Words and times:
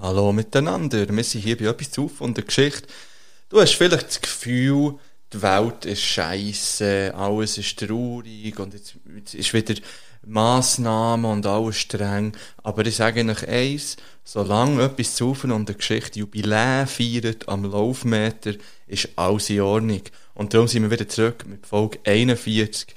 Hallo 0.00 0.32
miteinander, 0.32 1.08
wir 1.08 1.24
sind 1.24 1.40
hier 1.42 1.56
bei 1.56 1.66
etwas 1.66 1.90
zu 1.92 2.08
von 2.08 2.34
der 2.34 2.44
Geschichte. 2.44 2.88
Du 3.48 3.60
hast 3.60 3.74
vielleicht 3.74 4.08
das 4.08 4.20
Gefühl, 4.20 4.98
die 5.32 5.42
Welt 5.42 5.84
ist 5.84 6.02
scheiße, 6.02 7.12
alles 7.14 7.58
ist 7.58 7.78
traurig 7.78 8.58
und 8.58 8.74
jetzt, 8.74 8.94
jetzt 9.14 9.34
ist 9.34 9.52
wieder 9.52 9.74
Massnahmen 10.26 11.24
und 11.24 11.46
alles 11.46 11.76
streng. 11.76 12.32
Aber 12.62 12.84
ich 12.84 12.96
sage 12.96 13.24
euch 13.24 13.48
eins, 13.48 13.96
solange 14.24 14.82
etwas 14.82 15.14
zu 15.14 15.36
und 15.44 15.68
der 15.68 15.76
Geschichte 15.76 16.18
Jubiläum 16.18 16.86
feiert 16.86 17.48
am 17.48 17.64
Laufmeter, 17.64 18.54
ist 18.86 19.08
alles 19.16 19.50
in 19.50 19.60
Ordnung. 19.60 20.02
Und 20.34 20.52
darum 20.52 20.68
sind 20.68 20.82
wir 20.82 20.90
wieder 20.90 21.08
zurück 21.08 21.44
mit 21.46 21.66
Folge 21.66 21.98
41. 22.04 22.94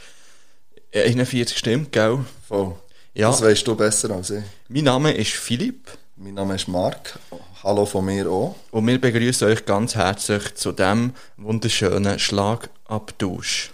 Äh, 0.92 1.04
41 1.04 1.58
stimmt, 1.58 1.92
gell? 1.92 2.20
Voll. 2.48 2.76
Ja. 3.14 3.30
Das 3.30 3.42
weißt 3.42 3.68
du 3.68 3.76
besser 3.76 4.12
als 4.12 4.32
ich. 4.32 4.44
Mein 4.68 4.86
Name 4.86 5.12
ist 5.14 5.32
Philipp. 5.32 5.92
Mein 6.16 6.34
Name 6.34 6.56
ist 6.56 6.68
Marc. 6.68 7.18
Hallo 7.64 7.86
von 7.86 8.06
mir 8.06 8.30
auch. 8.30 8.56
Und 8.72 8.88
wir 8.88 9.00
begrüßen 9.00 9.48
euch 9.48 9.66
ganz 9.66 9.96
herzlich 9.96 10.56
zu 10.56 10.72
dem 10.72 11.14
wunderschönen 11.38 12.20
Schlagabtausch. 12.20 13.70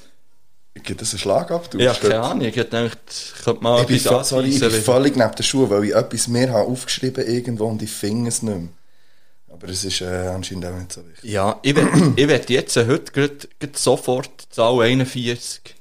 Gibt 0.84 1.02
es 1.02 1.12
einen 1.12 1.20
Schlagabtausch? 1.20 1.82
Ja, 1.82 1.94
keine 1.94 2.22
Ahnung. 2.22 2.42
Ich 2.42 2.54
gedacht, 2.54 3.00
ich 3.08 3.44
könnte 3.44 3.64
mal 3.64 3.82
Ich 3.82 3.88
bin, 3.88 4.24
sorry, 4.24 4.50
ich 4.50 4.60
bin 4.60 4.70
völlig 4.72 5.16
neben 5.16 5.36
der 5.36 5.44
Schuhe, 5.44 5.70
weil 5.70 5.86
ich 5.86 5.96
etwas 5.96 6.28
mehr 6.28 6.52
habe 6.52 6.68
aufgeschrieben 6.68 7.26
irgendwo 7.26 7.66
und 7.66 7.82
ich 7.82 7.92
finde 7.92 8.28
es 8.28 8.42
nicht 8.42 8.56
mehr. 8.56 8.70
Aber 9.52 9.70
es 9.70 9.86
ist 9.86 10.02
äh, 10.02 10.06
anscheinend 10.06 10.66
auch 10.66 10.78
nicht 10.78 10.92
so 10.92 11.08
wichtig. 11.08 11.32
Ja, 11.32 11.59
ich 11.62 11.76
will 11.76 12.14
jetzt 12.50 12.76
äh, 12.76 12.86
heute 12.88 13.12
grad, 13.14 13.48
grad 13.58 13.78
sofort 13.78 14.30
die 14.44 14.50
Zahl 14.50 14.82
41 14.82 15.76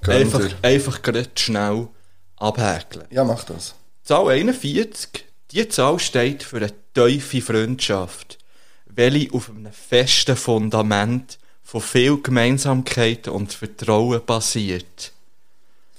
Gönn 0.00 0.16
einfach, 0.16 0.50
einfach 0.62 1.02
grad 1.02 1.38
schnell 1.38 1.88
abhäkeln. 2.36 3.04
Ja, 3.10 3.24
mach 3.24 3.44
das. 3.44 3.74
Zahl 4.02 4.28
41, 4.28 5.26
die 5.50 5.68
Zahl 5.68 5.98
steht 5.98 6.42
für 6.42 6.56
eine 6.56 6.72
tiefe 6.94 7.42
Freundschaft, 7.42 8.38
welche 8.86 9.32
auf 9.34 9.50
einem 9.50 9.72
festen 9.72 10.36
Fundament 10.36 11.38
von 11.68 11.82
viel 11.82 12.16
Gemeinsamkeiten 12.22 13.30
und 13.30 13.52
Vertrauen 13.52 14.22
basiert. 14.24 15.12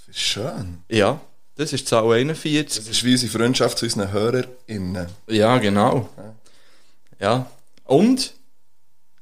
Das 0.08 0.16
ist 0.16 0.20
schön. 0.20 0.80
Ja, 0.90 1.22
das 1.58 1.74
ist 1.74 1.88
Zahl 1.88 2.12
41. 2.12 2.66
Das 2.66 2.90
ist 2.90 3.04
wie 3.04 3.12
unsere 3.12 3.32
Freundschaft 3.32 3.78
zu 3.78 3.86
unseren 3.86 4.12
HörerInnen. 4.12 5.06
Ja, 5.28 5.60
genau. 5.60 6.10
Ja. 7.20 7.52
Und, 7.84 8.34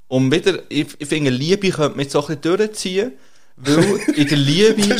um 0.08 0.31
wieder, 0.31 0.64
ich, 0.70 0.88
ich 0.98 1.08
finde, 1.09 1.31
Liebe 1.31 1.70
könnte 1.70 1.98
man 1.98 2.06
jetzt 2.06 2.16
auch 2.16 2.30
ein 2.30 2.38
bisschen 2.38 2.58
durchziehen, 2.58 3.12
weil 3.58 4.00
in 4.16 4.28
der 4.28 4.38
Liebe... 4.38 4.84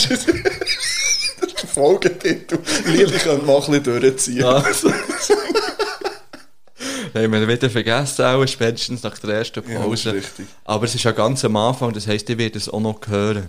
Das 1.40 1.52
ist 1.52 1.62
der 1.62 1.70
Folgetitel. 1.70 2.58
Liebe 2.88 3.12
können 3.20 3.46
wir 3.46 3.54
auch 3.54 3.70
ein 3.70 3.82
bisschen 3.82 4.02
durchziehen. 4.02 4.44
Also. 4.44 4.92
haben 7.24 7.32
wir 7.32 7.48
wieder 7.48 7.70
vergessen, 7.70 8.26
auch 8.26 8.46
spätestens 8.48 9.04
nach 9.04 9.18
der 9.20 9.36
ersten 9.36 9.70
Ja, 9.70 9.80
Pause. 9.80 10.14
richtig. 10.14 10.48
Aber 10.64 10.86
es 10.86 10.96
ist 10.96 11.04
ja 11.04 11.12
ganz 11.12 11.44
am 11.46 11.56
Anfang, 11.56 11.94
das 11.94 12.08
heisst, 12.08 12.30
ich 12.30 12.38
werde 12.38 12.58
es 12.58 12.70
auch 12.70 12.80
noch 12.80 13.00
hören. 13.08 13.48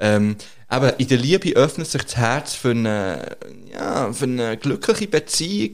Ähm, 0.00 0.36
aber 0.68 1.00
in 1.00 1.08
der 1.08 1.18
Liebe 1.18 1.52
öffnet 1.56 1.88
sich 1.88 2.02
das 2.02 2.16
Herz 2.16 2.54
für 2.54 2.70
eine, 2.70 3.36
ja, 3.72 4.12
für 4.12 4.24
eine 4.24 4.56
glückliche 4.56 5.08
Beziehung, 5.08 5.72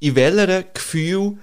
in 0.00 0.16
welcher 0.16 0.62
Gefühl 0.64 1.38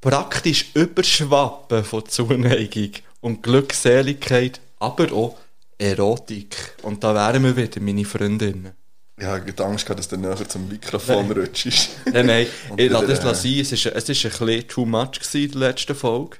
praktisch 0.00 0.66
überschwappen 0.74 1.84
von 1.84 2.06
Zuneigung 2.06 2.90
und 3.20 3.42
Glückseligkeit, 3.42 4.60
aber 4.78 5.10
auch 5.12 5.38
Erotik. 5.78 6.74
Und 6.82 7.02
da 7.02 7.14
wären 7.14 7.42
wir 7.42 7.56
wieder, 7.56 7.80
meine 7.80 8.04
Freundinnen. 8.04 8.72
Ja, 9.20 9.36
ich 9.36 9.46
hatte 9.46 9.64
Angst, 9.64 9.84
gehabt, 9.86 10.00
dass 10.00 10.08
du 10.08 10.16
näher 10.16 10.36
zum 10.48 10.68
Mikrofon 10.68 11.28
Nein. 11.28 11.38
rutschst. 11.38 11.90
Nein, 12.12 12.26
nein, 12.26 12.46
ich 12.76 12.90
lasse 12.90 13.06
das 13.06 13.42
sein. 13.42 13.58
Es 13.60 13.70
ist, 13.72 13.86
es 13.86 14.08
ist 14.08 14.24
ein 14.24 14.30
bisschen 14.46 14.68
too 14.68 14.84
much 14.84 15.12
gewesen, 15.12 15.44
in 15.44 15.50
der 15.52 15.60
letzten 15.68 15.94
Folge. 15.94 16.38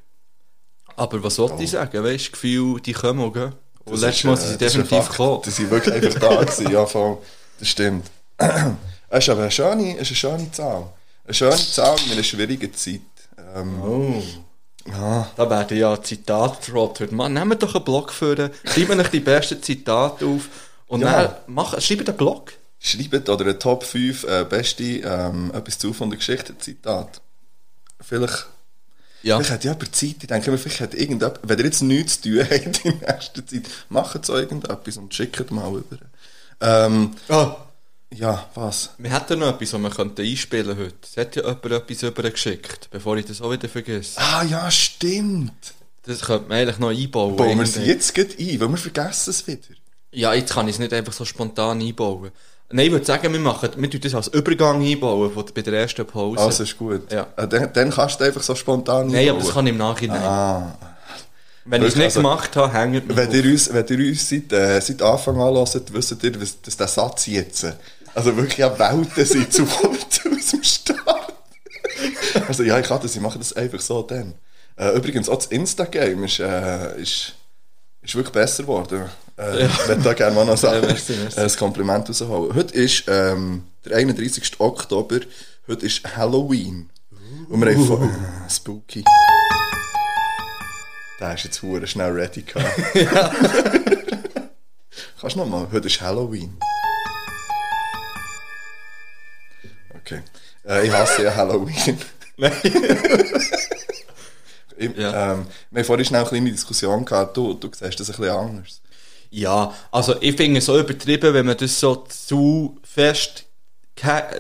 Aber 0.97 1.23
was 1.23 1.39
wollte 1.39 1.62
ich 1.62 1.71
sagen? 1.71 2.03
Weißt 2.03 2.27
du, 2.29 2.31
Gefühl, 2.33 2.81
die 2.81 2.93
kommen 2.93 3.21
und 3.21 3.33
gehen. 3.33 3.53
Und 3.85 3.93
Das 3.95 4.01
letztes 4.01 4.19
ist, 4.21 4.25
Mal 4.25 4.37
sind 4.37 4.59
sie 4.59 4.65
ist 4.65 4.75
definitiv 4.75 5.09
gekommen. 5.09 5.43
Die 5.45 5.51
sind 5.51 5.71
wirklich 5.71 5.95
einfach 5.95 6.19
da 6.21 6.43
gewesen, 6.45 6.71
ja 6.73 6.87
voll. 6.87 7.19
Das 7.59 7.69
stimmt. 7.69 8.07
Es 9.09 9.19
ist 9.25 9.29
aber 9.29 9.43
eine 9.43 9.51
schöne, 9.51 9.97
es 9.99 10.11
ist 10.11 10.25
eine 10.25 10.37
schöne 10.39 10.51
Zahl. 10.53 10.93
Eine 11.25 11.35
schöne 11.35 11.56
Zahl 11.56 11.97
in 12.06 12.12
einer 12.12 12.23
schwierigen 12.23 12.75
Zeit. 12.75 13.01
Ähm, 13.55 13.81
Oh. 13.83 14.23
ja, 14.91 15.31
Da 15.37 15.49
werden 15.51 15.79
ja 15.79 16.01
Zitate 16.03 16.59
gedroppt. 16.67 17.12
Man, 17.12 17.33
nehmt 17.35 17.62
doch 17.62 17.75
einen 17.75 17.85
Blog 17.85 18.12
für, 18.12 18.51
schreibt 18.65 18.91
euch 18.91 19.09
die 19.09 19.21
besten 19.21 19.62
Zitate 19.62 20.27
auf 20.27 20.49
und 20.89 21.01
Ja. 21.03 21.23
dann 21.23 21.35
mach, 21.47 21.81
schreibt 21.81 22.09
einen 22.09 22.17
Blog. 22.19 22.53
Schreibt 22.84 23.28
oder 23.28 23.45
eine 23.45 23.59
Top 23.59 23.83
5 23.84 24.25
äh, 24.25 24.45
beste 24.49 24.83
ähm, 24.84 25.50
etwas 25.55 25.78
zu 25.78 25.93
von 25.93 26.11
der 26.11 26.19
Geschichte 26.19 26.56
Zitat. 26.59 27.21
Vielleicht, 28.00 28.47
Ja. 29.22 29.37
vielleicht 29.39 29.50
hat 29.53 29.65
ja 29.65 29.72
jemand 29.72 29.97
Zeit, 29.97 30.17
ich 30.21 30.27
denke 30.27 30.50
mir, 30.50 30.59
vielleicht 30.59 30.81
hat 30.81 30.94
irgendjemand, 30.94 31.41
wenn 31.43 31.59
ihr 31.59 31.65
jetzt 31.65 31.83
nichts 31.83 32.21
zu 32.21 32.28
tun 32.31 32.41
habt 32.50 32.84
in 32.84 32.99
nächster 32.99 33.47
Zeit, 33.47 33.62
macht 33.89 34.25
so 34.27 34.37
irgendetwas 34.37 34.97
und 34.99 35.15
schickt 35.15 35.50
mal 35.50 35.71
über. 35.78 35.97
Ähm, 36.61 37.15
Ah, 37.28 37.56
ja, 38.12 38.49
was? 38.55 38.91
wir 38.99 39.12
hätten 39.12 39.39
noch 39.41 39.49
etwas, 39.55 39.73
was 39.73 39.81
wir 39.81 39.91
könnten 39.91 40.21
einspielen 40.23 40.77
heute. 40.77 40.94
Es 41.03 41.17
hat 41.17 41.34
ja 41.37 41.43
jemand 41.43 41.65
etwas 41.65 42.03
übergeschickt, 42.03 42.89
bevor 42.91 43.17
ich 43.17 43.25
das 43.25 43.41
auch 43.41 43.50
wieder 43.50 43.69
vergesse. 43.69 44.21
Ah 44.21 44.44
ja, 44.44 44.71
stimmt. 44.71 45.75
Das 46.06 46.21
könnte 46.21 46.49
man 46.50 46.59
eigentlich 46.59 46.78
noch 46.78 46.91
einbauen. 46.91 47.34
Bauen 47.37 47.59
wir 47.59 47.65
irgendwie. 47.65 47.89
jetzt 47.89 48.15
gleich 48.15 48.39
ein, 48.39 48.61
weil 48.61 48.69
wir 48.69 48.77
vergessen 48.77 49.31
es 49.31 49.47
wieder. 49.47 49.61
Ja, 50.12 50.34
jetzt 50.34 50.53
kann 50.53 50.69
ich 50.69 50.75
es 50.75 50.78
nicht 50.78 50.93
einfach 50.93 51.15
so 51.15 51.25
spontan 51.25 51.81
einbauen. 51.81 52.31
Nein, 52.75 52.87
ich 52.87 52.93
würde 52.93 53.05
sagen, 53.05 53.33
wir 53.33 53.39
machen, 53.39 53.71
wir 53.77 53.89
tun 53.89 54.01
das 54.01 54.17
als 54.17 54.27
Übergang 54.29 54.85
einbauen 54.85 55.33
von, 55.33 55.45
bei 55.55 55.62
der 55.62 55.75
ersten 55.75 56.05
Pause. 56.05 56.41
Also 56.41 56.65
ist 56.65 56.77
gut. 56.77 57.12
Ja. 57.12 57.29
Äh, 57.37 57.47
dann, 57.47 57.73
dann 57.73 57.91
kannst 57.91 58.19
du 58.19 58.25
einfach 58.25 58.43
so 58.43 58.57
spontan 58.57 59.07
Nein, 59.07 59.15
aber 59.15 59.21
einbauen. 59.39 59.45
das 59.45 59.55
kann 59.55 59.67
ich 59.69 59.73
im 59.73 59.79
Nachhinein. 59.79 60.23
Ah. 60.23 60.77
Wenn 61.67 61.83
ich 61.83 61.89
es 61.91 61.95
nicht 61.95 62.05
Also, 62.07 62.19
gemacht 62.21 62.57
habe, 62.57 62.73
hängt 62.73 63.07
mir 63.07 63.17
Wenn 63.17 63.29
auf. 63.29 63.35
ihr 63.35 63.45
uns, 63.53 63.73
wenn 63.73 63.87
ihr 63.87 64.09
uns 64.11 64.29
seit, 64.29 64.53
äh, 64.53 64.81
seit 64.81 65.01
Anfang 65.03 65.41
an 65.41 65.55
hört, 65.55 65.93
wisst 65.95 66.25
ihr, 66.25 66.33
dass 66.33 66.77
der 66.77 66.89
Satz 66.89 67.27
jetzt, 67.27 67.65
also 68.12 68.37
wirklich 68.37 68.59
ja 68.59 68.77
Welten 68.77 69.25
sind 69.25 69.53
zu 69.53 69.62
aus 69.62 70.49
dem 70.51 70.62
Start. 70.65 71.33
also 72.49 72.65
ja, 72.65 72.81
ich 72.81 72.89
kann 72.89 73.01
das, 73.01 73.15
ich 73.15 73.23
mache 73.23 73.39
das 73.39 73.53
einfach 73.53 73.81
so 73.81 74.03
dann. 74.03 74.35
Äh, 74.77 74.97
übrigens, 74.97 75.29
auch 75.29 75.37
das 75.37 75.47
Insta-Game 75.47 76.25
ist, 76.25 76.41
äh, 76.41 77.01
ist, 77.01 77.35
ist 78.04 78.15
wirklich 78.15 78.32
besser 78.32 78.62
geworden. 78.65 79.10
Äh, 79.38 79.66
Ich 79.66 79.88
würde 79.88 80.03
da 80.03 80.12
gerne 80.12 80.34
mal 80.37 80.44
noch 80.44 80.56
sagen, 80.56 80.82
Ja, 80.82 80.88
merci, 80.88 81.12
merci. 81.15 81.41
äh, 81.41 81.44
ein 81.44 81.56
Kompliment 81.56 82.09
rausholen. 82.09 82.54
Heute 82.54 82.75
ist 82.75 83.04
ähm, 83.09 83.65
der 83.84 83.97
31. 83.97 84.60
Oktober, 84.60 85.20
heute 85.66 85.87
ist 85.87 86.16
Halloween. 86.16 86.91
Und 87.48 87.60
wir 87.64 87.75
haben 87.75 87.87
von, 87.87 88.03
äh, 88.09 88.50
Spooky. 88.50 89.04
Der 91.20 91.34
ist 91.34 91.44
jetzt 91.44 91.62
hure 91.62 91.87
schnell 91.87 92.10
ready 92.12 92.43
gehabt. 92.43 92.66
Kannst 95.20 95.37
du 95.37 95.41
noch 95.41 95.47
mal? 95.47 95.66
Heute 95.72 95.87
ist 95.87 96.00
Halloween. 96.00 96.56
Okay. 99.97 100.20
Äh, 100.66 100.87
ich 100.87 100.93
hasse 100.93 101.22
ja 101.25 101.34
Halloween. 101.34 101.98
Ich, 104.77 104.97
Ja. 104.97 105.33
ähm, 105.35 105.47
wir 105.71 105.81
haben 105.81 105.87
vorhin 105.87 106.05
schnell 106.05 106.21
eine 106.21 106.29
kleine 106.29 106.51
Diskussion 106.51 107.05
gehabt. 107.05 107.37
Du, 107.37 107.55
du 107.55 107.69
siehst 107.69 108.01
das 108.01 108.11
ein 108.11 108.17
bisschen 108.17 108.35
anders. 108.37 108.81
Ja, 109.31 109.75
also 109.91 110.15
ich 110.21 110.37
finde 110.37 110.59
es 110.59 110.67
so 110.67 110.79
übertrieben, 110.79 111.35
wenn 111.35 111.47
man 111.47 111.57
das 111.57 111.79
so 111.81 111.97
zu 112.09 112.79
fest, 112.85 113.45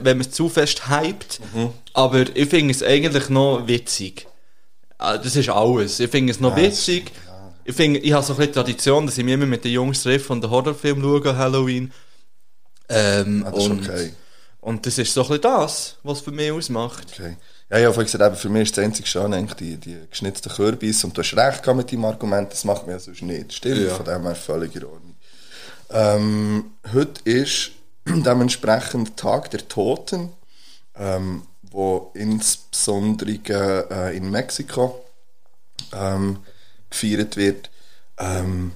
wenn 0.00 0.18
man 0.18 0.26
es 0.26 0.30
zu 0.32 0.48
fest 0.48 0.88
hypt. 0.88 1.40
Mhm. 1.52 1.70
Aber 1.92 2.20
ich 2.36 2.48
finde 2.48 2.72
es 2.72 2.82
eigentlich 2.82 3.28
noch 3.28 3.66
witzig. 3.66 4.26
Ah, 4.98 5.16
Das 5.18 5.34
ist 5.36 5.48
alles. 5.48 5.98
Ich 6.00 6.10
finde 6.10 6.32
es 6.32 6.40
noch 6.40 6.56
Ja, 6.56 6.64
es- 6.64 6.86
witzig. 6.86 7.12
Ich 7.66 7.74
finde, 7.74 7.98
ich 8.00 8.12
habe 8.12 8.24
so 8.24 8.34
ein 8.34 8.36
bisschen 8.38 8.52
Tradition, 8.52 9.06
dass 9.06 9.16
ich 9.18 9.24
mich 9.24 9.34
immer 9.34 9.46
mit 9.46 9.64
den 9.64 9.72
Jungs 9.72 10.02
treffe 10.02 10.32
und 10.32 10.42
den 10.42 10.50
Horrorfilm 10.50 11.00
schaue, 11.00 11.36
Halloween. 11.36 11.92
Ähm, 12.88 13.44
Ah, 13.46 13.50
das 13.50 13.64
ist 13.64 13.70
und, 13.70 13.88
okay. 13.88 14.12
und 14.60 14.86
das 14.86 14.98
ist 14.98 15.14
so 15.14 15.22
ein 15.22 15.28
bisschen 15.28 15.42
das, 15.42 15.96
was 16.02 16.20
für 16.20 16.30
mich 16.30 16.52
ausmacht. 16.52 17.06
okay. 17.12 17.36
Ja, 17.74 17.80
ja, 17.80 17.92
vorhin 17.92 18.06
gesagt, 18.06 18.24
eben, 18.24 18.36
für 18.36 18.48
mich 18.50 18.62
ist 18.68 18.76
das 18.76 18.84
einzige 18.84 19.08
Schöne 19.08 19.34
eigentlich 19.34 19.54
die, 19.54 19.76
die 19.78 19.98
geschnitzten 20.08 20.52
Kürbis. 20.52 21.02
Und 21.02 21.18
du 21.18 21.22
hast 21.22 21.36
recht 21.36 21.66
mit 21.74 21.90
deinem 21.90 22.04
Argument, 22.04 22.52
das 22.52 22.62
macht 22.62 22.82
man 22.86 22.94
ja 22.94 23.00
sonst 23.00 23.22
nicht. 23.22 23.52
Stimmt, 23.52 23.80
Ja. 23.80 23.94
von 23.96 24.04
dem 24.04 24.22
her 24.22 24.36
völlig 24.36 24.76
in 24.76 24.84
Ordnung. 24.84 25.16
Ähm, 25.90 26.70
heute 26.92 27.20
ist 27.28 27.72
dementsprechend 28.06 29.16
Tag 29.16 29.50
der 29.50 29.66
Toten, 29.66 30.30
ähm, 30.94 31.48
wo 31.62 32.12
insbesondere 32.14 33.88
äh, 33.90 34.16
in 34.16 34.30
Mexiko 34.30 35.04
ähm, 35.92 36.44
gefeiert 36.90 37.36
wird. 37.36 37.70
Ähm, 38.18 38.70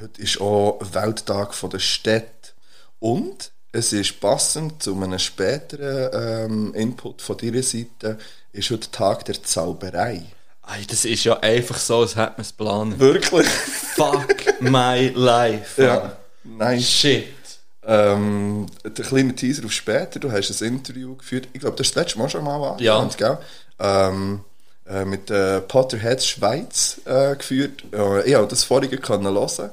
heute 0.00 0.20
ist 0.20 0.40
auch 0.40 0.80
Welttag 0.92 1.54
von 1.54 1.70
der 1.70 1.78
Städte 1.78 2.54
und 2.98 3.52
es 3.76 3.92
ist 3.92 4.20
passend 4.20 4.82
zu 4.82 4.94
einem 4.94 5.18
späteren 5.18 6.10
ähm, 6.50 6.74
Input 6.74 7.20
von 7.20 7.36
deiner 7.36 7.62
Seite, 7.62 8.18
ist 8.52 8.70
heute 8.70 8.90
Tag 8.90 9.24
der 9.26 9.42
Zauberei. 9.42 10.22
Ey, 10.74 10.86
das 10.86 11.04
ist 11.04 11.24
ja 11.24 11.38
einfach 11.40 11.76
so, 11.78 12.00
als 12.00 12.16
hätte 12.16 12.32
man 12.36 12.40
es 12.40 12.48
geplant. 12.56 12.98
Wirklich? 12.98 13.46
Fuck 13.46 14.60
my 14.60 15.08
life. 15.14 15.82
ja. 15.82 16.16
Nice. 16.42 16.88
Shit. 16.90 17.26
Ähm, 17.84 18.66
der 18.84 19.04
kleine 19.04 19.34
Teaser 19.34 19.64
auf 19.64 19.72
später, 19.72 20.18
du 20.20 20.32
hast 20.32 20.62
ein 20.62 20.68
Interview 20.68 21.14
geführt, 21.16 21.48
ich 21.52 21.60
glaube, 21.60 21.76
das 21.76 21.86
ist 21.88 21.96
das 21.96 22.02
letzte 22.04 22.18
Mal 22.18 22.28
schon 22.28 22.44
mal 22.44 22.72
an, 22.72 22.78
Ja. 22.78 23.08
gell? 23.16 23.38
Ähm, 23.78 24.40
äh, 24.88 25.04
mit 25.04 25.30
äh, 25.30 25.60
Potterheads 25.60 26.26
Schweiz 26.26 27.00
äh, 27.04 27.36
geführt. 27.36 27.84
Äh, 27.92 28.28
ich 28.28 28.34
habe 28.34 28.46
das 28.48 28.64
vorige 28.64 28.98
können 28.98 29.26
hören, 29.26 29.70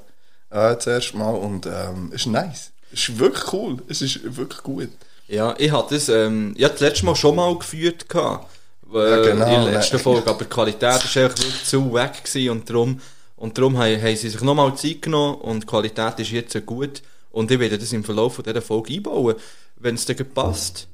äh, 0.51 0.75
das 0.75 0.85
erste 0.87 1.17
Mal, 1.17 1.33
und 1.33 1.65
ähm, 1.65 2.11
es 2.13 2.21
ist 2.21 2.27
nice. 2.27 2.71
Es 2.93 3.09
ist 3.09 3.19
wirklich 3.19 3.53
cool, 3.53 3.77
es 3.87 4.01
ist 4.01 4.19
wirklich 4.37 4.61
gut. 4.63 4.89
Ja, 5.27 5.55
ich 5.57 5.71
hatte 5.71 5.95
das, 5.95 6.09
ähm, 6.09 6.53
ja, 6.57 6.69
das 6.69 6.79
letzte 6.79 7.05
Mal 7.05 7.15
schon 7.15 7.35
mal 7.35 7.57
geführt 7.57 8.07
gehabt. 8.07 8.49
Äh, 8.93 8.97
Ja, 8.97 9.21
genau, 9.23 9.45
In 9.45 9.63
der 9.65 9.73
letzten. 9.73 9.99
Folge. 9.99 10.29
Aber 10.29 10.43
die 10.43 10.49
Qualität 10.49 10.81
war 10.83 10.93
einfach 11.23 11.37
wirklich 11.37 11.63
zu 11.65 11.93
weg 11.93 12.23
gewesen 12.23 12.49
und 12.51 12.69
darum, 12.69 12.99
und 13.37 13.57
darum 13.57 13.77
haben, 13.77 14.01
haben 14.01 14.15
sie 14.15 14.29
sich 14.29 14.41
nochmal 14.41 14.75
Zeit 14.75 15.01
genommen 15.01 15.35
und 15.41 15.63
die 15.63 15.67
Qualität 15.67 16.19
ist 16.19 16.31
jetzt 16.31 16.65
gut. 16.65 17.01
Und 17.31 17.49
ich 17.49 17.59
werde 17.59 17.79
das 17.79 17.91
im 17.93 18.03
Verlauf 18.03 18.35
von 18.35 18.43
dieser 18.43 18.61
Folge 18.61 18.93
einbauen. 18.93 19.35
Wenn 19.77 19.95
es 19.95 20.05
dir 20.05 20.15
passt, 20.23 20.87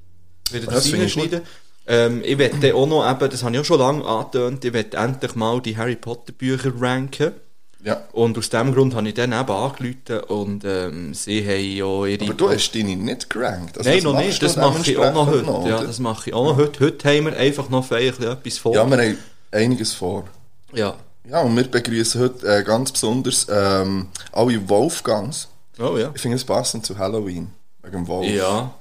werde 0.52 0.66
ich 0.66 0.72
Das 0.72 0.84
das 0.84 0.94
ich 0.94 1.00
reinschneiden. 1.00 1.42
Ähm, 1.86 2.22
ich 2.24 2.38
werde 2.38 2.74
auch 2.76 2.88
noch 2.88 3.10
eben, 3.10 3.30
das 3.30 3.44
habe 3.44 3.54
ich 3.56 3.60
auch 3.62 3.66
schon 3.66 3.80
lange 3.80 4.06
angetönt, 4.06 4.64
ich 4.64 4.74
werde 4.74 4.96
endlich 4.96 5.36
mal 5.36 5.60
die 5.60 5.76
Harry 5.76 5.96
Potter 5.96 6.32
Bücher 6.32 6.72
ranken. 6.80 7.34
Ja. 7.84 8.04
Und 8.12 8.38
aus 8.38 8.50
dem 8.50 8.74
Grund 8.74 8.94
habe 8.94 9.08
ich 9.08 9.14
dann 9.14 9.32
eben 9.32 9.52
angerufen 9.52 10.20
und 10.28 10.66
ähm, 10.66 11.14
sie 11.14 11.42
haben 11.42 11.78
ja 11.78 12.06
ihre... 12.06 12.26
Aber 12.26 12.34
du 12.34 12.50
hast 12.50 12.72
deine 12.76 12.96
nicht 12.96 13.30
gerankt. 13.30 13.78
Also 13.78 13.90
Nein, 13.90 14.04
noch 14.04 14.18
nicht. 14.18 14.44
Das 14.44 14.58
mache 14.58 14.92
ich 14.92 14.98
auch 14.98 15.14
noch 15.14 15.28
heute. 15.28 15.44
dementsprechend 15.44 15.70
ja, 15.80 15.84
das 15.86 16.00
mache 16.00 16.30
ich 16.30 16.34
auch 16.34 16.44
noch 16.46 16.58
heute. 16.58 16.80
Heute 16.86 17.08
haben 17.10 17.26
wir 17.26 17.38
einfach 17.38 17.70
noch 17.70 17.90
etwas 17.92 18.58
vor. 18.58 18.76
ja, 18.76 18.86
wir 18.86 18.98
haben 18.98 19.18
einiges 19.52 19.94
vor. 19.94 20.26
ja. 20.74 20.96
Ja, 21.30 21.42
und 21.42 21.56
wir 21.56 21.64
begrüßen 21.64 22.22
heute 22.22 22.48
äh, 22.48 22.64
ganz 22.64 22.92
besonders 22.92 23.46
ähm, 23.52 24.08
alle 24.32 24.68
Wolfgangs. 24.68 25.48
Oh 25.78 25.96
ja. 25.96 26.12
Ich 26.16 26.22
finde 26.22 26.38
es 26.38 26.44
passend 26.44 26.86
zu 26.86 26.98
Halloween, 26.98 27.52
wegen 27.84 28.08
Wolf. 28.08 28.28
Ja. 28.28 28.74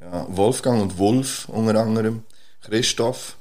Ja, 0.00 0.26
Wolfgang 0.28 0.80
und 0.80 0.98
Wolf 0.98 1.48
unter 1.48 1.80
anderem, 1.80 2.22
Christoph 2.62 3.36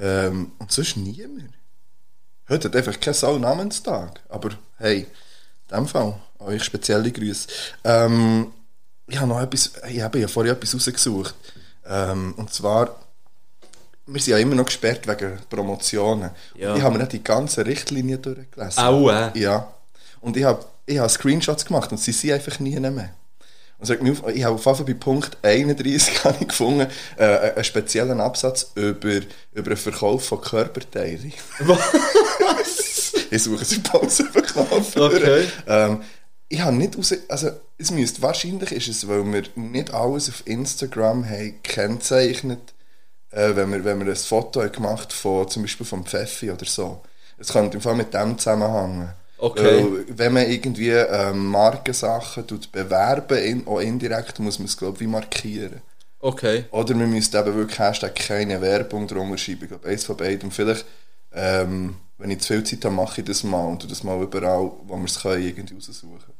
ähm, 0.00 0.52
und 0.58 0.70
sonst 0.70 0.96
niemand. 0.96 1.55
Heute 2.48 2.68
hat 2.68 2.76
einfach 2.76 3.00
kein 3.00 3.14
Sau 3.14 3.38
Namenstag, 3.38 4.20
aber 4.28 4.50
hey, 4.78 5.06
in 5.68 5.76
dem 5.76 5.86
Fall 5.86 6.14
euch 6.38 6.62
spezielle 6.62 7.10
Grüße. 7.10 7.48
Ähm, 7.84 8.52
ich 9.06 9.18
habe 9.18 9.28
noch 9.28 9.40
etwas, 9.40 9.72
ich 9.88 10.00
habe 10.00 10.18
ja 10.18 10.28
vorher 10.28 10.52
etwas 10.52 10.74
rausgesucht. 10.74 11.34
Ähm, 11.88 12.34
und 12.36 12.52
zwar, 12.52 13.00
wir 14.06 14.20
sind 14.20 14.32
ja 14.32 14.38
immer 14.38 14.54
noch 14.54 14.66
gesperrt 14.66 15.06
wegen 15.08 15.38
Promotionen. 15.48 16.30
Ja. 16.54 16.70
Und 16.70 16.78
ich 16.78 16.82
habe 16.82 16.94
mir 16.94 17.00
nicht 17.00 17.12
die 17.12 17.24
ganze 17.24 17.66
Richtlinie 17.66 18.18
durchgelesen. 18.18 18.82
Auch, 18.82 19.10
äh? 19.10 19.38
Ja. 19.38 19.72
Und 20.20 20.36
ich 20.36 20.44
habe 20.44 20.64
ich 20.86 20.98
habe 20.98 21.08
Screenshots 21.08 21.64
gemacht 21.64 21.90
und 21.90 21.98
sie 21.98 22.12
sind 22.12 22.32
einfach 22.32 22.58
nie 22.60 22.78
mehr. 22.78 23.10
Und 23.78 23.86
sagt 23.86 24.02
mir 24.02 24.12
ich 24.12 24.44
habe 24.44 24.54
auf 24.54 24.64
jeden 24.64 24.76
Fall 24.76 24.84
bei 24.86 24.94
Punkt 24.94 25.36
31 25.42 26.24
habe 26.24 26.36
ich 26.40 26.48
gefunden, 26.48 26.88
äh, 27.18 27.24
einen 27.24 27.64
speziellen 27.64 28.20
Absatz 28.20 28.72
über, 28.74 29.20
über 29.52 29.70
den 29.70 29.76
Verkauf 29.76 30.24
von 30.24 30.40
Körperteilen. 30.40 31.32
ich 33.30 33.42
suche 33.42 33.64
sie 33.64 33.80
Pause 33.80 34.24
verkaufen. 34.24 35.02
Okay. 35.02 35.44
Ähm, 35.66 36.02
ich 36.48 36.60
habe 36.60 36.76
nicht 36.76 36.96
raus, 36.96 37.14
also 37.28 37.50
es 37.76 37.90
müsste, 37.90 38.22
wahrscheinlich 38.22 38.72
ist 38.72 38.88
es, 38.88 39.08
weil 39.08 39.24
wir 39.24 39.42
nicht 39.56 39.92
alles 39.92 40.28
auf 40.28 40.46
Instagram 40.46 41.28
haben 41.28 41.60
gekennzeichnet, 41.62 42.74
äh, 43.30 43.54
wenn, 43.56 43.72
wir, 43.72 43.84
wenn 43.84 44.00
wir 44.00 44.06
ein 44.06 44.16
Foto 44.16 44.62
haben 44.62 44.72
gemacht 44.72 45.12
von 45.12 45.48
zum 45.48 45.62
Beispiel 45.62 45.86
vom 45.86 46.06
Pfeffi 46.06 46.50
oder 46.50 46.64
so. 46.64 47.02
Es 47.38 47.48
könnte 47.48 47.76
im 47.76 47.82
Fall 47.82 47.96
mit 47.96 48.14
dem 48.14 48.38
zusammenhängen. 48.38 49.10
Okay. 49.38 49.84
Weil, 49.84 50.18
wenn 50.18 50.32
man 50.32 50.50
irgendwie 50.50 50.90
ähm, 50.90 51.46
Markensachen 51.46 52.46
tut 52.46 52.72
bewerben, 52.72 53.38
in, 53.38 53.66
auch 53.66 53.80
indirekt, 53.80 54.38
muss 54.38 54.58
man 54.58 54.66
es 54.66 54.76
glaube 54.76 55.02
ich 55.02 55.08
markieren. 55.08 55.82
Okay. 56.20 56.64
Oder 56.70 56.94
man 56.94 57.10
müsste 57.10 57.38
eben 57.38 57.54
wirklich 57.54 57.78
Hashtag 57.78 58.14
keine 58.14 58.60
Werbung 58.60 59.06
drunter 59.06 59.38
schreiben. 59.38 59.62
Ich 59.62 59.68
glaube, 59.68 59.88
eins 59.88 60.04
von 60.04 60.16
beidem. 60.16 60.50
Vielleicht, 60.50 60.86
ähm, 61.32 61.96
wenn 62.18 62.30
ich 62.30 62.40
zu 62.40 62.54
viel 62.54 62.64
Zeit 62.64 62.84
habe, 62.84 62.94
mache 62.94 63.20
ich 63.20 63.26
das 63.26 63.44
mal 63.44 63.66
und 63.66 63.82
tu 63.82 63.86
das 63.86 64.02
mal 64.02 64.20
überall, 64.22 64.72
wo 64.86 64.96
wir 64.96 65.04
es 65.04 65.20
können, 65.20 65.42
irgendwie 65.42 65.74
raussuchen. 65.74 66.35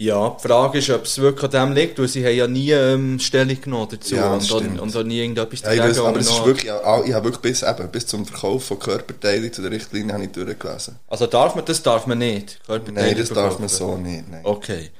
Ja, 0.00 0.36
die 0.38 0.46
Frage 0.46 0.78
ist, 0.78 0.90
ob 0.90 1.06
es 1.06 1.18
wirklich 1.18 1.42
an 1.44 1.50
dem 1.50 1.72
liegt, 1.74 1.98
weil 1.98 2.06
sie 2.06 2.24
haben 2.24 2.36
ja 2.36 2.46
nie 2.46 2.70
ähm, 2.70 3.18
Stellung 3.18 3.60
genommen 3.60 3.88
dazu 3.90 4.14
Ja, 4.14 4.32
und, 4.32 4.48
und, 4.48 4.78
und 4.78 4.96
auch 4.96 5.02
nie 5.02 5.18
irgendetwas 5.18 5.62
Ja, 5.62 5.72
ich 5.72 5.80
weiß, 5.80 5.98
aber 5.98 6.20
es 6.20 6.30
ist 6.30 6.44
wirklich, 6.44 6.66
ich 6.66 6.70
habe 6.70 7.24
wirklich 7.24 7.38
bis, 7.38 7.64
eben, 7.64 7.88
bis 7.88 8.06
zum 8.06 8.24
Verkauf 8.24 8.64
von 8.64 8.78
Körperteilen 8.78 9.52
zu 9.52 9.60
der 9.60 9.72
Richtlinie 9.72 10.14
habe 10.14 10.22
ich 10.22 10.30
durchgelesen. 10.30 11.00
Also 11.08 11.26
darf 11.26 11.56
man, 11.56 11.64
das 11.64 11.82
darf 11.82 12.06
man 12.06 12.18
nicht? 12.18 12.60
Nein, 12.68 13.16
das 13.18 13.30
darf 13.30 13.58
man 13.58 13.68
so 13.68 13.96
nicht. 13.96 14.30
Nein. 14.30 14.42
Okay. 14.44 14.90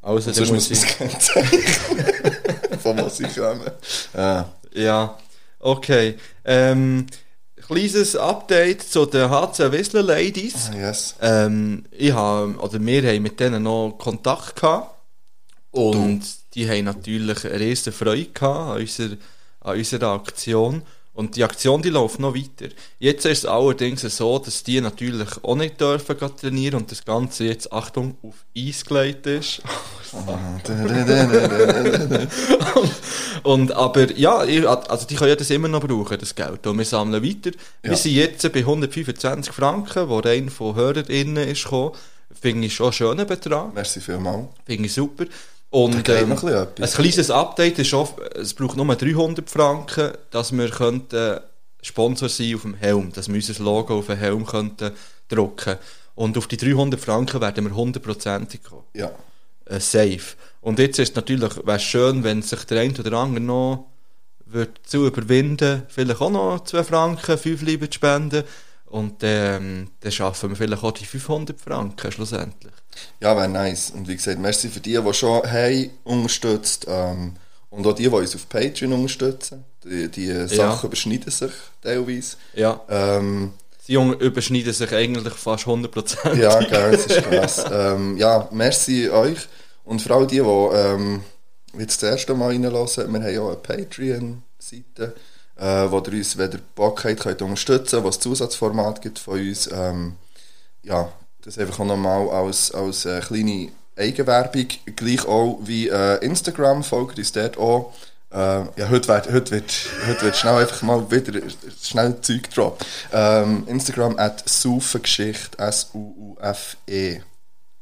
Also, 0.00 0.32
Sonst 0.32 0.52
muss 0.52 0.70
ich... 0.70 0.80
von 2.82 2.96
was 2.96 3.20
ich 3.20 3.36
komme. 3.36 3.74
Ja. 4.14 4.50
Ja, 4.72 5.18
okay. 5.60 6.14
Ähm, 6.46 7.04
kleines 7.66 8.16
Update 8.16 8.82
zu 8.82 9.06
den 9.06 9.28
HC 9.30 9.72
Whistler 9.72 10.02
Ladies. 10.02 10.70
Ah, 10.72 10.76
Yes. 10.76 11.14
Ähm, 11.20 11.84
ich 11.90 12.12
habe, 12.12 12.54
oder 12.56 12.80
wir 12.84 13.02
haben 13.02 13.22
mit 13.22 13.40
denen 13.40 13.62
noch 13.64 13.96
Kontakt 13.98 14.56
gehabt. 14.56 14.94
Und 15.70 16.22
die 16.54 16.68
haben 16.68 16.84
natürlich 16.84 17.44
eine 17.44 17.60
riesen 17.60 17.92
Freude 17.92 18.26
gehabt 18.26 18.70
an 18.76 18.80
unserer, 18.80 19.16
an 19.60 19.76
unserer 19.76 20.08
Aktion. 20.14 20.82
Und 21.16 21.34
die 21.34 21.44
Aktion, 21.44 21.80
die 21.80 21.88
läuft 21.88 22.20
noch 22.20 22.34
weiter. 22.34 22.68
Jetzt 22.98 23.24
ist 23.24 23.38
es 23.38 23.46
allerdings 23.46 24.02
so, 24.02 24.38
dass 24.38 24.62
die 24.62 24.82
natürlich 24.82 25.42
auch 25.42 25.56
nicht 25.56 25.80
dürfen 25.80 26.18
trainieren 26.18 26.80
und 26.80 26.90
das 26.90 27.06
Ganze 27.06 27.44
jetzt, 27.44 27.72
Achtung, 27.72 28.18
auf 28.22 28.44
Eis 28.56 28.84
gelegt 28.84 29.26
ist. 29.26 29.62
Und, 33.42 33.72
aber 33.72 34.16
ja, 34.16 34.38
also 34.38 35.06
die 35.06 35.14
können 35.14 35.30
ja 35.30 35.36
das 35.36 35.50
immer 35.50 35.68
noch 35.68 35.80
brauchen, 35.80 36.18
das 36.18 36.34
Geld. 36.34 36.66
Und 36.66 36.78
wir 36.78 36.84
sammeln 36.84 37.22
weiter. 37.22 37.56
Ja. 37.82 37.90
Wir 37.90 37.96
sind 37.96 38.12
jetzt 38.12 38.52
bei 38.52 38.60
125 38.60 39.52
Franken, 39.52 40.08
wo 40.08 40.18
rein 40.18 40.50
von 40.50 40.74
HörerInnen 40.74 41.48
ist 41.48 41.64
gekommen. 41.64 41.92
Finde 42.40 42.66
ich 42.66 42.74
schon 42.74 42.86
einen 42.86 42.92
schönen 42.92 43.26
Betrag. 43.26 43.74
Merci 43.74 44.00
vielmals. 44.00 44.48
Finde 44.64 44.86
ich 44.86 44.92
super. 44.92 45.24
Und 45.70 46.08
ähm, 46.08 46.32
ein 46.32 46.38
ein 46.80 46.90
kleines 46.90 47.30
Update 47.30 47.78
ist 47.78 47.92
auch, 47.92 48.18
es 48.34 48.54
braucht 48.54 48.76
nur 48.76 48.94
300 48.94 49.48
Franken, 49.50 50.12
dass 50.30 50.52
wir 50.52 50.70
könnten 50.70 51.40
Sponsor 51.82 52.28
sein 52.28 52.54
auf 52.54 52.62
dem 52.62 52.74
Helm, 52.74 53.12
dass 53.12 53.28
wir 53.28 53.34
unser 53.34 53.62
Logo 53.62 53.98
auf 53.98 54.06
den 54.06 54.16
Helm 54.16 54.46
könnten 54.46 54.92
drucken. 55.28 55.76
Und 56.14 56.38
auf 56.38 56.46
die 56.46 56.56
300 56.56 56.98
Franken 57.00 57.40
werden 57.40 57.64
wir 57.64 57.74
hundertprozentig 57.74 58.62
kommen 58.62 58.84
Ja. 58.94 59.10
äh, 59.66 59.80
safe. 59.80 60.36
Und 60.60 60.78
jetzt 60.78 60.98
ist 60.98 61.10
es 61.10 61.14
natürlich 61.16 61.54
wäre 61.66 61.78
schön, 61.78 62.24
wenn 62.24 62.42
sich 62.42 62.64
der 62.64 62.80
eine 62.80 62.98
oder 62.98 63.18
andere 63.18 63.44
noch 63.44 63.86
wird 64.46 64.78
zu 64.84 65.06
überwinden, 65.06 65.82
vielleicht 65.88 66.20
auch 66.20 66.30
noch 66.30 66.64
2 66.64 66.84
Franken, 66.84 67.36
5 67.36 67.62
Liebe 67.62 67.90
zu 67.90 67.96
spenden. 67.96 68.44
Und 68.86 69.16
ähm, 69.22 69.90
dann 70.00 70.12
schaffen 70.12 70.50
wir 70.50 70.56
vielleicht 70.56 70.82
auch 70.82 70.92
die 70.92 71.04
500 71.04 71.60
Franken 71.60 72.12
schlussendlich. 72.12 72.72
Ja, 73.20 73.36
wäre 73.36 73.48
nice. 73.48 73.90
Und 73.90 74.08
wie 74.08 74.16
gesagt, 74.16 74.38
merci 74.38 74.68
für 74.68 74.80
die, 74.80 74.98
die 74.98 75.14
schon 75.14 75.42
haben 75.42 75.90
unterstützt. 76.04 76.86
Ähm, 76.88 77.36
und 77.70 77.86
auch 77.86 77.94
die, 77.94 78.04
die 78.04 78.08
uns 78.08 78.34
auf 78.34 78.48
Patreon 78.48 78.92
unterstützen. 78.92 79.64
Die, 79.84 80.08
die 80.08 80.48
Sachen 80.48 80.86
überschneiden 80.86 81.30
sich 81.30 81.52
teilweise. 81.82 82.36
Ja, 82.54 82.80
Ähm, 82.88 83.52
die 83.86 83.92
Jungen 83.92 84.18
überschneiden 84.18 84.72
sich 84.72 84.92
eigentlich 84.92 85.34
fast 85.34 85.66
100%. 85.66 86.34
ja, 86.34 86.58
gell, 86.60 86.92
das 86.92 87.06
ist 87.06 87.22
krass. 87.22 87.64
ähm, 87.72 88.16
ja, 88.16 88.48
merci 88.50 89.08
euch. 89.10 89.48
Und 89.84 90.02
vor 90.02 90.16
allem 90.16 90.28
die, 90.28 90.40
die 90.40 90.42
ähm, 90.42 91.22
jetzt 91.78 92.02
das 92.02 92.10
erste 92.10 92.34
Mal 92.34 92.48
reinhören, 92.48 92.74
wir 92.74 93.20
haben 93.20 93.38
auch 93.38 93.48
eine 93.48 93.56
Patreon-Seite, 93.56 95.14
äh, 95.56 95.90
wo 95.90 95.98
ihr 95.98 96.12
uns, 96.12 96.36
wenn 96.36 96.52
ihr 96.52 96.60
Bock 96.74 97.04
habt, 97.04 97.20
könnt 97.20 97.42
unterstützen 97.42 98.02
wo 98.02 98.08
es 98.08 98.20
Zusatzformat 98.20 99.02
gibt 99.02 99.18
von 99.18 99.38
uns. 99.38 99.70
Ähm, 99.72 100.16
ja, 100.82 101.10
das 101.42 101.58
einfach 101.58 101.80
auch 101.80 101.84
nochmal 101.84 102.28
als, 102.28 102.72
als 102.72 103.04
äh, 103.04 103.20
kleine 103.20 103.70
Eigenwerbung. 103.96 104.68
Gleich 104.96 105.26
auch 105.26 105.58
wie 105.62 105.88
äh, 105.88 106.24
Instagram, 106.24 106.84
folgt 106.84 107.18
uns 107.18 107.32
dort 107.32 107.56
auch. 107.56 107.94
Äh, 108.32 108.36
ja, 108.36 108.88
heute 108.90 109.08
wird, 109.08 109.32
heute, 109.32 109.50
wird, 109.52 109.72
heute 110.06 110.22
wird 110.22 110.36
schnell 110.36 110.56
einfach 110.56 110.82
mal 110.82 111.10
wieder 111.10 111.40
schnell 111.80 112.20
Zeug 112.20 112.50
drop. 112.50 112.84
Ähm, 113.12 113.64
Instagram 113.66 114.18
at 114.18 114.48
Saufengeschichte, 114.48 115.58
S-U-U-F-E 115.58 117.22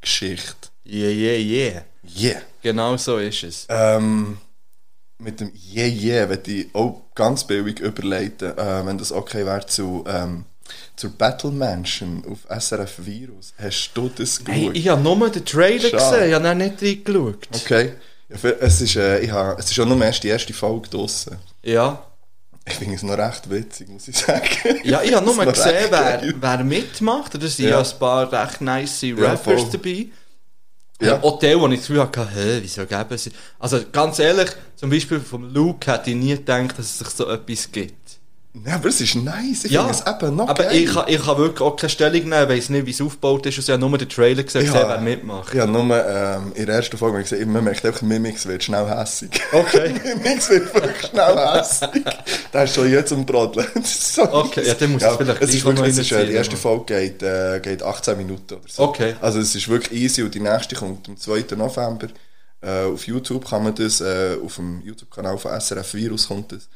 Geschichte. 0.01 0.69
Yeah, 0.87 1.11
yeah, 1.11 1.39
yeah. 1.39 1.83
Yeah. 2.17 2.43
Genau 2.63 2.97
so 2.99 3.17
ist 3.17 3.43
es. 3.43 3.67
Ähm, 3.71 4.37
mit 5.25 5.41
dem 5.41 5.51
Yeah 5.75 5.89
Yeah 5.89 6.29
werde 6.29 6.51
ich 6.51 6.75
auch 6.75 7.03
ganz 7.15 7.45
billig 7.45 7.81
überleiten, 7.81 8.57
äh, 8.57 8.87
wenn 8.87 8.99
das 8.99 9.11
okay 9.13 9.45
wäre, 9.47 9.67
zu, 9.67 10.05
ähm, 10.07 10.45
zur 10.97 11.11
Battle 11.11 11.51
Mansion 11.51 12.23
auf 12.31 12.41
SRF 12.61 13.05
Virus. 13.05 13.53
Hast 13.61 13.91
du 13.95 14.09
das 14.15 14.41
Hey, 14.47 14.61
geschaut? 14.61 14.77
ich 14.77 14.89
habe 14.89 15.03
nur 15.03 15.31
den 15.31 15.45
Trailer 15.45 15.89
Schade. 15.91 15.97
gesehen, 15.97 16.29
ich 16.29 16.35
habe 16.35 16.45
dann 16.45 16.59
nicht 16.59 16.83
reingeschaut. 16.83 17.49
Okay. 17.55 17.93
Ja, 18.29 18.51
es, 18.61 18.81
ist, 18.81 18.97
äh, 18.97 19.21
ich 19.21 19.31
habe, 19.31 19.61
es 19.61 19.71
ist 19.71 19.79
auch 19.79 19.87
nur 19.87 20.03
erst 20.03 20.23
die 20.23 20.29
erste 20.29 20.53
Folge 20.53 20.89
draussen. 20.89 21.37
Ja. 21.63 22.03
Ich 22.67 22.75
finde 22.75 22.95
es 22.95 23.03
noch 23.03 23.19
recht 23.19 23.51
witzig, 23.51 23.89
muss 23.91 24.09
ich 24.09 24.17
sagen. 24.17 24.49
Ja, 24.85 25.03
ich 25.03 25.13
habe 25.15 25.25
nur 25.27 25.37
noch 25.37 25.53
gesehen, 25.53 25.87
wer, 25.91 26.23
wer 26.41 26.65
mitmacht. 26.65 27.35
Da 27.35 27.47
sind 27.47 27.67
ja. 27.67 27.73
Ja. 27.73 27.81
ein 27.83 27.99
paar 27.99 28.33
recht 28.33 28.61
nice 28.63 29.03
Ja, 29.03 29.15
Rappers 29.17 29.63
voll. 29.63 29.69
dabei. 29.73 30.07
Ja. 31.01 31.23
Auch 31.23 31.39
die, 31.39 31.59
wo 31.59 31.67
ich 31.67 31.81
das 31.81 31.89
Gefühl 31.89 32.03
hatte, 32.03 32.29
hä, 32.35 32.59
wieso 32.63 32.87
geben 32.87 33.19
sie... 33.19 33.33
Also 33.59 33.81
ganz 33.91 34.19
ehrlich, 34.19 34.51
zum 34.77 34.91
Beispiel 34.91 35.21
vom 35.21 35.53
Luke 35.53 35.91
hätte 35.91 36.11
ich 36.11 36.17
nie 36.17 36.35
gedacht, 36.37 36.79
dass 36.79 36.87
es 36.87 36.99
sich 36.99 37.09
so 37.09 37.29
etwas 37.29 37.71
gibt. 37.71 38.21
Ja, 38.65 38.77
aber 38.77 38.89
es 38.89 39.01
ist 39.01 39.17
nice. 39.17 39.65
Ich 39.65 39.73
Ja, 39.73 39.85
finde 39.85 39.99
es 39.99 40.07
eben 40.25 40.37
noch 40.37 40.49
aber 40.49 40.63
geil. 40.63 40.77
ich, 40.77 40.93
kann, 40.95 41.05
ich 41.09 41.21
kann 41.21 41.37
wirklich 41.39 41.61
auch 41.61 41.75
keine 41.75 41.91
Stellung 41.91 42.21
nehmen, 42.29 42.49
weiss 42.49 42.69
nicht, 42.69 42.87
wie 42.87 42.93
es 42.93 43.01
aufgebaut 43.01 43.45
ist. 43.47 43.59
Ich 43.59 43.69
habe 43.69 43.81
nur 43.81 43.99
den 43.99 44.09
Trailer 44.09 44.45
gesehen, 44.45 44.63
Ich 44.63 44.69
gesehen 44.69 44.81
habe- 44.81 44.95
wer 44.95 45.01
mitmacht. 45.01 45.53
Ich 45.53 45.59
habe 45.61 45.73
nur 45.73 45.83
ähm, 46.07 46.53
in 46.55 46.67
der 46.67 46.77
ersten 46.77 46.97
Folge 46.97 47.19
gesehen, 47.19 47.51
man 47.51 47.65
merkt 47.65 47.85
einfach, 47.85 48.03
Mimix 48.03 48.47
wird 48.47 48.63
schnell 48.63 48.87
hässig. 48.89 49.31
Okay. 49.53 49.93
Mimix 50.23 50.49
wird 50.51 50.73
wirklich 50.73 51.11
schnell 51.11 51.37
hässig. 51.37 52.05
Der 52.53 52.63
ist 52.65 52.75
schon 52.77 52.93
jetzt 52.93 53.13
am 53.13 53.27
Brodeln. 53.27 53.67
Das 53.75 54.15
so 54.15 54.23
Okay, 54.23 54.63
ja, 54.65 54.75
dann 54.75 54.93
muss 54.93 55.03
ich 55.03 55.09
es 55.09 55.17
vielleicht 55.17 55.43
es 55.43 55.55
ist 55.55 55.65
wirklich, 55.65 55.89
es 55.89 55.99
ist, 55.99 56.13
äh, 56.13 56.27
Die 56.27 56.33
erste 56.35 56.57
Folge 56.57 56.85
geht, 56.95 57.23
äh, 57.25 57.59
geht 57.61 57.83
18 57.83 58.17
Minuten 58.17 58.55
oder 58.55 58.63
so. 58.69 58.85
Okay. 58.85 59.15
Also 59.21 59.41
es 59.41 59.53
ist 59.57 59.67
wirklich 59.69 60.01
easy 60.01 60.23
und 60.23 60.33
die 60.33 60.39
nächste 60.41 60.77
kommt 60.77 61.09
am 61.09 61.17
2. 61.17 61.57
November. 61.57 62.07
Äh, 62.61 62.85
auf 62.85 63.05
YouTube 63.09 63.49
kann 63.51 63.65
man 63.65 63.75
das, 63.75 64.01
äh, 64.01 64.37
auf 64.43 64.55
dem 64.55 64.81
YouTube-Kanal 64.85 65.39
von 65.39 65.51
SRF 65.61 65.93
Virus 65.95 66.29
kommt 66.29 66.53
das. 66.53 66.69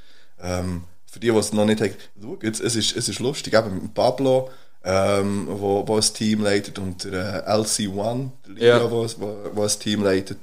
Ähm, 0.43 0.83
für 1.11 1.21
die, 1.21 1.31
die 1.31 1.37
es 1.37 1.53
noch 1.53 1.65
nicht 1.65 1.81
haben, 1.81 1.95
schaut, 2.21 2.45
es 2.45 2.61
ist, 2.61 2.97
es 2.97 3.09
ist 3.09 3.19
lustig, 3.19 3.55
eben 3.55 3.75
mit 3.83 3.95
Pablo, 3.95 4.51
ähm, 4.85 5.47
wo, 5.51 5.87
wo 5.87 5.97
ein 5.97 6.03
Team 6.03 6.43
leitet 6.43 6.79
und 6.79 7.05
der 7.05 7.47
äh, 7.47 7.51
LC1, 7.51 8.31
der 8.47 8.53
Livia, 8.55 8.79
Ja. 8.79 8.91
wo, 8.91 9.07
wo, 9.19 9.37
wo 9.55 9.63
ein 9.63 9.69
Team 9.81 10.03
leitet. 10.03 10.39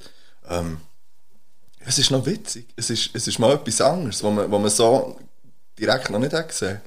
Ähm, 0.49 0.77
es 1.87 1.99
ist 1.99 2.11
noch 2.11 2.25
witzig. 2.25 2.67
Es 2.75 2.89
ist, 2.89 3.11
es 3.13 3.27
ist 3.27 3.39
mal 3.39 3.53
etwas 3.53 3.79
anderes, 3.81 4.23
wo 4.23 4.31
man, 4.31 4.49
wo 4.51 4.57
man 4.59 4.69
so 4.71 5.17
direkt 5.79 6.09
noch 6.09 6.19
nicht 6.19 6.33
hat 6.33 6.47
gesehen. 6.49 6.81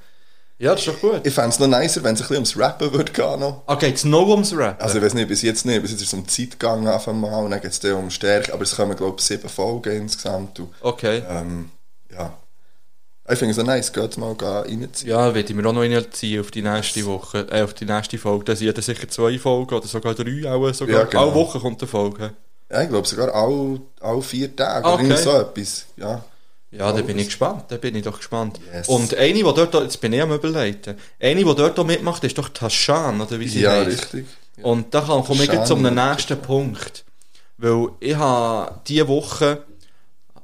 Ja, 0.61 0.73
das 0.73 0.81
ist 0.81 0.89
doch 0.89 1.01
gut. 1.01 1.25
Ich 1.25 1.33
fände 1.33 1.51
es 1.51 1.59
noch 1.61 1.69
nicer, 1.69 2.03
wenn 2.03 2.15
es 2.15 2.21
ein 2.21 2.25
bisschen 2.25 2.37
ums 2.37 2.59
Rappen 2.59 2.93
würde 2.93 3.13
gehen 3.13 3.39
noch. 3.39 3.63
Ah, 3.67 3.77
geht's 3.77 4.03
noch 4.05 4.27
ums 4.27 4.53
Rap? 4.53 4.83
Also 4.83 4.99
ich 4.99 5.05
weiß 5.05 5.15
nicht, 5.15 5.29
bis 5.29 5.43
jetzt 5.43 5.65
nicht, 5.65 5.81
bis 5.83 5.93
jetzt 5.93 6.03
ist 6.03 6.09
es 6.09 6.15
um 6.15 6.27
Zeit 6.27 6.51
gegangen 6.59 6.89
auf 6.89 7.07
einmal 7.07 7.45
und 7.45 7.53
dann 7.53 7.61
geht 7.61 7.71
es 7.71 7.93
um 7.93 8.11
Stärke, 8.11 8.53
aber 8.53 8.65
es 8.65 8.75
kommen 8.75 8.97
glaube 8.97 9.17
ich 9.21 9.25
sieben 9.25 9.49
Folgen 9.49 9.93
insgesamt. 9.97 10.59
Und, 10.59 10.75
okay. 10.81 11.23
ähm, 11.29 11.71
ja. 12.11 12.37
Ich 13.31 13.39
finde 13.39 13.53
es 13.61 13.67
nice, 13.67 13.93
geht 13.93 14.17
mal 14.17 14.33
reinziehen. 14.39 15.11
Ja, 15.11 15.35
werde 15.35 15.51
ich 15.51 15.55
mir 15.55 15.67
auch 15.69 15.73
noch 15.73 15.83
reinziehen 15.83 16.41
auf 16.41 16.51
die 16.51 16.63
nächste 16.63 17.05
Woche, 17.05 17.47
äh, 17.51 17.63
auf 17.63 17.75
die 17.75 17.85
nächste 17.85 18.17
Folge. 18.17 18.45
Da 18.47 18.57
sind 18.57 18.75
ja 18.75 18.83
sicher 18.83 19.09
zwei 19.09 19.39
Folgen 19.39 19.75
oder 19.75 19.87
sogar 19.87 20.15
drei, 20.15 20.51
auch 20.51 20.73
sogar. 20.73 21.01
Ja, 21.01 21.05
genau. 21.05 21.23
Alle 21.25 21.35
Woche 21.35 21.61
kommt 21.61 21.81
eine 21.83 21.89
Folge. 21.89 22.33
Ja, 22.71 22.83
ich 22.83 22.89
glaube 22.89 23.07
sogar 23.07 23.35
alle, 23.35 23.81
alle 24.01 24.23
vier 24.23 24.55
Tage 24.55 24.87
Ah, 24.87 24.95
oder 24.95 25.05
okay. 25.05 25.17
so 25.17 25.31
etwas. 25.41 25.87
Ja. 25.97 26.25
Ja, 26.71 26.93
da 26.93 27.01
bin 27.01 27.19
ich 27.19 27.27
gespannt, 27.27 27.65
da 27.69 27.79
bin 27.79 27.95
ich 27.95 28.05
doch 28.05 28.19
gespannt. 28.19 28.61
Yes. 28.73 28.89
Und 28.89 29.15
eine, 29.15 29.33
die 29.33 29.43
dort, 29.43 29.73
jetzt 29.75 30.01
bin 30.03 30.13
ich 30.13 30.21
am 30.21 30.33
überleiten, 30.33 30.97
eine, 31.19 31.37
die 31.37 31.45
dort 31.55 31.87
mitmacht, 31.87 32.23
ist 32.25 32.37
doch 32.37 32.51
Tashan, 32.51 33.21
oder 33.23 33.41
wie 33.41 33.49
sie 33.49 33.61
Ja, 33.63 33.71
heisst. 33.71 34.15
richtig. 34.15 34.27
Und 34.63 34.93
da 34.93 35.01
komme 35.01 35.23
ich 35.43 35.47
Tashan, 35.49 35.55
gleich 35.57 35.65
zu 35.67 35.77
einem 35.77 35.97
ja. 35.97 36.11
nächsten 36.13 36.39
Punkt. 36.39 37.05
Weil 37.57 37.89
ich 38.01 38.15
habe 38.17 38.81
diese 38.87 39.09
Woche, 39.09 39.65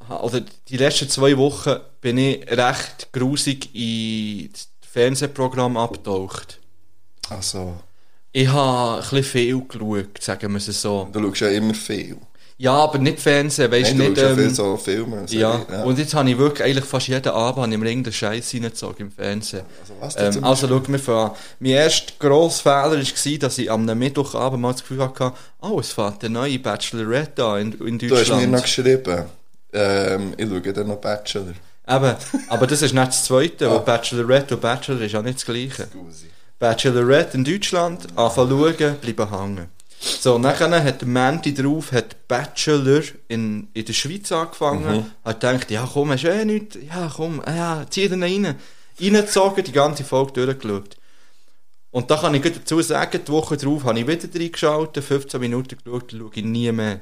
oder 0.08 0.42
die 0.68 0.76
letzten 0.76 1.08
zwei 1.08 1.36
Wochen, 1.36 1.76
bin 2.00 2.18
ich 2.18 2.46
recht 2.50 3.08
grusig 3.12 3.70
in 3.74 4.50
das 4.52 4.68
Fernsehprogramm 4.90 5.76
abgetaucht. 5.76 6.58
Also, 7.30 7.74
Ich 8.32 8.48
habe 8.48 8.96
ein 8.96 9.00
bisschen 9.10 9.24
viel 9.24 9.62
geschaut, 9.66 10.22
sagen 10.22 10.52
wir 10.52 10.58
es 10.58 10.66
so. 10.80 11.08
du 11.12 11.20
schaust 11.20 11.40
ja 11.42 11.48
immer 11.48 11.74
viel. 11.74 12.16
Ja, 12.56 12.72
aber 12.74 12.98
nicht 12.98 13.18
Fernsehen, 13.18 13.70
weißt 13.72 13.94
Nein, 13.96 13.98
du, 13.98 14.08
nicht... 14.10 14.22
ja 14.22 14.34
viel 14.34 14.44
Ähm, 14.44 14.54
so 14.54 14.76
Filme. 14.76 15.16
und 15.22 15.32
ja. 15.32 15.58
Serien, 15.66 15.82
und 15.84 15.98
jetzt 15.98 16.14
habe 16.14 16.30
ich 16.30 16.38
wirklich 16.38 16.62
eigentlich 16.68 16.84
fast 16.84 17.08
jeden 17.08 17.32
Abend 17.32 17.72
ich 17.72 17.78
mir 17.80 17.88
irgendeinen 17.88 18.12
Scheiß 18.12 18.54
reingezogen 18.54 19.06
im 19.06 19.10
Fernsehen. 19.12 19.64
Also 19.80 19.94
was 19.98 20.14
denn 20.14 20.36
ähm, 20.36 20.44
also 20.44 20.68
schau 20.68 20.82
mir 20.92 20.98
vor. 21.00 21.36
Mein 21.58 21.72
erster 21.72 22.12
grosser 22.20 22.62
Fehler 22.62 22.94
war, 22.94 23.38
dass 23.40 23.58
ich 23.58 23.70
am 23.70 23.86
Mittwochabend 23.86 24.62
mal 24.62 24.70
das 24.72 24.82
Gefühl 24.82 25.00
hatte, 25.02 25.32
oh, 25.62 25.80
es 25.80 25.92
fährt 25.92 26.22
eine 26.24 26.32
neue 26.34 26.60
Bachelorette 26.60 27.44
an 27.44 27.72
in, 27.72 27.86
in 27.88 27.98
Du 27.98 28.06
hast 28.14 28.20
Deutschland. 28.20 28.42
mir 28.42 28.48
noch 28.56 28.62
geschrieben, 28.62 29.24
ähm, 29.74 30.34
ich 30.36 30.48
schaue 30.48 30.72
dann 30.72 30.86
noch 30.88 30.96
Bachelor. 30.96 31.54
Eben, 31.86 32.14
aber 32.48 32.66
das 32.66 32.80
ist 32.82 32.94
nicht 32.94 33.06
das 33.08 33.24
Zweite, 33.24 33.68
Ah. 33.68 33.72
weil 33.72 33.80
Bachelorette 33.80 34.54
und 34.54 34.60
Bachelor 34.62 35.00
ist 35.02 35.12
ja 35.12 35.20
nicht 35.22 35.36
das 35.36 35.44
Gleiche. 35.44 35.86
Bachelorette 36.58 37.36
in 37.36 37.44
Deutschland, 37.44 38.06
anfangen 38.16 38.50
schauen, 38.50 38.96
bleiben 38.98 39.30
hängen. 39.30 39.68
So, 40.00 40.38
nachher 40.38 40.70
hat 40.84 41.00
der 41.00 41.08
Mandy 41.08 41.54
drauf, 41.54 41.92
hat 41.92 42.28
Bachelor 42.28 43.02
in, 43.28 43.68
in 43.74 43.84
der 43.84 43.92
Schweiz 43.92 44.30
angefangen, 44.32 45.06
hat 45.24 45.40
gedacht, 45.40 45.70
ja 45.70 45.88
komm, 45.92 46.10
hast 46.12 46.24
eh 46.24 46.44
nichts, 46.44 46.76
ja 46.88 47.10
komm, 47.14 47.40
ah 47.44 47.54
ja, 47.54 47.86
zieh 47.88 48.08
den 48.08 48.22
rein. 48.22 48.54
Reingezogen, 49.00 49.64
die 49.64 49.72
ganze 49.72 50.04
Folge 50.04 50.32
durchgeschaut. 50.44 50.96
Und 51.90 52.10
da 52.10 52.16
kann 52.16 52.34
ich 52.34 52.42
dazu 52.42 52.80
sagen, 52.82 53.20
die 53.26 53.32
Woche 53.32 53.56
drauf 53.56 53.84
habe 53.84 53.98
ich 54.00 54.06
wieder 54.06 54.28
reingeschaltet, 54.40 55.02
15 55.04 55.40
Minuten 55.40 55.76
geschaut, 55.82 56.10
schaue 56.12 56.30
ich 56.34 56.44
nie 56.44 56.70
mehr. 56.72 57.00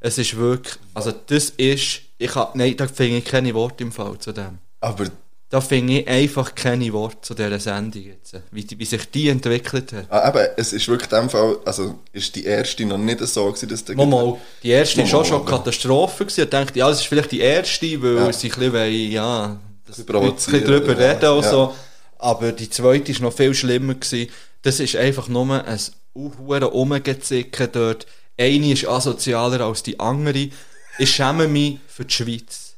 Es 0.00 0.18
ist 0.18 0.36
wirklich, 0.36 0.74
also 0.94 1.12
das 1.26 1.50
ist, 1.50 2.00
ich 2.18 2.34
hab, 2.34 2.54
nein, 2.54 2.76
da 2.76 2.86
finde 2.86 3.18
ich 3.18 3.24
keine 3.24 3.54
Worte 3.54 3.82
im 3.84 3.92
Fall 3.92 4.18
zu 4.18 4.32
dem. 4.32 4.58
Aber 4.80 5.06
Da 5.48 5.60
finde 5.60 6.00
ich 6.00 6.08
einfach 6.08 6.54
keine 6.56 6.92
Worte 6.92 7.20
zu 7.22 7.32
dieser 7.34 7.58
Sendung 7.60 8.02
jetzt. 8.02 8.34
Wie, 8.50 8.64
die- 8.64 8.78
wie 8.78 8.84
sich 8.84 9.08
die 9.10 9.28
entwickelt 9.28 9.92
hat. 9.92 10.06
ah, 10.10 10.28
eben, 10.28 10.48
es 10.56 10.72
ist 10.72 10.88
wirklich 10.88 11.10
in 11.12 11.18
dem 11.20 11.30
Fall, 11.30 11.58
also 11.64 11.98
ist 12.12 12.34
die 12.34 12.44
erste 12.44 12.84
noch 12.84 12.98
nicht 12.98 13.20
so 13.20 13.46
gewesen, 13.46 13.68
dass 13.68 13.84
der... 13.84 13.94
Mal, 13.96 14.06
mal, 14.06 14.36
die 14.62 14.70
erste 14.70 14.98
war 14.98 15.06
schon 15.06 15.24
schon 15.24 15.36
aber- 15.42 15.50
Katastrophe. 15.58 16.24
Gewesen. 16.26 16.42
Ich 16.44 16.50
dachte, 16.50 16.78
ja, 16.78 16.88
das 16.88 17.00
ist 17.00 17.06
vielleicht 17.06 17.30
die 17.32 17.40
erste, 17.40 18.02
weil 18.02 18.16
Ja. 18.16 18.32
sie 18.32 18.48
ein 18.48 18.54
bisschen, 18.58 18.72
wollen, 18.72 19.10
ja, 19.12 19.56
das, 19.86 19.98
ein 20.00 20.06
bisschen 20.34 20.64
drüber 20.64 21.00
ja. 21.00 21.12
reden 21.12 21.30
und 21.30 21.44
Ja. 21.44 21.50
so. 21.50 21.74
Aber 22.18 22.50
die 22.52 22.68
zweite 22.68 23.14
war 23.14 23.22
noch 23.22 23.32
viel 23.32 23.54
schlimmer. 23.54 23.94
Gewesen. 23.94 24.28
Das 24.62 24.80
ist 24.80 24.96
einfach 24.96 25.28
nur 25.28 25.64
ein 25.64 25.80
Uhuren 26.14 26.64
Rumgezicken 26.64 27.68
dort. 27.72 28.06
Eine 28.38 28.72
ist 28.72 28.86
asozialer 28.86 29.60
als 29.60 29.82
die 29.82 29.98
andere. 29.98 30.50
Ich 30.98 31.10
schäme 31.10 31.48
mich 31.48 31.78
für 31.86 32.04
die 32.04 32.14
Schweiz. 32.14 32.74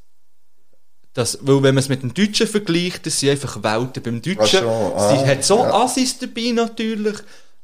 Das, 1.14 1.38
weil 1.42 1.62
wenn 1.62 1.74
man 1.74 1.82
es 1.82 1.88
mit 1.88 2.02
dem 2.02 2.14
Deutschen 2.14 2.46
vergleicht, 2.46 3.04
das 3.06 3.18
sind 3.18 3.30
einfach 3.30 3.62
Welten. 3.62 4.02
Beim 4.02 4.22
Deutschen, 4.22 4.64
ah, 4.64 5.10
sie 5.10 5.26
hat 5.26 5.44
so 5.44 5.58
ja. 5.58 5.74
Assis 5.74 6.18
dabei 6.18 6.52
natürlich, 6.52 7.16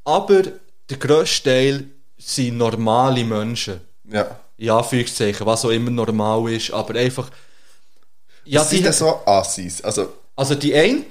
aber 0.04 0.42
der 0.90 0.96
grösste 0.98 1.50
Teil 1.50 1.84
sind 2.18 2.56
normale 2.56 3.22
Menschen. 3.24 3.80
Ja. 4.10 4.40
In 4.56 4.70
Anführungszeichen, 4.70 5.46
was 5.46 5.64
auch 5.64 5.70
immer 5.70 5.90
normal 5.90 6.50
ist, 6.52 6.72
aber 6.72 6.98
einfach... 6.98 7.30
Ja, 8.44 8.60
Ja, 8.60 8.64
sind 8.64 8.78
die, 8.78 8.82
denn 8.84 8.92
so 8.92 9.20
Assis? 9.24 9.80
Also, 9.82 10.12
also 10.34 10.54
die 10.54 10.74
eine, 10.74 11.04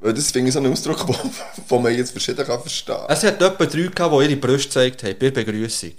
weil 0.00 0.14
das 0.14 0.30
finde 0.30 0.48
ich 0.48 0.54
so 0.54 0.60
ein 0.60 0.72
Ausdruck, 0.72 1.06
wo 1.68 1.78
man 1.78 1.94
jetzt 1.94 2.12
verschieden 2.12 2.46
kann 2.46 2.60
verstehen. 2.60 2.96
es 3.08 3.22
hat 3.22 3.40
etwa 3.40 3.66
drei 3.66 3.86
gehabt, 3.86 4.14
die 4.14 4.24
ihre 4.24 4.36
Brüste 4.36 4.68
gezeigt 4.68 5.02
haben, 5.02 5.16
bei 5.18 5.30
Begrüßung. 5.30 5.92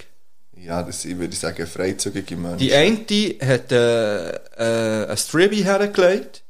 Ja, 0.63 0.83
das 0.83 1.01
sind, 1.01 1.17
würde 1.19 1.33
ich 1.33 1.39
sagen, 1.39 1.65
freizügige 1.65 2.35
Menschen. 2.37 2.59
Die 2.59 2.73
eine 2.73 2.95
hat 3.41 3.71
äh, 3.71 4.29
äh, 4.29 5.07
ein 5.09 5.17
Stribby 5.17 5.63
hergelegt 5.63 6.43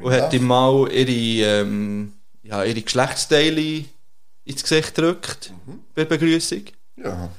und 0.00 0.12
hat 0.12 0.32
ihm 0.32 0.46
mal 0.46 0.88
ihre, 0.92 1.60
ähm, 1.60 2.12
ja, 2.42 2.62
ihre 2.62 2.82
Geschlechtsteile 2.82 3.84
ins 4.44 4.62
Gesicht 4.62 4.94
gedrückt 4.94 5.52
bei 5.94 6.04
der 6.04 6.16
Begrüßung. 6.16 6.62
Ja. 6.96 7.30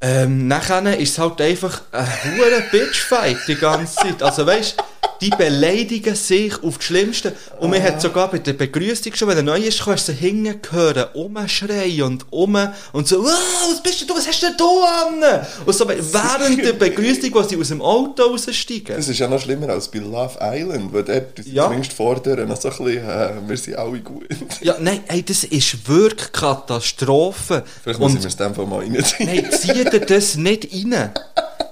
Ähm, 0.00 0.48
nachher 0.48 0.98
ist 0.98 1.10
es 1.10 1.18
halt 1.18 1.40
einfach 1.42 1.82
ein 1.92 2.06
hoher 2.38 2.60
Bitchfight 2.70 3.36
die 3.46 3.56
ganze 3.56 3.96
Zeit. 3.96 4.22
Also 4.22 4.46
weißt 4.46 4.82
die 5.20 5.30
beleidigen 5.30 6.14
sich 6.14 6.62
auf 6.62 6.76
das 6.76 6.84
Schlimmste. 6.86 7.32
Und 7.58 7.70
man 7.70 7.82
hat 7.82 8.00
sogar 8.00 8.30
bei 8.30 8.38
der 8.38 8.54
Begrüßung 8.54 9.14
schon, 9.14 9.28
wenn 9.28 9.36
er 9.36 9.42
neu 9.42 9.60
ist, 9.60 9.84
kannst 9.84 10.08
du 10.08 10.12
sie 10.12 10.18
hingehören, 10.18 11.06
umschreien 11.14 12.02
und 12.02 12.26
um 12.30 12.58
und 12.92 13.06
so, 13.08 13.22
wow, 13.22 13.70
was 13.70 13.82
bist 13.82 14.08
du, 14.08 14.14
was 14.14 14.26
hast 14.26 14.42
du 14.42 14.46
denn 14.46 14.56
da 14.56 15.34
an? 15.36 15.46
Und 15.66 15.74
so 15.74 15.88
während 15.88 16.64
der 16.64 16.72
Begrüßung, 16.72 17.32
wo 17.32 17.42
sie 17.42 17.56
aus 17.56 17.68
dem 17.68 17.82
Auto 17.82 18.22
raussteigen. 18.24 18.96
Das 18.96 19.08
ist 19.08 19.18
ja 19.18 19.28
noch 19.28 19.40
schlimmer 19.40 19.68
als 19.68 19.88
bei 19.88 19.98
Love 19.98 20.38
Island, 20.40 20.92
weil 20.92 21.04
dort 21.04 21.46
ja. 21.46 21.64
Zumindest 21.64 21.92
fordern 21.92 22.48
noch 22.48 22.60
so 22.60 22.68
ein 22.68 22.76
bisschen, 22.76 23.08
äh, 23.08 23.30
wir 23.46 23.56
sind 23.56 23.76
alle 23.76 24.00
gut. 24.00 24.26
Ja, 24.62 24.76
nein, 24.80 25.00
ey, 25.08 25.22
das 25.22 25.44
ist 25.44 25.88
wirklich 25.88 26.32
Katastrophe. 26.32 27.64
Vielleicht 27.82 28.00
muss 28.00 28.10
ich 28.12 28.16
Und 28.16 28.22
mir 28.24 28.30
das 28.30 28.40
einfach 28.40 28.66
mal 28.66 28.80
reinziehen. 28.80 29.26
nein, 29.26 29.48
zieh 29.52 29.84
dir 29.84 30.00
das 30.00 30.36
nicht 30.36 30.68
rein. 30.72 31.10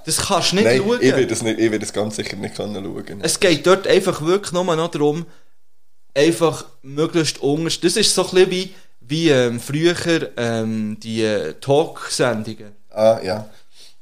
Das 0.08 0.16
kannst 0.26 0.52
du 0.52 0.56
nicht 0.56 0.64
Nein, 0.64 0.78
schauen. 0.82 0.98
ich 1.02 1.14
werde 1.14 1.34
es 1.34 1.42
nicht, 1.42 1.58
ich 1.60 1.70
werde 1.70 1.84
es 1.84 1.92
ganz 1.92 2.16
sicher 2.16 2.34
nicht 2.36 2.54
können 2.56 2.82
schauen. 2.82 3.20
Es 3.22 3.38
geht 3.38 3.66
dort 3.66 3.86
einfach 3.86 4.22
wirklich 4.22 4.52
nur 4.52 4.64
noch 4.74 4.90
darum, 4.90 5.26
einfach 6.14 6.64
möglichst 6.80 7.42
unterst. 7.42 7.84
Das 7.84 7.94
ist 7.96 8.14
so 8.14 8.22
ein 8.26 8.30
bisschen 8.30 8.50
wie, 8.50 8.74
wie 9.00 9.28
ähm, 9.28 9.60
früher 9.60 9.94
ähm, 10.38 10.96
die 11.02 11.22
äh, 11.22 11.52
Talk-Sendungen, 11.60 12.72
Ah, 12.90 13.20
ja. 13.22 13.50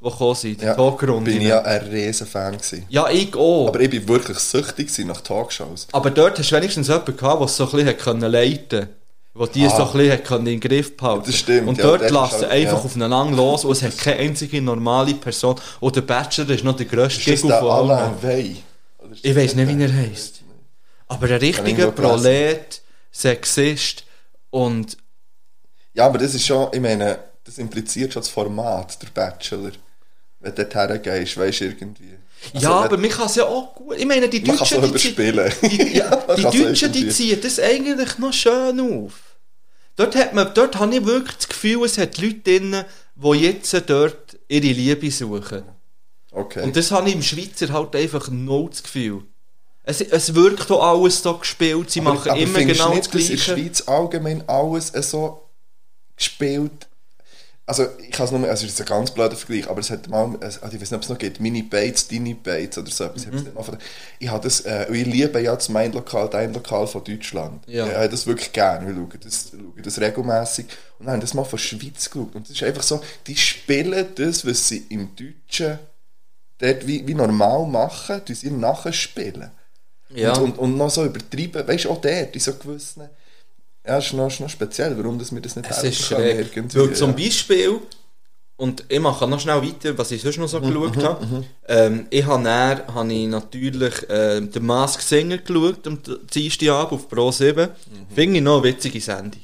die 0.00 0.04
gekommen 0.08 0.34
sind, 0.36 0.60
die 0.60 0.64
ja. 0.64 0.74
Talkrunden. 0.74 1.24
Bin 1.24 1.40
ich 1.42 1.48
ja 1.48 1.60
ein 1.62 1.80
riesen 1.88 2.26
Fan 2.28 2.52
gewesen. 2.56 2.86
ja, 2.88 3.08
ich 3.10 3.34
auch. 3.34 3.66
Aber 3.66 3.80
ich 3.80 3.90
bin 3.90 4.06
wirklich 4.06 4.38
süchtig 4.38 4.96
nach 5.06 5.20
Talkshows. 5.22 5.88
Aber 5.90 6.10
dort 6.10 6.38
hast 6.38 6.52
du 6.52 6.56
wenigstens 6.56 6.86
jemanden 6.86 7.16
gehabt, 7.16 7.40
der 7.40 7.46
es 7.46 7.56
so 7.56 7.64
ein 7.64 7.70
bisschen 7.72 7.96
können 7.98 8.30
leiten 8.30 8.88
wo 9.36 9.46
die 9.46 9.68
so 9.68 9.84
ein 9.84 9.92
bisschen 9.92 10.38
in 10.38 10.44
den 10.46 10.60
Griff 10.60 10.96
behalten 10.96 11.26
Das 11.26 11.36
stimmt, 11.36 11.68
Und 11.68 11.78
ja, 11.78 11.84
dort 11.84 12.02
ist 12.02 12.10
lassen 12.10 12.40
halt- 12.42 12.50
einfach 12.52 12.78
ja. 12.78 12.84
aufeinander 12.84 13.36
los 13.36 13.64
und 13.64 13.72
es 13.72 13.82
hat 13.82 13.98
keine 13.98 14.16
einzige 14.20 14.62
normale 14.62 15.14
Person. 15.14 15.56
Und 15.80 15.94
der 15.94 16.00
Bachelor 16.02 16.50
ist 16.50 16.64
noch 16.64 16.76
der 16.76 16.86
grösste 16.86 17.30
der 17.34 17.38
von 17.38 17.52
allen. 17.90 18.16
Ist 19.12 19.24
Ich 19.24 19.36
weiß 19.36 19.54
nicht, 19.54 19.68
wie 19.76 19.82
er 19.82 19.92
heisst. 19.94 20.40
Aber 21.08 21.26
ein 21.26 21.34
richtiger. 21.34 21.90
Prolet, 21.92 22.82
Sexist 23.12 24.04
und 24.50 24.96
Ja, 25.94 26.06
aber 26.06 26.18
das 26.18 26.34
ist 26.34 26.46
schon, 26.46 26.68
ich 26.72 26.80
meine, 26.80 27.18
das 27.44 27.58
impliziert 27.58 28.12
schon 28.12 28.22
das 28.22 28.28
Format, 28.28 29.00
der 29.02 29.08
Bachelor. 29.14 29.72
Wenn 30.40 30.54
du 30.54 30.64
dort 30.64 30.74
hergehst, 30.74 31.36
weißt 31.36 31.60
du 31.60 31.64
irgendwie. 31.66 32.14
Also, 32.54 32.66
ja, 32.66 32.70
aber 32.72 32.96
man 32.98 33.10
kann 33.10 33.26
es 33.26 33.36
ja 33.36 33.44
auch 33.44 33.74
gut. 33.74 33.96
Ich 33.98 34.04
meine, 34.06 34.28
die 34.28 34.40
Man 34.40 34.56
kann 34.56 34.58
Deutschen, 34.58 34.82
es 34.84 34.88
überspielen. 34.90 35.52
die, 35.62 35.96
ja, 35.96 36.22
die 36.36 36.42
Deutschen, 36.42 36.92
die 36.92 37.08
ziehen 37.08 37.40
das 37.40 37.58
eigentlich 37.58 38.18
noch 38.18 38.32
schön 38.32 38.78
auf. 38.80 39.12
Dort, 39.96 40.14
hat 40.14 40.34
man, 40.34 40.52
dort 40.54 40.78
habe 40.78 40.94
ich 40.94 41.04
wirklich 41.04 41.36
das 41.36 41.48
Gefühl, 41.48 41.84
es 41.84 41.98
hat 41.98 42.18
Leute 42.18 42.40
drin, 42.40 42.84
die 43.14 43.28
jetzt 43.38 43.74
dort 43.88 44.38
ihre 44.48 44.66
Liebe 44.66 45.10
suchen. 45.10 45.62
Okay. 46.30 46.62
Und 46.62 46.76
das 46.76 46.90
habe 46.90 47.08
ich 47.08 47.14
im 47.14 47.22
Schweizer 47.22 47.72
halt 47.72 47.96
einfach 47.96 48.28
null 48.28 48.68
das 48.70 48.82
Gefühl. 48.82 49.22
Es, 49.84 50.00
es 50.00 50.34
wirkt 50.34 50.70
auch 50.70 50.82
alles 50.82 51.22
so 51.22 51.38
gespielt, 51.38 51.90
sie 51.90 52.00
machen 52.00 52.30
aber 52.30 52.40
immer 52.40 52.64
genau 52.64 52.90
nicht, 52.90 53.06
das 53.06 53.12
dass 53.12 53.22
in 53.22 53.36
der 53.36 53.36
Gleiche. 53.36 53.60
Schweiz 53.60 53.88
allgemein 53.88 54.48
alles 54.48 54.88
so 54.88 55.48
gespielt 56.16 56.88
also 57.68 57.86
ich 57.98 58.12
kann 58.12 58.26
es 58.26 58.32
nur, 58.32 58.48
also 58.48 58.64
es 58.64 58.72
ist 58.72 58.80
ein 58.80 58.86
ganz 58.86 59.10
blöder 59.10 59.34
Vergleich, 59.36 59.68
aber 59.68 59.80
es 59.80 59.90
hat 59.90 60.08
mal, 60.08 60.36
also 60.40 60.60
ich 60.66 60.80
weiß 60.80 60.90
nicht, 60.90 60.92
ob 60.94 61.02
es 61.02 61.08
noch 61.08 61.18
geht, 61.18 61.40
Mini 61.40 61.62
Bates, 61.62 62.06
Dini 62.06 62.34
Bates 62.34 62.78
oder 62.78 62.90
so 62.90 63.04
etwas. 63.04 63.24
Ich, 63.24 63.30
Mhm. 63.32 63.78
ich 64.20 64.28
habe 64.28 64.44
das, 64.44 64.60
äh, 64.60 64.86
ich 64.92 65.04
liebe 65.04 65.40
ja 65.40 65.54
das 65.54 65.68
Mein 65.68 65.92
Lokal, 65.92 66.30
dein 66.30 66.54
Lokal 66.54 66.86
von 66.86 67.02
Deutschland. 67.02 67.64
Ja. 67.66 67.86
Ich 67.86 67.94
habe 67.94 68.08
das 68.08 68.26
wirklich 68.26 68.52
gerne, 68.52 68.86
wir 68.86 68.94
schauen 68.94 69.20
das, 69.22 69.48
schauen 69.50 69.82
das 69.82 70.00
regelmässig 70.00 70.66
und 71.00 71.08
haben 71.08 71.20
das 71.20 71.34
mal 71.34 71.44
von 71.44 71.58
der 71.58 71.64
Schweiz 71.64 72.08
geschaut 72.08 72.34
und 72.36 72.44
es 72.46 72.50
ist 72.50 72.62
einfach 72.62 72.84
so, 72.84 73.00
die 73.26 73.36
spielen 73.36 74.06
das, 74.14 74.46
was 74.46 74.68
sie 74.68 74.86
im 74.90 75.10
Deutschen 75.16 75.80
dort 76.58 76.86
wie, 76.86 77.06
wie 77.06 77.14
normal 77.14 77.66
machen, 77.66 78.22
die 78.28 78.34
sie 78.34 78.50
nachher 78.50 78.92
spielen. 78.92 79.50
Ja. 80.10 80.34
Und, 80.36 80.52
und, 80.52 80.58
und 80.58 80.76
noch 80.76 80.90
so 80.90 81.04
übertrieben, 81.04 81.66
weißt 81.66 81.86
du, 81.86 81.90
auch 81.90 82.00
dort, 82.00 82.32
in 82.34 82.40
so 82.40 82.54
gewissen. 82.54 83.08
Ja, 83.86 83.98
ist 83.98 84.12
noch, 84.12 84.26
ist 84.26 84.40
noch 84.40 84.48
speziell, 84.48 84.96
warum 84.98 85.18
dass 85.18 85.32
wir 85.32 85.40
das 85.40 85.56
nicht 85.56 85.70
Es 85.70 85.82
ist 85.82 86.02
schräg. 86.02 86.50
Weil 86.74 86.92
zum 86.94 87.10
ja. 87.10 87.16
Beispiel, 87.16 87.80
und 88.56 88.84
ich 88.88 88.98
mache 88.98 89.28
noch 89.28 89.38
schnell 89.38 89.62
weiter, 89.62 89.96
was 89.96 90.10
ich 90.10 90.22
sonst 90.22 90.38
noch 90.38 90.48
so 90.48 90.60
Mhm, 90.60 90.66
geschaut 90.68 91.04
habe. 91.04 91.44
Ähm, 91.68 92.06
ich 92.10 92.24
habe 92.24 92.42
dann, 92.42 92.94
habe 92.94 93.12
ich 93.12 93.28
natürlich 93.28 94.08
äh, 94.08 94.40
den 94.40 94.66
Mask 94.66 95.00
Singer 95.00 95.38
geschaut, 95.38 95.86
am 95.86 96.00
Dienstagabend 96.34 96.92
auf 96.92 97.08
Pro 97.08 97.30
7. 97.30 97.68
Finde 98.14 98.38
ich 98.38 98.42
noch 98.42 98.62
eine 98.62 98.64
witzige 98.64 99.00
Sendung. 99.00 99.42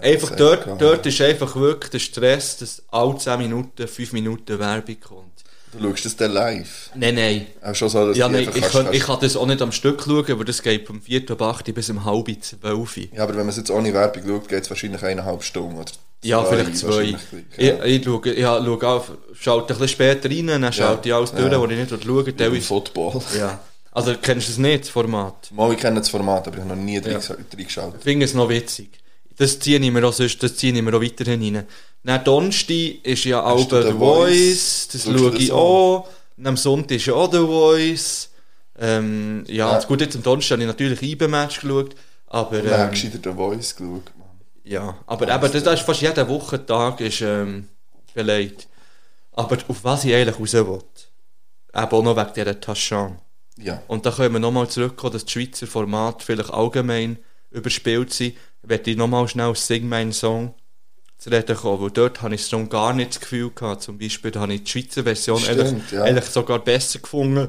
einfach 0.00 0.28
sehr 0.28 0.36
dort, 0.36 0.80
dort 0.80 1.06
ist 1.06 1.20
einfach 1.20 1.54
wirklich 1.54 1.90
der 1.90 2.00
Stress, 2.00 2.58
dass 2.58 2.82
alle 2.90 3.16
10 3.16 3.38
Minuten, 3.38 3.86
5 3.86 4.12
Minuten 4.12 4.58
Werbung 4.58 5.00
kommt. 5.00 5.31
Du 5.72 5.78
schaust 5.88 6.04
das 6.04 6.16
dann 6.16 6.32
live. 6.32 6.90
Nein, 6.94 7.14
nein. 7.14 7.46
Auch 7.62 7.74
schon 7.74 7.88
so, 7.88 8.08
dass 8.08 8.16
Ja, 8.16 8.28
nein, 8.28 8.42
ich, 8.42 8.50
kannst- 8.50 8.70
kann, 8.72 8.84
kannst- 8.84 8.94
ich 8.98 9.02
kann 9.04 9.18
das 9.20 9.36
auch 9.36 9.46
nicht 9.46 9.62
am 9.62 9.72
Stück 9.72 10.02
schauen, 10.04 10.30
aber 10.30 10.44
das 10.44 10.62
geht 10.62 10.86
vom 10.86 11.00
4. 11.00 11.30
ab 11.30 11.40
8 11.42 11.74
bis 11.74 11.88
um 11.90 12.04
halb 12.04 12.28
12. 12.42 12.96
Ja, 13.14 13.22
aber 13.22 13.30
wenn 13.32 13.38
man 13.40 13.48
es 13.48 13.56
jetzt 13.56 13.70
ohne 13.70 13.92
Werbung 13.94 14.22
schaut, 14.26 14.48
geht 14.48 14.62
es 14.64 14.70
wahrscheinlich 14.70 15.02
eineinhalb 15.02 15.42
Stunden 15.42 15.76
oder 15.78 15.90
Ja, 16.22 16.44
vielleicht 16.44 16.76
zwei. 16.76 16.88
wahrscheinlich 16.88 17.16
Ich, 17.56 17.66
Ja. 17.66 17.84
ich, 17.84 18.04
schaue, 18.04 18.28
ich 18.30 18.42
schaue 18.44 18.86
auf, 18.88 19.12
schalte 19.40 19.62
ein 19.74 19.78
bisschen 19.78 19.88
später 19.88 20.28
rein, 20.30 20.46
dann 20.60 20.72
schalte 20.72 21.08
ich 21.08 21.14
alles 21.14 21.32
Ja. 21.36 21.48
durch, 21.48 21.58
wo 21.60 21.64
ich 21.66 21.78
nicht 21.90 22.04
schaue. 22.04 22.22
Im 22.22 22.36
teilweise- 22.36 22.62
Football. 22.66 23.22
Ja. 23.38 23.58
Also 23.92 24.14
kennst 24.20 24.48
du 24.48 24.52
das 24.52 24.58
nicht, 24.58 24.80
das 24.84 24.88
Format? 24.90 25.50
Mal, 25.52 25.72
ich 25.72 25.78
kenne 25.78 25.98
das 26.00 26.08
Format, 26.08 26.46
aber 26.48 26.56
ich 26.58 26.62
habe 26.64 26.74
noch 26.76 26.82
nie 26.82 26.96
Ja. 26.96 27.02
reingeschaut. 27.02 27.94
Ich 27.98 28.02
finde 28.04 28.24
es 28.26 28.34
noch 28.34 28.48
witzig. 28.48 28.90
Das 29.38 29.58
ziehe 29.58 29.78
ich 29.78 29.90
mir 29.90 30.06
auch, 30.06 30.12
sonst, 30.12 30.42
das 30.42 30.56
ziehe 30.56 30.72
ich 30.74 30.82
mir 30.82 30.94
auch 30.94 31.02
weiterhin 31.02 31.42
rein. 31.56 31.66
Dann 32.04 32.24
Donnerstag 32.24 33.04
ist 33.04 33.24
ja 33.24 33.42
auch 33.44 33.58
The 33.70 33.92
Voice, 33.92 34.88
das 34.92 35.04
schaue 35.04 35.30
das 35.30 35.40
ich 35.40 35.52
an? 35.52 35.58
auch. 35.58 36.08
Und 36.36 36.46
am 36.46 36.56
Sonntag 36.56 36.96
ist 36.96 37.06
ja 37.06 37.14
auch 37.14 37.30
The 37.30 37.38
Voice. 37.38 38.30
Ähm, 38.78 39.44
ja, 39.46 39.78
Ja. 39.78 39.84
gut, 39.84 40.00
jetzt 40.00 40.16
am 40.16 40.22
Donnerstag 40.22 40.54
habe 40.56 40.62
ich 40.62 40.66
natürlich 40.66 41.02
IBE-Match 41.02 41.60
geschaut, 41.60 41.94
aber... 42.26 42.58
Ähm, 42.64 42.90
du 42.90 43.02
wieder 43.02 43.18
den 43.18 43.36
Voice 43.36 43.76
geschaut. 43.76 44.10
Mann. 44.18 44.28
Ja, 44.64 44.96
aber 45.06 45.28
eben, 45.32 45.52
das, 45.52 45.62
das 45.62 45.80
ist 45.80 45.86
fast 45.86 46.00
jeden 46.02 46.28
Wochentag 46.28 47.00
ist, 47.00 47.20
ähm, 47.20 47.68
belegt. 48.14 48.66
Aber 49.32 49.56
auf 49.68 49.84
was 49.84 50.04
ich 50.04 50.14
eigentlich 50.14 50.38
raus 50.38 50.52
will, 50.54 50.80
eben 51.74 51.92
auch 51.92 52.02
noch 52.02 52.16
wegen 52.16 52.32
dieser 52.34 52.60
Taschan. 52.60 53.18
Ja. 53.58 53.80
Und 53.86 54.04
da 54.06 54.10
können 54.10 54.34
wir 54.34 54.40
nochmal 54.40 54.68
zurückkommen, 54.68 55.12
dass 55.12 55.24
die 55.24 55.32
Schweizer 55.32 55.66
Formate 55.66 56.24
vielleicht 56.24 56.50
allgemein 56.50 57.18
überspielt 57.50 58.12
sind. 58.12 58.34
Werde 58.62 58.90
ich 58.90 58.96
nochmal 58.96 59.28
schnell 59.28 59.54
Sing 59.54 59.88
meinen 59.88 60.12
Song 60.12 60.54
zu 61.22 61.30
reden 61.30 61.56
kommen, 61.56 61.80
weil 61.80 61.90
dort 61.90 62.20
habe 62.20 62.34
ich 62.34 62.44
so 62.44 62.66
gar 62.66 62.92
nicht 62.92 63.10
das 63.10 63.20
Gefühl 63.20 63.50
gehabt. 63.54 63.82
Zum 63.82 63.96
Beispiel 63.96 64.32
habe 64.34 64.54
ich 64.54 64.64
die 64.64 64.70
Schweizer 64.70 65.04
Version 65.04 65.38
Stimmt, 65.38 65.60
eigentlich, 65.60 65.92
ja. 65.92 66.02
eigentlich 66.02 66.24
sogar 66.24 66.58
besser 66.58 66.98
gefunden, 66.98 67.48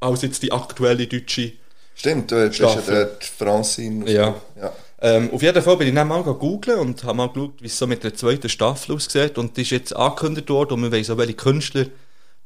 als 0.00 0.20
jetzt 0.20 0.42
die 0.42 0.52
aktuelle 0.52 1.06
deutsche. 1.06 1.52
Stimmt, 1.94 2.30
du 2.30 2.46
bist 2.46 2.60
ja 2.60 2.68
Staffel. 2.68 2.94
der 2.94 3.16
Francine. 3.20 4.10
Ja. 4.10 4.34
ja. 4.60 4.72
Ähm, 5.00 5.30
auf 5.32 5.40
jeden 5.40 5.62
Fall 5.62 5.76
bin 5.78 5.88
ich 5.88 5.94
dann 5.94 6.08
mal 6.08 6.22
googeln 6.22 6.78
und 6.78 7.04
habe 7.04 7.16
mal 7.16 7.28
geschaut, 7.28 7.54
wie 7.60 7.66
es 7.66 7.78
so 7.78 7.86
mit 7.86 8.04
der 8.04 8.14
zweiten 8.14 8.50
Staffel 8.50 8.94
aussieht. 8.94 9.38
Und 9.38 9.56
die 9.56 9.62
ist 9.62 9.70
jetzt 9.70 9.96
angekündigt 9.96 10.50
worden 10.50 10.74
und 10.74 10.82
wir 10.82 10.92
wissen 10.92 11.12
auch, 11.12 11.18
welche 11.18 11.34
Künstler 11.34 11.86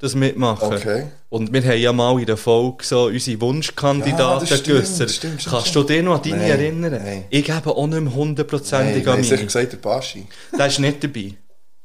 das 0.00 0.14
mitmachen. 0.14 0.72
Okay. 0.74 1.06
Und 1.28 1.52
wir 1.52 1.62
haben 1.62 1.78
ja 1.78 1.92
mal 1.92 2.18
in 2.18 2.26
der 2.26 2.36
Folge 2.36 2.84
so 2.84 3.04
unsere 3.04 3.36
Ja, 3.36 3.40
Wunschkandidaten 3.42 4.46
stimmt, 4.46 4.86
stimmt, 4.86 5.44
Kannst 5.44 5.68
stimmt. 5.68 5.74
du 5.90 5.92
dich 5.94 6.02
noch 6.02 6.16
an 6.16 6.22
deine 6.22 6.36
Nein, 6.38 6.50
erinnern? 6.50 6.92
nein. 7.04 7.24
Ich 7.30 7.44
gebe 7.44 7.66
auch 7.70 7.86
nicht 7.86 8.00
mehr 8.00 8.00
Nein, 8.00 8.14
hundertprozentig 8.14 9.06
an 9.06 9.12
haben 9.14 9.22
sicher 9.22 9.36
mich. 9.36 9.46
gesagt, 9.46 9.72
der 9.72 9.76
Baschi. 9.76 10.26
Der 10.58 10.66
ist 10.66 10.78
nicht 10.80 11.04
dabei. 11.04 11.34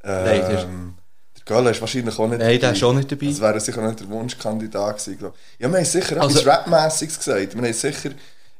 Leider. 0.03 0.63
Ähm, 0.63 0.93
der 1.37 1.43
Gala 1.45 1.69
ist 1.71 1.81
wahrscheinlich 1.81 2.17
auch 2.17 2.27
nicht 2.27 2.39
Nein, 2.39 2.59
der 2.59 2.71
ist 2.71 2.83
auch 2.83 2.93
nicht 2.93 3.11
dabei. 3.11 3.25
Das 3.27 3.41
wäre 3.41 3.59
sicher 3.59 3.81
nicht 3.87 3.99
der 3.99 4.09
Wunschkandidat 4.09 4.97
gewesen, 4.97 5.17
glaube 5.19 5.35
ich. 5.57 5.63
Ja, 5.63 5.69
wir 5.71 5.77
haben 5.77 5.85
sicher 5.85 6.21
Also- 6.21 6.39
etwas 6.39 6.53
Rapmäßiges 6.53 7.17
gesagt. 7.19 7.55
Wir 7.55 7.61
haben 7.63 7.73
sicher 7.73 8.09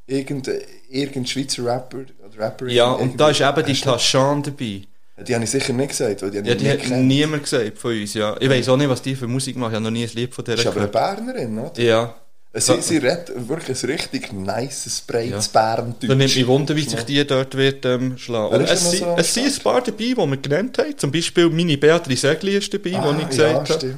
irgendein 0.06 0.60
irgendein 0.88 1.26
Schweizer 1.26 1.64
Rapper 1.64 1.98
oder 1.98 2.38
Rapperin. 2.44 2.74
Ja, 2.74 2.90
und 2.92 3.18
da 3.20 3.30
ist 3.30 3.40
eben 3.40 3.64
die 3.64 3.80
Tashan 3.80 4.42
dabei. 4.42 4.82
Die 5.18 5.34
habe 5.34 5.44
ich 5.44 5.50
sicher 5.50 5.72
nicht 5.72 5.88
gesagt, 5.88 6.20
weil 6.22 6.30
die 6.30 6.38
habe 6.38 6.48
Ja, 6.48 6.54
ich 6.54 6.60
die 6.62 6.70
hat 6.70 6.82
gekannt. 6.82 7.06
niemand 7.06 7.42
gesagt 7.44 7.78
von 7.78 7.92
uns, 7.98 8.12
ja. 8.14 8.36
Ich 8.38 8.50
weiß 8.50 8.68
auch 8.68 8.76
nicht, 8.76 8.88
was 8.90 9.00
die 9.00 9.16
für 9.16 9.26
Musik 9.26 9.56
macht. 9.56 9.70
Ich 9.70 9.74
habe 9.76 9.84
noch 9.84 9.90
nie 9.90 10.04
ein 10.04 10.10
Lied 10.14 10.34
von 10.34 10.44
der 10.44 10.56
Das 10.56 10.64
ist 10.64 10.70
aber 10.70 10.80
eine. 10.82 10.88
Bernerin, 10.88 11.58
oder? 11.58 11.80
Ja. 11.82 12.14
Sie, 12.58 12.80
sie 12.80 12.96
redet 12.98 13.48
wirklich 13.48 13.82
ein 13.82 13.90
richtig 13.90 14.32
nice, 14.32 15.02
breites 15.06 15.50
Ja. 15.52 15.74
Bärendeutsch. 15.74 16.08
Da 16.08 16.14
nimmt 16.14 16.34
mich 16.36 16.46
Wunder, 16.46 16.74
wie 16.76 16.82
sich 16.82 17.02
die 17.02 17.26
dort 17.26 17.54
wird 17.54 17.84
ähm, 17.84 18.16
schlagen. 18.16 18.62
Es, 18.62 18.90
so 18.92 19.14
es 19.18 19.34
sind 19.34 19.46
ein 19.46 19.62
paar 19.62 19.82
dabei, 19.82 19.96
die 19.98 20.16
wir 20.16 20.36
genannt 20.38 20.78
haben. 20.78 20.96
Zum 20.96 21.10
Beispiel 21.12 21.50
meine 21.50 21.76
Beatrice 21.76 22.30
Egli 22.30 22.56
ist 22.56 22.72
dabei, 22.72 22.96
ah, 22.96 23.12
die 23.12 23.22
ich 23.22 23.28
gesagt 23.28 23.68
ja, 23.68 23.74
habe. 23.74 23.94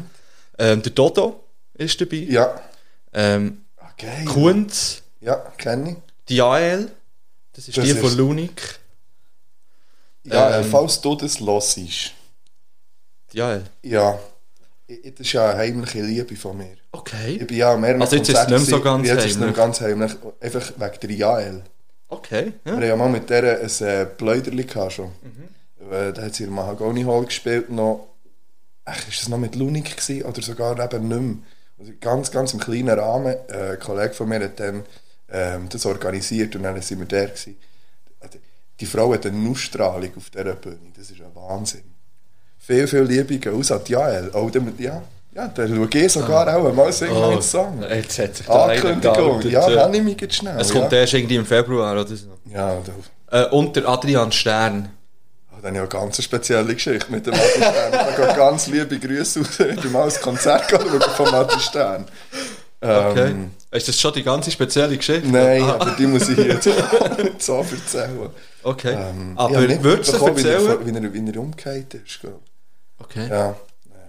Ähm, 0.58 0.82
der 0.82 0.92
Dodo 0.92 1.44
ist 1.74 2.00
dabei. 2.00 2.16
Ja. 2.28 2.60
Ähm, 3.12 3.58
Ah, 3.76 3.90
geil. 3.96 4.24
Kunz, 4.24 5.02
Ja, 5.20 5.36
kenne 5.56 5.90
ich. 5.90 5.96
die 6.28 6.36
Jael, 6.36 6.90
das 7.54 7.68
ist 7.68 7.76
Das 7.78 7.84
die 7.84 7.90
ist- 7.92 7.98
von 8.00 8.16
Lunik. 8.16 8.60
Ja, 10.30 10.58
Ähm. 10.58 10.64
äh, 10.64 10.64
falls 10.64 11.00
du 11.00 11.14
das 11.16 11.40
hörst. 11.40 12.12
Ja. 13.82 14.18
Ich- 14.86 15.02
Das 15.14 15.20
ist 15.26 15.32
ja 15.32 15.50
eine 15.50 15.58
heimliche 15.58 16.00
Liebe 16.00 16.34
von 16.36 16.56
mir. 16.56 16.76
Okay. 16.92 17.36
Ich 17.40 17.46
bin 17.46 17.56
ja 17.58 17.76
mehreren 17.76 18.00
Also 18.00 18.16
jetzt 18.16 18.28
ist 18.30 18.34
es 18.38 18.40
nicht 18.48 18.50
mehr 18.50 18.58
so 18.60 18.80
ganz 18.80 19.06
Jetzt 19.06 19.18
ist 19.18 19.24
es 19.24 19.30
nicht 19.36 19.40
heimlich. 19.40 19.56
ganz 19.56 19.80
heimlich. 19.82 20.12
Einfach 20.40 20.72
wegen 20.78 21.00
der 21.02 21.10
Jael. 21.10 21.62
Okay. 22.08 22.52
Wir 22.64 22.72
Ja. 22.72 22.76
haben 22.78 22.86
ja 22.88 22.96
mal 22.96 23.08
mit 23.10 23.28
der 23.28 23.60
ein 23.60 23.66
äh, 23.66 24.06
gehabt 24.64 24.92
schon. 24.92 25.10
Mhm. 25.22 25.92
Äh, 25.92 26.12
Da 26.14 26.22
hat 26.22 26.34
sie 26.34 26.44
in 26.44 26.50
der 26.50 26.56
Mahagoni 26.56 27.02
Hall 27.04 27.26
gespielt. 27.26 27.68
Noch, 27.70 28.08
ach, 28.86 29.06
ist 29.08 29.20
das 29.20 29.28
noch 29.28 29.36
mit 29.38 29.54
Lunik 29.56 29.94
gewesen? 29.96 30.22
Oder 30.24 30.40
sogar 30.40 30.78
eben 30.82 31.08
nicht 31.08 31.20
mehr. 31.20 31.36
Also 31.78 31.92
ganz, 32.00 32.30
ganz 32.30 32.54
im 32.54 32.60
kleinen 32.60 32.98
Rahmen. 32.98 33.36
Äh, 33.48 33.72
ein 33.72 33.78
Kollege 33.78 34.14
von 34.14 34.28
mir 34.28 34.40
hat 34.42 34.58
dann 34.58 34.84
ähm, 35.30 35.68
das 35.68 35.84
organisiert 35.84 36.56
und 36.56 36.62
dann 36.62 36.80
sind 36.80 36.98
wir 37.00 37.06
der 37.06 37.26
gewesen. 37.26 37.56
Die 38.80 38.86
Frau 38.86 39.12
hat 39.12 39.26
eine 39.26 39.48
Ausstrahlung 39.50 40.10
auf 40.16 40.30
dieser 40.30 40.54
Bühne. 40.54 40.76
Das 40.96 41.10
ist 41.10 41.20
ein 41.20 41.34
Wahnsinn. 41.34 41.82
Viel, 42.58 42.86
viel 42.86 43.00
Liebe 43.02 43.52
aus 43.52 43.72
an 43.72 43.80
Jael. 43.86 44.30
Oh, 44.34 44.48
dann, 44.50 44.72
ja, 44.78 45.02
ja, 45.34 45.48
dann 45.48 45.68
schaue 45.74 45.88
ich 46.04 46.12
sogar 46.12 46.56
auch 46.56 46.72
mal 46.74 46.92
singen 46.92 47.12
Oh, 47.16 47.40
Song. 47.40 47.82
jetzt 47.88 48.18
hat 48.18 48.36
sich 48.36 48.46
der 48.46 48.54
Ankündigung. 48.54 49.40
Ja, 49.42 49.68
ja. 49.68 49.82
habe 49.84 49.96
ich 49.96 50.02
mich 50.02 50.20
jetzt 50.20 50.36
schnell. 50.36 50.58
Es 50.60 50.72
kommt 50.72 50.92
ja. 50.92 50.98
erst 50.98 51.14
irgendwie 51.14 51.36
im 51.36 51.46
Februar 51.46 51.92
oder 51.92 52.06
so. 52.06 52.26
Ja, 52.52 52.76
Äh, 53.30 53.44
und 53.50 53.74
der 53.76 53.88
Adrian 53.88 54.32
Stern. 54.32 54.88
Oh, 55.50 55.56
dann 55.62 55.76
habe 55.76 55.86
ich 55.86 55.94
eine 55.94 56.02
ganz 56.02 56.22
spezielle 56.22 56.74
Geschichte 56.74 57.10
mit 57.10 57.26
dem 57.26 57.32
Matti 57.34 57.48
Stern. 57.58 57.92
Da 57.92 58.26
gehen 58.26 58.36
ganz 58.36 58.66
liebe 58.68 58.98
Grüße 58.98 59.40
aus. 59.40 59.60
Ich 59.60 59.80
bin 59.80 59.92
mal 59.92 60.04
das 60.04 60.20
Konzert 60.20 60.70
von 60.70 61.30
Matti 61.30 61.60
Stern. 61.60 62.04
Okay. 62.80 63.30
Ähm, 63.30 63.50
ist 63.72 63.88
das 63.88 63.98
schon 64.00 64.12
die 64.12 64.22
ganze 64.22 64.50
spezielle 64.50 64.96
Geschichte? 64.96 65.28
nein, 65.28 65.62
Ah, 65.62 65.74
aber 65.80 65.90
die 65.98 66.06
muss 66.06 66.28
ich 66.28 66.38
jetzt 66.38 66.68
so 67.38 67.56
erzählen. 67.58 68.30
Okay. 68.62 68.92
Ähm, 68.94 69.32
ich 69.34 69.38
aber 69.40 69.60
nicht 69.60 69.82
würdest 69.82 70.12
du 70.12 70.16
er, 70.24 70.28
erzählen? 70.28 70.86
wie 70.86 70.90
er, 70.96 71.14
wie 71.14 71.30
er 71.32 71.40
umgekehrt 71.40 71.94
ist. 71.94 72.04
ich. 72.06 72.20
Okay. 72.98 73.28
Ja. 73.28 73.56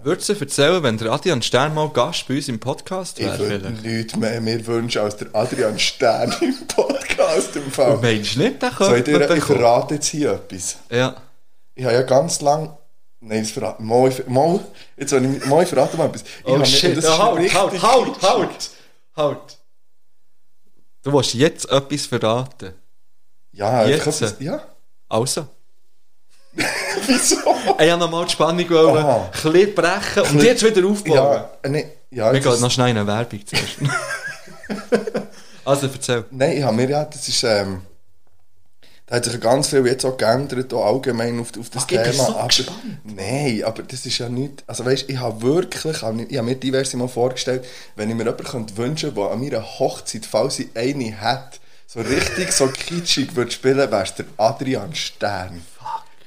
Würdest 0.02 0.28
du 0.30 0.32
erzählen, 0.32 0.82
wenn 0.82 0.96
der 0.96 1.12
Adrian 1.12 1.42
Stern 1.42 1.74
mal 1.74 1.88
Gast 1.90 2.26
bei 2.26 2.36
uns 2.36 2.48
im 2.48 2.58
Podcast 2.58 3.18
Ich 3.18 3.26
wäre? 3.26 3.38
würde 3.38 3.60
vielleicht? 3.60 3.84
nichts 3.84 4.16
mehr 4.16 4.40
mir 4.40 4.66
wünschen 4.66 5.02
als 5.02 5.16
der 5.18 5.28
Adrian 5.34 5.78
Stern 5.78 6.34
im 6.40 6.66
Podcast. 6.66 7.54
Im 7.56 7.64
Du 7.64 7.70
Fall. 7.70 7.98
meinst 7.98 8.36
nicht, 8.36 8.62
der 8.62 8.72
Soll 8.72 8.98
ich 8.98 9.04
könnte 9.04 9.28
dir, 9.28 9.36
ich 9.36 9.44
verrate 9.44 9.94
jetzt 9.94 10.06
hier 10.08 10.32
etwas. 10.32 10.76
Ja. 10.90 11.16
Ich 11.74 11.84
habe 11.84 11.94
ja 11.94 12.02
ganz 12.02 12.40
lang... 12.40 12.76
Nein, 13.22 13.42
das 13.42 13.50
verrate 13.50 13.82
mal, 13.82 14.08
ich- 14.08 14.26
mal, 14.26 14.58
jetzt 14.96 15.10
soll 15.10 15.22
ich, 15.26 15.44
mal, 15.44 15.62
ich 15.62 15.68
verrate 15.68 15.96
mal 15.98 16.06
etwas. 16.06 16.22
Ich 16.22 16.46
Oh 16.46 16.64
shit, 16.64 16.96
das 16.96 17.04
ja, 17.04 17.18
halt, 17.18 17.54
halt, 17.54 17.82
halt, 17.82 18.04
kitschig. 18.14 18.22
halt, 18.22 18.70
halt. 19.16 19.58
Du 21.02 21.12
willst 21.12 21.34
jetzt 21.34 21.70
etwas 21.70 22.06
verraten. 22.06 22.72
Ja, 23.52 23.86
Jetzt? 23.86 24.06
etwas, 24.06 24.36
ja. 24.38 24.62
Also. 25.08 25.46
Wieso? 27.06 27.36
Ich 27.78 27.90
habe 27.90 27.96
nochmal 27.98 28.24
die 28.24 28.32
Spannung 28.32 28.70
wollen, 28.70 29.04
ein 29.04 29.30
bisschen 29.30 29.74
brechen 29.74 30.22
und 30.22 30.42
jetzt 30.42 30.64
wieder 30.64 30.86
aufbauen. 30.86 31.14
Ja, 31.14 31.50
äh, 31.62 31.68
nee, 31.68 31.86
ja, 32.10 32.32
Wir 32.32 32.40
gehen 32.40 32.60
noch 32.60 32.70
schnell 32.70 32.90
in 32.90 32.98
eine 32.98 33.06
Werbung 33.06 33.40
zuerst. 33.46 33.76
also, 35.64 35.86
erzähl. 35.86 36.24
Nein, 36.30 36.58
ich 36.58 36.62
habe 36.62 36.76
mir 36.76 36.88
ja, 36.88 37.04
das 37.04 37.28
ist, 37.28 37.44
ähm, 37.44 37.82
da 39.06 39.16
hat 39.16 39.24
sich 39.24 39.40
ganz 39.40 39.68
viel 39.68 39.86
jetzt 39.86 40.04
auch 40.04 40.16
geändert, 40.16 40.72
auch 40.74 40.86
allgemein 40.86 41.40
auf, 41.40 41.48
auf 41.58 41.70
das 41.70 41.84
Ach, 41.84 41.86
Thema. 41.86 42.12
so 42.12 42.36
aber. 42.36 42.72
Nein, 43.04 43.62
aber 43.64 43.82
das 43.82 44.06
ist 44.06 44.18
ja 44.18 44.28
nicht, 44.28 44.64
also 44.66 44.84
weißt, 44.84 45.08
ich 45.08 45.18
habe 45.18 45.42
wirklich, 45.42 45.84
ich 45.84 46.02
habe 46.02 46.42
mir 46.42 46.54
diverse 46.56 46.96
Mal 46.96 47.08
vorgestellt, 47.08 47.64
wenn 47.96 48.08
ich 48.10 48.16
mir 48.16 48.24
jemanden 48.24 48.44
könnte 48.44 48.76
wünschen 48.76 49.14
der 49.14 49.30
an 49.30 49.40
meiner 49.40 49.62
Hochzeit, 49.62 50.26
falls 50.26 50.58
ich 50.58 50.68
eine 50.76 51.04
hätte, 51.04 51.58
so 51.92 52.00
richtig 52.00 52.52
so 52.52 52.68
kitschig 52.68 53.34
würde 53.34 53.50
spielen, 53.50 53.78
wäre 53.78 54.02
es 54.04 54.14
der 54.14 54.26
Adrian 54.36 54.94
Stern. 54.94 55.60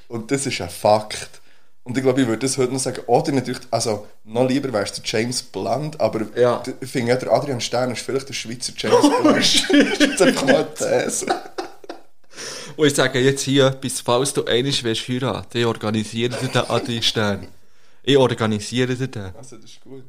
Und 0.09 0.29
das 0.29 0.45
ist 0.45 0.59
ein 0.59 0.69
Fakt. 0.69 1.39
Und 1.85 1.97
ich 1.97 2.03
glaube, 2.03 2.21
ich 2.21 2.27
würde 2.27 2.45
das 2.45 2.57
heute 2.57 2.73
noch 2.73 2.79
sagen. 2.81 3.01
Oder 3.07 3.31
natürlich, 3.31 3.61
also 3.71 4.05
noch 4.25 4.47
lieber 4.47 4.77
es 4.81 4.91
der 4.91 5.03
James 5.05 5.41
Blunt, 5.41 5.99
aber 6.01 6.25
Ja. 6.37 6.61
ich 6.81 6.89
finde, 6.89 7.11
ja, 7.13 7.17
der 7.17 7.31
Adrian 7.31 7.61
Stern 7.61 7.91
ist 7.91 8.01
vielleicht 8.01 8.27
der 8.27 8.33
Schweizer 8.33 8.73
James 8.75 9.01
Blunt. 9.21 9.37
das 9.99 10.09
ist 10.09 10.21
einfach 10.21 10.45
mal 10.45 10.55
eine 10.55 10.73
These. 11.05 11.25
Und 12.75 12.87
ich 12.87 12.95
sage 12.95 13.19
jetzt 13.19 13.43
hier 13.43 13.67
etwas, 13.67 14.01
falls 14.01 14.33
du 14.33 14.43
einmal 14.45 14.73
willst 14.81 15.07
heiraten, 15.07 15.57
ich 15.59 15.65
organisiere 15.65 16.35
dir 16.37 16.47
den 16.49 16.69
Adi 16.69 17.01
Stern. 17.01 17.47
Ich 18.01 18.17
organisiere 18.17 18.95
dir 18.95 19.07
den. 19.07 19.33
Also, 19.37 19.55
das 19.57 19.65
ist 19.71 19.81
gut. 19.81 20.03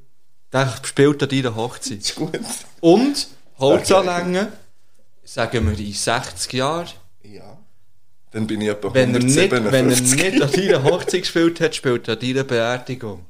Der 0.52 0.72
spielt 0.82 1.22
an 1.22 1.28
deiner 1.28 1.54
Hochzeit. 1.54 1.98
Das 2.00 2.06
ist 2.10 2.14
gut. 2.16 2.40
Und 2.80 3.26
Holzanlänge, 3.58 4.52
sagen 5.24 5.66
wir 5.70 5.78
in 5.78 5.92
60 5.92 6.52
Jahren. 6.52 6.88
Ja. 7.22 7.58
Dann 8.32 8.46
bin 8.46 8.60
ich 8.60 8.68
etwa 8.68 8.92
Wenn 8.92 9.14
er, 9.14 9.20
nicht, 9.20 9.38
157. 9.38 9.72
wenn 9.72 9.90
er 9.90 10.30
nicht 10.30 10.42
an 10.42 10.50
deiner 10.52 10.84
Hochzeit 10.84 11.20
gespielt 11.22 11.60
hat, 11.60 11.74
spielt 11.74 12.08
er 12.08 12.14
an 12.14 12.20
deiner 12.20 12.44
Beerdigung. 12.44 13.24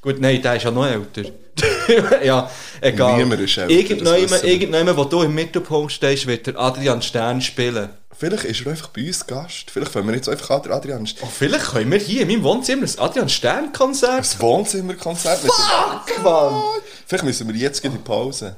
Gut, 0.00 0.20
nein, 0.20 0.42
der 0.42 0.56
ist 0.56 0.64
ja 0.64 0.70
noch 0.72 0.86
älter. 0.86 1.22
ja, 2.24 2.50
egal. 2.80 3.18
Niemand 3.18 3.40
ist 3.42 3.56
älter, 3.56 3.70
Irgendjemand, 3.72 4.42
irgendjemand, 4.44 4.96
wo 4.96 5.04
du 5.04 5.22
im 5.22 5.34
Mittelpunkt 5.34 5.92
stehst, 5.92 6.26
wird 6.26 6.46
der 6.48 6.58
Adrian 6.58 7.00
Stern 7.02 7.40
spielen. 7.40 7.90
Vielleicht 8.10 8.44
ist 8.44 8.60
er 8.66 8.72
einfach 8.72 8.88
bei 8.88 9.06
uns 9.06 9.24
Gast. 9.26 9.70
Vielleicht 9.70 9.92
fangen 9.92 10.08
wir 10.08 10.14
jetzt 10.16 10.28
einfach 10.28 10.50
Adrian 10.50 11.06
St- 11.06 11.16
Oh, 11.22 11.26
vielleicht 11.26 11.66
können 11.66 11.90
wir 11.90 11.98
hier 11.98 12.22
in 12.22 12.28
meinem 12.28 12.42
Wohnzimmer 12.42 12.82
ein 12.84 12.98
Adrian 12.98 13.28
Stern 13.28 13.72
Konzert. 13.72 14.20
das 14.20 14.40
Wohnzimmerkonzert 14.40 15.44
dem... 15.44 16.22
Mann! 16.24 16.62
Vielleicht 17.06 17.24
müssen 17.24 17.48
wir 17.48 17.54
jetzt 17.54 17.84
in 17.84 17.92
die 17.92 17.98
Pause. 17.98 18.56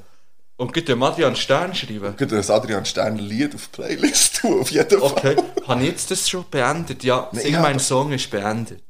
Und 0.57 0.73
geht 0.73 0.87
dem 0.87 1.03
Adrian 1.03 1.35
Stern 1.35 1.75
schreiben. 1.75 2.13
Wir 2.17 2.27
das 2.27 2.49
Adrian 2.49 2.85
Stern 2.85 3.17
Lied 3.17 3.53
auf 3.55 3.67
die 3.67 3.75
Playlist 3.81 4.37
tun, 4.37 4.61
auf 4.61 4.71
jeden 4.71 4.89
Fall. 4.89 5.01
Okay, 5.01 5.35
habe 5.67 5.81
ich 5.83 5.89
jetzt 5.89 6.11
das 6.11 6.29
schon 6.29 6.45
beendet? 6.49 7.03
Ja, 7.03 7.27
Nein, 7.33 7.41
sing 7.43 7.61
mein 7.61 7.79
Song 7.79 8.13
ist 8.13 8.29
beendet. 8.31 8.81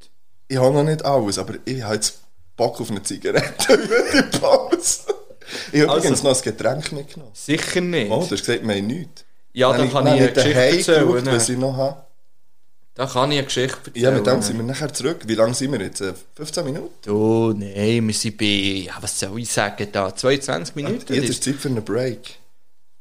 Ich 0.48 0.58
habe 0.58 0.74
noch 0.76 0.84
nicht 0.84 1.04
alles, 1.04 1.40
aber 1.40 1.56
ich 1.66 1.82
habe 1.82 1.96
jetzt 1.96 2.20
Bock 2.56 2.80
auf 2.80 2.92
eine 2.92 3.02
Zigarette 3.02 3.74
über 3.74 3.96
die 4.14 4.38
Pause. 4.38 5.00
Ich 5.72 5.82
habe 5.82 5.92
Also- 5.92 6.08
übrigens 6.08 6.24
noch 6.24 6.36
ein 6.36 6.42
Getränk 6.44 6.92
mitgenommen. 6.92 7.32
Sicher 7.34 7.82
nicht. 7.82 8.12
Oh, 8.12 8.18
du 8.18 8.22
hast 8.24 8.46
gesagt, 8.46 8.68
wir 8.68 8.76
haben 8.76 8.86
nichts. 8.88 9.26
Ja, 9.54 9.72
da 9.72 9.78
Dann 9.80 9.92
kann 9.92 10.06
dann 10.06 10.16
ich 10.18 10.22
eine 10.22 10.32
Geschichte 10.34 10.60
erzählen, 10.62 11.08
geschaut, 11.08 11.24
ne? 11.26 11.32
was 11.34 11.50
ich 11.50 11.58
noch 11.58 11.78
habe. 11.78 12.05
Da 12.96 13.06
kann 13.06 13.30
ich 13.32 13.38
eine 13.38 13.46
Geschichte 13.46 13.78
erzählen. 13.88 14.04
Ja, 14.04 14.12
mit 14.12 14.26
dem 14.26 14.42
sind 14.42 14.56
wir 14.56 14.64
nachher 14.64 14.92
zurück. 14.94 15.24
Wie 15.28 15.36
lange 15.36 15.54
sind 15.54 15.72
wir 15.74 15.82
jetzt? 15.82 16.00
Äh, 16.00 16.14
15 16.36 16.64
Minuten? 16.64 16.90
Du, 17.04 17.52
nein, 17.54 18.08
wir 18.08 18.14
sind 18.14 18.38
bei, 18.38 18.46
ja, 18.86 18.94
was 19.02 19.20
soll 19.20 19.38
ich 19.40 19.52
sagen 19.52 19.88
da, 19.92 20.16
22 20.16 20.76
Minuten. 20.76 21.14
Jetzt 21.14 21.30
ist 21.30 21.44
Zeit 21.44 21.56
für 21.56 21.68
einen 21.68 21.84
Break. 21.84 22.36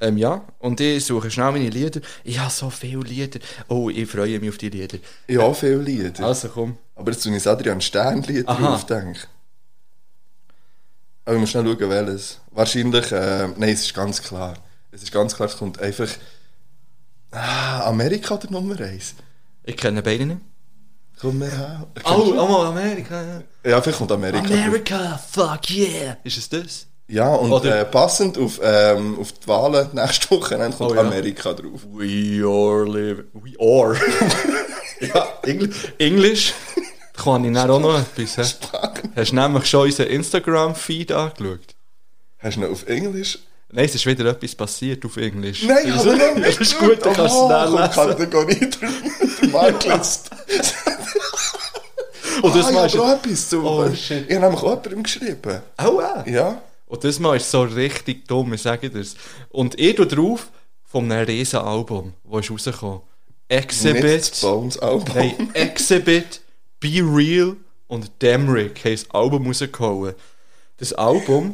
ähm, 0.01 0.17
ja, 0.17 0.43
und 0.59 0.81
ich 0.81 1.05
suche 1.05 1.31
schnell 1.31 1.53
meine 1.53 1.69
Lieder. 1.69 2.01
Ich 2.25 2.37
habe 2.37 2.51
so 2.51 2.69
viele 2.69 2.99
Lieder. 3.03 3.39
Oh, 3.69 3.89
ich 3.89 4.09
freue 4.09 4.37
mich 4.37 4.49
auf 4.49 4.57
die 4.57 4.69
Lieder. 4.69 4.97
Ich 5.27 5.37
habe 5.37 5.55
viele 5.55 5.77
Lieder. 5.77 6.25
Also 6.25 6.49
komm. 6.49 6.77
Aber 6.95 7.11
jetzt 7.11 7.23
tue 7.23 7.31
ich 7.31 7.41
das 7.43 7.47
Adrian 7.47 7.79
Stern-Lied 7.79 8.47
Aha. 8.49 8.61
drauf, 8.61 8.85
denke 8.85 9.11
ich. 9.13 9.27
Aber 11.23 11.35
ich 11.35 11.39
muss 11.39 11.49
schnell 11.51 11.63
schauen, 11.65 11.89
welches. 11.89 12.39
Wahrscheinlich, 12.51 13.11
äh, 13.13 13.47
nein, 13.55 13.69
es 13.69 13.81
ist 13.85 13.93
ganz 13.93 14.21
klar. 14.21 14.55
Es 14.91 15.03
ist 15.03 15.11
ganz 15.13 15.33
klar, 15.35 15.47
es 15.47 15.55
kommt 15.57 15.79
einfach... 15.79 16.09
Ah, 17.31 17.87
Amerika 17.87 18.37
der 18.37 18.51
Nummer 18.51 18.79
1. 18.79 19.15
Ich 19.65 19.77
kenne 19.77 20.01
beide 20.01 20.25
nicht. 20.25 20.41
Komm 21.19 21.39
mehr 21.39 21.49
her. 21.51 21.87
Oh, 22.03 22.33
mal 22.33 22.67
Amerika. 22.67 23.21
ja. 23.21 23.69
Ja, 23.71 23.81
vielleicht 23.81 23.97
kommt 23.97 24.11
Amerika. 24.11 24.41
drauf. 24.45 24.51
America, 24.51 25.17
fuck 25.31 25.69
yeah. 25.71 26.17
Ist 26.23 26.37
es 26.37 26.49
das? 26.49 26.87
Ja, 27.07 27.33
und 27.35 27.63
äh, 27.65 27.85
passend 27.85 28.37
auf, 28.37 28.59
ähm, 28.63 29.17
auf 29.19 29.31
die 29.31 29.47
Wahlen 29.47 29.89
nächste 29.93 30.31
Woche 30.31 30.57
dann 30.57 30.75
kommt 30.75 30.91
Oh, 30.91 30.95
ja. 30.95 31.01
Amerika 31.01 31.53
drauf. 31.53 31.81
We 31.93 32.43
are 32.43 32.83
living. 32.83 33.25
We 33.33 33.53
are. 33.59 33.95
ja, 35.01 35.27
Engl 35.43 35.71
Englisch. 35.99 36.53
Kann 37.13 37.45
ich 37.45 37.53
dann 37.53 37.69
auch 37.69 37.79
noch 37.79 37.97
etwas. 37.99 38.37
Hast 38.37 39.31
du 39.31 39.35
nämlich 39.35 39.65
schon 39.67 39.83
unseren 39.83 40.07
Instagram-Feed 40.07 41.11
angeschaut? 41.11 41.75
Hast 42.39 42.57
du 42.57 42.61
noch 42.61 42.71
auf 42.71 42.87
Englisch? 42.87 43.39
Nein, 43.75 43.85
es 43.85 43.95
ist 43.95 44.05
wieder 44.05 44.25
etwas 44.27 44.55
passiert 44.55 45.03
auf 45.03 45.17
Englisch. 45.17 45.63
Nein, 45.63 45.79
ich 45.85 45.93
das 45.93 46.05
habe 46.05 46.17
noch 46.17 46.35
nicht. 46.35 46.47
Das 46.47 46.57
ist 46.61 46.79
gut, 46.79 47.05
dann 47.05 47.13
kannst 47.13 47.35
du 47.35 47.39
oh, 47.39 47.47
schnell 47.49 47.71
lesen. 47.71 47.93
Kategorie 47.93 48.69
der, 48.69 48.89
der 49.41 49.49
Marklist. 49.49 50.29
Und 52.41 52.55
das 52.55 52.67
ah, 52.67 52.69
ich 52.69 52.75
Mal 52.75 52.83
habe 52.83 52.87
ist... 52.87 52.97
auch 52.97 53.13
etwas 53.13 53.49
zu. 53.49 53.65
Oh. 53.65 53.85
Ich 53.91 54.11
habe 54.11 54.21
nämlich 54.21 54.61
auch 54.61 54.69
jemandem 54.69 55.03
geschrieben. 55.03 55.61
Oh, 55.85 55.99
äh. 55.99 56.31
Ja. 56.31 56.61
Und 56.87 57.03
das 57.03 57.19
Mal 57.19 57.35
ist 57.35 57.51
so 57.51 57.63
richtig 57.63 58.25
dumm, 58.25 58.53
ich 58.53 58.61
sage 58.61 58.89
dir's. 58.89 59.15
Und 59.49 59.77
ich 59.77 59.95
tue 59.95 60.07
drauf 60.07 60.47
von 60.85 61.11
einem 61.11 61.25
riesen 61.25 61.59
Album, 61.59 62.13
das 62.23 62.45
ist 62.45 62.51
rausgekommen. 62.51 63.01
Nicht 63.49 63.61
Exhibit... 63.61 64.31
das 64.31 64.39
Bones 64.39 64.79
Album. 64.79 65.15
Nein, 65.15 65.49
Exhibit, 65.53 66.39
Be 66.79 67.01
Real 67.03 67.57
und 67.87 68.09
Damrick 68.19 68.85
haben 68.85 68.91
das 68.93 69.11
Album 69.11 69.47
rausgehauen. 69.47 70.13
Das 70.77 70.93
Album... 70.93 71.51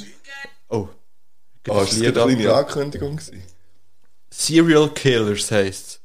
Oh. 1.67 1.73
Oh, 1.73 1.79
das 1.81 1.93
ist 1.93 2.01
das 2.15 2.23
eine 2.23 2.35
kleine 2.35 2.53
Ankündigung 2.53 3.15
gewesen? 3.17 3.43
Serial 4.29 4.89
Killers 4.93 5.51
heisst 5.51 5.99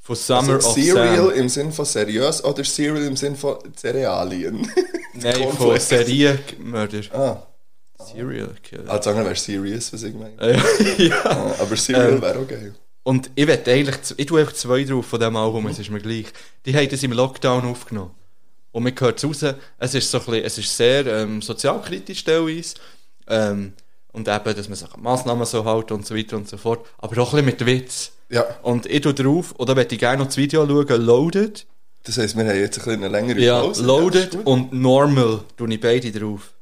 Von 0.00 0.16
Summer 0.16 0.54
Also 0.54 0.68
of 0.68 0.74
Serial 0.74 1.16
Sam. 1.28 1.30
im 1.32 1.48
Sinn 1.48 1.72
von 1.72 1.84
seriös 1.84 2.44
oder 2.44 2.64
Serial 2.64 3.02
im 3.04 3.16
Sinn 3.16 3.36
von 3.36 3.58
Cerealien? 3.76 4.70
Nein, 5.14 5.52
von. 5.52 5.78
Serienmörder. 5.78 7.00
ah, 7.12 7.42
Serial 8.02 8.54
Killer. 8.62 8.88
als 8.90 9.06
andere 9.08 9.24
wäre 9.26 9.34
serious, 9.36 9.92
was 9.92 10.02
ich 10.04 10.14
meine. 10.14 10.40
Äh, 10.40 10.56
ja. 11.08 11.22
Ah, 11.24 11.54
aber 11.60 11.76
Serial 11.76 12.12
Ähm, 12.14 12.22
wäre 12.22 12.38
auch 12.38 12.48
geil. 12.48 12.74
Und 13.02 13.30
ich 13.34 13.46
werde 13.46 13.70
eigentlich, 13.72 13.96
ich 14.16 14.26
tue 14.26 14.40
einfach 14.40 14.52
zwei 14.52 14.84
drauf 14.84 15.06
von 15.06 15.18
diesem 15.18 15.36
Album, 15.36 15.66
es 15.66 15.78
ist 15.78 15.90
mir 15.90 16.00
gleich. 16.00 16.26
Die 16.64 16.74
haben 16.76 16.88
das 16.88 17.02
im 17.02 17.12
Lockdown 17.12 17.64
aufgenommen. 17.64 18.12
Und 18.70 18.82
man 18.84 18.94
hört 19.00 19.18
es 19.18 19.24
raus, 19.24 19.54
es 19.78 19.94
ist 19.94 20.10
so 20.10 20.18
ein 20.18 20.24
bisschen, 20.26 20.44
es 20.44 20.58
ist 20.58 20.76
sehr 20.76 21.06
ähm, 21.06 21.40
sozialkritisch 21.42 22.22
teilweise. 22.22 22.74
Ähm, 23.26 23.72
und 24.12 24.28
eben, 24.28 24.56
dass 24.56 24.68
man 24.68 24.76
sich 24.76 24.92
an 24.92 25.02
Massnahmen 25.02 25.44
so 25.46 25.64
hält 25.64 25.92
und 25.92 26.06
so 26.06 26.16
weiter 26.16 26.36
und 26.36 26.48
so 26.48 26.56
fort. 26.56 26.84
Aber 26.98 27.20
auch 27.22 27.32
ein 27.34 27.44
bisschen 27.44 27.66
mit 27.66 27.66
Witz. 27.84 28.12
Ja, 28.30 28.44
Und 28.62 28.86
ich 28.86 29.00
tue 29.00 29.14
drauf, 29.14 29.54
oder 29.58 29.74
möchte 29.74 29.94
ich 29.94 30.00
gerne 30.00 30.18
noch 30.18 30.26
das 30.26 30.36
Video 30.36 30.66
schauen, 30.66 31.02
Loaded. 31.02 31.66
das 32.04 32.18
heisst, 32.18 32.36
wir 32.36 32.44
haben 32.46 32.56
jetzt 32.58 32.78
ein 32.78 32.84
bisschen 32.84 33.04
eine 33.04 33.08
längere 33.08 33.40
Ja, 33.40 33.60
Pause. 33.62 33.82
Loaded 33.84 34.32
Ja, 34.34 34.38
gut. 34.40 34.46
und 34.46 34.72
Normal 34.72 35.40
tue 35.56 35.72
ich 35.72 35.80
beide 35.80 36.12
drauf. 36.12 36.52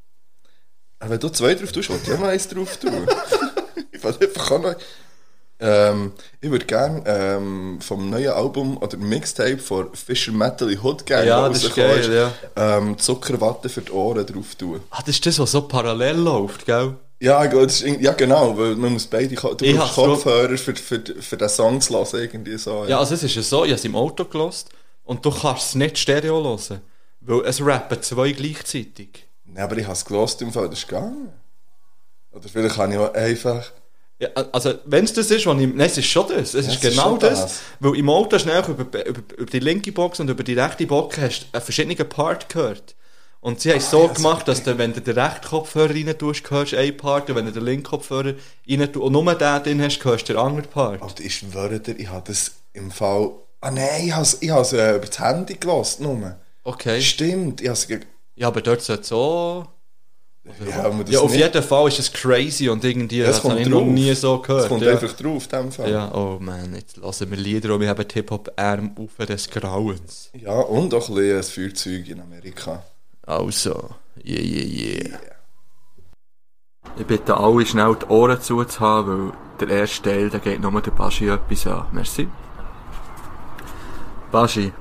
Aber 1.00 1.10
wenn 1.10 1.20
du 1.20 1.28
zwei 1.30 1.54
drauf 1.54 1.72
tust, 1.72 1.90
wollte 1.90 2.04
ich 2.10 2.12
auch 2.16 2.20
noch 2.20 2.28
eins 2.28 2.48
drauf 2.48 2.76
tun. 2.76 2.92
ich 3.92 4.02
will 4.02 4.14
einfach 4.20 4.50
auch 4.52 4.60
noch... 4.62 4.74
Ähm, 5.58 6.12
ich 6.42 6.50
würde 6.50 6.66
gerne 6.66 7.02
ähm, 7.06 7.78
vom 7.80 8.10
neuen 8.10 8.28
Album 8.28 8.76
oder 8.76 8.98
Mixtape 8.98 9.56
von 9.58 9.88
Fisher 9.94 10.30
Metal 10.32 10.70
in 10.70 10.82
Hood 10.82 11.06
Gang 11.06 11.26
Ja, 11.26 11.48
das 11.48 11.64
ist 11.64 11.74
geil, 11.74 12.30
ähm, 12.56 12.98
Zuckerwatte 12.98 13.70
für 13.70 13.80
die 13.80 13.90
Ohren 13.90 14.26
drauf 14.26 14.54
tun. 14.54 14.82
Ah, 14.90 14.98
das 15.00 15.14
ist 15.14 15.24
das, 15.24 15.38
was 15.38 15.52
so 15.52 15.62
parallel 15.62 16.16
läuft, 16.18 16.66
gell? 16.66 16.96
Ja, 17.20 17.46
das 17.46 17.80
ist, 17.82 18.00
ja 18.00 18.12
genau, 18.12 18.56
weil 18.58 18.76
man 18.76 18.92
muss 18.92 19.06
beide... 19.06 19.34
Du 19.34 19.64
Ich 19.64 19.76
brauchst 19.76 19.94
Kopfhörer 19.94 20.56
für, 20.58 20.76
für, 20.76 21.02
für 21.20 21.36
den 21.36 21.48
Song 21.48 21.80
zu 21.80 21.94
hören, 21.94 22.20
irgendwie 22.20 22.58
so. 22.58 22.84
Ja, 22.86 22.98
also 22.98 23.14
es 23.14 23.22
ist 23.22 23.34
ja 23.34 23.42
so, 23.42 23.64
ich 23.64 23.70
habe 23.70 23.78
es 23.78 23.84
im 23.84 23.96
Auto 23.96 24.24
gelost 24.26 24.68
und 25.04 25.24
du 25.24 25.30
kannst 25.30 25.68
es 25.68 25.74
nicht 25.74 25.98
Stereo 25.98 26.42
hören. 26.42 26.80
Weil 27.20 27.40
es 27.46 27.64
rappen 27.64 28.02
zwei 28.02 28.32
gleichzeitig. 28.32 29.24
Nein, 29.46 29.64
aber 29.64 29.76
ich 29.78 29.84
habe 29.84 29.94
es 29.94 30.04
gelost 30.04 30.42
im 30.42 30.52
Fall, 30.52 30.68
das 30.68 30.80
ist 30.80 30.88
gegangen. 30.88 31.32
Oder 32.32 32.48
vielleicht 32.48 32.76
habe 32.76 32.92
ich 32.92 32.98
auch 32.98 33.14
einfach... 33.14 33.72
Ja, 34.18 34.28
also, 34.52 34.74
wenn 34.86 35.04
es 35.04 35.12
das 35.12 35.30
ist, 35.30 35.44
was 35.44 35.58
ich. 35.60 35.66
Nein, 35.74 35.80
es 35.86 35.98
ist 35.98 36.06
schon 36.06 36.26
das. 36.28 36.54
Es 36.54 36.66
Ja, 36.66 36.72
ist 36.72 36.82
ist 36.84 36.90
genau 36.90 37.10
schon 37.10 37.18
das. 37.18 37.40
das. 37.40 37.60
Weil 37.80 37.96
im 37.96 38.08
Auto 38.08 38.38
schnell 38.38 38.62
über, 38.66 38.82
über, 38.82 39.22
über 39.36 39.50
die 39.50 39.58
linke 39.58 39.92
Box 39.92 40.20
und 40.20 40.30
über 40.30 40.42
die 40.42 40.54
rechte 40.54 40.86
Box 40.86 41.18
hast 41.18 41.40
du 41.42 41.46
einen 41.52 41.62
verschiedenen 41.62 42.08
Part 42.08 42.48
gehört. 42.48 42.94
Und 43.40 43.60
sie 43.60 43.70
haben 43.70 43.78
es 43.78 43.90
so 43.90 44.08
gemacht, 44.08 44.48
dass 44.48 44.62
du, 44.62 44.76
wenn 44.76 44.92
du 44.92 45.00
den 45.00 45.16
rechten 45.18 45.46
Kopfhörer 45.46 45.90
rein 45.94 46.18
tust, 46.18 46.50
hörst 46.50 46.72
du 46.72 46.78
einen 46.78 46.96
Part, 46.96 47.30
und 47.30 47.36
wenn 47.36 47.46
du 47.46 47.52
den 47.52 47.64
linken 47.64 47.84
Kopfhörer 47.84 48.34
rein 48.68 48.92
tust, 48.92 48.96
und 48.96 49.12
nur 49.12 49.34
den 49.34 49.62
drin 49.62 49.82
hast, 49.82 50.04
hörst 50.04 50.28
du 50.28 50.32
den 50.32 50.42
anderen 50.42 50.68
Part. 50.68 51.02
Alter, 51.02 51.22
ich 51.22 51.34
schwöre 51.36 51.78
dir, 51.78 51.98
ich 51.98 52.08
habe 52.08 52.24
das 52.26 52.52
im 52.72 52.90
Fall... 52.90 53.30
Ah 53.60 53.70
nein, 53.70 54.06
ich 54.06 54.12
habe 54.12 54.22
es 54.22 54.38
ich 54.40 54.50
has, 54.50 54.72
äh, 54.72 54.96
über 54.96 55.06
das 55.06 55.18
Handy 55.18 55.54
gelassen, 55.54 56.02
nur. 56.02 56.36
Okay. 56.64 57.00
Stimmt, 57.00 57.60
ich 57.60 57.68
habe 57.68 57.78
es... 57.78 57.88
Ja, 58.34 58.48
aber 58.48 58.60
dort 58.62 58.82
sollte 58.82 59.02
es 59.02 59.08
so... 59.08 59.66
Ja, 60.68 60.84
aber 60.84 61.04
Ja, 61.08 61.20
auf 61.20 61.32
nicht- 61.32 61.40
jeden 61.40 61.62
Fall 61.62 61.88
ist 61.88 61.98
es 61.98 62.12
crazy 62.12 62.68
und 62.68 62.84
irgendwie, 62.84 63.20
Das 63.20 63.42
das 63.42 63.44
habe 63.50 63.60
ich 63.60 63.68
noch 63.68 63.84
nie 63.84 64.14
so 64.14 64.38
gehört. 64.40 64.62
Es 64.64 64.68
kommt 64.68 64.82
ja. 64.82 64.92
einfach 64.92 65.12
drauf, 65.12 65.48
dem 65.48 65.72
Fall. 65.72 65.90
Ja, 65.90 66.14
oh 66.14 66.38
man, 66.40 66.74
jetzt 66.74 66.98
lassen 66.98 67.30
wir 67.30 67.36
Lieder 67.36 67.74
und 67.74 67.80
wir 67.80 67.88
haben 67.88 68.04
Hip-Hop-Arm 68.12 68.94
auf 68.96 69.26
des 69.26 69.50
Grauens. 69.50 70.30
Ja, 70.34 70.60
und 70.60 70.94
auch 70.94 71.08
ein 71.08 71.14
bisschen 71.16 71.36
ein 71.36 71.42
Feuerzeug 71.42 72.08
in 72.08 72.20
Amerika. 72.20 72.82
Also, 73.26 73.90
yeah, 74.24 74.40
yeah, 74.40 74.64
yeah. 74.64 75.18
Ich 76.96 77.06
bitte 77.06 77.36
alle 77.36 77.66
schnell 77.66 77.96
die 77.96 78.06
Ohren 78.06 78.40
zuzuhaben, 78.40 79.32
weil 79.58 79.66
der 79.66 79.80
erste 79.80 80.10
Teil, 80.10 80.30
da 80.30 80.38
geht 80.38 80.60
nur 80.60 80.80
der 80.80 80.92
Baschi 80.92 81.28
etwas 81.28 81.66
an. 81.66 81.86
Merci. 81.90 82.28
Baschi, 84.30 84.72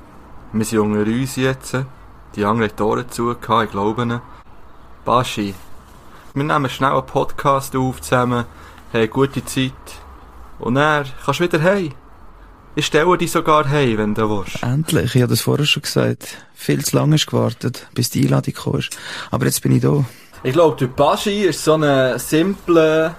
wir 0.53 0.65
sind 0.65 0.79
unter 0.79 1.01
uns 1.01 1.35
jetzt. 1.35 1.75
Die 2.35 2.45
anderen 2.45 2.69
haben 2.69 2.75
die 2.77 2.83
Ohren 2.83 3.09
zugehört, 3.09 3.65
ich 3.65 3.71
glaube 3.71 4.05
nicht. 4.05 4.21
Baschi, 5.03 5.55
wir 6.35 6.43
nehmen 6.43 6.69
schnell 6.69 6.91
einen 6.91 7.05
Podcast 7.05 7.75
auf 7.75 7.99
zusammen, 7.99 8.45
haben 8.93 9.09
gute 9.09 9.43
Zeit. 9.43 9.73
Und 10.59 10.75
dann 10.75 11.05
kannst 11.25 11.39
du 11.39 11.43
wieder 11.45 11.61
heim. 11.63 11.93
Ich 12.77 12.87
stelle 12.87 13.17
dich 13.17 13.31
sogar 13.31 13.69
heim, 13.69 13.97
wenn 13.97 14.13
du 14.13 14.29
willst. 14.29 14.61
Endlich, 14.61 15.15
ich 15.15 15.21
habe 15.21 15.29
das 15.29 15.39
vorher 15.39 15.65
schon 15.65 15.83
gesagt. 15.83 16.37
Viel 16.53 16.83
zu 16.83 16.97
lange 16.97 17.13
hast 17.13 17.25
du 17.25 17.31
gewartet, 17.31 17.87
bis 17.93 18.09
die 18.09 18.23
Einladung 18.23 18.53
kam. 18.53 18.81
Aber 19.31 19.45
jetzt 19.45 19.61
bin 19.61 19.71
ich 19.71 19.81
da. 19.81 20.03
Ich 20.43 20.51
glaube, 20.51 20.75
der 20.77 20.87
Baschi 20.87 21.43
ist 21.43 21.63
so 21.63 21.75
ein 21.75 22.19
simpler. 22.19 23.15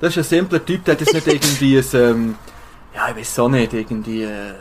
Das 0.00 0.16
ist 0.16 0.18
ein 0.18 0.38
simpler 0.38 0.64
Typ, 0.64 0.84
der 0.84 0.94
hat 0.94 1.00
jetzt 1.00 1.12
nicht 1.12 1.26
irgendwie 1.26 1.78
ein. 1.78 1.84
Ähm, 1.92 2.34
ja, 2.94 3.08
ich 3.10 3.16
weiß 3.16 3.38
auch 3.40 3.48
nicht, 3.48 3.72
irgendwie. 3.72 4.22
Äh, 4.22 4.54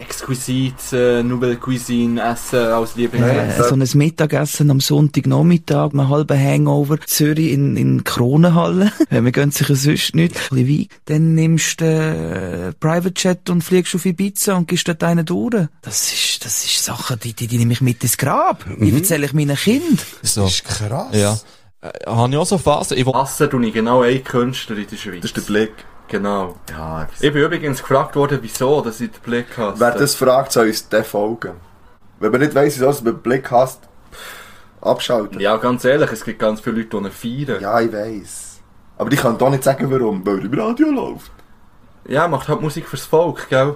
exquisites 0.00 0.92
äh, 0.92 1.22
Nouvelle 1.22 1.56
Cuisine 1.56 2.22
essen 2.22 2.58
als 2.58 2.96
Lieblingsessen. 2.96 3.64
Äh, 3.64 3.86
so 3.86 3.94
ein 3.94 3.98
Mittagessen 3.98 4.70
am 4.70 4.80
Sonntagnachmittag, 4.80 5.92
ein 5.92 6.08
halber 6.08 6.36
Hangover, 6.38 7.00
Zürich 7.00 7.52
in, 7.52 7.76
in 7.76 8.04
Kronenhalle. 8.04 8.92
Äh, 9.10 9.22
Wir 9.22 9.32
gehen 9.32 9.50
sicher 9.50 9.76
sonst 9.76 10.14
nicht. 10.14 10.34
Ein 10.50 10.68
Wein. 10.68 10.86
Dann 11.04 11.34
nimmst 11.34 11.80
du 11.80 11.84
äh, 11.84 12.72
Private 12.80 13.12
Jet 13.16 13.50
und 13.50 13.62
fliegst 13.62 13.94
auf 13.94 14.06
Ibiza 14.06 14.54
und 14.54 14.66
gehst 14.66 14.88
dort 14.88 15.04
einen 15.04 15.26
durch. 15.26 15.68
Das 15.82 16.12
ist, 16.12 16.44
das 16.44 16.64
ist 16.64 16.84
Sachen, 16.84 17.18
die, 17.20 17.34
die, 17.34 17.46
die 17.46 17.58
nehme 17.58 17.72
ich 17.72 17.80
mit 17.80 18.02
ins 18.02 18.16
Grab. 18.16 18.64
Die 18.80 18.94
erzähle 18.94 19.26
ich 19.26 19.32
meinen 19.32 19.56
Kindern. 19.56 19.98
So. 20.22 20.42
Das 20.42 20.52
ist 20.52 20.64
krass. 20.64 21.08
Ja. 21.12 21.38
Äh, 21.80 21.90
habe 22.06 22.32
ich 22.32 22.38
auch 22.38 22.46
so 22.46 22.58
Phasen. 22.58 22.96
Ich 22.96 23.06
Essen 23.06 23.50
tue 23.50 23.66
ich 23.66 23.74
genau 23.74 24.02
einen 24.02 24.24
Künstler 24.24 24.78
in 24.78 24.86
der 24.86 24.96
Schweiz. 24.96 25.20
Das 25.20 25.30
ist 25.30 25.36
der 25.36 25.42
Blick. 25.42 25.72
Genau. 26.08 26.54
Ja, 26.70 27.08
Ich 27.20 27.32
bin 27.32 27.42
übrigens 27.42 27.80
gefragt 27.80 28.14
worden, 28.14 28.38
wieso, 28.42 28.80
dass 28.82 29.00
ich 29.00 29.10
den 29.10 29.20
Blick 29.22 29.56
habe. 29.56 29.78
Wer 29.80 29.92
das 29.92 30.14
fragt, 30.14 30.52
soll 30.52 30.66
uns 30.68 30.88
den 30.88 31.04
folgen. 31.04 31.52
Wenn 32.20 32.30
man 32.30 32.40
nicht 32.40 32.54
weiss, 32.54 32.74
wieso 32.78 32.86
man 33.04 33.14
einen 33.14 33.22
Blick 33.22 33.50
hast, 33.50 33.80
abschalten. 34.80 35.40
Ja, 35.40 35.56
ganz 35.56 35.84
ehrlich, 35.84 36.12
es 36.12 36.24
gibt 36.24 36.38
ganz 36.38 36.60
viele 36.60 36.76
Leute, 36.82 36.88
die 37.00 37.06
ihn 37.36 37.46
feiern. 37.46 37.60
Ja, 37.62 37.80
ich 37.80 37.92
weiss. 37.92 38.60
Aber 38.98 39.10
ich 39.10 39.20
kann 39.20 39.36
doch 39.38 39.50
nicht 39.50 39.64
sagen, 39.64 39.90
warum, 39.90 40.24
weil 40.24 40.38
er 40.38 40.44
im 40.44 40.54
Radio 40.60 40.90
läuft. 40.90 41.32
ja, 42.06 42.28
macht 42.28 42.48
halt 42.48 42.60
Musik 42.60 42.86
fürs 42.86 43.04
Volk, 43.06 43.48
gell? 43.48 43.74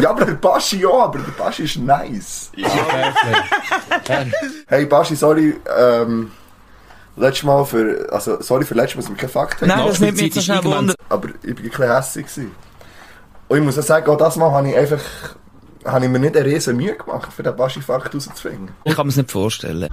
Ja, 0.00 0.10
aber 0.10 0.24
der 0.24 0.34
Baschi 0.34 0.80
ja, 0.80 0.88
aber 0.88 1.18
der 1.18 1.32
Baschi 1.32 1.64
ist 1.64 1.76
nice. 1.76 2.50
Fairplay. 2.56 4.32
Hey 4.68 4.86
Baschi, 4.86 5.16
sorry, 5.16 5.56
ähm, 5.78 6.30
letztes 7.20 7.44
Mal 7.44 7.64
für, 7.64 8.08
also 8.10 8.40
sorry 8.40 8.64
für 8.64 8.74
letztes 8.74 8.96
Mal, 8.96 9.02
dass 9.02 9.10
wir 9.10 9.16
keinen 9.16 9.30
Fakt 9.30 9.60
haben. 9.60 9.68
Nein, 9.68 9.86
das 9.86 10.00
nimmt 10.00 10.16
mich 10.16 10.26
jetzt 10.26 10.34
so 10.34 10.40
schnell 10.40 10.64
Wunder. 10.64 10.94
Aber 11.08 11.28
ich 11.28 11.54
bin 11.54 11.56
ein 11.56 11.70
bisschen 11.70 11.94
hässlich 11.94 12.26
gewesen. 12.26 12.52
Und 13.48 13.58
ich 13.58 13.64
muss 13.64 13.78
auch 13.78 13.82
sagen, 13.82 14.10
auch 14.10 14.16
das 14.16 14.36
Mal 14.36 14.50
habe 14.50 14.68
ich 14.68 14.76
einfach, 14.76 15.00
habe 15.84 16.04
ich 16.04 16.10
mir 16.10 16.18
nicht 16.18 16.36
eine 16.36 16.46
riesen 16.46 16.76
Mühe 16.76 16.96
gemacht, 16.96 17.32
für 17.32 17.42
den 17.42 17.56
Baschi-Fakt 17.56 18.14
rauszufinden. 18.14 18.70
Ich 18.84 18.94
kann 18.94 19.06
mir 19.06 19.10
es 19.10 19.16
nicht 19.16 19.30
vorstellen. 19.30 19.88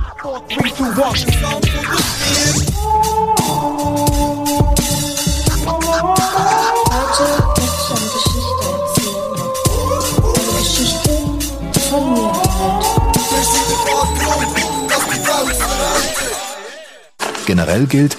Generell 17.48 17.86
gilt, 17.86 18.18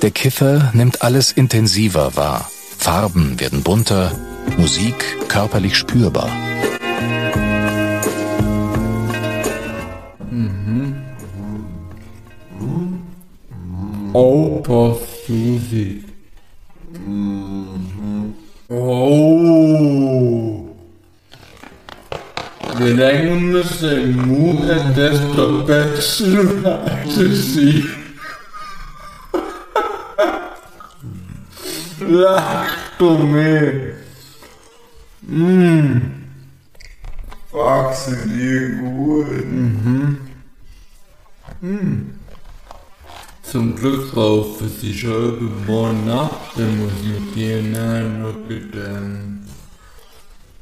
der 0.00 0.10
Kiffer 0.10 0.70
nimmt 0.72 1.02
alles 1.02 1.32
intensiver 1.32 2.16
wahr. 2.16 2.50
Farben 2.78 3.38
werden 3.38 3.62
bunter, 3.62 4.10
Musik 4.56 4.94
körperlich 5.28 5.76
spürbar. 5.76 6.30
Opa 14.14 14.96
Susi. 15.26 16.02
Oh. 18.70 19.10
Je 22.78 22.92
länger 22.92 23.62
sie 23.78 24.06
Mund 24.06 24.70
desto 24.96 25.66
besser 30.20 30.80
werden 30.98 31.46
sie. 31.98 32.04
Lach 32.04 32.76
du 32.98 33.18
mir. 33.18 33.94
Mm. 35.22 36.00
Wachsen 37.52 38.38
dir 38.38 38.68
gut. 38.78 39.10
Zum 43.42 43.74
Glück 43.74 44.14
laufen 44.14 44.70
sie 44.80 44.94
schon 44.94 45.38
übermorgen 45.38 46.06
Nacht, 46.06 46.56
dann 46.56 46.78
muss 46.78 46.92
ich 47.02 47.34
dir 47.34 47.60
dann 47.72 48.22
noch 48.22 48.34
ähm, 48.48 49.40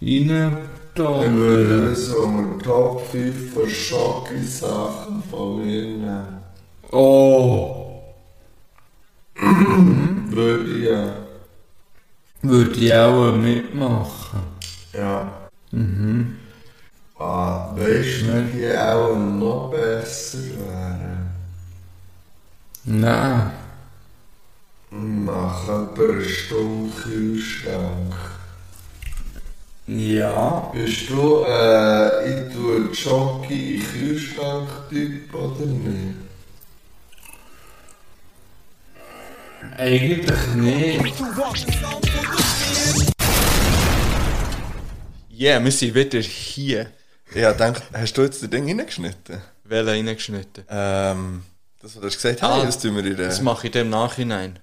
rein 0.00 0.56
da. 0.94 1.32
würde 1.32 1.94
so 1.94 2.24
einen 2.24 2.58
Top 2.58 3.06
5 3.12 3.52
von 3.52 3.68
Schocki-Sachen 3.68 5.22
von 5.30 5.64
mir 5.64 5.82
nehmen. 5.82 6.38
Oh! 6.90 7.87
Würde 9.38 10.64
ich 10.64 10.84
ja. 10.84 11.14
Würde 12.42 12.70
ich 12.78 12.94
auch 12.94 13.32
mitmachen. 13.32 14.40
Ja. 14.92 15.48
Mhm. 15.70 16.36
Ah, 17.18 17.74
weißt 17.74 18.22
du, 18.22 18.42
die 18.54 18.76
auch 18.78 19.16
noch 19.16 19.70
besser 19.70 20.38
wären? 20.38 21.30
Nein. 22.84 23.50
Mach 24.90 25.68
aber 25.68 26.08
einen 26.10 26.24
Stunde 26.24 26.92
Kühlschrank. 27.02 28.14
Ja. 29.86 30.70
Bist 30.72 31.10
du, 31.10 31.44
äh, 31.46 32.48
ich 32.48 32.54
tue 32.54 32.88
Jockey 32.92 33.76
in 33.76 33.82
Kühlschrank-Typ 33.82 35.34
oder 35.34 35.66
nicht? 35.66 36.27
Eigentlich 39.78 40.46
nicht. 40.56 41.14
Yeah, 45.32 45.62
wir 45.64 45.70
sind 45.70 45.94
wieder 45.94 46.18
hier. 46.18 46.88
Ja, 47.32 47.52
denk, 47.52 47.80
hast 47.92 48.18
du 48.18 48.22
jetzt 48.22 48.42
das 48.42 48.50
Ding 48.50 48.66
reingeschnitten? 48.66 49.40
Welcher 49.62 49.92
reingeschnitten? 49.92 50.64
Ähm, 50.68 51.42
das, 51.80 51.94
was 51.94 52.00
du 52.02 52.08
gesagt 52.08 52.42
hast, 52.42 52.50
Ah, 52.50 52.56
hey, 52.56 52.66
das 52.66 52.80
tun 52.80 52.96
wir 52.96 53.04
in 53.04 53.16
der... 53.16 53.26
Das 53.28 53.40
mache 53.40 53.68
ich 53.68 53.72
dann 53.72 53.82
im 53.82 53.90
Nachhinein. 53.90 54.58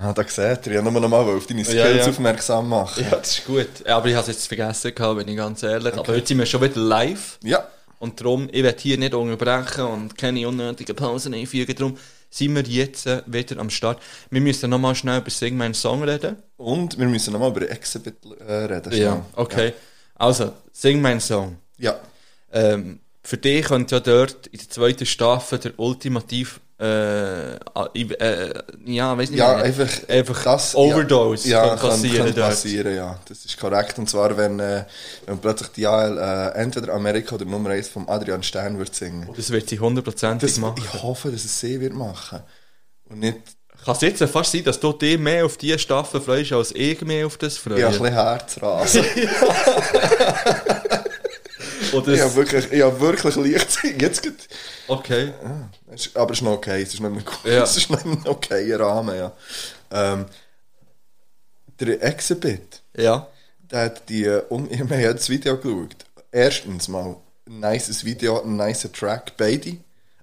Ah, 0.00 0.14
da 0.14 0.22
seht 0.26 0.66
ihr, 0.66 0.72
ich 0.72 0.78
habe 0.78 0.90
nur 0.90 0.98
noch 1.02 1.08
mal 1.10 1.18
auf 1.20 1.46
deine 1.46 1.62
Skills 1.62 1.78
Ja, 1.78 1.90
ja. 1.90 2.06
aufmerksam 2.08 2.66
machen. 2.70 3.04
Ja, 3.04 3.16
das 3.16 3.38
ist 3.38 3.44
gut. 3.46 3.86
Aber 3.86 4.06
ich 4.06 4.14
habe 4.14 4.22
es 4.22 4.34
jetzt 4.34 4.46
vergessen, 4.46 4.94
gehabt, 4.94 5.18
bin 5.18 5.28
ich 5.28 5.36
ganz 5.36 5.62
ehrlich. 5.62 5.92
Aber 5.92 6.06
heute 6.10 6.26
sind 6.26 6.38
wir 6.38 6.46
schon 6.46 6.62
wieder 6.62 6.80
live. 6.80 7.38
Ja. 7.42 7.68
Und 7.98 8.18
darum, 8.18 8.48
ich 8.50 8.62
werde 8.62 8.80
hier 8.80 8.96
nicht 8.96 9.12
unterbrechen 9.12 9.84
und 9.84 10.16
keine 10.16 10.48
unnötigen 10.48 10.96
Pausen 10.96 11.34
einfügen. 11.34 11.74
Darum 11.76 11.98
sind 12.34 12.54
wir 12.54 12.62
jetzt 12.62 13.06
äh, 13.06 13.22
wieder 13.26 13.60
am 13.60 13.70
Start. 13.70 14.02
Wir 14.30 14.40
müssen 14.40 14.68
nochmal 14.70 14.94
schnell 14.94 15.20
über 15.20 15.30
Sing 15.30 15.56
meinen 15.56 15.74
Song 15.74 16.02
reden. 16.02 16.36
Und 16.56 16.98
wir 16.98 17.06
müssen 17.06 17.32
nochmal 17.32 17.50
über 17.50 17.70
Exhibit 17.70 18.16
äh, 18.46 18.52
reden. 18.52 18.92
schnell. 18.92 19.24
okay. 19.36 19.72
Also, 20.16 20.52
Sing 20.72 21.00
meinen 21.00 21.20
Song. 21.20 21.58
Ja. 21.78 21.96
Ähm, 22.52 22.98
für 23.22 23.36
dich 23.36 23.64
könnte 23.66 23.96
ja 23.96 24.00
dort 24.00 24.48
in 24.48 24.58
der 24.58 24.68
zweiten 24.68 25.06
Staffel 25.06 25.58
der 25.60 25.78
ultimativ 25.78 26.60
äh, 26.84 27.54
äh, 27.54 27.58
ah, 27.74 27.88
äh, 27.94 28.54
ja, 28.86 29.16
weiß 29.16 29.30
nicht 29.30 29.38
Ja, 29.38 29.54
mehr. 29.54 29.64
einfach, 29.64 29.88
einfach 30.08 30.42
das, 30.44 30.74
Overdose 30.74 31.48
ja, 31.48 31.76
kann 31.76 31.78
passieren 31.90 32.34
kann 32.34 32.34
passieren, 32.34 32.94
ja. 32.94 33.18
Das 33.28 33.44
ist 33.44 33.58
korrekt. 33.58 33.98
Und 33.98 34.08
zwar, 34.10 34.36
wenn, 34.36 34.60
äh, 34.60 34.84
wenn 35.26 35.38
plötzlich 35.38 35.70
die 35.70 35.86
AL 35.86 36.18
äh, 36.18 36.58
entweder 36.60 36.92
Amerika 36.94 37.34
oder 37.36 37.44
Nummer 37.46 37.70
1 37.70 37.88
vom 37.88 38.08
Adrian 38.08 38.42
Stern 38.42 38.78
wird 38.78 38.94
singen. 38.94 39.28
Das 39.36 39.50
wird 39.50 39.68
sie 39.68 39.78
hundertprozentig 39.80 40.56
machen. 40.58 40.82
ich 40.84 41.02
hoffe, 41.02 41.30
dass 41.30 41.44
es 41.44 41.60
sie 41.60 41.80
wird 41.80 41.94
machen. 41.94 42.40
Und 43.08 43.20
nicht, 43.20 43.38
Kann 43.84 43.94
es 43.94 44.00
jetzt 44.02 44.22
fast 44.24 44.52
sein, 44.52 44.64
dass 44.64 44.80
du 44.80 44.92
dich 44.92 45.18
mehr 45.18 45.44
auf 45.44 45.56
diese 45.56 45.78
Staffel 45.78 46.20
freust, 46.20 46.52
als 46.52 46.72
ich 46.74 47.00
mehr 47.02 47.26
auf 47.26 47.36
das 47.38 47.56
freue? 47.58 47.80
ja, 47.80 47.88
ein 47.88 47.92
bisschen 47.92 48.12
Herzrasen. 48.12 49.04
Oder 51.94 52.12
ich 52.12 52.20
habe 52.20 52.34
wirklich, 52.34 52.72
ich 52.72 52.82
habe 52.82 53.00
wirklich 53.00 53.34
leicht 53.36 53.78
Jetzt 54.00 54.22
geht, 54.22 54.48
okay. 54.88 55.32
es 55.92 56.06
ist- 56.06 56.16
aber 56.16 56.32
es 56.32 56.38
ist 56.38 56.42
noch 56.42 56.52
okay. 56.52 56.82
Es 56.82 56.94
ist 56.94 57.00
noch 57.00 57.10
ein, 57.10 57.24
Ja. 57.44 57.62
es 57.64 57.76
ist 57.76 57.90
noch 57.90 58.04
ein 58.04 58.26
okayer 58.26 58.80
Rahmen, 58.80 59.16
ja. 59.16 59.32
Ähm, 59.90 60.26
der 61.80 62.02
Exhibit, 62.02 62.82
Ja. 62.96 63.26
der 63.70 63.80
hat 63.86 64.08
die, 64.08 64.24
äh, 64.24 64.42
un- 64.50 64.70
wir 64.70 64.78
haben 64.78 65.00
ja 65.00 65.12
das 65.12 65.28
Video 65.28 65.56
geschaut. 65.56 65.96
Erstens 66.30 66.88
mal, 66.88 67.16
ein 67.46 67.60
nices 67.60 68.04
Video, 68.04 68.40
ein 68.42 68.56
nicer 68.56 68.90
Track, 68.92 69.36
beide. 69.36 69.76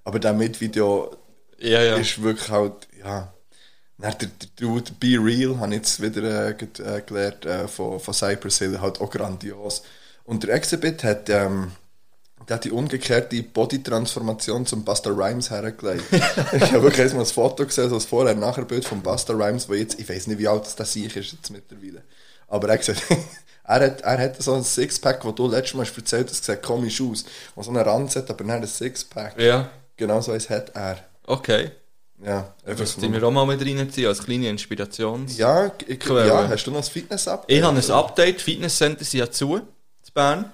Aber 0.03 0.19
der 0.19 0.34
Mit-Video 0.34 1.15
Ja, 1.60 1.81
ja. 1.81 1.95
ist 1.97 2.21
wirklich 2.21 2.49
halt, 2.49 2.73
ja. 3.03 3.31
Dann 3.97 4.15
der, 4.19 4.29
der 4.29 4.49
Dude 4.55 4.91
Be 4.99 5.17
Real, 5.23 5.60
habe 5.60 5.73
ich 5.75 5.81
jetzt 5.81 6.01
wieder 6.01 6.47
äh, 6.47 6.51
äh, 6.51 7.01
gelernt 7.05 7.45
äh, 7.45 7.67
von, 7.67 7.99
von 7.99 8.13
Cypress 8.15 8.57
Hill, 8.57 8.81
halt 8.81 8.99
auch 8.99 9.12
grandios. 9.12 9.84
Und 10.23 10.43
der 10.43 10.53
Exhibit 10.53 11.03
hat, 11.03 11.29
ähm, 11.29 11.71
der 12.47 12.55
hat 12.55 12.63
die 12.63 12.71
umgekehrte 12.71 13.41
Body-Transformation 13.43 14.65
zum 14.65 14.84
Buster 14.84 15.12
Rhymes 15.12 15.49
hergelegt. 15.51 16.03
ich 16.12 16.62
habe 16.71 16.84
wirklich 16.84 16.99
erstmal 16.99 17.23
ein 17.23 17.31
Foto 17.31 17.65
gesehen, 17.65 17.89
so 17.89 17.95
das 17.95 18.05
Vorher-Nachher-Bild 18.05 18.86
von 18.86 19.01
Buster 19.01 19.34
Rhymes, 19.34 19.69
wo 19.69 19.73
jetzt, 19.73 19.99
ich 19.99 20.10
weiß 20.10 20.27
nicht, 20.27 20.39
wie 20.39 20.47
alt 20.47 20.65
das, 20.65 20.75
das 20.75 20.95
ist 20.95 21.15
jetzt 21.15 21.49
mittlerweile. 21.49 22.03
Aber 22.47 22.67
er 22.67 22.73
hat 22.73 22.86
gesagt, 22.86 23.03
er 23.63 23.79
hat, 23.79 24.01
er 24.01 24.17
hat 24.17 24.41
so 24.41 24.53
ein 24.53 24.63
Sixpack, 24.63 25.23
wo 25.23 25.31
du 25.31 25.47
letztes 25.47 25.75
Mal 25.75 25.86
hast 25.86 25.97
erzählt 25.97 26.29
hast, 26.29 26.43
sieht 26.43 26.62
komisch 26.62 27.01
aus, 27.01 27.25
wo 27.55 27.63
so 27.63 27.71
einen 27.71 27.81
Rand 27.81 28.15
hat, 28.15 28.29
aber 28.29 28.43
dann 28.43 28.62
ein 28.62 28.67
Sixpack. 28.67 29.39
Ja. 29.39 29.69
Genau 29.97 30.21
so 30.21 30.31
eins 30.31 30.49
hat 30.49 30.71
er. 30.75 30.97
Okay. 31.25 31.71
Ja, 32.23 32.53
einfach 32.65 32.79
müssen 32.79 33.13
wir 33.13 33.23
auch 33.23 33.31
mal 33.31 33.45
mit 33.47 33.65
reinziehen, 33.65 34.07
als 34.07 34.23
kleine 34.23 34.49
Inspirations... 34.49 35.38
Ja, 35.38 35.71
ich, 35.88 36.03
ja, 36.05 36.47
hast 36.47 36.65
du 36.65 36.71
noch 36.71 36.77
das 36.77 36.89
Fitness-Up? 36.89 37.45
Ich 37.47 37.63
habe 37.63 37.77
ein 37.77 37.91
Update, 37.91 38.41
Fitnesscenter 38.41 39.03
sind 39.03 39.21
ja 39.21 39.31
zu, 39.31 39.62
in 40.12 40.13
Bern. 40.13 40.52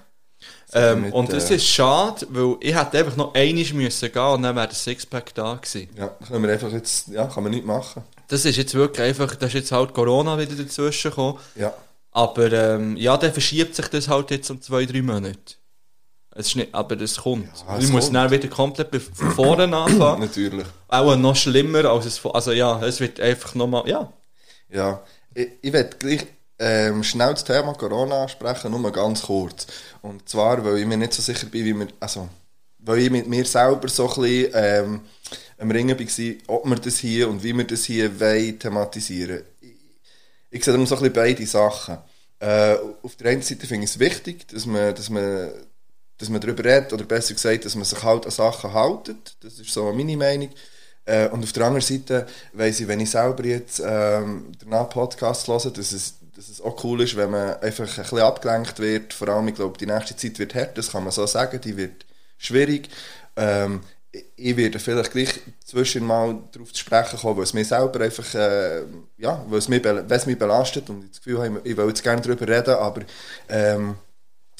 Ähm, 0.73 1.01
mit, 1.03 1.13
und 1.13 1.31
es 1.33 1.49
äh, 1.49 1.55
ist 1.55 1.65
schade, 1.65 2.27
weil 2.29 2.57
ich 2.59 2.75
hätte 2.75 2.97
einfach 2.97 3.15
noch 3.15 3.33
einiges 3.33 3.73
müssen 3.73 4.11
gehen 4.11 4.21
und 4.21 4.43
dann 4.43 4.55
wäre 4.55 4.67
der 4.67 4.75
Sixpack 4.75 5.33
da 5.33 5.55
gewesen. 5.55 5.89
Ja, 5.95 6.09
können 6.27 6.43
wir 6.43 6.51
einfach 6.51 6.71
jetzt, 6.71 7.07
ja, 7.07 7.25
kann 7.25 7.43
man 7.43 7.53
nicht 7.53 7.65
machen. 7.65 8.03
Das 8.27 8.43
ist 8.43 8.57
jetzt 8.57 8.73
wirklich 8.73 9.07
einfach, 9.07 9.35
da 9.35 9.45
ist 9.45 9.53
jetzt 9.53 9.71
halt 9.71 9.93
Corona 9.93 10.37
wieder 10.37 10.55
dazwischen 10.55 11.09
gekommen. 11.09 11.39
Ja, 11.55 11.73
Aber 12.11 12.51
ähm, 12.51 12.97
ja, 12.97 13.15
dann 13.15 13.31
verschiebt 13.31 13.75
sich 13.75 13.87
das 13.87 14.09
halt 14.09 14.29
jetzt 14.31 14.49
um 14.51 14.61
zwei, 14.61 14.85
drei 14.85 15.01
Monate. 15.01 15.55
Es 16.31 16.47
ist 16.47 16.55
nicht, 16.57 16.75
aber 16.75 16.99
es 17.01 17.17
kommt. 17.17 17.47
Ja, 17.67 17.77
es 17.77 17.85
ich 17.85 17.91
muss 17.91 18.05
kommt. 18.05 18.15
dann 18.17 18.29
wieder 18.31 18.47
komplett 18.49 18.89
von 19.01 19.31
vorne 19.31 19.63
anfangen. 19.75 20.19
natürlich. 20.21 20.67
Auch 20.89 21.15
noch 21.15 21.35
schlimmer 21.35 21.85
als 21.85 22.05
es 22.05 22.23
Also 22.25 22.51
ja, 22.51 22.79
es 22.83 22.99
wird 22.99 23.19
einfach 23.19 23.55
nochmal. 23.55 23.87
Ja. 23.87 24.11
Ja, 24.69 25.01
ich, 25.33 25.47
ich 25.61 25.73
werde 25.73 25.95
gleich 25.97 26.27
ähm, 26.59 27.03
schnell 27.03 27.31
das 27.31 27.43
Thema 27.43 27.73
Corona 27.73 28.23
ansprechen, 28.23 28.71
nur 28.71 28.91
ganz 28.91 29.21
kurz. 29.23 29.67
Und 30.01 30.27
zwar, 30.27 30.63
weil 30.63 30.79
ich 30.79 30.85
mir 30.85 30.97
nicht 30.97 31.13
so 31.13 31.21
sicher 31.21 31.47
bin, 31.47 31.65
wie 31.65 31.73
wir, 31.73 31.87
also, 31.99 32.29
weil 32.79 32.99
ich 32.99 33.11
mit 33.11 33.27
mir 33.27 33.45
selber 33.45 33.87
so 33.87 34.05
ein 34.05 34.21
bisschen 34.21 34.51
ähm, 34.53 35.01
am 35.57 35.71
Ringen 35.71 35.97
war, 35.97 36.55
ob 36.55 36.65
wir 36.65 36.75
das 36.75 36.97
hier 36.97 37.29
und 37.29 37.43
wie 37.43 37.53
wir 37.53 37.65
das 37.65 37.85
hier 37.85 38.19
wollen, 38.19 38.59
thematisieren. 38.59 39.43
Ich, 39.61 39.75
ich 40.49 40.63
sehe 40.63 40.73
darum 40.73 40.87
so 40.87 40.95
ein 40.95 41.01
bisschen 41.01 41.13
beide 41.13 41.45
Sachen. 41.45 41.97
Äh, 42.39 42.75
auf 43.01 43.15
der 43.15 43.31
einen 43.31 43.41
Seite 43.41 43.65
finde 43.67 43.85
ich 43.85 43.91
es 43.91 43.99
wichtig, 43.99 44.47
dass 44.47 44.65
man, 44.65 44.93
dass 44.93 45.09
man 45.09 45.51
dass 46.17 46.29
man 46.29 46.41
darüber 46.41 46.65
redet, 46.65 46.93
oder 46.93 47.03
besser 47.03 47.33
gesagt, 47.33 47.65
dass 47.65 47.75
man 47.75 47.85
sich 47.85 48.01
halt 48.03 48.25
an 48.25 48.31
Sachen 48.31 48.73
haltet. 48.73 49.37
Das 49.41 49.59
ist 49.59 49.71
so 49.71 49.91
meine 49.93 50.17
Meinung. 50.17 50.49
Äh, 51.05 51.29
und 51.29 51.43
auf 51.43 51.53
der 51.53 51.65
anderen 51.65 51.85
Seite 51.85 52.27
weiss 52.53 52.79
ich, 52.79 52.87
wenn 52.87 52.99
ich 52.99 53.11
selber 53.11 53.45
jetzt 53.45 53.81
ähm, 53.85 54.51
danach 54.59 54.89
Podcasts 54.89 55.47
höre, 55.47 55.71
dass 55.71 55.91
es, 55.91 56.15
dass 56.37 56.49
es 56.49 56.61
auch 56.61 56.83
cool 56.83 57.01
ist, 57.01 57.17
wenn 57.17 57.31
man 57.31 57.55
einfach 57.61 57.89
ein 57.97 58.03
bisschen 58.03 58.19
abgelenkt 58.19 58.79
wird. 58.79 59.13
Vor 59.13 59.29
allem, 59.29 59.47
ich 59.49 59.55
glaube, 59.55 59.77
die 59.77 59.87
nächste 59.87 60.15
Zeit 60.15 60.39
wird 60.39 60.55
hart, 60.55 60.77
das 60.77 60.91
kann 60.91 61.03
man 61.03 61.11
so 61.11 61.25
sagen, 61.27 61.59
die 61.61 61.77
wird 61.77 62.05
schwierig. 62.37 62.89
Ähm, 63.35 63.81
ich- 64.35 64.57
werde 64.57 64.79
vielleicht 64.79 65.11
gleich 65.11 65.39
zwischen 65.65 66.05
mal 66.05 66.39
darauf 66.51 66.73
zu 66.73 66.79
sprechen 66.79 67.19
kommen, 67.19 67.37
weil 67.37 67.43
es 67.43 67.53
mir 67.53 67.65
selber 67.65 68.01
einfach, 68.01 68.33
äh, 68.35 68.81
ja, 69.17 69.45
weil 69.47 69.59
es 69.59 69.67
mich, 69.67 69.83
weil 69.83 70.05
es 70.11 70.25
mich 70.25 70.37
belastet 70.39 70.89
und 70.89 71.03
ich 71.03 71.11
das 71.11 71.19
Gefühl 71.21 71.39
habe, 71.39 71.61
ich 71.63 71.77
will 71.77 71.87
jetzt 71.87 72.03
gerne 72.03 72.21
darüber 72.21 72.47
reden, 72.47 72.75
aber 72.75 73.01
ähm, 73.49 73.95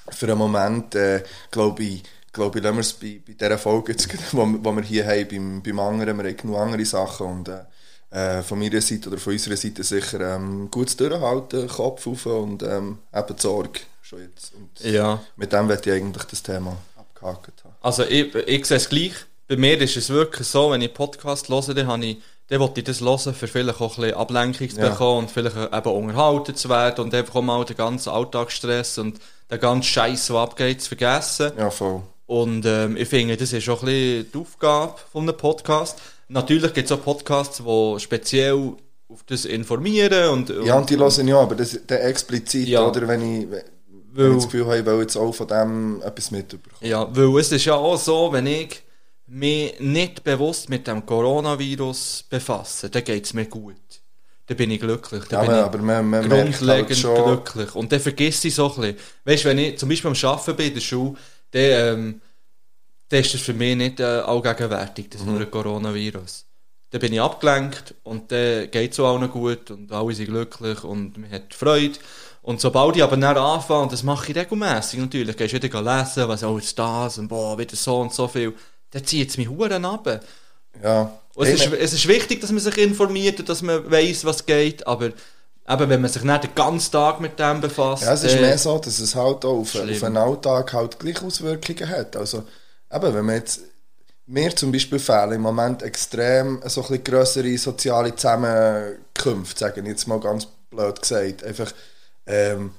für 0.10 0.28
einen 0.28 0.38
Moment, 0.38 0.96
äh, 0.96 1.24
glaube 1.52 1.84
ich, 1.84 2.04
glaube 2.32 2.60
ich, 2.60 2.64
lassen 2.64 2.78
wir 2.78 2.82
es 2.82 2.94
bei, 2.94 3.22
bei 3.26 3.34
dieser 3.34 3.58
Folge, 3.58 3.96
wo 4.34 4.46
wir 4.76 4.84
hier 4.84 5.06
haben, 5.08 5.28
beim, 5.28 5.64
beim 5.64 5.80
anderen, 5.80 6.18
wir 6.18 6.26
haben 6.26 6.38
genug 6.38 6.58
andere 6.58 6.86
Sachen 6.86 7.28
und 7.28 7.50
äh, 7.50 7.64
äh, 8.12 8.42
von 8.42 8.60
meiner 8.60 8.82
Seite 8.82 9.10
oder 9.10 9.18
von 9.18 9.34
unserer 9.34 9.58
Seite 9.58 9.84
sicher 9.84 10.36
ähm, 10.36 10.70
gut 10.72 11.00
durchhalten, 11.00 11.68
Kopf 11.68 12.08
auf 12.08 12.26
und 12.26 12.64
ähm, 12.64 13.00
eben 13.14 13.38
Sorge 13.38 13.80
schon 14.02 14.22
jetzt. 14.22 14.54
Und 14.56 14.80
Ja. 14.90 15.22
mit 15.36 15.52
dem 15.52 15.68
werde 15.68 15.90
ich 15.90 15.96
eigentlich 15.96 16.24
das 16.24 16.42
Thema 16.44 16.78
abgehakt 16.98 17.64
haben. 17.64 17.76
Also 17.82 18.04
ich, 18.04 18.34
ich 18.36 18.66
sehe 18.66 18.78
es 18.78 18.88
gleich. 18.90 19.14
Bei 19.50 19.56
mir 19.58 19.80
ist 19.82 19.96
es 19.98 20.10
wirklich 20.10 20.48
so, 20.48 20.72
wenn 20.72 20.82
ich 20.82 20.94
Podcast 20.94 21.48
höre, 21.50 21.74
dann, 21.74 21.88
habe 21.88 22.06
ich, 22.06 22.18
dann 22.50 22.60
will 22.60 22.70
ich 22.76 22.84
das 22.84 23.00
hören, 23.02 23.34
für 23.34 23.48
vielleicht 23.48 23.80
auch 23.82 23.98
ein 23.98 24.02
bisschen 24.04 24.18
Ablenkung 24.18 24.70
zu 24.70 24.78
Ja. 24.78 24.90
bekommen 24.90 25.20
und 25.20 25.32
vielleicht 25.32 25.56
eben 25.56 25.90
unterhalten 25.92 26.56
zu 26.56 26.70
werden 26.70 27.04
und 27.06 27.14
einfach 27.14 27.36
auch 27.36 27.42
mal 27.42 27.64
den 27.66 27.76
ganzen 27.78 28.10
Alltagsstress 28.10 28.98
und 28.98 29.20
den 29.52 29.60
ganzen 29.60 29.84
Scheiß, 29.84 30.28
der 30.28 30.36
abgeht, 30.38 30.82
zu 30.82 30.90
vergessen. 30.90 31.52
Ja, 31.58 31.70
voll. 31.70 32.02
Und 32.26 32.66
ähm, 32.66 32.98
ich 32.98 33.08
finde, 33.08 33.38
das 33.38 33.54
ist 33.54 33.70
auch 33.70 33.82
ein 33.84 33.86
bisschen 33.86 34.32
die 34.34 34.38
Aufgabe 34.38 34.96
von 35.14 35.24
einem 35.24 35.38
Podcast. 35.38 35.98
Natürlich 36.30 36.74
gibt 36.74 36.86
es 36.90 36.92
auch 36.92 37.04
Podcasts, 37.04 37.58
die 37.66 38.00
speziell 38.00 38.74
auf 39.10 39.24
das 39.26 39.46
informieren 39.46 40.30
und, 40.32 40.50
Ja, 40.66 40.78
und 40.78 40.90
die 40.90 40.98
hören 40.98 41.28
ja, 41.28 41.40
aber 41.40 41.56
das, 41.56 41.80
der 41.88 42.06
explizit, 42.06 42.68
Ja. 42.68 42.86
oder 42.88 43.08
wenn 43.08 43.22
ich, 43.42 43.48
Weil- 43.50 44.30
ich 44.30 44.36
das 44.36 44.46
Gefühl 44.46 44.66
habe, 44.66 44.78
ich 44.80 44.86
will 44.86 45.00
jetzt 45.00 45.16
auch 45.16 45.32
von 45.34 45.48
dem 45.48 46.02
etwas 46.02 46.32
mitbekommen. 46.32 46.76
Ja, 46.82 47.08
weil 47.16 47.40
es 47.40 47.52
ist 47.52 47.64
ja 47.66 47.76
auch 47.76 47.98
so, 47.98 48.32
wenn 48.34 48.48
ich 48.48 48.82
mich 49.28 49.80
nicht 49.80 50.24
bewusst 50.24 50.70
mit 50.70 50.88
dem 50.88 51.06
Coronavirus 51.06 52.26
befasse, 52.30 52.90
dann 52.90 53.04
geht 53.04 53.26
es 53.26 53.34
mir 53.34 53.46
gut. 53.46 53.76
Dann 54.48 54.58
bin 54.58 54.72
ich 54.72 54.80
glücklich. 54.80 55.24
Dann 55.26 55.46
Ja, 55.46 55.50
bin 55.50 55.58
ich 55.60 55.64
aber 55.66 55.78
man, 55.80 56.10
man 56.10 56.28
merkt 56.28 56.58
grundlegend 56.60 56.90
halt 56.90 56.98
schon, 56.98 57.26
glücklich. 57.26 57.76
Und 57.76 57.92
dann 57.92 58.00
vergisst 58.00 58.46
ich 58.46 58.56
so 58.56 58.70
ein 58.74 58.76
bisschen. 58.82 58.98
Weißt 59.26 59.44
du, 59.46 59.50
wenn 59.50 59.58
ich 59.60 59.78
zum 59.78 59.90
Beispiel 59.90 60.10
am 60.12 60.30
Arbeiten 60.30 60.56
bin 60.56 60.68
in 60.68 60.74
der 60.74 60.82
Schule, 60.82 61.16
dann, 61.52 61.62
ähm, 61.64 62.22
dann 63.10 63.20
ist 63.22 63.34
das 63.34 63.42
für 63.42 63.54
mich 63.54 63.76
nicht 63.76 64.00
äh, 64.00 64.04
allgegenwärtig, 64.04 65.10
das 65.10 65.22
Mhm. 65.24 65.34
nur 65.38 65.46
Coronavirus. 65.46 66.46
Dann 66.92 67.02
bin 67.02 67.14
ich 67.14 67.22
abgelenkt 67.22 67.94
und 68.04 68.32
dann 68.32 68.72
geht 68.72 68.94
es 68.94 69.00
auch 69.00 69.14
allen 69.18 69.30
gut 69.30 69.72
und 69.72 69.92
alle 69.92 70.14
sind 70.14 70.28
glücklich 70.28 70.84
und 70.84 71.18
man 71.18 71.30
hat 71.32 71.54
Freude. 71.54 72.00
Und 72.42 72.62
sobald 72.62 72.96
ich 72.96 73.04
aber 73.04 73.18
dann 73.18 73.38
anfange, 73.38 73.84
und 73.84 73.92
das 73.92 74.04
mache 74.04 74.32
ich 74.32 74.38
regelmässig 74.38 75.00
natürlich, 75.02 75.36
gehst 75.36 75.54
du 75.54 75.62
wieder 75.62 75.82
lesen, 75.82 76.28
was 76.30 76.44
auch 76.46 76.58
jetzt 76.58 76.80
das 76.80 77.18
und 77.18 77.28
boah, 77.28 77.58
wieder 77.58 77.76
so 77.76 78.00
und 78.00 78.14
so 78.14 78.28
viel, 78.30 78.54
dann 78.92 79.04
zieht 79.04 79.30
es 79.30 79.38
mich 79.38 79.50
Huren 79.50 79.84
ab. 79.84 80.22
ja. 80.82 81.12
Und 81.36 81.46
es, 81.46 81.66
ist, 81.66 81.74
es 81.74 81.94
ist 81.94 82.08
wichtig, 82.08 82.42
dass 82.42 82.52
man 82.52 82.60
sich 82.62 82.78
informiert 82.80 83.40
und 83.40 83.48
dass 83.48 83.62
man 83.62 83.92
weiß, 83.92 84.26
was 84.26 84.46
geht, 84.46 84.88
aber 84.88 85.08
eben, 85.08 85.90
wenn 85.90 86.02
man 86.02 86.10
sich 86.10 86.24
nicht 86.24 86.44
den 86.46 86.56
ganzen 86.56 86.92
Tag 86.94 87.20
mit 87.20 87.38
dem 87.38 87.62
befasst, 87.62 88.04
Ja, 88.04 88.14
es 88.14 88.24
ist 88.24 88.40
mehr 88.40 88.58
so, 88.58 88.80
dass 88.80 88.98
es 88.98 89.14
halt 89.14 89.46
auch 89.46 89.60
auf, 89.60 89.76
auf 89.76 90.04
einen 90.04 90.18
Alltag 90.18 90.74
halt 90.74 90.98
gleich 91.00 91.22
Auswirkungen 91.22 91.90
hat. 91.90 92.16
Also, 92.16 92.44
eben, 92.92 93.14
wenn 93.14 93.26
man 93.26 93.36
jetzt, 93.36 93.62
mir 94.26 94.56
zum 94.56 94.72
Beispiel 94.72 95.00
fehlen 95.00 95.34
im 95.34 95.42
Moment 95.42 95.82
extrem 95.84 96.62
so 96.66 96.82
ein 96.82 96.88
bisschen 96.88 97.04
grössere 97.04 97.58
soziale 97.58 98.14
Zusammenkünfte, 98.16 99.60
sage 99.60 99.82
ich 99.82 99.88
jetzt 99.88 100.08
mal 100.08 100.20
ganz 100.20 100.48
blöd 100.70 101.02
gesagt. 101.02 101.44
Einfach, 101.44 101.72
ähm, 102.26 102.72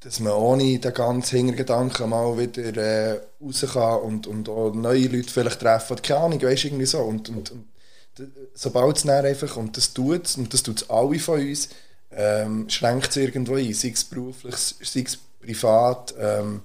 dass 0.00 0.20
man 0.20 0.34
ohne 0.34 0.78
den 0.78 0.94
ganzen 0.94 1.36
Hintergedanken 1.36 2.10
mal 2.10 2.38
wieder 2.38 2.76
äh, 2.76 3.20
raus 3.42 3.66
kann 3.72 4.00
und, 4.00 4.26
und 4.26 4.48
auch 4.48 4.72
neue 4.72 5.08
Leute 5.08 5.30
vielleicht 5.30 5.60
treffen. 5.60 6.00
Keine 6.02 6.20
Ahnung, 6.20 6.42
weißt 6.42 6.64
du, 6.64 6.68
irgendwie 6.68 6.86
so. 6.86 6.98
Und, 6.98 7.28
und, 7.30 7.50
und 7.50 7.64
sobald 8.54 8.98
es 8.98 9.02
dann 9.02 9.24
einfach, 9.24 9.56
und 9.56 9.76
das 9.76 9.92
tut 9.92 10.26
es, 10.26 10.36
und 10.36 10.52
das 10.52 10.62
tut 10.62 10.82
es 10.82 10.90
alle 10.90 11.18
von 11.18 11.40
uns, 11.40 11.70
ähm, 12.12 12.68
schränkt 12.68 13.10
es 13.10 13.16
irgendwo 13.16 13.54
ein, 13.54 13.72
sei 13.74 13.90
es 13.94 14.04
beruflich, 14.04 14.56
sei 14.56 15.00
es 15.00 15.18
privat. 15.40 16.14
Ähm, 16.18 16.62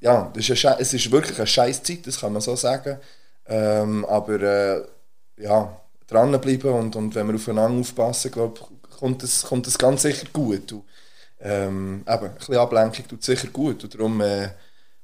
ja, 0.00 0.30
das 0.34 0.48
ist 0.48 0.66
eine, 0.66 0.80
es 0.80 0.92
ist 0.92 1.10
wirklich 1.10 1.38
eine 1.38 1.46
scheiß 1.46 1.82
Zeit, 1.82 2.06
das 2.06 2.20
kann 2.20 2.32
man 2.32 2.42
so 2.42 2.56
sagen. 2.56 2.98
Ähm, 3.46 4.04
aber 4.04 4.40
äh, 4.40 4.82
ja, 5.38 5.80
dranbleiben 6.06 6.70
und, 6.72 6.96
und 6.96 7.14
wenn 7.14 7.26
wir 7.26 7.34
aufeinander 7.34 7.80
aufpassen, 7.80 8.30
glaube 8.30 8.60
kommt 8.98 9.22
es 9.22 9.42
kommt 9.42 9.66
es 9.66 9.76
ganz 9.76 10.02
sicher 10.02 10.26
gut. 10.32 10.72
Und, 10.72 10.84
ähm, 11.40 12.04
eben, 12.08 12.24
ein 12.26 12.34
bisschen 12.34 12.56
Ablenkung 12.56 13.08
tut 13.08 13.22
sicher 13.22 13.48
gut. 13.48 13.84
Und 13.84 13.94
darum 13.94 14.20
äh, 14.20 14.48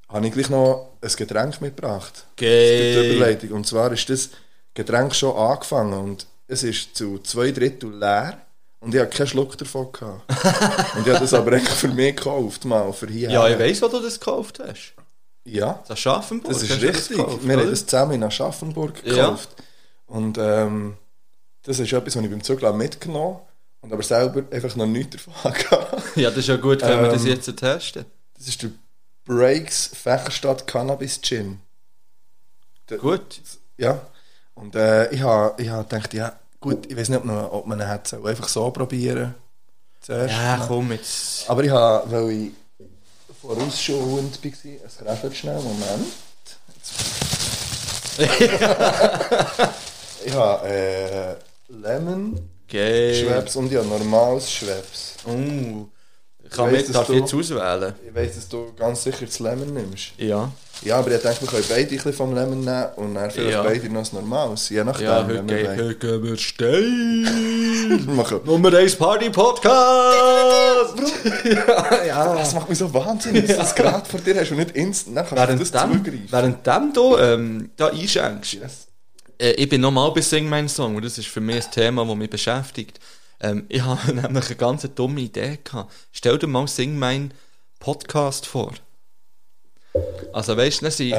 habe 0.09 0.26
ich 0.26 0.32
gleich 0.32 0.51
noch 0.51 0.92
ein 1.01 1.11
Getränk 1.16 1.61
mitgebracht. 1.61 2.26
Geil. 2.36 2.95
Das 2.95 3.03
gibt 3.03 3.12
die 3.12 3.16
Überleitung. 3.16 3.51
Und 3.53 3.66
zwar 3.66 3.92
ist 3.92 4.09
das 4.09 4.30
Getränk 4.74 5.14
schon 5.14 5.36
angefangen 5.36 5.92
und 5.92 6.26
es 6.47 6.62
ist 6.62 6.97
zu 6.97 7.18
zwei 7.18 7.51
Drittel 7.51 7.97
leer 7.97 8.38
und 8.81 8.95
ich 8.95 9.01
habe 9.01 9.11
keinen 9.11 9.26
Schluck 9.26 9.57
davon 9.59 9.93
gehabt. 9.93 10.28
und 10.97 11.07
ich 11.07 11.12
habe 11.12 11.20
das 11.20 11.35
aber 11.35 11.53
eigentlich 11.53 11.68
für 11.70 11.89
mich 11.89 12.16
gekauft, 12.16 12.64
mal, 12.64 12.93
für 12.93 13.07
hier. 13.09 13.31
Ja, 13.31 13.49
ich 13.49 13.59
weiss, 13.59 13.81
wo 13.83 13.89
du 13.89 14.01
das 14.01 14.18
gekauft 14.18 14.59
hast. 14.59 14.95
Ja, 15.45 15.81
Das 15.83 15.93
Aschaffenburg. 15.93 16.53
das 16.53 16.62
ist 16.62 16.70
hast 16.70 16.83
richtig. 16.83 17.16
gekauft, 17.16 17.39
Wir 17.47 17.53
haben 17.55 17.62
oder? 17.62 17.70
das 17.70 17.87
zusammen 17.87 18.12
in 18.12 18.22
Aschaffenburg 18.24 19.03
Ja. 19.05 19.14
gekauft. 19.14 19.49
Und 20.07 20.37
ähm, 20.39 20.97
das 21.62 21.78
ist 21.78 21.93
etwas, 21.93 22.16
was 22.16 22.24
ich 22.24 22.31
beim 22.31 22.43
Zug 22.43 22.62
mitgenommen 22.74 23.35
habe 23.37 23.41
und 23.83 23.93
aber 23.93 24.03
selber 24.03 24.43
einfach 24.55 24.74
noch 24.76 24.87
nichts 24.87 25.16
davon 25.24 25.53
gehabt. 25.53 26.16
Ja, 26.16 26.28
das 26.31 26.39
ist 26.41 26.49
ja 26.49 26.57
gut, 26.57 26.83
wenn 26.83 27.01
wir 27.03 27.11
das 27.11 27.22
Ähm, 27.22 27.28
jetzt 27.28 27.57
testen. 27.57 28.05
Das 28.37 28.49
ist 28.49 28.62
der 28.62 28.70
Breaks 29.24 29.87
Fächerstadt 29.95 30.66
Cannabis 30.66 31.20
Gin. 31.22 31.61
Gut. 32.99 33.41
Ja. 33.78 34.01
Und 34.55 34.74
äh, 34.74 35.11
ich 35.12 35.22
habe 35.22 35.62
ich 35.62 35.68
ha 35.70 35.83
gedacht, 35.83 36.12
ja, 36.12 36.33
gut, 36.61 36.86
ich 36.90 36.96
weiß 36.96 37.08
nicht, 37.08 37.18
ob 37.18 37.24
man, 37.24 37.44
ob 37.46 37.66
man 37.66 37.80
hätte 37.80 38.11
sollen 38.11 38.26
einfach 38.26 38.48
so 38.48 38.70
probieren 38.70 39.34
zuerst. 40.00 40.34
Ja, 40.34 40.64
komm 40.66 40.92
jetzt. 40.92 41.48
Aber 41.48 41.64
ich 41.64 41.70
habe, 41.70 42.11
weil 42.11 42.30
ich 42.30 42.52
vorausschauend 43.40 44.44
war, 44.44 44.52
es 44.86 44.98
kräfelt 44.98 45.36
schnell, 45.36 45.61
Moment. 45.61 46.06
ich 50.24 50.34
habe 50.34 50.68
äh, 50.68 51.34
Lemon 51.68 52.50
Geil. 52.70 53.14
Schweppes 53.14 53.56
und 53.56 53.72
ich 53.72 53.78
habe 53.78 53.88
normales 53.88 54.50
Schweppes. 54.50 55.16
Uh, 55.26 55.86
ich 55.86 55.99
kann 56.51 56.72
weiss, 56.72 56.88
ich 56.88 56.96
du- 56.96 57.12
jetzt 57.14 57.32
auswählen? 57.34 57.94
Ich 58.09 58.14
weiss, 58.14 58.34
dass 58.34 58.48
du 58.48 58.72
ganz 58.76 59.05
sicher 59.05 59.24
das 59.26 59.38
Lemon 59.38 59.72
nimmst. 59.72 60.12
Ja. 60.18 60.51
Ja, 60.82 60.96
aber 60.96 61.14
ich 61.14 61.20
denke, 61.20 61.42
wir 61.42 61.48
können 61.48 61.64
beide 61.68 61.82
ein 61.82 61.88
bisschen 61.96 62.12
vom 62.14 62.34
Lemon 62.34 62.61
nehmen 62.61 62.86
und 62.96 63.14
dann 63.14 63.30
vielleicht 63.30 63.53
Ja. 63.53 63.62
beide 63.62 63.88
noch 63.90 64.01
das 64.01 64.12
Normales. 64.14 64.68
Je 64.70 64.82
nachdem, 64.82 65.07
Ja, 65.07 65.26
heute, 65.26 65.46
wir 65.48 65.66
wollen. 65.66 65.78
heute 65.78 65.94
gehen 65.96 66.22
wir 66.24 66.36
steil. 66.38 66.80
Nummer 68.46 68.72
1 68.74 68.96
Party 68.96 69.28
Podcast. 69.30 69.70
ja, 71.44 72.05
ja. 72.05 72.34
Das 72.34 72.55
macht 72.55 72.68
mich 72.68 72.78
so 72.78 72.92
wahnsinnig, 72.94 73.46
dass 73.46 73.57
du 73.57 73.62
das 73.62 73.74
gerade 73.74 74.09
vor 74.09 74.20
dir 74.20 74.40
hast 74.40 74.51
und 74.53 74.57
nicht 74.59 74.70
instant, 74.72 75.16
dann 75.16 75.26
kannst 75.26 75.42
du 75.42 75.46
Während 75.48 75.61
das 75.61 75.70
dem, 75.70 76.05
zugreifen. 76.05 76.28
während 76.64 76.96
du 76.96 77.16
ähm, 77.18 77.70
da 77.76 77.88
einschenkst, 77.88 78.55
Yes. 78.55 78.86
äh, 79.38 79.51
ich 79.53 79.68
bin 79.68 79.80
nochmal 79.82 80.11
bei 80.12 80.22
Sing 80.22 80.48
Mein 80.48 80.68
Song 80.68 80.96
und 80.96 81.05
das 81.05 81.18
ist 81.18 81.28
für 81.28 81.40
mich 81.40 81.64
ein 81.66 81.70
Thema, 81.70 82.05
das 82.07 82.16
mich 82.16 82.30
beschäftigt. 82.30 82.98
Ähm, 83.41 83.66
ich 83.68 83.82
habe 83.82 84.12
nämlich 84.14 84.47
eine 84.47 84.57
ganz 84.57 84.88
dumme 84.95 85.20
Idee 85.20 85.59
gehabt. 85.62 85.93
Stell 86.12 86.38
dir 86.38 86.47
mal 86.47 86.66
Sing 86.68 86.99
Mein 86.99 87.32
Podcast 87.78 88.47
vor. 88.47 88.72
Also 90.32 90.57
weißt 90.57 90.82
du, 90.82 90.91
sind- 90.91 91.14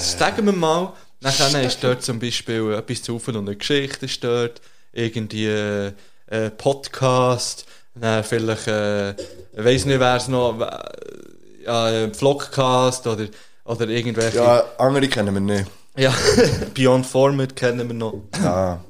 sagen 0.00 0.44
wir 0.44 0.52
mal, 0.52 0.92
nachher 1.20 1.62
ist 1.62 1.82
dort 1.82 2.02
zum 2.02 2.18
Beispiel 2.18 2.72
etwas 2.74 3.02
zu 3.02 3.14
und 3.14 3.36
eine 3.36 3.56
Geschichte 3.56 4.06
ist 4.06 4.22
dort, 4.22 4.60
irgendwie 4.92 5.46
äh, 5.46 5.92
äh, 6.26 6.50
Podcast, 6.50 7.64
dann 7.94 8.24
vielleicht, 8.24 8.66
äh, 8.66 9.12
ich 9.12 9.16
weiss 9.56 9.84
nicht, 9.86 10.00
wer 10.00 10.16
es 10.16 10.28
noch, 10.28 10.60
äh, 10.60 11.64
ja, 11.64 11.90
äh, 11.90 12.12
Vlogcast 12.12 13.06
oder, 13.06 13.28
oder 13.64 13.88
irgendwelche, 13.88 14.36
ja, 14.38 14.56
Ja, 14.56 14.64
andere 14.78 15.08
kennen 15.08 15.34
wir 15.34 15.40
nicht. 15.40 15.70
Beyond 16.74 17.06
Format 17.06 17.54
kennen 17.54 17.86
wir 17.88 17.94
noch. 17.94 18.14
Ja, 18.42 18.82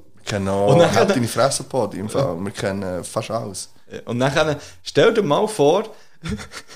auch 0.49 0.73
Und 0.73 0.79
dann- 0.81 0.95
«Halt 0.95 1.11
deine 1.11 1.29
Fresse 1.29 1.64
Pod 1.64 1.95
im 1.95 2.09
Fall. 2.09 2.37
Wir 2.41 2.53
kennen 2.53 3.05
fast 3.05 3.31
alles. 3.31 3.70
Und 4.07 4.18
dann 4.20 4.57
stell 4.83 5.12
dir 5.12 5.23
mal 5.23 5.47
vor, 5.49 5.85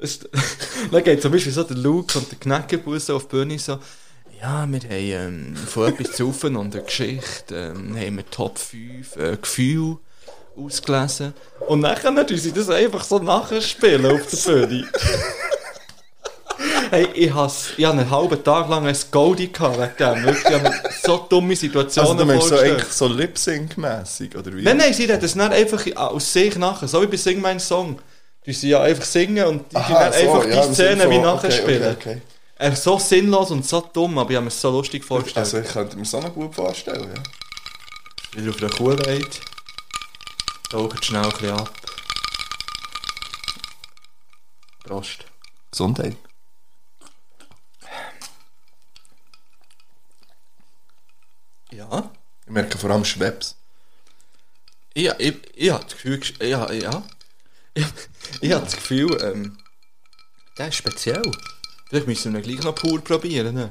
dann 0.90 1.04
geht 1.04 1.20
zum 1.22 1.32
Beispiel 1.32 1.52
so 1.52 1.62
der 1.62 1.76
Luke 1.76 2.18
und 2.18 2.30
der 2.30 2.38
Knäckebuss 2.38 3.06
so 3.06 3.16
auf 3.16 3.28
die 3.28 3.36
Bühne 3.36 3.58
so, 3.58 3.78
ja, 4.40 4.66
wir 4.66 4.80
haben 4.80 4.80
ähm, 4.90 5.56
von 5.56 5.88
etwas 5.92 6.16
zu 6.16 6.32
und 6.56 6.74
eine 6.74 6.82
Geschichte, 6.84 7.72
ähm, 7.76 7.94
haben 7.94 8.16
wir 8.16 8.30
Top 8.30 8.58
5 8.58 9.16
äh, 9.16 9.36
Gefühl 9.36 9.98
ausgelesen. 10.56 11.34
Und 11.68 11.82
dann 11.82 12.26
tun 12.26 12.38
sie 12.38 12.52
das 12.52 12.70
einfach 12.70 13.04
so 13.04 13.18
nachspielen 13.18 14.06
auf 14.06 14.26
der 14.26 14.66
Bühne. 14.66 14.88
Hey, 16.90 17.06
ich 17.14 17.32
habe 17.32 17.52
einen 17.78 18.10
halben 18.10 18.42
Tag 18.42 18.68
lang 18.68 18.84
ein 18.84 18.96
Goldie 19.12 19.52
gehabt 19.52 19.78
wegen 19.78 19.96
dem. 19.96 20.24
Wirklich, 20.24 20.44
ich 20.44 20.52
habe 20.52 20.80
so 21.00 21.18
dumme 21.18 21.54
Situationen 21.54 22.10
Also 22.10 22.24
du 22.24 22.26
meinst 22.26 22.48
so 22.48 22.58
eigentlich 22.58 22.92
so 22.92 23.06
Lip-Sync-mässig, 23.06 24.36
oder 24.36 24.52
wie? 24.52 24.62
Nein, 24.62 24.76
nein, 24.76 24.92
sie 24.92 25.04
reden 25.04 25.24
es 25.24 25.36
nicht 25.36 25.52
einfach 25.52 25.86
aus 25.94 26.32
sich 26.32 26.56
nachher. 26.56 26.88
So 26.88 27.00
wie 27.02 27.06
bei 27.06 27.16
Sing 27.16 27.40
mein 27.40 27.60
Song. 27.60 28.00
Die 28.44 28.52
sie 28.52 28.70
ja 28.70 28.82
einfach 28.82 29.04
singen 29.04 29.46
und 29.46 29.70
die 29.70 29.76
Aha, 29.76 30.10
so, 30.10 30.18
einfach 30.18 30.44
ja, 30.46 30.62
die 30.62 30.68
im 30.68 30.74
Szene 30.74 31.02
Sinne 31.02 31.10
wie 31.10 31.18
nachher 31.18 31.50
okay, 31.50 31.62
spielen. 31.62 31.92
Okay, 31.92 32.10
okay. 32.10 32.22
Äh, 32.58 32.74
so 32.74 32.98
sinnlos 32.98 33.50
und 33.52 33.64
so 33.66 33.82
dumm, 33.92 34.18
aber 34.18 34.30
ich 34.30 34.36
habe 34.36 34.44
mir 34.44 34.48
es 34.48 34.60
so 34.60 34.70
lustig 34.70 35.04
vorgestellt. 35.04 35.44
Also 35.44 35.58
ich 35.58 35.68
könnte 35.68 35.96
mir 35.96 36.04
so 36.04 36.20
noch 36.20 36.34
gut 36.34 36.54
vorstellen, 36.54 37.08
ja. 37.14 38.40
Wieder 38.40 38.50
auf 38.50 38.56
der 38.56 38.70
Kuhweide. 38.70 39.26
Taucht 40.70 41.04
schnell 41.04 41.22
ein 41.22 41.30
bisschen 41.30 41.50
ab. 41.50 41.70
Prost. 44.84 45.24
Gesundheit. 45.70 46.16
Ja. 51.70 52.10
Ich 52.46 52.52
merke 52.52 52.78
vor 52.78 52.90
allem 52.90 53.04
Schwebs. 53.04 53.56
Ich, 54.94 55.08
ich, 55.18 55.36
ich 55.54 55.70
habe 55.70 55.84
das 55.84 55.92
Gefühl, 55.92 56.20
ja, 56.42 56.72
ja. 56.72 57.02
Ich, 57.74 57.86
ich 58.40 58.52
habe 58.52 58.64
das 58.64 58.74
Gefühl, 58.74 59.16
ähm, 59.22 59.58
der 60.58 60.68
ist 60.68 60.76
speziell. 60.76 61.22
Vielleicht 61.88 62.06
müssen 62.06 62.32
wir 62.32 62.40
ihn 62.40 62.44
gleich 62.44 62.64
noch 62.64 62.74
pur 62.74 63.02
probieren. 63.02 63.54
Ne? 63.54 63.70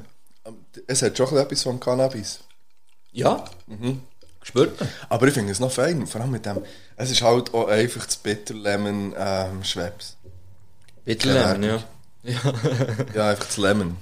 Es 0.86 1.02
hat 1.02 1.16
schon 1.16 1.36
etwas 1.36 1.62
vom 1.62 1.78
Cannabis. 1.78 2.40
Ja. 3.12 3.44
Mhm. 3.66 4.02
Gespürt 4.40 4.80
man. 4.80 4.88
Aber 5.08 5.28
ich 5.28 5.34
finde 5.34 5.52
es 5.52 5.60
noch 5.60 5.70
fein, 5.70 6.06
vor 6.06 6.20
allem 6.22 6.30
mit 6.30 6.46
dem. 6.46 6.62
Es 6.96 7.10
ist 7.10 7.22
halt 7.22 7.52
auch 7.52 7.68
einfach 7.68 8.06
das 8.06 8.16
Bitter 8.16 8.54
Lemon 8.54 9.14
ähm, 9.16 9.62
Schwebs. 9.62 10.16
Bitte 11.04 11.28
Keine 11.28 11.40
lernen, 11.40 11.82
ja. 12.22 12.38
Ja, 13.14 13.30
einfach 13.30 13.46
das 13.46 13.56
Lemon. 13.58 13.96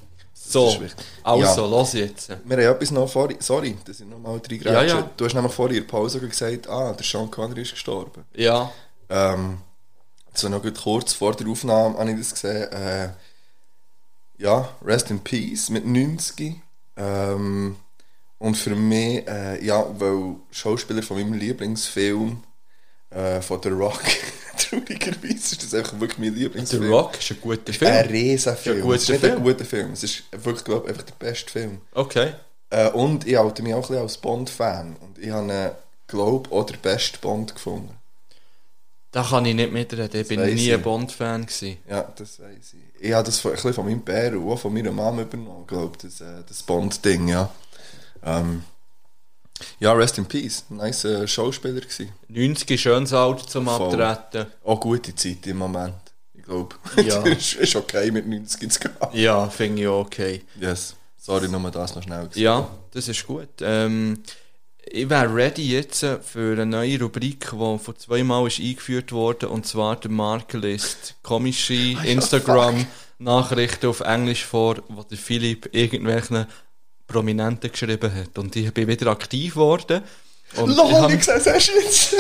So, 0.51 0.83
also, 1.23 1.63
Ja. 1.63 1.67
los 1.69 1.93
jetzt. 1.93 2.29
Wir 2.45 2.57
haben 2.57 2.75
etwas 2.77 2.91
noch 2.91 3.09
vor. 3.09 3.29
Sorry, 3.39 3.77
das 3.85 3.99
sind 3.99 4.11
nochmal 4.11 4.41
drei 4.41 4.55
Ja, 4.57 4.81
Grätschen. 4.81 4.99
ja. 5.01 5.11
Du 5.17 5.25
hast 5.25 5.35
nämlich 5.35 5.59
in 5.59 5.69
der 5.75 5.81
Pause 5.83 6.21
gesagt, 6.21 6.69
ah, 6.69 6.93
der 6.93 7.05
Sean 7.05 7.31
Connery 7.31 7.63
ist 7.63 7.73
gestorben. 7.73 8.25
Ja, 8.35 8.71
Ähm, 9.11 9.59
so 10.35 10.49
noch 10.49 10.63
kurz 10.83 11.13
vor 11.15 11.35
der 11.35 11.49
Aufnahme 11.49 11.99
habe 11.99 12.11
ich 12.13 12.19
das 12.19 12.33
gesehen. 12.35 12.71
Äh, 12.73 13.09
ja, 14.39 14.69
Rest 14.85 15.11
in 15.11 15.21
Peace 15.21 15.69
mit 15.71 15.85
90. 15.87 16.61
Ähm, 16.97 17.77
und 18.39 18.57
für 18.57 18.75
mich, 18.77 19.27
äh, 19.27 19.65
ja, 19.65 19.85
weil 19.99 20.37
Schauspieler 20.51 21.03
von 21.03 21.17
meinem 21.19 21.33
Lieblingsfilm 21.33 22.43
äh, 23.11 23.41
von 23.41 23.61
The 23.63 23.71
Rock, 23.71 24.03
traurigerweise 24.59 25.35
ist 25.35 25.63
das 25.65 25.75
einfach 25.75 25.99
wirklich 25.99 26.19
mein 26.19 26.35
The 26.35 26.41
Lieblingsfilm. 26.41 26.93
Rock 26.93 27.19
ist 27.19 27.31
ein 27.31 27.41
guter 27.41 27.73
Film. 27.73 27.91
Ein 27.91 28.07
Riesenfilm. 28.07 28.77
Ist 28.77 28.83
ein 28.83 28.87
guter 28.87 28.97
es 28.97 29.09
ist 29.09 29.21
Film. 29.21 29.37
ein 29.37 29.43
guter 29.43 29.65
Film. 29.65 29.93
Es 29.93 30.03
ist 30.05 30.23
wirklich, 30.33 30.65
glaube 30.65 30.85
ich, 30.85 30.89
einfach 30.91 31.05
der 31.05 31.27
beste 31.27 31.51
Film. 31.51 31.81
Okay. 31.95 32.33
Äh, 32.71 32.91
und 32.91 33.27
ich 33.27 33.37
halte 33.37 33.63
mich 33.63 33.73
auch 33.73 33.79
ein 33.79 33.83
bisschen 33.83 34.03
als 34.03 34.19
Bond-Fan. 34.19 34.97
Und 34.97 35.19
ich 35.19 35.31
habe, 35.31 35.77
glaube 36.07 36.51
auch 36.53 36.65
den 36.65 36.79
besten 36.81 37.19
Bond 37.21 37.55
gefunden. 37.55 37.95
Da 39.11 39.23
kann 39.23 39.47
ich 39.47 39.55
nicht 39.55 39.73
mitreden. 39.73 40.21
Ich 40.21 40.29
bin 40.29 40.55
nie 40.55 40.73
ein 40.73 40.83
Bond-Fan 40.83 41.47
gewesen. 41.47 41.79
Ja, 41.89 42.03
das 42.15 42.41
weiß 42.41 42.75
ich. 42.75 43.01
Ich 43.01 43.13
habe 43.13 43.25
das 43.25 43.41
von, 43.41 43.53
ein 43.53 43.55
bisschen 43.55 43.73
von 43.73 43.87
meinem 43.87 44.03
Bär 44.03 44.39
und 44.39 44.51
auch 44.51 44.59
von 44.59 44.73
meiner 44.75 44.93
Mama 44.93 45.23
übernommen, 45.23 45.67
glaube 45.67 45.93
ich, 45.97 46.03
das, 46.03 46.21
äh, 46.21 46.43
das 46.47 46.63
Bond-Ding, 46.63 47.29
ja. 47.29 47.51
Ähm, 48.23 48.65
ja, 49.81 49.93
Rest 49.93 50.19
in 50.19 50.27
Peace. 50.27 50.65
Nice 50.69 51.05
äh, 51.05 51.27
Schauspieler 51.27 51.81
gewesen. 51.81 52.13
90 52.29 52.71
ist 52.71 52.81
schönes 52.81 53.13
Alter 53.13 53.47
zum 53.47 53.67
Voll. 53.67 54.01
Abtreten. 54.01 54.51
Auch 54.65 54.81
gute 54.81 55.15
Zeit 55.15 55.47
im 55.47 55.59
Moment, 55.59 55.95
ich 56.35 56.43
glaube. 56.45 56.77
Ja. 56.97 57.23
ist, 57.25 57.55
ist 57.55 57.77
okay 57.77 58.11
mit 58.11 58.27
90 58.27 58.71
zu 58.71 58.81
gehen. 58.81 58.93
Ja, 59.13 59.49
finde 59.49 59.83
ich 59.83 59.89
auch 59.89 60.01
okay. 60.07 60.43
Yes. 60.61 60.95
Sorry, 61.17 61.49
nur 61.49 61.71
das 61.71 61.95
noch 61.95 62.03
schnell. 62.03 62.21
gesagt. 62.21 62.37
Ja, 62.37 62.71
das 62.93 63.09
ist 63.09 63.27
gut. 63.27 63.49
Ähm, 63.61 64.23
ich 64.91 65.11
wäre 65.11 65.35
ready 65.35 65.69
jetzt 65.73 66.03
äh, 66.03 66.19
für 66.21 66.53
eine 66.53 66.65
neue 66.65 67.01
Rubrik, 67.01 67.51
die 67.51 67.79
vor 67.79 67.97
zweimal 67.97 68.47
ist 68.47 68.61
eingeführt 68.61 69.13
wurde, 69.13 69.49
und 69.49 69.67
zwar 69.67 69.97
der 69.97 70.11
Markerlist. 70.11 71.17
Komische 71.23 71.75
Instagram-Nachrichten 72.05 73.87
auf 73.87 74.01
Englisch 74.01 74.45
vor, 74.45 74.77
wo 74.89 75.03
der 75.03 75.19
Philipp 75.19 75.69
irgendwelchen 75.73 76.47
Prominenten 77.09 77.73
geschrieben 77.73 78.15
hat. 78.15 78.39
Und 78.39 78.55
ich 78.55 78.73
bin 78.73 78.87
wieder 78.87 79.09
aktiv 79.11 79.55
geworden. 79.55 80.03
Und 80.57 80.71
ich 80.71 80.77
Lol, 80.77 80.93
habe 80.93 81.13
ich 81.15 81.25
sehe 81.25 81.35
es 81.37 81.45
jetzt. 81.47 82.15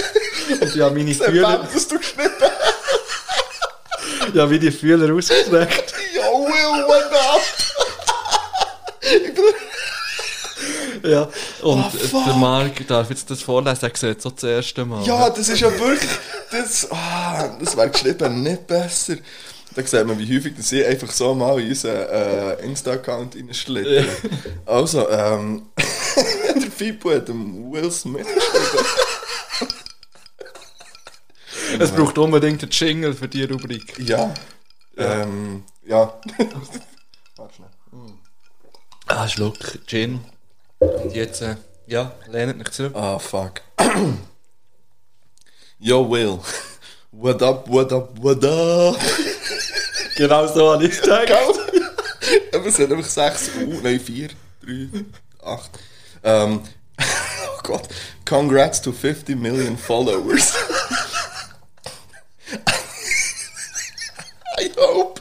und 0.60 0.74
ich 0.74 0.80
habe 0.80 0.96
meine 0.96 1.14
Fühler. 1.14 1.26
Fühler, 1.30 1.68
dass 1.72 1.88
du 1.88 1.98
geschnitten 1.98 2.32
hast. 2.42 4.34
ich 4.34 4.40
habe 4.40 4.50
meine 4.58 4.72
Fühler 4.72 5.14
ausgestreckt. 5.14 5.94
Yo, 6.14 6.22
Will, 6.46 6.84
what 6.86 7.12
up? 7.12 7.40
Ja. 11.04 11.22
Und 11.62 11.84
Oh, 12.12 12.22
der 12.26 12.34
Mark 12.34 12.86
darf 12.88 13.08
jetzt 13.10 13.30
das 13.30 13.42
vorlesen, 13.42 13.84
er 13.90 13.96
sieht 13.96 14.20
so 14.20 14.30
das 14.30 14.42
erste 14.42 14.84
Mal. 14.84 15.04
Ja, 15.06 15.30
das 15.30 15.48
ist 15.48 15.60
ja 15.60 15.70
wirklich. 15.78 16.10
Das, 16.50 16.90
ah, 16.90 17.56
das 17.60 17.76
wäre 17.76 17.90
geschrieben 17.90 18.42
nicht 18.42 18.66
besser. 18.66 19.14
Da 19.78 19.86
sieht 19.86 20.06
man, 20.08 20.18
wie 20.18 20.36
häufig 20.36 20.56
dass 20.56 20.72
ich 20.72 20.84
einfach 20.84 21.08
so 21.12 21.36
mal 21.36 21.60
in 21.60 21.68
unseren 21.68 22.08
äh, 22.08 22.54
Insta-Account 22.64 23.36
reinschlitter. 23.36 24.04
Also, 24.66 25.08
ähm, 25.08 25.66
der 25.76 26.70
Fibu 26.72 27.12
hat 27.12 27.28
dem 27.28 27.70
Will 27.70 27.88
Smith 27.92 28.26
geschrieben. 28.26 28.86
Es 31.78 31.92
braucht 31.92 32.18
unbedingt 32.18 32.60
einen 32.60 32.72
Jingle 32.72 33.14
für 33.14 33.28
die 33.28 33.44
Rubrik. 33.44 33.96
Ja. 34.00 34.34
Ähm, 34.96 35.62
ja. 35.86 36.20
Warte 37.36 37.54
schnell. 37.54 37.68
Ah, 39.06 39.28
Schluck 39.28 39.58
Gin. 39.86 40.24
Und 40.80 41.14
jetzt, 41.14 41.40
äh, 41.42 41.54
ja, 41.86 42.16
lehnt 42.26 42.58
mich 42.58 42.70
zurück. 42.72 42.96
Ah, 42.96 43.20
fuck. 43.20 43.60
Yo, 45.78 46.10
Will. 46.10 46.40
What 47.10 47.40
up, 47.40 47.68
what 47.68 47.90
up, 47.90 48.18
what 48.18 48.44
up? 48.44 48.96
Genau 50.16 50.46
so 50.48 50.72
habe 50.72 50.84
ich. 50.84 51.00
Aber 52.52 52.66
es 52.66 52.76
sind 52.76 52.92
einfach 52.92 53.08
6 53.08 53.50
U, 53.60 53.80
nein, 53.82 53.98
4, 54.00 54.28
3, 54.62 55.04
8. 55.42 55.70
Ähm, 56.24 56.60
oh 57.00 57.60
Gott. 57.62 57.88
Congrats 58.24 58.82
to 58.82 58.92
50 58.92 59.36
million 59.36 59.78
followers. 59.78 60.52
I 64.58 64.70
hope. 64.76 65.20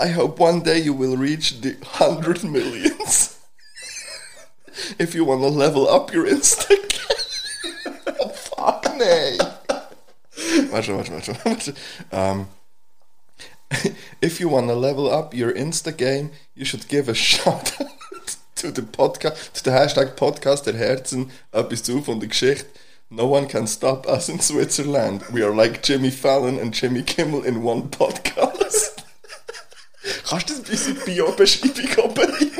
I 0.00 0.08
hope 0.08 0.38
one 0.40 0.62
day 0.62 0.78
you 0.78 0.92
will 0.92 1.16
reach 1.16 1.60
the 1.62 1.76
100 1.98 2.42
millions. 2.44 3.38
If 4.98 5.14
you 5.14 5.24
want 5.24 5.42
to 5.42 5.48
level 5.48 5.88
up 5.88 6.12
your 6.12 6.26
Instagram. 6.26 7.23
Warte, 10.70 10.94
warte, 10.96 11.12
warte, 11.12 11.34
warte. 11.44 11.74
Um, 12.10 12.48
if 14.20 14.40
you 14.40 14.48
want 14.48 14.68
to 14.68 14.74
level 14.74 15.10
up 15.10 15.34
your 15.34 15.52
Insta 15.52 15.96
game, 15.96 16.30
you 16.54 16.64
should 16.64 16.88
give 16.88 17.08
a 17.08 17.14
shout 17.14 17.80
out 17.80 18.36
to 18.56 18.70
the 18.72 18.82
podcast, 18.82 19.52
to 19.52 19.64
the 19.64 19.70
hashtag 19.70 20.16
Podcast 20.16 20.64
der 20.64 20.74
Herzen, 20.74 21.30
etwas 21.52 21.82
zu 21.82 22.00
von 22.00 22.20
der 22.20 22.28
Geschichte. 22.28 22.66
No 23.10 23.26
one 23.26 23.46
can 23.46 23.66
stop 23.66 24.06
us 24.06 24.28
in 24.28 24.40
Switzerland. 24.40 25.22
We 25.30 25.42
are 25.42 25.54
like 25.54 25.82
Jimmy 25.82 26.10
Fallon 26.10 26.58
and 26.58 26.74
Jimmy 26.74 27.02
Kimmel 27.02 27.44
in 27.44 27.62
one 27.62 27.88
podcast. 27.90 29.04
Kannst 30.26 30.48
du 30.50 30.54
das 30.54 30.58
ein 30.58 30.64
bisschen 30.64 31.04
Bio-Beschreibung 31.04 32.04
oben 32.04 32.50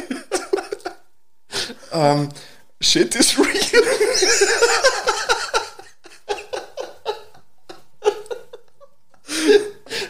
um, 1.93 2.29
Shit 2.81 3.17
is 3.17 3.39
real. 3.39 3.55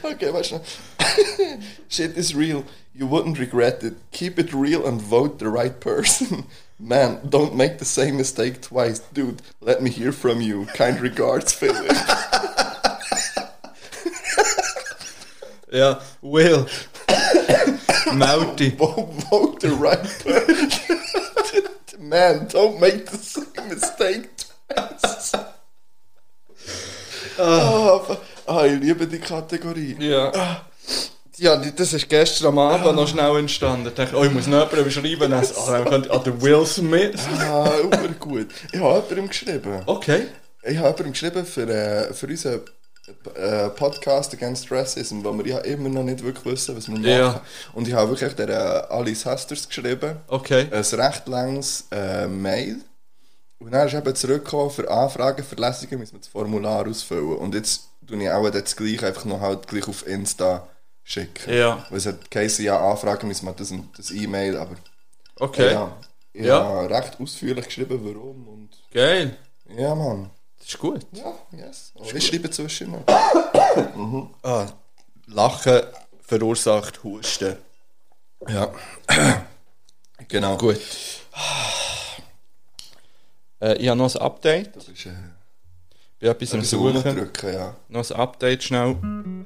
Okay, 0.04 0.30
warte 0.30 0.46
schnell. 0.46 0.62
Shit 1.88 2.16
is 2.18 2.34
real. 2.34 2.64
You 2.94 3.06
wouldn't 3.06 3.38
regret 3.38 3.82
it. 3.82 3.94
Keep 4.12 4.38
it 4.38 4.52
real 4.52 4.86
and 4.86 5.00
vote 5.00 5.38
the 5.38 5.48
right 5.48 5.80
person. 5.80 6.44
Man, 6.78 7.20
don't 7.28 7.54
make 7.54 7.78
the 7.78 7.84
same 7.86 8.16
mistake 8.18 8.60
twice. 8.60 8.98
Dude, 8.98 9.40
let 9.60 9.80
me 9.82 9.90
hear 9.90 10.12
from 10.12 10.40
you. 10.42 10.66
Kind 10.74 11.00
regards, 11.00 11.52
Philip. 11.52 11.86
yeah, 15.72 16.02
Will. 16.20 16.68
Vo- 18.76 19.08
vote 19.30 19.60
the 19.60 19.70
right 19.78 20.02
person. 20.20 20.70
Man, 21.98 22.46
don't 22.48 22.78
make 22.80 23.06
the 23.06 23.16
same 23.16 23.68
mistake 23.68 24.28
twice. 24.68 25.34
Ah, 27.38 28.18
ah, 28.46 28.64
ich 28.64 28.80
liebe 28.80 29.06
die 29.06 29.18
Kategorie. 29.18 29.96
Ja. 29.98 30.32
Ja, 31.36 31.56
die- 31.56 31.74
das 31.74 31.92
ist 31.92 32.08
gestern 32.08 32.48
am 32.48 32.58
Abend 32.58 32.94
noch 32.94 33.08
schnell 33.08 33.36
entstanden. 33.38 33.88
Ich 33.88 33.94
dachte, 33.94 34.16
oh, 34.16 34.24
ich 34.24 34.32
muss 34.32 34.46
noch 34.46 34.70
jemandem 34.70 34.90
schreiben. 34.90 35.30
Dann 35.30 35.44
oh, 35.44 35.90
könnte 35.90 36.10
an 36.10 36.22
den 36.22 36.40
Will 36.40 36.64
Smith. 36.66 37.20
Ah, 37.40 37.70
super 37.82 38.08
gut. 38.20 38.48
Ich 38.72 38.78
habe 38.80 38.94
jemandem 38.94 39.28
geschrieben. 39.28 39.82
Okay. 39.86 40.26
Ich 40.62 40.76
habe 40.76 40.88
jemandem 40.88 41.12
geschrieben 41.12 41.44
für, 41.44 41.68
äh, 41.68 42.14
für 42.14 42.26
unseren 42.28 42.60
äh, 43.34 43.68
Podcast 43.70 44.32
Against 44.32 44.70
Racism, 44.70 45.24
wo 45.24 45.36
wir 45.36 45.46
ja 45.46 45.58
immer 45.58 45.88
noch 45.88 46.04
nicht 46.04 46.22
wirklich 46.22 46.44
wissen, 46.44 46.76
was 46.76 46.86
wir 46.88 46.94
machen. 46.94 47.08
Ja. 47.08 47.42
Und 47.72 47.88
ich 47.88 47.94
habe 47.94 48.10
wirklich 48.10 48.32
der 48.34 48.48
äh, 48.48 48.92
Alice 48.94 49.26
Hasters 49.26 49.68
geschrieben. 49.68 50.16
Okay. 50.28 50.68
Ein 50.70 50.82
recht 51.00 51.26
langes 51.26 51.88
Mail. 52.28 52.76
Und 53.58 53.72
dann 53.72 53.88
ist 53.88 53.94
eben 53.94 54.14
zurückgekommen, 54.14 54.70
für 54.70 54.90
Anfragen, 54.90 55.42
für 55.42 55.56
Lesungen 55.56 55.98
müssen 55.98 56.12
wir 56.14 56.18
das 56.20 56.28
Formular 56.28 56.86
ausfüllen. 56.86 57.36
Und 57.36 57.54
jetzt 57.54 57.88
tue 58.06 58.22
ich 58.22 58.30
auch 58.30 58.48
das 58.50 58.76
gleich 58.76 59.02
einfach 59.04 59.24
noch 59.24 59.40
halt 59.40 59.66
gleich 59.66 59.86
auf 59.88 60.06
Insta 60.06 60.68
schicken. 61.02 61.52
Ja. 61.54 61.84
Weil 61.90 61.98
es 61.98 62.06
hat 62.06 62.30
geheißen, 62.30 62.64
ja, 62.64 62.78
Anfragen 62.90 63.28
müssen 63.28 63.46
wir 63.46 63.52
das, 63.52 63.72
das 63.96 64.10
E-Mail, 64.10 64.56
aber 64.56 64.76
Okay. 65.38 65.72
ja. 65.72 65.96
Ich 66.32 66.44
Ja. 66.46 66.64
habe 66.64 66.90
recht 66.90 67.20
ausführlich 67.20 67.66
geschrieben, 67.66 68.00
warum. 68.02 68.48
Und 68.48 68.70
Geil. 68.92 69.36
ja, 69.76 69.94
Mann. 69.94 70.30
Das 70.58 70.68
ist 70.68 70.78
gut. 70.78 71.06
Ja, 71.12 71.32
yes. 71.52 71.92
Oh, 71.94 72.04
ich 72.12 72.26
schreibe 72.26 72.50
zwischen 72.50 72.90
noch. 72.92 73.04
Ah, 74.42 74.66
Lachen 75.26 75.82
verursacht 76.22 77.02
Husten. 77.04 77.56
Ja. 78.48 78.72
genau. 80.28 80.56
Gut. 80.56 80.80
Äh, 83.60 83.74
ich 83.76 83.88
habe 83.88 83.98
noch 83.98 84.14
ein 84.14 84.20
Update. 84.22 84.74
Das 84.76 84.88
ist, 84.88 85.06
äh, 85.06 85.12
Bin 86.24 86.30
etwas 86.30 86.54
am 86.54 86.62
Suchen. 86.62 86.96
runterdrücken, 86.96 87.52
ja. 87.52 87.76
Noch 87.90 88.10
ein 88.10 88.16
Update 88.16 88.62
schnell. 88.62 88.96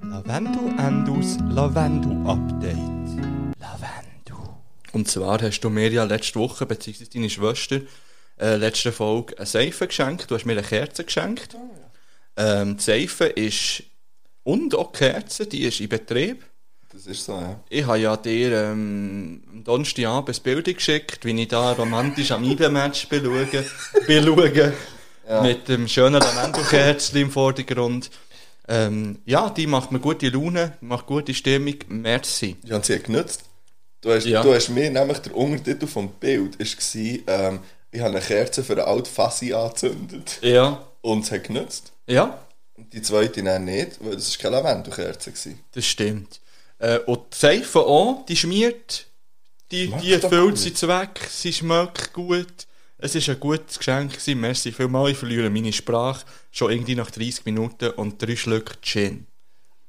Lavendo 0.00 0.60
Endus 0.78 1.36
Lavendo 1.50 2.10
Update. 2.30 2.76
Lavendo. 3.58 4.60
Und 4.92 5.08
zwar 5.08 5.42
hast 5.42 5.58
du 5.58 5.70
mir 5.70 5.90
ja 5.90 6.04
letzte 6.04 6.38
Woche, 6.38 6.66
beziehungsweise 6.66 7.10
deine 7.10 7.30
Schwester, 7.30 7.80
äh, 8.38 8.54
letzte 8.54 8.92
Folge 8.92 9.36
eine 9.38 9.46
Seife 9.46 9.88
geschenkt. 9.88 10.30
Du 10.30 10.36
hast 10.36 10.44
mir 10.44 10.52
eine 10.52 10.62
Kerze 10.62 11.02
geschenkt. 11.02 11.56
ähm, 12.36 12.76
die 12.76 12.82
Seife 12.84 13.24
ist 13.24 13.82
und 14.44 14.72
auch 14.76 14.92
die 14.92 14.98
Kerze, 14.98 15.46
die 15.48 15.64
ist 15.64 15.80
in 15.80 15.88
Betrieb. 15.88 16.44
Das 16.92 17.06
ist 17.06 17.24
so, 17.24 17.32
ja. 17.32 17.58
Ich 17.70 17.84
habe 17.84 17.98
ja 17.98 18.16
dir 18.16 18.52
ähm, 18.52 19.42
am 19.50 19.64
Donnerstagabend 19.64 20.38
ein 20.38 20.42
Bild 20.44 20.64
geschickt, 20.76 21.24
wie 21.24 21.42
ich 21.42 21.48
da 21.48 21.72
romantisch 21.72 22.30
am 22.30 22.44
IBE-Match 22.44 23.08
beschaue, 23.08 23.46
beschaue 24.06 24.72
mit 25.42 25.68
dem 25.68 25.86
schönen 25.88 26.20
Lavendel-Kerzchen 26.20 27.20
im 27.20 27.30
Vordergrund. 27.30 28.10
Ähm, 28.66 29.18
ja, 29.24 29.48
die 29.50 29.66
macht 29.66 29.92
mir 29.92 29.98
gute 30.00 30.28
Laune, 30.28 30.76
macht 30.80 31.06
gute 31.06 31.32
Stimmung. 31.34 31.74
Merci. 31.88 32.56
Ich 32.62 32.70
habe 32.72 32.84
sie 32.84 32.98
genutzt. 32.98 33.42
Du 34.00 34.10
hast, 34.12 34.26
Ja. 34.26 34.42
du 34.42 34.54
hast 34.54 34.68
mir 34.68 34.90
nämlich 34.90 35.18
der 35.18 35.34
Untertitel 35.34 35.86
vom 35.86 36.10
Bild 36.12 36.56
war, 36.60 36.66
ähm, 37.26 37.60
ich 37.90 38.00
habe 38.00 38.10
eine 38.10 38.20
Kerze 38.20 38.62
für 38.62 38.74
eine 38.74 38.84
alte 38.84 39.10
Fassi 39.10 39.52
angezündet. 39.54 40.38
Ja. 40.42 40.84
Und 41.00 41.24
es 41.24 41.30
hat 41.32 41.44
genutzt. 41.44 41.92
Ja, 42.06 42.38
Und 42.74 42.92
die 42.92 43.02
zweite 43.02 43.42
dann 43.42 43.64
nicht, 43.64 43.92
weil 44.00 44.14
das 44.14 44.30
war 44.38 44.50
keine 44.50 44.56
Lavendelkerze. 44.62 45.32
das 45.72 45.86
stimmt. 45.86 46.40
Äh, 46.78 46.98
und 47.00 47.20
die 47.32 47.36
Seife 47.38 47.80
auch, 47.80 48.24
die 48.26 48.36
schmiert, 48.36 49.06
die, 49.72 49.86
Schmeckt 49.88 50.02
die 50.04 50.12
erfüllt 50.12 50.50
gut. 50.50 50.58
sie 50.58 50.74
Zweck, 50.74 51.20
sie 51.30 51.52
schmeckt 51.52 52.12
gut. 52.12 52.46
Es 53.00 53.14
war 53.14 53.22
ein 53.34 53.38
gutes 53.40 53.78
Geschenk, 53.78 54.10
gewesen. 54.10 54.40
merci 54.40 54.72
vielmals, 54.72 55.12
ich 55.12 55.18
verliere 55.18 55.48
meine 55.50 55.72
Sprache 55.72 56.24
schon 56.50 56.72
irgendwie 56.72 56.96
nach 56.96 57.12
30 57.12 57.44
Minuten 57.44 57.90
und 57.90 58.20
drei 58.20 58.34
Schlücke 58.34 58.74
Gin. 58.82 59.24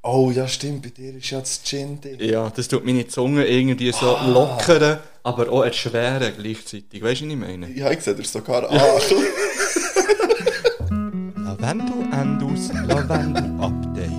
Oh 0.04 0.30
ja, 0.32 0.46
stimmt, 0.46 0.82
bei 0.82 0.90
dir 0.90 1.16
ist 1.16 1.28
ja 1.28 1.40
das 1.40 1.60
Gin 1.64 2.00
drin. 2.00 2.18
Ja, 2.20 2.48
das 2.50 2.68
tut 2.68 2.84
meine 2.84 3.08
Zunge 3.08 3.44
irgendwie 3.46 3.90
so 3.90 4.16
lockern, 4.28 5.00
aber 5.24 5.50
auch 5.50 5.64
erschweren 5.64 6.32
gleichzeitig. 6.38 7.02
Weißt 7.02 7.22
du, 7.22 7.26
was 7.26 7.32
ich 7.32 7.36
meine? 7.36 7.68
Ja, 7.72 7.90
ich 7.90 8.00
sehe 8.00 8.14
dir 8.14 8.24
sogar 8.24 8.70
an. 8.70 8.78
Lavendel 11.44 12.12
Endus 12.12 12.68
Lavendel 12.72 13.60
Update. 13.60 14.12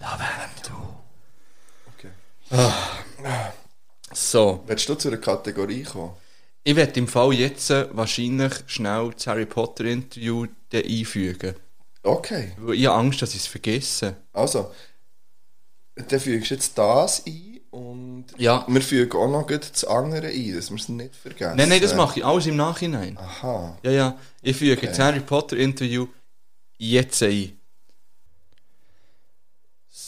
Lavendel. 0.00 0.72
Okay. 1.94 2.08
So, 4.14 4.62
Willst 4.66 4.88
du 4.88 4.94
zu 4.94 5.08
einer 5.08 5.18
Kategorie 5.18 5.82
kommen? 5.82 6.12
Ich 6.66 6.74
werde 6.74 6.98
im 6.98 7.06
Fall 7.06 7.32
jetzt 7.34 7.70
äh, 7.70 7.86
wahrscheinlich 7.92 8.52
schnell 8.66 9.12
das 9.14 9.28
Harry 9.28 9.46
Potter 9.46 9.84
Interview 9.84 10.46
einfügen. 10.74 11.54
Okay. 12.02 12.52
Weil 12.58 12.74
ich 12.74 12.86
habe 12.86 12.98
Angst, 12.98 13.22
dass 13.22 13.34
ich 13.34 13.42
es 13.42 13.46
vergesse. 13.46 14.16
Also, 14.32 14.72
dann 15.94 16.20
fügst 16.20 16.50
du 16.50 16.54
jetzt 16.54 16.76
das 16.76 17.22
ein 17.24 17.60
und 17.70 18.26
Ja. 18.36 18.64
wir 18.68 18.82
fügen 18.82 19.16
auch 19.16 19.28
noch 19.30 19.46
das 19.46 19.84
andere 19.84 20.26
ein, 20.26 20.54
dass 20.56 20.70
wir 20.70 20.76
es 20.76 20.88
nicht 20.88 21.14
vergessen. 21.14 21.56
Nein, 21.56 21.68
nein, 21.68 21.80
das 21.80 21.94
mache 21.94 22.18
ich 22.18 22.26
alles 22.26 22.46
im 22.46 22.56
Nachhinein. 22.56 23.16
Aha. 23.16 23.78
Ja, 23.84 23.90
ja. 23.90 24.18
Ich 24.42 24.56
füge 24.56 24.88
das 24.88 24.98
Harry 24.98 25.20
Potter 25.20 25.56
Interview 25.56 26.08
jetzt 26.78 27.22
ein. 27.22 27.52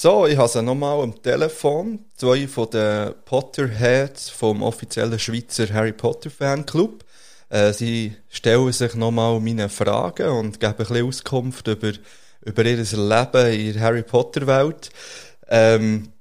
So, 0.00 0.28
ich 0.28 0.36
habe 0.36 0.48
sie 0.48 0.62
nochmal 0.62 1.00
am 1.00 1.20
Telefon. 1.20 2.04
Zwei 2.14 2.46
von 2.46 2.70
den 2.70 3.14
Potterheads 3.24 4.30
vom 4.30 4.62
offiziellen 4.62 5.18
Schweizer 5.18 5.66
Harry 5.74 5.92
Potter 5.92 6.30
Fanclub. 6.30 7.04
Äh, 7.48 7.72
sie 7.72 8.14
stellen 8.28 8.70
sich 8.70 8.94
nochmal 8.94 9.40
meine 9.40 9.68
Fragen 9.68 10.28
und 10.28 10.60
geben 10.60 10.74
ein 10.74 10.76
bisschen 10.76 11.04
Auskunft 11.04 11.66
über, 11.66 11.90
über 12.44 12.64
ihr 12.64 12.76
Leben 12.76 13.52
in 13.52 13.72
der 13.72 13.82
Harry 13.82 14.04
Potter 14.04 14.46
Welt. 14.46 14.90
Ähm, 15.48 16.12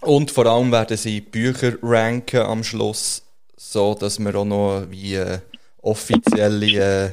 und 0.00 0.32
vor 0.32 0.46
allem 0.46 0.72
werden 0.72 0.96
sie 0.96 1.20
Bücher 1.20 1.74
ranken 1.84 2.40
am 2.40 2.64
Schluss, 2.64 3.22
so, 3.56 3.94
dass 3.94 4.18
wir 4.18 4.34
auch 4.34 4.44
noch 4.44 4.86
wie 4.88 5.14
äh, 5.14 5.38
offizielle 5.82 6.66
äh, 6.66 7.10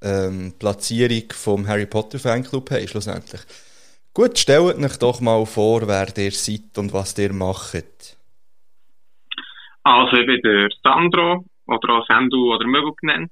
ähm, 0.00 0.54
Platzierung 0.58 1.24
vom 1.34 1.68
Harry 1.68 1.84
Potter 1.84 2.18
Fanclub 2.18 2.70
haben, 2.70 2.88
schlussendlich. 2.88 3.42
Gut, 4.16 4.38
stellt 4.38 4.82
euch 4.82 4.96
doch 4.96 5.20
mal 5.20 5.44
vor, 5.44 5.86
wer 5.86 6.08
ihr 6.16 6.30
seid 6.30 6.78
und 6.78 6.90
was 6.94 7.18
ihr 7.18 7.34
macht. 7.34 8.16
Also 9.82 10.16
ich 10.16 10.26
bin 10.26 10.40
der 10.40 10.70
Sandro, 10.82 11.44
oder 11.66 11.88
auch 11.92 12.06
Sandu 12.06 12.54
oder 12.54 12.66
Möbel 12.66 12.94
genannt. 12.98 13.30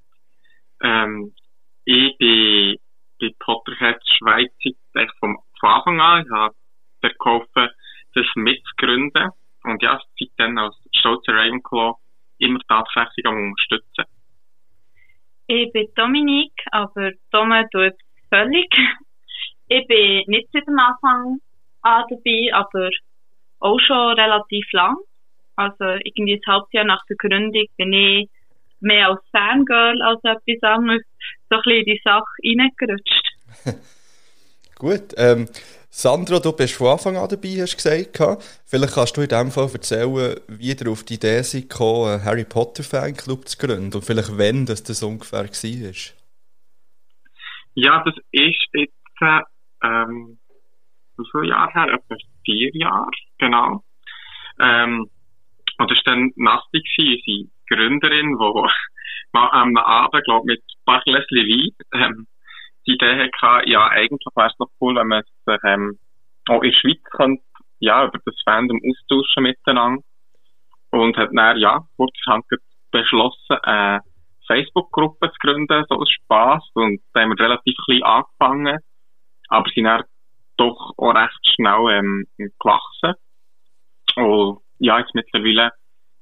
Ähm, 0.83 1.33
ich 1.87 2.19
bin 2.19 2.77
bei 3.19 3.31
Potterhead 3.39 3.97
Schweiz 4.19 4.53
eigentlich 4.93 5.11
vom, 5.21 5.39
von 5.59 5.71
Anfang 5.71 6.01
an. 6.03 6.27
Ich 6.27 6.31
habe 6.31 6.55
geholfen, 7.19 7.71
das 8.15 8.27
mitzugründen. 8.35 9.31
Und 9.63 9.83
ja, 9.83 9.99
seitdem 10.21 10.59
als 10.59 10.77
stolzer 10.95 11.33
Ravenclaw 11.33 11.95
immer 12.41 12.61
tatsächlich 12.69 13.25
am 13.25 13.39
unterstützen. 13.39 14.05
Ich 15.47 15.73
bin 15.73 15.89
Dominik, 15.95 16.53
aber 16.73 17.13
Tome 17.31 17.67
tut 17.73 17.95
völlig. 18.29 18.69
Ich 19.77 19.89
bin 19.89 20.23
nicht 20.29 20.49
seit 20.53 20.69
dem 20.69 20.79
Anfang 20.79 21.41
an 21.83 22.05
dabei, 22.09 22.55
aber 22.55 22.91
auch 23.59 23.81
schon 23.81 24.17
relativ 24.17 24.65
lang. 24.71 24.97
Also 25.57 25.85
irgendwie 26.05 26.35
ein 26.35 26.53
halbes 26.53 26.69
Jahr 26.73 26.85
nach 26.85 27.05
der 27.07 27.17
Gründung 27.17 27.67
bin 27.77 27.93
ich 27.93 28.31
mehr 28.79 29.09
als 29.09 29.21
Fangirl 29.33 30.01
als 30.03 30.21
etwas 30.23 30.63
anderes 30.63 31.03
so 31.51 31.57
ein 31.57 31.63
bisschen 31.65 31.79
in 31.79 31.85
die 31.87 32.01
Sache 32.05 32.25
reingerutscht. 32.45 33.35
Gut, 34.79 35.15
ähm, 35.17 35.49
Sandra, 35.91 36.39
du 36.39 36.53
bist 36.53 36.75
von 36.75 36.89
Anfang 36.89 37.17
an 37.17 37.29
dabei, 37.29 37.61
hast 37.61 37.73
du 37.73 37.77
gesagt. 37.77 38.65
Vielleicht 38.67 38.95
kannst 38.95 39.17
du 39.17 39.23
in 39.23 39.29
dem 39.29 39.51
Fall 39.51 39.71
erzählen, 39.73 40.37
wie 40.47 40.73
ihr 40.73 40.89
auf 40.89 41.03
die 41.03 41.15
Idee 41.15 41.43
seid 41.43 41.69
gekommen, 41.69 42.11
einen 42.11 42.25
Harry 42.25 42.45
Potter 42.45 42.85
Fanclub 42.85 43.49
zu 43.49 43.59
gründen 43.59 43.93
und 43.93 44.05
vielleicht 44.05 44.39
wann 44.39 44.67
das, 44.67 44.85
das 44.85 45.03
ungefähr 45.03 45.45
war. 45.45 46.15
Ja, 47.75 48.05
das 48.05 48.15
ist 48.31 48.69
jetzt, 48.73 48.93
äh, 49.21 49.41
ähm, 49.85 50.39
wie 51.17 51.25
viele 51.31 51.49
Jahre 51.49 51.73
her? 51.73 51.95
Etwa 51.95 52.17
vier 52.45 52.71
Jahre, 52.75 53.11
genau. 53.39 53.85
Ähm, 54.61 55.11
und 55.79 55.91
das 55.91 55.99
war 55.99 56.15
dann 56.15 56.33
Nasti, 56.37 56.83
unsere 56.99 57.51
Gründerin, 57.69 58.37
die 58.39 58.69
mal 59.33 59.49
am 59.51 59.77
Abend, 59.77 60.25
glaube 60.25 60.47
mit 60.47 60.61
ein 60.61 60.85
paar 60.85 61.03
Gläschen 61.03 61.39
Wein, 61.39 61.71
ähm, 61.93 62.27
die 62.87 62.93
Idee 62.93 63.31
hatte, 63.31 63.71
ja, 63.71 63.89
eigentlich 63.89 64.27
wäre 64.35 64.49
es 64.49 64.59
noch 64.59 64.69
cool, 64.81 64.95
wenn 64.97 65.09
man 65.09 65.23
sich 65.23 65.59
ähm, 65.65 65.99
auch 66.49 66.63
in 66.63 66.71
der 66.71 66.77
Schweiz 66.77 67.03
könnte, 67.05 67.43
ja, 67.79 68.05
über 68.07 68.19
das 68.25 68.35
Fandom 68.45 68.81
austauschen 68.85 69.43
miteinander. 69.43 70.03
Und 70.91 71.17
hat 71.17 71.31
dann, 71.33 71.59
ja, 71.59 71.81
kurzerhand 71.97 72.45
beschlossen, 72.93 73.57
eine 73.63 74.01
Facebook-Gruppe 74.47 75.31
zu 75.33 75.39
gründen, 75.41 75.85
so 75.89 75.97
aus 75.97 76.11
Spass. 76.11 76.63
Und 76.75 77.01
da 77.13 77.23
haben 77.23 77.31
wir 77.31 77.45
relativ 77.45 77.75
klein 77.85 78.03
angefangen, 78.03 78.79
aber 79.55 79.71
sind 79.75 79.85
dann 79.85 80.03
doch 80.57 80.93
auch 80.97 81.15
recht 81.15 81.55
schnell 81.55 81.91
ähm, 81.91 82.27
gewachsen. 82.37 83.15
Und 84.17 84.61
ja, 84.79 84.99
jetzt 84.99 85.15
mittlerweile 85.15 85.71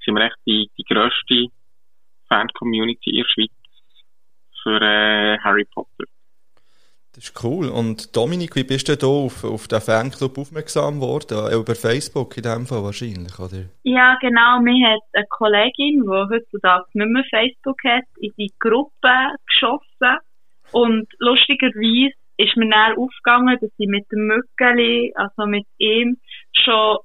sind 0.04 0.14
wir 0.14 0.26
echt 0.26 0.36
die, 0.46 0.70
die 0.78 0.84
grösste 0.84 1.46
Fan-Community 2.28 3.10
in 3.10 3.16
der 3.16 3.28
Schweiz 3.28 3.50
für 4.62 4.80
äh, 4.80 5.38
Harry 5.38 5.64
Potter. 5.64 6.04
Das 7.14 7.24
ist 7.24 7.44
cool. 7.44 7.68
Und 7.68 8.16
Dominik, 8.16 8.56
wie 8.56 8.64
bist 8.64 8.88
du 8.88 8.96
da 8.96 9.06
auf, 9.06 9.44
auf 9.44 9.68
den 9.68 9.82
Fanclub 9.82 10.38
aufmerksam 10.38 10.94
geworden? 10.94 11.52
Über 11.52 11.74
Facebook 11.74 12.38
in 12.38 12.44
dem 12.44 12.64
Fall 12.64 12.82
wahrscheinlich, 12.82 13.38
oder? 13.38 13.64
Ja, 13.82 14.16
genau. 14.22 14.60
Mir 14.60 14.88
hat 14.88 15.00
eine 15.12 15.26
Kollegin, 15.28 16.04
die 16.04 16.08
heutzutage 16.08 16.86
nicht 16.94 17.08
mehr 17.08 17.24
Facebook 17.28 17.76
hat, 17.84 18.04
in 18.18 18.32
die 18.38 18.50
Gruppe 18.58 19.36
geschossen. 19.46 20.20
Und 20.72 21.06
lustigerweise 21.18 22.14
ist 22.42 22.56
mir 22.56 22.68
dann 22.68 22.96
aufgegangen, 22.96 23.58
dass 23.60 23.70
ich 23.78 23.88
mit 23.88 24.10
dem 24.10 24.26
Mückeli, 24.26 25.12
also 25.14 25.46
mit 25.46 25.66
ihm, 25.78 26.18
schon 26.52 26.98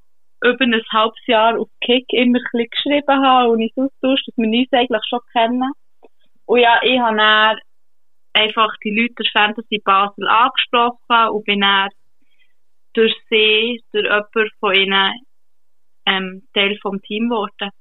über 0.43 0.65
ein 0.65 0.81
halbes 0.91 1.25
Jahr 1.25 1.59
auf 1.59 1.69
Kick 1.81 2.05
immer 2.11 2.39
ein 2.53 2.65
geschrieben 2.69 3.25
habe 3.25 3.51
und 3.51 3.61
uns 3.61 3.71
austauscht, 3.75 4.27
dass 4.27 4.37
wir 4.37 4.47
uns 4.47 4.71
eigentlich 4.71 5.03
schon 5.09 5.19
kennen. 5.31 5.71
Und 6.45 6.59
ja, 6.59 6.79
ich 6.83 6.99
habe 6.99 7.17
dann 7.17 7.57
einfach 8.33 8.73
die 8.83 8.91
Leute 8.91 9.15
der 9.19 9.31
Fantasy 9.31 9.81
Basel 9.83 10.27
angesprochen 10.27 11.29
und 11.31 11.45
bin 11.45 11.61
dann 11.61 11.89
durch 12.93 13.15
sie, 13.29 13.83
durch 13.91 14.05
jemanden 14.05 14.49
von 14.59 14.75
ihnen, 14.75 15.13
ähm, 16.05 16.47
Teil 16.53 16.77
vom 16.81 17.01
Team 17.01 17.29
geworden. 17.29 17.71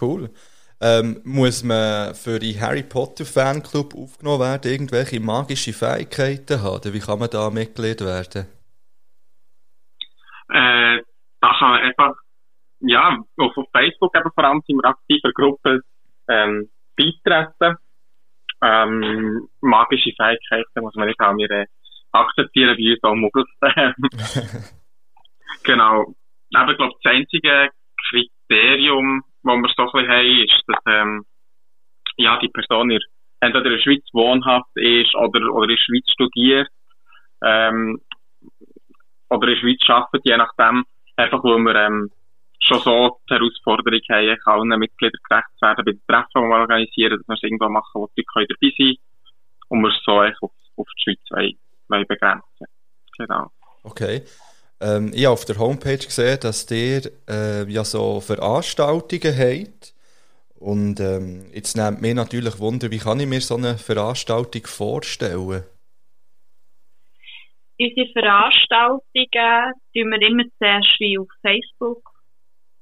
Cool. 0.00 0.30
Ähm, 0.86 1.22
muss 1.24 1.64
man 1.64 2.14
für 2.14 2.38
die 2.38 2.60
Harry 2.60 2.82
Potter 2.82 3.24
Fanclub 3.24 3.94
aufgenommen 3.94 4.40
werden, 4.40 4.70
irgendwelche 4.70 5.18
magische 5.18 5.72
Fähigkeiten 5.72 6.60
haben? 6.60 6.92
Wie 6.92 6.98
kann 6.98 7.18
man 7.18 7.30
da 7.30 7.48
Mitglied 7.48 8.02
werden? 8.02 8.44
Äh, 10.50 11.00
da 11.40 11.54
kann 11.58 11.70
man 11.70 11.80
einfach, 11.80 12.12
ja, 12.80 13.18
auf 13.38 13.54
Facebook 13.72 14.14
eben 14.14 14.30
vor 14.34 14.44
allem 14.44 14.60
sind 14.66 14.76
wir 14.76 14.90
aktive 14.90 15.32
Gruppen 15.32 15.80
ähm, 16.28 16.68
beitreten. 16.98 17.78
Ähm, 18.62 19.48
magische 19.62 20.12
Fähigkeiten 20.14 20.82
muss 20.82 20.94
man 20.96 21.08
nicht 21.08 21.18
haben. 21.18 21.38
Wir 21.38 21.50
äh, 21.50 21.66
akzeptieren 22.12 22.76
bei 22.76 22.92
uns 22.92 23.02
auch 23.04 23.14
Muggels. 23.14 23.48
genau. 25.64 26.14
Aber 26.52 26.72
ich 26.72 26.76
glaube, 26.76 26.92
das 27.02 27.10
einzige 27.10 27.70
Kriterium, 28.10 29.24
das 29.44 29.62
wir 29.62 29.70
so 29.76 29.82
ein 29.82 29.92
bisschen 29.92 30.10
haben, 30.10 30.44
ist, 30.44 30.62
dass 30.66 30.82
ähm, 30.86 31.24
ja, 32.16 32.38
die 32.38 32.48
Person 32.48 32.90
in, 32.90 33.00
entweder 33.40 33.66
in 33.66 33.72
der 33.72 33.82
Schweiz 33.82 34.04
wohnhaft 34.12 34.76
ist 34.76 35.14
oder, 35.14 35.52
oder 35.52 35.64
in 35.64 35.76
der 35.76 35.82
Schweiz 35.82 36.04
studiert 36.12 36.68
ähm, 37.44 38.00
oder 39.28 39.48
in 39.48 39.54
der 39.54 39.60
Schweiz 39.60 39.80
arbeitet, 39.88 40.22
je 40.24 40.36
nachdem. 40.36 40.84
Einfach, 41.16 41.44
weil 41.44 41.58
wir 41.58 41.74
ähm, 41.76 42.10
schon 42.58 42.80
so 42.80 43.20
die 43.28 43.34
Herausforderung 43.34 44.00
haben, 44.10 44.36
allen 44.46 44.78
Mitgliedern 44.80 45.20
gerecht 45.28 45.48
zu 45.58 45.66
werden 45.66 45.84
bei 45.84 45.92
den 45.92 46.02
Treffen, 46.06 46.42
die 46.42 46.48
wir 46.48 46.60
organisieren, 46.60 47.18
dass 47.18 47.28
wir 47.28 47.34
es 47.34 47.42
irgendwo 47.42 47.68
machen, 47.68 47.92
wo 47.94 48.08
die 48.16 48.24
Leute 48.34 48.54
dabei 48.54 48.74
sein 48.76 48.96
und 49.68 49.82
wir 49.82 49.90
es 49.90 50.02
so 50.04 50.20
auf, 50.20 50.52
auf 50.76 50.88
die 50.96 51.02
Schweiz 51.02 51.20
wollen, 51.30 51.58
wollen 51.88 52.06
begrenzen. 52.08 52.66
Genau. 53.18 53.50
Okay. 53.84 54.22
Ähm, 54.80 55.12
ich 55.14 55.24
habe 55.24 55.34
auf 55.34 55.44
der 55.44 55.58
Homepage 55.58 55.98
gesehen, 55.98 56.38
dass 56.40 56.70
ihr 56.70 57.10
äh, 57.28 57.70
ja 57.70 57.84
so 57.84 58.20
Veranstaltungen 58.20 59.36
habt. 59.36 59.94
Und 60.56 61.00
ähm, 61.00 61.46
jetzt 61.52 61.76
nimmt 61.76 62.00
mich 62.00 62.14
natürlich 62.14 62.58
Wunder, 62.58 62.90
wie 62.90 62.98
kann 62.98 63.20
ich 63.20 63.26
mir 63.26 63.40
so 63.40 63.56
eine 63.56 63.76
Veranstaltung 63.76 64.66
vorstellen? 64.66 65.64
Unsere 67.78 68.06
Veranstaltungen 68.12 69.72
tun 69.92 70.10
wir 70.10 70.22
immer 70.22 70.44
zuerst 70.58 70.96
wie 71.00 71.18
auf 71.18 71.28
Facebook 71.42 72.02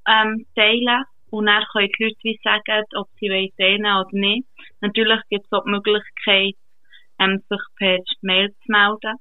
ähm, 0.07 0.47
teilen. 0.55 1.05
Und 1.30 1.47
dann 1.47 1.64
können 1.72 1.90
die 1.99 2.05
Leute 2.05 2.16
wie 2.22 2.40
sagen, 2.45 2.84
ob 2.95 3.09
sie 3.18 3.28
teilen 3.59 3.82
wollen 3.84 4.07
oder 4.07 4.09
nicht. 4.12 4.47
Natürlich 4.80 5.20
gibt 5.30 5.47
es 5.47 5.53
auch 5.53 5.64
die 5.64 5.70
Möglichkeit, 5.70 6.55
ähm, 7.18 7.43
sich 7.49 7.61
per 7.76 7.99
Mail 8.20 8.51
zu 8.51 8.70
melden. 8.70 9.16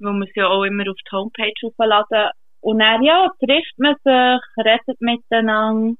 Wo 0.00 0.10
man 0.10 0.28
sie 0.34 0.42
auch 0.42 0.64
immer 0.64 0.84
auf 0.90 0.96
die 0.96 1.16
Homepage 1.16 1.52
aufladen. 1.62 2.30
Und 2.60 2.78
dann, 2.78 3.02
ja, 3.02 3.28
trifft 3.38 3.78
man 3.78 3.94
sich, 4.04 4.64
redet 4.64 5.00
miteinander 5.00 5.96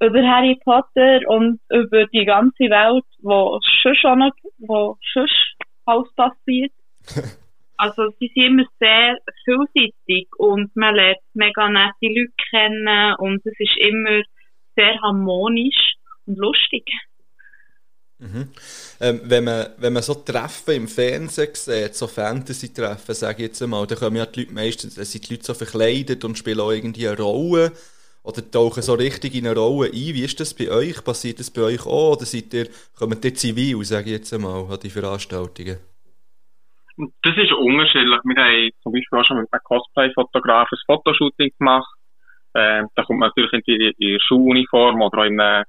über 0.00 0.22
Harry 0.22 0.58
Potter 0.64 1.20
und 1.26 1.60
über 1.70 2.06
die 2.06 2.24
ganze 2.24 2.64
Welt, 2.64 3.04
wo 3.20 3.58
sonst 3.82 4.04
auch 4.04 4.16
noch, 4.16 4.32
wo 4.58 4.96
sonst 5.12 5.56
alles 5.84 6.12
passiert. 6.14 6.72
Also, 7.80 8.10
sie 8.18 8.28
sind 8.34 8.44
immer 8.44 8.64
sehr 8.80 9.18
vielseitig 9.44 10.26
und 10.36 10.74
man 10.74 10.96
lernt 10.96 11.20
mega 11.34 11.68
nette 11.68 11.94
Leute 12.02 12.32
kennen 12.50 13.14
und 13.18 13.40
es 13.46 13.54
ist 13.56 13.76
immer 13.76 14.20
sehr 14.74 15.00
harmonisch 15.00 15.94
und 16.26 16.38
lustig. 16.38 16.90
Mhm. 18.20 18.48
Ähm, 19.00 19.20
wenn, 19.24 19.44
man, 19.44 19.66
wenn 19.78 19.92
man 19.92 20.02
so 20.02 20.14
Treffen 20.14 20.74
im 20.74 20.88
Fernsehen 20.88 21.54
sieht, 21.54 21.94
so 21.94 22.08
Fantasy-Treffen, 22.08 23.14
sage 23.14 23.42
ich 23.42 23.48
jetzt 23.48 23.62
einmal, 23.62 23.86
dann 23.86 23.98
kommen 23.98 24.16
ja 24.16 24.26
die 24.26 24.40
Leute 24.40 24.54
meistens, 24.54 24.96
dann 24.96 25.04
sind 25.04 25.28
die 25.28 25.34
Leute 25.34 25.46
so 25.46 25.54
verkleidet 25.54 26.24
und 26.24 26.36
spielen 26.36 26.60
auch 26.60 26.72
irgendwie 26.72 27.06
eine 27.06 27.16
Rolle 27.16 27.72
oder 28.24 28.50
tauchen 28.50 28.82
so 28.82 28.94
richtig 28.94 29.34
in 29.36 29.46
eine 29.46 29.56
Rolle 29.56 29.88
ein. 29.88 29.92
Wie 29.92 30.24
ist 30.24 30.40
das 30.40 30.52
bei 30.52 30.68
euch? 30.70 31.02
Passiert 31.04 31.38
das 31.38 31.50
bei 31.50 31.62
euch 31.62 31.86
auch? 31.86 32.16
Oder 32.16 32.26
seid 32.26 32.52
ihr, 32.52 32.66
kommt 32.98 33.24
ihr 33.24 33.34
zivil, 33.34 33.84
sage 33.84 34.06
ich 34.06 34.12
jetzt 34.12 34.34
einmal, 34.34 34.66
an 34.68 34.80
die 34.82 34.90
Veranstaltungen? 34.90 35.78
Das 37.22 37.36
ist 37.36 37.52
unterschiedlich. 37.52 38.20
Wir 38.24 38.44
haben 38.44 38.70
zum 38.82 38.92
Beispiel 38.92 39.18
auch 39.18 39.24
schon 39.24 39.38
mit 39.38 39.48
einem 39.52 39.62
Cosplay-Fotograf 39.62 40.68
ein 40.72 40.78
Fotoshooting 40.86 41.52
gemacht. 41.56 41.94
Äh, 42.54 42.82
da 42.96 43.04
kommt 43.04 43.20
man 43.20 43.28
natürlich 43.28 43.52
in 43.52 43.62
die, 43.66 43.94
in 43.98 44.18
Schuluniform 44.20 45.00
oder 45.00 45.18
auch 45.18 45.24
in 45.24 45.40
einem 45.40 45.64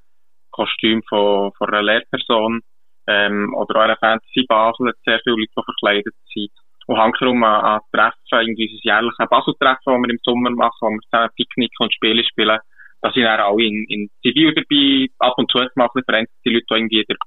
Kostüm 0.59 1.01
von, 1.07 1.51
von 1.57 1.69
einer 1.69 1.83
Lehrperson. 1.83 2.61
Ähm, 3.07 3.53
oder 3.55 3.79
auch 3.79 3.85
in 3.85 3.89
einer 3.89 3.97
Fantasy 3.97 4.45
Basel 4.47 4.93
sehr 5.05 5.19
viele 5.23 5.37
Leute, 5.37 5.51
die 5.57 5.63
verkleidet 5.63 6.15
sind. 6.33 6.51
Und 6.87 7.01
hängt 7.01 7.17
darum 7.19 7.43
an, 7.43 7.65
an 7.65 7.81
Treffen, 7.91 8.17
irgendwie 8.31 8.69
unser 8.69 8.83
jährliches 8.83 9.29
Basel-Treffen, 9.29 9.85
das 9.85 10.01
wir 10.01 10.09
im 10.09 10.19
Sommer 10.23 10.51
machen, 10.51 10.77
wo 10.81 10.89
wir 10.89 11.01
zusammen 11.09 11.29
Picknick 11.35 11.71
und 11.79 11.93
Spiele 11.93 12.23
spielen. 12.23 12.59
da 13.01 13.11
sind 13.11 13.23
dann 13.23 13.39
alle 13.39 13.63
in, 13.63 13.85
in 13.87 14.09
Zivil 14.21 14.53
dabei, 14.53 15.07
ab 15.19 15.35
und 15.37 15.49
zu 15.49 15.59
mal 15.75 15.89
die 15.95 16.49
Leute, 16.49 16.65
die 16.69 16.73
irgendwie 16.73 17.05
der, 17.07 17.17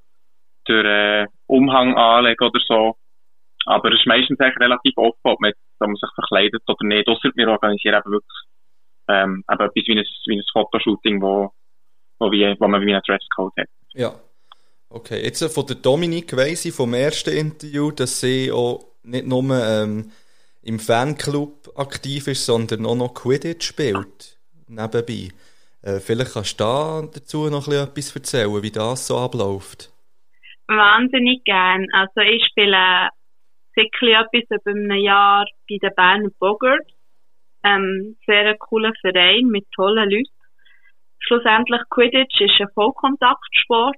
der 0.69 0.85
äh, 1.23 1.27
Umhang 1.47 1.97
anlegen 1.97 2.45
oder 2.45 2.61
so. 2.67 2.97
Aber 3.67 3.93
es 3.93 4.01
ist 4.01 4.07
meistens 4.07 4.39
eigentlich 4.41 4.61
relativ 4.61 4.95
offen, 4.97 5.25
ob 5.25 5.41
man, 5.41 5.53
ob 5.81 5.89
man 5.89 5.97
sich 5.97 6.11
verkleidet 6.15 6.63
oder 6.67 6.85
nicht. 6.85 7.09
Ausser 7.09 7.31
wir 7.35 7.49
organisieren 7.49 8.01
eben 8.01 8.13
wirklich 8.13 8.43
ähm, 9.09 9.45
eben 9.51 9.61
etwas 9.61 9.87
wie 9.87 9.99
ein, 9.99 10.05
wie 10.27 10.37
ein 10.37 10.45
Fotoshooting, 10.53 11.23
wo, 11.23 11.51
wo, 12.23 12.31
wie, 12.33 12.57
wo 12.59 12.69
man 12.69 12.81
wie 12.87 12.95
einen 12.95 13.03
Dresscode 13.03 13.53
hat. 13.59 13.69
Ja. 13.95 14.15
Okay, 14.89 15.23
jetzt 15.23 15.43
äh, 15.43 15.49
von 15.49 15.67
der 15.67 15.77
Dominik 15.77 16.37
weiss 16.37 16.65
ich 16.65 16.75
vom 16.75 16.95
ersten 16.95 17.37
Interview, 17.37 17.91
dass 17.91 18.21
sie 18.21 18.53
auch 18.53 18.85
nicht 19.03 19.27
nur 19.27 19.45
ähm, 19.53 20.13
im 20.63 20.79
Fanclub 20.79 21.73
aktiv 21.77 22.29
ist, 22.29 22.47
sondern 22.47 22.87
auch 22.87 22.95
noch 22.95 23.15
Quidditch 23.15 23.67
spielt. 23.67 24.39
Nebenbei. 24.69 25.29
Äh, 25.83 25.99
vielleicht 25.99 26.35
kannst 26.35 26.61
du 26.61 26.65
da 26.65 27.03
dazu 27.13 27.49
noch 27.49 27.67
ein 27.67 27.71
bisschen 27.71 27.89
etwas 27.89 28.17
erzählen, 28.17 28.63
wie 28.63 28.71
das 28.71 29.07
so 29.07 29.19
abläuft. 29.19 29.91
Wahnsinnig 30.69 31.43
gern. 31.45 31.87
Also 31.93 32.21
ich 32.21 32.45
spiele 32.47 33.09
sicher 33.75 34.21
etwas 34.21 34.61
über 34.61 34.71
einem 34.71 35.03
Jahr 35.03 35.47
bei 35.69 35.79
den 35.83 35.95
Berner 35.97 36.31
Bogart. 36.39 36.87
Ähm, 37.65 38.17
sehr 38.27 38.47
ein 38.47 38.59
cooler 38.59 38.93
Verein 39.01 39.47
mit 39.47 39.67
tollen 39.73 40.11
Leuten. 40.11 40.42
Schlussendlich 41.27 41.83
Quidditch 41.91 42.41
ist 42.41 42.61
ein 42.61 42.69
Vollkontaktsport. 42.75 43.97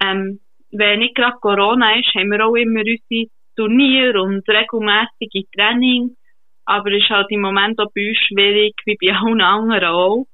Ähm, 0.00 0.40
wenn 0.70 1.00
nicht 1.00 1.14
gerade 1.14 1.38
Corona 1.40 1.98
ist, 1.98 2.14
haben 2.14 2.30
wir 2.30 2.46
auch 2.46 2.54
immer 2.54 2.80
unsere 2.80 3.30
Turniere 3.56 4.22
und 4.22 4.48
regelmäßige 4.48 5.48
Training. 5.56 6.16
Aber 6.64 6.92
es 6.92 7.02
ist 7.02 7.10
halt 7.10 7.30
im 7.30 7.40
Moment 7.40 7.78
auch 7.80 7.90
bei 7.94 8.08
uns 8.08 8.18
schwierig, 8.18 8.74
wie 8.84 8.96
bei 9.00 9.14
allen 9.16 9.40
anderen 9.40 9.84
auch. 9.84 10.26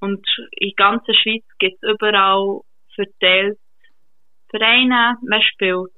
Und 0.00 0.26
in 0.52 0.68
der 0.68 0.74
ganzen 0.76 1.14
Schweiz 1.14 1.44
gibt 1.58 1.82
es 1.82 1.94
überall 1.94 2.60
verteilt 2.94 3.58
Vereine. 4.50 5.16
Man 5.22 5.42
spielt 5.42 5.92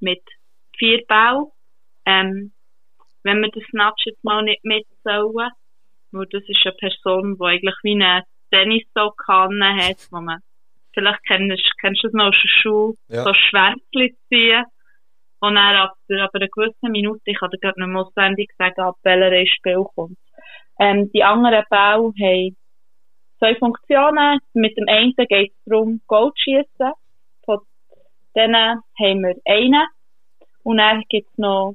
mit 0.00 0.22
vier 0.76 1.02
Bau. 1.06 1.52
Ähm, 2.04 2.52
wenn 3.22 3.40
wir 3.40 3.50
das 3.50 3.64
Snatch 3.70 4.06
jetzt 4.06 4.24
mal 4.24 4.42
nicht 4.42 4.64
mit 4.64 4.86
sollen, 5.02 5.50
weil 6.12 6.26
das 6.30 6.42
ist 6.46 6.66
eine 6.66 6.74
Person, 6.74 7.36
die 7.38 7.44
eigentlich 7.44 7.74
wie 7.82 7.92
eine 7.92 8.24
Tennissock 8.54 9.22
hat, 9.28 10.08
wo 10.10 10.20
man, 10.20 10.40
vielleicht 10.92 11.22
kennst, 11.26 11.62
kennst 11.80 12.02
du 12.04 12.08
es 12.08 12.14
noch 12.14 12.26
aus 12.26 12.36
der 12.42 12.48
Schule, 12.48 12.94
Ja. 13.08 13.24
so 13.24 13.34
Schwänzchen 13.34 14.16
ziehen. 14.28 14.64
Und 15.40 15.56
dann 15.56 15.76
ab, 15.76 15.94
ab 16.08 16.30
einer 16.32 16.48
gewissen 16.48 16.90
Minute, 16.90 17.20
ich 17.24 17.38
kann 17.38 17.50
dir 17.50 17.58
gerade 17.58 17.80
nicht 17.80 17.88
mehr 17.90 18.02
auswendig 18.02 18.50
sagen, 18.56 18.80
ab 18.80 18.96
welcher 19.02 19.32
ins 19.32 19.50
Spiel 19.50 19.84
kommt. 19.94 20.18
Ähm, 20.78 21.10
die 21.12 21.22
anderen 21.22 21.64
Bau 21.68 22.12
haben 22.18 22.56
zwei 23.38 23.54
Funktionen. 23.56 24.40
Mit 24.54 24.76
dem 24.78 24.88
einen 24.88 25.12
geht 25.16 25.52
es 25.52 25.64
darum, 25.66 26.00
Goal 26.06 26.30
zu 26.32 26.42
schiessen. 26.44 26.92
Von 27.44 27.60
denen 28.34 28.80
haben 28.98 29.20
wir 29.22 29.36
einen. 29.44 29.86
Und 30.62 30.78
dann 30.78 31.02
gibt 31.10 31.28
es 31.30 31.38
noch 31.38 31.74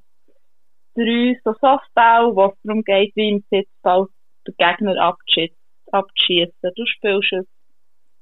drei 0.96 1.40
so 1.44 1.54
Softball, 1.62 2.36
wo 2.36 2.46
es 2.46 2.58
darum 2.64 2.84
geht, 2.84 3.16
wie 3.16 3.30
im 3.30 3.44
Sitzball 3.52 4.08
den 4.48 4.56
Gegner 4.58 5.00
abzuschießen. 5.00 5.59
Abzuschiessen. 5.92 6.72
Du 6.76 6.86
spielst 6.86 7.34
es 7.34 7.46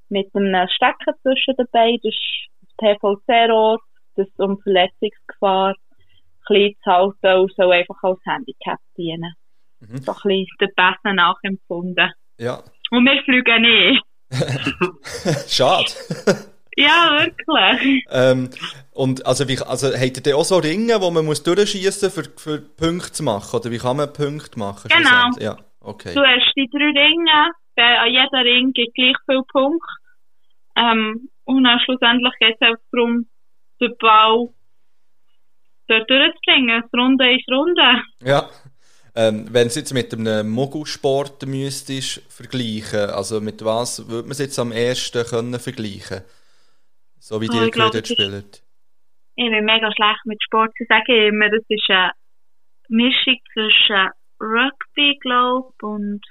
mit 0.09 0.27
einem 0.33 0.67
Stecker 0.69 1.13
zwischen 1.21 1.55
den 1.57 1.67
Beinen, 1.71 1.99
das 2.03 2.13
ist 2.13 2.49
das 2.61 2.97
PVC-Rohr, 2.97 3.79
das 4.15 4.27
um 4.37 4.59
Verletzungsgefahr 4.61 5.75
klein 6.45 6.73
zu 6.83 6.91
halten 6.91 7.41
und 7.41 7.53
soll 7.55 7.73
einfach 7.73 8.01
als 8.03 8.19
Handicap 8.25 8.79
dienen. 8.97 9.33
Mhm. 9.79 9.97
So 9.97 10.11
ein 10.11 10.21
bisschen 10.23 10.47
der 10.61 10.69
Besen 10.75 11.15
nachempfunden. 11.15 12.11
Ja. 12.39 12.63
Und 12.91 13.05
wir 13.05 13.21
fliegen 13.23 13.61
nicht. 13.61 14.03
Schade. 15.47 15.91
Ja, 16.79 17.17
wirklich. 17.19 18.05
ähm, 18.11 18.49
und 18.91 19.25
also, 19.25 19.47
wie, 19.47 19.57
also 19.59 19.87
habt 19.87 20.17
ihr 20.17 20.23
denn 20.23 20.35
auch 20.35 20.45
so 20.45 20.57
Ringe, 20.57 21.01
wo 21.01 21.09
man 21.09 21.25
muss 21.25 21.41
durchschießen 21.41 22.11
für, 22.11 22.25
für 22.35 22.59
Punkte 22.59 23.11
zu 23.13 23.23
machen? 23.23 23.59
Oder 23.59 23.71
wie 23.71 23.79
kann 23.79 23.97
man 23.97 24.13
Punkte 24.13 24.59
machen? 24.59 24.89
Genau. 24.89 25.29
Ja, 25.39 25.57
okay. 25.81 26.13
Du 26.13 26.21
hast 26.21 26.53
die 26.55 26.69
drei 26.71 26.85
Ringe, 26.91 27.51
bei, 27.75 27.99
an 27.99 28.11
jeder 28.11 28.43
Ring 28.43 28.71
gibt 28.73 28.95
gleich 28.95 29.15
viel 29.25 29.41
Punkte. 29.51 29.85
Ähm, 30.75 31.29
und 31.45 31.63
dann 31.63 31.79
schlussendlich 31.79 32.33
geht 32.39 32.55
es 32.59 32.67
einfach 32.67 32.83
darum, 32.91 33.27
den 33.81 33.95
Ball 33.99 34.49
dort 35.87 36.09
durchzubringen. 36.09 36.81
Das 36.81 36.99
Runde 36.99 37.33
ist 37.35 37.49
Runde. 37.51 38.03
Ja. 38.23 38.49
Ähm, 39.15 39.47
wenn 39.51 39.63
du 39.63 39.67
es 39.69 39.75
jetzt 39.75 39.93
mit 39.93 40.13
einem 40.13 40.49
Mogelsport 40.49 41.45
müsstest 41.47 42.21
vergleichen, 42.31 43.09
also 43.09 43.41
mit 43.41 43.65
was 43.65 44.07
würde 44.07 44.23
man 44.27 44.31
es 44.31 44.39
jetzt 44.39 44.59
am 44.59 44.71
ersten 44.71 45.25
können 45.25 45.59
vergleichen? 45.59 46.21
So 47.19 47.41
wie 47.41 47.49
Oh, 47.49 47.53
die 47.53 47.97
ist- 47.97 48.07
spielen. 48.13 48.45
Ich 49.39 49.49
bin 49.49 49.65
mega 49.65 49.91
schlecht 49.91 50.25
mit 50.25 50.41
Sport. 50.43 50.71
Ich 50.79 50.87
sage 50.87 51.27
immer, 51.27 51.49
das 51.49 51.63
ist 51.67 51.89
eine 51.89 52.11
Mischung 52.89 53.37
zwischen 53.53 54.09
Rugby, 54.39 55.17
glaube 55.21 55.73
und 55.81 56.21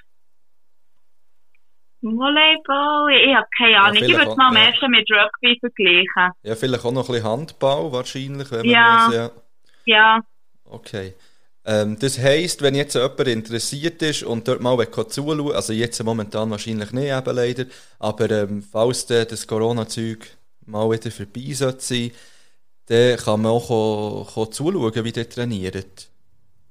Volleyball. 2.01 3.09
Ich 3.27 3.35
habe 3.35 3.47
keine 3.57 3.79
Ahnung. 3.79 3.93
ich 3.95 3.99
vielleicht 4.01 4.19
würde 4.19 4.25
es 4.25 4.31
auch, 4.33 4.37
mal 4.37 4.47
am 4.49 4.55
ja. 4.55 4.63
ersten 4.65 4.91
mit 4.91 5.07
Rugby 5.11 5.57
vergleichen. 5.59 6.31
Ja, 6.43 6.55
vielleicht 6.55 6.85
auch 6.85 6.91
noch 6.91 7.09
ein 7.09 7.13
bisschen 7.13 7.27
Handball 7.29 7.91
wahrscheinlich, 7.91 8.51
wenn 8.51 8.59
man 8.59 8.69
Ja. 8.69 9.05
muss, 9.07 9.15
ja. 9.15 9.31
Ja. 9.85 10.19
Okay. 10.65 11.13
Ähm, 11.65 11.97
das 11.99 12.17
heisst, 12.19 12.61
wenn 12.61 12.75
jetzt 12.75 12.95
jemand 12.95 13.19
interessiert 13.27 14.01
ist 14.01 14.23
und 14.23 14.47
dort 14.47 14.61
mal 14.61 14.77
zuschauen, 15.09 15.51
also 15.51 15.73
jetzt 15.73 16.01
momentan 16.03 16.49
wahrscheinlich 16.49 16.91
nicht 16.93 17.11
eben 17.11 17.35
leider, 17.35 17.65
aber 17.99 18.29
ähm, 18.31 18.61
falls 18.61 19.05
dann 19.05 19.27
das 19.27 19.45
Corona-Zeug 19.47 20.19
mal 20.65 20.89
wieder 20.91 21.11
vorbei 21.11 21.51
sollte 21.53 21.81
sein, 21.81 22.11
dann 22.85 23.17
kann 23.17 23.41
man 23.41 23.51
auch 23.51 23.67
ko- 23.67 24.27
ko 24.33 24.45
zuschauen, 24.45 25.03
wie 25.03 25.09
ihr 25.09 25.29
trainiert. 25.29 26.09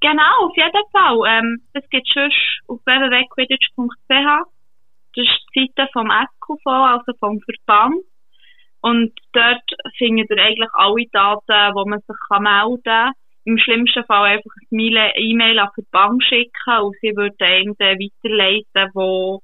Genau, 0.00 0.46
auf 0.46 0.56
jeden 0.56 0.90
Fall. 0.92 1.18
Ähm, 1.26 1.62
das 1.72 1.88
gibt 1.90 2.08
es 2.14 2.32
auf 2.68 2.80
www.quidditch.ch. 2.84 4.50
Das 5.14 5.24
ist 5.24 5.46
die 5.54 5.72
Seite 5.74 5.90
vom 5.92 6.10
SQV, 6.10 6.66
also 6.66 7.12
vom 7.18 7.40
Verband. 7.40 8.04
Und 8.80 9.18
dort 9.32 9.64
findet 9.96 10.30
ihr 10.30 10.38
eigentlich 10.38 10.68
alle 10.72 11.06
Daten, 11.10 11.74
wo 11.74 11.86
man 11.86 12.00
sich 12.00 12.16
kann 12.28 12.42
melden 12.42 12.82
kann. 12.84 13.12
Im 13.44 13.58
schlimmsten 13.58 14.04
Fall 14.04 14.36
einfach 14.36 14.50
ein 14.60 14.66
Mail- 14.70 15.12
E-Mail 15.16 15.58
an 15.58 15.68
den 15.76 15.84
Verband 15.84 16.22
schicken 16.24 16.78
und 16.82 16.96
sie 17.00 17.16
würden 17.16 17.36
einen 17.40 17.74
dann 17.78 17.98
weiterleiten, 17.98 18.90
wo 18.94 19.40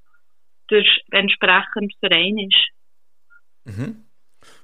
der 0.70 0.84
entsprechende 1.12 1.94
Verein 2.00 2.38
ist. 2.38 2.68
Mhm. 3.64 4.04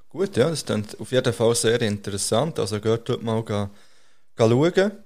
Gut, 0.08 0.36
ja, 0.36 0.48
das 0.48 0.62
ist 0.62 1.00
auf 1.00 1.12
jeden 1.12 1.32
Fall 1.32 1.54
sehr 1.54 1.80
interessant. 1.82 2.58
Also 2.58 2.80
geht 2.80 3.08
dort 3.08 3.22
mal 3.22 3.44
schauen. 3.46 5.04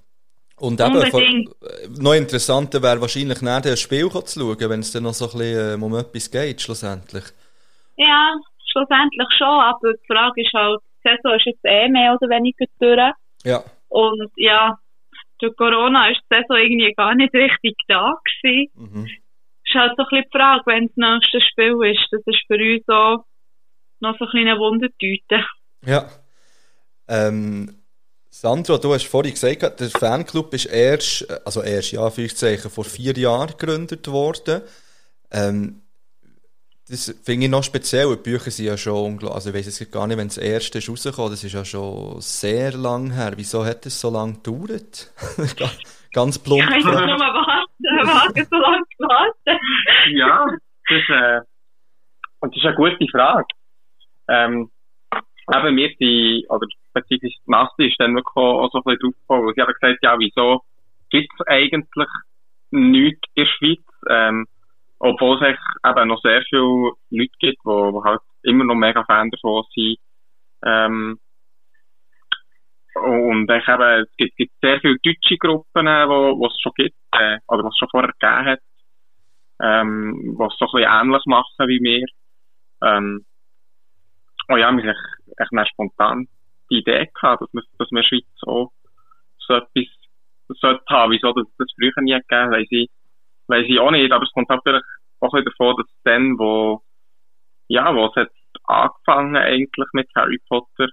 Und 0.63 0.81
eben, 0.81 0.95
äh, 0.95 1.89
noch 2.01 2.15
interessanter 2.15 2.81
wäre 2.81 3.01
wahrscheinlich 3.01 3.43
nach 3.43 3.63
dem 3.63 3.75
Spiel 3.75 4.09
zu 4.09 4.39
schauen, 4.39 4.71
wenn 4.71 4.79
es 4.79 4.93
dann 4.93 5.03
noch 5.03 5.13
so 5.13 5.25
ein 5.25 5.37
bisschen 5.37 5.75
ähm, 5.75 5.83
um 5.83 5.93
etwas 5.97 6.31
geht, 6.31 6.61
schlussendlich. 6.61 7.25
Ja, 7.97 8.33
schlussendlich 8.71 9.27
schon, 9.37 9.49
aber 9.49 9.93
die 9.93 10.07
Frage 10.07 10.41
ist 10.41 10.53
halt, 10.53 10.81
die 11.03 11.09
Saison 11.09 11.37
ist 11.37 11.47
jetzt 11.47 11.65
eh 11.65 11.89
mehr 11.89 12.15
oder 12.15 12.31
weniger 12.31 12.67
durch. 12.79 13.13
Ja. 13.43 13.65
Und 13.89 14.31
ja, 14.37 14.79
durch 15.41 15.57
Corona 15.57 16.11
ist 16.11 16.21
die 16.31 16.37
Saison 16.37 16.57
irgendwie 16.57 16.93
gar 16.93 17.17
nicht 17.17 17.35
richtig 17.35 17.75
da 17.89 18.15
gewesen. 18.23 18.71
Mhm. 18.77 19.07
Ist 19.65 19.75
halt 19.75 19.95
so 19.97 20.05
ein 20.05 20.09
bisschen 20.11 20.25
die 20.33 20.39
Frage, 20.39 20.63
wenn 20.67 20.87
das 20.87 20.97
nächste 20.97 21.41
Spiel 21.41 21.77
ist. 21.91 22.07
Das 22.13 22.23
ist 22.25 22.47
für 22.47 22.55
uns 22.55 22.89
auch 22.89 23.25
noch 23.99 24.17
so 24.17 24.27
ein 24.27 24.31
kleine 24.31 24.57
Wundertüte. 24.61 25.45
Ja. 25.85 26.07
Ähm, 27.09 27.82
Sandro, 28.35 28.79
du 28.79 28.95
hast 28.95 29.05
vorhin 29.09 29.35
gesagt, 29.35 29.79
der 29.79 29.91
Fanclub 29.91 30.55
ist 30.55 30.65
erst, 30.65 31.29
äh, 31.29 31.39
also 31.45 31.63
erst, 31.63 31.93
ja, 31.93 32.09
vor 32.09 32.85
vier 32.85 33.13
Jahren 33.13 33.51
gegründet 33.59 34.09
worden. 34.09 34.63
Ähm, 35.31 35.83
das 36.89 37.15
finde 37.23 37.45
ich 37.45 37.51
noch 37.51 37.63
speziell. 37.63 38.09
Die 38.17 38.23
Bücher 38.23 38.51
sind 38.51 38.65
ja 38.65 38.79
schon 38.79 38.95
unglaublich, 39.13 39.35
also 39.35 39.51
ich 39.51 39.55
weiss 39.55 39.79
jetzt 39.79 39.93
gar 39.93 40.07
nicht, 40.07 40.17
wenn 40.17 40.29
das 40.29 40.39
erste 40.39 40.79
ist 40.79 40.89
rausgekommen, 40.89 41.31
das 41.31 41.45
ist 41.45 41.53
ja 41.53 41.63
schon 41.63 42.23
sehr 42.23 42.73
lang 42.73 43.13
her. 43.13 43.35
Wieso 43.37 43.67
hat 43.67 43.85
es 43.85 44.01
so 44.01 44.09
lange 44.09 44.33
gedauert? 44.43 45.13
Ganz- 46.15 46.39
plump. 46.43 46.63
Ich 46.63 46.69
kann 46.69 46.75
jetzt 46.75 46.85
nur 46.87 47.19
warten, 47.19 47.75
warten, 48.09 48.47
so 48.51 48.57
lange 48.57 48.85
zu 48.97 49.05
warten. 49.05 49.59
ja, 50.17 50.47
das 50.89 50.99
ist, 50.99 51.11
äh, 51.11 51.41
und 52.41 52.57
das 52.57 52.63
ist 52.63 52.67
eine 52.67 52.77
gute 52.77 53.07
Frage. 53.13 53.47
Ähm, 54.29 54.71
eben 55.55 55.77
wir 55.77 55.91
sind, 55.99 56.51
oder 56.51 56.67
beziehungsweise 56.93 57.35
die 57.35 57.51
Masse 57.51 57.85
ist 57.85 58.01
dann 58.01 58.15
wirklich 58.15 58.37
auch 58.37 58.71
so 58.73 58.79
ein 58.79 58.85
bisschen 58.85 59.15
weil 59.29 59.55
sie 59.55 59.63
haben 59.63 59.73
gesagt, 59.73 59.99
ja, 60.03 60.19
wieso 60.19 60.63
gibt 61.11 61.33
es 61.39 61.47
eigentlich 61.47 62.09
nichts 62.71 63.29
in 63.35 63.45
der 63.45 63.47
Schweiz, 63.47 63.85
ähm, 64.09 64.47
obwohl 64.99 65.43
es 65.45 65.59
eben 65.85 66.09
noch 66.09 66.21
sehr 66.23 66.43
viele 66.49 66.93
Leute 67.11 67.33
gibt, 67.41 67.59
die, 67.65 67.93
die 67.93 68.05
halt 68.05 68.21
immer 68.43 68.65
noch 68.65 68.75
mega 68.75 69.05
Fan 69.05 69.31
davon 69.31 69.65
sind. 69.75 69.99
Ähm, 70.65 71.19
und 72.95 73.51
ich 73.51 73.69
eben, 73.69 74.03
es 74.03 74.17
gibt, 74.17 74.37
gibt 74.37 74.53
sehr 74.61 74.81
viele 74.81 74.99
deutsche 75.03 75.37
Gruppen, 75.39 75.87
äh, 75.87 76.09
wo, 76.09 76.47
es 76.47 76.61
schon 76.61 76.73
gibt, 76.77 76.97
äh, 77.13 77.39
oder 77.49 77.65
was 77.65 77.75
es 77.75 77.79
schon 77.79 77.89
vorher 77.89 78.13
gegeben 78.13 78.47
hat. 78.47 78.61
ähm, 79.63 80.37
die 80.39 80.45
es 80.45 80.59
so 80.59 80.67
ein 80.67 80.73
bisschen 80.73 80.91
ähnlich 80.91 81.23
machen 81.27 81.69
wie 81.69 81.81
wir. 81.83 82.07
Ähm, 82.83 83.25
und 84.49 84.59
ja, 84.59 84.67
haben 84.67 84.79
echt, 84.79 84.99
echt 85.39 85.53
spontan 85.71 86.29
die 86.73 86.79
Idee 86.79 87.11
gehabt, 87.15 87.43
dass 87.43 87.53
wir, 87.53 87.63
dass 87.79 87.91
wir 87.91 87.99
in 87.99 88.03
der 88.03 88.09
Schweiz 88.09 88.25
auch 88.47 88.73
so 89.39 89.55
etwas 89.55 89.87
sollte 90.49 90.85
haben. 90.89 91.13
Wieso 91.13 91.33
das, 91.33 91.47
das 91.59 91.69
früher 91.79 91.93
nie 92.03 92.13
gegeben 92.13 92.51
weiss 92.51 92.67
ich, 92.71 92.91
weiss 93.47 93.67
ich 93.69 93.79
auch 93.79 93.91
nicht. 93.91 94.13
Aber 94.13 94.25
es 94.25 94.33
kommt 94.33 94.49
natürlich 94.49 94.83
auch 95.21 95.35
ein 95.35 95.45
davon, 95.45 95.77
dass 95.77 95.87
dann, 96.05 96.39
wo, 96.39 96.83
ja, 97.69 97.95
wo 97.95 98.07
es 98.07 98.17
hat 98.17 98.31
angefangen 98.65 99.37
eigentlich 99.37 99.89
mit 99.93 100.09
Harry 100.15 100.41
Potter, 100.49 100.89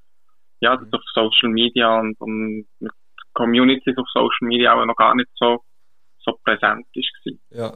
ja, 0.61 0.75
das 0.75 0.91
auf 0.91 1.01
Social 1.13 1.49
Media 1.49 1.99
und, 1.99 2.19
und 2.19 2.67
mit 2.79 2.91
Communities 3.33 3.97
auf 3.97 4.07
Social 4.13 4.47
Media 4.47 4.73
auch 4.73 4.85
noch 4.85 4.95
gar 4.95 5.15
nicht 5.15 5.29
so, 5.35 5.63
so 6.19 6.37
präsent 6.43 6.85
ist. 6.93 7.09
Ja. 7.51 7.73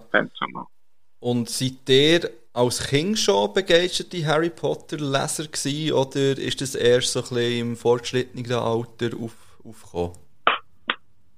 Und 1.19 1.49
seid 1.49 1.89
ihr 1.89 2.29
als 2.53 2.87
Kind 2.87 3.17
schon 3.17 3.53
begeisterte 3.53 4.25
Harry 4.25 4.49
Potter 4.49 4.97
Leser 4.97 5.45
gewesen, 5.45 5.93
oder 5.93 6.37
ist 6.37 6.61
das 6.61 6.75
erst 6.75 7.13
so 7.13 7.19
ein 7.19 7.23
bisschen 7.23 7.67
im 7.69 7.75
fortgeschrittenen 7.75 8.51
Alter 8.51 9.17
auf, 9.19 9.35
aufgekommen? 9.65 10.17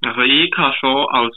Also 0.01 0.21
ich 0.21 0.51
habe 0.57 0.75
schon 0.77 1.07
als 1.09 1.35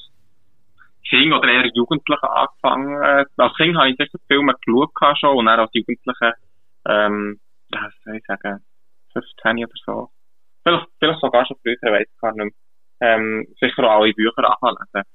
Kind 1.08 1.32
oder 1.32 1.48
eher 1.48 1.70
Jugendlicher 1.72 2.30
angefangen. 2.30 3.02
Äh, 3.02 3.24
Als 3.36 3.56
Kind 3.56 3.76
habe 3.78 3.88
ich 3.88 3.96
sicher 3.96 4.18
Filme 4.26 4.52
geschaut 4.54 4.94
gehabt 4.94 5.20
schon 5.20 5.36
und 5.36 5.46
dann 5.46 5.60
als 5.60 5.70
Jugendlicher, 5.72 6.34
ähm, 6.86 7.40
ja, 7.72 7.82
was 7.84 7.94
soll 8.04 8.16
ich 8.16 8.24
sagen, 8.26 8.62
15 9.12 9.64
oder 9.64 9.72
so. 9.86 10.10
Vielleicht, 10.64 10.86
vielleicht 10.98 11.20
sogar 11.20 11.46
schon 11.46 11.56
früher, 11.62 11.74
ich 11.74 11.82
weiß 11.82 12.08
gar 12.20 12.32
nicht 12.32 12.44
mehr. 12.44 12.52
Ähm, 13.00 13.46
sicher 13.60 13.84
auch 13.84 14.02
alle 14.02 14.12
Bücher 14.12 14.62
anlesen. 14.62 15.08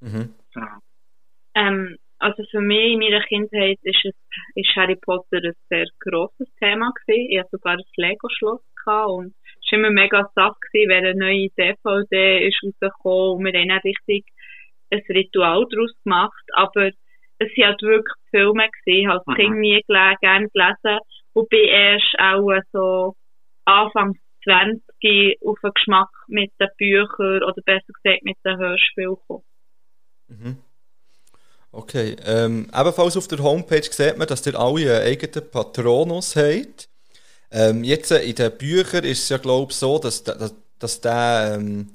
Mhm. 0.00 0.34
Ja. 0.54 0.78
Ähm, 1.54 1.96
also 2.18 2.42
für 2.50 2.60
mich 2.60 2.92
in 2.92 2.98
meiner 2.98 3.22
Kindheit 3.22 3.78
ist, 3.82 4.04
es, 4.04 4.14
ist 4.54 4.76
Harry 4.76 4.96
Potter 4.96 5.38
ein 5.42 5.52
sehr 5.68 5.86
grosses 6.00 6.48
Thema 6.58 6.92
gewesen. 6.92 7.30
Ich 7.30 7.38
hatte 7.38 7.50
sogar 7.52 7.74
ein 7.74 7.84
Lego-Schloss 7.96 8.60
und 9.06 9.34
es 9.60 9.72
war 9.72 9.78
immer 9.78 9.90
mega 9.90 10.30
Sache 10.34 10.56
gewesen, 10.72 10.88
wenn 10.88 11.04
eine 11.04 11.18
neue 11.18 11.48
DVD 11.56 12.48
ist 12.48 12.62
rausgekommen 12.64 13.38
und 13.38 13.44
wir 13.44 13.60
haben 13.60 13.68
dann 13.68 13.78
richtig 13.84 14.24
ein 14.90 15.02
Ritual 15.08 15.66
daraus 15.70 15.92
gemacht. 16.04 16.44
Aber 16.54 16.88
es 17.38 17.54
sind 17.54 17.64
halt 17.64 17.82
wirklich 17.82 18.16
Filme 18.30 18.68
gewesen. 18.68 19.00
Ich 19.00 19.06
habe 19.06 19.22
als. 19.26 19.36
Kind 19.36 19.56
nie 19.56 19.82
gele 19.86 20.14
gerne 20.20 20.48
gelesen 20.48 21.00
und 21.34 21.48
bin 21.50 21.64
erst 21.68 22.16
auch 22.18 22.50
so 22.72 23.14
Anfang 23.64 24.14
20 24.44 25.42
auf 25.44 25.58
den 25.62 25.70
Geschmack 25.74 26.08
mit 26.28 26.50
den 26.58 26.68
Büchern 26.78 27.42
oder 27.42 27.62
besser 27.64 27.92
gesagt 27.92 28.22
mit 28.22 28.36
den 28.44 28.56
Hörspielen 28.56 29.16
gekommen. 29.16 29.44
Mhm. 30.28 30.67
Okay, 31.78 32.16
ähm, 32.26 32.68
ebenfalls 32.74 33.16
auf 33.16 33.28
der 33.28 33.38
Homepage 33.38 33.84
sieht 33.84 34.18
man, 34.18 34.26
dass 34.26 34.44
ihr 34.48 34.58
alle 34.58 34.96
einen 35.00 35.12
eigenen 35.12 35.48
Patronus 35.48 36.34
habt. 36.34 36.88
Ähm, 37.52 37.84
jetzt 37.84 38.10
äh, 38.10 38.22
in 38.24 38.34
den 38.36 38.58
Büchern 38.58 39.04
ist 39.04 39.24
es 39.24 39.28
ja, 39.30 39.38
glaube 39.38 39.70
ich, 39.72 39.78
so, 39.78 39.98
dass, 40.00 40.24
da- 40.24 40.34
dass, 40.34 40.54
dass 40.80 41.00
der, 41.00 41.54
ähm, 41.56 41.90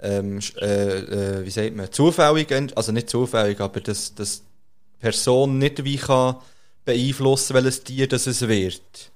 ähm, 0.00 0.40
äh, 0.60 1.40
äh, 1.40 1.44
wie 1.46 1.50
sagt 1.50 1.76
man, 1.76 1.92
zufällig, 1.92 2.52
also 2.76 2.92
nicht 2.92 3.10
zufällig, 3.10 3.60
aber 3.60 3.80
dass, 3.80 4.14
dass 4.14 4.42
die 4.42 5.00
Person 5.00 5.58
nicht 5.58 5.84
wie 5.84 5.96
kann 5.98 6.36
beeinflussen, 6.84 7.54
welches 7.54 7.84
Tier 7.84 8.08
das 8.08 8.26
es 8.28 8.46
wird. 8.48 9.12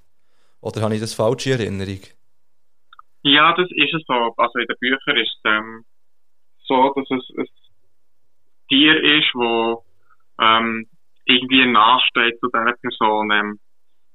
Oder 0.63 0.83
habe 0.83 0.95
ich 0.97 1.01
das 1.01 1.15
falsch 1.15 1.47
in 1.47 1.61
Erinnerung? 1.61 2.01
Ja, 3.25 3.55
das 3.57 3.69
ist 3.71 3.95
es 3.95 4.03
so. 4.07 4.35
Also 4.37 4.59
in 4.59 4.67
den 4.67 4.79
Büchern 4.81 5.17
ist 5.19 5.31
es 5.37 5.41
ähm, 5.45 5.85
so, 6.67 6.93
dass 6.95 7.07
es 7.11 7.31
ein 7.39 7.47
Tier 8.69 8.97
ist, 9.03 9.31
wo 9.35 9.85
ähm, 10.43 10.87
irgendwie 11.25 11.67
nachsteht 11.67 12.39
zu 12.41 12.49
dieser 12.49 12.75
Person. 12.81 13.31
Ähm, 13.31 13.61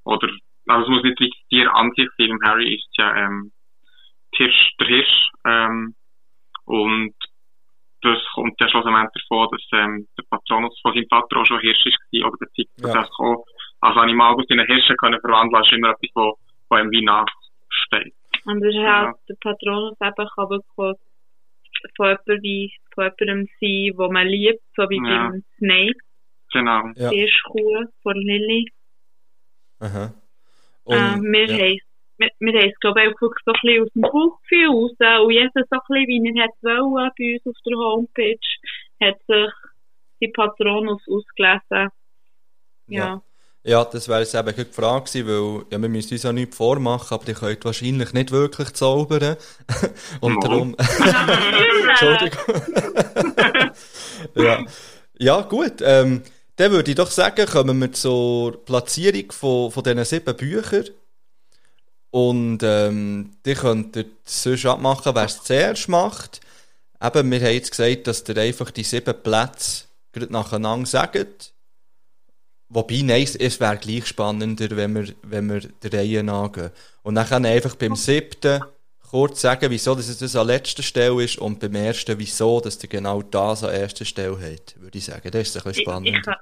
oder, 0.03 0.29
also 0.67 0.83
es 0.83 0.89
muss 0.89 1.03
nicht 1.03 1.19
wirklich 1.19 1.31
das 1.31 1.47
Tier 1.49 1.73
an 1.73 1.91
sich 1.95 2.09
sein. 2.17 2.29
Im 2.29 2.41
Harry 2.43 2.75
ist 2.75 2.89
ja 2.97 3.15
ähm, 3.15 3.51
Hirsch, 4.35 4.71
der 4.79 4.87
Hirsch. 4.87 5.29
Ähm, 5.45 5.95
und 6.65 7.13
das 8.01 8.19
kommt 8.33 8.59
ja 8.59 8.69
schlussendlich 8.69 9.23
davon, 9.29 9.47
dass 9.51 9.67
ähm, 9.73 10.07
der 10.17 10.23
Patronus 10.29 10.77
von 10.81 10.93
seinem 10.93 11.07
Vater 11.09 11.37
auch 11.37 11.45
schon 11.45 11.59
Hirsch 11.61 11.85
war. 11.85 12.27
Oder 12.27 12.37
der 12.41 12.49
Zeit, 12.49 12.67
dass 12.81 12.93
Ja. 12.93 13.01
er 13.01 13.25
auch 13.25 13.45
als 13.81 13.97
Animal 13.97 14.35
aus 14.35 14.45
seinen 14.47 14.65
Hirschen 14.65 14.97
können 14.97 15.19
verwandeln 15.21 15.63
ist 15.63 15.73
immer 15.73 15.89
etwas, 15.91 16.09
wo, 16.15 16.35
wo 16.69 16.77
ihm 16.77 16.91
wie 16.91 17.03
nachsteht. 17.03 18.13
Und 18.45 18.61
das 18.61 18.69
ist 18.69 18.75
Ja. 18.75 19.07
halt, 19.07 19.15
der 19.29 19.35
Patronus 19.41 19.97
eben 20.01 20.27
kann 20.35 20.49
wirklich 20.49 20.79
von 21.95 22.15
jemandem, 22.41 22.69
von 22.95 23.11
jemandem 23.19 23.47
sein, 23.59 23.97
wo 23.97 24.11
man 24.11 24.27
liebt, 24.27 24.61
so 24.75 24.89
wie 24.89 24.97
Ja. 24.97 25.29
beim 25.29 25.43
Snape, 25.57 25.99
Genau. 26.53 26.89
Ja. 26.95 27.09
die 27.09 27.19
Erstkuh 27.19 27.85
von 28.03 28.15
Lilly. 28.15 28.71
Aha. 29.79 30.13
Äh, 30.85 30.91
wir 30.91 31.45
ja. 31.45 31.57
haben 31.57 31.79
wir, 32.17 32.29
wir 32.39 32.59
haben 32.59 32.69
es, 32.69 32.79
glaube 32.79 33.01
ich, 33.01 33.07
auch 33.09 33.21
wirklich 33.21 33.43
so 33.45 33.51
ein 33.51 33.59
bisschen 33.61 33.83
aus 33.83 33.93
dem 33.93 34.01
Bauchgefühl 34.01 34.67
raus. 34.67 35.23
Und 35.25 35.31
jeder 35.31 35.51
so 35.53 35.61
ein 35.61 35.79
bisschen, 35.87 36.07
wie 36.07 36.39
er 36.39 36.43
hat 36.43 36.51
wollen, 36.61 37.11
bei 37.17 37.33
uns 37.35 37.45
auf 37.45 37.61
der 37.65 37.77
Homepage, 37.77 38.39
hat 39.01 39.17
sich 39.27 39.53
die 40.21 40.27
Patronus 40.29 41.01
ausgelesen. 41.07 41.91
Ja. 42.87 43.21
Ja, 43.63 43.83
das 43.83 44.07
wäre 44.07 44.21
jetzt 44.21 44.33
eben 44.33 44.55
die 44.55 44.63
Frage 44.63 45.03
gewesen, 45.03 45.27
weil 45.27 45.65
ja, 45.69 45.81
wir 45.81 45.89
müssen 45.89 46.13
uns 46.13 46.23
ja 46.23 46.31
nichts 46.31 46.55
vormachen, 46.55 47.13
aber 47.13 47.27
ihr 47.27 47.33
könnt 47.33 47.65
wahrscheinlich 47.65 48.13
nicht 48.13 48.31
wirklich 48.31 48.71
zaubern. 48.71 49.35
Und 50.21 50.35
Mal. 50.35 50.41
darum... 50.41 50.75
Entschuldigung. 51.89 52.61
ja. 54.35 54.65
ja, 55.19 55.41
gut. 55.41 55.81
Ähm, 55.81 56.23
dann 56.57 56.71
würde 56.71 56.91
ich 56.91 56.95
doch 56.97 57.09
sagen, 57.11 57.45
kommen 57.47 57.79
wir 57.79 57.91
zur 57.93 58.63
Platzierung 58.65 59.31
von, 59.31 59.71
von 59.71 59.83
diesen 59.83 60.05
sieben 60.05 60.35
Büchern. 60.35 60.85
Und 62.09 62.59
ähm, 62.63 63.37
die 63.45 63.53
könnt 63.53 63.95
ihr 63.95 64.05
sonst 64.25 64.65
abmachen, 64.65 65.13
wer 65.15 65.25
es 65.25 65.43
zuerst 65.43 65.89
macht. 65.89 66.41
Eben, 67.01 67.31
wir 67.31 67.39
haben 67.41 67.53
jetzt 67.53 67.71
gesagt, 67.71 68.07
dass 68.07 68.23
ihr 68.27 68.37
einfach 68.37 68.71
die 68.71 68.83
sieben 68.83 69.21
Plätze 69.21 69.85
gerade 70.13 70.33
nacheinander 70.33 70.87
sagt. 70.87 71.53
Wobei, 72.69 73.01
nein, 73.03 73.23
es- 73.23 73.35
es 73.35 73.59
wäre 73.59 73.77
gleich 73.77 74.07
spannender, 74.07 74.75
wenn 74.75 74.95
wir, 74.95 75.13
wenn 75.23 75.49
wir 75.49 75.61
der 75.61 75.93
Reihe 75.93 76.23
nachgehen. 76.23 76.71
Und 77.03 77.15
dann 77.15 77.27
kann 77.27 77.45
einfach 77.45 77.75
beim 77.75 77.95
siebten 77.95 78.63
kurz 79.09 79.41
sagen, 79.41 79.69
wieso 79.71 79.95
dass 79.95 80.07
es 80.09 80.19
das 80.19 80.35
an 80.35 80.47
letzter 80.47 80.83
Stelle 80.83 81.23
ist 81.23 81.37
und 81.39 81.59
beim 81.59 81.75
ersten, 81.75 82.19
wieso 82.19 82.59
dass 82.61 82.81
ihr 82.83 82.89
genau 82.89 83.21
das 83.21 83.63
an 83.63 83.73
erster 83.73 84.05
Stelle 84.05 84.37
habt, 84.39 84.79
würde 84.81 84.97
ich 84.97 85.05
sagen. 85.05 85.29
Das 85.31 85.41
ist 85.47 85.57
ein 85.57 85.63
bisschen 85.63 86.03
Ich, 86.03 86.13
ich, 86.13 86.17
spannend. 86.17 86.23
kann, 86.23 86.35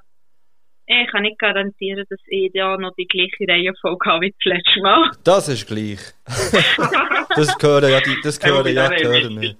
ich 0.86 1.08
kann 1.10 1.22
nicht 1.22 1.38
garantieren, 1.38 2.04
dass 2.08 2.20
ich 2.26 2.50
ja 2.54 2.76
noch 2.76 2.94
die 2.96 3.06
gleiche 3.06 3.44
Reihenfolge 3.48 4.10
habe 4.10 4.26
wie 4.26 4.30
das 4.32 4.44
letzte 4.52 4.80
Mal. 4.82 5.10
Das 5.24 5.48
ist 5.48 5.66
gleich. 5.66 6.00
das 7.36 7.56
gehören 7.58 7.90
ja 7.90 8.00
die, 8.00 8.20
das 8.22 8.38
gehören 8.40 8.66
ja 8.74 8.84
Ja, 8.84 8.88
die 8.88 9.02
das 9.02 9.16
ist 9.16 9.24
Hörer 9.24 9.30
nicht. 9.30 9.58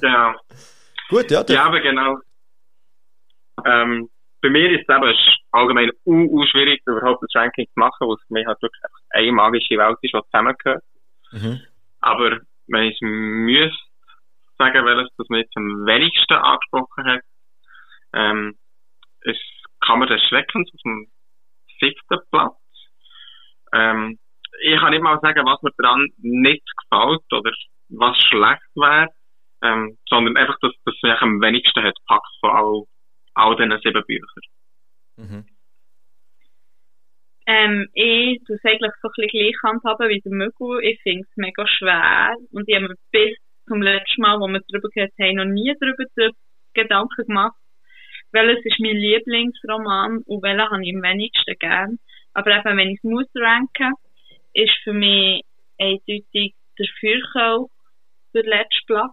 Genau. 0.00 0.32
Gut, 1.08 1.30
ja, 1.30 1.42
dann, 1.44 1.56
Ja, 1.56 1.64
aber 1.64 1.80
genau. 1.80 2.18
Ähm, 3.64 4.08
bei 4.40 4.50
mir 4.50 4.70
ist 4.72 4.84
es 4.88 4.94
eben 4.94 5.14
allgemein 5.52 5.90
u, 6.04 6.40
u 6.40 6.46
schwierig, 6.46 6.82
überhaupt 6.86 7.22
das 7.22 7.30
Ranking 7.34 7.66
zu 7.66 7.72
machen, 7.78 8.08
weil 8.08 8.16
es 8.16 8.22
für 8.26 8.34
mich 8.34 8.46
halt 8.46 8.60
wirklich 8.60 8.82
eine 9.10 9.32
magische 9.32 9.76
Welt 9.76 9.98
ist, 10.02 10.12
die 10.14 10.20
zusammengehört. 10.30 10.82
Mhm. 11.32 11.60
Aber 12.02 12.40
wenn 12.66 12.84
ich 12.84 12.94
es 12.94 13.00
müsste 13.00 13.78
sagen, 14.58 14.84
welches 14.84 15.14
das 15.16 15.28
mir 15.28 15.40
jetzt 15.40 15.56
am 15.56 15.86
wenigsten 15.86 16.34
angesprochen 16.34 17.04
hat, 17.04 17.22
ähm, 18.12 18.58
ist 19.22 19.40
Kammer 19.80 20.06
des 20.06 20.22
Schreckens 20.28 20.70
auf 20.72 20.80
dem 20.84 21.10
siebten 21.80 22.18
Platz. 22.30 22.56
Ähm, 23.72 24.18
ich 24.62 24.78
kann 24.78 24.90
nicht 24.90 25.02
mal 25.02 25.18
sagen, 25.20 25.44
was 25.46 25.62
mir 25.62 25.72
daran 25.78 26.08
nicht 26.18 26.62
gefällt 26.82 27.22
oder 27.32 27.50
was 27.88 28.16
schlecht 28.28 28.62
wäre, 28.74 29.08
ähm, 29.62 29.98
sondern 30.08 30.36
einfach, 30.36 30.58
dass 30.60 30.72
es 30.72 31.02
mich 31.02 31.20
am 31.20 31.40
wenigsten 31.40 31.82
hat 31.82 31.94
gepackt 31.94 32.36
von 32.40 32.50
all, 32.50 32.82
all 33.34 33.56
diesen 33.56 33.80
sieben 33.80 34.04
Büchern. 34.06 34.42
Mhm. 35.16 35.46
Ähm, 37.46 37.88
ich 37.94 38.40
tue 38.44 38.56
es 38.56 38.64
eigentlich 38.64 38.92
so 39.02 39.08
ein 39.08 39.12
bisschen 39.16 39.30
gleich 39.30 39.56
handhaben 39.64 40.08
wie 40.08 40.20
der 40.20 40.32
Mögel. 40.32 40.80
Ich 40.82 41.00
finde 41.02 41.22
es 41.22 41.36
mega 41.36 41.66
schwer. 41.66 42.36
Und 42.52 42.68
ich 42.68 42.74
habe 42.76 42.88
mir 42.88 42.94
bis 43.10 43.36
zum 43.66 43.82
letzten 43.82 44.22
Mal, 44.22 44.38
wo 44.38 44.46
wir 44.48 44.60
darüber 44.68 44.88
geredet 44.90 45.14
haben, 45.18 45.36
noch 45.36 45.44
nie 45.44 45.74
darüber 45.80 46.04
Gedanken 46.74 47.26
gemacht. 47.26 47.56
Welches 48.32 48.64
ist 48.64 48.80
mein 48.80 48.96
Lieblingsroman 48.96 50.22
und 50.24 50.42
welchen 50.42 50.70
habe 50.70 50.82
ich 50.82 50.94
am 50.94 51.02
wenigsten 51.02 51.54
gern. 51.58 51.98
Aber 52.32 52.50
eben, 52.56 52.78
wenn 52.78 52.90
ich 52.90 52.98
es 52.98 53.04
muss 53.04 53.26
ranken, 53.34 53.92
ist 54.54 54.74
für 54.84 54.92
mich 54.92 55.42
eindeutig 55.78 56.54
der 56.78 56.86
Feuerkelch 57.00 57.70
der 58.34 58.44
letzte 58.44 58.86
Platz. 58.86 59.12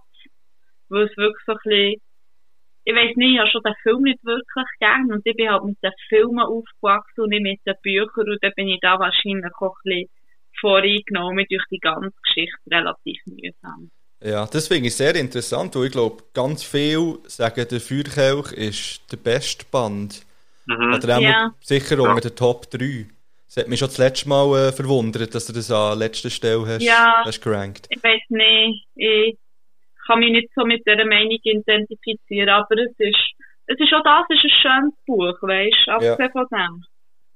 Weil 0.88 1.04
es 1.04 1.18
wirklich 1.18 1.46
so 1.46 1.54
ein 1.54 1.58
bisschen 1.64 2.02
ich 2.90 2.96
weiß 2.96 3.16
nicht, 3.16 3.34
ich 3.34 3.40
habe 3.40 3.50
schon 3.50 3.62
den 3.64 3.76
Film 3.84 4.02
nicht 4.04 4.24
wirklich 4.24 4.66
gern 4.80 5.12
und 5.12 5.22
ich 5.26 5.36
bin 5.36 5.50
halt 5.50 5.64
mit 5.64 5.78
den 5.84 5.92
Filmen 6.08 6.40
aufgewachsen 6.40 7.22
und 7.22 7.30
nicht 7.30 7.44
mit 7.44 7.60
den 7.66 7.76
Büchern 7.84 8.30
und 8.30 8.40
dann 8.42 8.52
bin 8.56 8.68
ich 8.70 8.80
da 8.82 8.98
wahrscheinlich 9.00 9.46
auch 9.60 9.76
ein 9.86 9.90
bisschen 9.92 10.10
voreingenommen 10.60 11.46
durch 11.50 11.64
die 11.72 11.78
ganze 11.80 12.12
Geschichte 12.24 12.58
relativ 12.72 13.18
mühsam. 13.26 13.92
Ja, 14.22 14.46
das 14.46 14.68
finde 14.68 14.88
ich 14.88 14.96
sehr 14.96 15.16
interessant, 15.16 15.76
weil 15.76 15.86
ich 15.86 15.92
glaube, 15.94 16.24
ganz 16.34 16.64
viel 16.64 17.20
sagen, 17.28 17.66
der 17.70 17.80
Feuerkelch 17.80 18.52
ist 18.54 19.12
der 19.12 19.18
beste 19.18 19.66
Band. 19.72 20.26
Mhm. 20.66 20.94
Oder 20.96 21.18
auch 21.18 21.22
Ja. 21.22 21.52
sicher 21.62 22.00
unter 22.02 22.20
den 22.22 22.36
Top 22.36 22.70
3. 22.70 23.08
Es 23.48 23.58
hat 23.58 23.68
mich 23.70 23.80
schon 23.80 23.88
das 23.88 23.98
letzte 23.98 24.28
Mal 24.30 24.68
äh, 24.68 24.72
verwundert, 24.74 25.34
dass 25.34 25.48
du 25.48 25.54
das 25.54 25.72
an 25.72 25.98
letzter 25.98 26.30
Stelle 26.30 26.68
hast, 26.68 26.84
Ja. 26.84 27.24
hast 27.26 27.42
gerankt. 27.42 27.88
Ich 27.90 28.04
weiß 28.04 28.22
nicht, 28.30 28.86
ich 28.96 29.38
kann 30.10 30.20
mich 30.20 30.32
nicht 30.32 30.50
so 30.56 30.66
mit 30.66 30.86
dieser 30.88 31.06
Meinung 31.06 31.38
identifizieren, 31.44 32.50
aber 32.50 32.76
es 32.78 32.94
ist, 32.98 33.34
es 33.68 33.80
ist 33.80 33.94
auch 33.94 34.04
das 34.04 34.26
ist 34.30 34.44
ein 34.44 34.50
schönes 34.62 34.96
Buch, 35.06 35.38
weißt 35.42 35.76
du, 35.86 35.92
Ja. 35.92 36.14
abgesehen 36.14 36.32
von 36.32 36.48
dem. 36.52 36.86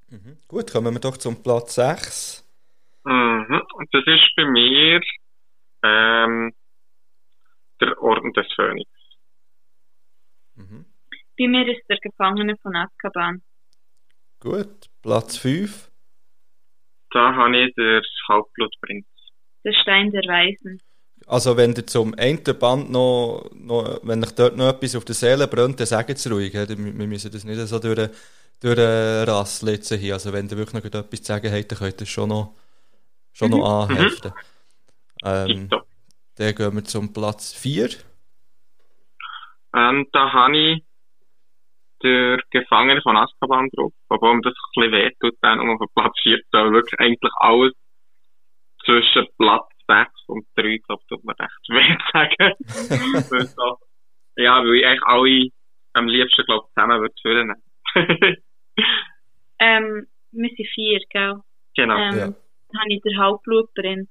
Mhm. 0.10 0.38
Gut, 0.48 0.72
kommen 0.72 0.94
wir 0.94 1.00
doch 1.00 1.18
zum 1.18 1.42
Platz 1.44 1.76
6. 1.76 2.44
Mhm. 3.06 3.62
Und 3.76 3.94
das 3.94 4.04
ist 4.08 4.36
bei 4.36 4.46
mir 4.46 5.02
ähm, 5.84 6.52
der 7.80 8.02
Orden 8.02 8.34
des 8.34 8.48
Phönix. 8.56 8.90
Mhm. 10.56 10.86
Bei 11.38 11.48
mir 11.48 11.68
ist 11.68 11.88
der 11.90 11.98
Gefangene 11.98 12.56
von 12.58 12.76
Azkaban. 12.76 13.42
Gut, 14.40 14.88
Platz 15.04 15.38
5. 15.38 15.92
Da 17.12 17.36
habe 17.36 17.56
ich 17.58 17.76
den 17.76 18.02
Halbblutprinz. 18.28 19.06
Der 19.64 19.74
Stein 19.74 20.12
der 20.12 20.24
Weisen. 20.24 20.82
Also 21.28 21.58
wenn 21.58 21.74
ihr 21.74 21.88
zum 21.88 22.14
einen 22.16 22.44
Band 22.44 22.92
noch, 22.92 23.50
noch, 23.54 24.00
wenn 24.04 24.24
euch 24.24 24.36
dort 24.36 24.58
noch 24.58 24.70
etwas 24.70 24.96
auf 24.96 25.06
der 25.06 25.16
Seele 25.16 25.48
brennt, 25.48 25.80
dann 25.80 25.88
sagt 25.88 26.10
es 26.12 26.30
ruhig. 26.30 26.54
Wir 26.54 27.08
müssen 27.08 27.32
das 27.32 27.44
nicht 27.46 27.60
so 27.68 27.80
durch, 27.80 28.10
durch 28.60 28.80
Rasseln 28.80 29.74
jetzt 29.74 29.94
hier. 29.94 30.14
Also 30.16 30.34
wenn 30.34 30.50
ihr 30.50 30.58
wirklich 30.58 30.84
noch 30.84 30.86
etwas 30.86 31.22
zu 31.22 31.26
sagen 31.26 31.52
habt, 31.52 31.72
dann 31.72 31.80
könnt 31.80 32.02
ihr 32.02 32.04
es 32.04 32.10
schon 32.10 32.30
noch, 32.30 32.56
schon 33.32 33.52
noch 33.52 33.88
anheften. 33.90 34.34
Ähm, 35.24 35.70
So. 35.72 35.82
dann 36.36 36.56
gehen 36.56 36.76
wir 36.76 36.84
zum 36.84 37.14
Platz 37.14 37.54
4. 37.54 37.90
Ähm, 39.76 40.08
da 40.12 40.34
habe 40.34 40.58
ich 40.58 40.84
der 42.04 42.40
Gefangene 42.52 43.02
von 43.02 43.18
Azkaban 43.18 43.70
drauf, 43.76 43.94
obwohl 44.10 44.36
mir 44.36 44.42
das 44.42 44.54
ein 44.54 44.82
bisschen 44.82 44.92
wehtut, 44.92 45.38
dann 45.42 45.60
um 45.60 45.82
auf 45.82 45.90
Platz 45.96 46.14
4 46.22 46.40
zu 46.52 46.58
haben. 46.58 46.74
Wirklich 46.74 47.00
eigentlich 47.00 47.32
alles 47.38 47.74
zwischen 48.86 49.28
Platz 49.38 49.73
6 49.94 50.12
und 50.28 50.46
3, 50.56 50.78
glaube 50.78 51.02
ich, 51.04 51.08
tut 51.08 51.24
mir 51.24 51.36
recht 51.40 51.70
weh 51.70 51.98
sagen. 52.14 53.48
So, 53.56 53.78
ja, 54.38 54.60
weil 54.64 54.76
ich 54.76 54.86
eigentlich 54.86 55.04
alle 55.04 55.50
am 55.94 56.08
liebsten, 56.08 56.46
glaube 56.46 56.66
ich, 56.68 56.74
zusammen 56.74 57.02
würde 57.02 57.16
führen. 57.22 57.64
Ähm, 59.60 60.08
wir 60.32 60.50
sind 60.58 60.68
vier, 60.74 61.00
gell? 61.10 61.36
genau. 61.76 61.96
Ähm, 61.98 62.18
Ja. 62.18 62.28
Dann 62.28 62.82
habe 62.82 62.94
ich 62.94 63.02
den 63.04 63.18
Halbblutprinz. 63.20 64.10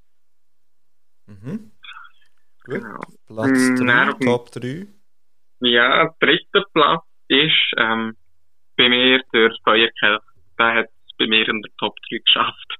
Mhm. 1.27 1.73
Gut, 2.65 2.75
genau. 2.77 3.01
Platz 3.27 3.71
Mm, 3.71 3.77
3, 3.77 3.85
dann 3.87 4.09
auf 4.11 4.19
dem- 4.19 4.27
Top 4.27 4.51
3. 4.53 4.87
Ja, 5.61 6.15
dritter 6.21 6.65
Platz 6.73 7.05
ist 7.29 7.73
ähm, 7.77 8.17
bei 8.77 8.89
mir 8.89 9.21
der 9.35 9.53
Feuerkelch. 9.65 10.23
Der 10.59 10.75
hat 10.75 10.87
es 10.87 11.17
bei 11.19 11.27
mir 11.27 11.47
in 11.49 11.61
der 11.61 11.73
Top 11.79 11.97
3 12.09 12.19
geschafft. 12.25 12.79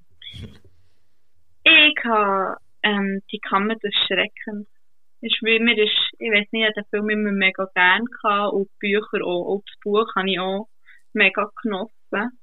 Ich 1.65 2.05
habe 2.05 2.57
ähm, 2.83 3.23
die 3.31 3.39
Kammer 3.41 3.77
des 3.77 3.95
Schreckens. 4.07 4.69
Ist, 5.21 5.41
wie 5.43 5.61
mir 5.61 5.79
ist, 5.79 5.97
ich 6.19 6.31
weiß 6.33 6.49
nicht, 6.51 6.77
den 6.77 6.85
Film 6.91 7.09
immer 7.11 7.31
mega 7.31 7.67
gern 7.75 8.05
gehabt 8.07 8.55
und 8.55 8.69
die 8.83 8.93
Bücher 8.93 9.25
auch. 9.25 9.55
Und 9.55 9.69
das 9.69 9.77
Buch 9.83 10.07
habe 10.17 10.31
ich 10.31 10.41
auch 10.41 10.69
mega 11.13 11.49
genossen. 11.63 12.39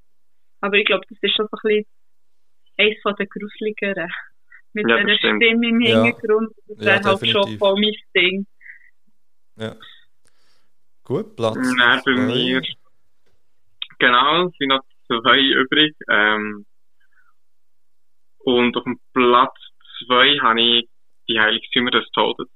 Aber 0.62 0.76
ich 0.76 0.86
glaube, 0.86 1.04
das 1.08 1.18
ist 1.20 1.36
schon 1.36 1.46
so 1.50 1.56
ein 1.56 1.60
bisschen 1.62 1.86
eines 2.78 3.02
von 3.02 3.14
den 3.16 3.28
gruseligeren. 3.28 4.10
Mit 4.72 4.88
Ja, 4.88 4.98
stimmt. 5.16 5.42
Stimme 5.42 5.68
im 5.68 5.80
Ja. 5.80 6.04
Hintergrund. 6.04 6.52
Das 6.68 6.78
Ja, 6.78 6.84
wäre 6.86 7.04
halt 7.04 7.28
schon 7.28 7.58
voll 7.58 7.80
mein 7.80 7.94
Ding. 8.16 8.46
Ja. 9.56 9.76
Gut, 11.04 11.36
Platz 11.36 11.56
Nein, 11.56 12.02
bei 12.04 12.12
mir. 12.12 12.62
Genau, 13.98 14.46
es 14.46 14.56
sind 14.56 14.68
noch 14.68 14.82
zwei 15.06 15.38
übrig. 15.40 15.94
Ähm, 16.08 16.64
und 18.38 18.76
auf 18.76 18.84
dem 18.84 18.98
Platz 19.12 19.54
zwei 20.04 20.38
habe 20.40 20.60
ich 20.60 20.88
die 21.28 21.38
Heiligtümer 21.38 21.90
des 21.90 22.08
Todes. 22.12 22.48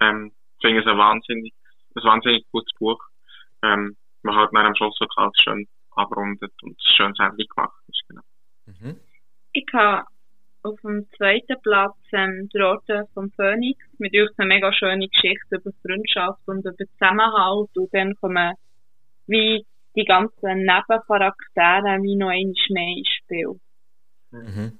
Ähm, 0.00 0.32
ich 0.58 0.66
finde 0.66 0.80
es 0.80 0.86
ein 0.86 0.98
wahnsinnig, 0.98 1.52
ein 1.94 2.04
wahnsinnig 2.04 2.44
gutes 2.50 2.72
Buch. 2.78 3.00
Ähm, 3.62 3.96
man 4.22 4.36
hat 4.36 4.50
dann 4.52 4.66
am 4.66 4.74
Schluss 4.74 4.96
so 4.98 5.06
ganz 5.06 5.36
schön 5.42 5.66
abrundet 5.92 6.52
und 6.62 6.72
ein 6.72 6.96
schönes 6.96 7.18
Ende 7.18 7.44
gemacht. 7.44 7.78
ist, 7.88 8.02
Genau. 8.08 8.22
Mhm. 8.66 9.00
Ich 9.52 9.66
habe 9.72 10.06
auf 10.62 10.80
dem 10.80 11.06
zweiten 11.16 11.60
Platz 11.62 11.96
ähm, 12.12 12.48
die 12.52 12.58
Rote 12.58 13.06
vom 13.12 13.30
Phönix 13.32 13.78
mit 13.98 14.14
euch 14.14 14.30
eine 14.38 14.48
mega 14.48 14.72
schöne 14.72 15.08
Geschichte 15.08 15.56
über 15.56 15.70
Freundschaft 15.82 16.40
und 16.46 16.64
über 16.64 16.74
Zusammenhalt 16.76 17.70
und 17.76 17.92
dann 17.92 18.14
kommen 18.16 18.54
wie 19.26 19.64
die 19.94 20.04
ganzen 20.04 20.58
Nebencharaktere 20.58 22.02
wie 22.02 22.16
noch 22.16 22.28
einmal 22.28 22.54
mehr 22.70 22.96
ins 22.96 23.08
Spiel. 23.08 23.60
Mhm. 24.30 24.78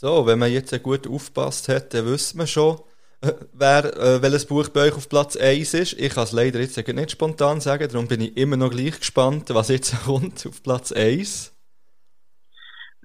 So, 0.00 0.28
wenn 0.28 0.38
man 0.38 0.52
jetzt 0.52 0.70
gut 0.84 1.08
aufgepasst 1.08 1.68
hat, 1.68 1.92
dann 1.92 2.06
wissen 2.06 2.38
wir 2.38 2.46
schon, 2.46 2.78
äh, 3.20 3.34
wer, 3.52 3.82
äh, 3.98 4.22
welches 4.22 4.46
Buch 4.46 4.68
bei 4.68 4.86
euch 4.86 4.94
auf 4.94 5.08
Platz 5.08 5.36
1 5.36 5.74
ist. 5.74 5.98
Ich 5.98 6.14
kann 6.14 6.22
es 6.22 6.30
leider 6.30 6.60
jetzt 6.60 6.78
nicht 6.78 7.10
spontan 7.10 7.58
sagen, 7.58 7.88
darum 7.90 8.06
bin 8.06 8.20
ich 8.20 8.36
immer 8.36 8.56
noch 8.56 8.70
gleich 8.70 8.96
gespannt, 8.96 9.50
was 9.50 9.70
jetzt 9.70 9.90
kommt 10.06 10.46
auf 10.46 10.62
Platz 10.62 10.92
1. 10.92 11.50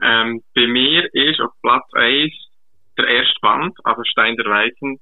Ähm, 0.03 0.43
bei 0.53 0.67
mir 0.67 1.09
ist 1.15 1.41
auf 1.41 1.49
Platz 1.63 1.89
1 1.93 2.31
der 2.99 3.07
erste 3.07 3.39
Band, 3.41 3.73
also 3.83 4.03
Stein 4.03 4.37
der 4.37 4.45
Weisen. 4.45 4.99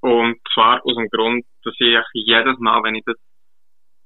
Und 0.00 0.40
zwar 0.54 0.80
aus 0.82 0.96
dem 0.96 1.10
Grund, 1.10 1.44
dass 1.62 1.74
ich 1.78 1.98
jedes 2.14 2.58
Mal, 2.58 2.82
wenn 2.84 2.94
ich 2.94 3.04
das 3.04 3.16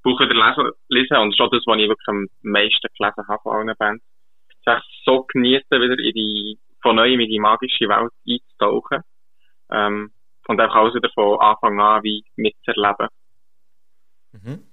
Buch 0.03 0.19
wieder 0.19 0.35
lese, 0.35 0.73
lese 0.89 1.17
und 1.21 1.37
schon 1.37 1.51
das, 1.51 1.63
was 1.65 1.79
ich 1.79 1.87
wirklich 1.87 2.07
am 2.09 2.27
meisten 2.41 2.87
gelesen 2.97 3.27
habe 3.29 3.41
von 3.43 3.55
allen 3.55 3.77
Bands, 3.79 4.03
ich 4.59 5.03
so 5.05 5.23
genieße, 5.23 5.71
wieder 5.71 5.97
in 5.97 6.13
die, 6.13 6.59
von 6.81 6.95
neuem 6.95 7.19
in 7.19 7.29
die 7.29 7.39
magische 7.39 7.87
Welt 7.87 8.11
einzutauchen. 8.27 9.01
Ähm, 9.71 10.11
und 10.47 10.61
einfach 10.61 10.75
alles 10.75 10.95
wieder 10.95 11.09
von 11.13 11.39
Anfang 11.39 11.79
an 11.79 12.03
wie 12.03 12.23
mitzuerleben. 12.35 13.07
Mhm. 14.31 14.63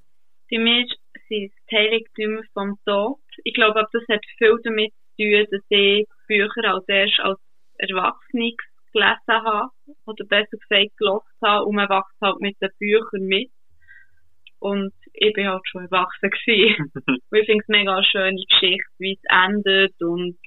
Bei 0.51 0.59
mir 0.59 0.87
sind 1.29 1.51
es 1.51 1.67
die 1.71 1.77
Heiligtümer 1.77 2.43
vom 2.53 2.79
Tod. 2.87 3.19
Ich 3.43 3.55
glaube, 3.55 3.85
das 3.93 4.03
hat 4.09 4.25
viel 4.39 4.57
damit 4.63 4.93
zu 5.17 5.23
tun, 5.23 5.47
dass 5.51 5.63
ich 5.69 6.07
Bücher 6.29 6.75
als 6.75 6.89
erst 6.89 7.21
als 7.21 7.41
Erwachsene 7.79 8.53
gelesen 8.93 9.21
habe. 9.27 9.71
Oder 10.07 10.25
besser 10.27 10.57
gesagt, 10.57 10.97
gelesen 10.97 11.23
habe. 11.43 11.65
Und 11.65 11.75
man 11.75 11.89
wächst 11.89 12.21
halt 12.21 12.41
mit 12.41 12.57
den 12.61 12.71
Büchern 12.79 13.27
mit. 13.27 13.51
Und 14.61 14.93
ich 15.13 15.33
bin 15.33 15.49
halt 15.49 15.63
schon 15.69 15.85
erwachsen 15.85 16.31
gewesen. 16.31 16.93
und 17.07 17.39
ich 17.39 17.47
finde 17.47 17.63
es 17.63 17.69
mega 17.69 17.95
eine 17.95 18.05
schöne 18.05 18.45
Geschichte, 18.49 18.91
wie 18.99 19.19
es 19.21 19.23
endet 19.29 20.01
und 20.01 20.39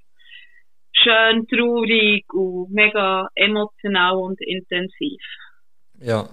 schön 1.03 1.47
traurig 1.47 2.25
und 2.33 2.71
mega 2.71 3.29
emotional 3.35 4.15
und 4.17 4.39
intensiv. 4.41 5.21
Ja. 5.99 6.29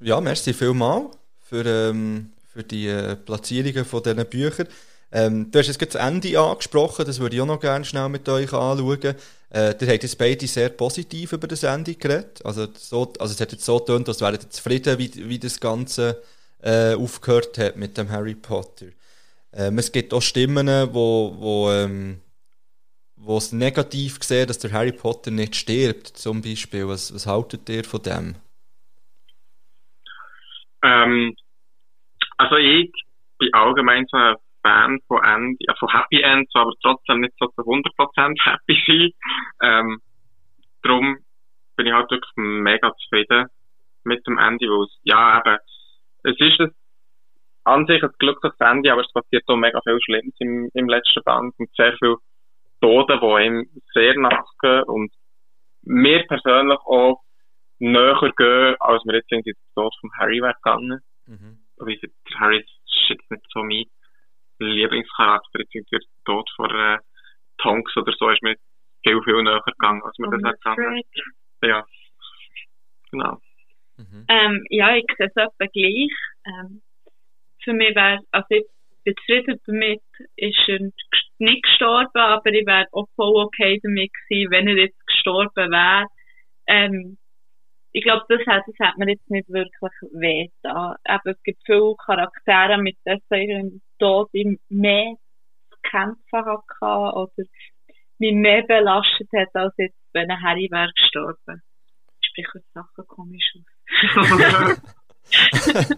Ja, 0.00 0.20
merci 0.20 0.52
vielmal 0.52 1.10
für, 1.42 1.64
ähm, 1.64 2.32
für 2.52 2.62
die 2.62 2.88
äh, 2.88 3.16
Platzierungen 3.16 3.84
von 3.84 4.02
diesen 4.02 4.26
Büchern. 4.26 4.68
Ähm, 5.12 5.50
du 5.50 5.58
hast 5.58 5.68
jetzt 5.68 5.94
das 5.94 6.02
Ende 6.02 6.38
angesprochen, 6.38 7.06
das 7.06 7.20
würde 7.20 7.36
ich 7.36 7.42
auch 7.42 7.46
noch 7.46 7.60
gerne 7.60 7.84
schnell 7.84 8.08
mit 8.08 8.28
euch 8.28 8.52
anschauen. 8.52 9.14
Äh, 9.50 9.74
ihr 9.80 9.88
habt 9.88 10.02
jetzt 10.02 10.18
beide 10.18 10.46
sehr 10.46 10.68
positiv 10.70 11.32
über 11.32 11.46
das 11.46 11.62
Ende 11.62 11.94
geredet. 11.94 12.44
Also, 12.44 12.66
so, 12.76 13.12
also 13.18 13.32
es 13.32 13.40
hat 13.40 13.52
jetzt 13.52 13.64
so 13.64 13.78
getönt, 13.78 14.08
als 14.08 14.20
wären 14.20 14.34
ihr 14.34 14.50
zufrieden, 14.50 14.98
wie, 14.98 15.28
wie 15.28 15.38
das 15.38 15.60
Ganze 15.60 16.22
äh, 16.62 16.94
aufgehört 16.94 17.56
hat 17.58 17.76
mit 17.76 17.96
dem 17.96 18.10
Harry 18.10 18.34
Potter. 18.34 18.86
Ähm, 19.52 19.78
es 19.78 19.92
gibt 19.92 20.12
auch 20.12 20.20
Stimmen, 20.20 20.68
wo, 20.92 21.34
wo, 21.38 21.70
ähm, 21.70 22.20
wo 23.16 23.38
es 23.38 23.52
negativ 23.52 24.22
sehen, 24.22 24.46
dass 24.46 24.58
der 24.58 24.72
Harry 24.72 24.92
Potter 24.92 25.30
nicht 25.30 25.56
stirbt, 25.56 26.06
zum 26.06 26.42
Beispiel. 26.42 26.86
Was, 26.86 27.14
was 27.14 27.26
haltet 27.26 27.68
ihr 27.68 27.84
von 27.84 28.02
dem? 28.02 28.36
Ähm, 30.82 31.34
also 32.36 32.56
ich 32.56 32.92
bin 33.38 33.52
allgemein 33.54 34.06
so 34.08 34.16
ein 34.16 34.36
Fan 34.62 35.00
von 35.08 35.24
End, 35.24 35.56
ja, 35.60 35.74
von 35.78 35.88
Happy 35.88 36.20
Ends, 36.20 36.50
aber 36.54 36.72
trotzdem 36.82 37.20
nicht 37.20 37.34
so 37.38 37.46
zu 37.48 37.62
100% 37.62 38.36
happy 38.44 38.82
sein. 38.86 39.10
Ähm, 39.62 40.00
darum 40.82 41.18
bin 41.76 41.86
ich 41.86 41.92
halt 41.92 42.10
wirklich 42.10 42.32
mega 42.36 42.92
zufrieden 42.96 43.46
mit 44.04 44.26
dem 44.26 44.38
Ende, 44.38 44.66
weil 44.66 44.84
es, 44.84 44.98
ja, 45.02 45.40
eben, 45.40 45.58
es 46.24 46.36
ist 46.38 46.60
ein, 46.60 46.70
an 47.64 47.86
sich 47.86 48.02
ein 48.02 48.10
glückliches 48.18 48.58
Ende, 48.60 48.92
aber 48.92 49.02
es 49.02 49.12
passiert 49.12 49.44
auch 49.48 49.56
mega 49.56 49.80
viel 49.82 49.98
Schlimmes 50.00 50.34
im, 50.38 50.70
im 50.74 50.88
letzten 50.88 51.22
Band 51.24 51.54
und 51.58 51.68
sehr 51.76 51.96
viel 51.98 52.16
Tote, 52.80 53.18
die 53.20 53.46
ihm 53.46 53.82
sehr 53.94 54.18
nachgehen 54.18 54.84
und 54.84 55.12
mir 55.82 56.26
persönlich 56.26 56.78
auch 56.80 57.22
näher 57.78 58.32
gehen, 58.36 58.76
als 58.80 59.02
wir 59.04 59.14
jetzt 59.14 59.30
irgendwie 59.30 59.52
den 59.52 59.74
Tod 59.74 59.94
von 60.00 60.10
Harry 60.18 60.40
wäre 60.40 60.54
gegangen. 60.54 61.00
Mhm. 61.26 61.58
Finde, 61.78 62.14
der 62.30 62.40
Harry 62.40 62.58
ist 62.60 63.08
jetzt 63.08 63.30
nicht 63.30 63.44
so 63.52 63.62
mein 63.62 63.84
Lieblingscharakter. 64.58 65.60
Jetzt 65.60 65.74
irgendwie 65.74 65.98
der 65.98 66.08
Tod 66.24 66.48
von 66.56 66.70
äh, 66.70 66.98
Tonks 67.58 67.96
oder 67.96 68.12
so 68.18 68.28
ist 68.30 68.42
mir 68.42 68.56
viel, 69.06 69.22
viel 69.22 69.42
näher 69.42 69.62
gegangen, 69.64 70.02
als 70.02 70.18
mir 70.18 70.30
das 70.30 70.42
hat 70.42 70.60
gegangen. 70.60 71.02
Ja. 71.62 71.84
Genau. 73.10 73.38
Mhm. 73.96 74.26
Ähm, 74.28 74.64
ja, 74.70 74.96
ich 74.96 75.06
sehe 75.16 75.26
es 75.26 75.36
etwa 75.36 75.66
gleich. 75.66 76.12
Ähm, 76.46 76.82
für 77.62 77.72
mich 77.72 77.94
wäre, 77.94 78.20
also 78.30 78.46
ich 78.50 78.64
bin 79.06 79.14
zufrieden 79.16 79.60
damit, 79.66 80.02
ist 80.36 80.68
er 80.68 80.80
nicht 81.38 81.62
gestorben, 81.62 82.18
aber 82.18 82.50
ich 82.50 82.66
wäre 82.66 82.88
auch 82.92 83.06
voll 83.14 83.44
okay 83.44 83.78
damit 83.82 84.10
gewesen, 84.12 84.50
wenn 84.50 84.68
er 84.68 84.76
jetzt 84.76 85.06
gestorben 85.06 85.70
wäre. 85.70 86.06
Ähm, 86.66 87.18
ich 87.92 88.02
glaube, 88.02 88.24
das 88.28 88.46
hat, 88.46 88.64
das 88.66 88.74
hat 88.80 88.98
mir 88.98 89.08
jetzt 89.08 89.30
nicht 89.30 89.48
wirklich 89.48 89.92
weh 90.12 90.48
da. 90.62 90.96
Aber 91.04 91.30
es 91.30 91.42
gibt 91.44 91.62
viele 91.64 91.94
Charaktere, 92.04 92.78
mit 92.78 92.96
denen 93.30 93.80
Tod 93.98 94.28
ich 94.32 94.58
mehr 94.68 95.14
zu 95.70 95.78
kämpfen 95.82 96.44
hatte 96.44 97.16
oder 97.16 97.44
mich 98.18 98.34
mehr 98.34 98.62
belastet 98.64 99.28
hat, 99.34 99.54
als 99.54 99.74
jetzt, 99.78 99.96
wenn 100.12 100.30
ein 100.30 100.42
Harry 100.42 100.68
wäre 100.70 100.92
gestorben. 100.94 101.62
Ich 102.20 102.28
spreche 102.28 102.64
Sachen 102.74 103.06
komisch 103.06 103.54
aus. 104.16 104.82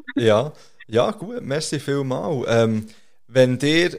ja, 0.16 0.52
ja, 0.90 1.10
gut, 1.12 1.42
merci 1.42 1.80
vielmal. 1.80 2.44
Ähm, 2.48 2.86
wenn 3.26 3.58
dir, 3.58 3.98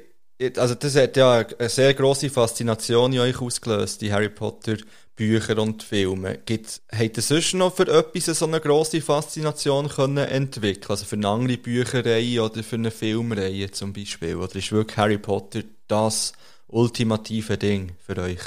also 0.58 0.76
das 0.76 0.96
hat 0.96 1.18
ja 1.18 1.46
eine 1.58 1.70
sehr 1.70 1.94
grosse 1.94 2.30
Faszination 2.30 3.14
in 3.14 3.20
euch 3.20 3.42
ausgelöst, 3.42 4.02
die 4.02 4.12
Harry 4.12 4.30
Potter 4.30 4.78
Bücher 5.16 5.62
und 5.62 5.84
Filme. 5.84 6.40
Gibt, 6.46 6.82
habt 6.92 7.18
ihr 7.18 7.22
sonst 7.22 7.54
noch 7.54 7.76
für 7.76 7.88
etwas 7.88 8.26
so 8.26 8.48
eine 8.48 8.60
grosse 8.60 9.02
Faszination 9.02 9.88
können 9.88 10.18
entwickeln? 10.18 10.90
Also 10.90 11.06
für 11.06 11.16
eine 11.16 11.28
andere 11.28 11.58
Bücherreihe 11.58 12.42
oder 12.42 12.64
für 12.64 12.78
eine 12.78 12.92
Filmreihe 12.92 13.70
zum 13.72 13.94
Beispiel? 13.94 14.36
Oder 14.36 14.56
ist 14.56 14.72
wirklich 14.72 14.98
Harry 14.98 15.18
Potter 15.20 15.62
das 15.88 16.34
ultimative 16.68 17.58
Ding 17.58 17.92
für 18.00 18.18
euch? 18.18 18.42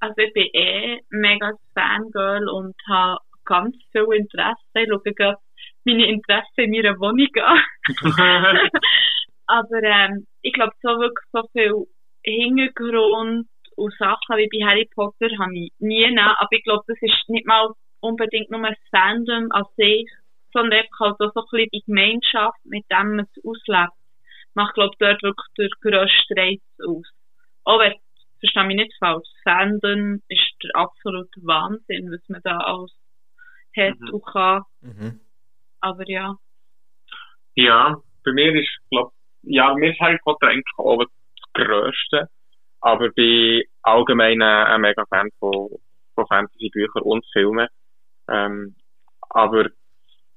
Also 0.00 0.14
ich 0.18 0.32
bin 0.34 0.48
eh 0.52 1.00
mega 1.08 1.52
Fangirl 1.72 2.46
und 2.50 2.74
habe 2.86 3.18
ganz 3.46 3.76
viel 3.92 4.06
Interesse. 4.14 4.58
Ich 4.74 4.88
schaue 4.90 5.36
meine 5.84 6.06
Interessen 6.06 6.60
in 6.60 6.70
meiner 6.70 6.98
Wohnung 6.98 7.28
an. 7.42 7.58
Aber 9.46 9.82
ähm, 9.82 10.26
ich 10.42 10.52
glaube, 10.52 10.72
so 10.82 10.88
wirklich 10.88 11.28
so 11.32 11.42
viel 11.52 11.86
Hintergrund 12.24 13.46
und 13.76 13.94
Sachen 13.98 14.36
wie 14.36 14.48
bei 14.48 14.66
Harry 14.66 14.88
Potter 14.94 15.28
habe 15.38 15.54
ich 15.54 15.72
nie 15.78 16.04
genommen. 16.06 16.36
Aber 16.38 16.48
ich 16.52 16.64
glaube, 16.64 16.84
das 16.86 16.98
ist 17.00 17.28
nicht 17.28 17.46
mal 17.46 17.70
unbedingt 18.00 18.50
nur 18.50 18.64
ein 18.64 18.76
Fandom 18.90 19.50
an 19.50 19.64
sich, 19.76 20.08
sondern 20.52 20.80
einfach 20.80 21.00
halt 21.00 21.20
auch 21.20 21.32
so 21.34 21.40
ein 21.40 21.46
bisschen 21.50 21.68
die 21.72 21.82
Gemeinschaft, 21.86 22.58
mit 22.64 22.84
dem 22.90 23.16
man 23.16 23.26
es 23.26 23.44
auslebt. 23.44 23.92
Macht, 24.54 24.74
glaube 24.74 24.92
ich, 24.92 24.98
dort 24.98 25.22
wirklich 25.22 25.46
der 25.58 25.68
grösste 25.80 26.34
Reiz 26.36 26.62
aus. 26.86 27.06
Auch 27.64 27.80
wenn, 27.80 27.94
verstehe 28.38 28.64
mich 28.64 28.76
nicht 28.76 28.94
falsch, 28.98 29.26
Fandom 29.42 30.22
ist 30.28 30.54
der 30.62 30.70
absolute 30.76 31.40
Wahnsinn, 31.42 32.10
was 32.12 32.26
man 32.28 32.40
da 32.44 32.58
alles 32.58 32.92
hat 33.76 33.98
Mhm. 33.98 34.14
und 34.14 34.26
kann. 34.26 34.62
Mhm. 34.82 35.20
Aber 35.84 36.08
ja. 36.08 36.34
Ja, 37.56 37.96
bei 38.24 38.32
mir 38.32 38.54
ist, 38.54 38.70
glaub, 38.90 39.12
ja, 39.42 39.74
mir 39.74 39.90
ist 39.92 40.00
Harry 40.00 40.18
Potter 40.24 40.46
eigentlich 40.48 40.64
auch 40.78 40.98
das 40.98 41.08
Grösste. 41.52 42.28
Aber 42.80 43.10
bin 43.10 43.62
allgemein 43.82 44.40
äh, 44.40 44.44
ein 44.44 44.80
mega 44.80 45.04
Fan 45.06 45.28
von, 45.38 45.68
von 46.14 46.26
Fantasy-Büchern 46.26 47.02
und 47.02 47.24
Filmen. 47.32 47.68
Ähm, 48.28 48.76
aber 49.28 49.64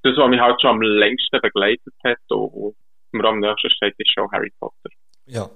das, 0.04 0.18
was 0.18 0.30
mich 0.30 0.40
halt 0.42 0.62
schon 0.62 0.72
am 0.72 0.82
längsten 0.82 1.40
begleitet 1.42 1.94
hat 2.04 2.18
und 2.30 2.76
mir 3.12 3.24
am 3.26 3.40
nächsten 3.40 3.70
steht, 3.70 3.96
ist 3.98 4.12
schon 4.14 4.30
Harry 4.32 4.52
Potter. 4.60 4.90
Ja. 5.26 5.50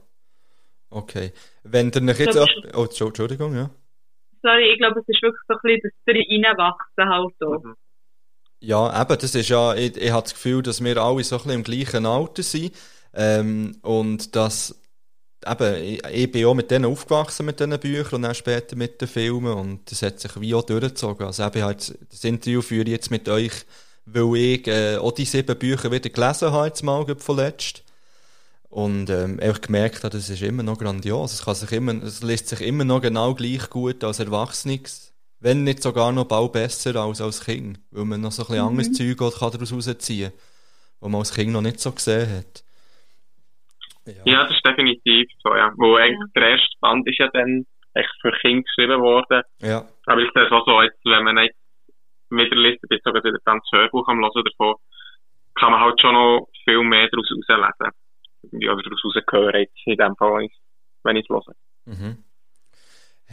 Okay. 0.89 1.33
Wenn 1.63 1.91
ihr 1.93 2.01
jetzt... 2.05 2.27
Das 2.27 2.37
ab- 2.37 2.75
Oh, 2.75 2.83
Entschu- 2.83 3.07
Entschuldigung, 3.07 3.55
ja. 3.55 3.69
Sorry, 4.41 4.71
ich 4.71 4.77
glaube, 4.79 5.01
es 5.01 5.07
ist 5.09 5.21
wirklich 5.21 5.41
so 5.47 5.55
ein 5.55 5.59
bisschen 5.63 5.91
das 6.05 6.15
Reinwachsen 6.15 7.09
halt 7.09 7.35
auch. 7.43 7.63
Mhm. 7.63 7.75
Ja, 8.63 9.01
eben, 9.01 9.17
das 9.17 9.33
ist 9.33 9.49
ja, 9.49 9.73
ich, 9.73 9.97
ich 9.97 10.11
habe 10.11 10.21
das 10.21 10.33
Gefühl, 10.33 10.61
dass 10.61 10.83
wir 10.83 10.97
alle 10.97 11.23
so 11.23 11.35
ein 11.35 11.41
bisschen 11.41 11.51
im 11.51 11.63
gleichen 11.63 12.05
Alter 12.05 12.43
sind. 12.43 12.73
Ähm, 13.13 13.77
und 13.81 14.35
dass, 14.35 14.75
eben, 15.45 15.75
ich, 15.83 16.05
ich 16.05 16.31
bin 16.31 16.45
auch 16.45 16.53
mit 16.53 16.69
denen 16.69 16.85
aufgewachsen, 16.85 17.47
mit 17.47 17.59
diesen 17.59 17.79
Büchern 17.79 18.15
und 18.17 18.21
dann 18.21 18.35
später 18.35 18.75
mit 18.75 19.01
den 19.01 19.07
Filmen. 19.07 19.53
Und 19.53 19.91
das 19.91 20.03
hat 20.03 20.19
sich 20.19 20.39
wie 20.39 20.53
auch 20.53 20.61
durchgezogen. 20.63 21.25
Also 21.25 21.43
eben, 21.43 21.63
halt, 21.63 21.97
das 22.11 22.23
Interview 22.23 22.61
führe 22.61 22.83
ich 22.83 22.91
jetzt 22.91 23.09
mit 23.09 23.27
euch, 23.29 23.53
weil 24.05 24.35
ich 24.37 24.67
äh, 24.67 24.97
auch 24.97 25.11
die 25.11 25.25
sieben 25.25 25.57
Bücher 25.57 25.91
wieder 25.91 26.09
gelesen 26.09 26.51
habe, 26.51 26.67
jetzt 26.67 26.83
mal, 26.83 27.05
vorletzt. 27.17 27.83
Und 28.69 29.09
ähm, 29.09 29.39
einfach 29.41 29.61
gemerkt 29.61 30.03
habe, 30.03 30.15
das 30.17 30.29
ist 30.29 30.41
immer 30.43 30.63
noch 30.63 30.77
grandios. 30.77 31.33
Es, 31.33 31.45
kann 31.45 31.55
sich 31.55 31.71
immer, 31.71 32.01
es 32.03 32.21
liest 32.23 32.47
sich 32.47 32.61
immer 32.61 32.85
noch 32.85 33.01
genau 33.01 33.33
gleich 33.35 33.69
gut 33.69 34.03
als 34.03 34.19
Erwachsenes. 34.19 35.10
Wenn 35.41 35.63
nicht 35.63 35.81
sogar 35.81 36.11
noch 36.11 36.25
bald 36.25 36.51
besser 36.53 36.95
als 36.97 37.19
als 37.19 37.43
Kind. 37.43 37.79
Weil 37.91 38.05
man 38.05 38.21
noch 38.21 38.31
so 38.31 38.43
ein 38.43 38.47
bisschen 38.47 38.65
anderes 38.67 38.91
Zeug 38.93 39.21
auch 39.21 39.39
kann 39.39 39.51
daraus 39.51 39.73
rausziehen 39.73 40.29
kann, 40.31 40.39
was 40.99 41.09
man 41.11 41.19
als 41.19 41.33
Kind 41.33 41.51
noch 41.51 41.61
nicht 41.61 41.79
so 41.79 41.91
gesehen 41.91 42.29
hat. 42.37 42.63
Ja, 44.25 44.43
das 44.43 44.51
ist 44.51 44.65
definitiv 44.65 45.29
so, 45.43 45.55
ja. 45.55 45.71
Wo 45.77 45.95
eigentlich 45.95 46.31
der 46.35 46.49
erste 46.49 46.75
Band 46.79 47.07
ist 47.07 47.17
ja 47.19 47.27
dann 47.33 47.65
echt 47.93 48.09
für 48.21 48.31
Kinder 48.41 48.63
geschrieben 48.63 49.01
worden. 49.01 49.43
Ja. 49.61 49.87
Aber 50.05 50.21
ich 50.21 50.29
sehe 50.33 50.45
es 50.45 50.51
auch 50.51 50.65
so, 50.65 50.81
jetzt, 50.81 50.99
wenn 51.05 51.23
man 51.23 51.35
nicht 51.35 51.53
wieder 52.29 52.55
liest, 52.55 52.79
ich 52.83 52.89
bin 52.89 52.99
sogar 53.03 53.23
wieder 53.23 53.37
ganz 53.45 53.63
Hörbuch 53.71 54.07
am 54.07 54.19
Hören 54.19 54.43
davon, 54.43 54.75
kann 55.55 55.71
man 55.71 55.81
halt 55.81 55.99
schon 56.01 56.13
noch 56.13 56.47
viel 56.63 56.81
mehr 56.83 57.09
daraus 57.11 57.27
herauslesen. 57.47 57.93
Oder 58.53 58.81
daraus 58.83 59.03
raushören, 59.05 59.61
jetzt 59.61 59.77
in 59.85 59.97
dem 59.97 60.15
Fall, 60.15 60.33
wenn 60.37 60.45
ich- 60.45 60.59
wenn 61.03 61.15
ich 61.17 61.25
es 61.27 61.29
höre. 61.29 61.55
Mhm. 61.85 62.23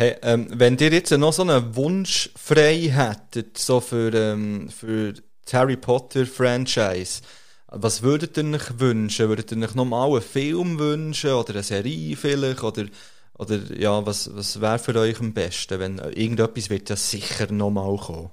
Hey, 0.00 0.14
ähm, 0.22 0.46
wenn 0.54 0.76
ihr 0.76 0.92
jetzt 0.92 1.10
noch 1.18 1.32
so 1.32 1.42
einen 1.42 1.74
Wunsch 1.74 2.30
frei 2.36 2.88
hättet, 2.88 3.58
so 3.58 3.80
für, 3.80 4.14
ähm, 4.14 4.68
für 4.68 5.12
das 5.12 5.52
Harry 5.52 5.76
Potter 5.76 6.24
Franchise, 6.24 7.20
was 7.66 8.04
würdet 8.04 8.38
ihr 8.38 8.44
euch 8.44 8.78
wünschen? 8.78 9.28
Würdet 9.28 9.50
ihr 9.50 9.60
euch 9.60 9.74
nochmal 9.74 10.08
einen 10.08 10.22
Film 10.22 10.78
wünschen 10.78 11.32
oder 11.32 11.50
eine 11.50 11.64
Serie 11.64 12.14
vielleicht? 12.14 12.62
Oder, 12.62 12.84
oder 13.40 13.56
ja, 13.76 14.06
was, 14.06 14.30
was 14.36 14.60
wäre 14.60 14.78
für 14.78 14.94
euch 15.00 15.18
am 15.18 15.34
besten? 15.34 15.80
Wenn 15.80 15.98
irgendetwas 15.98 16.70
wird 16.70 16.90
ja 16.90 16.94
sicher 16.94 17.52
nochmal 17.52 17.96
kommen. 17.96 18.30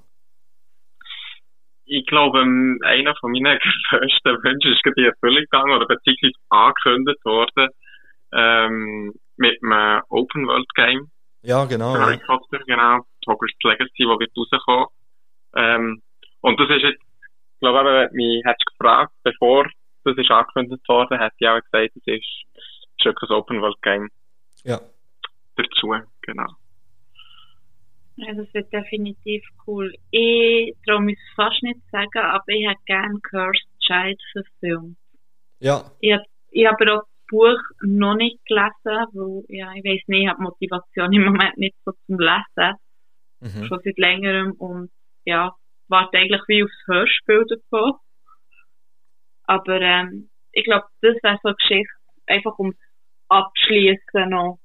Ich 1.84 2.06
glaube, 2.06 2.42
ähm, 2.42 2.78
einer 2.84 3.16
von 3.16 3.32
meinen 3.32 3.58
grössten 3.90 4.38
Wünschen 4.44 4.70
ist 4.72 4.84
gerade 4.84 5.00
in 5.00 5.06
Erfüllung 5.06 5.42
gegangen 5.42 5.72
oder 5.72 5.86
beziehungsweise 5.86 6.32
angekündigt 6.48 7.24
worden, 7.24 7.68
ähm, 8.30 9.14
mit 9.36 9.58
einem 9.64 10.02
Open 10.10 10.46
World 10.46 10.72
Game. 10.76 11.10
Ja, 11.46 11.64
genau. 11.64 11.94
Ja. 11.94 12.18
Potter, 12.26 12.58
genau. 12.66 13.06
Hogwarts 13.28 13.54
Legacy, 13.62 14.04
wo 14.04 14.18
wird 14.18 14.32
rauskommen. 14.36 14.86
Ähm, 15.54 16.02
und 16.40 16.58
das 16.58 16.68
ist 16.70 16.82
jetzt, 16.82 17.02
ich 17.02 17.60
glaube, 17.60 17.78
eben, 17.78 17.88
wenn 17.88 18.08
du 18.08 18.14
mich 18.16 18.44
hättest 18.44 18.66
gefragt, 18.66 19.12
bevor 19.22 19.64
das 20.04 20.16
ist 20.16 20.30
angekündigt 20.30 20.88
worden, 20.88 21.18
hätte 21.20 21.36
ich 21.38 21.48
auch 21.48 21.60
gesagt, 21.60 21.96
es 21.96 22.02
ist, 22.06 22.24
ist 22.98 23.06
ein 23.06 23.30
Open 23.30 23.62
World 23.62 23.80
Game 23.82 24.08
ja. 24.64 24.80
dazu, 25.54 25.94
genau. 26.22 26.48
Ja, 28.16 28.34
das 28.34 28.52
wird 28.52 28.72
definitiv 28.72 29.44
cool. 29.68 29.94
Ich 30.10 30.74
traue 30.84 31.00
mich 31.00 31.18
fast 31.36 31.62
nicht 31.62 31.78
zu 31.84 31.90
sagen, 31.92 32.18
aber 32.18 32.48
ich 32.48 32.66
hätte 32.66 32.82
gerne 32.86 33.20
Cursed 33.20 33.68
Child 33.80 34.20
verfilmt. 34.32 34.96
Ja. 35.60 35.92
Ich 36.00 36.12
habe 36.12 36.24
ich 36.50 36.66
hab 36.66 36.80
aber 36.80 36.96
auch 36.96 37.02
Buch 37.28 37.58
noch 37.80 38.14
nicht 38.14 38.44
gelesen, 38.46 38.72
weil, 38.84 39.44
ja, 39.48 39.72
ich 39.74 39.84
weiss 39.84 40.02
nicht, 40.06 40.22
ich 40.22 40.28
habe 40.28 40.38
die 40.38 40.42
Motivation 40.44 41.12
im 41.12 41.24
Moment 41.24 41.56
nicht 41.58 41.76
so 41.84 41.92
zum 42.06 42.18
Lesen. 42.18 42.74
Mhm. 43.40 43.64
Schon 43.66 43.80
seit 43.84 43.98
längerem 43.98 44.52
und, 44.52 44.90
ja, 45.24 45.54
warte 45.88 46.18
eigentlich 46.18 46.42
wie 46.48 46.64
aufs 46.64 46.86
Hörspiel 46.86 47.44
davon. 47.48 47.94
Aber, 49.44 49.80
ähm, 49.80 50.30
ich 50.52 50.64
glaube, 50.64 50.86
das 51.02 51.16
wäre 51.22 51.38
so 51.42 51.48
eine 51.48 51.56
Geschichte, 51.56 51.92
einfach 52.26 52.58
um 52.58 52.74
abschließen 53.28 54.28
noch. 54.30 54.58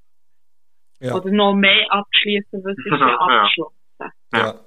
Ja. 1.00 1.14
Oder 1.14 1.30
noch 1.30 1.54
mehr 1.54 1.86
abschließen, 1.90 2.62
was 2.64 2.76
ist 2.78 2.86
ja 2.86 2.96
Ja. 2.98 3.18
abgeschlossen. 3.18 3.76
Ja. 4.32 4.60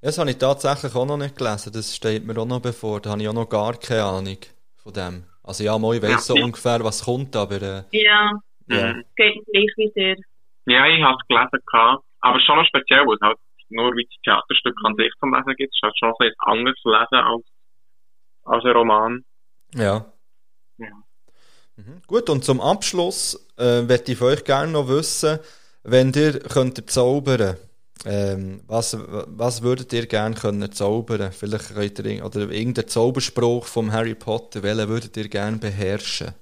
Das 0.00 0.18
habe 0.18 0.30
ich 0.30 0.38
tatsächlich 0.38 0.94
auch 0.94 1.06
noch 1.06 1.16
nicht 1.16 1.36
gelesen. 1.36 1.72
Das 1.72 1.94
steht 1.94 2.26
mir 2.26 2.36
auch 2.36 2.46
noch 2.46 2.60
bevor. 2.60 3.00
Da 3.00 3.10
habe 3.10 3.22
ich 3.22 3.28
auch 3.28 3.32
noch 3.34 3.48
gar 3.48 3.74
keine 3.78 4.02
Ahnung 4.04 4.38
von 4.76 4.92
dem. 4.92 5.24
Also 5.44 5.64
ja, 5.64 5.76
mal, 5.78 5.96
ich 5.96 6.02
weiss 6.02 6.26
so 6.26 6.36
Ja. 6.36 6.44
ungefähr, 6.44 6.82
was 6.84 7.04
kommt, 7.04 7.34
aber 7.36 7.60
äh, 7.62 7.82
Ja, 7.90 8.30
ja. 8.68 8.92
Mhm. 8.94 9.00
es 9.00 9.14
geht 9.16 9.44
gleich 9.46 9.72
wie 9.76 9.92
dir. 9.94 10.16
Ja, 10.66 10.86
ich 10.86 11.02
habe 11.02 11.16
es 11.20 11.26
gelesen, 11.28 11.58
gehabt, 11.66 12.04
aber 12.20 12.40
schon 12.40 12.56
noch 12.56 12.66
speziell, 12.66 13.00
weil 13.06 13.16
es 13.16 13.20
halt 13.20 13.38
nur 13.70 13.90
wie 13.96 14.04
das 14.04 14.20
Theaterstück 14.24 14.76
an 14.84 14.94
sich 14.96 15.10
zum 15.18 15.34
Lesen 15.34 15.54
gibt. 15.56 15.72
Es 15.72 15.78
ist 15.78 15.82
halt 15.82 15.98
schon 15.98 16.08
ein 16.10 16.14
bisschen 16.18 16.34
anders 16.38 16.76
zu 16.82 16.90
lesen 16.90 17.14
als, 17.26 17.44
als 18.44 18.64
ein 18.64 18.70
Roman. 18.72 19.24
Ja. 19.74 20.12
Ja. 20.78 20.88
Mhm. 21.76 22.02
Gut, 22.06 22.28
und 22.30 22.44
zum 22.44 22.60
Abschluss 22.60 23.48
äh, 23.58 23.82
möchte 23.82 24.12
ich 24.12 24.18
von 24.18 24.28
euch 24.28 24.44
gerne 24.44 24.70
noch 24.72 24.88
wissen, 24.88 25.38
wenn 25.82 26.12
ihr 26.12 26.38
könntet 26.38 26.90
zaubern, 26.90 27.56
ähm, 28.04 28.62
was, 28.66 28.98
was 28.98 29.62
würdet 29.62 29.92
ihr 29.92 30.06
gerne 30.06 30.34
können 30.34 30.72
zaubern? 30.72 31.30
Vielleicht 31.32 31.74
könnt 31.74 31.98
ihr, 31.98 32.24
oder 32.24 32.50
irgendeinen 32.50 32.88
Zauberspruch 32.88 33.66
vom 33.66 33.92
Harry 33.92 34.14
Potter, 34.14 34.62
welchen 34.62 34.88
würdet 34.88 35.16
ihr 35.16 35.28
gerne 35.28 35.58
beherrschen? 35.58 36.34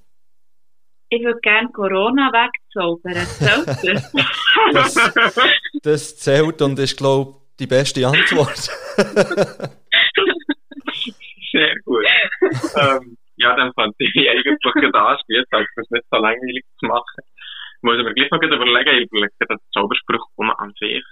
Ich 1.09 1.23
würde 1.23 1.39
gerne 1.41 1.69
Corona 1.69 2.31
wegzaubern. 2.31 3.13
Zählt 3.77 4.01
das? 4.73 4.95
Das, 5.83 6.17
zählt 6.17 6.61
und 6.61 6.79
ist, 6.79 6.97
glaube 6.97 7.31
ich, 7.31 7.57
die 7.59 7.67
beste 7.67 8.07
Antwort. 8.07 8.69
Sehr 11.51 11.75
gut. 11.83 12.05
ähm, 12.77 13.17
ja, 13.35 13.55
dann 13.55 13.73
fand 13.73 13.93
ich 13.99 14.29
eigentlich 14.29 14.57
gerade 14.61 14.99
also 14.99 15.23
das 15.49 15.67
ist 15.75 15.91
nicht 15.91 16.05
so 16.09 16.17
langweilig 16.17 16.63
zu 16.79 16.85
machen. 16.85 17.23
Muss 17.81 17.97
ich 17.97 18.03
mir 18.03 18.13
gleich 18.13 18.31
noch 18.31 18.39
gerade 18.39 18.55
überlegen, 18.55 19.03
ich 19.03 19.11
überlege 19.11 19.33
den 19.49 19.57
Zauberspruch 19.73 20.25
um 20.35 20.49
an 20.51 20.71
sich. 20.79 21.03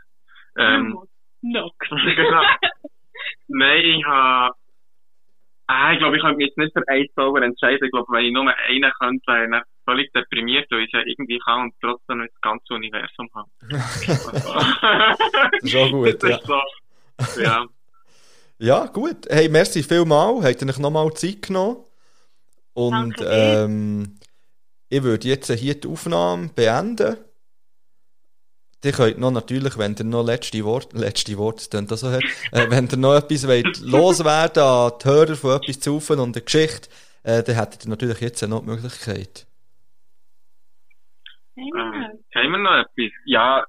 Ähm, 0.58 1.00
No. 1.42 1.72
genau. 1.90 2.44
Nein, 3.48 3.86
ich 3.86 4.06
habe, 4.06 4.56
ah, 5.68 5.94
ich 5.94 6.00
glaube, 6.00 6.18
ich 6.18 6.22
könnte 6.22 6.38
mich 6.38 6.48
jetzt 6.48 6.58
nicht 6.58 6.74
für 6.74 6.88
einen 6.88 7.08
Zauber 7.16 7.42
entscheiden. 7.42 7.86
Ich 7.86 7.92
glaube, 7.92 8.12
wenn 8.12 8.26
ich 8.26 8.34
nur 8.34 8.48
einen 8.48 8.92
könnte, 9.00 9.28
wäre 9.28 9.60
ich 9.60 9.84
völlig 9.86 10.12
deprimiert, 10.14 10.70
weil 10.70 10.84
ich 10.84 10.92
ja 10.92 11.00
irgendwie 11.06 11.40
kann 11.40 11.64
und 11.64 11.74
trotzdem 11.82 12.20
das 12.20 12.42
ganze 12.42 12.74
Universum 12.74 13.30
habe. 13.34 13.50
Das 15.62 15.64
ist 15.64 15.76
auch 15.76 15.92
gut, 15.92 16.24
das 16.24 16.30
ja. 16.30 16.40
so, 16.46 17.42
ja. 17.42 17.66
Ja, 18.62 18.86
gut. 18.88 19.26
Hey, 19.30 19.48
merci 19.48 19.84
vielmal. 19.84 20.44
Habt 20.44 20.62
ihr 20.62 20.68
euch 20.68 20.80
nochmal 20.80 21.14
Zeit 21.14 21.42
genommen? 21.44 21.78
Und 22.74 23.16
ähm, 23.26 24.20
ich 24.90 25.02
würde 25.02 25.28
jetzt 25.28 25.52
hier 25.52 25.80
die 25.80 25.88
Aufnahme 25.88 26.50
beenden. 26.54 27.18
Ihr 28.84 28.94
könnt 28.94 29.20
noch 29.20 29.32
natürlich, 29.32 29.78
wenn 29.78 29.96
ihr 29.98 30.06
noch 30.06 30.24
letzte 30.24 30.64
Wort, 30.64 30.94
letzte 30.94 31.38
Wort, 31.38 31.74
das 31.74 32.00
so 32.00 32.10
her, 32.10 32.22
äh, 32.54 32.70
wenn 32.70 32.88
ihr 32.88 32.98
noch 32.98 33.16
etwas 33.16 33.46
wollt 33.46 33.80
loswerden 33.84 34.64
an 34.64 34.94
die 35.04 35.08
Hörer 35.08 35.36
von 35.36 35.62
etwas 35.62 35.80
zu 35.82 36.02
und 36.14 36.36
der 36.36 36.44
Geschichte, 36.44 36.90
äh, 37.24 37.44
dann 37.44 37.56
hättet 37.56 37.86
ihr 37.86 37.90
natürlich 37.90 38.22
jetzt 38.22 38.42
noch 38.48 38.62
die 38.62 38.68
Möglichkeit. 38.68 39.46
Ähm, 41.58 42.24
haben 42.34 42.52
wir 42.52 42.58
noch 42.58 42.78
etwas? 42.78 43.12
Ja, 43.26 43.66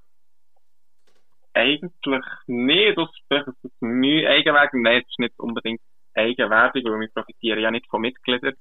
eigentlich 1.54 2.24
nicht. 2.46 2.98
Das 3.28 3.46
ist 3.46 3.82
Mühe 3.82 4.28
Eigenwerbung. 4.28 4.82
Nein, 4.82 5.02
es 5.02 5.08
ist 5.08 5.18
nicht 5.18 5.38
unbedingt 5.38 5.80
Eigenwerbung, 6.14 6.84
weil 6.84 7.00
wir 7.00 7.08
profitieren 7.12 7.60
ja 7.60 7.70
nicht 7.70 7.88
von 7.88 8.00
Mitgliedern. 8.00 8.54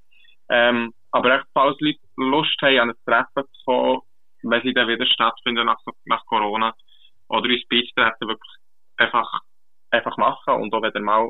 Ähm, 0.50 0.94
aber 1.12 1.36
echt, 1.36 1.46
falls 1.54 1.80
Leute 1.80 2.00
Lust 2.18 2.60
haben, 2.62 2.80
an 2.80 2.90
ein 2.90 2.96
Treffen 3.06 3.48
zu 3.54 3.66
kommen, 3.66 4.02
wenn 4.44 4.62
sie 4.62 4.74
dann 4.74 4.88
wieder 4.88 5.06
stattfinden 5.06 5.66
nach, 5.66 5.80
nach 6.06 6.26
Corona, 6.26 6.74
oder 7.28 7.50
uns 7.50 8.06
hätten 8.06 8.28
wirklich 8.28 8.54
einfach, 8.98 9.30
einfach 9.92 10.18
machen. 10.18 10.62
Und 10.62 10.74
auch 10.74 10.82
wenn 10.82 10.92
ihr 10.94 11.02
mal, 11.02 11.30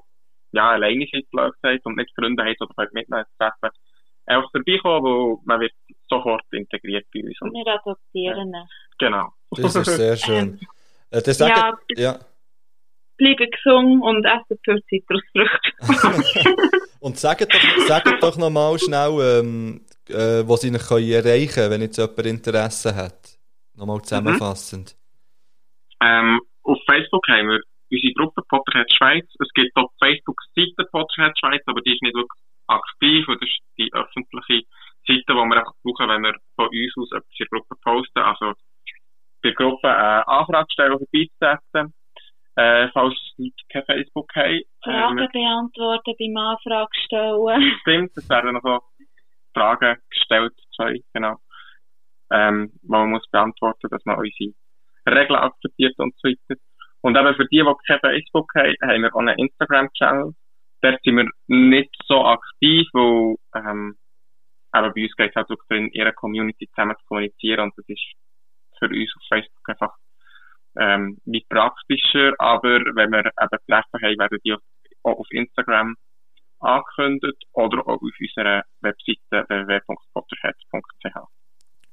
ja, 0.52 0.72
alleine 0.72 1.06
seid, 1.12 1.26
seid 1.62 1.86
und 1.86 1.98
nicht 1.98 2.12
Freunde 2.16 2.44
habt 2.44 2.62
oder 2.62 2.74
könnt 2.76 2.94
mitnehmen, 2.94 3.26
Treffen, 3.38 3.76
einfach 4.26 4.52
vorbeikommen, 4.52 5.04
weil 5.04 5.38
man 5.46 5.60
wird 5.60 5.74
sofort 6.10 6.44
integriert 6.52 7.06
bei 7.14 7.22
uns. 7.22 7.40
Und, 7.42 7.54
Wir 7.54 7.68
adoptieren 7.68 8.54
ihn. 8.54 8.68
genau. 8.98 9.30
Das 9.52 9.76
ist 9.76 9.96
sehr 9.96 10.18
schön. 10.26 10.60
Äh, 11.12 11.22
dann 11.22 11.34
sagt, 11.34 11.58
ja, 11.58 11.78
ja. 11.98 12.20
bleiben 13.18 13.50
gesund 13.52 14.04
und 14.04 14.26
essen 14.26 14.60
für 14.64 14.82
Zitrusfrüchte. 14.86 16.70
Und 17.02 17.18
sagt 17.18 17.42
doch, 17.42 17.88
sagt 17.88 18.22
doch 18.22 18.38
noch 18.38 18.50
mal 18.50 18.78
schnell, 18.78 19.40
ähm, 19.40 19.86
äh, 20.10 20.48
wo 20.48 20.56
sie 20.56 20.72
können 20.72 21.12
erreichen 21.12 21.54
können, 21.54 21.72
wenn 21.72 21.82
jetzt 21.82 21.98
jemand 21.98 22.26
Interesse 22.26 22.96
hat. 22.96 23.38
Nochmal 23.76 24.02
zusammenfassend. 24.02 24.96
Ähm, 26.02 26.40
auf 26.64 26.78
Facebook 26.86 27.28
haben 27.28 27.48
wir 27.48 27.60
unsere 27.92 28.14
Gruppe 28.14 28.42
Potterhead 28.48 28.92
Schweiz. 28.94 29.26
Es 29.40 29.50
gibt 29.54 29.76
auch 29.76 29.90
die 30.02 30.06
Facebook-Seite 30.06 30.90
Potterhead 30.92 31.38
Schweiz, 31.40 31.64
aber 31.66 31.82
die 31.82 31.94
ist 31.94 32.02
nicht 32.02 32.16
wirklich 32.16 32.44
aktiv. 32.68 33.28
Und 33.28 33.42
das 33.42 33.50
ist 33.50 33.60
die 33.78 33.92
öffentliche 33.94 34.68
Seite, 35.08 35.24
die 35.28 35.34
wir 35.34 35.58
einfach 35.58 35.74
brauchen, 35.84 36.10
wenn 36.10 36.24
wir 36.24 36.36
von 36.56 36.68
uns 36.68 36.94
aus 36.98 37.12
etwas 37.12 37.40
in 37.40 37.46
der 37.46 37.60
Gruppe 37.60 37.76
posten. 37.84 38.20
Also, 38.20 38.54
bei 39.42 39.50
der 39.50 39.54
Gruppe 39.54 39.88
äh, 39.88 40.24
Anfrage 40.28 40.68
stellen, 40.72 40.98
vorbeizusetzen. 41.00 41.94
Äh, 42.56 42.90
falls 42.92 43.16
Leute 43.38 43.64
kein 43.72 43.86
Facebook 43.86 44.30
haben. 44.36 44.64
Fragen 44.84 45.20
Ähm, 45.20 45.28
beantworten 45.32 46.14
beim 46.20 46.38
Anfrage 46.38 46.92
stellen. 47.06 47.78
stimmt, 47.82 48.12
es 48.16 48.30
werden 48.30 48.54
noch 48.54 48.62
so 48.62 48.80
Fragen 49.60 49.98
gestellt, 50.10 50.54
zwei, 50.76 51.00
genau. 51.14 51.38
Ähm, 52.32 52.72
die 52.82 52.88
man 52.88 53.10
muss 53.10 53.28
beantworten, 53.32 53.90
dass 53.90 54.06
man 54.06 54.18
unsere 54.18 54.54
Regeln 55.08 55.40
akzeptiert 55.40 55.98
und 55.98 56.16
so 56.18 56.30
weiter. 56.30 56.60
Und 57.02 57.18
eben 57.18 57.36
für 57.36 57.48
die, 57.48 57.64
die 57.64 57.74
kein 57.88 58.00
Facebook 58.00 58.52
haben, 58.56 58.76
haben 58.82 59.02
wir 59.02 59.16
auch 59.16 59.20
einen 59.20 59.40
Instagram-Channel. 59.40 60.34
Dort 60.82 61.04
sind 61.04 61.18
wir 61.18 61.30
nicht 61.48 61.94
so 62.08 62.26
aktiv, 62.26 62.88
weil, 62.94 63.36
ähm, 63.56 63.98
eben 64.76 64.94
bei 64.94 65.04
uns 65.04 65.16
geht 65.16 65.30
es 65.30 65.36
halt 65.36 65.50
darum, 65.50 65.64
in 65.70 65.92
ihrer 65.92 66.14
Community 66.14 66.68
zusammen 66.70 66.96
zu 67.00 67.06
kommunizieren 67.06 67.66
und 67.66 67.74
das 67.78 67.86
ist 67.88 68.14
für 68.78 68.88
uns 68.88 69.14
auf 69.16 69.24
Facebook 69.28 69.70
einfach 69.70 69.96
ähm, 70.78 71.18
nicht 71.26 71.50
praktischer, 71.50 72.34
aber 72.38 72.80
wenn 72.96 73.12
wir 73.12 73.26
eben 73.26 73.60
Treffen 73.68 74.02
haben, 74.02 74.20
werden 74.20 74.40
die 74.46 74.54
auch 74.54 74.62
auch 75.04 75.20
auf 75.20 75.28
Instagram 75.32 75.96
angekündigt 76.60 77.44
oder 77.54 77.80
auch 77.88 78.02
auf 78.02 78.02
unserer 78.20 78.64
Webseite 78.82 79.46
www.potterhead.ch. 79.48 81.18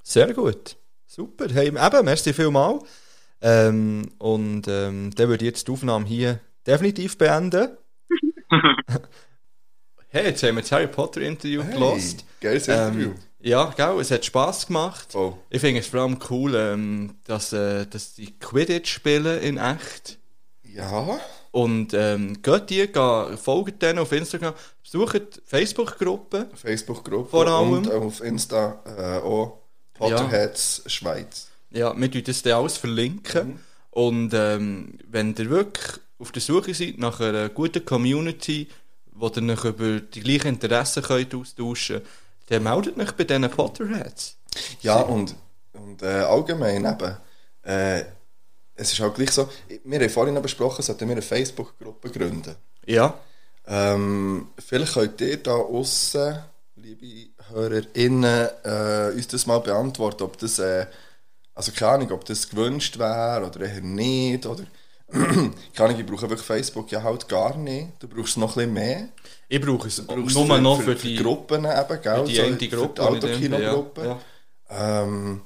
Sehr 0.03 0.33
gut. 0.35 0.77
Super. 1.07 1.47
Hey, 1.53 1.69
eben, 1.69 2.05
merci 2.05 2.33
vielmal. 2.33 2.81
Ähm, 3.41 4.09
und 4.19 4.67
ähm, 4.69 5.11
dann 5.15 5.29
würde 5.29 5.45
ich 5.45 5.51
jetzt 5.51 5.69
die 5.69 5.73
Aufnahme 5.73 6.07
hier 6.07 6.41
definitiv 6.67 7.19
beenden. 7.19 7.77
hey, 10.09 10.27
jetzt 10.27 10.43
haben 10.43 10.57
wir 10.57 10.63
das 10.63 10.73
Harry 10.73 10.87
Potter 10.87 11.21
Interview 11.21 11.63
Hey, 11.63 11.73
gelost. 11.75 12.25
geiles 12.41 12.67
Interview. 12.69 13.13
Ja, 13.41 13.67
genau, 13.77 14.01
es 14.01 14.11
hat 14.11 14.25
Spass 14.25 14.67
gemacht. 14.67 15.15
Oh. 15.15 15.39
Ich 15.51 15.61
finde 15.61 15.81
es 15.81 15.87
vor 15.87 16.01
allem 16.01 16.19
cool, 16.31 16.55
ähm, 16.57 17.19
dass, 17.25 17.53
äh, 17.53 17.87
dass 17.87 18.15
die 18.15 18.37
Quidditch 18.39 18.91
spielen 18.93 19.41
in 19.41 19.59
echt. 19.59 20.19
Ja. 20.65 21.21
Und 21.57 21.95
ähm, 21.95 22.43
geht 22.43 22.69
die, 22.69 22.87
geht, 22.87 23.39
folgt 23.39 23.81
denen 23.81 24.01
auf 24.01 24.13
Instagram, 24.13 24.53
besucht 24.83 25.37
die 25.37 25.41
Facebook-Gruppe. 25.47 26.51
Facebook-Gruppe 26.53 27.31
Vor 27.31 27.47
allem. 27.47 27.73
und 27.73 27.91
auf 27.91 28.23
Insta 28.23 28.79
äh, 28.85 29.25
auch 29.25 29.63
Potterheads 29.95 30.83
Schweiz. 30.85 31.49
Ja, 31.71 31.99
wir 31.99 32.11
tun 32.11 32.23
das 32.27 32.43
dann 32.43 32.53
alles 32.53 32.77
verlinken. 32.77 33.59
Und 33.91 34.35
ähm, 34.35 34.99
wenn 35.09 35.35
ihr 35.35 35.49
wirklich 35.49 35.99
auf 36.19 36.31
der 36.31 36.43
Suche 36.43 36.75
seid 36.75 36.99
nach 36.99 37.21
einer 37.21 37.49
guten 37.49 37.83
Community, 37.87 38.69
wo 39.13 39.29
ihr 39.29 39.49
euch 39.51 39.65
über 39.65 40.01
die 40.01 40.21
gleichen 40.21 40.49
Interessen 40.49 41.05
könnt 41.05 41.35
austauschen 41.35 42.03
könnt, 42.03 42.07
dann 42.49 42.65
meldet 42.65 42.99
euch 42.99 43.13
bei 43.13 43.25
diesen 43.25 43.49
Potterheads. 43.49 44.37
Ja, 44.83 45.01
und, 45.01 45.35
und 45.73 46.03
äh, 46.03 46.21
allgemein 46.21 46.85
eben, 46.85 47.17
äh, 47.63 48.05
es 48.77 48.93
ist 48.93 49.01
halt 49.01 49.15
gleich 49.15 49.31
so, 49.31 49.49
wir 49.85 50.01
haben 50.01 50.11
vorhin 50.11 50.35
noch 50.35 50.43
besprochen, 50.43 50.83
sollten 50.83 51.09
wir 51.09 51.13
eine 51.13 51.23
Facebook-Gruppe 51.23 52.11
gründen. 52.11 52.55
Ja. 52.85 53.19
Ähm, 53.67 54.49
vielleicht 54.59 54.95
könnt 54.95 55.21
ihr 55.21 55.43
da 55.43 55.55
aussen, 55.55 56.39
liebe 56.77 57.31
HörerInnen, 57.49 58.49
äh, 58.65 59.13
uns 59.15 59.29
das 59.29 59.47
mal 59.47 59.59
beantworten, 59.59 60.23
ob 60.23 60.39
das, 60.39 60.59
äh, 60.59 60.87
also 61.55 61.73
keine 61.73 61.93
Ahnung, 61.93 62.13
ob 62.13 62.25
das 62.27 62.49
gewünscht 62.49 62.99
wäre 62.99 63.47
oder 63.47 63.61
eher 63.61 63.81
nicht, 63.81 64.47
oder 64.47 64.65
keine 65.11 65.53
Ahnung, 65.79 66.01
ich 66.01 66.07
brauche 66.07 66.23
wirklich 66.23 66.47
Facebook 66.47 66.91
ja 66.93 67.03
halt 67.03 67.29
gar 67.29 67.57
nicht, 67.57 67.93
du 68.01 68.09
brauchst 68.09 68.37
noch 68.37 68.57
ein 68.57 68.73
bisschen 68.73 68.73
mehr. 68.75 69.09
Ich 69.49 69.61
brauche 69.61 69.89
es 69.89 70.07
nur 70.07 70.27
es 70.27 70.35
noch 70.61 70.83
für, 70.83 70.95
die 70.95 71.17
Gruppen 71.17 71.65
eben, 71.65 72.03
gell? 72.03 72.27
für 72.27 72.57
die 72.57 72.69
so 72.71 72.77
für 72.77 72.77
Gruppe, 72.77 73.03
die 73.15 73.21
die 73.21 73.27
Autokino-Gruppe. 73.27 74.01
ja, 74.03 74.21
ja. 74.69 75.03
Ähm, 75.03 75.41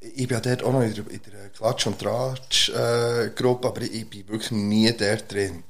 ich 0.00 0.28
bin 0.28 0.36
ja 0.36 0.40
dort 0.40 0.62
auch 0.62 0.72
noch 0.72 0.82
in 0.82 0.94
der, 0.94 1.10
in 1.10 1.20
der 1.22 1.50
Klatsch- 1.50 1.86
und 1.86 1.98
Tratsch-Gruppe, 1.98 3.68
aber 3.68 3.82
ich, 3.82 4.08
bin 4.08 4.28
wirklich 4.28 4.50
nie 4.52 4.92
dort 4.92 5.32
drin. 5.32 5.64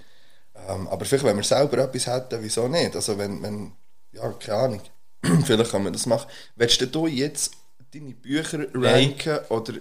Ähm, 0.68 0.88
aber 0.88 1.04
vielleicht, 1.04 1.24
wenn 1.24 1.36
wir 1.36 1.44
selber 1.44 1.78
etwas 1.78 2.06
hätten, 2.06 2.42
wieso 2.42 2.68
nicht? 2.68 2.94
Also 2.94 3.16
wenn, 3.16 3.42
wenn 3.42 3.72
ja, 4.12 4.30
keine 4.32 4.58
Ahnung, 4.58 4.80
vielleicht 5.44 5.70
kann 5.70 5.84
man 5.84 5.92
das 5.92 6.06
machen. 6.06 6.28
Willst 6.56 6.94
du 6.94 7.06
jetzt 7.06 7.52
deine 7.92 8.14
Bücher 8.14 8.66
ranken 8.74 9.38
oder... 9.48 9.74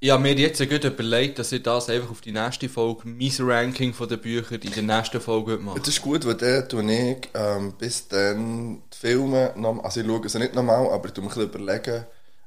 Ich 0.00 0.10
habe 0.10 0.22
mir 0.22 0.34
jetzt 0.34 0.60
gut 0.70 0.84
überlegt, 0.84 1.40
dass 1.40 1.50
ich 1.50 1.60
das 1.60 1.90
einfach 1.90 2.10
auf 2.10 2.20
die 2.20 2.30
nächste 2.30 2.68
Folge, 2.68 3.08
mein 3.08 3.32
Ranking 3.40 3.92
von 3.92 4.08
den 4.08 4.20
Büchern 4.20 4.60
in 4.60 4.72
der 4.72 4.82
nächsten 4.84 5.20
Folge 5.20 5.56
mache. 5.56 5.80
Das 5.80 5.88
ist 5.88 6.02
gut, 6.02 6.24
weil 6.24 6.36
dann 6.36 6.68
tue 6.68 6.84
ich 6.84 7.28
ähm, 7.34 7.72
bis 7.76 8.06
dann 8.06 8.80
die 8.92 8.96
Filme, 8.96 9.52
noch, 9.56 9.82
also 9.82 10.00
ich 10.00 10.06
schaue 10.06 10.28
sie 10.28 10.38
nicht 10.38 10.54
nochmal, 10.54 10.88
aber 10.88 11.08
ich 11.08 11.16
überlegen, 11.36 12.06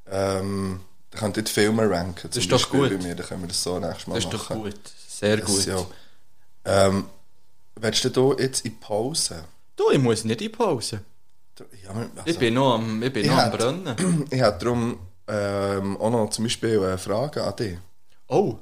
ähm, 0.09 0.79
dann 1.11 1.19
könnt 1.19 1.37
ihr 1.37 1.43
die 1.43 1.51
Filme 1.51 1.89
ranken. 1.89 2.27
Das 2.27 2.37
ist 2.37 2.51
doch 2.51 2.57
Beispiel 2.59 2.89
gut. 2.89 2.99
Bei 2.99 3.07
mir, 3.07 3.15
dann 3.15 3.25
können 3.27 3.41
wir 3.41 3.47
das 3.49 3.61
so 3.63 3.79
nächstes 3.79 4.07
Mal 4.07 4.15
Das 4.15 4.25
ist 4.25 4.33
machen. 4.33 4.57
doch 4.57 4.63
gut. 4.63 4.79
Sehr 5.07 5.37
Das, 5.37 5.45
gut. 5.45 5.65
ja. 5.65 5.85
Ähm, 6.65 7.05
willst 7.75 8.03
du 8.05 8.09
da 8.09 8.33
jetzt 8.41 8.65
in 8.65 8.79
Pause? 8.79 9.43
Du, 9.75 9.89
ich 9.91 9.99
muss 9.99 10.23
nicht 10.23 10.41
in 10.41 10.51
Pause. 10.51 11.01
Ja, 11.83 11.93
wir- 11.95 12.09
Ich 12.25 12.39
bin 12.39 12.55
noch 12.55 12.73
am, 12.75 13.03
ich 13.03 13.13
bin 13.13 13.23
ich 13.25 13.29
noch 13.29 13.37
am 13.37 13.51
hätte- 13.51 13.57
Brennen. 13.57 14.25
Ich 14.31 14.39
hätte 14.41 14.59
darum 14.65 14.99
ähm, 15.27 15.97
auch 15.97 16.09
noch 16.09 16.29
zum 16.31 16.45
Beispiel 16.45 16.79
eine 16.83 16.97
Frage 16.97 17.43
an 17.43 17.55
dich. 17.55 17.77
Oh, 18.27 18.55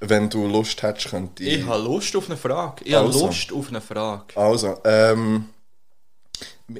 Wenn 0.00 0.28
du 0.30 0.46
Lust 0.46 0.82
hättest, 0.82 1.08
könnte 1.10 1.42
ich 1.44 1.64
habe 1.66 1.82
Lust 1.82 2.14
auf 2.16 2.26
eine 2.26 2.36
Frage. 2.36 2.84
Ich 2.84 2.94
habe 2.94 3.06
Also. 3.06 3.26
Lust 3.26 3.52
auf 3.52 3.68
eine 3.68 3.80
Frage. 3.80 4.36
Also, 4.36 4.78
ähm, 4.84 5.48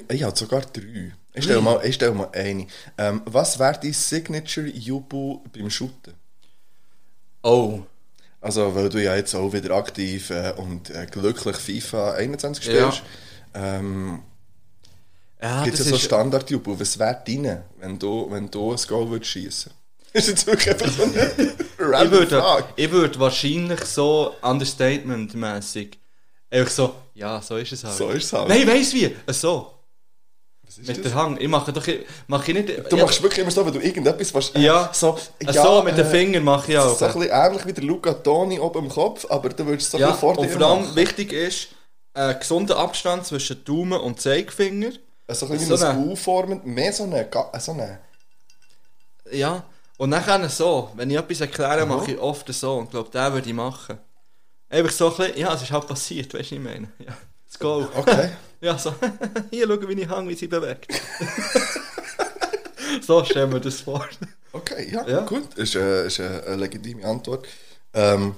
ich 0.09 0.23
habe 0.23 0.37
sogar 0.37 0.61
drei. 0.61 1.13
Ich 1.33 1.43
stelle 1.43 1.61
mal, 1.61 1.79
ich 1.85 1.95
stelle 1.95 2.13
mal 2.13 2.29
eine. 2.33 2.67
Ähm, 2.97 3.21
was 3.25 3.59
wäre 3.59 3.79
dein 3.81 3.93
Signature-Jubel 3.93 5.39
beim 5.53 5.69
Shooten? 5.69 6.13
Oh, 7.43 7.81
Also, 8.41 8.73
weil 8.75 8.89
du 8.89 9.01
ja 9.03 9.15
jetzt 9.15 9.35
auch 9.35 9.51
wieder 9.53 9.75
aktiv 9.75 10.29
äh, 10.31 10.53
und 10.57 10.89
äh, 10.89 11.05
glücklich 11.09 11.55
FIFA 11.57 12.13
21 12.13 12.63
spielst. 12.65 13.03
Ähm, 13.53 14.21
Ja, 15.41 15.63
Gibt 15.63 15.79
es 15.79 15.85
ja 15.85 15.89
so 15.91 15.95
ist- 15.95 16.01
Standardjubel. 16.03 16.79
Was 16.79 16.97
wäre 16.99 17.21
deine, 17.25 17.63
wenn 17.79 17.97
du, 17.99 18.27
wenn 18.29 18.49
du 18.51 18.71
ein 18.73 18.79
Goal 18.87 19.09
würdest 19.09 19.31
schiessen? 19.31 19.71
Das 20.13 20.23
ist 20.23 20.29
jetzt 20.29 20.47
wirklich 20.47 20.69
einfach 20.73 20.91
so 20.91 21.03
eine 21.03 21.31
Ich 22.05 22.11
würde, 22.11 22.39
Frage. 22.41 22.65
ich 22.75 22.89
würde 22.91 23.19
wahrscheinlich 23.19 23.85
so 23.85 24.33
Understatement-mäßig 24.41 25.97
einfach 26.49 26.71
so, 26.71 26.95
ja, 27.13 27.39
so 27.41 27.57
ist 27.57 27.71
es 27.73 27.83
halt. 27.83 27.95
So 27.95 28.09
ist 28.09 28.23
es 28.25 28.33
halt. 28.33 28.49
Nein, 28.49 28.67
weiss 28.67 28.91
wie? 28.93 29.15
So. 29.27 29.71
Was 30.77 30.77
Mit 30.87 31.03
der 31.03 31.15
Hang. 31.15 31.37
Ich 31.41 31.47
mache 31.47 31.73
doch, 31.73 31.87
mache 32.27 32.51
ich 32.51 32.57
nicht. 32.57 32.91
Du 32.91 32.95
ja, 32.97 33.03
machst 33.03 33.23
wirklich 33.23 33.39
immer 33.39 33.49
so, 33.49 33.65
wenn 33.65 33.73
du 33.73 33.79
irgendetwas 33.79 34.51
äh, 34.51 34.59
Ja. 34.59 34.89
so, 34.93 35.17
äh, 35.39 35.51
so 35.51 35.81
mit 35.81 35.97
den 35.97 36.05
Fingern 36.05 36.43
mache 36.43 36.71
ich 36.71 36.77
auch. 36.77 36.95
So 36.95 37.05
ein 37.05 37.13
bisschen 37.13 37.31
ähnlich 37.31 37.65
wie 37.65 37.73
der 37.73 37.83
Luca 37.83 38.13
Toni 38.13 38.59
oben 38.59 38.85
im 38.85 38.89
Kopf, 38.89 39.25
aber 39.29 39.49
du 39.49 39.65
würdest 39.65 39.87
es 39.87 39.91
so 39.91 39.97
ja, 39.97 40.13
vor 40.13 40.37
und 40.37 40.45
dir 40.45 40.49
vor 40.51 40.61
allem 40.67 40.83
machen. 40.83 40.95
wichtig 40.95 41.33
ist, 41.33 41.69
ein 42.13 42.37
gesunder 42.39 42.77
Abstand 42.77 43.25
zwischen 43.25 43.63
Daumen 43.65 43.99
und 43.99 44.21
Zeigefinger. 44.21 44.91
So 45.31 45.45
ein 45.47 45.51
bisschen 45.53 45.75
so 45.77 45.85
eine- 45.85 45.97
ein 45.99 46.07
U-Formen, 46.09 46.61
mehr 46.65 46.93
so 46.93 47.03
eine, 47.03 47.27
so 47.59 47.71
eine 47.71 47.99
Ja. 49.31 49.63
Und 49.97 50.11
dann 50.11 50.49
so. 50.49 50.91
Wenn 50.95 51.09
ich 51.09 51.17
etwas 51.17 51.41
erkläre, 51.41 51.85
mache 51.85 52.11
ich 52.13 52.17
oft 52.19 52.47
so. 52.53 52.77
Und 52.77 52.85
ich 52.85 52.91
glaube, 52.91 53.09
den 53.09 53.33
würde 53.33 53.47
ich 53.49 53.53
machen. 53.55 53.97
Einfach 54.69 54.91
so 54.91 55.09
ein 55.11 55.17
bisschen, 55.17 55.37
ja, 55.39 55.53
es 55.53 55.63
ist 55.63 55.71
halt 55.71 55.87
passiert, 55.87 56.33
weißt 56.33 56.33
du, 56.33 56.39
was 56.39 56.51
ich 56.51 56.59
meine? 56.59 56.87
Ja. 56.99 57.17
Let's 57.45 57.59
go. 57.59 57.87
Okay. 57.95 58.29
Ja, 58.61 58.77
so. 58.77 58.93
Hier, 59.51 59.67
schau, 59.67 59.87
wie 59.87 60.01
ich 60.01 60.09
hang, 60.09 60.27
wie 60.27 60.35
sie 60.35 60.47
bewegt. 60.47 60.87
so 63.01 63.23
stellen 63.23 63.51
wir 63.53 63.59
das 63.59 63.81
vor. 63.81 64.07
Okay, 64.51 64.89
ja, 64.91 65.07
Ja. 65.07 65.19
gut. 65.21 65.53
Ist, 65.55 65.75
äh, 65.75 66.07
ist 66.07 66.19
äh, 66.19 66.41
eine 66.45 66.55
legitime 66.57 67.03
Antwort. 67.05 67.47
Ähm, 67.93 68.35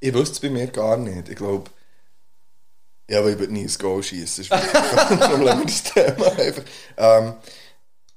ich 0.00 0.14
wüsste 0.14 0.34
es 0.34 0.40
bei 0.40 0.50
mir 0.50 0.66
gar 0.68 0.96
nicht. 0.96 1.28
Ich 1.28 1.36
glaube, 1.36 1.70
ja, 3.08 3.18
aber 3.18 3.30
ich 3.30 3.38
würde 3.38 3.52
nie 3.52 3.64
ein 3.64 3.72
Goal 3.78 4.02
schießen. 4.02 4.46
Das 4.48 4.64
ist 4.64 4.74
wirklich 4.74 5.10
ein 5.10 5.20
Problem 5.30 5.58
mit 5.58 5.68
das 5.68 5.82
Thema. 5.84 6.26
Einfach. 6.38 6.62
Ähm, 6.96 7.34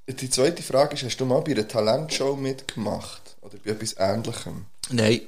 die 0.08 0.30
zweite 0.30 0.64
Frage 0.64 0.96
ist, 0.96 1.04
hast 1.04 1.18
du 1.18 1.26
mal 1.26 1.42
bei 1.42 1.52
einer 1.52 1.68
Talentshow 1.68 2.36
mitgemacht? 2.36 3.36
Oder 3.42 3.58
bei 3.64 3.72
etwas 3.72 3.96
Ähnlichem? 3.98 4.66
Nein. 4.90 5.22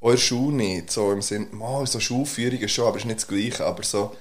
Euer 0.00 0.16
Schuh 0.16 0.52
nicht, 0.52 0.92
so 0.92 1.10
im 1.10 1.22
Sinn, 1.22 1.48
mal 1.52 1.84
so 1.86 1.98
Schulführungen 1.98 2.68
schon, 2.68 2.86
aber 2.86 2.98
ist 2.98 3.06
nicht 3.06 3.16
das 3.18 3.26
Gleiche, 3.26 3.64
aber 3.64 3.82
so, 3.82 4.14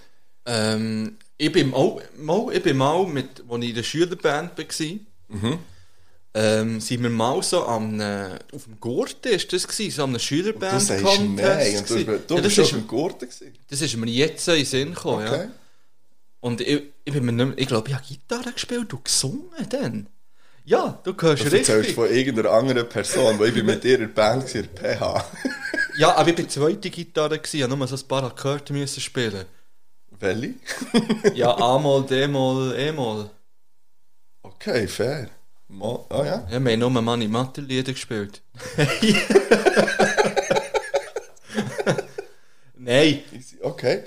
Ähm, 0.46 1.18
ich 1.38 1.52
bin 1.52 1.72
mal, 1.72 2.02
mal, 2.18 2.54
ich 2.54 2.64
bin 2.64 2.78
mal 2.78 3.06
mit, 3.08 3.44
als 3.50 3.64
ich 3.64 3.70
in 3.70 3.76
der 3.76 3.84
Schülerband 3.84 4.58
war, 4.58 5.00
Mhm. 5.28 5.58
ähm, 6.36 6.80
sind 6.80 7.02
wir 7.02 7.10
mal 7.10 7.42
so 7.42 7.66
am, 7.66 8.00
äh, 8.00 8.38
auf 8.54 8.66
dem 8.66 8.80
Gurten, 8.80 9.32
ist 9.32 9.52
das 9.52 9.68
gewesen, 9.68 9.96
so 9.96 10.04
am 10.04 10.14
du 10.14 10.20
Schülerband 10.20 10.82
sagst 10.82 11.04
nein, 11.04 11.78
und 11.78 11.90
du, 11.90 12.20
du 12.28 12.36
ja, 12.36 12.42
bist 12.42 12.58
das, 12.60 12.74
Gurten 12.88 13.28
gewesen. 13.28 13.54
das 13.70 13.82
ist 13.82 13.96
mir 13.98 14.10
jetzt 14.12 14.48
in 14.48 14.56
den 14.56 14.66
Sinn 14.66 14.94
gekommen, 14.94 15.26
Okay. 15.28 15.42
ja. 15.46 15.52
Und 16.42 16.62
ich, 16.62 16.84
ich 17.06 17.12
bin 17.14 17.26
mir 17.26 17.32
nicht 17.32 17.46
mehr, 17.48 17.58
ich 17.58 17.68
glaube, 17.68 17.90
ich 17.90 17.96
habe 17.96 18.06
Gitarre 18.08 18.52
gespielt 18.52 18.94
und 18.94 19.04
gesungen 19.04 19.50
dann. 19.70 20.08
Ja, 20.64 21.00
du 21.04 21.16
hörst 21.20 21.42
Du 21.44 21.46
erzählst 21.46 21.70
richtig. 21.72 21.96
von 21.96 22.08
irgendeiner 22.10 22.52
anderen 22.52 22.88
Person, 22.88 23.40
weil 23.40 23.48
ich 23.50 23.54
bin 23.56 23.66
mit 23.66 23.84
dir 23.84 23.96
in 23.96 24.02
der 24.02 24.08
Band 24.10 24.44
war, 24.54 24.64
PH. 24.64 25.26
Ja, 25.98 26.16
aber 26.16 26.30
ich 26.30 26.36
bin 26.36 26.48
zweite 26.50 26.90
Gitarre 26.92 27.40
gewesen, 27.40 27.58
ich 27.58 27.62
musste 27.68 27.78
nur 27.78 27.88
so 27.88 27.96
ein 27.96 28.08
paar 28.08 28.24
Akkorde 28.26 28.74
müssen 28.74 29.00
spielen. 29.02 29.46
Welche? 30.26 30.56
Ja, 31.36 31.56
A-Moll, 31.56 32.06
D-Moll, 32.08 32.76
E-Moll. 32.78 33.30
Okay, 34.42 34.88
fair. 34.88 35.30
Mal, 35.68 36.00
ah 36.10 36.24
ja. 36.24 36.48
Ja, 36.52 36.60
wir 36.60 36.72
haben 36.72 36.80
nur 36.80 36.90
Money 36.90 37.28
Mathe 37.28 37.62
Lieder 37.62 37.94
gespielt. 37.94 38.42
Nein. 42.76 43.24
Okay. 43.62 44.04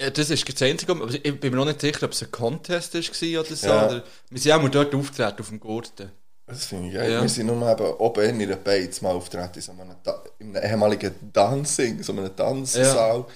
ja, 0.00 0.10
das 0.10 0.30
ist 0.30 0.52
das 0.52 0.62
Einzige, 0.62 0.92
aber 0.92 1.08
ich 1.12 1.40
bin 1.40 1.50
mir 1.50 1.56
noch 1.58 1.64
nicht 1.64 1.80
sicher, 1.80 2.04
ob 2.04 2.12
es 2.12 2.22
ein 2.22 2.30
Contest 2.30 2.94
war 2.94 3.00
oder 3.40 3.56
so. 3.56 3.66
Ja. 3.66 3.86
Oder, 3.86 4.04
wir 4.30 4.40
sind 4.40 4.52
auch 4.52 4.62
mal 4.62 4.70
dort 4.70 4.94
aufgetreten, 4.94 5.40
auf 5.40 5.48
dem 5.48 5.60
Gurten. 5.60 6.10
Das 6.46 6.66
finde 6.66 6.88
ich 6.88 6.94
geil. 6.94 7.10
Ja. 7.10 7.22
Wir 7.22 7.28
sind 7.28 7.46
nur 7.46 7.70
eben 7.70 7.86
oben 7.98 8.24
in 8.24 8.42
einer 8.42 8.56
Beiz 8.56 9.00
mal 9.00 9.14
auftreten, 9.14 9.56
in 9.56 9.60
so 9.62 9.72
einem, 9.72 9.96
in 10.38 10.56
einem 10.56 10.64
ehemaligen 10.64 11.14
Dancing, 11.32 12.02
so 12.02 12.12
einem 12.12 12.34
Tanzsaal. 12.36 13.26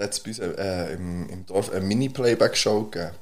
Da 0.00 0.04
hat 0.04 0.14
es 0.14 0.20
bei 0.20 0.30
uns 0.30 0.38
äh, 0.38 0.94
im, 0.94 1.28
im 1.28 1.44
Dorf 1.44 1.70
eine 1.70 1.84
Mini-Playback-Show 1.84 2.84
gegeben. 2.84 3.16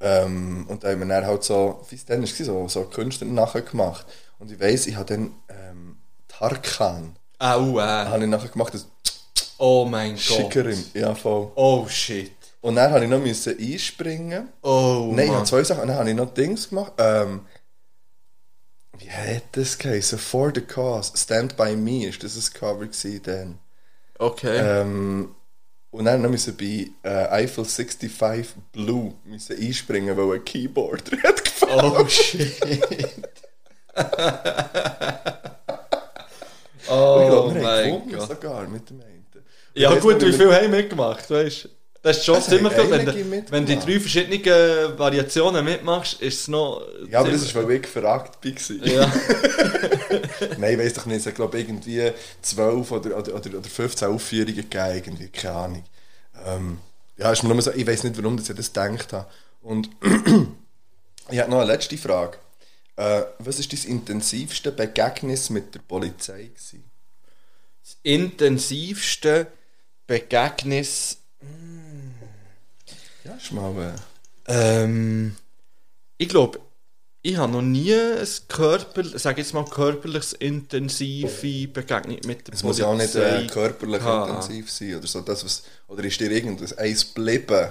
Ähm, 0.00 0.66
und 0.68 0.82
da 0.82 0.88
haben 0.90 0.98
wir 0.98 1.06
dann 1.06 1.24
halt 1.24 1.44
so, 1.44 1.86
wie 1.90 1.94
es 1.94 2.04
dann 2.04 2.22
war, 2.22 2.26
so, 2.26 2.66
so 2.66 2.82
Künstler 2.86 3.28
nachher 3.28 3.62
gemacht. 3.62 4.04
Und 4.40 4.50
ich 4.50 4.58
weiss, 4.58 4.88
ich 4.88 4.96
habe 4.96 5.06
dann 5.14 5.32
ähm, 5.48 5.98
Tarkan 6.26 7.14
Au, 7.38 7.78
äh. 7.78 7.82
habe 7.82 8.24
ich 8.24 8.28
nachher 8.28 8.48
gemacht, 8.48 8.74
das 8.74 8.88
Oh 9.58 9.84
mein 9.88 10.14
Gott. 10.14 10.22
Schickerin. 10.22 10.84
Ja, 10.92 11.14
voll. 11.14 11.52
Oh 11.54 11.86
shit. 11.86 12.32
Und 12.62 12.74
dann 12.74 12.90
habe 12.90 13.04
ich 13.04 13.10
noch 13.10 13.20
müssen 13.20 13.56
einspringen. 13.56 14.48
Oh 14.62 15.12
Nein, 15.14 15.26
ich 15.26 15.32
habe 15.32 15.44
zwei 15.44 15.62
Sachen. 15.62 15.82
Und 15.82 15.88
dann 15.88 15.98
habe 15.98 16.10
ich 16.10 16.16
noch 16.16 16.34
Dings 16.34 16.68
gemacht. 16.68 16.94
Ähm, 16.98 17.42
wie 18.98 19.08
hat 19.08 19.44
das 19.52 19.78
geheißen? 19.78 20.18
For 20.18 20.50
the 20.52 20.62
Cause. 20.62 21.12
Stand 21.16 21.56
by 21.56 21.76
Me 21.76 22.06
ist 22.06 22.24
das 22.24 22.36
ein 22.36 22.52
Cover 22.54 22.86
gewesen 22.86 23.22
dann. 23.22 23.58
Okay. 24.18 24.58
Ähm, 24.58 25.36
und 25.92 26.06
dann 26.06 26.22
noch 26.22 26.30
müssen 26.30 26.56
bei 26.56 26.88
äh, 27.02 27.26
Eiffel 27.28 27.64
65 27.64 28.10
Blue 28.72 29.14
müssen 29.24 29.56
einspringen, 29.56 30.16
weil 30.16 30.38
ein 30.38 30.44
Keyboarder 30.44 31.16
hat 31.22 31.44
gefallen. 31.44 31.92
Oh 31.96 32.08
shit. 32.08 32.56
oh 36.88 37.20
ich 37.20 37.28
glaube, 37.28 37.54
wir 37.54 37.62
haben 37.62 37.62
mein 37.62 38.10
Gott. 38.10 38.28
sogar 38.28 38.66
mit 38.66 38.88
dem 38.88 39.00
einen. 39.02 39.22
Ja 39.74 39.94
Ich 39.94 40.00
gut, 40.00 40.20
wie 40.22 40.32
viel 40.32 40.52
haben 40.52 40.72
wir 40.72 40.80
mitgemacht, 40.80 41.30
weißt 41.30 41.64
du? 41.64 41.68
Das 42.02 42.18
ist 42.18 42.24
schon 42.24 42.38
Es 42.38 42.46
ziemlich 42.48 42.72
viel. 42.72 42.90
Wenn, 42.90 43.06
du, 43.06 43.50
wenn 43.52 43.66
du 43.66 43.76
drei 43.76 44.00
verschiedenen 44.00 44.42
äh, 44.44 44.98
Variationen 44.98 45.64
mitmachst, 45.64 46.20
ist 46.20 46.40
es 46.40 46.48
noch... 46.48 46.84
Ja, 47.08 47.20
aber 47.20 47.30
das 47.30 47.42
ist, 47.42 47.54
weil 47.54 47.70
ich 47.70 47.82
gefragt 47.82 48.44
war. 48.44 48.86
Ja. 48.88 49.12
Nein, 50.58 50.72
ich 50.72 50.78
weiss 50.78 50.94
doch 50.94 51.06
nicht. 51.06 51.24
Es 51.24 51.34
glaube 51.34 51.60
irgendwie 51.60 52.10
12 52.42 52.90
oder, 52.90 53.18
oder, 53.18 53.34
oder, 53.36 53.58
oder 53.58 53.68
15 53.68 54.08
Aufführungen 54.08 54.56
gegeben, 54.56 54.94
irgendwie, 54.94 55.28
keine 55.28 55.54
Ahnung. 55.54 55.84
Ähm, 56.44 56.78
ja, 57.16 57.30
ist 57.30 57.44
mir 57.44 57.50
nur 57.50 57.62
so, 57.62 57.72
ich 57.72 57.86
weiss 57.86 58.02
nicht, 58.02 58.20
warum 58.20 58.36
ich 58.36 58.48
das 58.48 58.72
gedacht 58.72 59.12
habe. 59.12 59.28
Und 59.60 59.88
ich 61.30 61.38
habe 61.38 61.50
noch 61.50 61.60
eine 61.60 61.72
letzte 61.72 61.96
Frage. 61.96 62.36
Äh, 62.96 63.22
was 63.38 63.58
war 63.58 63.66
dein 63.70 63.90
intensivste 63.90 64.72
Begegnis 64.72 65.50
mit 65.50 65.72
der 65.72 65.80
Polizei? 65.80 66.50
Gewesen? 66.52 66.82
Das 67.84 67.96
intensivste 68.02 69.46
Begegnis... 70.08 71.18
Ja, 73.24 73.38
mal... 73.52 73.94
Äh, 73.94 73.98
Ähm, 74.48 75.36
ich 76.18 76.28
glaube, 76.28 76.58
ich 77.22 77.36
habe 77.36 77.52
noch 77.52 77.62
nie 77.62 77.94
ein 77.94 78.26
Körper, 78.48 79.04
sag 79.16 79.38
jetzt 79.38 79.54
mal 79.54 79.64
körperliches 79.64 80.32
intensive 80.32 81.68
Begegnung 81.68 82.18
mit 82.26 82.48
der 82.48 82.54
es 82.54 82.64
muss 82.64 82.78
ja 82.78 82.86
auch 82.86 82.96
nicht 82.96 83.14
äh, 83.14 83.46
körperlich 83.46 83.98
gehabt. 83.98 84.28
intensiv 84.28 84.70
sein 84.70 84.96
oder 84.96 85.06
so. 85.06 85.20
Das, 85.20 85.44
was, 85.44 85.62
oder 85.86 86.02
ist 86.02 86.18
dir 86.18 86.30
irgendwas 86.30 86.76
eins 86.76 87.14
geblieben 87.14 87.70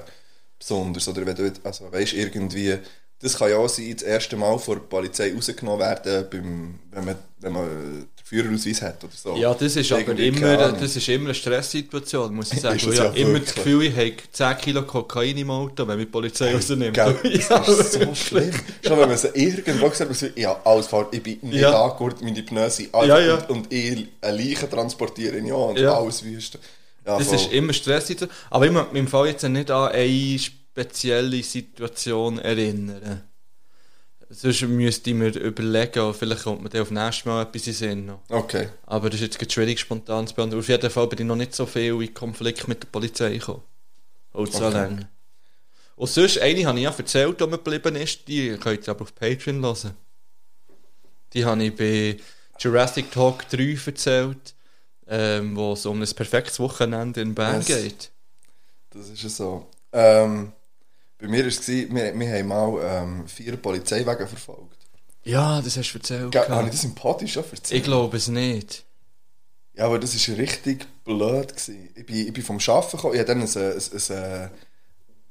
besonders? 0.57 1.07
Oder 1.09 1.25
wenn 1.25 1.35
du, 1.35 1.51
also 1.63 1.91
weißt, 1.91 2.13
irgendwie, 2.13 2.77
das 3.19 3.37
kann 3.37 3.49
ja 3.49 3.57
auch 3.57 3.67
sein, 3.67 3.91
das 3.93 4.03
erste 4.03 4.37
Mal 4.37 4.57
vor 4.57 4.75
der 4.75 4.83
Polizei 4.83 5.33
rausgenommen 5.33 5.79
werden, 5.79 6.29
beim, 6.29 6.79
wenn 6.91 7.05
man, 7.05 7.15
wenn 7.39 7.51
man 7.53 8.07
Führerausweis 8.31 8.81
hat 8.81 9.03
oder 9.03 9.11
so. 9.13 9.35
Ja, 9.35 9.53
das 9.53 9.75
ist 9.75 9.91
aber 9.91 10.17
immer, 10.17 10.71
das 10.71 10.95
ist 10.95 11.09
immer 11.09 11.25
eine 11.25 11.33
Stresssituation, 11.33 12.33
muss 12.33 12.53
ich 12.53 12.61
sagen. 12.61 12.77
Es 12.77 12.83
ich 12.87 12.95
ja 12.97 13.03
habe 13.03 13.19
immer 13.19 13.39
das 13.41 13.53
Gefühl, 13.53 13.83
ich 13.83 13.93
habe 13.95 14.13
10 14.31 14.57
Kilo 14.59 14.83
Kokain 14.83 15.37
im 15.37 15.49
Auto, 15.51 15.85
wenn 15.85 15.97
mich 15.97 16.05
die 16.05 16.11
Polizei 16.13 16.53
rausnimmt. 16.55 16.93
Gell, 16.95 17.13
ja, 17.49 17.59
das 17.59 17.67
ist 17.67 17.91
so 17.93 18.15
schlimm. 18.15 18.51
Schon 18.87 18.97
wenn 18.99 19.09
man 19.09 19.17
sie 19.17 19.27
irgendwo 19.33 19.89
gesagt 19.89 20.09
hat, 20.21 20.37
ja, 20.37 20.61
alles 20.63 20.87
falsch, 20.87 21.07
ich 21.11 21.21
bin 21.23 21.39
nicht 21.41 21.55
Ja. 21.59 21.83
angehört, 21.83 22.21
meine 22.21 22.41
Pneu 22.41 22.69
sind 22.69 22.93
einfach 22.95 23.05
Ja, 23.07 23.19
ja. 23.19 23.35
Und, 23.35 23.49
und 23.49 23.73
ich 23.73 24.07
eine 24.21 24.37
Leiche 24.37 24.69
transportieren, 24.69 25.45
ja, 25.45 25.53
und 25.55 25.77
Ja. 25.77 25.97
alles 25.97 26.23
wüste. 26.23 26.57
Ja, 27.05 27.17
Das 27.17 27.27
voll. 27.27 27.35
ist 27.35 27.51
immer 27.51 27.73
Stresssituation. 27.73 28.37
Aber 28.49 28.65
ich 28.65 28.71
mag 28.71 28.93
mich 28.93 29.01
im 29.01 29.07
Fall 29.09 29.27
jetzt 29.27 29.43
nicht 29.43 29.69
an 29.69 29.91
eine 29.91 30.39
spezielle 30.39 31.43
Situation 31.43 32.39
erinnern. 32.39 33.23
Sonst 34.33 34.61
müsste 34.61 35.09
ich 35.09 35.15
mir 35.15 35.27
überlegen, 35.35 36.13
vielleicht 36.13 36.43
kommt 36.43 36.63
mir 36.63 36.69
dann 36.69 36.81
auf 36.83 36.91
nächstes 36.91 37.25
Mal 37.25 37.41
etwas 37.43 37.67
in 37.67 37.73
Sinn. 37.73 38.11
Okay. 38.29 38.69
Aber 38.85 39.09
das 39.09 39.19
ist 39.19 39.33
jetzt 39.41 39.51
schwierig, 39.51 39.79
spontan 39.79 40.25
zu 40.25 40.33
beantworten. 40.35 40.59
Auf 40.63 40.69
jeden 40.69 40.89
Fall 40.89 41.07
bin 41.07 41.19
ich 41.19 41.25
noch 41.25 41.35
nicht 41.35 41.53
so 41.53 41.65
viel 41.65 42.01
in 42.01 42.13
Konflikt 42.13 42.67
mit 42.67 42.81
der 42.81 42.87
Polizei 42.87 43.33
gekommen. 43.33 43.61
Und 44.31 44.51
so 44.53 44.65
Okay. 44.65 44.73
lange. 44.73 45.09
Und 45.97 46.09
sonst, 46.09 46.39
eine 46.39 46.65
habe 46.65 46.77
ich 46.79 46.83
ja 46.85 46.91
erzählt, 46.97 47.39
die 47.41 47.45
mir 47.45 47.57
geblieben 47.57 47.95
ist, 47.97 48.27
die 48.27 48.55
könnt 48.57 48.87
ihr 48.87 48.91
aber 48.91 49.01
auf 49.01 49.13
Patreon 49.13 49.61
hören. 49.61 49.95
Die 51.33 51.43
habe 51.45 51.63
ich 51.63 51.75
bei 51.75 52.17
Jurassic 52.59 53.11
Talk 53.11 53.47
3 53.49 53.77
erzählt, 53.85 54.53
ähm, 55.07 55.55
wo 55.55 55.73
es 55.73 55.85
um 55.85 56.01
ein 56.01 56.07
perfektes 56.15 56.59
Wochenende 56.59 57.19
in 57.21 57.35
Bern 57.35 57.57
Yes. 57.61 57.67
geht. 57.67 58.11
Das 58.91 59.09
ist 59.09 59.23
ja 59.23 59.29
so. 59.29 59.67
Ähm, 59.91 60.53
bei 61.21 61.27
mir 61.27 61.41
war 61.41 61.47
es, 61.47 61.67
wir, 61.67 61.89
wir 61.91 62.33
haben 62.33 62.47
mal 62.47 62.79
ähm, 62.83 63.27
vier 63.27 63.55
Polizeiwagen 63.55 64.27
verfolgt. 64.27 64.77
Ja, 65.23 65.61
das 65.61 65.77
hast 65.77 65.91
du 65.93 65.99
erzählt. 65.99 66.31
Ge-. 66.31 66.49
Habe 66.49 66.65
ich 66.65 66.71
das 66.71 66.83
im 66.83 66.95
Podi 66.95 67.27
schon 67.27 67.43
erzählt? 67.43 67.71
ich 67.71 67.83
glaube 67.83 68.17
es 68.17 68.27
nicht. 68.27 68.83
Ja, 69.75 69.85
aber 69.85 69.99
das 69.99 70.15
war 70.27 70.37
richtig 70.37 70.87
blöd. 71.05 71.49
Gewesen. 71.49 71.89
Ich, 71.95 72.05
bin, 72.05 72.27
ich 72.27 72.33
bin 72.33 72.43
vom 72.43 72.57
Arbeiten 72.57 72.97
gekommen, 72.97 73.13
ich 73.13 73.19
hatte 73.19 73.35
dann 73.35 73.41
ein, 73.41 73.47
ein, 73.47 74.17
ein, 74.17 74.51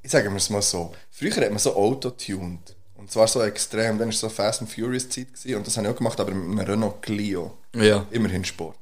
ich 0.03 0.11
sage 0.11 0.31
mir 0.31 0.37
es 0.37 0.49
mal 0.49 0.63
so, 0.63 0.93
früher 1.11 1.35
hat 1.35 1.51
man 1.51 1.59
so 1.59 1.75
Auto 1.75 2.11
tuned. 2.11 2.77
Und 2.95 3.11
zwar 3.11 3.27
so 3.27 3.43
extrem, 3.43 3.99
dann 3.99 4.09
war 4.09 4.13
so 4.13 4.29
Fast 4.29 4.61
and 4.61 4.71
Furious 4.71 5.09
Zeit 5.09 5.33
gewesen, 5.33 5.57
und 5.57 5.67
das 5.67 5.77
habe 5.77 5.87
ich 5.87 5.93
auch 5.93 5.97
gemacht, 5.97 6.21
aber 6.21 6.33
mit 6.33 6.59
einem 6.59 6.71
Renault 6.71 7.03
Clio. 7.03 7.59
Ja. 7.75 8.07
Immerhin 8.11 8.45
Sport. 8.45 8.77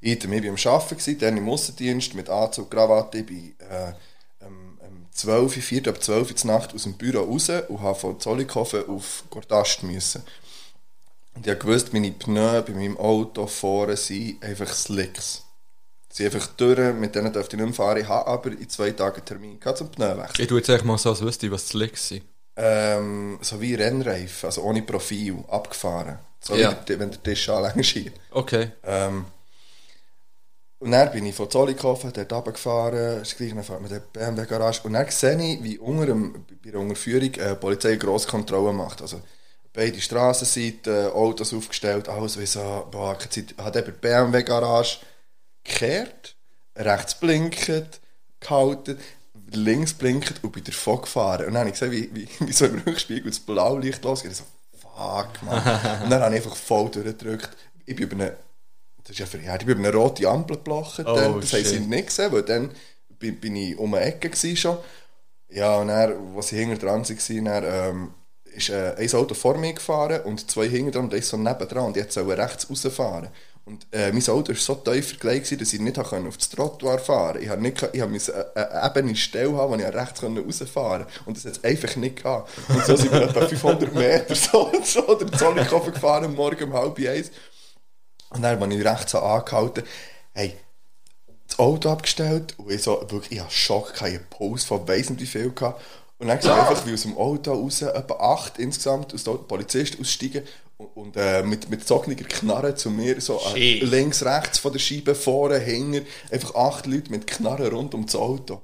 Ich 0.00 0.28
war 0.28 0.36
am 0.36 0.56
Arbeiten, 0.56 1.18
dann 1.18 1.36
im 1.36 1.48
Aussendienst 1.48 2.14
mit 2.14 2.28
Anzug, 2.28 2.70
Krawatte, 2.70 3.18
ich 3.18 3.26
bin 3.26 3.54
äh, 3.60 3.92
um, 5.24 5.30
um 5.30 5.48
12, 5.48 5.64
4 5.64 5.88
ab 5.88 6.02
12 6.02 6.30
Uhr 6.30 6.46
Nacht 6.52 6.74
aus 6.74 6.82
dem 6.84 6.94
Büro 6.94 7.22
raus 7.24 7.50
und 7.68 7.80
habe 7.80 7.98
von 7.98 8.20
Zollikofen 8.20 8.88
auf 8.88 9.24
Gordast 9.30 9.82
müssen. 9.82 10.22
Und 11.34 11.46
ich 11.46 11.58
gewusst, 11.58 11.92
meine 11.92 12.10
Pneu 12.10 12.62
bei 12.62 12.72
meinem 12.72 12.96
Auto 12.98 13.46
vorne 13.46 13.96
sind 13.96 14.42
einfach 14.44 14.72
Slicks. 14.72 15.42
Sie 16.10 16.24
sind 16.24 16.34
einfach 16.34 16.48
durch, 16.56 16.94
mit 16.94 17.14
denen 17.14 17.32
dürfte 17.32 17.56
ich 17.56 17.62
nicht 17.62 17.68
mehr 17.78 17.86
fahren. 17.86 17.98
Ich 17.98 18.08
habe 18.08 18.26
aber 18.26 18.50
in 18.52 18.68
zwei 18.68 18.90
Tagen 18.90 19.16
einen 19.16 19.24
Termin 19.24 19.60
gehabt 19.60 19.78
zum 19.78 19.90
Pneuwechsel. 19.90 20.42
Ich 20.42 20.48
tue 20.48 20.58
jetzt 20.58 20.68
echt 20.68 20.84
mal 20.84 20.98
so, 20.98 21.10
als 21.10 21.22
wüsste 21.22 21.46
ich, 21.46 21.52
was 21.52 21.66
die 21.66 21.78
Licks 21.78 22.08
sind. 22.08 22.22
Ähm, 22.54 23.38
so 23.40 23.58
wie 23.62 23.74
Rennreifen, 23.74 24.46
also 24.46 24.62
ohne 24.62 24.82
Profil, 24.82 25.42
abgefahren. 25.48 26.18
So 26.40 26.54
Ja. 26.54 26.72
wie 26.72 26.84
der, 26.84 26.98
wenn 26.98 27.10
der 27.10 27.22
Tisch 27.22 27.48
anlängst 27.48 27.90
hier. 27.92 28.12
Okay. 28.30 28.72
Ähm, 28.84 29.24
und 30.82 30.90
dann 30.90 31.12
bin 31.12 31.24
ich 31.26 31.34
von 31.36 31.48
Zollikofen 31.48 32.12
dort 32.12 32.32
runtergefahren, 32.32 33.22
ist 33.22 33.36
gleich, 33.36 33.54
dann 33.54 33.62
fährt 33.62 33.80
man 33.80 33.88
dort 33.88 34.02
die 34.12 34.18
BMW-Garage. 34.18 34.80
Und 34.82 34.94
dann 34.94 35.08
sehe 35.10 35.40
ich, 35.40 35.62
wie 35.62 35.78
unter 35.78 36.06
dem, 36.06 36.44
bei 36.64 36.72
der 36.72 36.80
Unterführung 36.80 37.32
äh, 37.34 37.50
die 37.50 37.54
Polizei 37.54 37.90
eine 37.90 37.98
Grosskontrolle 37.98 38.72
macht. 38.72 39.00
Also 39.00 39.20
beide 39.72 40.00
Strassenseiten, 40.00 41.12
Autos 41.12 41.54
aufgestellt, 41.54 42.08
alles 42.08 42.36
wie 42.36 42.46
so, 42.46 42.88
boah, 42.90 43.16
keine 43.16 43.30
Zeit. 43.30 43.54
Hat 43.58 43.76
eben 43.76 43.92
die 43.92 44.00
BMW-Garage 44.00 44.98
gekehrt, 45.62 46.34
rechts 46.74 47.14
blinkt, 47.14 47.70
gehalten, 48.40 48.98
links 49.52 49.94
blinkt 49.94 50.42
und 50.42 50.50
bin 50.50 50.64
davon 50.64 51.02
gefahren. 51.02 51.46
Und 51.46 51.54
dann 51.54 51.60
habe 51.60 51.70
ich 51.70 51.78
gesehen, 51.78 51.92
wie, 51.92 52.10
wie, 52.12 52.28
wie 52.48 52.52
so 52.52 52.64
im 52.64 52.80
Rückspiegel 52.80 53.30
das 53.30 53.38
Blaulicht 53.38 54.02
losgeht. 54.02 54.32
Ich 54.32 54.38
so, 54.38 54.44
fuck, 54.80 55.28
man. 55.42 55.58
und 56.02 56.10
dann 56.10 56.22
habe 56.22 56.36
ich 56.36 56.44
einfach 56.44 56.56
voll 56.56 56.90
durchgedrückt. 56.90 57.50
Ich 57.86 57.94
bin 57.94 58.06
über 58.06 58.16
eine, 58.16 58.36
das 59.04 59.10
ist 59.12 59.18
ja 59.18 59.26
verjährt, 59.26 59.62
ich 59.62 59.66
bin 59.66 59.78
über 59.78 59.88
eine 59.88 59.96
rote 59.96 60.28
Ampel 60.28 60.56
geblochen. 60.56 61.06
Oh, 61.06 61.14
dann, 61.14 61.40
das 61.40 61.52
haben 61.52 61.64
sie 61.64 61.76
shit. 61.76 61.88
nicht 61.88 62.06
gesehen, 62.06 62.32
weil 62.32 62.42
dann 62.42 62.70
bin, 63.18 63.40
bin 63.40 63.56
ich 63.56 63.78
um 63.78 63.94
eine 63.94 64.04
Ecke 64.04 64.56
schon. 64.56 64.78
Ja, 65.48 65.76
und 65.76 65.88
dann, 65.88 66.36
als 66.36 66.48
sie 66.48 66.56
hinter 66.56 66.78
dran 66.78 67.06
waren, 67.08 67.44
dann, 67.44 67.64
ähm, 67.66 68.14
ist 68.54 68.70
äh, 68.70 68.94
ein 68.96 69.12
Auto 69.14 69.34
vor 69.34 69.56
mir 69.56 69.72
gefahren 69.72 70.22
und 70.22 70.50
zwei 70.50 70.68
hinter 70.68 70.92
dran 70.92 71.04
und 71.04 71.14
eins 71.14 71.28
so 71.28 71.36
nebendran 71.36 71.86
und 71.86 71.96
jetzt 71.96 72.14
soll 72.14 72.30
er 72.30 72.38
rechts 72.38 72.68
rausfahren. 72.68 73.28
Und 73.64 73.86
äh, 73.92 74.10
mein 74.10 74.26
Auto 74.28 74.48
war 74.48 74.56
so 74.56 74.74
tief 74.74 75.20
gewesen, 75.20 75.58
dass 75.58 75.72
ich 75.72 75.80
nicht 75.80 75.94
konnte 75.96 76.28
auf 76.28 76.36
das 76.36 76.50
Trottoir 76.50 76.98
fahren 76.98 77.34
konnte. 77.34 77.44
Ich 77.44 77.48
habe 77.48 77.62
nicht, 77.62 77.88
ich 77.92 78.00
habe 78.00 78.12
eine, 78.12 78.56
eine 78.56 78.86
ebene 78.86 79.16
Stelle 79.16 79.56
haben, 79.56 79.72
wo 79.72 79.76
ich 79.76 79.94
rechts 79.94 80.22
rausfahren 80.22 81.04
konnte. 81.04 81.20
Und 81.26 81.36
das 81.36 81.44
hat 81.44 81.58
es 81.58 81.64
einfach 81.64 81.94
nicht 81.96 82.16
gehabt. 82.16 82.50
Und 82.68 82.84
so 82.84 82.96
sind 82.96 83.12
wir 83.12 83.22
etwa 83.22 83.46
500 83.46 83.94
Meter 83.94 84.34
so, 84.34 84.72
so 84.84 85.14
den 85.14 85.32
Zollikofen 85.32 85.92
gefahren, 85.92 86.34
Morgen 86.34 86.64
um 86.64 86.72
halb 86.72 86.98
eins. 86.98 87.30
Und 88.32 88.42
dann, 88.42 88.62
als 88.62 88.74
ich 88.74 88.84
rechts 88.84 89.14
habe 89.14 89.26
angehalten 89.26 89.84
hey, 90.34 90.56
das 91.46 91.58
Auto 91.58 91.90
abgestellt 91.90 92.54
und 92.58 92.70
ich 92.70 92.82
so, 92.82 93.04
wirklich, 93.08 93.32
ich 93.32 93.40
hatte 93.40 93.52
Schock, 93.52 93.92
ich 93.94 94.00
hatte 94.00 94.12
einen 94.12 94.26
Puls 94.30 94.64
von 94.64 94.86
weiss 94.88 95.10
nicht 95.10 95.20
wie 95.20 95.26
viel 95.26 95.50
gehabt. 95.50 95.82
Und 96.18 96.28
dann 96.28 96.40
sehe 96.40 96.52
ich 96.52 96.56
einfach, 96.56 96.86
wie 96.86 96.94
aus 96.94 97.02
dem 97.02 97.16
Auto 97.16 97.52
raus, 97.52 97.82
etwa 97.82 98.14
acht 98.14 98.58
insgesamt, 98.58 99.12
aus 99.12 99.24
dem 99.24 99.34
Auto, 99.34 99.42
Polizisten 99.42 100.00
aussteigen 100.00 100.44
und, 100.76 100.86
und 100.96 101.16
äh, 101.16 101.42
mit, 101.42 101.68
mit 101.68 101.80
gezogener 101.80 102.16
Knarre 102.16 102.74
zu 102.74 102.90
mir, 102.90 103.20
so 103.20 103.40
äh, 103.54 103.80
links, 103.80 104.24
rechts 104.24 104.58
von 104.58 104.72
der 104.72 104.78
Scheibe, 104.78 105.14
vorne, 105.14 105.58
hinten, 105.58 106.06
einfach 106.30 106.54
acht 106.54 106.86
Leute 106.86 107.10
mit 107.10 107.26
Knarren 107.26 107.74
rund 107.74 107.94
um 107.94 108.06
das 108.06 108.14
Auto. 108.14 108.62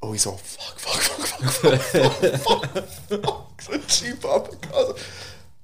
Und 0.00 0.14
ich 0.14 0.22
so, 0.22 0.38
fuck, 0.42 0.80
fuck, 0.80 1.02
fuck, 1.02 1.26
fuck, 1.26 1.48
fuck, 1.50 1.82
fuck, 1.82 2.38
fuck, 2.38 3.22
fuck, 3.22 3.46
so 3.60 3.72
die 3.72 3.92
Scheibe 3.92 4.26
runtergegangen. 4.26 4.94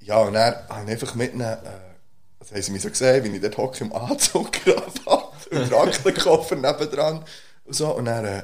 Ja, 0.00 0.18
und 0.18 0.34
dann 0.34 0.54
habe 0.68 0.84
ich 0.84 0.90
einfach 0.90 1.14
mit 1.14 1.32
ihnen, 1.32 1.40
äh, 1.40 1.93
also 2.44 2.54
haben 2.54 2.62
sie 2.62 2.72
mich 2.72 2.82
so 2.82 2.90
gesehen, 2.90 3.24
wie 3.24 3.36
ich 3.36 3.42
dort 3.42 3.56
hocke 3.56 3.84
im 3.84 3.92
Anzug, 3.92 4.52
Krawatte 4.64 5.50
und 5.50 5.72
Aktenkoffer 5.72 6.56
nebendran 6.56 7.24
und 7.64 7.74
so. 7.74 7.94
Und 7.94 8.04
dann, 8.04 8.24
äh, 8.24 8.42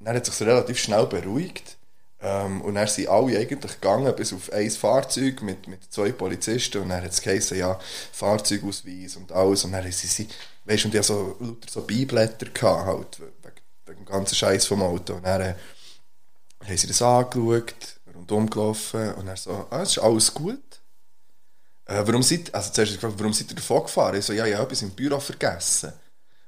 dann 0.00 0.16
hat 0.16 0.26
sich 0.26 0.46
relativ 0.46 0.78
schnell 0.78 1.06
beruhigt. 1.06 1.76
Ähm, 2.20 2.62
und 2.62 2.76
dann 2.76 2.86
sind 2.88 3.08
alle 3.08 3.38
eigentlich 3.38 3.74
gegangen, 3.74 4.14
bis 4.16 4.32
auf 4.32 4.50
ein 4.52 4.70
Fahrzeug 4.70 5.42
mit, 5.42 5.68
mit 5.68 5.92
zwei 5.92 6.12
Polizisten. 6.12 6.82
Und 6.82 6.88
dann 6.88 7.02
hat 7.02 7.10
es 7.10 7.20
geheißen, 7.20 7.58
ja, 7.58 7.78
Fahrzeugausweis 8.12 9.16
und 9.16 9.32
alles. 9.32 9.64
Und 9.64 9.72
dann 9.72 9.84
haben 9.84 9.92
sie, 9.92 10.06
sie 10.06 10.28
weißt 10.64 10.84
du, 10.84 10.88
und 10.88 10.94
die 10.94 10.98
haben 10.98 11.04
so 11.04 11.36
lauter 11.38 11.68
so 11.70 11.82
Beiblätter 11.82 12.46
gehabt, 12.46 12.86
halt, 12.86 13.18
wegen, 13.20 13.54
wegen 13.84 13.98
dem 13.98 14.06
ganzen 14.06 14.34
Scheiß 14.34 14.66
vom 14.66 14.82
Auto. 14.82 15.14
Und 15.14 15.26
dann 15.26 15.40
äh, 15.42 15.54
haben 16.64 16.76
sie 16.76 16.86
das 16.86 17.02
angeschaut, 17.02 17.74
rundum 18.14 18.48
gelaufen 18.48 19.12
und 19.14 19.26
dann 19.26 19.36
so, 19.36 19.66
ah, 19.68 19.82
es 19.82 19.90
ist 19.90 19.98
alles 19.98 20.32
gut. 20.32 20.62
Äh, 21.86 22.02
warum 22.04 22.22
seid, 22.22 22.52
also 22.54 22.72
zuerst 22.72 22.94
gefragt, 22.94 23.14
warum 23.18 23.32
seid 23.32 23.48
ihr 23.50 23.56
davon 23.56 23.82
gefahren? 23.82 24.16
Ich 24.16 24.24
so, 24.24 24.32
ja, 24.32 24.44
ich 24.46 24.54
habe 24.54 24.64
etwas 24.64 24.82
im 24.82 24.90
Büro 24.90 25.20
vergessen. 25.20 25.92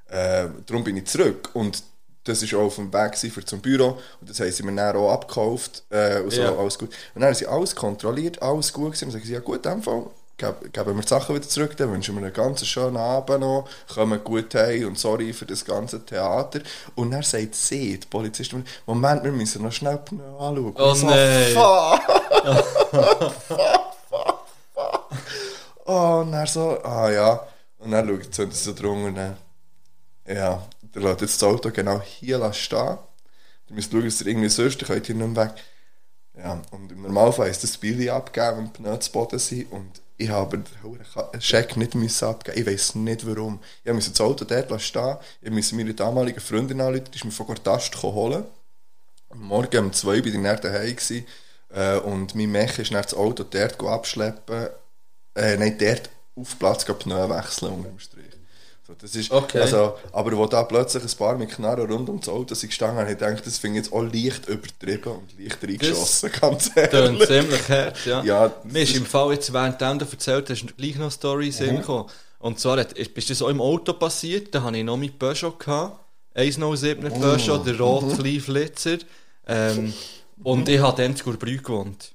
Äh, 0.08 0.46
darum 0.66 0.82
bin 0.84 0.96
ich 0.96 1.06
zurück. 1.06 1.50
Und 1.54 1.82
das 2.24 2.42
war 2.52 2.60
auch 2.60 2.64
auf 2.66 2.74
dem 2.76 2.92
Weg 2.92 3.16
für 3.16 3.44
zum 3.44 3.60
Büro. 3.60 3.98
Und 4.20 4.28
das 4.28 4.40
haben 4.40 4.50
sie 4.50 4.62
mir 4.64 4.74
dann 4.74 4.96
auch 4.96 5.12
abgekauft. 5.12 5.84
Äh, 5.90 6.20
und 6.20 6.30
so, 6.32 6.40
Ja. 6.42 6.56
alles 6.56 6.78
gut. 6.78 6.88
Und 7.14 7.20
dann 7.22 7.28
haben 7.28 7.34
sie 7.34 7.46
alles 7.46 7.74
kontrolliert, 7.76 8.42
alles 8.42 8.72
gut 8.72 8.86
gewesen. 8.92 9.04
Und 9.06 9.12
dann 9.14 9.20
sagen 9.20 9.26
sie, 9.26 9.32
ja 9.34 9.40
gut, 9.40 9.64
in 9.64 9.72
dem 9.72 9.82
Fall 9.82 10.06
geb- 10.38 10.72
geben 10.72 10.96
wir 10.96 11.02
die 11.02 11.08
Sachen 11.08 11.36
wieder 11.36 11.48
zurück. 11.48 11.76
Dann 11.76 11.92
wünschen 11.92 12.16
wir 12.16 12.22
einen 12.24 12.32
ganz 12.32 12.66
schönen 12.66 12.96
Abend 12.96 13.40
noch. 13.40 13.68
Kommen 13.94 14.22
gut 14.24 14.54
heim 14.56 14.88
und 14.88 14.98
sorry 14.98 15.32
für 15.32 15.46
das 15.46 15.64
ganze 15.64 16.04
Theater. 16.04 16.60
Und 16.96 17.12
dann 17.12 17.22
sagt 17.22 17.54
sie, 17.54 17.98
die 18.00 18.06
Polizistin, 18.08 18.64
Moment, 18.86 19.22
wir 19.24 19.32
müssen 19.32 19.62
noch 19.62 19.72
schnell 19.72 20.00
anschauen. 20.38 20.74
Oh 20.76 20.82
Und 20.90 20.96
so, 20.96 21.06
nein. 21.06 21.52
fuck. 21.54 23.40
Oh, 25.88 26.20
und 26.20 26.32
dann 26.32 26.46
so, 26.46 26.82
ah 26.84 27.10
ja. 27.10 27.46
Und 27.78 27.90
dann 27.90 28.06
schaut 28.08 28.54
sie 28.54 28.62
so 28.62 28.74
drunter 28.74 29.36
ja, 30.28 30.62
der 30.94 31.02
lässt 31.02 31.20
jetzt 31.22 31.42
das 31.42 31.48
Auto 31.48 31.70
genau 31.70 32.00
hier 32.00 32.52
stehen. 32.52 32.98
Du 33.66 33.74
müsst 33.74 33.90
schauen, 33.90 34.04
dass 34.04 34.20
ihr 34.20 34.26
irgendwie 34.26 34.48
sonst, 34.48 34.80
ihr 34.80 34.86
könnt 34.86 35.06
hier 35.06 35.14
nicht 35.14 35.36
weg. 35.36 35.54
Ja, 36.36 36.60
und 36.70 36.92
im 36.92 37.02
Normalfall 37.02 37.48
ist 37.48 37.64
das 37.64 37.76
Billy 37.76 38.10
abgegeben, 38.10 38.58
wenn 38.58 38.64
die 38.66 38.72
Pneu 38.72 38.96
zu 38.98 39.10
Boden 39.10 39.38
sind. 39.38 39.72
Und 39.72 40.00
ich 40.16 40.28
habe 40.28 40.58
den 40.58 41.40
Scheck 41.40 41.76
nicht 41.76 41.94
müssen 41.94 42.28
abgeben. 42.28 42.58
Ich 42.58 42.66
weiß 42.66 42.94
nicht 42.96 43.26
warum. 43.26 43.58
Ich 43.84 43.92
musste 43.92 44.10
das 44.10 44.20
Auto 44.20 44.44
dort 44.44 44.80
stehen. 44.80 45.16
Ich 45.40 45.50
musste 45.50 45.74
meine 45.74 45.94
damalige 45.94 46.40
Freundin 46.40 46.80
anrufen, 46.80 47.06
die 47.12 47.16
ist 47.16 47.24
mir 47.24 47.30
von 47.30 47.46
Gortast 47.46 48.00
holen. 48.02 48.44
Am 49.30 49.40
Morgen 49.40 49.86
um 49.86 49.92
zwei 49.92 50.20
bin 50.20 50.34
ich 50.34 50.42
dann 50.42 50.60
daheim 50.60 50.96
äh, 51.70 51.98
und 51.98 52.34
mein 52.34 52.50
Mech 52.50 52.78
ist 52.78 52.92
dann 52.92 53.02
das 53.02 53.14
Auto 53.14 53.44
dort 53.44 53.82
abschleppen, 53.82 54.68
äh, 55.38 55.56
nein, 55.56 55.76
dort 55.78 56.10
auf 56.36 56.58
Platz 56.58 56.84
go 56.86 56.94
Pneu 56.94 57.28
wechseln 57.28 57.72
unter 57.72 57.88
dem 57.88 57.98
Strich. 57.98 58.24
So, 58.86 58.94
das 58.94 59.14
ist, 59.14 59.30
Okay. 59.30 59.60
also, 59.60 59.98
aber 60.12 60.34
wo 60.36 60.46
da 60.46 60.62
plötzlich 60.62 61.02
ein 61.02 61.18
paar 61.18 61.36
mit 61.36 61.50
Knarren 61.50 61.90
rund 61.90 62.08
um 62.08 62.20
das 62.20 62.28
Auto 62.30 62.54
sind 62.54 62.70
gestanden, 62.70 62.98
habe 62.98 63.12
ich 63.12 63.18
gedacht, 63.18 63.46
das 63.46 63.58
finde 63.58 63.80
ich 63.80 63.84
jetzt 63.84 63.92
auch 63.94 64.02
leicht 64.02 64.48
übertrieben 64.48 65.12
und 65.12 65.38
leicht 65.38 65.62
reingeschossen, 65.62 66.30
ganz 66.40 66.70
ehrlich. 66.74 67.26
ziemlich 67.26 67.68
hart, 67.68 68.06
ja. 68.06 68.22
Ja, 68.24 68.52
Mir 68.64 68.82
ist 68.82 68.96
im 68.96 69.04
Fall 69.04 69.32
jetzt, 69.34 69.52
während 69.52 69.80
du 69.80 69.84
erzählt 69.84 70.48
hast, 70.48 70.76
gleich 70.76 70.94
noch 70.94 71.02
eine 71.02 71.10
Story 71.10 71.46
in 71.46 71.50
den 71.52 71.58
Sinn 71.58 71.76
gekommen. 71.80 72.08
Und 72.38 72.58
zwar 72.60 72.78
hat, 72.78 72.92
ist, 72.92 73.30
das 73.30 73.42
auch 73.42 73.48
im 73.48 73.60
Auto 73.60 73.92
passiert, 73.92 74.54
da 74.54 74.62
hatte 74.62 74.78
ich 74.78 74.84
noch 74.84 74.96
mit 74.96 75.18
Peugeot 75.18 75.58
gehabt. 75.58 75.98
107er 76.34 77.10
Peugeot, 77.10 77.58
der 77.58 77.78
rot 77.80 78.18
kleine 78.18 78.40
Flitzer. 78.40 78.98
Ähm, 79.46 79.92
und 80.44 80.68
ich 80.68 80.80
habe 80.80 81.02
dann 81.02 81.12
in 81.12 81.18
Gurbrü 81.18 81.58
gewohnt. 81.58 82.12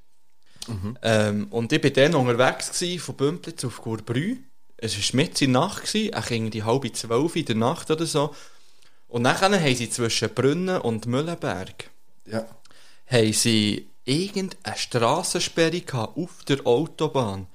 Ähm, 1.01 1.47
und 1.49 1.71
ich 1.73 1.83
war 1.83 1.89
dann 1.89 2.15
unterwegs 2.15 2.71
gewesen, 2.71 2.99
von 2.99 3.15
Bümplitz 3.15 3.63
auf 3.65 3.81
Gurbrü. 3.81 4.37
Es 4.77 4.97
war 4.97 5.15
mitten 5.21 5.43
in 5.45 5.53
der 5.53 5.61
Nacht, 5.61 5.83
gewesen, 5.85 6.13
auch 6.13 6.29
irgendwie 6.29 6.63
halb 6.63 6.95
zwölf 6.95 7.35
in 7.35 7.45
der 7.45 7.55
Nacht 7.55 7.89
oder 7.91 8.05
so. 8.05 8.33
Und 9.07 9.23
dann 9.25 9.35
haben 9.39 9.75
sie 9.75 9.89
zwischen 9.89 10.29
Brünnen 10.33 10.81
und 10.81 11.05
Müllenberg 11.05 11.89
Ja. 12.25 12.45
haben 13.07 13.33
sie 13.33 13.87
irgendeine 14.05 14.75
Strassensperre 14.75 15.81
gehabt 15.81 16.17
auf 16.17 16.43
der 16.47 16.65
Autobahn. 16.65 17.47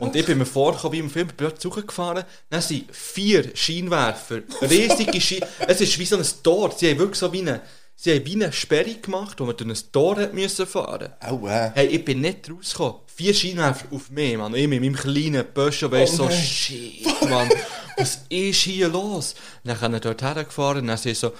Und 0.00 0.16
ich 0.16 0.26
bin 0.26 0.38
mir 0.38 0.46
vorgekommen, 0.46 0.92
wie 0.94 0.98
im 0.98 1.10
Film, 1.10 1.28
ich 1.28 1.34
bin 1.36 1.46
dort 1.46 1.60
zugefahren, 1.60 2.24
dann 2.50 2.60
sind 2.60 2.94
vier 2.94 3.54
Scheinwerfer, 3.54 4.40
riesige 4.62 5.20
Scheinwerfer, 5.20 5.68
es 5.68 5.80
ist 5.80 5.98
wie 5.98 6.04
so 6.04 6.16
ein 6.16 6.26
Tor, 6.42 6.72
sie 6.76 6.90
haben 6.90 6.98
wirklich 6.98 7.18
so 7.18 7.32
wie 7.32 7.42
eine, 7.42 7.60
sie 7.96 8.14
haben 8.14 8.26
wie 8.26 8.34
eine 8.34 8.52
Sperre 8.52 8.94
gemacht, 8.94 9.40
wo 9.40 9.44
man 9.44 9.56
durch 9.56 9.70
ein 9.70 9.92
Tor 9.92 10.28
müssen 10.32 10.66
fahren. 10.66 11.12
Au, 11.20 11.46
äh. 11.46 11.70
Hey, 11.74 11.86
ich 11.86 12.04
bin 12.04 12.20
nicht 12.20 12.50
rausgekommen. 12.50 13.00
Vier 13.06 13.34
Scheinwerfer 13.34 13.86
auf 13.92 14.10
mich, 14.10 14.36
Mann. 14.36 14.54
Ich 14.54 14.68
mit 14.68 14.80
meinem 14.80 14.96
kleinen 14.96 15.44
Peugeot, 15.52 15.90
weißt 15.90 16.20
Oh 16.20 16.28
so, 16.28 16.30
shit, 16.30 17.06
Mann. 17.28 17.48
Was 17.96 18.20
ist 18.28 18.62
hier 18.62 18.88
los? 18.88 19.34
Dann 19.62 19.78
sind 19.78 19.92
wir 19.92 20.00
dort 20.00 20.22
hergefahren 20.22 20.78
und 20.78 20.88
dann 20.88 20.98
sie 20.98 21.14
so, 21.14 21.32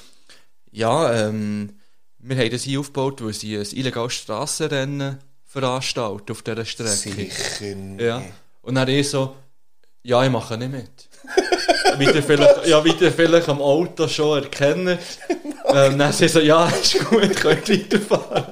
ja, 0.70 1.28
ähm, 1.28 1.74
wir 2.18 2.36
haben 2.36 2.51
das 2.51 2.62
hier 2.62 2.81
aufgebaut, 2.81 3.22
weil 3.24 3.32
sie 3.32 3.56
ein 3.56 3.66
illegales 3.72 4.14
Strassenrennen 4.14 5.18
veranstalten 5.44 6.32
auf 6.32 6.43
dieser 6.43 6.64
Strecke. 6.64 6.90
Sicher 6.90 7.74
nicht. 7.74 8.01
Ja. 8.01 8.22
Und 8.62 8.76
dann 8.76 8.89
ich 8.89 9.09
so, 9.09 9.36
ja, 10.02 10.24
ich 10.24 10.31
mache 10.31 10.56
nicht 10.56 10.72
mit. 10.72 11.09
wie 11.98 12.05
ihr 12.05 12.22
vielleicht, 12.22 12.66
ja, 12.66 12.85
wie 12.85 12.93
ihr 12.93 13.12
vielleicht 13.12 13.48
am 13.48 13.60
Auto 13.60 14.09
schon 14.09 14.43
erkennt. 14.43 14.98
Ähm, 15.74 15.98
dann 15.98 16.12
sie 16.12 16.28
so, 16.28 16.40
ja, 16.40 16.66
ist 16.82 16.98
gut, 17.05 17.36
könnt 17.36 17.68
weiterfahren. 17.68 18.44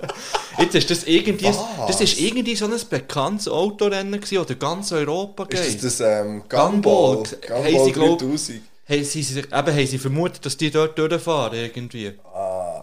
Jetzt 0.58 0.74
ist 0.74 0.90
das 0.90 1.04
irgendwie, 1.04 1.52
das 1.86 2.00
ist 2.00 2.20
irgendwie 2.20 2.54
so 2.56 2.66
ein 2.66 2.72
bekanntes 2.90 3.48
Autorennen 3.48 4.20
gewesen, 4.20 4.38
oder 4.38 4.54
ganz 4.54 4.92
Europa 4.92 5.44
geht. 5.44 5.60
Ist 5.60 5.82
das 5.84 5.98
das 5.98 6.00
ähm, 6.00 6.42
Gumball? 6.48 6.70
Gumball? 7.16 7.24
Gumball 7.46 7.84
sie, 7.84 7.92
glaub- 7.92 8.18
3000? 8.18 8.60
Haben 8.88 9.04
sie, 9.04 9.20
eben, 9.38 9.52
haben 9.52 9.86
sie 9.86 9.98
vermutet, 9.98 10.44
dass 10.44 10.56
die 10.56 10.70
dort 10.70 10.98
durchfahren, 10.98 11.58
irgendwie. 11.58 12.12
Ah. 12.34 12.82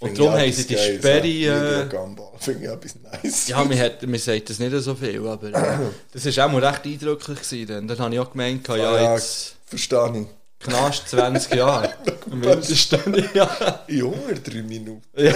Und 0.00 0.16
darum 0.16 0.32
haben 0.34 0.52
sie 0.52 0.66
die 0.66 0.74
Geiles, 0.74 0.98
Sperre, 0.98 1.26
ja. 1.26 1.80
äh. 1.82 1.88
Finde 2.38 2.64
ich 2.64 2.70
etwas 2.70 2.94
nice. 3.22 3.48
Ja, 3.48 3.68
hat, 3.68 4.06
mir 4.06 4.18
sagt 4.18 4.50
das 4.50 4.60
nicht 4.60 4.76
so 4.76 4.94
viel, 4.94 5.26
aber 5.26 5.48
äh, 5.48 5.78
das 6.12 6.36
war 6.36 6.46
auch 6.46 6.52
mal 6.52 6.64
recht 6.64 6.84
eindrücklich. 6.84 7.40
Gewesen, 7.40 7.66
dann. 7.66 7.88
dann 7.88 7.98
habe 7.98 8.14
ich 8.14 8.20
auch 8.20 8.30
gemeint, 8.30 8.68
ja, 8.68 8.76
ja, 8.76 9.14
jetzt 9.14 9.56
Verstehe 9.66 10.12
ich. 10.22 10.37
Knast 10.60 11.08
20 11.08 11.54
Jahre. 11.54 11.94
Mindestens, 12.26 12.90
ja. 13.34 13.84
Junge, 13.88 14.34
drei 14.44 14.62
Minuten. 14.62 15.02
Ja. 15.16 15.32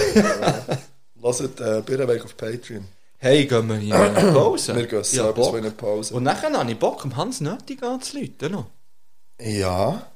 Lasst 1.21 1.41
äh, 1.41 1.81
Birrenweg 1.85 2.23
auf 2.23 2.35
Patreon. 2.35 2.85
Hey, 3.17 3.45
gehen 3.45 3.69
wir 3.69 3.77
hier 3.77 3.95
in 3.95 4.15
eine 4.15 4.31
Pause? 4.33 4.75
Wir 4.75 4.85
gehen 4.85 5.03
selber 5.03 5.43
so 5.43 5.51
in 5.55 5.63
eine 5.63 5.71
Pause. 5.71 6.13
Und 6.13 6.23
nachher 6.23 6.51
habe 6.51 6.69
ich 6.69 6.77
Bock, 6.77 7.05
um 7.05 7.15
Hans 7.15 7.39
Nötig 7.39 7.81
anzuleiten. 7.81 8.51
noch. 8.51 8.65
Ja. 9.39 10.07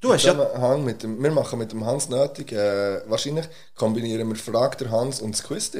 Du 0.00 0.12
hast 0.12 0.24
ja... 0.24 0.32
Zusammenhang 0.32 0.84
mit 0.84 1.02
dem, 1.02 1.22
wir 1.22 1.30
machen 1.30 1.58
mit 1.58 1.72
dem 1.72 1.84
Hans 1.84 2.08
nötig, 2.08 2.52
äh, 2.52 3.00
wahrscheinlich 3.08 3.46
kombinieren 3.74 4.28
wir 4.28 4.36
Frag 4.36 4.78
der 4.78 4.90
Hans 4.90 5.20
und 5.20 5.32
das 5.32 5.42
Quiz. 5.42 5.72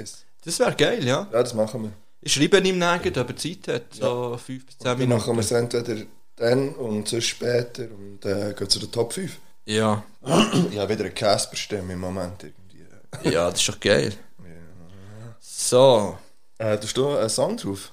Das 0.44 0.58
wäre 0.58 0.74
geil, 0.74 1.04
ja. 1.06 1.28
Ja, 1.30 1.42
das 1.42 1.54
machen 1.54 1.82
wir. 1.84 1.92
Ich 2.20 2.32
schreibe 2.32 2.58
ihm 2.58 2.78
nachher, 2.78 3.16
ob 3.20 3.28
er 3.28 3.36
Zeit 3.36 3.68
hat, 3.68 3.82
so 3.94 4.36
5 4.44 4.66
bis 4.66 4.78
10 4.78 4.84
Dann 4.84 4.98
Minuten. 4.98 5.20
machen 5.20 5.36
wir 5.36 5.40
es 5.40 5.52
entweder 5.52 6.02
dann 6.38 6.70
und 6.74 7.08
sonst 7.08 7.26
später 7.26 7.84
und 7.84 8.24
äh, 8.24 8.54
gehen 8.54 8.68
zu 8.68 8.78
den 8.78 8.90
Top 8.92 9.12
5. 9.12 9.36
Ja. 9.66 10.02
Ich 10.70 10.78
habe 10.78 10.88
wieder 10.92 11.04
eine 11.04 11.10
Casper-Stimme 11.10 11.92
im 11.92 12.00
Moment 12.00 12.42
irgendwie. 12.42 13.30
Ja, 13.34 13.50
das 13.50 13.60
ist 13.60 13.68
doch 13.68 13.80
geil. 13.80 14.12
So. 15.40 16.16
Äh, 16.58 16.76
du 16.78 16.82
hast 16.84 16.96
du 16.96 17.08
einen 17.16 17.28
Song 17.28 17.56
drauf? 17.56 17.92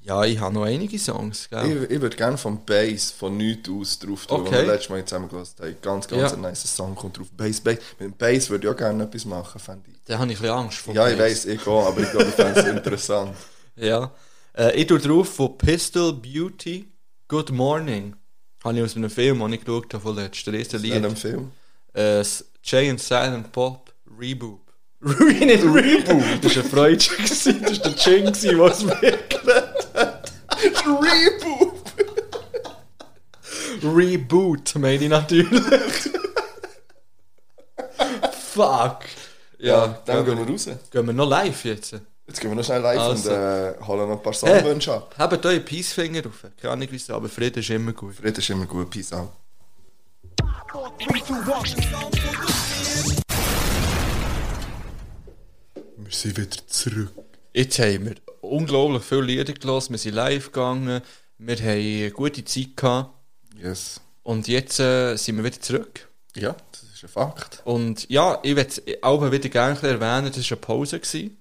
Ja, 0.00 0.24
ich 0.24 0.38
habe 0.40 0.54
noch 0.54 0.62
einige 0.64 0.98
Songs, 0.98 1.50
gell? 1.50 1.84
Ich, 1.84 1.90
ich 1.90 2.00
würde 2.00 2.16
gerne 2.16 2.38
vom 2.38 2.64
Bass 2.64 3.10
von 3.10 3.36
nichts 3.36 3.68
aus 3.68 3.98
drauf 3.98 4.26
tun, 4.26 4.40
Okay. 4.40 4.52
wir 4.52 4.62
letztes 4.66 4.88
Mal 4.88 5.04
zusammengelassen 5.04 5.54
haben. 5.60 5.76
Ganz, 5.82 6.08
ganz 6.08 6.22
Ja. 6.22 6.32
ein 6.32 6.40
nice 6.40 6.74
Song 6.76 6.94
kommt 6.94 7.18
drauf. 7.18 7.26
Bass, 7.36 7.60
Bass. 7.60 7.76
Mit 7.98 8.08
dem 8.08 8.16
Bass 8.16 8.48
würde 8.48 8.66
ich 8.68 8.72
auch 8.72 8.76
gerne 8.76 9.04
etwas 9.04 9.24
machen, 9.26 9.58
fände 9.60 9.90
ich. 9.90 9.96
Da 10.06 10.18
habe 10.18 10.32
ich 10.32 10.38
ein 10.38 10.42
bisschen 10.42 10.56
Angst 10.56 10.78
vor. 10.78 10.94
Ja, 10.94 11.08
ich 11.08 11.18
Bass. 11.18 11.26
weiss, 11.30 11.44
ich 11.46 11.66
auch, 11.66 11.86
aber 11.88 12.00
ich 12.00 12.10
glaube, 12.10 12.26
ich 12.26 12.34
fände 12.34 12.60
es 12.60 12.66
interessant. 12.76 13.36
Ja. 13.76 14.10
Äh, 14.56 14.80
ich 14.80 14.86
tue 14.86 14.98
drauf 14.98 15.28
von 15.28 15.58
Pistol 15.58 16.14
Beauty 16.14 16.90
Good 17.28 17.50
Morning. 17.50 18.16
Habe 18.64 18.78
ich 18.78 18.82
aus 18.82 18.96
einem 18.96 19.10
Film, 19.10 19.40
den 19.40 19.52
ich 19.52 19.60
geschaut 19.62 19.92
habe, 19.92 20.02
von 20.02 20.16
letztem. 20.16 20.52
Der 20.52 20.60
erste 20.60 20.78
In 20.78 20.82
Lied. 20.82 20.94
einem 20.94 21.14
Film. 21.14 21.52
Äh, 21.92 22.24
Jay 22.64 22.88
and 22.88 22.98
Silent 22.98 23.52
Pop 23.52 23.92
Reboot. 24.18 24.60
nicht 25.00 25.62
Reboot! 25.62 26.42
Das 26.42 26.72
war 26.72 26.84
ein 26.86 26.96
gewesen. 26.96 27.62
Das 27.62 27.70
war 27.70 27.78
der 27.84 27.96
Ching, 27.96 28.24
gewesen, 28.24 28.56
der 28.56 28.66
es 28.66 28.82
mir 28.82 28.94
geredet 28.94 29.88
hat. 29.94 30.32
Reboot! 30.86 31.74
Reboot, 33.82 34.74
meine 34.76 35.04
ich 35.04 35.08
natürlich. 35.10 35.62
Fuck. 38.32 39.00
Ja, 39.58 40.00
dann 40.06 40.24
gehen 40.24 40.38
wir 40.38 40.48
raus. 40.48 40.66
Gehen 40.90 41.06
wir 41.06 41.12
noch 41.12 41.28
live 41.28 41.64
jetzt? 41.66 41.94
Jetzt 42.28 42.40
gehen 42.40 42.50
wir 42.50 42.56
noch 42.56 42.64
schnell 42.64 42.82
live 42.82 42.98
Also. 43.00 43.30
und 43.30 43.36
äh, 43.36 43.74
holen 43.86 44.08
noch 44.08 44.16
ein 44.18 44.22
paar 44.22 44.34
Songwünsche 44.34 44.92
ab. 44.94 45.14
Habt 45.18 45.46
euch 45.46 45.64
Peacefinger 45.64 46.22
rauf. 46.24 46.44
Keine 46.60 46.72
Ahnung 46.74 46.88
wieso, 46.90 47.14
aber 47.14 47.28
Frieden 47.28 47.60
ist 47.60 47.70
immer 47.70 47.92
gut. 47.94 48.16
Frieden 48.16 48.36
ist 48.38 48.50
immer 48.50 48.66
gut, 48.66 48.90
peace 48.90 49.12
out. 49.14 49.30
Wir 55.96 56.12
sind 56.12 56.36
wieder 56.36 56.56
zurück. 56.66 57.12
Jetzt 57.52 57.78
haben 57.78 58.06
wir 58.06 58.14
unglaublich 58.40 59.02
viele 59.02 59.22
Lieder 59.22 59.52
gelassen, 59.52 59.92
wir 59.92 59.98
sind 59.98 60.14
live 60.14 60.46
gegangen, 60.52 61.00
wir 61.38 61.56
haben 61.56 61.68
eine 61.68 62.10
gute 62.10 62.44
Zeit 62.44 62.76
gehabt 62.76 63.10
Yes. 63.60 64.00
und 64.22 64.46
jetzt 64.48 64.78
äh, 64.78 65.16
sind 65.16 65.36
wir 65.36 65.44
wieder 65.44 65.60
zurück. 65.60 66.08
Ja, 66.36 66.54
das 66.70 66.82
ist 66.94 67.02
ein 67.04 67.08
Fakt. 67.08 67.62
Und 67.64 68.08
ja, 68.08 68.38
ich 68.42 68.54
würde 68.54 68.70
auch 69.02 69.30
wieder 69.32 69.48
gerne 69.48 69.76
erwähnen, 69.82 70.32
das 70.32 70.38
war 70.50 70.56
eine 70.56 70.60
Pause. 70.60 71.00
Gewesen. 71.00 71.36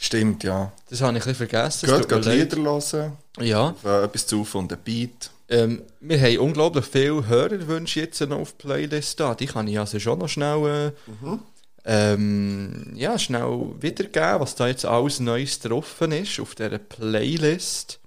Stimmt, 0.00 0.44
ja. 0.44 0.70
Das 0.88 1.00
habe 1.00 1.18
ich 1.18 1.24
ein 1.24 1.32
bisschen 1.32 1.48
vergessen. 1.48 1.90
es 1.90 1.98
Geht, 1.98 2.08
geht. 2.08 2.24
Lieder 2.24 2.56
hören. 2.62 3.16
Ja. 3.40 3.70
Auf, 3.70 3.84
äh, 3.84 4.04
etwas 4.04 4.26
zu 4.28 4.44
von 4.44 4.68
der 4.68 4.76
Beat. 4.76 5.30
Ähm, 5.48 5.82
wir 6.00 6.20
haben 6.20 6.38
unglaublich 6.38 6.84
viele 6.84 7.26
Hörerwünsche 7.26 8.00
jetzt 8.00 8.20
noch 8.20 8.38
auf 8.38 8.56
Playlist 8.58 9.18
da. 9.18 9.34
Die 9.34 9.46
kann 9.46 9.66
ich 9.66 9.78
also 9.78 9.98
schon 9.98 10.20
noch 10.20 10.28
schnell, 10.28 10.92
äh, 11.24 11.36
ähm, 11.84 12.92
ja, 12.94 13.18
schnell 13.18 13.72
wiedergeben, 13.80 14.40
was 14.40 14.54
da 14.54 14.68
jetzt 14.68 14.84
alles 14.84 15.18
Neues 15.20 15.58
drauf 15.58 16.00
ist 16.00 16.38
auf 16.38 16.54
dieser 16.54 16.78
Playlist. 16.78 17.98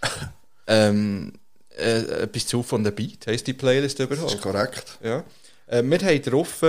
ähm, 0.66 1.34
äh, 1.76 2.22
etwas 2.22 2.46
zu 2.46 2.62
von 2.62 2.82
der 2.82 2.92
Beat 2.92 3.26
heisst 3.26 3.46
die 3.46 3.52
Playlist 3.52 3.98
Das 3.98 4.06
überhaupt. 4.06 4.34
ist 4.34 4.40
korrekt. 4.40 4.98
Ja. 5.02 5.22
Äh, 5.66 5.82
wir 5.82 5.98
haben 5.98 6.22
drauf 6.22 6.62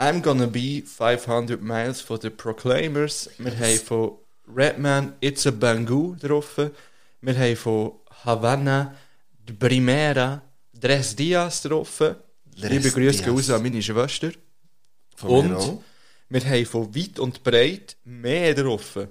I'm 0.00 0.22
Gonna 0.22 0.46
Be 0.46 0.82
500 0.82 1.60
Miles 1.60 2.00
von 2.00 2.18
The 2.18 2.30
Proclaimers. 2.30 3.28
Wir 3.36 3.52
haben 3.58 3.78
von 3.78 4.12
Redman 4.56 5.12
It's 5.20 5.46
a 5.46 5.50
Bangu 5.50 6.16
drauf. 6.16 6.56
Wir 7.20 7.38
haben 7.38 7.56
von 7.56 7.92
Havana 8.24 8.94
Die 9.46 9.52
Primera 9.52 10.40
Tres 10.80 11.14
Dias. 11.14 11.60
Tres 11.60 12.18
Liebe 12.54 12.90
Grüße 12.90 13.22
gehen 13.22 13.34
raus 13.34 13.50
an 13.50 13.62
meine 13.62 13.82
Schwester. 13.82 14.30
Von 15.16 15.30
Und 15.50 15.54
auch. 15.54 15.82
wir 16.30 16.44
haben 16.48 16.64
von 16.64 16.94
Weit 16.96 17.18
und 17.18 17.44
Breit 17.44 17.98
mehr 18.04 18.54
drauf. 18.54 19.06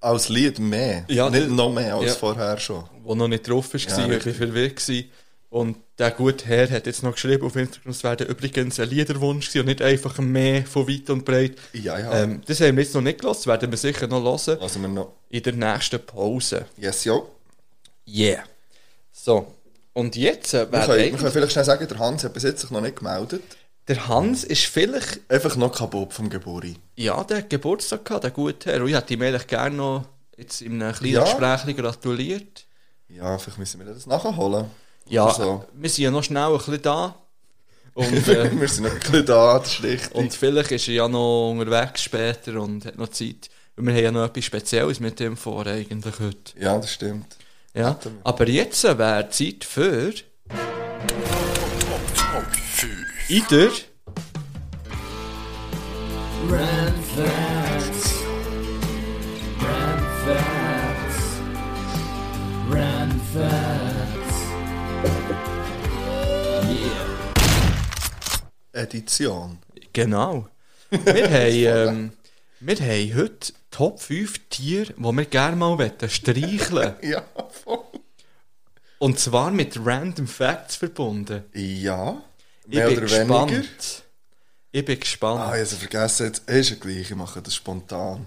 Als 0.00 0.28
Lied 0.28 0.60
mehr. 0.60 1.04
Ja, 1.08 1.28
Nicht 1.30 1.50
noch 1.50 1.72
mehr 1.72 1.96
als 1.96 2.06
ja. 2.06 2.14
vorher 2.14 2.58
schon. 2.60 2.84
wo 3.02 3.16
noch 3.16 3.26
nicht 3.26 3.48
drauf 3.48 3.74
war, 3.74 3.80
Ja, 3.80 4.08
weg 4.08 4.88
war. 4.88 5.04
Und 5.50 5.78
der 5.98 6.10
gute 6.10 6.44
Herr 6.44 6.70
hat 6.70 6.86
jetzt 6.86 7.02
noch 7.02 7.12
geschrieben 7.14 7.46
auf 7.46 7.56
Instagram, 7.56 7.90
es 7.92 8.04
wäre 8.04 8.24
übrigens 8.24 8.78
ein 8.78 8.88
Liederwunsch 8.90 9.54
und 9.56 9.64
nicht 9.66 9.80
einfach 9.80 10.18
mehr 10.18 10.66
von 10.66 10.86
weit 10.86 11.08
und 11.08 11.24
breit. 11.24 11.56
Ja, 11.72 11.98
ja. 11.98 12.22
Ähm, 12.22 12.42
das 12.46 12.60
haben 12.60 12.76
wir 12.76 12.84
jetzt 12.84 12.94
noch 12.94 13.00
nicht 13.00 13.20
gelassen, 13.20 13.40
das 13.40 13.46
werden 13.46 13.70
wir 13.70 13.78
sicher 13.78 14.06
noch 14.08 14.22
hören 14.22 14.60
Also 14.60 14.80
wir 14.80 14.88
noch. 14.88 15.12
in 15.30 15.42
der 15.42 15.54
nächsten 15.54 16.04
Pause. 16.04 16.66
Yes, 16.76 17.04
ja. 17.04 17.18
Yeah. 18.06 18.44
So, 19.10 19.54
und 19.94 20.16
jetzt 20.16 20.52
äh, 20.54 20.70
Wir 20.70 20.86
wäre 20.86 20.98
wir 20.98 21.10
können 21.12 21.32
vielleicht 21.32 21.52
schnell 21.52 21.64
sagen, 21.64 21.88
der 21.88 21.98
Hans 21.98 22.24
hat 22.24 22.34
bis 22.34 22.42
jetzt 22.42 22.60
sich 22.60 22.70
noch 22.70 22.80
nicht 22.82 22.96
gemeldet. 22.96 23.42
Der 23.88 24.06
Hans 24.06 24.44
ist 24.44 24.66
vielleicht... 24.66 25.20
Einfach 25.30 25.56
noch 25.56 25.74
kaputt 25.74 26.12
vom 26.12 26.28
Geburi. 26.28 26.76
Ja, 26.96 27.24
der 27.24 27.38
hat 27.38 27.50
Geburtstag 27.50 28.04
gehabt, 28.04 28.22
der 28.24 28.30
gute 28.32 28.70
Herr. 28.70 28.82
Und 28.82 28.88
ich 28.88 28.94
hätte 28.94 29.14
ihm 29.14 29.22
eigentlich 29.22 29.46
gerne 29.46 29.76
noch 29.76 30.04
jetzt 30.36 30.60
in 30.60 30.82
einem 30.82 30.94
kleinen 30.94 31.14
Ja. 31.14 31.24
Gespräch 31.24 31.74
gratuliert. 31.74 32.66
Ja, 33.08 33.38
vielleicht 33.38 33.58
müssen 33.58 33.80
wir 33.80 33.86
das 33.86 34.06
nachholen. 34.06 34.66
Ja, 35.10 35.30
so. 35.30 35.64
wir 35.72 35.90
sind 35.90 36.04
ja 36.04 36.10
noch 36.10 36.22
schnell 36.22 36.42
ein 36.50 36.56
bisschen 36.58 36.82
da. 36.82 37.14
Und, 37.94 38.28
äh, 38.28 38.60
wir 38.60 38.68
sind 38.68 38.84
noch 38.84 38.92
ein 38.92 38.98
bisschen 39.00 39.26
da, 39.26 39.58
das 39.58 39.72
ist 39.72 39.82
richtig. 39.82 40.14
Und 40.14 40.32
vielleicht 40.34 40.70
ist 40.70 40.88
er 40.88 40.94
ja 40.94 41.08
noch 41.08 41.50
unterwegs 41.50 42.02
später 42.02 42.60
und 42.60 42.84
hat 42.84 42.96
noch 42.96 43.08
Zeit. 43.08 43.48
Und 43.76 43.86
wir 43.86 43.94
haben 43.94 44.04
ja 44.04 44.12
noch 44.12 44.24
etwas 44.24 44.44
Spezielles 44.44 45.00
mit 45.00 45.18
dem 45.20 45.36
vor 45.36 45.66
eigentlich 45.66 46.18
heute. 46.20 46.60
ja, 46.60 46.76
das 46.76 46.92
stimmt. 46.92 47.36
Ja. 47.74 47.98
Aber 48.24 48.48
jetzt 48.48 48.82
wäre 48.84 49.28
Zeit 49.30 49.64
für... 49.64 50.12
Ider. 53.28 53.68
Edition. 68.78 69.58
Genau. 69.92 70.48
Wir 70.90 71.30
haben, 71.30 71.88
ähm, 71.98 72.12
wir 72.60 72.76
haben 72.76 73.14
heute 73.16 73.52
Top 73.70 74.00
5 74.00 74.48
Tiere, 74.48 74.94
die 74.96 75.02
wir 75.02 75.24
gerne 75.26 75.54
mal 75.56 75.78
wollen 75.78 75.92
streicheln 76.08 76.94
Ja, 77.02 77.22
voll. 77.62 77.84
Und 78.98 79.18
zwar 79.20 79.50
mit 79.50 79.78
Random 79.84 80.26
Facts 80.26 80.76
verbunden. 80.76 81.44
Ja, 81.52 82.20
Ich 82.64 82.74
mehr 82.74 82.86
bin 82.88 82.96
oder 82.98 83.06
gespannt. 83.06 83.50
weniger. 83.52 83.68
Ich 84.72 84.84
bin 84.84 84.98
gespannt. 85.00 85.40
Ah, 85.40 85.46
ich 85.48 85.50
habe 85.52 85.60
es 85.62 85.74
vergessen, 85.74 86.26
jetzt 86.26 86.48
ist 86.48 86.70
ja 86.70 86.76
gleich, 86.76 87.10
ich 87.10 87.14
mache 87.14 87.40
das 87.42 87.54
spontan. 87.54 88.26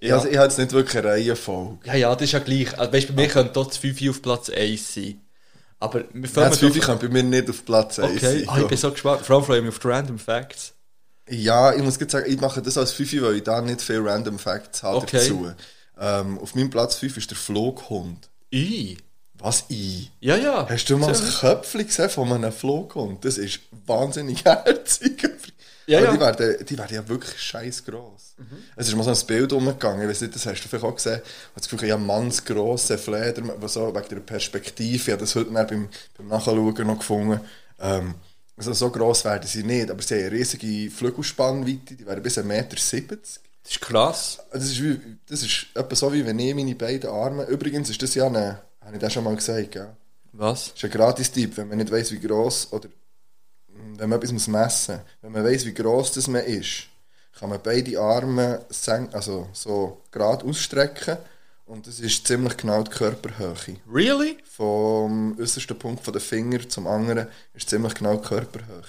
Ja. 0.00 0.08
Ja. 0.08 0.14
Also, 0.16 0.28
ich 0.28 0.36
habe 0.36 0.46
jetzt 0.46 0.58
nicht 0.58 0.72
wirklich 0.72 0.98
eine 0.98 1.08
Reihenfolge. 1.08 1.78
Ja, 1.84 1.94
ja, 1.94 2.14
das 2.14 2.22
ist 2.24 2.32
ja 2.32 2.38
gleich. 2.40 2.78
Also, 2.78 2.92
weißt, 2.92 3.08
bei 3.08 3.14
mir 3.22 3.28
könnte 3.28 3.52
dort 3.54 3.70
das 3.70 3.78
5 3.78 4.10
auf 4.10 4.22
Platz 4.22 4.50
1 4.50 4.94
sein. 4.94 5.20
Aber 5.78 6.04
wir 6.12 6.28
fangen 6.28 6.50
das 6.50 6.58
5 6.58 6.80
kann 6.80 6.98
bei 6.98 7.08
mir 7.08 7.22
nicht 7.22 7.50
auf 7.50 7.64
Platz 7.64 7.98
1 7.98 8.16
Okay, 8.16 8.38
sein. 8.40 8.48
ah, 8.48 8.58
ich 8.60 8.66
bin 8.66 8.78
so 8.78 8.90
gespannt. 8.90 9.26
Vor 9.26 9.36
allem 9.36 9.44
freue 9.44 9.58
ich 9.58 9.64
mich 9.64 9.72
auf 9.74 9.78
die 9.78 9.88
Random 9.88 10.18
Facts. 10.18 10.72
Ja, 11.28 11.74
ich 11.74 11.82
muss 11.82 11.96
sagen, 11.96 12.30
ich 12.30 12.40
mache 12.40 12.62
das 12.62 12.78
als 12.78 12.92
5, 12.92 13.20
weil 13.22 13.36
ich 13.36 13.42
da 13.42 13.60
nicht 13.60 13.82
viel 13.82 14.00
Random 14.00 14.38
Facts 14.38 14.82
habe 14.82 14.98
Okay. 14.98 15.18
dazu. 15.18 15.52
Ähm, 15.98 16.38
auf 16.38 16.54
meinem 16.54 16.70
Platz 16.70 16.96
5 16.96 17.16
ist 17.16 17.30
der 17.30 17.36
Flughund. 17.36 18.28
I. 18.52 18.96
Was 19.34 19.64
I? 19.68 20.08
Ja, 20.20 20.36
ja. 20.36 20.66
Hast 20.68 20.88
du 20.88 20.96
mal 20.96 21.08
das 21.08 21.40
Köpfchen 21.40 21.86
gesehen 21.86 22.08
von 22.10 22.32
einem 22.32 22.52
Flughund? 22.52 23.24
Das 23.24 23.36
ist 23.36 23.60
wahnsinnig 23.86 24.44
herzig. 24.44 25.28
Ja, 25.86 25.98
Aber 25.98 26.06
ja. 26.06 26.12
Die, 26.14 26.20
werden, 26.20 26.66
die 26.66 26.78
werden 26.78 26.94
ja 26.94 27.08
wirklich 27.08 27.38
scheiß 27.40 27.84
gross. 27.84 28.25
Es 28.76 28.88
ist 28.88 28.94
mal 28.94 29.02
so 29.02 29.10
ein 29.10 29.26
Bild 29.26 29.52
umgegangen, 29.52 30.02
ich 30.02 30.08
weiß 30.08 30.20
nicht, 30.22 30.34
das 30.34 30.44
hast 30.44 30.62
du 30.62 30.68
vielleicht 30.68 30.84
auch 30.84 30.94
gesehen, 30.94 31.22
wo 31.54 31.58
das 31.58 31.68
Gefühl, 31.68 31.88
ja, 31.88 31.96
mannsgrosse 31.96 32.98
Fleder, 32.98 33.42
was 33.60 33.72
so 33.72 33.94
wegen 33.94 34.08
der 34.08 34.20
Perspektive, 34.20 34.94
ich 34.94 35.08
habe 35.08 35.20
das 35.20 35.34
heute 35.34 35.50
beim, 35.50 35.88
beim 36.16 36.28
Nachschauen 36.28 36.86
noch 36.86 36.98
gefunden. 36.98 37.40
Ähm, 37.80 38.14
also 38.56 38.72
so 38.72 38.90
gross 38.90 39.24
werden 39.24 39.46
sie 39.46 39.62
nicht, 39.62 39.90
aber 39.90 40.02
sie 40.02 40.14
haben 40.14 40.26
eine 40.26 40.32
riesige 40.32 40.90
Flügelspannweite, 40.90 41.94
die 41.94 42.06
werden 42.06 42.22
bis 42.22 42.38
1,70 42.38 42.44
Meter. 42.44 42.76
Das 42.76 43.72
ist 43.72 43.80
krass. 43.80 44.38
Das 44.52 44.64
ist, 44.64 44.82
wie, 44.82 45.00
das 45.26 45.42
ist 45.42 45.66
etwa 45.74 45.94
so, 45.94 46.12
wie 46.12 46.24
wenn 46.24 46.38
ich 46.38 46.54
meine 46.54 46.74
beiden 46.74 47.10
Arme. 47.10 47.44
Übrigens 47.44 47.90
ist 47.90 48.00
das 48.00 48.14
ja 48.14 48.26
eine, 48.26 48.62
habe 48.80 48.94
ich 48.94 49.00
das 49.00 49.12
schon 49.12 49.24
mal 49.24 49.34
gesagt, 49.34 49.72
gell? 49.72 49.96
Was? 50.32 50.66
Das 50.66 50.74
ist 50.74 50.84
ein 50.84 50.90
Gratis-Tipp, 50.90 51.56
wenn 51.56 51.68
man 51.68 51.78
nicht 51.78 51.90
weiss, 51.90 52.12
wie 52.12 52.20
gross 52.20 52.68
oder 52.70 52.88
mm, 52.88 53.98
wenn 53.98 54.08
man 54.08 54.22
etwas 54.22 54.46
messen 54.46 54.94
muss. 54.96 55.04
Wenn 55.22 55.32
man 55.32 55.44
weiss, 55.44 55.64
wie 55.64 55.74
gross 55.74 56.12
das 56.12 56.28
man 56.28 56.44
ist, 56.44 56.88
kann 57.38 57.50
man 57.50 57.60
beide 57.62 57.98
Arme 58.00 58.64
also 59.12 59.48
so 59.52 60.00
gerade 60.10 60.44
ausstrecken 60.46 61.18
und 61.66 61.86
das 61.86 62.00
ist 62.00 62.26
ziemlich 62.26 62.56
genau 62.56 62.82
die 62.82 62.90
Körperhöhe. 62.90 63.54
Really? 63.92 64.38
Vom 64.56 65.36
äußersten 65.38 65.78
Punkt 65.78 66.04
von 66.04 66.12
den 66.12 66.22
Finger 66.22 66.68
zum 66.68 66.86
anderen 66.86 67.26
ist 67.54 67.68
ziemlich 67.68 67.94
genau 67.94 68.16
die 68.16 68.26
Körperhöhe. 68.28 68.82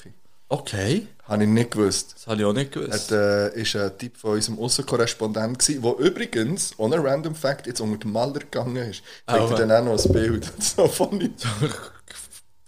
Okay. 0.50 1.08
Habe 1.24 1.44
ich 1.44 1.50
nicht 1.50 1.72
gewusst. 1.72 2.14
Das 2.16 2.28
habe 2.28 2.40
ich 2.40 2.46
auch 2.46 2.54
nicht 2.54 2.74
Er 2.78 2.84
gewusst. 2.84 3.12
äh, 3.12 3.62
ist 3.62 3.76
ein 3.76 3.98
Typ 3.98 4.16
von 4.16 4.32
unserem 4.36 4.60
Außenkorrespondent 4.60 5.68
der 5.68 6.00
übrigens, 6.00 6.72
ohne 6.78 7.04
Random 7.04 7.36
Fact, 7.36 7.68
jetzt 7.68 7.82
unter 7.82 7.98
den 7.98 8.14
Maler 8.14 8.40
gegangen 8.40 8.78
ist. 8.78 9.00
Ich 9.00 9.04
zeige 9.28 9.44
Oh, 9.44 9.58
dann 9.58 9.72
auch 9.74 9.84
noch 9.84 10.06
ein 10.06 10.12
Bild. 10.14 10.50
so 10.64 10.88
funny. 10.88 11.32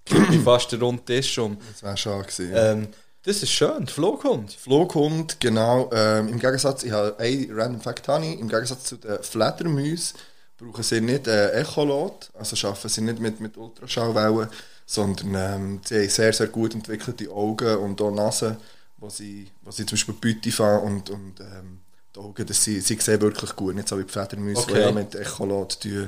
Kipp 0.06 0.30
ich 0.32 0.42
fast 0.42 0.72
den 0.74 0.82
runden 0.82 1.06
Tisch 1.06 1.38
um. 1.38 1.58
Das 1.72 1.82
wäre 1.84 1.96
schade 1.96 2.24
gewesen. 2.24 2.52
Ähm, 2.54 2.88
das 3.30 3.44
ist 3.44 3.52
schön, 3.52 3.86
der 3.86 3.94
Flughund. 3.94 4.54
Flughund, 4.54 5.40
genau. 5.40 5.90
Ähm, 5.94 6.30
Im 6.30 6.40
Gegensatz, 6.40 6.84
ich 6.84 6.92
habe 6.92 7.18
ein 7.20 7.48
Random 7.52 7.82
Fact, 7.82 8.08
habe 8.08 8.26
ich, 8.26 8.40
im 8.40 8.50
Gegensatz 8.50 8.86
zu 8.86 8.98
den 8.98 9.22
Fledermäusen 9.24 10.18
brauchen 10.58 10.84
sie 10.84 11.00
nicht 11.02 11.28
äh, 11.28 11.52
Echolot, 11.52 12.32
also 12.34 12.68
arbeiten 12.68 12.90
sie 12.90 13.02
nicht 13.02 13.20
mit, 13.20 13.40
mit 13.40 13.56
Ultraschallwellen, 13.58 14.50
sondern 14.86 15.36
ähm, 15.36 15.82
sie 15.86 15.96
haben 15.96 16.10
sehr, 16.10 16.34
sehr 16.34 16.48
gut 16.48 16.74
entwickelte 16.76 17.30
Augen 17.32 17.78
und 17.78 18.02
auch 18.02 18.12
Nase, 18.12 18.58
wo 18.98 19.10
sie, 19.10 19.48
wo 19.62 19.72
sie 19.72 19.86
zum 19.86 19.96
Beispiel 19.96 20.16
Beute 20.16 20.52
fahren 20.52 20.84
und, 20.84 21.10
und 21.10 21.40
ähm, 21.40 21.80
die 22.16 22.20
Augen, 22.20 22.46
das 22.46 22.64
sie, 22.64 22.82
sie 22.82 22.96
sehen 22.96 23.22
wirklich 23.22 23.56
gut, 23.56 23.76
nicht 23.76 23.88
so 23.88 23.98
wie 23.98 24.04
die 24.04 24.12
Fledermäuse, 24.12 24.68
die 24.68 24.76
Okay. 24.76 24.82
ja 24.82 24.92
mit 24.92 25.16
Echolot 25.16 25.84
die, 25.84 26.08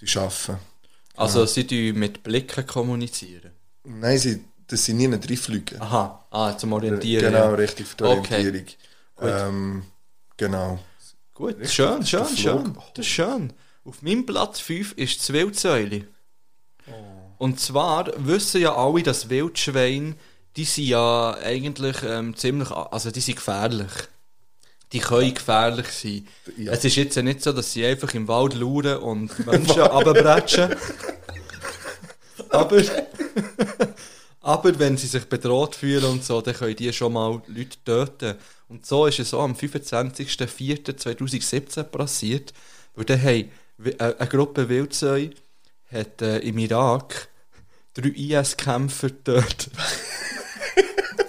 die 0.00 0.18
arbeiten. 0.18 0.58
Also 1.14 1.46
sie 1.46 1.66
tun 1.66 1.98
mit 1.98 2.22
Blicken 2.22 2.66
kommunizieren. 2.66 3.52
Nein, 3.84 4.18
sie, 4.18 4.44
das 4.72 4.86
sind 4.86 4.96
nie 4.96 5.08
drin 5.08 5.36
fliegen. 5.36 5.80
Aha, 5.80 6.24
ah, 6.30 6.56
zum 6.56 6.72
Orientieren. 6.72 7.32
Genau, 7.32 7.50
ja. 7.50 7.54
richtig, 7.54 7.86
für 7.86 7.96
die 7.96 8.04
Okay. 8.04 8.34
Orientierung. 8.34 8.66
Ähm, 9.20 9.82
genau. 10.36 10.78
Gut, 11.34 11.56
schön, 11.68 12.04
schön, 12.06 12.26
schön. 12.36 12.72
Flug. 12.72 12.94
Das 12.94 13.04
ist 13.06 13.12
schön. 13.12 13.52
Auf 13.84 14.00
meinem 14.00 14.24
Platz 14.24 14.60
5 14.60 14.92
ist 14.92 15.20
das 15.20 15.32
Wildsäule. 15.32 16.06
Oh. 16.86 16.92
Und 17.38 17.60
zwar 17.60 18.12
wissen 18.16 18.62
ja 18.62 18.74
alle, 18.74 19.02
dass 19.02 19.28
Wildschweine, 19.28 20.14
die 20.56 20.64
sind 20.64 20.84
ja 20.84 21.36
eigentlich 21.42 21.96
ähm, 22.02 22.34
ziemlich, 22.36 22.70
also 22.70 23.10
die 23.10 23.20
sind 23.20 23.36
gefährlich. 23.36 23.90
Die 24.92 25.00
können 25.00 25.34
gefährlich 25.34 25.88
sein. 25.88 26.28
Ja. 26.56 26.72
Es 26.72 26.84
ist 26.84 26.96
jetzt 26.96 27.16
ja 27.16 27.22
nicht 27.22 27.42
so, 27.42 27.52
dass 27.52 27.72
sie 27.72 27.84
einfach 27.84 28.14
im 28.14 28.26
Wald 28.28 28.54
lauern 28.54 28.98
und 28.98 29.46
Menschen 29.46 29.82
runterbretschen. 29.82 30.76
aber, 32.48 32.76
aber 34.42 34.78
wenn 34.78 34.96
sie 34.96 35.06
sich 35.06 35.24
bedroht 35.24 35.74
fühlen 35.76 36.04
und 36.04 36.24
so, 36.24 36.40
dann 36.40 36.54
können 36.54 36.76
die 36.76 36.92
schon 36.92 37.12
mal 37.12 37.40
Leute 37.46 37.78
töten. 37.84 38.34
Und 38.68 38.84
so 38.84 39.06
ist 39.06 39.20
es 39.20 39.30
so 39.30 39.38
am 39.40 39.54
25.04.2017 39.54 41.84
passiert, 41.84 42.52
weil 42.94 43.04
dann 43.04 43.22
haben 43.22 43.50
äh, 43.84 43.94
eine 43.98 44.28
Gruppe 44.28 44.68
Wildsäue 44.68 45.30
hat 45.90 46.22
äh, 46.22 46.38
im 46.38 46.58
Irak 46.58 47.28
drei 47.94 48.08
IS-Kämpfer 48.08 49.08
getötet. 49.08 49.70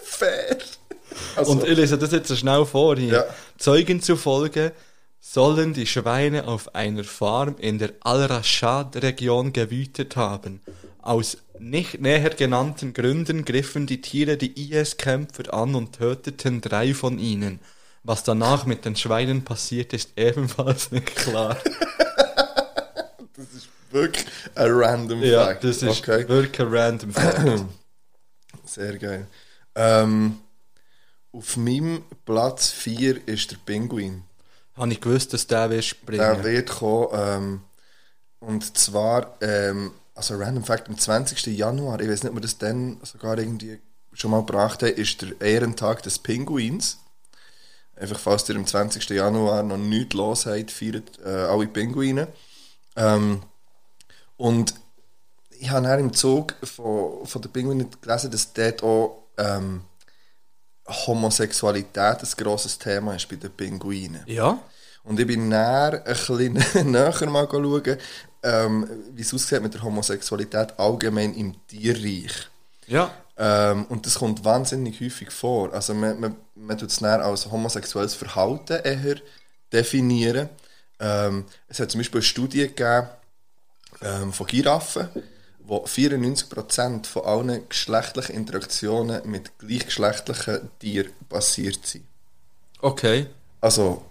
Fair. 0.04 0.58
Also, 1.36 1.52
Und 1.52 1.68
ich 1.68 1.78
lese 1.78 1.98
das 1.98 2.12
jetzt 2.12 2.30
so 2.30 2.36
schnell 2.36 2.66
vor 2.66 2.98
hier. 2.98 3.14
Ja. 3.14 3.26
Zeugen 3.58 4.02
zufolge 4.02 4.72
sollen 5.20 5.74
die 5.74 5.88
Schweine 5.88 6.48
auf 6.48 6.76
einer 6.76 7.04
Farm 7.04 7.56
in 7.58 7.80
der 7.80 7.94
Al-Rashad-Region 8.02 9.52
gewütet 9.54 10.16
haben. 10.16 10.62
Aus 11.04 11.38
nicht 11.60 12.00
näher 12.00 12.30
genannten 12.30 12.94
Gründen 12.94 13.44
griffen 13.44 13.88
die 13.88 14.00
Tiere 14.00 14.38
die 14.38 14.72
IS-Kämpfer 14.72 15.54
an 15.54 15.76
und 15.76 15.98
töteten 15.98 16.62
drei 16.62 16.94
von 16.94 17.20
ihnen. 17.20 17.60
Was 18.04 18.24
danach 18.24 18.66
mit 18.66 18.86
den 18.86 18.96
Schweinen 18.96 19.44
passiert, 19.44 19.92
ist 19.92 20.12
ebenfalls 20.18 20.92
nicht 20.92 21.14
klar. 21.16 21.58
wirklich 23.92 24.26
ein 24.56 24.72
random 24.72 25.22
ja, 25.22 25.46
Fact. 25.46 25.66
das 25.66 25.84
ist 25.84 26.00
okay. 26.00 26.28
wirklich 26.28 26.60
ein 26.62 26.74
random 26.74 27.12
Fact. 27.12 27.66
Sehr 28.66 28.98
geil. 28.98 29.28
Ähm, 29.76 30.40
auf 31.34 31.58
meinem 31.58 32.04
Platz 32.26 32.70
4 32.72 33.28
ist 33.28 33.52
der 33.52 33.58
Pinguin. 33.66 34.24
Habe 34.76 34.94
ich 34.94 35.02
gewusst, 35.02 35.34
dass 35.34 35.48
der 35.48 35.70
wird 35.70 35.84
springen. 35.84 36.20
Der 36.22 36.44
wird 36.44 36.70
kommen. 36.70 37.10
Ähm, 37.14 37.62
und 38.40 38.78
zwar, 38.78 39.38
ähm, 39.42 39.92
also 40.16 40.36
Random 40.36 40.64
Fact, 40.64 40.90
am 40.90 40.98
20. 40.98 41.46
Januar, 41.58 42.00
ich 42.00 42.10
weiß 42.10 42.24
nicht, 42.24 42.30
ob 42.30 42.38
wir 42.38 42.42
das 42.42 42.58
dann 42.58 43.00
sogar 43.04 43.38
irgendwie 43.38 43.80
schon 44.14 44.32
mal 44.32 44.46
gebracht 44.46 44.84
haben, 44.84 44.94
ist 44.94 45.22
der 45.22 45.40
Ehrentag 45.42 46.04
des 46.04 46.20
Pinguins. 46.20 47.00
Einfach, 47.96 48.20
falls 48.20 48.48
ihr 48.50 48.56
am 48.56 48.66
20. 48.66 49.10
Januar 49.10 49.64
noch 49.64 49.78
nichts 49.78 50.16
los 50.16 50.46
habt, 50.46 50.72
feiert 50.72 51.20
äh, 51.24 51.30
alle 51.30 51.68
Pinguine. 51.68 52.28
Ähm, 52.96 53.42
und 54.38 54.76
ich 55.50 55.70
habe 55.70 55.88
dann 55.88 56.00
im 56.00 56.14
Zug 56.14 56.56
von, 56.64 57.26
von 57.26 57.42
den 57.42 57.52
Pinguinen 57.52 57.88
gelesen, 58.02 58.32
dass 58.32 58.54
dort 58.54 58.84
auch 58.84 59.28
ähm, 59.38 59.84
Homosexualität 60.88 62.22
ein 62.22 62.30
grosses 62.38 62.78
Thema 62.78 63.16
ist 63.16 63.30
bei 63.30 63.36
den 63.36 63.52
Pinguinen. 63.52 64.24
ja? 64.28 64.60
Und 65.04 65.20
ich 65.20 65.28
bin 65.28 65.50
näher 65.50 66.02
ein 66.06 66.14
bisschen 66.14 66.54
näher 66.92 67.30
mal 67.30 67.48
schauen, 67.50 67.98
ähm, 68.44 68.88
wie 69.14 69.22
es 69.22 69.34
aussieht 69.34 69.62
mit 69.62 69.74
der 69.74 69.84
Homosexualität 69.84 70.78
allgemein 70.78 71.34
im 71.34 71.56
Tierreich. 71.68 72.50
Ja. 72.88 73.12
Ähm, 73.38 73.86
und 73.86 74.06
das 74.06 74.16
kommt 74.16 74.46
wahnsinnig 74.46 75.00
häufig 75.02 75.32
vor. 75.32 75.74
Also 75.74 75.94
man, 75.94 76.20
man, 76.20 76.36
man 76.56 76.78
tut 76.78 76.90
es 76.90 77.02
näher 77.02 77.24
als 77.24 77.50
homosexuelles 77.50 78.14
Verhalten 78.14 78.80
eher 78.84 79.16
definieren. 79.72 80.50
Ähm, 81.00 81.46
es 81.68 81.80
hat 81.80 81.90
zum 81.92 82.00
Beispiel 82.00 82.20
eine 82.20 82.26
Studie 82.26 82.68
gegeben 82.68 83.08
ähm, 84.02 84.32
von 84.34 84.46
Giraffen, 84.46 85.10
wo 85.60 85.84
94% 85.86 87.06
von 87.08 87.26
allen 87.26 87.68
geschlechtlichen 87.68 88.36
Interaktionen 88.36 89.28
mit 89.30 89.58
gleichgeschlechtlichen 89.58 90.70
Tieren 90.80 91.14
basiert 91.30 91.86
sind. 91.88 92.06
Okay. 92.82 93.28
Also, 93.62 94.04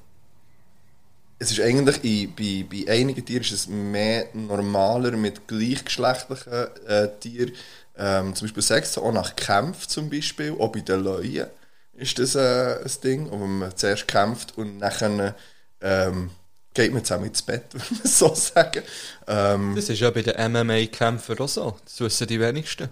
es 1.43 1.51
ist 1.51 1.60
eigentlich, 1.60 2.05
in, 2.05 2.35
bei, 2.35 2.64
bei 2.70 2.90
einigen 2.93 3.24
Tieren 3.24 3.43
ist 3.43 3.51
es 3.52 3.66
mehr 3.66 4.28
normaler 4.32 5.10
mit 5.16 5.48
gleichgeschlechtlichen 5.48 6.52
äh, 6.86 7.09
Tieren, 7.19 7.52
ähm, 7.98 8.35
zum 8.35 8.47
Beispiel 8.47 8.62
Sex, 8.62 8.97
auch 8.97 9.12
nach 9.12 9.35
Kämpfen 9.35 9.89
zum 9.89 10.09
Beispiel, 10.09 10.55
auch 10.59 10.70
bei 10.70 10.81
den 10.81 11.02
Löwen 11.02 11.47
ist 11.94 12.19
das 12.19 12.35
äh, 12.36 12.78
ein 12.82 12.90
Ding, 13.02 13.31
wo 13.31 13.36
man 13.36 13.77
zuerst 13.77 14.09
kämpft 14.09 14.56
und 14.56 14.78
nachher 14.78 15.35
ähm, 15.81 16.31
geht 16.74 16.93
man 16.93 17.05
zusammen 17.05 17.27
ins 17.27 17.43
Bett, 17.43 17.64
würde 17.73 17.86
man 17.90 18.10
so 18.10 18.35
sagen. 18.35 18.82
Ähm, 19.27 19.74
Das 19.74 19.89
ist 19.89 20.01
ja 20.01 20.10
bei 20.10 20.23
den 20.23 20.52
MMA-Kämpfern 20.52 21.39
auch 21.39 21.48
so. 21.48 21.77
Das 21.85 22.01
wissen 22.01 22.28
die 22.28 22.40
wenigsten. 22.40 22.89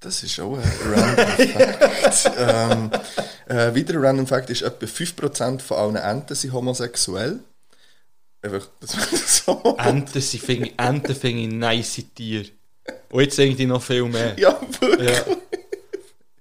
Das 0.00 0.22
ist 0.24 0.40
auch 0.40 0.58
ein 0.58 0.72
Random 0.84 1.48
Fact. 1.48 2.32
ähm, 2.36 2.90
äh, 3.52 3.74
wieder 3.74 3.94
ein 3.94 4.04
Random 4.04 4.26
Fact 4.26 4.50
ist, 4.50 4.62
etwa 4.62 4.86
5% 4.86 5.60
von 5.60 5.76
allen 5.76 5.96
Enten 5.96 6.34
sind 6.34 6.52
homosexuell. 6.52 7.40
Einfach, 8.42 8.66
das 8.80 8.96
war 8.96 9.18
so. 9.62 9.76
Enten, 9.78 10.20
sind, 10.20 10.42
finde 10.42 10.66
ich- 10.68 10.78
Enten 10.78 11.14
finde 11.14 11.42
ich 11.42 11.48
nice 11.48 12.02
Tiere. 12.14 12.46
Und 13.10 13.22
jetzt 13.22 13.38
irgendwie 13.38 13.66
noch 13.66 13.82
viel 13.82 14.04
mehr. 14.04 14.34
Ja, 14.38 14.60
wirklich. 14.80 15.10
Ja. 15.10 15.22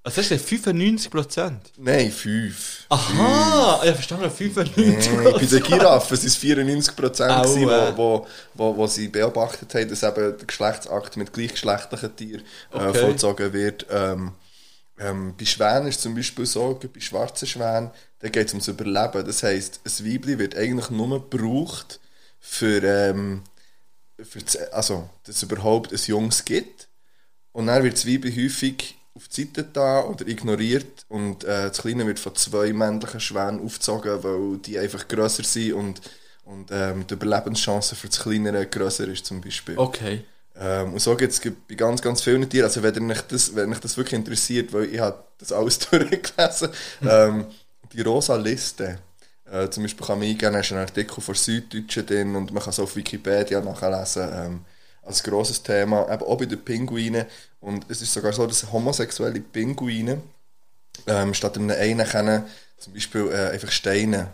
Also 0.03 0.21
das 0.21 0.31
ist 0.31 0.45
95 0.49 1.11
Prozent. 1.11 1.71
Nein, 1.77 2.09
5. 2.11 2.85
Aha, 2.89 3.81
ich 3.83 3.91
verstehe 3.91 4.17
95 4.31 5.11
Nein, 5.13 5.33
bei 5.33 5.45
den 5.45 5.61
Giraffen 5.63 6.17
sind 6.17 6.27
es 6.29 6.35
94 6.37 6.95
Prozent, 6.95 7.31
Au, 7.31 7.41
gewesen, 7.43 7.69
äh. 7.69 7.93
wo, 7.95 7.95
wo, 7.95 8.27
wo, 8.55 8.77
wo 8.77 8.87
sie 8.87 9.09
beobachtet 9.09 9.71
haben, 9.75 9.87
dass 9.87 10.01
eben 10.01 10.37
der 10.37 10.47
Geschlechtsakt 10.47 11.17
mit 11.17 11.31
gleichgeschlechtlichen 11.31 12.15
Tieren 12.15 12.41
äh, 12.73 12.77
Okay. 12.77 12.97
vollzogen 12.99 13.53
wird. 13.53 13.85
Ähm, 13.91 14.31
ähm, 15.01 15.33
bei 15.37 15.45
Schwänen 15.45 15.87
ist 15.87 16.01
zum 16.01 16.15
Beispiel 16.15 16.45
so, 16.45 16.79
bei 16.93 16.99
schwarzen 16.99 17.47
Schwänen, 17.47 17.91
da 18.19 18.29
geht 18.29 18.47
es 18.47 18.53
ums 18.53 18.67
Überleben. 18.67 19.25
Das 19.25 19.43
heisst, 19.43 19.81
ein 19.83 20.05
Weibli 20.05 20.37
wird 20.37 20.55
eigentlich 20.55 20.89
nur 20.89 21.27
gebraucht, 21.29 21.99
für, 22.41 22.83
ähm, 22.83 23.43
für 24.21 24.39
das, 24.39 24.57
also, 24.71 25.09
dass 25.23 25.37
es 25.37 25.43
überhaupt 25.43 25.93
ein 25.93 25.99
Jungs 26.05 26.43
gibt. 26.43 26.89
Und 27.53 27.67
dann 27.67 27.83
wird 27.83 27.93
das 27.93 28.07
Weibli 28.07 28.33
häufig 28.33 28.97
auf 29.13 29.27
die 29.27 29.43
Seite 29.43 29.63
da 29.63 30.01
oder 30.03 30.27
ignoriert 30.27 31.05
und 31.09 31.43
äh, 31.43 31.67
das 31.67 31.79
Kleine 31.79 32.07
wird 32.07 32.17
von 32.17 32.33
zwei 32.35 32.71
männlichen 32.71 33.19
Schwänen 33.19 33.63
aufgezogen, 33.63 34.23
weil 34.23 34.57
die 34.59 34.79
einfach 34.79 35.07
grösser 35.07 35.43
sind 35.43 35.73
und, 35.73 36.01
und 36.45 36.69
ähm, 36.71 37.05
die 37.07 37.13
Überlebenschance 37.15 37.95
für 37.95 38.07
das 38.07 38.21
Kleinere 38.21 38.65
grösser 38.67 39.07
ist 39.09 39.25
zum 39.25 39.41
Beispiel. 39.41 39.77
Okay. 39.77 40.23
Ähm, 40.61 40.93
und 40.93 40.99
so 40.99 41.15
gibt 41.15 41.33
es 41.33 41.41
bei 41.41 41.73
ganz, 41.73 42.03
ganz 42.03 42.21
vielen 42.21 42.47
Tieren, 42.47 42.65
also 42.65 42.83
wenn 42.83 43.09
euch 43.09 43.21
das, 43.23 43.55
wenn 43.55 43.71
euch 43.71 43.79
das 43.79 43.97
wirklich 43.97 44.13
interessiert, 44.13 44.71
weil 44.71 44.93
ich 44.93 44.99
habe 44.99 45.23
das 45.39 45.51
alles 45.51 45.79
durchgelesen, 45.89 46.69
ähm, 47.01 47.47
die 47.91 48.01
rosa 48.01 48.35
Liste, 48.35 48.99
äh, 49.51 49.67
zum 49.69 49.83
Beispiel 49.83 50.05
kann 50.05 50.19
man 50.19 50.27
eingeben, 50.27 50.55
hast 50.55 50.71
einen 50.71 50.81
Artikel 50.81 51.19
von 51.19 51.33
Süddeutschen 51.33 52.05
drin 52.05 52.35
und 52.35 52.53
man 52.53 52.61
kann 52.61 52.69
es 52.69 52.79
auf 52.79 52.95
Wikipedia 52.95 53.59
nachlesen, 53.59 54.29
ähm, 54.31 54.65
als 55.01 55.23
grosses 55.23 55.63
Thema, 55.63 56.07
eben 56.13 56.21
auch 56.21 56.37
bei 56.37 56.45
den 56.45 56.63
Pinguinen. 56.63 57.25
Und 57.59 57.85
es 57.89 58.03
ist 58.03 58.13
sogar 58.13 58.31
so, 58.31 58.45
dass 58.45 58.71
homosexuelle 58.71 59.39
Pinguine 59.39 60.21
ähm, 61.07 61.33
statt 61.33 61.57
einem 61.57 61.71
einen 61.71 62.07
können 62.07 62.43
zum 62.77 62.93
Beispiel 62.93 63.31
äh, 63.31 63.49
einfach 63.49 63.71
Steine 63.71 64.29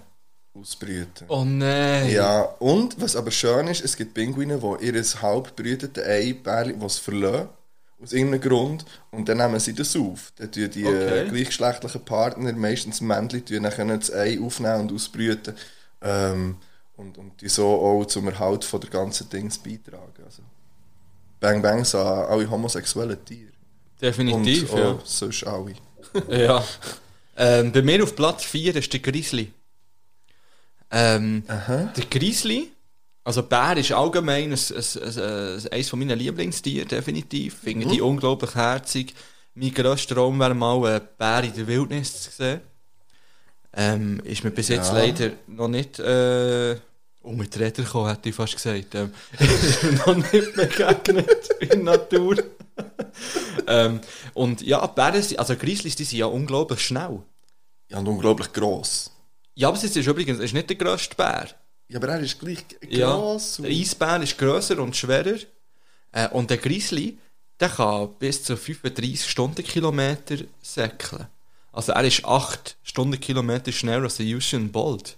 ausbrüten. 0.59 1.27
Oh 1.27 1.43
nein. 1.45 2.09
Ja, 2.11 2.41
und 2.59 2.99
was 2.99 3.15
aber 3.15 3.31
schön 3.31 3.67
ist, 3.67 3.84
es 3.84 3.95
gibt 3.95 4.13
Pinguine, 4.13 4.59
die 4.59 4.85
ihr 4.85 5.03
halb 5.21 5.55
brütete 5.55 6.05
Ei, 6.05 6.34
Bärli, 6.34 6.75
was 6.79 6.97
verlassen, 6.97 7.49
aus 8.01 8.13
irgendeinem 8.13 8.41
Grund, 8.41 8.85
und 9.11 9.27
dann 9.27 9.38
nehmen 9.38 9.59
sie 9.59 9.73
das 9.73 9.95
auf. 9.95 10.31
Dann 10.35 10.51
tun 10.51 10.69
die 10.69 10.85
Okay. 10.85 11.25
äh, 11.25 11.29
gleichgeschlechtlichen 11.29 12.05
Partner, 12.05 12.53
meistens 12.53 13.01
Männchen, 13.01 13.45
tun 13.45 13.63
dann 13.63 13.73
können 13.73 13.99
das 13.99 14.13
Ei 14.13 14.39
aufnehmen 14.39 14.81
und 14.81 14.93
ausbrüten. 14.93 15.55
Ähm, 16.01 16.57
und, 16.95 17.17
und 17.17 17.41
die 17.41 17.49
so 17.49 17.67
auch 17.67 18.05
zum 18.05 18.27
Erhalt 18.27 18.63
von 18.63 18.81
der 18.81 18.89
ganzen 18.89 19.29
Dings 19.29 19.57
beitragen. 19.57 20.23
Also, 20.25 20.41
Bang 21.39 21.61
Bang 21.61 21.85
an 21.85 22.25
alle 22.25 22.49
homosexuellen 22.49 23.23
Tiere. 23.23 23.51
Definitiv, 24.01 24.73
und 24.73 24.79
ja. 24.79 24.91
auch 24.91 25.05
sonst 25.05 25.45
alle. 25.45 25.73
Ja. 26.29 26.63
Ähm, 27.35 27.71
bei 27.71 27.81
mir 27.84 28.03
auf 28.03 28.15
Platz 28.15 28.43
4 28.45 28.75
ist 28.75 28.91
der 28.93 28.99
Grizzly. 28.99 29.51
Ähm, 30.89 31.43
der 31.47 32.05
Grizzly, 32.09 32.72
also 33.23 33.43
Bär 33.43 33.76
ist 33.76 33.91
allgemein 33.91 34.53
ein, 34.53 34.53
ein, 34.53 34.80
ein, 34.80 35.19
ein, 35.19 35.68
eines 35.72 35.89
von 35.89 35.99
meinen 35.99 36.18
Lieblingstieren, 36.18 36.88
definitiv. 36.88 37.57
Finde 37.61 37.88
die 37.88 38.01
unglaublich 38.01 38.55
herzig. 38.55 39.14
Mein 39.53 39.73
grösster 39.73 40.15
Traum 40.15 40.39
wäre 40.39 40.53
mal, 40.53 40.85
einen 40.85 41.07
Bär 41.18 41.43
in 41.43 41.53
der 41.53 41.68
Wildnis 41.68 42.22
zu 42.23 42.31
sehen. 42.31 42.61
Ähm, 43.73 44.22
ist 44.23 44.43
mir 44.43 44.51
bis 44.51 44.69
jetzt 44.69 44.88
Ja. 44.93 44.99
leider 44.99 45.31
noch 45.47 45.68
nicht 45.68 45.99
äh, 45.99 46.77
unter 47.22 47.45
die 47.45 47.57
Räder 47.64 47.84
gekommen, 47.84 48.09
hätte 48.09 48.30
ich 48.30 48.35
fast 48.35 48.53
gesagt. 48.55 48.95
Ähm, 48.95 49.14
ist 49.39 49.84
mir 49.84 49.91
noch 49.93 50.15
nicht 50.15 50.53
begegnet 50.55 51.49
in 51.59 51.68
der 51.69 51.77
Natur. 51.80 52.38
ähm, 53.68 53.99
und 54.34 54.61
ja, 54.61 54.85
Bären, 54.88 55.23
also 55.38 55.55
Grizzlies, 55.55 55.95
die 55.95 56.05
sind 56.05 56.19
ja 56.19 56.27
unglaublich 56.27 56.80
schnell. 56.80 57.19
Ja, 57.89 57.99
und 57.99 58.07
unglaublich 58.07 58.53
gross. 58.53 59.11
Ja, 59.59 59.69
aber 59.69 59.77
es 59.77 59.84
ist 59.84 59.95
übrigens 59.95 60.39
ist 60.39 60.53
nicht 60.53 60.69
der 60.69 60.75
grösste 60.77 61.15
Bär. 61.15 61.47
Ja, 61.89 61.97
aber 61.97 62.09
er 62.09 62.19
ist 62.19 62.39
gleich 62.39 62.63
Ja, 62.88 63.15
gross. 63.15 63.57
der 63.59 63.71
Eisbär 63.71 64.21
ist 64.21 64.38
grösser 64.38 64.77
und 64.79 64.95
schwerer. 64.95 65.39
Äh, 66.11 66.27
und 66.29 66.49
der 66.51 66.57
Grizzly, 66.57 67.17
der 67.59 67.69
kann 67.69 68.09
bis 68.19 68.43
zu 68.43 68.55
35 68.55 69.27
Stundenkilometer 69.27 70.38
säckeln. 70.61 71.25
Also 71.73 71.91
er 71.93 72.03
ist 72.03 72.23
8 72.23 72.77
Stundenkilometer 72.84 73.71
schneller 73.71 74.03
als 74.03 74.17
der 74.17 74.27
Usain 74.27 74.71
Bolt. 74.71 75.17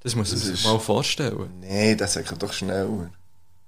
Das 0.00 0.16
muss 0.16 0.30
man 0.32 0.40
sich 0.40 0.54
ist- 0.54 0.64
mal 0.64 0.78
vorstellen. 0.80 1.50
Nein, 1.60 1.96
das 1.96 2.14
sagt 2.14 2.42
doch 2.42 2.52
schneller. 2.52 3.10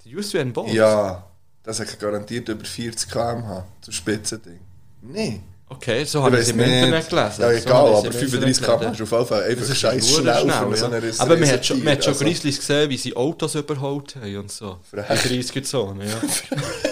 Der 0.05 0.18
Usain 0.18 0.52
Bolt? 0.52 0.73
Ja, 0.73 1.24
das 1.62 1.78
hat 1.78 1.98
garantiert 2.01 2.48
über 2.48 2.64
40 2.64 3.09
km/h 3.10 3.64
zum 3.81 3.93
Spitzending. 3.94 4.60
Nee. 5.02 5.40
Okay, 5.68 6.05
so 6.05 6.22
habe 6.22 6.36
ich 6.36 6.43
es 6.43 6.51
im 6.51 6.60
Internet 6.60 7.09
gelesen. 7.09 7.40
Ja, 7.43 7.51
So 7.51 7.56
egal, 7.56 7.90
es 7.93 7.98
aber 7.98 8.06
im 8.06 8.12
35 8.12 8.62
Internet 8.62 8.62
km/h 8.62 8.93
ist 8.93 9.02
auf 9.02 9.10
jeden 9.12 9.26
Fall 9.26 9.43
einfach 9.43 9.60
Das 9.62 9.70
ist 9.70 9.78
scheiß 9.80 10.10
verdammt 10.10 10.40
schnell, 10.40 10.52
schnell, 10.55 10.70
für 10.70 10.76
so 10.76 10.84
ja. 10.84 10.90
eine 10.93 11.02
riesen- 11.02 11.20
Aber 11.20 11.36
man 11.36 11.48
hat 11.51 11.66
schon, 11.66 11.84
man 11.84 11.93
hat 11.93 12.05
schon 12.05 12.12
also- 12.12 12.24
Grizzlies 12.24 12.59
gesehen, 12.59 12.90
wie 12.90 12.97
sie 12.97 13.16
Autos 13.16 13.55
überholt 13.56 14.16
haben 14.16 14.36
und 14.36 14.52
so. 14.52 14.78
In 14.93 15.05
Frech. 15.05 15.20
30er 15.20 15.62
Zone, 15.64 16.05
ja. 16.06 16.20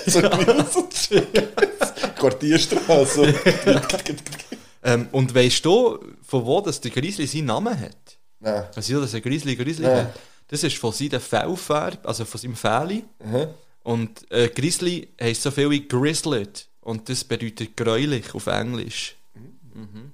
so 0.07 0.21
Quartierstraße. 2.19 3.35
ähm, 4.83 5.09
und 5.13 5.35
weißt 5.35 5.65
du, 5.65 5.99
von 6.23 6.45
wo 6.45 6.61
das 6.61 6.81
der 6.81 6.91
Grizzly 6.91 7.27
seinen 7.27 7.47
Namen 7.47 7.79
hat? 7.79 7.97
Nein. 8.41 8.65
Also, 8.75 9.01
dass 9.01 9.15
ein 9.15 9.23
Grizzly 9.23 9.57
Grizzly 9.57 9.87
Nein. 9.87 10.07
hat? 10.07 10.15
Das 10.49 10.63
ist 10.63 10.77
von 10.77 10.93
seiner 10.93 11.21
Fellfarbe, 11.21 11.99
also 12.07 12.25
von 12.25 12.41
seinem 12.41 12.57
Fell. 12.57 13.03
Mhm. 13.25 13.47
Und 13.83 14.31
äh, 14.33 14.49
Grizzly 14.49 15.09
heisst 15.21 15.43
so 15.43 15.51
viel 15.51 15.71
wie 15.71 15.87
Grizzled. 15.87 16.67
Und 16.85 17.09
das 17.09 17.25
bedeutet 17.25 17.77
gräulich 17.77 18.35
auf 18.35 18.47
Englisch. 18.47 19.17
Mhm. 19.35 20.13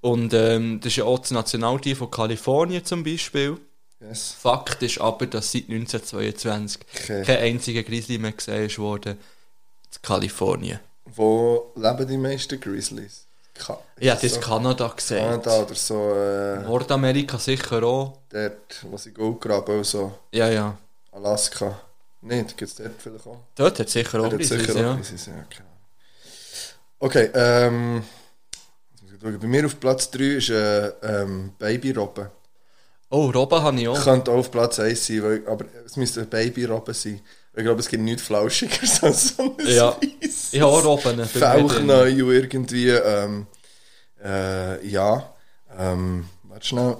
Und 0.00 0.34
ähm, 0.34 0.80
das 0.80 0.88
ist 0.92 0.96
ja 0.96 1.04
auch 1.04 1.20
das 1.20 1.30
Nationaltier 1.30 1.94
von 1.96 2.10
Kalifornien 2.10 2.84
zum 2.84 3.04
Beispiel. 3.04 3.58
Yes. 4.00 4.32
Fakt 4.36 4.82
ist 4.82 5.00
aber, 5.00 5.26
dass 5.26 5.52
seit 5.52 5.68
1922 5.68 6.80
Okay. 7.04 7.22
kein 7.22 7.38
einziger 7.38 7.84
Grizzly 7.84 8.18
mehr 8.18 8.32
gesehen 8.32 8.76
worden 8.78 9.12
in 9.12 10.02
Kalifornien. 10.02 10.80
Wo 11.04 11.70
leben 11.76 12.08
die 12.08 12.16
meisten 12.16 12.58
Grizzlies? 12.58 13.26
Ka 13.54 13.78
Ja, 14.00 14.16
das 14.16 14.34
so 14.34 14.40
Kanada 14.40 14.88
gesagt. 14.88 15.20
Kanada 15.20 15.62
oder 15.62 15.74
so. 15.74 16.14
Äh, 16.14 16.62
Nordamerika 16.62 17.38
sicher 17.38 17.82
auch. 17.84 18.18
dort, 18.30 18.84
wo 18.90 18.96
sie 18.96 19.12
Gold 19.12 19.40
graben, 19.40 19.84
so. 19.84 20.12
Ja, 20.32 20.48
ja. 20.48 20.76
Alaska. 21.12 21.78
Nein, 22.22 22.46
gibt 22.56 22.62
es 22.62 22.74
dort 22.76 22.92
vielleicht 22.98 23.26
auch. 23.26 23.38
Dort 23.54 23.78
hat 23.78 23.86
es 23.86 23.92
sicher 23.92 24.20
auch 24.20 24.30
Grizzlies, 24.30 24.66
ja. 24.74 24.94
Grizzlies, 24.94 25.26
ja. 25.26 25.34
Okay, 25.46 25.62
okay 27.02 27.30
ähm, 27.34 28.02
schauen. 29.20 29.38
bei 29.38 29.46
mir 29.46 29.66
auf 29.66 29.78
Platz 29.78 30.10
3 30.10 30.24
ist 30.24 30.50
äh, 30.50 30.88
ähm, 31.02 31.52
Babyrobben. 31.58 32.28
Oh, 33.10 33.30
Robben 33.30 33.62
habe 33.62 33.80
ich 33.80 33.88
auch. 33.88 34.02
Könnte 34.02 34.30
auch 34.30 34.38
auf 34.38 34.50
Platz 34.50 34.78
1 34.78 35.06
sein, 35.06 35.22
weil, 35.22 35.46
aber 35.46 35.66
es 35.84 35.96
müsste 35.96 36.22
ein 36.22 36.28
Babyrobben 36.28 36.94
sein. 36.94 37.20
Ich 37.54 37.62
glaube, 37.62 37.80
es 37.80 37.88
gibt 37.88 38.02
nichts 38.02 38.22
Flauschigeres 38.22 39.02
als 39.02 39.36
so 39.36 39.54
ein 39.58 39.66
Ja. 39.66 39.96
Ich 40.20 40.60
habe 40.60 40.72
auch 40.72 40.84
Robben. 40.84 41.24
Fauchneu 41.26 42.06
irgendwie. 42.08 42.88
Ähm, 42.88 43.46
äh, 44.22 44.86
ja. 44.86 45.34
Ähm, 45.76 46.26
warte 46.44 46.66
schnell. 46.66 46.96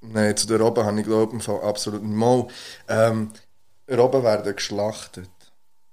Nein, 0.00 0.36
zu 0.36 0.46
den 0.46 0.60
Robben 0.60 0.84
habe 0.84 1.00
ich 1.00 1.06
glaube 1.06 1.32
im 1.32 1.40
Fall 1.40 1.60
absolut 1.62 2.02
nicht 2.02 2.14
mal. 2.14 2.46
Ähm, 2.88 3.32
Robben 3.90 4.22
werden 4.22 4.54
geschlachtet. 4.54 5.30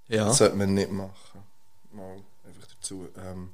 Ja. 0.07 0.25
Das 0.27 0.37
sollte 0.37 0.55
man 0.55 0.73
nicht 0.73 0.91
machen. 0.91 1.13
Dazu. 2.85 3.07
Ähm, 3.17 3.49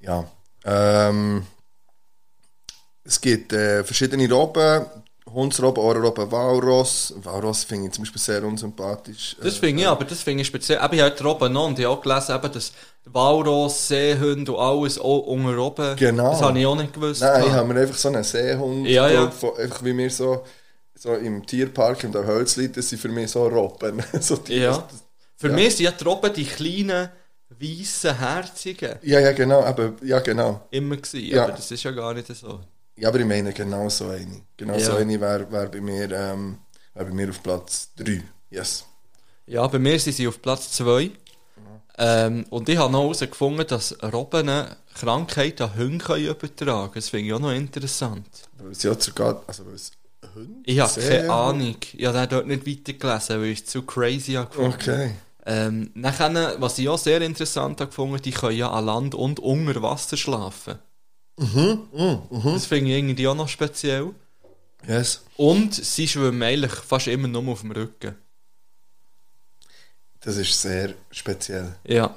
ja. 0.00 0.24
Ähm, 0.64 1.44
es 3.02 3.20
gibt 3.20 3.52
äh, 3.52 3.82
verschiedene 3.82 4.30
Robben. 4.32 4.86
Hundsrobben, 5.32 5.82
Ohrenrobben, 5.82 6.30
Walross. 6.32 7.12
Walross 7.22 7.62
finde 7.64 7.86
ich 7.88 7.92
zum 7.92 8.02
Beispiel 8.04 8.20
sehr 8.20 8.42
unsympathisch. 8.44 9.36
Das 9.42 9.56
finde 9.58 9.82
ich, 9.82 9.88
aber 9.88 10.04
das 10.04 10.22
finde 10.22 10.42
ich 10.42 10.46
speziell. 10.48 10.78
Eben, 10.84 10.94
ich 10.94 11.00
habe 11.02 11.14
die 11.14 11.22
Robben 11.22 11.52
noch 11.52 11.66
und 11.68 11.78
ich 11.78 11.84
habe 11.84 11.96
auch 11.96 12.02
gelesen, 12.02 12.34
eben, 12.36 12.52
dass 12.52 12.72
Walross, 13.04 13.88
Seehunde 13.88 14.52
und 14.52 14.58
alles 14.58 14.98
auch 14.98 15.18
unter 15.26 15.54
Robben. 15.56 15.96
Genau. 15.96 16.30
Das 16.32 16.42
habe 16.42 16.58
ich 16.58 16.66
auch 16.66 16.74
nicht 16.76 16.92
gewusst. 16.92 17.20
Nein, 17.20 17.40
ich 17.40 17.46
gehabt. 17.46 17.60
habe 17.60 17.74
mir 17.74 17.80
einfach 17.80 17.96
so 17.96 18.08
einen 18.08 18.24
Seehund, 18.24 18.86
Ja, 18.88 19.08
ja. 19.08 19.30
von- 19.30 19.56
einfach 19.56 19.84
wie 19.84 19.96
wir 19.96 20.10
so, 20.10 20.44
so 20.96 21.14
im 21.14 21.46
Tierpark 21.46 22.10
der 22.12 22.26
Hölzli, 22.26 22.70
das 22.72 22.88
sind 22.88 22.98
für 23.00 23.08
mich 23.08 23.30
so 23.30 23.46
Robben. 23.46 24.02
so 24.20 24.36
die, 24.36 24.54
Ja. 24.56 24.88
Für 25.36 25.48
Ja. 25.48 25.54
mich 25.54 25.76
sind 25.76 25.84
ja 25.84 25.92
die 25.92 26.04
Robben 26.04 26.32
die 26.32 26.44
kleinen, 26.44 27.08
weißen, 27.60 28.18
herzigen 28.18 28.96
ja, 29.02 29.20
ja, 29.20 29.32
genau, 29.32 29.62
aber, 29.62 29.94
ja, 30.02 30.20
genau. 30.20 30.66
immer 30.70 30.96
gewesen. 30.96 31.26
Ja. 31.26 31.44
Aber 31.44 31.52
das 31.52 31.70
ist 31.70 31.82
ja 31.82 31.90
gar 31.90 32.14
nicht 32.14 32.26
so. 32.28 32.60
Ja, 32.96 33.08
aber 33.08 33.20
ich 33.20 33.26
meine 33.26 33.52
genau 33.52 33.88
so 33.88 34.08
eine. 34.08 34.42
Genau 34.56 34.74
Ja. 34.74 34.80
so 34.80 34.96
eine 34.96 35.20
wäre 35.20 35.50
wär 35.50 35.66
bei, 35.66 35.80
mir, 35.80 36.10
ähm, 36.12 36.58
wär 36.94 37.04
bei 37.04 37.12
mir 37.12 37.30
auf 37.30 37.42
Platz 37.42 37.90
3. 37.96 38.22
Yes. 38.50 38.84
Ja, 39.46 39.66
bei 39.66 39.78
mir 39.78 39.98
sind 39.98 40.14
sie 40.14 40.28
auf 40.28 40.40
Platz 40.40 40.72
2. 40.72 41.10
Ähm, 41.98 42.46
und 42.50 42.68
ich 42.68 42.78
habe 42.78 42.92
noch 42.92 43.02
herausgefunden, 43.02 43.66
dass 43.66 43.96
Robben 44.02 44.50
Krankheiten 44.94 45.62
an 45.64 45.76
Hunde 45.76 46.16
übertragen 46.16 46.64
können. 46.64 46.92
Das 46.94 47.08
finde 47.08 47.26
ich 47.26 47.32
auch 47.34 47.40
noch 47.40 47.52
interessant. 47.52 48.26
Weil 48.58 48.72
es 48.72 48.82
ja 48.82 48.98
sogar, 48.98 49.42
also 49.46 49.66
weil 49.66 49.74
es 49.74 49.92
Hunde 50.34 50.62
Ich 50.64 50.78
habe 50.78 51.00
keine 51.00 51.30
Ahnung. 51.30 51.76
Ich 51.92 52.06
habe 52.06 52.26
dort 52.26 52.46
nicht 52.46 52.66
weitergelesen, 52.66 53.40
weil 53.40 53.48
ich 53.48 53.60
es 53.60 53.66
zu 53.66 53.82
crazy 53.82 54.32
habe 54.32 54.48
gefunden. 54.48 54.74
Okay. 54.74 55.10
Ähm, 55.46 55.90
nachher, 55.94 56.60
was 56.60 56.78
ich 56.78 56.88
auch 56.88 56.98
sehr 56.98 57.20
interessant 57.22 57.80
habe 57.80 57.88
gefunden, 57.88 58.20
die 58.22 58.30
können 58.30 58.56
ja 58.56 58.70
an 58.70 58.84
Land 58.84 59.14
und 59.14 59.40
unter 59.40 59.82
Wasser 59.82 60.16
schlafen. 60.16 60.78
Mhm, 61.38 61.88
mhm, 61.92 62.22
mhm. 62.30 62.52
Das 62.52 62.66
finde 62.66 62.90
ich 62.90 62.98
irgendwie 62.98 63.26
auch 63.26 63.34
noch 63.34 63.48
speziell. 63.48 64.14
Yes. 64.86 65.22
Und 65.36 65.74
sie 65.74 66.06
schwimmen 66.08 66.42
eigentlich 66.42 66.72
fast 66.72 67.06
immer 67.06 67.28
nur 67.28 67.48
auf 67.52 67.60
dem 67.60 67.72
Rücken. 67.72 68.14
Das 70.20 70.36
ist 70.36 70.60
sehr 70.60 70.94
speziell. 71.10 71.74
Ja. 71.84 72.14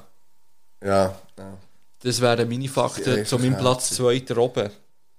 Ja, 0.83 1.15
ja. 1.37 1.57
Das 2.01 2.19
wären 2.19 2.49
meine 2.49 2.67
Fakten 2.67 3.25
zu 3.25 3.39
meinem 3.39 3.57
Platz 3.57 3.91
herzig. 3.91 3.97
2 3.97 4.19
der 4.19 4.37
oben. 4.37 4.69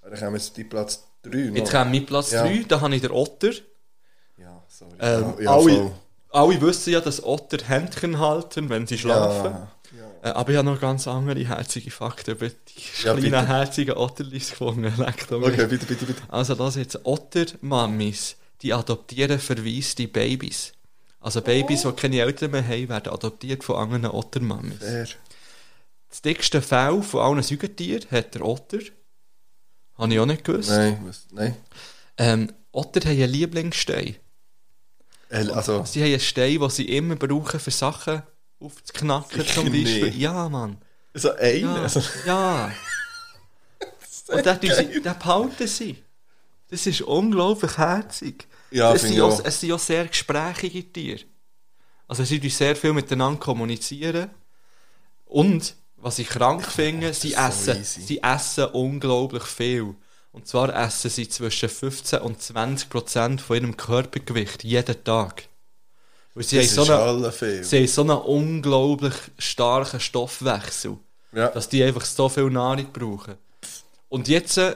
Dann 0.02 0.18
kommen 0.18 0.32
wir 0.32 0.38
jetzt 0.38 0.56
die 0.56 0.64
Platz 0.64 1.02
3 1.22 1.36
noch. 1.36 1.56
Jetzt 1.56 1.70
kommt 1.72 1.90
mein 1.92 2.04
Platz 2.06 2.30
Ja. 2.32 2.42
3, 2.42 2.64
da 2.68 2.80
habe 2.82 2.94
ich 2.94 3.00
den 3.00 3.10
Otter. 3.10 3.52
Ja, 4.36 4.62
sorry. 4.68 4.92
Ähm, 5.00 5.34
ja, 5.38 5.42
ja, 5.44 5.50
alle. 5.50 5.92
Alle 6.34 6.60
wissen 6.60 6.92
ja, 6.92 7.00
dass 7.00 7.22
Otter 7.22 7.58
Händchen 7.66 8.18
halten, 8.18 8.68
wenn 8.68 8.86
sie 8.86 8.98
schlafen. 8.98 9.52
Ja, 9.52 9.70
Äh, 10.22 10.28
aber 10.34 10.50
ich 10.52 10.56
habe 10.58 10.68
noch 10.70 10.80
ganz 10.80 11.06
andere 11.06 11.44
herzige 11.44 11.90
Fakten 11.90 12.32
über 12.32 12.48
die 12.48 12.54
Ja, 13.04 13.12
kleinen 13.14 13.22
bitte. 13.22 13.46
herzigen 13.46 13.96
Otterlis 13.96 14.50
gefunden. 14.50 14.92
Okay, 15.30 15.66
bitte, 15.66 15.86
bitte, 15.86 16.06
bitte. 16.06 16.22
Also 16.28 16.54
das 16.54 16.76
jetzt 16.76 16.98
Ottermammis, 17.04 18.36
die 18.62 18.72
adoptieren 18.72 19.38
verwaiste 19.38 20.08
Babys. 20.08 20.72
Also 21.20 21.40
Babys, 21.40 21.82
die 21.82 21.92
keine 21.92 22.20
Eltern 22.20 22.50
mehr 22.50 22.66
haben, 22.66 22.88
werden 22.88 23.12
adoptiert 23.12 23.62
von 23.64 23.76
anderen 23.76 24.14
Ottermammis. 24.14 24.78
Fair. 24.78 25.06
Das 26.10 26.22
dickste 26.22 26.60
Fell 26.62 27.02
von 27.02 27.20
allen 27.20 27.42
Säugetieren 27.42 28.04
hat 28.10 28.34
der 28.34 28.44
Otter. 28.44 28.78
Habe 29.98 30.12
ich 30.12 30.18
auch 30.20 30.26
nicht 30.26 30.44
gewusst. 30.44 30.70
Nein, 30.70 30.98
was, 31.04 31.26
nein. 31.32 31.56
Ähm, 32.18 32.52
Otter 32.72 33.00
haben 33.00 33.10
einen 33.22 33.30
Lieblingsstein. 33.32 34.16
Äh, 35.28 35.48
Also, 35.50 35.84
Sie 35.84 36.00
haben 36.02 36.10
einen 36.10 36.20
Stein, 36.20 36.58
den 36.58 36.70
sie 36.70 36.84
immer 36.84 37.16
brauchen, 37.16 37.60
für 37.60 37.70
Sachen 37.70 38.22
aufzuknacken 38.60 39.46
zum 39.46 39.64
Beispiel. 39.64 40.04
nicht. 40.04 40.16
Ja, 40.18 40.48
Mann. 40.48 40.78
so 41.14 41.32
ein. 41.32 41.60
Ja. 41.60 41.74
Also, 41.76 42.02
ja. 42.26 42.72
Und 44.28 44.46
den, 44.46 44.58
sie, 44.74 45.00
den 45.00 45.02
behalten 45.02 45.66
sie. 45.66 46.02
Das 46.70 46.86
ist 46.86 47.02
unglaublich 47.02 47.76
herzig. 47.76 48.46
Ja, 48.70 48.94
es, 48.94 49.02
sind 49.02 49.20
auch, 49.20 49.44
es 49.44 49.60
sind 49.60 49.72
auch 49.72 49.78
sehr 49.78 50.06
gesprächige 50.06 50.92
Tiere. 50.92 51.20
Also 52.08 52.24
sie 52.24 52.40
tun 52.40 52.50
sehr 52.50 52.74
viel 52.74 52.92
miteinander 52.92 53.38
kommunizieren. 53.38 54.30
Und, 55.26 55.74
was 55.96 56.18
ich 56.18 56.28
krank 56.28 56.64
finde, 56.66 57.12
sie, 57.14 57.30
so 57.30 57.36
essen, 57.36 57.80
easy. 57.80 58.00
sie 58.02 58.22
essen 58.22 58.66
unglaublich 58.66 59.44
viel. 59.44 59.94
Und 60.34 60.48
zwar 60.48 60.74
essen 60.74 61.10
sie 61.10 61.28
zwischen 61.28 61.68
15 61.68 62.18
und 62.18 62.42
20 62.42 62.90
Prozent 62.90 63.40
von 63.40 63.56
ihrem 63.56 63.76
Körpergewicht 63.76 64.64
jeden 64.64 65.04
Tag. 65.04 65.44
Weil 66.34 66.42
sie 66.42 66.56
das 66.56 66.76
haben 66.76 66.80
ist 66.80 66.86
so 66.88 66.92
eine. 66.92 67.62
Sie 67.64 67.76
haben 67.78 67.86
so 67.86 68.00
einen 68.02 68.10
unglaublich 68.18 69.14
starken 69.38 70.00
Stoffwechsel, 70.00 70.96
Ja. 71.32 71.48
dass 71.50 71.68
die 71.68 71.84
einfach 71.84 72.04
so 72.04 72.28
viel 72.28 72.50
Nahrung 72.50 72.88
brauchen. 72.92 73.34
Und 74.08 74.26
jetzt, 74.26 74.58
äh, 74.58 74.74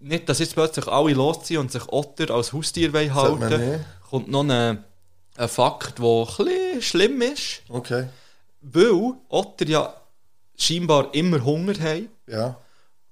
nicht, 0.00 0.28
dass 0.28 0.40
jetzt 0.40 0.54
plötzlich 0.54 0.88
alle 0.88 1.14
losziehen 1.14 1.60
und 1.60 1.70
sich 1.70 1.86
Otter 1.88 2.34
als 2.34 2.52
Haustier 2.52 2.92
halten, 3.14 3.84
kommt 4.10 4.28
noch 4.28 4.42
ein, 4.48 4.82
ein 5.36 5.48
Fakt, 5.48 6.00
der 6.00 6.26
ein 6.40 6.82
schlimm 6.82 7.22
ist, 7.22 7.62
Okay. 7.68 8.08
weil 8.60 9.12
Otter 9.28 9.66
ja 9.68 9.94
scheinbar 10.58 11.14
immer 11.14 11.44
Hunger 11.44 11.74
haben 11.78 12.08
Ja. 12.26 12.56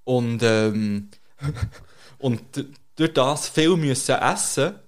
und, 0.02 0.40
ähm, 0.42 1.08
und 2.18 2.40
durch 2.96 3.12
das 3.12 3.48
viel 3.48 3.76
müssen 3.76 4.14
essen, 4.16 4.78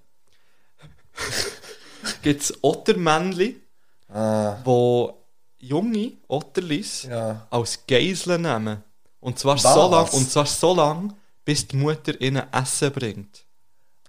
gibt 2.21 2.41
es 2.41 2.53
Ottermännchen, 2.61 3.61
Ah, 4.09 4.61
wo 4.63 5.21
junge 5.59 6.13
Otterlis 6.29 7.03
ja. 7.03 7.45
als 7.49 7.79
Geiseln 7.85 8.43
nehmen. 8.43 8.81
Und 9.19 9.37
zwar 9.37 9.55
Was? 9.61 9.63
so 9.73 9.89
lang, 9.91 10.09
und 10.11 10.31
zwar 10.31 10.45
so 10.45 10.73
lang, 10.73 11.13
bis 11.43 11.67
die 11.67 11.75
Mutter 11.75 12.19
ihnen 12.21 12.43
Essen 12.53 12.91
bringt. 12.93 13.43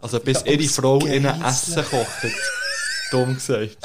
Also 0.01 0.21
bis 0.21 0.45
Ja, 0.45 0.53
ihre 0.53 0.69
Frau 0.69 1.01
ihnen 1.01 1.25
Geiseln. 1.25 1.45
Essen 1.45 1.85
kocht. 1.91 2.33
Dumm 3.11 3.35
gesagt. 3.35 3.77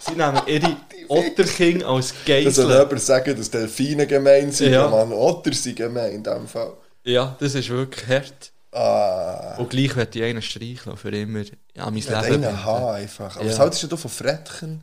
Sie 0.00 0.12
nehmen 0.12 0.42
ihre 0.46 0.76
Otterkinder 1.08 1.88
als 1.88 2.08
Da 2.08 2.14
soll 2.16 2.44
Geiseln. 2.44 2.68
jemand 2.70 3.00
sagen, 3.00 3.36
dass 3.38 3.50
Delfine 3.50 4.06
gemein 4.06 4.52
sind. 4.52 4.72
Ja. 4.72 4.88
Mann, 4.90 5.12
Otter 5.14 5.54
sind 5.54 5.76
gemein 5.76 6.12
in 6.12 6.22
dem 6.22 6.46
Fall. 6.46 6.74
Ja, 7.06 7.36
das 7.38 7.54
ist 7.54 7.68
wirklich 7.68 8.06
hart. 8.08 8.52
Ah. 8.72 9.54
Und 9.58 9.70
gleich 9.70 9.94
wird 9.96 10.14
ich 10.16 10.22
einen 10.24 10.42
streicheln 10.42 10.96
für 10.96 11.08
immer 11.16 11.42
ja, 11.74 11.88
mein 11.90 11.96
Ja, 11.98 12.20
Leben. 12.20 12.44
einen 12.44 12.64
Haar 12.64 12.94
einfach. 12.94 13.36
Aber 13.36 13.44
Ja. 13.44 13.52
was 13.52 13.58
haltest 13.58 13.90
du 13.90 13.96
von 13.96 14.10
Frettchen? 14.10 14.82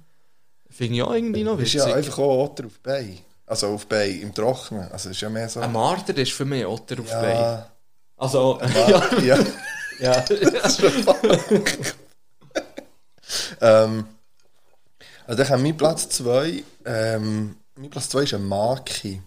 Finde 0.70 0.96
ich 0.96 1.02
auch 1.04 1.14
irgendwie 1.14 1.44
noch 1.44 1.58
Das 1.60 1.68
ist 1.68 1.76
witzig. 1.76 1.90
ja 1.90 1.96
einfach 1.96 2.18
auch 2.18 2.46
Otter 2.46 2.66
auf 2.66 2.80
Bein. 2.80 3.20
Also 3.46 3.68
auf 3.68 3.86
Bein, 3.88 4.22
im 4.22 4.34
Trocknen. 4.34 4.90
Also 4.92 5.10
ist 5.10 5.22
ja 5.22 5.30
mehr 5.30 5.48
so... 5.50 5.60
Ein 5.60 5.72
Marder 5.74 6.18
ist 6.18 6.32
für 6.32 6.46
mich 6.46 6.66
Otter 6.66 7.00
auf 7.00 7.12
Bein. 7.12 7.36
ja, 7.36 7.70
Also, 8.18 8.60
ja, 8.74 9.20
ja. 9.20 9.38
ja. 10.00 10.26
ähm, 13.62 14.06
also 15.28 15.38
dann 15.38 15.48
kommt 15.48 15.64
mein 15.64 15.78
Platz 15.78 16.10
2. 16.10 16.64
Ähm, 16.86 17.56
mein 17.76 17.90
Platz 17.90 18.10
2 18.10 18.24
ist 18.24 18.34
ein 18.34 18.46
Maki. 18.46 19.22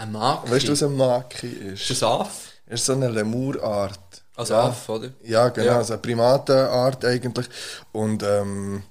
Ein 0.00 0.12
Maki. 0.12 0.50
Weißt 0.50 0.68
du, 0.68 0.72
was 0.72 0.82
ein 0.82 0.96
Maki 0.96 1.46
ist? 1.48 1.82
Ist 1.82 1.90
das 1.90 2.02
Aff? 2.02 2.48
Ist 2.66 2.86
so 2.86 2.92
eine 2.92 3.08
Lemurart. 3.08 3.98
Also 4.36 4.54
ja. 4.54 4.62
Aff, 4.68 4.88
oder? 4.88 5.10
Ja, 5.24 5.48
genau, 5.50 5.66
Ja. 5.66 5.76
also 5.78 5.92
eine 5.94 6.02
Primatenart 6.02 7.04
eigentlich. 7.04 7.46
Und 7.92 8.22
ähm, 8.22 8.82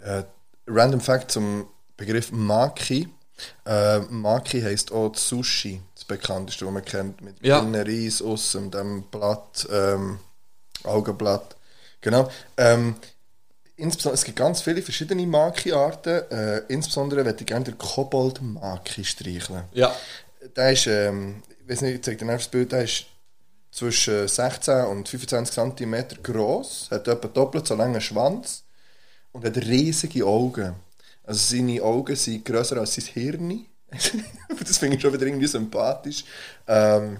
äh, 0.00 0.22
Random 0.66 1.00
Fact 1.00 1.32
zum 1.32 1.66
Begriff 1.96 2.30
Maki. 2.30 3.08
Äh, 3.66 3.98
Maki 4.00 4.60
heisst 4.62 4.92
auch 4.92 5.14
Sushi, 5.16 5.80
das 5.96 6.04
bekannteste, 6.04 6.64
was 6.66 6.72
man 6.72 6.84
kennt, 6.84 7.20
mit 7.22 7.44
Ja. 7.44 7.58
innen 7.58 7.74
Reis, 7.74 8.22
aussen 8.22 8.70
dem 8.70 9.02
Blatt, 9.10 9.66
ähm, 9.72 10.20
Augenblatt. 10.84 11.56
Genau. 12.00 12.28
Ähm, 12.56 12.94
insbesondere, 13.76 14.14
es 14.18 14.24
gibt 14.24 14.38
ganz 14.38 14.60
viele 14.62 14.82
verschiedene 14.82 15.26
Maki-Arten. 15.26 16.30
Äh, 16.30 16.58
insbesondere 16.68 17.24
würde 17.24 17.38
ich 17.40 17.46
gerne 17.46 17.64
den 17.64 17.78
Kobold-Maki 17.78 19.04
streicheln. 19.04 19.64
Ja. 19.72 19.92
Der 20.56 20.72
ist, 20.72 20.86
ähm, 20.86 21.42
ich 21.60 21.68
weiß 21.68 21.80
nicht, 21.82 21.94
ich 21.94 22.02
zeige 22.02 22.24
dir 22.24 22.32
das 22.32 22.48
Bild, 22.48 22.72
der 22.72 22.84
ist 22.84 23.06
zwischen 23.70 24.28
16 24.28 24.84
und 24.84 25.08
25 25.08 25.54
cm 25.54 26.22
groß, 26.22 26.88
hat 26.90 27.08
etwa 27.08 27.28
doppelt 27.28 27.66
so 27.66 27.74
langen 27.74 28.00
Schwanz 28.00 28.64
und 29.32 29.44
hat 29.44 29.56
riesige 29.56 30.26
Augen. 30.26 30.74
Also 31.24 31.56
seine 31.56 31.82
Augen 31.82 32.14
sind 32.16 32.44
grösser 32.44 32.76
als 32.78 32.94
sein 32.94 33.06
Hirn. 33.06 33.66
das 34.58 34.78
finde 34.78 34.96
ich 34.96 35.02
schon 35.02 35.12
wieder 35.12 35.26
irgendwie 35.26 35.46
sympathisch. 35.46 36.24
Ähm, 36.66 37.18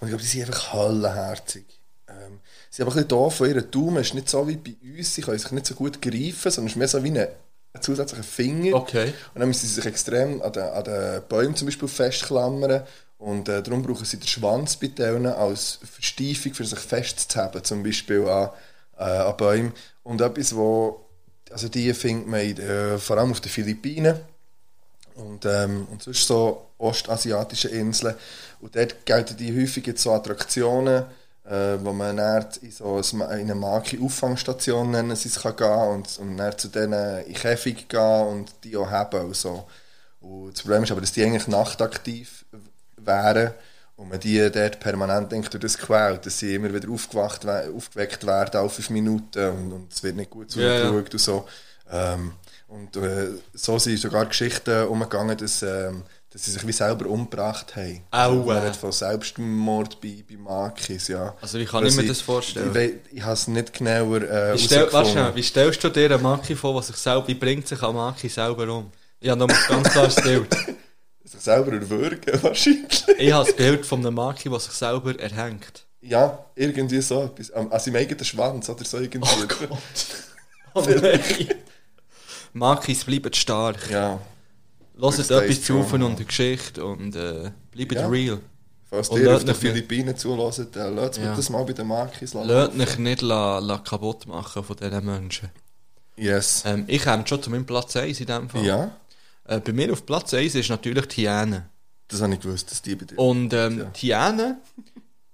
und 0.00 0.08
ich 0.08 0.08
glaube, 0.08 0.22
die 0.22 0.28
sind 0.28 0.46
einfach 0.46 0.72
höllenherzig. 0.72 1.64
Ähm, 2.08 2.40
sie 2.70 2.76
sind 2.76 2.86
aber 2.86 2.92
ein 2.92 2.94
bisschen 2.94 3.08
doof 3.08 3.34
von 3.36 3.48
ihren 3.48 3.70
Daumen. 3.70 3.96
Ist 3.96 4.14
nicht 4.14 4.28
so 4.28 4.46
wie 4.46 4.56
bei 4.56 4.76
uns, 4.96 5.14
sie 5.14 5.22
können 5.22 5.38
sich 5.38 5.50
nicht 5.50 5.66
so 5.66 5.74
gut 5.74 6.00
greifen, 6.00 6.50
sondern 6.50 6.70
ist 6.70 6.76
mehr 6.76 6.88
so 6.88 7.02
wie 7.02 7.18
ein, 7.18 7.28
ein 7.74 7.82
zusätzlicher 7.82 8.22
Finger. 8.22 8.76
Okay. 8.76 9.12
Und 9.34 9.40
dann 9.40 9.48
müssen 9.48 9.66
sie 9.66 9.74
sich 9.74 9.86
extrem 9.86 10.40
an 10.42 10.52
den, 10.52 10.62
an 10.62 10.84
den 10.84 11.22
Bäumen 11.28 11.56
zum 11.56 11.66
Beispiel 11.66 11.88
festklammern. 11.88 12.84
Und 13.18 13.48
äh, 13.48 13.62
darum 13.62 13.82
brauchen 13.82 14.04
sie 14.04 14.18
den 14.18 14.28
Schwanz 14.28 14.76
bei 14.76 14.88
denen 14.88 15.26
als 15.26 15.80
Versteifung, 15.82 16.54
für 16.54 16.64
sich 16.64 16.78
festzuheben, 16.78 17.64
zum 17.64 17.82
Beispiel 17.82 18.26
an, 18.28 18.50
äh, 18.98 19.02
an 19.02 19.36
Bäumen. 19.36 19.72
Und 20.02 20.20
etwas, 20.20 20.54
wo, 20.54 21.04
also 21.50 21.68
die 21.68 21.92
findet 21.94 22.28
man 22.28 22.40
in, 22.40 22.58
äh, 22.58 22.98
vor 22.98 23.18
allem 23.18 23.32
auf 23.32 23.40
den 23.40 23.50
Philippinen 23.50 24.20
und, 25.16 25.44
ähm, 25.44 25.86
und 25.90 26.02
sonst 26.02 26.26
so 26.26 26.66
ostasiatischen 26.78 27.70
Inseln. 27.70 28.14
Und 28.60 28.76
dort 28.76 29.04
gelten 29.04 29.36
die 29.36 29.60
häufig 29.60 29.86
jetzt 29.86 30.02
so 30.02 30.12
Attraktionen, 30.12 31.04
äh, 31.44 31.76
wo 31.82 31.92
man 31.92 32.16
dann 32.16 32.46
in 32.62 32.70
so 32.72 32.96
ein, 32.96 33.20
in 33.20 33.22
eine 33.22 33.54
Maki-Auffangstation 33.54 34.90
nennen 34.90 35.16
sie 35.16 35.28
es 35.28 35.40
kann 35.40 35.56
gehen 35.56 35.88
und, 35.94 36.18
und 36.18 36.36
dann 36.36 36.56
zu 36.58 36.68
denen 36.68 37.24
in 37.26 37.34
Käfig 37.34 37.88
gehen 37.88 38.26
und 38.28 38.52
die 38.64 38.76
auch 38.76 38.90
haben 38.90 39.20
und 39.26 39.36
so. 39.36 39.66
Und 40.20 40.52
das 40.54 40.62
Problem 40.62 40.84
ist 40.84 40.90
aber, 40.92 41.00
dass 41.02 41.12
die 41.12 41.22
eigentlich 41.22 41.48
nachtaktiv 41.48 42.44
wären 42.96 43.52
und 43.96 44.08
man 44.08 44.20
die 44.20 44.50
dort 44.50 44.80
permanent 44.80 45.30
denkt, 45.32 45.52
durch 45.52 45.60
das 45.62 45.78
quält, 45.78 46.26
dass 46.26 46.38
sie 46.38 46.54
immer 46.54 46.72
wieder 46.72 46.90
aufgewacht, 46.90 47.44
we- 47.46 47.72
aufgeweckt 47.76 48.26
werden 48.26 48.58
alle 48.60 48.70
fünf 48.70 48.90
Minuten 48.90 49.48
und, 49.50 49.72
und 49.72 49.92
es 49.92 50.02
wird 50.02 50.16
nicht 50.16 50.30
gut 50.30 50.50
zugeschaut 50.50 51.12
und 51.12 51.18
so. 51.20 51.46
Ähm, 51.90 52.32
und 52.68 52.96
äh, 52.96 53.28
so 53.52 53.78
sind 53.78 53.98
sogar 53.98 54.26
Geschichten 54.26 54.86
umgegangen, 54.86 55.36
dass, 55.36 55.62
ähm, 55.62 56.02
dass 56.34 56.44
sie 56.46 56.50
sich 56.50 56.66
wie 56.66 56.72
selber 56.72 57.06
umgebracht 57.06 57.76
haben. 57.76 58.02
Aua. 58.10 58.26
Also, 58.26 58.50
redet 58.50 58.76
von 58.76 58.90
Selbstmord 58.90 60.00
bei, 60.00 60.24
bei 60.28 60.36
Makis, 60.36 61.06
ja. 61.06 61.32
Also 61.40 61.60
wie 61.60 61.64
kann 61.64 61.84
Dass 61.84 61.94
ich 61.94 62.02
mir 62.02 62.08
das 62.08 62.20
vorstellen? 62.20 62.70
Ich, 62.70 62.74
wei- 62.74 62.94
ich 63.12 63.22
habe 63.22 63.34
es 63.34 63.46
nicht 63.46 63.72
genauer 63.72 64.22
äh, 64.22 64.54
Wie, 64.54 64.58
stell, 64.58 64.92
warte 64.92 65.32
wie 65.36 65.42
stellst 65.44 65.84
du 65.84 65.90
dir 65.90 66.10
einen 66.10 66.20
Maki 66.22 66.56
vor, 66.56 66.72
der 66.74 66.82
sich 66.82 66.96
selber, 66.96 67.28
wie 67.28 67.34
bringt 67.34 67.68
sich 67.68 67.80
ein 67.80 67.94
Maki 67.94 68.28
selber 68.28 68.68
um? 68.68 68.90
Ich 69.20 69.30
habe 69.30 69.38
noch 69.38 69.48
ein 69.48 69.56
ganz 69.68 69.88
klares 69.90 70.16
Bild. 70.16 70.52
Sich 71.24 71.40
selber 71.40 71.72
erwürgen, 71.72 72.42
wahrscheinlich. 72.42 73.04
Ich 73.16 73.32
habe 73.32 73.46
das 73.46 73.56
Bild 73.56 73.86
von 73.86 74.00
einem 74.00 74.14
Maki, 74.14 74.50
der 74.50 74.60
sich 74.60 74.72
selber 74.72 75.18
erhängt. 75.18 75.86
Ja, 76.02 76.44
irgendwie 76.54 77.00
so 77.00 77.22
etwas. 77.22 77.50
An 77.52 77.70
seinem 77.80 77.96
eigenen 77.96 78.24
Schwanz 78.24 78.68
oder 78.68 78.84
so 78.84 78.98
irgendwie. 78.98 79.26
Oh 80.74 80.82
nein. 80.86 81.20
Makis 82.52 83.04
bleiben 83.04 83.32
stark. 83.32 83.88
Ja. 83.90 84.20
Stay 85.24 85.34
etwas 85.44 85.62
zu 85.62 85.82
von 85.82 86.00
ja. 86.02 86.08
der 86.08 86.24
Geschichte 86.26 86.84
und 86.84 87.16
äh, 87.16 87.50
bleibt 87.72 87.92
Ja. 87.92 88.06
real. 88.08 88.40
Falls 88.88 89.08
Und 89.08 89.20
ihr 89.20 89.26
lasst 89.26 89.48
auf 89.50 89.58
den 89.58 89.70
Philippinen 89.72 90.16
zuhört, 90.16 90.68
dann 90.76 90.94
lasst 90.96 91.18
mir 91.18 91.26
Ja. 91.26 91.34
das 91.34 91.50
mal 91.50 91.64
bei 91.64 91.72
den 91.72 91.86
Makis 91.88 92.34
Lasst 92.34 92.74
mich 92.76 92.98
nicht 92.98 93.22
la, 93.22 93.58
la 93.58 93.78
kaputt 93.78 94.26
machen 94.26 94.62
von 94.62 94.76
diesen 94.76 95.04
Menschen. 95.04 95.50
Yes. 96.16 96.62
Ähm, 96.64 96.84
ich 96.86 97.02
komme 97.02 97.26
schon 97.26 97.42
zu 97.42 97.50
meinem 97.50 97.66
Platz 97.66 97.96
1 97.96 98.20
in 98.20 98.26
dem 98.26 98.48
Fall. 98.48 98.64
Ja, 98.64 98.92
Äh, 99.46 99.60
bei 99.60 99.72
mir 99.72 99.92
auf 99.92 100.06
Platz 100.06 100.32
1 100.32 100.54
ist 100.54 100.70
natürlich 100.70 101.06
die 101.08 101.28
Hyäne. 101.28 101.68
das 102.08 102.22
habe 102.22 102.32
ich 102.34 102.40
gewusst, 102.40 102.70
dass 102.70 102.80
die 102.80 102.94
bei 102.94 103.04
dir... 103.04 103.18
Und 103.18 103.52
ähm, 103.52 103.78
Ja. 103.78 103.84
die 103.86 104.06
Hyäne, 104.14 104.58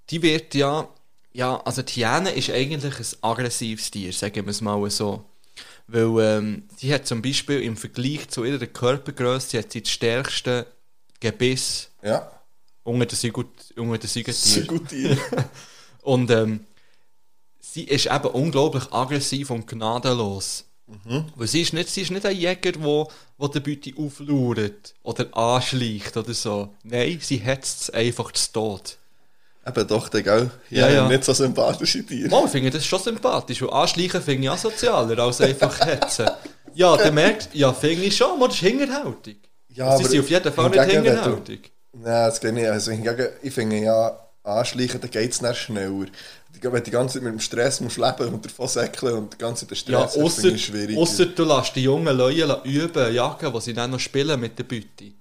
die 0.08 0.22
wird 0.22 0.54
ja, 0.54 0.88
ja, 1.32 1.60
also 1.64 1.82
die 1.82 2.00
Hyäne 2.04 2.30
ist 2.30 2.50
eigentlich 2.50 2.84
ein 2.98 3.06
aggressives 3.20 3.90
Tier, 3.90 4.12
sagen 4.12 4.34
wir 4.46 4.48
es 4.48 4.60
mal 4.62 4.90
so. 4.90 5.22
Weil 5.92 6.38
ähm, 6.38 6.62
sie 6.76 6.92
hat 6.94 7.06
zum 7.06 7.20
Beispiel 7.22 7.60
im 7.62 7.76
Vergleich 7.76 8.28
zu 8.28 8.44
ihrer 8.44 8.66
Körpergröße 8.66 9.58
hat 9.58 9.72
sie 9.72 9.82
das 9.82 9.90
stärkste 9.90 10.66
Gebiss 11.18 11.88
Ja. 12.02 12.30
unter 12.84 13.06
den 13.06 13.16
Säugetieren. 14.32 15.18
Und 16.02 16.30
ähm, 16.30 16.60
sie 17.60 17.84
ist 17.84 18.06
eben 18.06 18.28
unglaublich 18.28 18.84
aggressiv 18.92 19.50
und 19.50 19.66
gnadenlos. 19.66 20.64
Weil 21.36 21.46
sie 21.46 21.60
ist 21.60 21.72
nicht, 21.72 21.88
sie 21.88 22.02
ist 22.02 22.10
nicht 22.10 22.26
ein 22.26 22.36
Jäger, 22.36 22.72
der 22.72 22.82
wo, 22.82 23.10
wo 23.38 23.46
der 23.48 23.60
Beute 23.60 23.92
auflauert 23.96 24.94
oder 25.02 25.36
anschleicht 25.36 26.16
oder 26.16 26.34
so. 26.34 26.74
Nein, 26.82 27.18
sie 27.22 27.36
hetzt 27.36 27.82
es 27.82 27.90
einfach 27.90 28.32
zu 28.32 28.52
Tod. 28.52 28.96
Eben 29.76 29.86
doch, 29.88 30.09
der, 30.09 30.22
gell? 30.22 30.51
Ja, 30.70 30.88
Ja, 30.88 30.94
ja. 30.94 31.09
Nicht 31.09 31.24
so 31.24 31.32
sympathische 31.32 32.05
Tiere. 32.05 32.28
Mal, 32.28 32.44
ich 32.44 32.51
finde 32.51 32.70
das 32.70 32.84
schon 32.84 33.01
sympathisch. 33.01 33.62
Und 33.62 33.70
anschleichen 33.72 34.22
finde 34.22 34.44
ich 34.44 34.51
auch 34.51 34.59
sozialer 34.59 35.18
als 35.18 35.40
einfach 35.40 35.80
hetzen. 35.80 36.28
Ja, 36.74 36.97
der 36.97 37.12
merkt, 37.22 37.48
ja, 37.55 37.72
finde 37.72 38.05
ich 38.05 38.16
schon, 38.16 38.38
man, 38.38 38.48
das 38.48 38.56
ist 38.56 38.62
hinterhältig. 38.62 39.38
Ja, 39.68 39.97
sie 39.97 40.02
aber 40.05 40.09
sind 40.10 40.20
auf 40.20 40.30
jeden 40.30 40.52
Fall 40.52 40.70
nicht 40.70 40.82
hinterhältig. 40.84 41.72
Nein, 41.92 42.05
das 42.05 42.40
geht 42.40 42.55
nicht. 42.55 42.68
Also 42.68 42.90
hingegen, 42.92 43.28
ich 43.42 43.52
finde 43.52 43.76
ja, 43.78 44.18
anschleichen, 44.44 45.01
dann 45.01 45.10
geht 45.10 45.32
es 45.32 45.38
dann 45.38 45.55
schneller. 45.55 46.06
Wenn 46.62 46.72
du 46.72 46.80
die 46.82 46.90
ganze 46.90 47.14
Zeit 47.14 47.22
mit 47.22 47.32
dem 47.32 47.40
Stress 47.40 47.80
musst 47.80 47.97
leben 47.97 48.34
und 48.34 48.44
davon 48.44 48.68
säckeln 48.68 49.14
und 49.14 49.32
die 49.32 49.38
ganze 49.38 49.66
Zeit 49.66 49.86
den 49.88 49.92
Ja, 49.92 50.01
Stress 50.09 50.16
ich 50.16 50.22
ausser, 50.22 50.59
schwierig. 50.59 50.97
ausser 50.98 51.26
du 51.26 51.44
lässt 51.44 51.74
die 51.74 51.82
jungen 51.84 52.14
Leute 52.16 52.60
üben, 52.64 53.14
jagen, 53.14 53.52
die 53.52 53.60
sie 53.60 53.72
dann 53.72 53.90
noch 53.92 54.01
spielen 54.01 54.38
mit 54.38 54.59
der 54.59 54.64
Beute. 54.64 55.12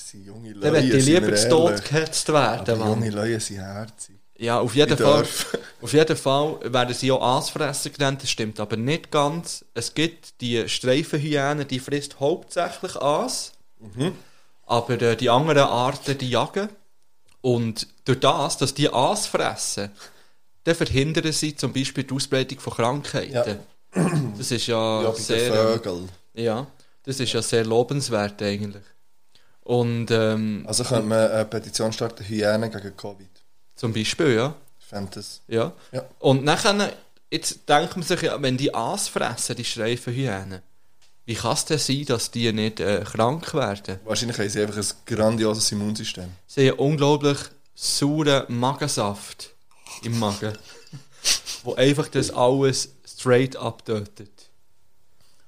Ja, 0.00 0.04
es 0.04 0.08
sind 0.10 0.24
junge 0.26 0.52
Leute. 0.52 0.60
Dann 0.60 0.72
möchte 0.72 0.96
ich 0.96 1.06
lieber 1.06 1.34
zu. 1.34 1.48
Tod 1.48 1.84
gehetzt 1.84 2.28
werden. 2.28 2.74
Aber 2.74 2.76
Mann. 2.76 2.88
junge 2.88 3.10
Leute 3.10 3.40
sind 3.40 3.58
herzig. 3.58 4.16
Ja, 4.38 4.58
auf 4.58 4.74
jeden, 4.74 4.94
Ich 4.94 4.98
Fall, 5.00 5.22
darf. 5.22 5.58
auf 5.82 5.92
jeden 5.92 6.16
Fall 6.16 6.72
werden 6.72 6.94
sie 6.94 7.12
auch 7.12 7.20
Aasfresser 7.20 7.90
genannt, 7.90 8.22
das 8.22 8.30
stimmt 8.30 8.58
aber 8.58 8.76
nicht 8.76 9.10
ganz. 9.10 9.64
Es 9.74 9.92
gibt 9.92 10.40
die 10.40 10.66
Streifenhyäne, 10.66 11.66
die 11.66 11.78
frisst 11.78 12.20
hauptsächlich 12.20 12.96
Aas, 12.96 13.52
aber 14.66 15.00
äh, 15.02 15.16
die 15.16 15.28
anderen 15.28 15.58
Arten, 15.68 16.16
die 16.16 16.30
jagen. 16.30 16.70
Und 17.42 17.86
durch 18.06 18.20
das, 18.20 18.56
dass 18.56 18.72
die 18.72 18.90
Aas 18.90 19.26
fressen, 19.26 19.90
dann 20.64 20.74
verhindern 20.74 21.32
sie 21.32 21.54
zum 21.56 21.72
Beispiel 21.74 22.04
die 22.04 22.14
Ausbreitung 22.14 22.60
von 22.60 22.72
Krankheiten. 22.72 23.58
Das 24.38 24.50
ist 24.50 24.66
ja, 24.66 25.02
Ja, 25.02 25.12
sehr... 25.14 25.52
ähm, 25.52 25.72
Vögeln. 25.74 26.08
Ja, 26.34 26.66
das 27.04 27.20
ist 27.20 27.32
ja 27.32 27.42
sehr 27.42 27.64
lobenswert 27.64 28.40
eigentlich. 28.42 28.82
Und 29.70 30.10
ähm, 30.10 30.64
Also 30.66 30.82
könnte 30.82 31.06
man 31.06 31.30
eine 31.30 31.44
Petition 31.44 31.92
starten, 31.92 32.24
Hyänen 32.24 32.72
gegen 32.72 32.96
Covid. 32.96 33.30
zum 33.76 33.92
Beispiel, 33.92 34.34
ja. 34.34 34.54
Das... 35.12 35.42
Ja. 35.46 35.72
Ja. 35.92 36.02
Und 36.18 36.42
nachher, 36.42 36.92
jetzt 37.30 37.68
denkt 37.68 37.94
man 37.94 38.02
sich 38.02 38.20
wenn 38.22 38.56
die 38.56 38.74
Aas 38.74 39.06
fressen, 39.06 39.54
die 39.54 39.64
Streifenhyänen, 39.64 40.60
wie 41.24 41.34
kann 41.36 41.52
es 41.52 41.66
denn 41.66 41.78
sein, 41.78 42.04
dass 42.06 42.32
die 42.32 42.52
nicht 42.52 42.80
äh, 42.80 43.04
krank 43.04 43.54
werden? 43.54 44.00
Wahrscheinlich 44.04 44.40
haben 44.40 44.48
sie 44.48 44.60
einfach 44.60 44.76
ein 44.76 44.86
grandioses 45.06 45.70
Immunsystem. 45.70 46.32
Sie 46.48 46.68
haben 46.68 46.78
unglaublich 46.80 47.38
sauren 47.76 48.46
Magensaft 48.48 49.50
im 50.02 50.18
Magen, 50.18 50.58
wo 51.62 51.76
einfach 51.76 52.08
das 52.08 52.32
alles 52.32 52.88
straight 53.06 53.54
up 53.54 53.84
tötet. 53.84 54.50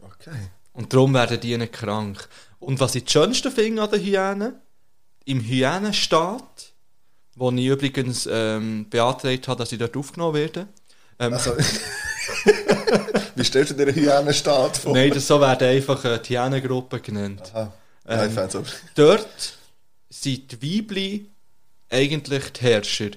Okay. 0.00 0.50
Und 0.74 0.92
darum 0.92 1.12
werden 1.12 1.40
die 1.40 1.58
nicht 1.58 1.72
krank. 1.72 2.28
Und 2.62 2.78
was 2.78 2.94
ich 2.94 3.04
das 3.04 3.12
Schönste 3.12 3.50
finde 3.50 3.82
an 3.82 3.90
den 3.90 4.00
Hyänen, 4.00 4.54
im 5.24 5.40
Hyänenstaat, 5.40 6.72
wo 7.34 7.50
ich 7.50 7.66
übrigens 7.66 8.28
ähm, 8.30 8.86
beantragt 8.88 9.48
habe, 9.48 9.58
dass 9.58 9.72
ich 9.72 9.78
dort 9.78 9.96
aufgenommen 9.96 10.34
werde, 10.34 10.68
ähm, 11.18 11.32
Also, 11.32 11.56
wie 13.34 13.44
stellst 13.44 13.72
du 13.72 13.74
dir 13.74 13.88
einen 13.88 13.96
Hyänenstaat 13.96 14.76
vor? 14.76 14.94
Nein, 14.94 15.10
das 15.10 15.26
so 15.26 15.40
werden 15.40 15.68
einfach 15.68 16.04
äh, 16.04 16.18
die 16.20 16.38
Hyänengruppe 16.38 17.00
genannt. 17.00 17.52
Aha. 17.52 17.72
Ich 18.04 18.36
es 18.36 18.56
aber... 18.56 18.66
Dort 18.94 19.58
sind 20.08 20.52
die 20.52 20.78
Weibli 20.80 21.30
eigentlich 21.90 22.52
die 22.52 22.60
Herrscher. 22.60 23.10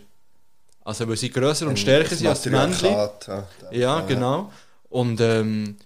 Also, 0.83 1.07
weil 1.07 1.17
sie 1.17 1.29
grösser 1.29 1.67
und 1.67 1.79
stärker 1.79 2.15
sind 2.15 2.27
als 2.27 2.41
die 2.41 2.49
Männchen. 2.49 2.91
Ja, 2.91 3.47
Ja, 3.71 4.01
genau. 4.01 4.51
Und 4.89 5.19
ähm, 5.21 5.77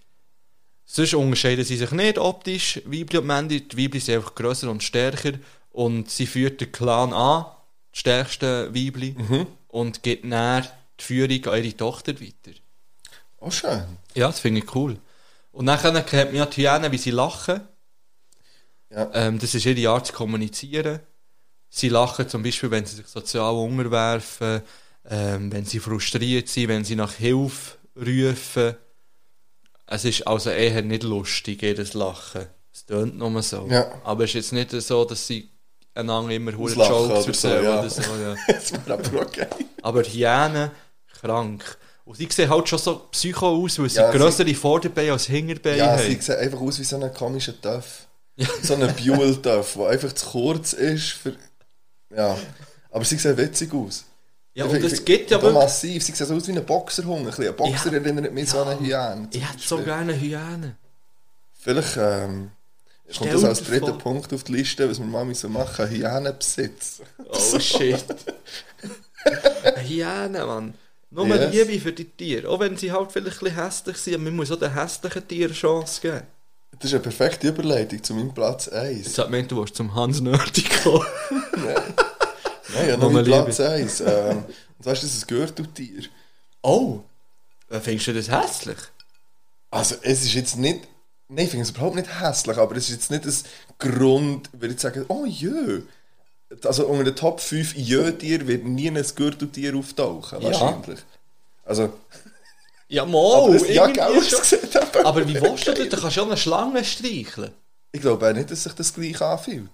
sonst 0.92 1.14
unterscheiden 1.14 1.64
sie 1.64 1.78
sich 1.78 1.92
nicht 1.92 2.18
optisch, 2.18 2.82
Weibli 2.86 3.20
und 3.20 3.28
Männchen. 3.28 3.68
Die 3.70 3.78
Weibli 3.78 4.00
sind 4.00 4.16
einfach 4.16 4.34
grösser 4.34 4.72
und 4.72 4.84
stärker. 4.84 5.34
Und 5.72 6.10
sie 6.10 6.26
führt 6.26 6.60
den 6.62 6.72
Clan 6.72 7.14
an, 7.14 7.46
die 7.94 8.00
stärksten 8.00 8.74
Weibli, 8.74 9.16
und 9.68 10.02
gibt 10.02 10.30
dann 10.30 10.68
die 11.00 11.04
Führung 11.04 11.46
an 11.46 11.64
ihre 11.64 11.78
Tochter 11.78 12.20
weiter. 12.20 12.58
Oh, 13.40 13.52
schön. 13.52 13.84
Ja, 14.16 14.28
das 14.28 14.40
finde 14.40 14.62
ich 14.62 14.76
cool. 14.76 14.98
Und 15.52 15.68
dann 15.68 15.80
kennt 15.80 16.32
man 16.32 16.36
ja 16.36 16.46
die 16.48 16.68
Hyänen, 16.68 16.92
wie 16.92 16.98
sie 16.98 17.12
lachen. 17.12 17.62
Ja. 18.90 19.12
Ähm, 19.14 19.38
das 19.38 19.54
ist 19.54 19.66
ihre 19.66 19.90
Art 19.92 20.08
zu 20.08 20.14
kommunizieren. 20.14 21.00
Sie 21.70 21.90
lachen 21.90 22.28
zum 22.28 22.42
Beispiel, 22.42 22.72
wenn 22.72 22.86
sie 22.86 22.96
sich 22.96 23.08
sozial 23.08 23.54
unterwerfen, 23.54 24.62
ähm, 25.08 25.52
wenn 25.52 25.66
sie 25.66 25.80
frustriert 25.80 26.50
sind, 26.50 26.68
wenn 26.68 26.84
sie 26.84 26.96
nach 26.96 27.14
Hilfe 27.14 27.78
rufen. 27.96 28.76
Es 29.92 30.06
ist 30.06 30.28
also 30.28 30.50
eher 30.52 30.82
nicht 30.84 31.04
lustig, 31.04 31.62
jedes 31.62 31.94
Lachen. 31.94 32.46
Es 32.72 32.86
tönt 32.86 33.18
nur 33.18 33.42
so. 33.42 33.68
Ja. 33.70 33.92
Aber 34.04 34.24
es 34.24 34.30
ist 34.32 34.36
jetzt 34.36 34.54
nicht 34.54 34.72
so, 34.72 35.04
dass 35.04 35.26
sie 35.26 35.50
einander 35.96 36.32
immer 36.34 36.58
Auslachen 36.58 37.10
Jokes 37.10 37.28
erzählen 37.28 37.64
ja. 37.64 37.80
oder 37.80 37.90
so. 37.90 38.02
Ja. 38.02 38.36
Das 38.48 38.72
wäre 38.72 38.94
aber 38.94 39.22
okay. 39.22 39.48
Aber 39.82 40.04
Hyänen, 40.04 40.70
krank. 41.20 41.78
Und 42.06 42.16
sie 42.18 42.28
sehen 42.32 42.50
halt 42.50 42.70
schon 42.70 42.80
so 42.80 43.08
psycho 43.12 43.48
aus, 43.64 43.80
weil 43.80 43.90
sie 43.90 43.98
Ja, 44.00 44.12
sie- 44.12 44.18
grössere 44.18 44.54
Vorderbeine 44.56 45.12
als 45.14 45.26
Hinterbeine 45.26 45.78
Ja, 45.78 45.88
haben. 45.98 46.04
sie 46.04 46.16
sehen 46.22 46.38
einfach 46.38 46.60
aus 46.62 46.80
wie 46.80 46.84
so 46.84 46.96
ein 47.02 47.14
komischer 47.14 47.60
Töff. 47.60 48.06
So 48.62 48.76
ein 48.76 48.96
Buell-Töff, 48.96 49.74
der 49.74 49.88
einfach 49.88 50.14
zu 50.14 50.26
kurz 50.28 50.74
ist 50.74 51.10
für... 51.10 51.34
Ja. 52.16 52.38
Aber 52.92 53.04
sie 53.06 53.18
sehen 53.18 53.38
witzig 53.38 53.74
aus. 53.74 54.06
Ja, 54.54 54.66
Ich 54.66 54.72
und 54.72 54.84
es 54.84 55.06
gibt 55.06 55.32
ja 55.32 55.42
wirklich... 55.42 55.54
massiv. 55.64 56.04
Sie 56.04 56.12
sehen 56.14 56.28
so 56.28 56.36
aus 56.36 56.48
wie 56.48 56.52
ein 56.58 56.66
Boxerhund. 56.66 57.20
Ein, 57.20 57.26
bisschen. 57.26 57.48
ein 57.48 57.56
Boxer 57.56 57.92
Ja. 57.92 57.98
erinnert 58.00 58.34
mich 58.34 58.50
so 58.50 58.60
an 58.62 58.68
eine 58.70 58.80
Hyäne. 58.80 59.28
Ich 59.32 59.42
hätte 59.42 59.60
so 59.64 59.78
gerne 59.78 60.20
Hyänen. 60.20 60.76
Vielleicht 61.62 61.98
ähm, 61.98 62.52
kommt 63.18 63.34
das 63.34 63.44
als 63.44 63.64
dritter 63.64 63.94
Punkt 63.94 64.34
auf 64.34 64.44
die 64.44 64.54
Liste, 64.54 64.90
was 64.90 65.00
wir 65.00 65.06
mal 65.06 65.26
müssen 65.26 65.52
machen 65.52 65.86
müssen. 65.90 66.02
Hyänenbesitz. 66.04 67.02
Oh 67.30 67.60
shit. 67.60 68.04
Eine 69.64 69.88
Hyäne, 69.88 70.46
Mann. 70.46 70.74
Nur 71.12 71.26
Yes. 71.28 71.52
Liebe 71.54 71.80
für 71.82 71.92
die 71.94 72.06
Tiere. 72.06 72.48
Auch 72.50 72.60
wenn 72.60 72.78
sie 72.78 72.92
halt 72.92 73.12
vielleicht 73.12 73.38
ein 73.42 73.46
bisschen 73.50 73.64
hässlich 73.64 73.98
sind, 73.98 74.14
aber 74.16 74.24
man 74.26 74.36
muss 74.36 74.52
auch 74.52 74.60
den 74.60 74.74
hässlichen 74.74 75.28
Tieren 75.28 75.54
Chance 75.54 76.02
geben. 76.02 76.22
Das 76.78 76.86
ist 76.86 76.94
eine 76.94 77.02
perfekte 77.02 77.48
Überleitung 77.50 78.02
zu 78.04 78.14
meinem 78.14 78.34
Platz 78.34 78.68
1. 78.70 79.06
Jetzt 79.08 79.18
hat 79.18 79.30
man 79.32 79.48
du 79.48 79.58
willst 79.58 79.76
zum 79.76 79.94
Hans 79.96 80.22
Nördi 80.22 80.64
kommen. 80.84 81.06
Nein, 81.58 81.76
ja, 82.88 82.98
noch 82.98 83.10
Liebe. 83.10 83.24
Platz 83.24 83.60
1. 83.60 84.02
Ähm, 84.02 84.44
und 84.78 84.84
zwar 84.84 84.94
ist 84.94 85.04
das 85.04 85.22
ein 85.24 85.28
Gürteltier. 85.28 86.04
Oh. 86.62 87.00
Äh, 87.70 87.80
Findest 87.80 88.08
du 88.08 88.14
das 88.14 88.30
hässlich? 88.30 88.78
Also, 89.72 89.96
es 90.02 90.24
ist 90.24 90.34
jetzt 90.34 90.58
nicht. 90.58 90.88
Nein, 91.28 91.46
ich 91.46 91.52
finde 91.52 91.64
es 91.64 91.70
überhaupt 91.72 91.96
nicht 91.96 92.20
hässlich, 92.22 92.58
aber 92.58 92.76
es 92.76 92.90
ist 92.90 93.10
jetzt 93.10 93.12
nicht 93.12 93.26
ein 93.26 93.34
Grund, 93.78 94.50
würde 94.54 94.74
ich 94.74 94.80
sagen, 94.80 95.06
oh 95.10 95.26
jö. 95.26 95.82
Also, 96.64 96.88
unter 96.88 97.04
den 97.04 97.16
Top 97.16 97.40
5 97.40 97.76
Jö-Tier 97.76 98.48
wird 98.48 98.66
nie 98.66 98.90
ein 98.90 99.04
Gürteltier 99.16 99.76
auftauchen, 99.76 100.42
Ja. 100.42 100.48
wahrscheinlich. 100.52 101.00
Also, 101.66 101.94
Ja, 102.88 103.06
mal. 103.06 103.44
aber 103.44 103.54
es, 103.56 103.68
ja, 103.68 103.84
irgendwie 103.88 104.00
gell, 104.00 104.24
schon. 104.24 104.40
es 104.42 104.50
sieht 104.50 104.76
eben- 104.76 105.06
Aber 105.06 105.28
wie 105.28 105.36
willst 105.40 105.68
du 105.68 105.74
das? 105.76 105.90
Du 105.90 105.98
kannst 106.02 106.16
ja 106.18 106.24
eine 106.24 106.38
Schlange 106.38 106.84
streicheln. 106.84 107.52
Ich 107.92 108.02
glaube 108.02 108.28
auch 108.28 108.34
nicht, 108.34 108.50
dass 108.50 108.64
sich 108.64 108.74
das 108.74 108.92
gleich 108.92 109.22
anfühlt. 109.22 109.70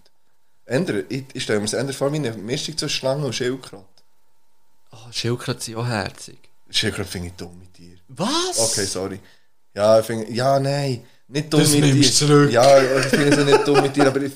Ändern, 0.66 1.04
ich, 1.10 1.26
ich 1.34 1.44
stelle 1.44 1.60
mir 1.60 1.66
das 1.66 1.74
eher 1.74 1.94
vor 1.94 2.12
wie 2.12 2.18
eine 2.18 2.32
Mischung 2.34 2.78
zwischen 2.78 2.96
Schlange 2.96 3.26
und 3.26 3.34
Schildkröte. 3.34 3.86
Oh, 4.92 5.12
Schildkröten 5.12 5.62
sind 5.62 5.76
auch 5.76 5.88
herzig. 5.88 6.38
Schildkröte 6.70 7.10
finde 7.10 7.28
ich 7.28 7.34
dumme 7.34 7.72
Tiere. 7.74 8.00
Was? 8.08 8.58
Okay, 8.58 8.86
sorry. 8.86 9.20
Ja, 9.74 10.00
ich 10.00 10.06
finde, 10.06 10.32
ja, 10.32 10.60
nein, 10.60 11.04
nicht 11.28 11.52
dumme 11.54 11.64
Das 11.64 11.74
nimmst 11.74 12.22
du 12.22 12.26
zurück. 12.28 12.52
Ja, 12.52 12.82
ich 12.82 13.06
finde 13.06 13.36
sie 13.36 13.44
nicht 13.44 13.68
dumme 13.68 13.92
Tiere, 13.94 14.08
aber 14.08 14.22
ich, 14.22 14.34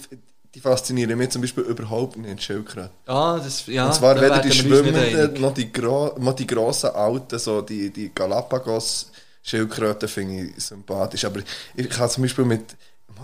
die 0.53 0.59
faszinieren 0.59 1.17
mich 1.17 1.29
zum 1.29 1.41
Beispiel 1.41 1.63
überhaupt 1.63 2.17
nicht, 2.17 2.43
Schildkröte. 2.43 2.91
Ah, 3.05 3.39
das, 3.43 3.65
ja, 3.67 3.85
Und 3.87 3.93
zwar 3.93 4.15
weder 4.19 4.39
die 4.39 4.51
schwimmenden, 4.51 5.41
noch 5.41 5.53
die, 5.53 5.71
gro 5.71 6.15
noch 6.19 6.33
die 6.33 6.47
grossen 6.47 6.89
alten, 6.89 7.39
so 7.39 7.61
die, 7.61 7.91
die 7.91 8.13
Galapagos-Schildkröten 8.13 10.09
finde 10.09 10.51
ich 10.55 10.63
sympathisch. 10.63 11.25
Aber 11.25 11.41
ich 11.75 11.89
kann 11.89 12.09
zum 12.09 12.23
Beispiel 12.23 12.45
mit, 12.45 12.75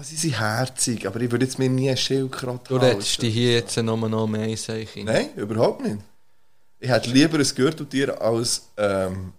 sie 0.04 0.16
sind 0.16 0.40
herzig, 0.40 1.08
aber 1.08 1.20
ich 1.22 1.32
würde 1.32 1.46
jetzt 1.46 1.60
mir 1.60 1.70
nie 1.70 1.90
eine 1.90 1.98
Schildkröte 1.98 2.70
Du 2.70 2.78
redest 2.78 3.22
dich 3.22 3.34
hier 3.34 3.54
jetzt 3.54 3.78
nur 3.78 3.98
noch 3.98 4.28
mehr 4.28 4.56
Seichen. 4.58 5.06
Nein, 5.06 5.30
überhaupt 5.36 5.84
nicht. 5.84 5.98
Ich 6.80 6.90
hätte 6.90 7.10
lieber 7.10 7.38
ein 7.38 7.56
Gürteltier 7.56 8.22
als 8.22 8.70
ähm, 8.78 9.34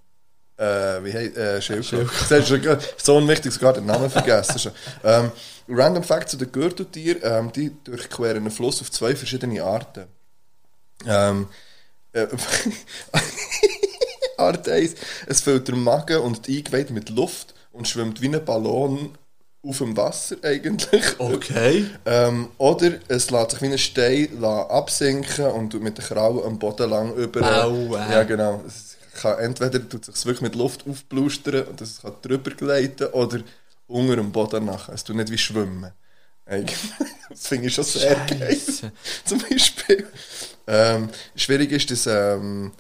äh, 0.57 1.05
wie 1.05 1.13
heißt 1.13 1.37
äh, 1.37 1.63
Schildkröte. 1.63 2.81
So 2.97 3.17
unwichtig, 3.17 3.53
sogar 3.53 3.75
den 3.75 3.87
Namen 3.87 4.11
vergessen 4.11 4.59
schon. 4.59 4.73
Ähm, 5.05 5.31
Random 5.69 6.03
Fact 6.03 6.31
zu 6.31 6.37
den 6.37 6.51
Gürteltieren, 6.51 7.21
ähm, 7.23 7.53
die 7.53 7.73
durchqueren 7.85 8.39
einen 8.39 8.51
Fluss 8.51 8.81
auf 8.81 8.91
zwei 8.91 9.15
verschiedene 9.15 9.63
Arten. 9.63 10.07
Ähm, 11.07 11.49
äh, 12.13 12.27
Art 14.39 14.69
1, 14.69 14.95
es 15.27 15.41
füllt 15.41 15.69
der 15.69 15.77
Magen 15.77 16.19
und 16.19 16.47
die 16.47 16.59
Eingeweide 16.59 16.93
mit 16.93 17.11
Luft 17.11 17.55
und 17.73 17.89
schwimmt 17.89 18.21
wie 18.21 18.29
ein 18.29 18.45
Ballon 18.45 19.17
auf 19.69 19.79
dem 19.79 19.97
Wasser 19.97 20.37
eigentlich. 20.43 21.19
Okay. 21.19 21.87
Ähm, 22.05 22.49
oder 22.59 22.93
es 23.09 23.31
lässt 23.31 23.51
sich 23.53 23.63
wie 23.63 23.67
ein 23.67 23.79
Stein 23.79 24.45
absinken 24.45 25.47
und 25.47 25.81
mit 25.83 25.99
den 25.99 26.05
Krallen 26.05 26.45
am 26.45 26.59
Boden 26.59 26.91
lang 26.91 27.15
über. 27.15 27.41
Bauen. 27.41 27.93
Ja, 27.93 28.23
genau. 28.23 28.63
Es 28.67 28.97
kann, 29.21 29.39
entweder 29.39 29.89
tut 29.89 30.09
es 30.09 30.15
sich 30.15 30.27
wirklich 30.27 30.43
mit 30.43 30.55
Luft 30.55 30.85
aufblustern 30.89 31.65
und 31.65 31.81
es 31.81 32.03
kann 32.03 32.13
drüber 32.23 32.51
gleiten 32.51 33.07
oder 33.09 33.41
unter 33.87 34.17
dem 34.17 34.33
Boden 34.33 34.65
nachher. 34.65 34.95
Es 34.95 35.05
tut 35.05 35.17
nicht 35.17 35.31
wie 35.31 35.39
schwimmen. 35.39 35.93
Das 37.29 37.49
finde 37.49 37.67
ich 37.67 37.75
schon 37.75 37.83
sehr 37.83 38.15
geil. 38.15 38.39
Scheisse. 38.39 38.93
Zum 39.25 39.41
Beispiel. 39.41 40.07
Ähm, 40.69 41.09
schwierig 41.35 41.73
ist, 41.73 41.91
dass, 41.91 42.07
ähm, 42.07 42.71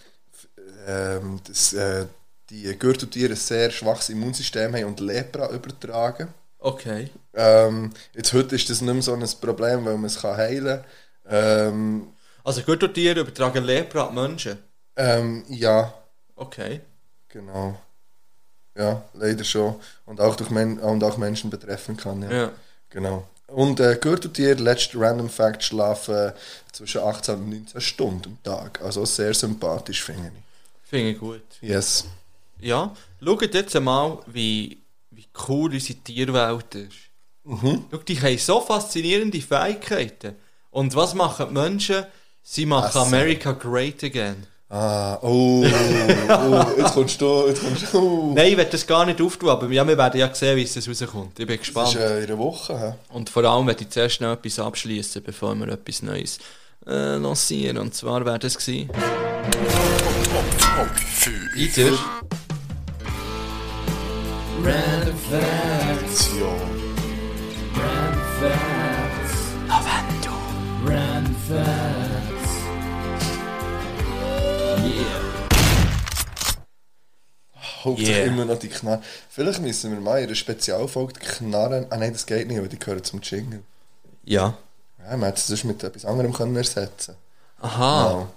ähm, 0.87 1.41
dass 1.47 1.73
äh, 1.73 2.07
die 2.51 2.79
Gürteltiere 2.79 3.33
ein 3.33 3.37
sehr 3.37 3.71
schwaches 3.71 4.09
Immunsystem 4.11 4.73
haben 4.75 4.85
und 4.85 5.01
Lepra 5.01 5.51
übertragen. 5.51 6.29
Okay. 6.59 7.11
Ähm, 7.35 7.93
jetzt 8.15 8.33
heute 8.33 8.55
ist 8.57 8.69
das 8.71 8.81
nicht 8.81 8.93
mehr 8.93 9.03
so 9.03 9.13
ein 9.15 9.25
Problem, 9.41 9.85
weil 9.85 9.95
man 9.97 10.05
es 10.07 10.21
kann 10.21 10.37
heilen 10.37 10.83
kann. 10.83 10.85
Ähm, 11.29 12.09
Also 12.45 12.63
Gürteltiere 12.63 13.21
übertragen 13.21 13.65
Lepra 13.65 14.07
an 14.07 14.15
Menschen. 14.15 14.59
ähm, 14.97 15.45
ja, 15.49 15.93
Okay. 16.37 16.81
genau. 17.29 17.79
Ja, 18.77 19.03
leider 19.15 19.43
schon. 19.45 19.77
Und 20.05 20.21
auch, 20.21 20.37
durch 20.37 20.51
Men 20.51 20.79
und 20.79 21.03
auch 21.03 21.17
Menschen 21.17 21.49
betreffen 21.51 21.97
kann. 21.97 22.23
Ja. 22.23 22.31
Ja. 22.33 22.53
Genau. 22.91 23.27
Und 23.49 23.81
äh, 23.81 23.97
Gürteltiere, 24.01 24.55
letzter 24.55 25.01
Random 25.01 25.31
Fact, 25.31 25.63
schlafen 25.63 26.33
zwischen 26.73 27.01
18 27.01 27.35
und 27.37 27.51
19 27.51 27.81
Stunden 27.81 28.25
am 28.27 28.43
Tag. 28.43 28.83
Also 28.83 29.05
sehr 29.07 29.33
sympathisch, 29.35 30.03
finde 30.05 30.31
ich. 30.35 30.89
Finde 30.91 31.11
ich 31.11 31.19
gut. 31.19 31.43
Yes. 31.61 32.05
Ja, 32.61 32.95
schaut 33.23 33.55
jetzt 33.55 33.75
einmal, 33.77 34.19
wie 34.27 34.79
cool 35.49 35.73
unsere 35.73 35.99
Tierwelt 36.01 36.75
ist. 36.75 36.97
Mhm. 37.45 37.85
Schau, 37.91 37.99
die 37.99 38.21
haben 38.21 38.39
so 38.39 38.61
faszinierende 38.61 39.41
Fähigkeiten. 39.41 40.35
Und 40.71 40.95
was 40.95 41.15
machen 41.15 41.47
die 41.49 41.55
Menschen? 41.55 42.05
Sie 42.43 42.67
machen 42.67 42.89
Essen. 42.89 42.99
America 43.03 43.53
great 43.53 44.03
again. 44.05 44.47
Ah, 44.69 45.17
oh, 45.23 45.65
oh, 45.65 46.65
jetzt 46.77 46.95
kommst 46.95 47.21
du, 47.21 47.47
jetzt 47.47 47.63
kommst 47.63 47.95
du. 47.95 47.99
Oh. 47.99 48.33
Nein, 48.35 48.49
ich 48.49 48.57
werde 48.57 48.73
das 48.73 48.85
gar 48.85 49.07
nicht 49.07 49.21
auftun, 49.21 49.49
aber 49.49 49.69
ja, 49.69 49.87
wir 49.87 49.97
werden 49.97 50.19
ja 50.19 50.35
sehen, 50.35 50.57
wie 50.57 50.63
es 50.65 50.77
rauskommt. 50.89 51.39
Ich 51.39 51.47
bin 51.47 51.57
Das 51.57 51.59
gespannt. 51.59 51.89
ist 51.91 51.97
äh, 51.97 52.19
in 52.25 52.31
einer 52.31 52.39
Woche. 52.39 52.79
Hä? 52.79 53.15
Und 53.15 53.31
vor 53.31 53.45
allem 53.45 53.69
werde 53.69 53.85
ich 53.85 53.91
zuerst 53.91 54.21
noch 54.21 54.33
etwas 54.33 54.59
abschließen, 54.59 55.23
bevor 55.23 55.55
wir 55.55 55.69
etwas 55.69 56.03
Neues 56.03 56.39
äh, 56.85 57.15
lancieren. 57.17 57.79
Und 57.79 57.95
zwar 57.95 58.25
wäre 58.25 58.41
das 58.41 58.59
gewesen. 58.59 58.91
Ida. 64.67 64.97
Hauptsache 77.85 78.11
Yeah. 78.11 78.27
immer 78.27 78.45
noch 78.45 78.59
die 78.59 78.69
Knarren. 78.69 79.03
Vielleicht 79.31 79.61
müssen 79.61 79.93
wir 79.93 80.01
mal 80.01 80.19
in 80.19 80.25
einer 80.25 80.35
Spezialfolge 80.35 81.13
die 81.15 81.21
Knarren. 81.21 81.87
Ah 81.91 81.97
nein, 81.97 82.13
das 82.13 82.27
geht 82.27 82.49
nicht, 82.49 82.61
weil 82.61 82.69
die 82.69 82.79
gehören 82.79 83.05
zum 83.05 83.21
Jingle. 83.21 83.63
Ja. 84.25 84.59
Ja, 84.99 85.17
man 85.17 85.27
hätte 85.27 85.39
es 85.39 85.47
sonst 85.47 85.65
mit 85.65 85.85
etwas 85.85 86.05
anderem 86.05 86.33
können 86.33 86.57
ersetzen 86.57 87.15
Aha. 87.61 88.09
Genau. 88.09 88.29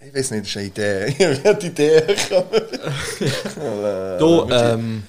Ich 0.00 0.14
weiß 0.14 0.30
nicht, 0.30 0.44
das 0.44 0.50
ist 0.50 0.56
eine 0.56 0.66
Idee. 0.66 1.14
Ich 1.18 1.44
habe 1.44 1.58
die 1.58 1.66
Idee 1.66 2.00
gekommen. 2.00 2.50
Du, 4.18 4.48
ähm, 4.50 5.02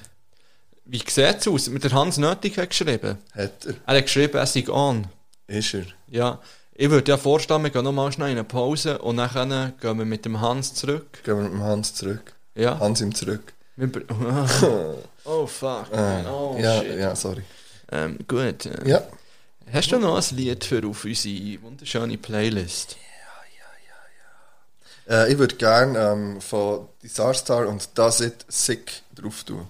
wie 0.88 0.98
sieht 0.98 1.36
es 1.40 1.48
aus? 1.48 1.68
Mit 1.68 1.84
der 1.84 1.92
Hans 1.92 2.16
Nötig 2.18 2.58
hat 2.58 2.70
geschrieben. 2.70 3.18
Hat 3.34 3.66
er. 3.66 3.74
Er 3.86 3.96
hat 3.96 4.04
geschrieben, 4.04 4.36
er 4.36 4.46
sei 4.46 4.68
on. 4.68 5.06
Ist 5.46 5.74
er. 5.74 5.84
Ja. 6.08 6.40
Ich 6.74 6.90
würde 6.90 7.10
ja 7.10 7.16
vorstellen, 7.18 7.62
wir 7.62 7.70
gehen 7.70 7.84
nochmal 7.84 8.10
schnell 8.12 8.30
in 8.30 8.38
eine 8.38 8.44
Pause 8.44 8.98
und 8.98 9.16
dann 9.16 9.74
gehen 9.80 9.98
wir 9.98 10.04
mit 10.04 10.24
dem 10.24 10.40
Hans 10.40 10.74
zurück. 10.74 11.20
Gehen 11.24 11.36
wir 11.36 11.42
mit 11.44 11.52
dem 11.52 11.62
Hans 11.62 11.94
zurück. 11.94 12.34
Ja. 12.54 12.78
Hans 12.78 13.00
ihm 13.00 13.14
zurück. 13.14 13.52
Oh 15.30 15.46
fuck. 15.46 15.92
Äh, 15.92 16.24
oh 16.26 16.56
ja, 16.58 16.80
shit. 16.80 16.98
ja, 16.98 17.14
sorry. 17.14 17.42
Ähm, 17.92 18.18
gut. 18.26 18.64
Äh, 18.64 18.88
Ja. 18.88 19.02
Hast 19.70 19.92
du 19.92 19.98
noch 19.98 20.16
ein 20.16 20.36
Lied 20.36 20.64
für 20.64 20.82
auf 20.88 21.04
unsere 21.04 21.60
wunderschöne 21.62 22.16
Playlist? 22.16 22.96
Äh, 25.08 25.30
ich 25.32 25.38
würde 25.38 25.56
gerne 25.56 25.98
ähm, 25.98 26.40
von 26.40 26.88
Disaster 27.02 27.68
und 27.68 27.90
Does 27.98 28.20
It 28.20 28.46
Sick 28.48 29.02
drauf 29.14 29.44
tun. 29.44 29.66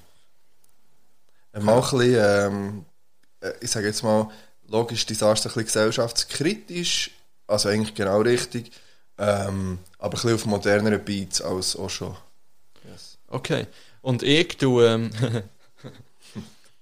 Äh, 1.53 1.61
mal 1.61 1.77
ein 1.77 1.81
bisschen, 1.81 2.15
ähm, 2.19 2.85
äh, 3.41 3.53
ich 3.61 3.70
sage 3.70 3.87
jetzt 3.87 4.03
mal, 4.03 4.31
logisch 4.69 5.07
Disaster 5.07 5.49
ein 5.49 5.53
bisschen 5.53 5.66
gesellschaftskritisch, 5.66 7.11
also 7.47 7.69
eigentlich 7.69 7.95
genau 7.95 8.20
richtig, 8.20 8.73
ähm, 9.16 9.79
aber 9.99 10.09
ein 10.09 10.11
bisschen 10.11 10.35
auf 10.35 10.47
moderneren 10.47 11.05
Beats 11.05 11.41
als 11.41 11.77
auch 11.77 11.91
schon. 11.91 12.16
Okay. 13.29 13.66
Und 14.01 14.23
ich 14.23 14.57
tue, 14.57 14.87
ähm, 14.87 15.11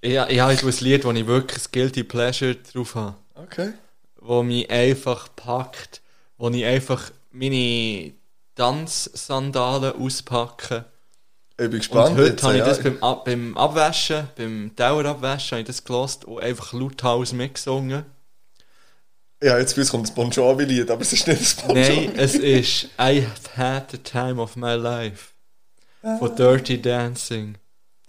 ja, 0.02 0.28
ja, 0.30 0.50
ich 0.50 0.60
tue 0.60 0.70
ein 0.70 0.78
Lied, 0.80 1.04
wo 1.04 1.12
ich 1.12 1.26
wirklich 1.26 1.64
ein 1.64 1.72
Guilty 1.72 2.04
Pleasure 2.04 2.54
drauf 2.54 2.94
habe. 2.94 3.16
Okay. 3.34 3.72
Wo 4.20 4.42
mich 4.42 4.70
einfach 4.70 5.28
packt, 5.34 6.00
wo 6.38 6.48
ich 6.50 6.64
einfach 6.64 7.10
meine 7.32 8.12
Tanzsandalen 8.54 10.00
auspacke. 10.00 10.84
Ich 11.58 11.70
bin 11.70 11.78
gespannt. 11.78 12.10
Und 12.10 12.16
heute 12.18 12.30
jetzt, 12.30 12.42
habe 12.42 12.58
ich 12.58 12.64
das 12.64 12.82
beim, 12.82 13.02
Ab 13.02 13.24
beim 13.24 13.56
Abwaschen, 13.56 14.28
beim 14.36 14.72
Dauerabwaschen, 14.76 15.52
habe 15.52 15.60
ich 15.62 15.66
das 15.66 15.84
gelost 15.84 16.26
und 16.26 16.42
einfach 16.42 16.72
lauthals 16.74 17.32
mitgesungen. 17.32 18.04
Ja, 19.42 19.58
jetzt 19.58 19.74
gewusst, 19.74 19.90
kommt 19.90 20.06
das 20.08 20.14
Bon 20.14 20.30
Jovi-Lied, 20.30 20.90
aber 20.90 21.02
es 21.02 21.12
ist 21.12 21.26
nicht 21.26 21.40
das 21.40 21.54
Bon 21.54 21.76
Jovi. 21.76 22.06
Nein, 22.08 22.12
es 22.16 22.34
ist 22.34 22.84
I 23.00 23.22
have 23.26 23.56
had 23.56 23.90
the 23.90 23.98
time 23.98 24.40
of 24.40 24.56
my 24.56 24.74
life. 24.74 25.32
Von 26.18 26.36
Dirty 26.36 26.80
Dancing. 26.80 27.56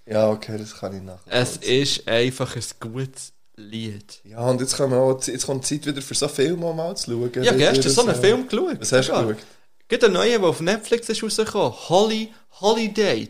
Ja, 0.05 0.29
okay, 0.29 0.57
das 0.57 0.75
kann 0.75 0.95
ich 0.95 1.01
nachher. 1.01 1.19
Es 1.27 1.57
ist 1.57 2.07
einfach 2.07 2.55
ein 2.55 2.63
gutes 2.79 3.33
Lied. 3.55 4.19
Ja, 4.23 4.39
und 4.41 4.61
jetzt, 4.61 4.79
auch, 4.79 5.21
jetzt 5.25 5.45
kommt 5.45 5.69
die 5.69 5.79
Zeit 5.79 5.87
wieder 5.87 6.01
für 6.01 6.13
so 6.13 6.27
Filme 6.27 6.73
mal 6.73 6.95
zu 6.95 7.11
schauen. 7.11 7.43
Ja, 7.43 7.53
gestern 7.53 7.91
so 7.91 8.05
einen 8.05 8.15
Film 8.15 8.47
geschaut. 8.47 8.79
Was 8.79 8.91
hast 8.91 9.07
du 9.07 9.13
Ja. 9.13 9.21
geschaut? 9.23 9.43
Gibt 9.87 10.03
einen 10.03 10.13
neuen, 10.13 10.41
der 10.41 10.49
auf 10.49 10.59
Netflix 10.59 11.07
ist 11.09 11.23
rausgekommen. 11.23 11.73
Holly, 11.89 12.33
Holiday. 12.59 13.29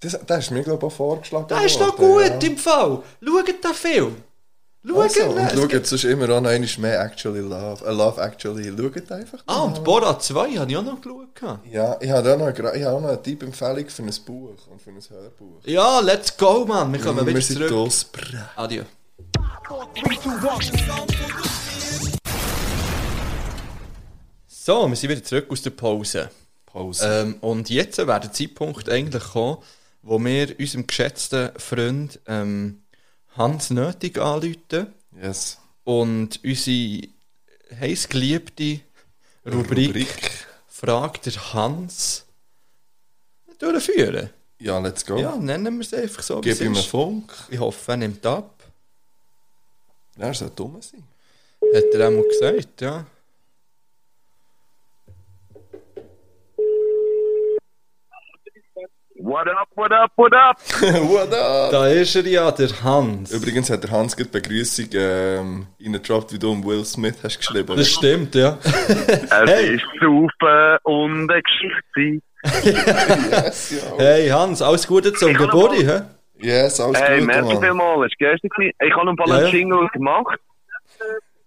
Das, 0.00 0.18
das 0.26 0.44
ist 0.44 0.50
mir, 0.50 0.62
glaube 0.62 0.86
ich, 0.86 0.92
auch 0.92 0.96
vorgeschlagen. 0.96 1.48
Der 1.48 1.62
ist 1.64 1.80
doch 1.80 1.98
worden, 1.98 2.30
gut 2.32 2.42
ja. 2.42 2.48
im 2.50 2.58
Fall. 2.58 3.02
Schaut 3.24 3.48
den 3.48 3.74
Film. 3.74 4.16
Schaut 4.86 4.98
Also, 5.02 5.20
ihn. 5.22 5.28
und 5.30 5.38
Es 5.38 5.52
schaut 5.54 5.68
gibt- 5.70 5.86
sonst 5.86 6.04
immer 6.04 6.24
auch 6.28 6.40
noch 6.42 6.50
einmal 6.50 6.68
mehr 6.78 7.00
Actually 7.02 7.40
Love. 7.40 7.84
Äh, 7.86 7.90
Love 7.92 8.20
Actually. 8.20 8.70
Schaut 8.76 9.12
einfach. 9.12 9.38
Ah, 9.46 9.62
und 9.62 9.82
Borat 9.82 10.22
2 10.22 10.56
habe 10.56 10.70
ich 10.70 10.76
auch 10.76 10.82
noch 10.82 11.00
geschaut. 11.00 11.62
Ja, 11.70 11.96
ich 12.00 12.10
habe 12.10 12.34
auch 12.34 12.38
noch, 12.38 12.48
ich 12.50 12.58
habe 12.84 12.90
auch 12.90 13.00
noch 13.00 13.08
eine 13.08 13.22
Tippempfehlung 13.22 13.88
für 13.88 14.02
ein 14.02 14.14
Buch 14.26 14.66
und 14.70 14.82
für 14.82 14.90
ein 14.90 15.00
Hörbuch. 15.08 15.60
Ja, 15.64 16.00
let's 16.00 16.36
go, 16.36 16.66
Mann. 16.66 16.92
Wir 16.92 17.00
kommen 17.00 17.20
Wir 17.20 17.26
wieder 17.28 17.40
sind 17.40 17.56
zurück. 17.56 17.70
los. 17.70 18.04
Bra. 18.04 18.50
Adieu. 18.56 18.84
So, 24.66 24.88
wir 24.88 24.96
sind 24.96 25.10
wieder 25.10 25.22
zurück 25.22 25.50
aus 25.50 25.60
der 25.60 25.72
Pause. 25.72 26.30
Pause. 26.64 27.06
Ähm, 27.06 27.34
und 27.42 27.68
jetzt 27.68 27.98
wäre 27.98 28.18
der 28.18 28.32
Zeitpunkt 28.32 28.88
eigentlich 28.88 29.22
gekommen, 29.22 29.58
wo 30.00 30.18
wir 30.18 30.58
unserem 30.58 30.86
geschätzten 30.86 31.50
Freund 31.58 32.18
ähm, 32.26 32.82
Hans 33.36 33.68
Nötig 33.68 34.16
anrufen 34.16 34.86
Yes. 35.22 35.58
und 35.84 36.40
unsere 36.42 37.08
heiß 37.78 38.08
geliebte 38.08 38.80
Rubrik, 39.44 39.88
Rubrik. 39.88 40.30
Fragt 40.66 41.26
der 41.26 41.52
Hans 41.52 42.24
durchführen. 43.58 44.30
Ja, 44.60 44.78
let's 44.78 45.04
go. 45.04 45.18
Ja, 45.18 45.36
nennen 45.36 45.74
wir 45.74 45.82
es 45.84 45.92
einfach 45.92 46.22
so. 46.22 46.40
Gib 46.40 46.58
ihm 46.62 46.72
einen. 46.74 46.82
Funk. 46.82 47.34
Ich 47.50 47.58
hoffe, 47.58 47.92
er 47.92 47.96
nimmt 47.98 48.24
ab. 48.24 48.64
Ja, 50.16 50.28
er 50.28 50.32
soll 50.32 50.52
dumm 50.56 50.80
sein. 50.80 51.04
Hat 51.60 51.84
er 51.92 52.06
einmal 52.06 52.24
gesagt, 52.28 52.80
ja. 52.80 53.06
What 59.26 59.48
up, 59.48 59.68
what 59.74 59.90
up, 59.90 60.10
what 60.16 60.34
up? 60.34 60.58
What 61.08 61.32
up? 61.32 61.70
Da 61.72 61.88
ist 61.88 62.14
er 62.14 62.26
ja, 62.26 62.50
der 62.50 62.68
Hans. 62.82 63.32
Übrigens 63.32 63.70
hat 63.70 63.82
der 63.82 63.90
Hans 63.90 64.14
gerade 64.14 64.28
Begrüßung 64.28 64.84
ähm, 64.92 65.66
reingedroppt, 65.82 66.34
wie 66.34 66.38
du 66.38 66.50
um 66.52 66.62
Will 66.62 66.84
Smith 66.84 67.16
hast 67.22 67.38
geschrieben. 67.38 67.74
Das 67.74 67.88
stimmt, 67.88 68.34
ja. 68.34 68.58
Es 68.62 69.30
Hey. 69.30 69.76
ist 69.76 69.84
Saufen 69.98 70.78
und 70.82 71.30
eine 71.30 71.40
Geschichte. 71.42 72.20
yes, 72.64 73.70
ja. 73.70 73.96
Hey 74.04 74.28
Hans, 74.28 74.60
alles 74.60 74.86
Gute 74.86 75.14
zum 75.14 75.32
Geburtstag, 75.32 75.86
hä? 76.40 76.46
Yes, 76.46 76.78
alles 76.80 77.00
Hey, 77.00 77.18
gut, 77.20 77.26
merci 77.28 77.54
Mann. 77.54 77.62
vielmals. 77.62 78.12
Ich 78.18 78.92
habe 78.94 79.10
ein 79.10 79.16
paar 79.16 79.28
Ja, 79.28 79.48
ja. 79.48 79.88
Gemacht. 79.94 80.38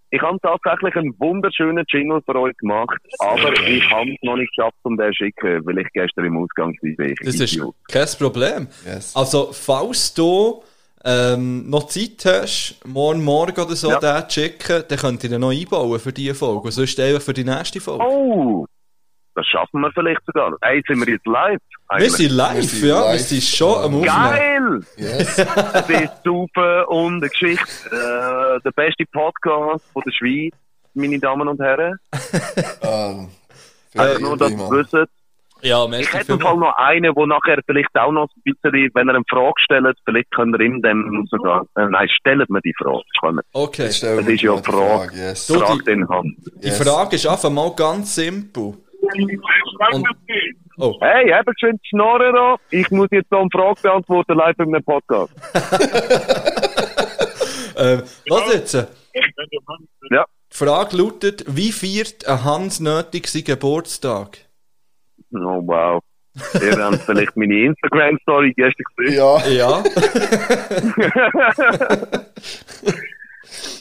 Ich 0.10 0.22
habe 0.22 0.38
tatsächlich 0.42 0.96
einen 0.96 1.14
wunderschönen 1.20 1.84
Jingle 1.90 2.22
für 2.26 2.36
euch 2.40 2.56
gemacht, 2.58 2.98
aber 3.20 3.52
ich 3.68 3.90
habe 3.90 4.12
es 4.12 4.18
noch 4.22 4.38
nicht 4.38 4.56
geschafft, 4.56 4.78
um 4.84 4.96
den 4.96 5.08
zu 5.08 5.16
schicken, 5.16 5.66
weil 5.66 5.80
ich 5.80 5.88
gestern 5.94 6.26
im 6.26 6.38
Ausgang 6.38 6.74
war. 6.82 7.06
Ich 7.06 7.20
Das 7.24 7.36
ist 7.36 7.62
kein 7.92 8.08
Problem. 8.18 8.68
Also, 9.14 9.50
falls 9.52 10.14
du 10.14 10.64
ähm, 11.04 11.70
noch 11.70 11.88
Zeit 11.88 12.24
hast, 12.26 12.80
morgen 12.86 13.24
Morgen 13.24 13.60
oder 13.62 13.76
so 13.76 13.90
Ja. 13.90 14.00
den 14.00 14.30
zu 14.30 14.40
schicken, 14.42 14.84
dann 14.88 14.98
könnt 14.98 15.24
ihr 15.24 15.30
den 15.30 15.42
noch 15.42 15.52
einbauen 15.52 16.00
für 16.00 16.14
diese 16.14 16.36
Folge. 16.36 16.72
Sonst 16.72 17.00
einfach 17.00 17.22
für 17.22 17.34
die 17.34 17.44
nächste 17.44 17.80
Folge. 17.80 18.04
Oh, 18.06 18.66
das 19.38 19.46
schaffen 19.48 19.80
wir 19.82 19.92
vielleicht 19.94 20.20
sogar. 20.26 20.52
Ey, 20.62 20.82
sind 20.88 21.06
wir 21.06 21.14
jetzt 21.14 21.26
live? 21.28 21.60
wir 21.96 22.10
sind 22.10 22.32
live, 22.32 22.84
ja. 22.84 23.12
Wir 23.14 23.20
sind 23.20 23.44
schon 23.44 23.76
am 23.78 23.96
Aufnehmen. 23.96 24.04
Geil! 24.04 24.82
Yes. 24.98 25.38
Es 25.38 25.90
ist 25.90 26.12
super 26.26 26.90
und 26.90 27.18
eine 27.18 27.30
Geschichte. 27.30 27.66
Äh, 27.92 28.60
der 28.66 28.72
beste 28.76 29.06
Podcast 29.14 29.86
von 29.94 30.04
der 30.06 30.12
Schweiz, 30.12 30.54
meine 30.96 31.20
Damen 31.20 31.48
und 31.48 31.60
Herren. 31.62 31.98
Ähm, 32.82 33.30
Also 33.96 34.22
nur, 34.22 34.38
dass 34.38 34.52
ihr 34.52 34.58
wisst. 34.58 34.96
Ja, 35.64 35.88
Ich 35.92 36.14
hätte 36.14 36.34
im 36.34 36.40
Fall 36.40 36.56
noch 36.58 36.76
einen, 36.78 37.12
der 37.16 37.26
nachher 37.26 37.60
vielleicht 37.66 37.96
auch 37.96 38.12
noch 38.12 38.28
ein 38.36 38.42
bisschen, 38.44 38.92
wenn 38.94 39.08
er 39.10 39.16
eine 39.16 39.24
Frage 39.28 39.54
stellt, 39.58 39.98
vielleicht 40.06 40.30
könnt 40.30 40.54
ihr 40.56 40.60
ihm 40.62 40.84
dem 40.84 41.26
sogar, 41.32 41.66
äh, 41.76 41.86
nein, 41.90 42.08
stellt 42.10 42.48
mir 42.52 42.62
die 42.62 42.76
Frage. 42.78 43.42
Okay. 43.54 43.86
Das 43.88 43.96
ist 43.96 44.02
ja 44.04 44.22
die 44.22 44.38
Frage. 44.38 45.16
yes. 45.18 45.48
Du, 45.48 45.56
Frage 45.60 45.80
die- 45.80 45.84
den 45.86 46.08
Hand. 46.10 46.36
Die 46.64 46.70
Frage 46.70 47.16
ist 47.16 47.26
einfach 47.26 47.50
mal 47.50 47.72
ganz 47.76 48.14
simpel. 48.14 48.76
Und, 49.94 50.08
oh. 50.78 50.98
Hey, 51.02 51.30
habt 51.30 51.48
ihr 51.48 51.54
schön 51.60 51.78
die 51.78 51.88
Schnorren 51.90 52.34
da? 52.34 52.56
Ich 52.72 52.90
muss 52.92 53.08
jetzt 53.12 53.32
noch 53.32 53.42
eine 53.42 53.50
Frage 53.52 53.82
beantworten, 53.82 54.38
live 54.38 54.60
in 54.60 54.76
einem 54.76 54.84
Podcast. 54.84 55.34
Ähm, 57.80 58.02
was 58.28 58.54
jetzt? 58.54 58.74
Ja. 58.74 58.88
Die 60.52 60.58
Frage 60.58 60.98
lautet, 60.98 61.46
wie 61.48 61.72
feiert 61.72 62.28
ein 62.28 62.44
Hans 62.44 62.80
nötig 62.80 63.28
seinen 63.28 63.44
Geburtstag? 63.44 64.40
Oh, 65.32 65.62
wow. 65.64 66.02
Ihr 66.62 66.76
habt 66.78 67.02
vielleicht 67.06 67.38
meine 67.38 67.66
Instagram-Story 67.66 68.54
gestern 68.56 68.86
gesehen. 68.96 69.16
Ja. 69.16 69.48
Ja. 69.48 69.84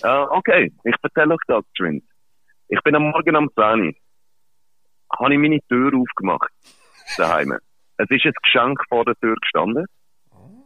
Äh, 0.02 0.24
okay, 0.30 0.72
ich 0.84 0.94
erzähle 1.02 1.34
euch 1.34 1.40
das 1.48 1.64
geschwind. 1.76 2.04
Ich 2.68 2.80
bin 2.82 2.94
am 2.94 3.10
Morgen 3.10 3.34
am 3.34 3.50
10 3.54 3.86
Uhr. 3.86 3.92
Habe 5.18 5.32
ich 5.34 5.38
meine 5.40 5.60
Tür 5.68 5.92
aufgemacht. 5.94 6.50
Daheim. 7.16 7.52
Es 7.98 8.10
ist 8.10 8.26
ein 8.26 8.32
Geschenk 8.42 8.80
vor 8.88 9.04
der 9.04 9.14
Tür 9.16 9.34
gestanden. 9.40 9.86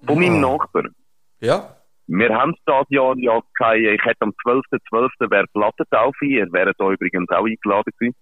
Von 0.07 0.19
meinem 0.19 0.41
Nachbar. 0.41 0.85
Ja. 1.41 1.77
Wir 2.07 2.35
haben 2.35 2.55
das 2.67 2.87
Jahr 2.89 3.15
ja 3.19 3.39
keine, 3.57 3.91
ich 3.95 4.05
hätte 4.05 4.23
am 4.23 4.33
12.12. 4.45 5.31
wäre 5.31 5.47
Plattentaufe, 5.53 6.25
ihr 6.25 6.51
wäret 6.53 6.75
da 6.79 6.91
übrigens 6.91 7.29
auch 7.31 7.45
eingeladen 7.47 7.93
gewesen. 7.99 8.17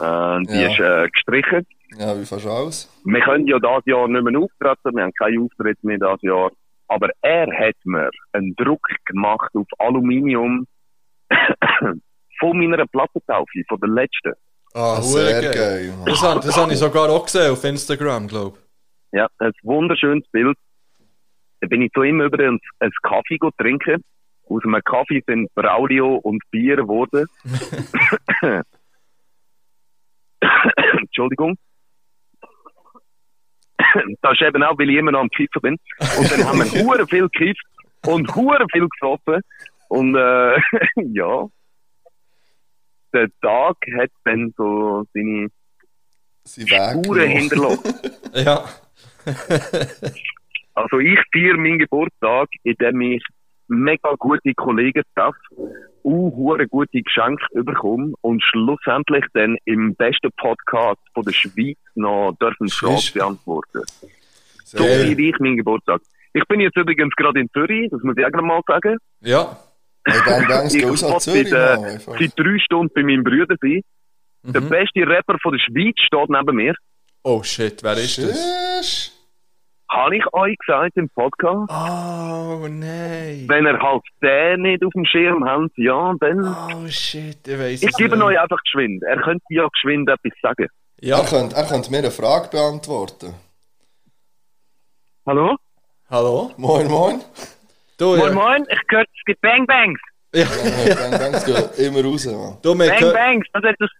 Äh, 0.00 0.46
die 0.52 0.60
Ja. 0.60 0.70
ist 0.70 0.80
äh, 0.80 1.08
gestrichen. 1.08 1.66
Ja, 1.98 2.18
wie 2.18 2.24
fährst 2.26 2.44
du 2.44 2.50
aus? 2.50 3.02
Wir 3.04 3.20
können 3.20 3.46
ja 3.46 3.58
das 3.58 3.82
Jahr 3.86 4.08
nicht 4.08 4.22
mehr 4.24 4.38
auftreten, 4.40 4.96
wir 4.96 5.04
haben 5.04 5.12
keinen 5.18 5.42
Auftritt 5.44 5.82
mehr 5.82 5.98
das 5.98 6.20
Jahr. 6.22 6.50
Aber 6.88 7.08
er 7.22 7.46
hat 7.46 7.76
mir 7.84 8.10
einen 8.32 8.54
Druck 8.56 8.86
gemacht 9.06 9.50
auf 9.54 9.66
Aluminium 9.78 10.66
von 12.40 12.58
meiner 12.58 12.86
Plattentaufe, 12.86 13.62
von 13.68 13.80
der 13.80 13.88
letzten. 13.88 14.32
Ah, 14.74 15.00
sehr 15.02 15.42
hure 15.42 15.50
geil, 15.54 15.94
Mann. 15.96 16.06
Das, 16.06 16.22
habe- 16.22 16.40
das 16.40 16.56
habe 16.56 16.72
ich 16.72 16.78
sogar 16.78 17.10
auch 17.10 17.24
gesehen 17.24 17.52
auf 17.52 17.62
Instagram, 17.64 18.26
glaube 18.28 18.58
Ja, 19.12 19.28
ein 19.38 19.52
wunderschönes 19.62 20.26
Bild. 20.30 20.56
Da 21.60 21.68
bin 21.68 21.82
ich 21.82 21.92
zu 21.92 22.02
ihm 22.02 22.20
über 22.20 22.38
einen, 22.38 22.58
einen 22.80 22.92
Kaffee 23.02 23.38
go 23.38 23.50
trinken. 23.58 24.02
Aus 24.48 24.62
einem 24.64 24.80
Kaffee 24.84 25.22
sind 25.26 25.54
Braulio 25.54 26.16
und 26.16 26.42
Bier 26.50 26.76
geworden. 26.76 27.26
Entschuldigung. 31.00 31.56
Das 34.22 34.32
ist 34.32 34.42
eben 34.42 34.62
auch, 34.62 34.78
weil 34.78 34.90
ich 34.90 34.96
immer 34.96 35.12
noch 35.12 35.20
am 35.20 35.28
Kiffen 35.28 35.60
bin. 35.60 35.76
Und 36.18 36.32
dann 36.32 36.46
haben 36.46 36.58
wir 36.58 36.84
hure 36.84 37.06
viel 37.06 37.28
gekifft 37.28 37.62
und 38.06 38.34
hure 38.34 38.64
viel 38.72 38.88
gesoffen. 38.88 39.42
Und 39.88 40.14
äh, 40.16 40.56
ja, 41.12 41.46
der 43.12 43.28
Tag 43.40 43.76
hat 43.98 44.10
dann 44.24 44.52
so 44.56 45.04
seine 45.12 45.48
Spuren 46.46 47.28
hinterlassen. 47.28 47.94
Ja. 48.34 48.64
Also 50.74 51.00
ich 51.00 51.18
feiere 51.30 51.58
meinen 51.58 51.78
Geburtstag, 51.78 52.48
indem 52.62 53.02
ich 53.02 53.22
mega 53.68 54.14
gute 54.18 54.54
Kollegen 54.54 55.02
treffe, 55.14 55.38
uh, 56.02 56.34
hure 56.34 56.66
gute 56.66 57.02
Geschenke 57.02 57.44
bekomme 57.62 58.14
und 58.22 58.42
schlussendlich 58.42 59.24
dann 59.34 59.56
im 59.64 59.94
besten 59.94 60.30
Podcast 60.36 61.00
von 61.14 61.24
der 61.24 61.32
Schweiz 61.32 61.76
noch 61.94 62.34
dürfen 62.40 62.68
Fragen 62.68 63.12
beantworten. 63.12 63.82
So 64.64 64.82
feiere 64.82 65.18
ich 65.18 65.38
meinen 65.38 65.58
Geburtstag. 65.58 66.00
Ich 66.32 66.44
bin 66.48 66.60
jetzt 66.60 66.76
übrigens 66.76 67.14
gerade 67.16 67.40
in 67.40 67.50
Zürich, 67.50 67.90
das 67.90 68.02
muss 68.02 68.16
ich 68.16 68.24
auch 68.24 68.30
gerade 68.30 68.46
mal 68.46 68.62
sagen. 68.66 68.96
Ja. 69.20 69.58
Hey, 70.06 70.20
Bang 70.26 70.48
Bangs, 70.48 70.74
ich 70.74 70.84
will 70.84 70.96
Zürich, 70.96 71.48
seit, 71.48 71.78
äh, 71.78 71.98
seit 71.98 72.38
drei 72.38 72.58
Stunden 72.58 72.92
bei 72.94 73.02
meinem 73.02 73.24
Bruder 73.24 73.56
sein. 73.60 73.82
Der 74.44 74.60
beste 74.60 75.06
Rapper 75.06 75.36
von 75.40 75.52
der 75.52 75.60
Schweiz 75.60 75.94
steht 76.04 76.28
neben 76.28 76.56
mir. 76.56 76.74
Oh 77.22 77.42
shit, 77.44 77.82
wer 77.84 77.92
ist 77.94 78.18
das? 78.18 78.32
Tschüss. 78.80 79.18
Habe 79.88 80.16
ich 80.16 80.24
euch 80.32 80.56
gesagt 80.58 80.96
im 80.96 81.08
Podcast? 81.10 81.70
Oh 81.70 82.66
nein. 82.66 83.44
Wenn 83.46 83.66
ihr 83.66 83.78
halt 83.78 84.02
den 84.22 84.62
nicht 84.62 84.82
auf 84.84 84.92
dem 84.94 85.04
Schirm 85.04 85.44
habt, 85.44 85.70
ja, 85.76 86.14
dann... 86.18 86.42
Oh 86.74 86.88
shit, 86.88 87.46
ich 87.46 87.58
weiss 87.58 87.82
Ich 87.82 87.90
es 87.90 87.96
gebe 87.96 88.16
nicht. 88.16 88.24
euch 88.24 88.40
einfach 88.40 88.58
geschwind. 88.64 89.02
Er 89.04 89.20
könnte 89.20 89.44
ja 89.50 89.68
geschwind 89.68 90.08
etwas 90.08 90.32
sagen. 90.42 90.66
Er, 91.00 91.24
könnte, 91.24 91.54
er 91.54 91.64
könnte 91.66 91.90
mir 91.90 91.98
eine 91.98 92.10
Frage 92.10 92.48
beantworten. 92.48 93.34
Hallo? 95.26 95.56
Hallo? 96.10 96.50
Moin, 96.56 96.88
moin. 96.88 97.20
Du, 98.02 98.16
Moin, 98.16 98.20
ja. 98.20 98.32
moin, 98.32 98.66
ich 98.68 98.86
gehört, 98.88 99.08
es 99.16 99.24
gibt 99.24 99.40
Bang 99.42 99.64
Bangs. 99.64 100.00
Ja. 100.34 100.42
Ja, 100.42 100.94
Bang 100.96 101.10
Bangs 101.20 101.44
gehen 101.44 101.86
immer 101.86 102.02
raus, 102.02 102.26
Mann. 102.26 102.58
Du, 102.60 102.76
Bang 102.76 102.98
gehört- 102.98 103.14
Bangs, 103.14 103.46
das 103.52 103.62
hat, 103.62 103.76
sich, 103.78 103.90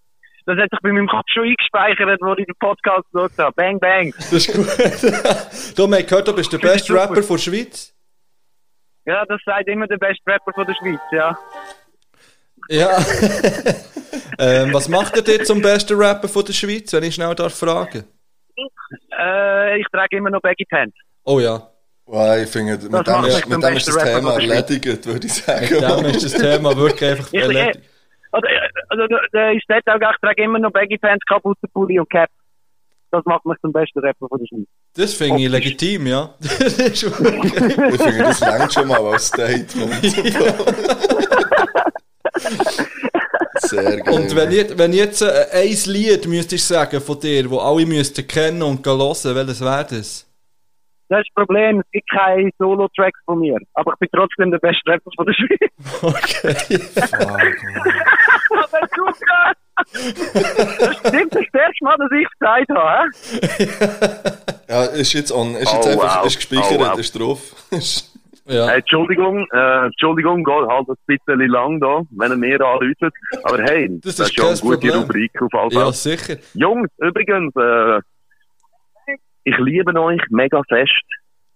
das 0.44 0.58
hat 0.58 0.70
sich 0.70 0.80
bei 0.82 0.90
meinem 0.90 1.06
Kopf 1.06 1.26
schon 1.32 1.44
eingespeichert, 1.44 2.20
wo 2.20 2.32
ich 2.32 2.44
den 2.44 2.54
Podcast 2.58 3.04
geschaut 3.12 3.30
habe. 3.38 3.52
Bang 3.54 3.78
Bangs. 3.78 4.16
Das 4.16 4.32
ist 4.32 4.52
gut. 4.52 4.66
du, 5.78 5.82
haben 5.84 6.04
gehört, 6.04 6.26
du 6.26 6.34
bist 6.34 6.52
der 6.52 6.58
beste. 6.58 6.92
Rapper 6.92 7.22
von 7.22 7.36
der 7.36 7.42
Schweiz. 7.44 7.94
Ja, 9.04 9.24
das 9.24 9.40
sagt 9.44 9.68
immer 9.68 9.86
der 9.86 9.98
beste 9.98 10.22
Rapper 10.26 10.52
von 10.52 10.66
der 10.66 10.74
Schweiz, 10.74 11.00
ja. 11.12 11.38
Ja. 12.70 12.98
ähm, 14.40 14.74
was 14.74 14.88
macht 14.88 15.14
ihr 15.14 15.22
dir 15.22 15.44
zum 15.44 15.62
besten 15.62 15.94
Rapper 15.94 16.26
von 16.26 16.44
der 16.44 16.54
Schweiz, 16.54 16.92
wenn 16.92 17.04
ich 17.04 17.14
schnell 17.14 17.36
darf 17.36 17.56
fragen? 17.56 18.02
Äh, 19.16 19.78
ich 19.78 19.86
trage 19.92 20.16
immer 20.16 20.30
noch 20.30 20.40
Baggy 20.40 20.64
Pants. 20.64 20.96
Oh 21.22 21.38
ja. 21.38 21.71
Wow, 22.06 22.36
ich 22.42 22.48
finde, 22.50 22.72
mit 22.78 22.92
Das 22.92 23.04
dem, 23.04 23.24
ist, 23.24 23.48
mit 23.48 23.62
dem 23.62 23.76
ist 23.76 23.88
das 23.88 23.96
Rapper 23.96 24.14
Thema 24.18 24.32
erledigt, 24.34 25.06
würde 25.06 25.26
ich 25.26 25.32
sagen. 25.34 25.68
Mit 25.70 25.82
dem 25.82 26.04
ist 26.06 26.24
das 26.24 26.32
Thema 26.34 26.76
wirklich 26.76 27.10
einfach 27.10 27.32
Ich, 27.32 27.40
erledigt. 27.40 27.76
äh, 27.76 27.80
also, 28.32 28.46
äh, 28.46 28.68
also 28.88 29.02
der, 29.32 29.52
ist 29.52 29.64
dort 29.68 29.88
auch, 29.88 30.00
ich 30.10 30.20
trage 30.20 30.42
immer 30.42 30.58
noch 30.58 30.72
Baggy 30.72 30.98
Pants, 30.98 31.24
Kapuzenpulli 31.26 31.98
und 32.00 32.10
Cap. 32.10 32.28
Das 33.12 33.24
macht 33.26 33.44
mich 33.44 33.58
zum 33.60 33.72
besten 33.72 33.98
Rapper 34.00 34.26
von 34.26 34.38
der 34.38 34.46
Schweiz. 34.46 34.66
Das 34.94 35.14
finde 35.14 35.42
ich 35.42 35.48
legitim, 35.48 36.06
ja. 36.06 36.34
Das 36.40 36.78
Ich 36.78 37.00
finde, 37.04 38.18
das 38.24 38.40
langt 38.40 38.72
schon 38.72 38.88
mal 38.88 39.00
als 39.06 39.26
Statement. 39.28 40.02
Sehr 43.60 44.00
geil. 44.00 44.14
Und 44.14 44.34
wenn 44.34 44.50
ich, 44.50 44.78
wenn 44.78 44.92
ich 44.92 44.98
jetzt 44.98 45.22
äh, 45.22 45.46
ein 45.52 45.76
Lied 45.92 46.26
müsstest 46.26 46.68
sagen 46.68 47.00
von 47.00 47.20
dir, 47.20 47.48
wo 47.50 47.58
alle 47.58 47.86
müssten 47.86 48.26
kennen 48.26 48.62
und 48.62 48.84
hören, 48.86 48.98
welches 48.98 49.60
wäre 49.60 49.86
das? 49.88 50.26
Das 51.12 51.20
ist 51.20 51.28
das 51.36 51.44
Problem, 51.44 51.80
es 51.80 51.90
gibt 51.92 52.08
keine 52.10 52.50
Solo-Tracks 52.58 53.20
von 53.26 53.40
mir. 53.40 53.58
Aber 53.74 53.92
ich 53.92 53.98
bin 53.98 54.08
trotzdem 54.14 54.50
der 54.50 54.58
beste 54.60 54.80
Rapper 54.90 55.10
von 55.14 55.26
der 55.26 55.34
Schweiz. 55.34 55.70
Okay. 56.02 56.80
Aber 58.50 58.88
super! 58.96 59.52
Das 59.92 60.96
stimmt 61.08 61.34
das 61.34 61.42
erste 61.52 61.84
Mal, 61.84 61.96
dass 61.98 62.10
ich 62.12 62.26
es 62.26 62.38
gesagt 62.38 62.68
habe. 62.74 64.12
Ja, 64.68 64.84
ist 64.86 65.12
jetzt 65.12 65.32
on, 65.32 65.54
ist 65.56 65.72
jetzt 65.72 65.86
Oh, 65.86 65.90
einfach, 65.90 66.18
wow. 66.20 66.26
ist 66.26 66.36
gespeichert, 66.36 66.78
Oh, 66.78 66.84
wow. 66.84 66.98
ist 66.98 67.18
drauf. 67.18 67.40
Ja. 68.46 68.66
Hey, 68.68 68.78
Entschuldigung, 68.80 69.46
äh, 69.52 69.86
Entschuldigung, 69.86 70.42
geht 70.44 70.54
halt 70.68 70.88
ein 70.88 70.94
bisschen 71.06 71.48
lang 71.48 71.80
da, 71.80 72.02
wenn 72.10 72.30
er 72.32 72.36
mir 72.36 72.60
anläutet. 72.60 73.14
Aber 73.44 73.62
hey, 73.62 73.88
Das 74.02 74.16
das, 74.16 74.28
ist 74.30 74.36
ja 74.36 74.48
eine 74.48 74.56
gute 74.58 74.76
Problem. 74.78 75.00
Rubrik 75.02 75.42
auf 75.42 75.54
alle 75.54 75.70
Ja, 75.72 75.80
Fälle. 75.80 75.92
sicher. 75.92 76.36
Jungs, 76.54 76.88
übrigens, 76.98 77.54
äh, 77.56 78.00
ich 79.44 79.56
liebe 79.58 79.98
euch 79.98 80.20
mega 80.30 80.62
fest. 80.68 80.92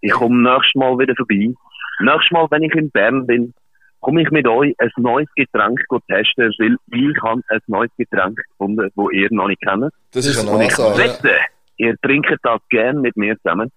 Ich 0.01 0.13
komme 0.13 0.43
nächstes 0.43 0.75
Mal 0.75 0.99
wieder 0.99 1.15
vorbei. 1.17 1.53
Nächstes 2.01 2.31
Mal, 2.31 2.47
wenn 2.51 2.63
ich 2.63 2.75
in 2.75 2.91
Bern 2.91 3.27
bin, 3.27 3.55
komme 4.01 4.23
ich 4.23 4.31
mit 4.31 4.47
euch 4.47 4.75
ein 4.79 4.91
neues 4.99 5.29
Getränk 5.35 5.81
testen, 6.09 6.55
weil 6.59 6.77
ich 6.93 7.23
habe 7.23 7.43
ein 7.49 7.61
neues 7.67 7.91
Getränk 7.97 8.39
gefunden, 8.51 8.91
das 8.95 9.07
ihr 9.13 9.29
noch 9.31 9.49
nicht 9.49 9.61
kennt. 9.63 9.93
Das 10.13 10.27
ist 10.27 10.39
eine 10.39 10.51
Und 10.51 10.63
ich 10.63 10.79
wette, 10.79 11.37
ihr 11.77 11.97
trinkt 12.03 12.37
das 12.43 12.61
gern 12.69 13.01
mit 13.01 13.17
mir 13.17 13.37
zusammen. 13.39 13.71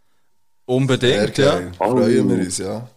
Unbedingt, 0.66 1.38
ja. 1.38 1.60
geil. 1.60 1.72
Freuen 1.76 2.30
wir 2.30 2.36
uns, 2.36 2.58
ja. 2.60 2.88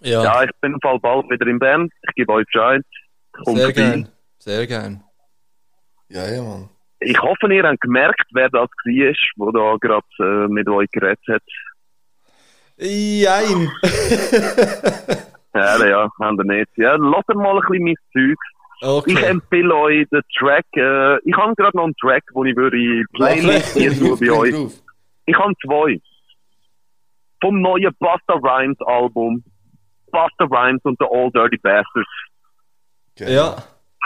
Ja. 0.00 0.24
Ja, 0.24 0.42
ich 0.44 0.50
bin 0.60 0.72
im 0.72 0.80
Fall 0.80 0.98
bald 0.98 1.30
wieder 1.30 1.46
in 1.46 1.58
Bern. 1.58 1.88
Ich 2.08 2.14
gebe 2.14 2.32
euch 2.32 2.46
Bescheid. 2.46 2.82
Kommt 3.32 3.58
Sehr 3.58 3.66
vorbei. 3.66 3.82
gern. 3.82 4.08
Sehr 4.38 4.66
gern. 4.66 5.04
Ja, 6.08 6.28
ja, 6.28 6.42
Mann. 6.42 6.68
Ich 7.00 7.20
hoffe, 7.20 7.52
ihr 7.52 7.64
habt 7.64 7.80
gemerkt, 7.80 8.26
wer 8.32 8.48
das 8.50 8.68
war, 8.84 9.52
der 9.52 9.52
da 9.52 9.76
gerade 9.80 10.06
äh, 10.18 10.48
mit 10.48 10.68
euch 10.68 10.90
geredet 10.90 11.18
hat. 11.28 11.42
Jein. 12.76 13.70
Ja, 15.52 15.84
ja, 15.86 16.08
haben 16.20 16.38
wir 16.38 16.44
nicht. 16.44 16.70
Ja, 16.76 16.94
lasst 16.96 17.28
mal 17.34 17.56
ein 17.56 17.60
bisschen 17.60 17.84
mein 17.84 17.96
Zeug. 18.12 18.38
Okay. 18.82 19.12
Ich 19.12 19.22
empfehle 19.22 19.74
euch 19.74 20.08
den 20.10 20.22
Track. 20.38 20.64
Äh, 20.74 21.18
ich 21.28 21.36
habe 21.36 21.54
gerade 21.54 21.76
noch 21.76 21.84
einen 21.84 21.96
Track, 21.96 22.22
den 22.34 22.46
ich 22.46 22.56
würde 22.56 22.76
in 22.78 23.04
Playlist 23.12 23.76
hier 23.76 24.16
bei 24.16 24.30
euch. 24.30 24.54
Ich 25.26 25.36
habe 25.36 25.52
zwei. 25.66 26.00
Vom 27.42 27.60
neuen 27.60 27.94
Busta 27.98 28.34
Rhymes 28.34 28.80
Album. 28.86 29.42
Busta 30.10 30.44
Rhymes 30.44 30.80
und 30.84 30.96
The 30.98 31.06
All 31.10 31.30
Dirty 31.30 31.58
Bastards. 31.58 32.08
Geil. 33.18 33.32
Ja. 33.32 33.56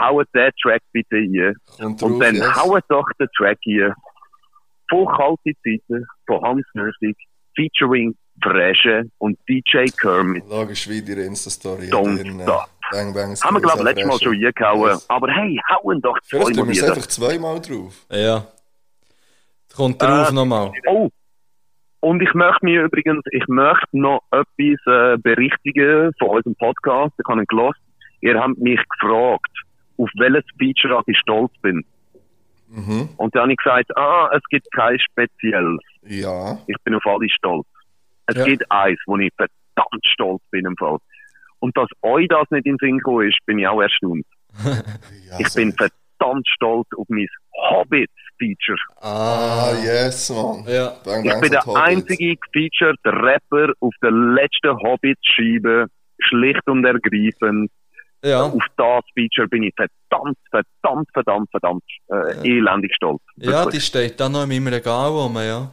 Haut 0.00 0.26
den 0.34 0.50
Track 0.62 0.82
bitte 0.92 1.18
hier. 1.18 1.54
Und 1.78 2.00
drauf, 2.00 2.18
dann 2.20 2.34
yes. 2.34 2.56
haut 2.56 2.84
doch 2.88 3.06
den 3.18 3.28
Track 3.36 3.58
hier. 3.62 3.94
Von 4.90 5.06
Kalte 5.06 5.52
Zeiten 5.62 6.06
von 6.26 6.42
Hans 6.42 6.66
Mörsig. 6.74 7.16
Featuring 7.54 8.16
Fresche 8.42 9.04
und 9.18 9.38
DJ 9.48 9.86
Kermit. 9.96 10.44
Logisch 10.48 10.88
wie 10.88 11.00
die 11.00 11.12
Insta-Story. 11.12 11.88
Don't 11.90 12.18
äh, 12.18 12.42
stop. 12.42 12.68
Bang, 12.90 13.14
bang, 13.14 13.36
Haben 13.40 13.56
wir, 13.56 13.60
glaube 13.60 13.78
ich, 13.78 13.84
letztes 13.84 14.06
Mal 14.06 14.18
schon 14.18 14.34
eingehauen. 14.34 14.90
Yes. 14.90 15.08
Aber 15.08 15.30
hey, 15.30 15.60
hauen 15.70 16.00
doch 16.02 16.18
Vielleicht 16.24 16.46
zweimal 16.48 16.66
tun 16.66 16.74
wir 16.74 16.82
es 16.82 16.90
einfach 16.90 17.06
zweimal 17.06 17.60
drauf. 17.60 18.06
Ja. 18.10 18.46
Kommt 19.74 20.02
drauf 20.02 20.30
Äh, 20.30 20.34
nochmal. 20.34 20.72
Oh, 20.86 21.08
und 22.04 22.20
ich 22.20 22.34
möchte 22.34 22.66
mir 22.66 22.82
übrigens, 22.82 23.24
ich 23.30 23.44
möchte 23.48 23.86
noch 23.92 24.20
etwas 24.30 24.78
äh, 24.86 25.16
berichtigen 25.16 26.12
von 26.18 26.28
unserem 26.28 26.54
Podcast. 26.56 27.14
Ich 27.18 27.26
habe 27.26 27.40
ihn 27.40 27.46
gehört. 27.46 27.76
Ihr 28.20 28.38
habt 28.38 28.58
mich 28.58 28.80
gefragt, 29.00 29.50
auf 29.96 30.10
welches 30.18 30.44
Feature 30.58 31.02
ich 31.06 31.18
stolz 31.18 31.52
bin. 31.62 31.84
Mhm. 32.68 33.08
Und 33.16 33.34
dann 33.34 33.42
habe 33.42 33.52
ich 33.52 33.58
gesagt, 33.58 33.96
ah, 33.96 34.30
es 34.34 34.42
gibt 34.50 34.66
kein 34.72 34.98
spezielles. 34.98 35.80
Ja. 36.02 36.58
Ich 36.66 36.76
bin 36.84 36.94
auf 36.94 37.06
alle 37.06 37.28
stolz. 37.30 37.66
Es 38.26 38.36
Ja. 38.36 38.44
gibt 38.44 38.70
eins, 38.70 38.98
wo 39.06 39.16
ich 39.18 39.30
verdammt 39.36 40.04
stolz 40.06 40.42
bin 40.50 40.64
im 40.66 40.76
Fall. 40.76 40.98
Und 41.60 41.76
dass 41.76 41.88
euch 42.02 42.26
das 42.28 42.50
nicht 42.50 42.66
in 42.66 42.76
den 42.76 42.78
Sinn 42.88 42.98
gekommen 42.98 43.28
ist, 43.28 43.38
bin 43.46 43.58
ich 43.58 43.66
auch 43.66 43.80
erstaunt. 43.80 44.26
ja 44.64 45.38
Ich 45.38 45.54
bin 45.54 45.72
verdammt 45.72 46.46
stolz 46.48 46.86
auf 46.96 47.06
mein 47.08 47.26
Hobbit-Feature. 47.70 48.78
Ah, 49.00 49.72
yes, 49.82 50.30
Mann. 50.30 50.64
Ja. 50.66 50.92
Bang, 51.04 51.24
Ich 51.24 51.40
bin 51.40 51.50
der 51.52 51.62
sind 51.62 51.66
Hobbits. 51.66 51.80
einzige 51.86 52.36
gefeatured 52.36 52.98
Rapper 53.04 53.72
auf 53.80 53.94
der 54.02 54.10
letzten 54.10 54.76
Hobbit-Scheibe. 54.78 55.86
Schlicht 56.20 56.66
und 56.66 56.84
ergreifend. 56.84 57.70
Ja. 58.24 58.42
Auf 58.44 58.54
das 58.76 59.04
Feature 59.14 59.48
bin 59.48 59.64
ich 59.64 59.74
verdammt, 59.76 60.38
verdammt, 60.50 61.08
verdammt, 61.12 61.50
verdammt 61.50 61.82
äh, 62.10 62.48
elendig 62.48 62.94
stolz. 62.96 63.20
Ja, 63.36 63.66
die 63.66 63.80
steht 63.80 64.18
da 64.18 64.28
noch 64.28 64.44
in 64.44 64.48
meinem 64.48 64.68
Regal 64.68 65.10
rum, 65.10 65.36
ja. 65.36 65.70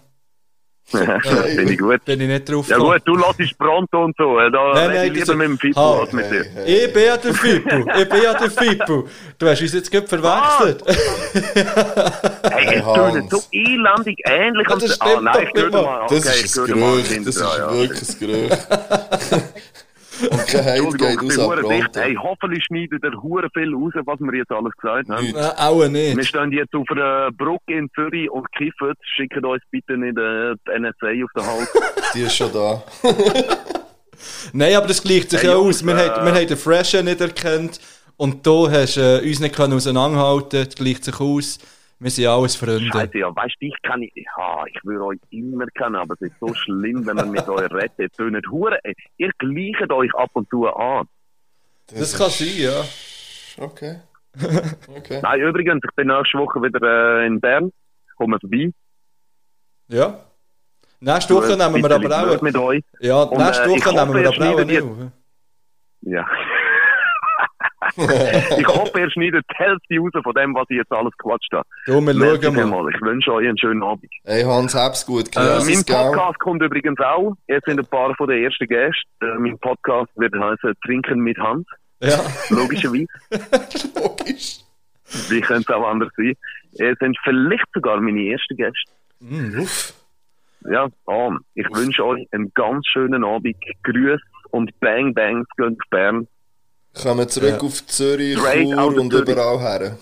Finde 0.91 1.71
ich 1.71 1.79
gut. 1.79 2.03
Bin 2.03 2.19
ich 2.19 2.27
nicht 2.27 2.49
drauf 2.51 2.67
Ja 2.67 2.75
gekommen. 2.75 2.99
gut, 3.05 3.07
du 3.07 3.15
lässt 3.15 3.57
Pronto 3.57 4.03
und 4.03 4.15
so. 4.17 4.37
Da 4.37 4.49
Nein, 4.49 4.89
rede 4.89 4.93
nein, 4.93 5.07
ich 5.07 5.13
lieber 5.13 5.25
das- 5.27 5.35
mit 5.37 5.47
dem 5.47 5.57
Fippo 5.59 5.99
als 6.01 6.11
mit 6.11 6.29
dir. 6.31 6.43
Hey, 6.53 6.85
Ich 6.87 6.93
bin 6.93 7.03
ja 7.05 7.17
der 7.17 7.33
Fippo. 7.33 7.77
Ich 7.77 8.09
bin 8.09 8.21
ja 8.23 8.33
der 8.33 8.51
Fippo. 8.51 9.07
Du 9.37 9.47
hast 9.47 9.61
uns 9.61 9.73
jetzt 9.73 9.89
gerade 9.91 10.07
verwechselt. 10.07 10.83
Hey, 12.51 12.75
es 12.79 12.83
Hans. 12.85 13.13
tönt 13.13 13.31
so 13.31 13.41
elendig 13.53 14.17
ähnlich. 14.25 14.67
Ja, 14.69 14.75
das 14.75 14.95
stimmt 14.95 15.23
nein, 15.23 15.47
doch 15.71 15.85
mal. 15.85 16.07
Das 16.09 16.25
ist 16.25 16.57
ein 16.59 16.65
Gerücht. 16.65 17.11
Das 17.27 17.35
ist 17.35 17.39
ja. 17.41 17.73
wirklich 17.73 18.09
ein 18.09 18.19
Gerücht. 18.19 18.67
Und 20.29 20.39
Hate 20.39 20.57
Entschuldigung, 20.57 20.97
geht 20.97 21.11
ich 21.13 21.19
bin 21.19 21.31
aus 21.31 21.37
hure 21.37 21.57
an 21.57 21.69
dicht. 21.69 21.81
Pronto. 21.81 21.99
Hey, 21.99 22.15
hoffentlich 22.15 22.63
schneidet 22.65 23.03
er 23.03 23.21
hure 23.21 23.49
viel 23.53 23.73
raus, 23.73 23.93
was 24.05 24.19
wir 24.19 24.35
jetzt 24.37 24.51
alles 24.51 24.73
gesagt 24.77 25.09
haben. 25.09 25.31
Nein, 25.31 25.51
auch 25.57 25.79
Wir 25.79 25.89
nicht. 25.89 26.27
stehen 26.27 26.51
jetzt 26.51 26.73
auf 26.75 26.89
einer 26.91 27.31
Brücke 27.31 27.73
in 27.73 27.89
Zürich 27.95 28.29
und 28.29 28.51
kiffen. 28.53 28.93
Schickt 29.15 29.43
uns 29.43 29.63
bitte 29.71 29.97
nicht 29.97 30.17
äh, 30.17 30.53
die 30.67 30.79
NSA 30.79 31.23
auf 31.23 31.31
den 31.35 31.45
Hals. 31.45 31.73
Die 32.13 32.21
ist 32.21 32.35
schon 32.35 32.51
da. 32.51 32.83
Nein, 34.53 34.75
aber 34.75 34.87
das 34.87 35.01
gleicht 35.01 35.29
sich 35.31 35.43
ja 35.43 35.55
aus. 35.55 35.85
Wir, 35.85 35.95
äh, 35.95 36.09
haben, 36.09 36.25
wir 36.25 36.33
haben 36.33 36.47
den 36.47 36.57
Freshen 36.57 37.05
nicht 37.05 37.21
erkannt. 37.21 37.79
Und 38.17 38.45
da 38.45 38.69
hast 38.69 38.97
du 38.97 39.01
äh, 39.01 39.27
uns 39.27 39.39
nicht 39.39 39.55
können 39.55 39.73
auseinanderhalten 39.73 40.65
Das 40.65 40.75
gleicht 40.75 41.05
sich 41.05 41.19
aus. 41.19 41.57
Wir 42.01 42.09
sind 42.09 42.25
alles 42.25 42.55
Freunde. 42.55 42.89
Scheiße, 42.91 43.19
ja, 43.19 43.35
weißt 43.35 43.57
du, 43.59 43.67
ich 43.67 43.75
kann 43.83 43.99
nicht, 43.99 44.17
ja, 44.17 44.63
ich 44.65 44.83
würde 44.83 45.05
euch 45.05 45.19
immer 45.29 45.67
kennen, 45.67 45.95
aber 45.95 46.15
es 46.15 46.21
ist 46.21 46.39
so 46.39 46.51
schlimm, 46.55 47.05
wenn 47.05 47.15
man 47.15 47.29
mit 47.29 47.47
euch 47.47 47.71
redet. 47.71 47.91
Ihr 47.99 48.09
tönt 48.09 48.43
ihr 49.17 49.31
gleicht 49.37 49.91
euch 49.91 50.15
ab 50.15 50.31
und 50.33 50.49
zu 50.49 50.67
an. 50.67 51.07
Das 51.93 52.17
kann 52.17 52.31
sein, 52.31 52.57
ja. 52.57 52.83
Okay. 53.63 53.99
Okay. 54.97 55.19
Nein, 55.21 55.41
übrigens, 55.41 55.81
ich 55.87 55.95
bin 55.95 56.07
nächste 56.07 56.39
Woche 56.39 56.63
wieder 56.63 57.21
äh, 57.21 57.27
in 57.27 57.39
Bern. 57.39 57.71
Kommen 58.15 58.39
vorbei. 58.39 58.71
Ja. 59.89 60.25
Nächste 61.01 61.35
Woche 61.35 61.55
nehmen 61.55 61.83
wir 61.83 61.91
aber 61.91 62.31
auch. 62.31 62.41
mit 62.41 62.55
euch. 62.55 62.83
Ja, 62.99 63.25
nächste 63.25 63.69
äh, 63.69 63.75
ich 63.75 63.85
Woche 63.85 63.93
nehmen 63.93 64.13
wir 64.15 64.27
aber 64.27 64.55
auch. 64.55 65.11
Ja. 66.01 66.27
ich 68.57 68.67
hoffe, 68.67 68.99
ihr 68.99 69.09
schneidet 69.09 69.43
die 69.49 69.55
Hälfte 69.55 69.97
raus 69.97 70.11
von 70.23 70.33
dem, 70.33 70.53
was 70.53 70.65
ich 70.69 70.77
jetzt 70.77 70.91
alles 70.91 71.11
gequatscht 71.17 71.51
habe. 71.51 71.67
Du, 71.85 71.99
wir 71.99 72.13
Merci 72.13 72.43
schauen 72.43 72.69
mal. 72.69 72.87
Ich 72.93 73.01
wünsche 73.01 73.33
euch 73.33 73.47
einen 73.47 73.57
schönen 73.57 73.81
Abend. 73.81 74.11
Hey 74.23 74.43
Hans, 74.43 74.75
hab's 74.75 75.05
gut. 75.05 75.35
Äh, 75.35 75.59
mein? 75.65 75.83
Podcast 75.83 76.39
kommt 76.39 76.61
übrigens 76.61 76.99
auch. 76.99 77.35
Jetzt 77.47 77.65
sind 77.65 77.79
ein 77.79 77.85
paar 77.87 78.13
von 78.15 78.27
den 78.27 78.43
ersten 78.43 78.67
Gästen. 78.67 79.01
Äh, 79.21 79.39
mein 79.39 79.57
Podcast 79.57 80.11
wird 80.15 80.33
heißen 80.35 80.73
Trinken 80.85 81.21
mit 81.21 81.37
Hand. 81.39 81.67
Ja. 82.01 82.19
Logischerweise. 82.49 83.07
Logisch. 83.95 84.59
Wie 85.29 85.41
könnte 85.41 85.73
es 85.73 85.75
auch 85.75 85.87
anders 85.87 86.11
sein? 86.15 86.35
Es 86.73 86.97
sind 86.99 87.17
vielleicht 87.23 87.65
sogar 87.73 87.99
meine 87.99 88.31
ersten 88.31 88.55
Gäste. 88.55 88.91
Mm, 89.19 89.59
Uff. 89.59 89.93
Ja, 90.69 90.87
ah, 91.07 91.37
ich 91.55 91.65
wünsche 91.73 92.05
euch 92.05 92.27
einen 92.31 92.51
ganz 92.53 92.85
schönen 92.87 93.23
Abend. 93.23 93.55
Grüß 93.83 94.21
und 94.51 94.79
Bang 94.79 95.13
Bangs 95.13 95.47
gehen 95.57 95.77
auf 95.79 95.89
Bern. 95.89 96.27
Kommen 96.93 97.27
zurück 97.29 97.49
Ja. 97.51 97.59
auf 97.61 97.85
Zürich, 97.87 98.37
Straight 98.37 98.69
Chur 98.69 98.97
und 98.97 99.11
Zürich. 99.11 99.29
überall 99.29 99.59
her. 99.59 99.97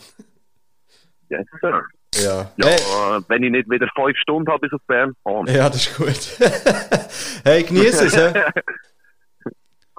Yes, 1.29 1.45
sir. 1.61 1.81
Ja. 2.15 2.51
Ja, 2.57 2.65
Hey. 2.65 2.75
äh, 2.75 3.21
wenn 3.27 3.43
ich 3.43 3.51
nicht 3.51 3.69
wieder 3.69 3.87
fünf 3.95 4.17
Stunden 4.17 4.49
habe 4.51 4.61
bis 4.61 4.73
auf 4.73 4.81
Bern, 4.87 5.13
ah. 5.25 5.43
Ja, 5.47 5.69
das 5.69 5.85
ist 5.87 5.95
gut. 5.95 6.39
hey, 7.43 7.63
genieß 7.63 8.01
es, 8.01 8.15
hä? 8.17 8.33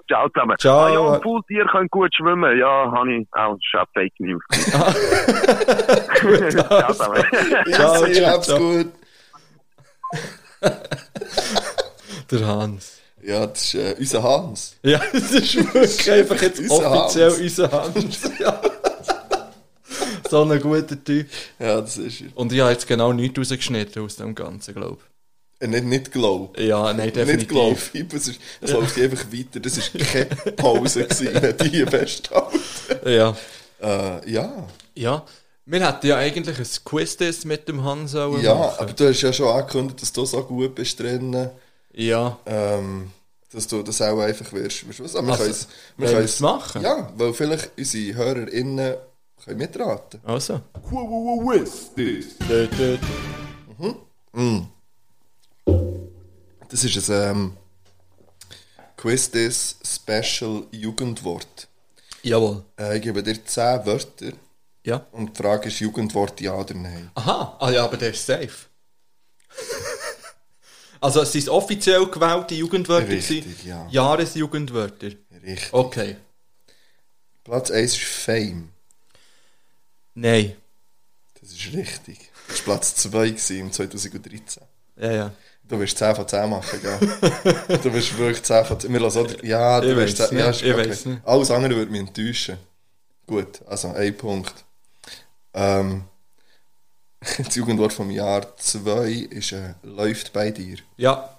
Ciao 0.08 0.28
zusammen. 0.30 0.56
Ciao. 0.58 0.80
Ah, 0.86 0.90
ja, 0.92 0.98
und 0.98 1.22
Pooltier 1.22 1.64
können 1.66 1.86
gut 1.88 2.12
schwimmen. 2.16 2.58
Ja, 2.58 2.90
habe 2.90 3.12
ich 3.14 3.28
auch. 3.30 3.52
Auch 3.52 3.86
Fake 3.94 4.12
News. 4.18 4.42
Ciao 6.50 6.92
zusammen. 6.92 7.22
Ciao, 7.72 8.04
Easy, 8.06 8.14
ciao, 8.20 8.30
hab's 8.32 8.46
ciao. 8.48 8.58
gut. 8.58 8.92
Der 12.32 12.46
Hans. 12.46 12.99
Ja, 13.22 13.46
das 13.46 13.62
ist 13.62 13.74
äh, 13.74 13.94
unser 13.98 14.22
Hans. 14.22 14.76
Ja, 14.82 15.00
das 15.12 15.30
ist 15.32 15.54
wirklich 15.56 16.10
einfach 16.12 16.40
jetzt 16.42 16.60
Unser 16.60 16.90
offiziell 16.90 17.30
Hans. 17.30 17.40
unser 17.40 17.70
Hans. 17.72 18.18
Ja. 18.40 18.62
so 20.30 20.42
ein 20.42 20.60
guter 20.60 21.02
Typ. 21.04 21.26
Ja, 21.58 21.80
das 21.80 21.96
ist 21.98 22.20
er. 22.22 22.28
Und 22.34 22.52
ich 22.52 22.60
habe 22.60 22.70
jetzt 22.70 22.86
genau 22.86 23.12
nichts 23.12 23.38
rausgeschnitten 23.38 24.02
aus 24.04 24.16
dem 24.16 24.34
Ganzen, 24.34 24.74
glaube 24.74 24.98
Äh, 25.58 25.66
nicht, 25.66 25.84
nicht 25.84 26.12
glaub. 26.12 26.56
ich. 26.58 26.66
Ja, 26.68 26.92
nein, 26.92 27.06
Nicht 27.06 27.16
definitiv. 27.16 27.48
glaub. 27.48 27.76
Es, 28.14 28.28
ist, 28.28 28.40
es 28.60 28.70
läuft 28.72 28.98
einfach 28.98 29.24
weiter. 29.32 29.60
Das 29.60 29.76
war 29.76 30.00
keine 30.00 30.26
Pause, 30.56 31.04
gewesen, 31.04 31.54
die 31.62 31.68
hier 31.68 31.86
festhalten. 31.88 32.58
Ja. 33.04 33.36
Äh, 33.82 34.30
ja. 34.30 34.68
Ja. 34.94 35.24
Wir 35.66 35.86
hätten 35.86 36.06
ja 36.06 36.16
eigentlich 36.16 36.58
ein 36.58 36.66
Quiz 36.84 37.44
mit 37.44 37.68
dem 37.68 37.84
Hans 37.84 38.14
auch 38.14 38.38
Ja, 38.40 38.54
machen. 38.54 38.74
aber 38.78 38.92
du 38.92 39.08
hast 39.08 39.20
ja 39.20 39.32
schon 39.32 39.48
angekündigt, 39.48 40.00
dass 40.02 40.12
du 40.12 40.24
so 40.24 40.42
gut 40.42 40.74
bist 40.74 40.98
drin, 40.98 41.48
Ja. 41.92 42.38
ähm, 42.46 43.10
dass 43.52 43.66
du 43.66 43.82
das 43.82 44.00
auch 44.02 44.20
einfach 44.20 44.52
wirst. 44.52 44.84
was? 45.00 45.16
Aber 45.16 45.26
wir 45.26 45.32
Also, 45.40 45.66
wir 45.96 46.06
können's- 46.08 46.30
es 46.34 46.40
machen? 46.40 46.82
Ja, 46.82 47.12
weil 47.16 47.34
vielleicht 47.34 47.70
unsere 47.76 48.14
HörerInnen 48.14 48.94
können 49.44 49.58
mitraten. 49.58 50.20
Also. 50.24 50.60
Dö, 52.48 52.66
dö. 52.68 52.98
Mhm. 53.78 53.96
Mm. 54.32 54.66
Das 56.68 56.84
ist 56.84 57.10
ein 57.10 57.30
ähm, 57.30 57.56
Quiz 58.96 59.30
des 59.30 59.76
Special 59.84 60.64
Jugendwort. 60.70 61.66
Jawohl. 62.22 62.62
Äh, 62.78 62.96
ich 62.98 63.02
gebe 63.02 63.22
dir 63.22 63.44
10 63.44 63.84
Wörter 63.86 64.32
Ja. 64.84 65.04
und 65.12 65.36
die 65.36 65.42
Frage 65.42 65.68
ist 65.68 65.80
Jugendwort 65.80 66.40
ja 66.40 66.54
oder 66.54 66.74
nein. 66.74 67.10
Aha. 67.14 67.56
Ah 67.58 67.70
ja, 67.70 67.84
aber 67.84 67.96
der 67.96 68.10
ist 68.10 68.24
safe. 68.26 68.66
Also 71.00 71.22
es 71.22 71.32
sind 71.32 71.48
offiziell 71.48 72.06
gewählte 72.06 72.54
Jugendwörter. 72.54 73.08
Richtig, 73.08 73.44
gewesen? 73.44 73.68
ja. 73.68 73.86
Jahresjugendwörter. 73.90 75.10
Richtig. 75.42 75.72
Okay. 75.72 76.16
Platz 77.44 77.70
1 77.70 77.92
ist 77.92 78.02
Fame. 78.02 78.68
Nein. 80.14 80.56
Das 81.40 81.50
ist 81.52 81.72
richtig. 81.72 82.30
Das 82.48 82.58
war 82.58 82.74
Platz 82.76 82.94
2 82.96 83.28
gewesen 83.28 83.58
im 83.60 83.72
2013. 83.72 84.62
Ja, 84.96 85.12
ja. 85.12 85.32
Du 85.64 85.78
wirst 85.78 85.98
10 85.98 86.16
von 86.16 86.26
10 86.26 86.50
machen, 86.50 86.80
gell? 86.82 87.78
du 87.82 87.92
wirst 87.94 88.18
wirklich 88.18 88.42
10 88.42 88.64
von 88.64 88.80
10. 88.80 88.92
Wir 88.92 89.00
lassen 89.00 89.18
auch, 89.18 89.42
ja, 89.42 89.80
du 89.80 89.96
wirst 89.96 90.18
weiss 90.18 90.28
10. 90.28 90.38
Ja, 90.38 90.50
ist 90.50 90.62
ich 90.62 90.76
weiss 90.76 91.06
nicht. 91.06 91.24
Alles 91.24 91.50
andere 91.50 91.76
würde 91.76 91.92
mich 91.92 92.00
enttäuschen. 92.00 92.58
Gut, 93.26 93.60
also 93.66 93.88
ein 93.88 94.16
Punkt. 94.16 94.52
Ähm, 95.54 96.04
das 97.38 97.54
Jugendwort 97.54 97.92
vom 97.92 98.10
Jahr 98.10 98.56
2 98.56 99.10
ist 99.30 99.52
äh, 99.52 99.74
«Läuft 99.82 100.32
bei 100.32 100.50
dir». 100.50 100.78
Ja. 100.96 101.38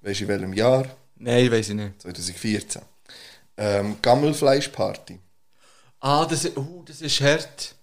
Weißt 0.00 0.20
du 0.20 0.24
in 0.24 0.28
welchem 0.28 0.52
Jahr? 0.52 0.86
Nein, 1.16 1.50
weiß 1.50 1.70
ich 1.70 1.74
nicht. 1.74 2.02
2014. 2.02 2.82
Ähm, 3.56 3.96
Gammelfleischparty. 4.00 5.18
Ah, 6.00 6.24
das, 6.26 6.44
uh, 6.56 6.82
das 6.84 7.00
ist 7.00 7.20
hart. 7.20 7.74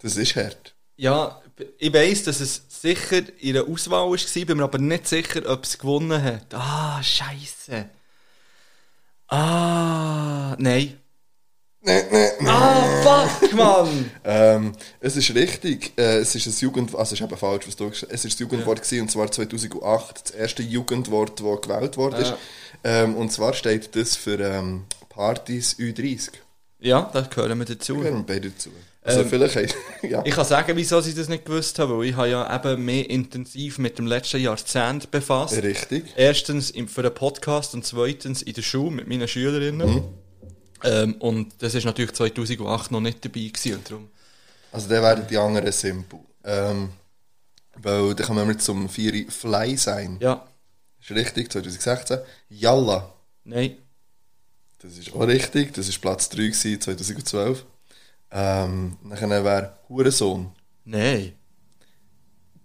Das 0.00 0.16
ist 0.16 0.36
hart. 0.36 0.74
Ja, 0.96 1.42
ich 1.78 1.92
weiss, 1.92 2.24
dass 2.24 2.40
es 2.40 2.62
sicher 2.68 3.22
in 3.38 3.54
der 3.54 3.64
Auswahl 3.64 4.10
war, 4.10 4.44
bin 4.46 4.56
mir 4.56 4.64
aber 4.64 4.78
nicht 4.78 5.08
sicher, 5.08 5.42
ob 5.50 5.64
es 5.64 5.78
gewonnen 5.78 6.22
hat. 6.22 6.54
Ah, 6.54 7.02
scheiße. 7.02 7.88
Ah, 9.28 10.56
nein. 10.58 10.98
Ah, 11.86 13.26
fuck, 13.38 13.52
Mann! 13.54 14.10
Ähm, 14.24 14.72
es 15.00 15.16
ist 15.16 15.34
richtig. 15.34 15.92
Äh, 15.96 16.18
es 16.18 16.34
ist 16.34 16.46
ein 16.46 16.54
Jugend... 16.60 16.94
Also, 16.94 17.14
es 17.14 17.20
ist 17.20 17.26
eben 17.26 17.36
falsch, 17.36 17.66
was 17.66 17.76
du 17.76 17.88
gesagt 17.88 18.10
hast. 18.10 18.14
Es 18.14 18.24
ist 18.24 18.34
das 18.34 18.40
Jugendwort 18.40 18.82
gewesen, 18.82 19.02
und 19.02 19.10
zwar 19.10 19.30
2008. 19.30 20.20
Das 20.24 20.30
erste 20.32 20.62
Jugendwort, 20.62 21.40
das 21.40 21.60
gewählt 21.62 21.96
worden 21.96 22.20
ist. 22.20 22.30
Ja. 22.30 22.38
Ähm, 22.84 23.16
und 23.16 23.32
zwar 23.32 23.54
steht 23.54 23.96
das 23.96 24.16
für 24.16 24.38
ähm, 24.40 24.84
Partys 25.08 25.76
Ü30. 25.78 26.30
Ja, 26.80 27.10
da 27.12 27.22
gehören 27.22 27.58
wir 27.58 27.66
dazu. 27.66 27.94
Da 27.94 28.00
gehören 28.00 28.24
beide 28.26 28.50
dazu. 28.50 28.70
Also, 29.02 29.20
Ähm, 29.20 29.28
vielleicht... 29.30 29.74
ja. 30.02 30.22
Ich 30.24 30.34
kann 30.34 30.44
sagen, 30.44 30.76
wieso 30.76 31.00
ich 31.00 31.14
das 31.14 31.28
nicht 31.28 31.46
gewusst 31.46 31.78
habe, 31.78 31.98
weil 31.98 32.06
ich 32.06 32.16
habe 32.16 32.28
ja 32.28 32.56
eben 32.56 32.84
mehr 32.84 33.08
intensiv 33.08 33.78
mit 33.78 33.98
dem 33.98 34.06
letzten 34.06 34.40
Jahrzehnt 34.40 35.10
befasst. 35.10 35.62
Richtig. 35.62 36.04
Erstens 36.16 36.74
für 36.88 37.02
den 37.02 37.14
Podcast 37.14 37.72
und 37.74 37.86
zweitens 37.86 38.42
in 38.42 38.52
der 38.52 38.62
Schule 38.62 38.90
mit 38.90 39.08
meinen 39.08 39.28
Schülerinnen. 39.28 39.94
Mhm. 39.94 40.04
Ähm, 40.84 41.14
und 41.14 41.54
das 41.62 41.74
ist 41.74 41.84
natürlich 41.84 42.12
2008 42.12 42.90
noch 42.90 43.00
nicht 43.00 43.24
dabei 43.24 43.50
gewesen 43.52 43.74
und 43.76 43.90
darum. 43.90 44.08
Also 44.72 44.88
dann 44.88 45.02
werden 45.02 45.26
die 45.28 45.36
anderen 45.36 45.72
simpel. 45.72 46.20
Ähm, 46.44 46.90
weil 47.76 48.14
dann 48.14 48.26
kommen 48.26 48.48
wir 48.48 48.58
zum 48.58 48.88
Vieri 48.88 49.26
Fly 49.28 49.76
sein. 49.76 50.18
Ja. 50.20 50.46
Ist 51.00 51.10
richtig, 51.10 51.50
2016. 51.50 52.18
Yalla. 52.50 53.12
Nein. 53.44 53.76
Das 54.82 54.96
ist 54.96 55.12
auch 55.12 55.26
richtig, 55.26 55.74
das 55.74 55.88
war 55.90 56.00
Platz 56.00 56.28
3 56.30 56.36
gewesen, 56.36 56.80
2012. 56.80 57.64
Ähm, 58.30 58.96
dann 59.02 59.30
wäre 59.30 59.76
Hurensohn. 59.88 60.52
Nein. 60.84 61.32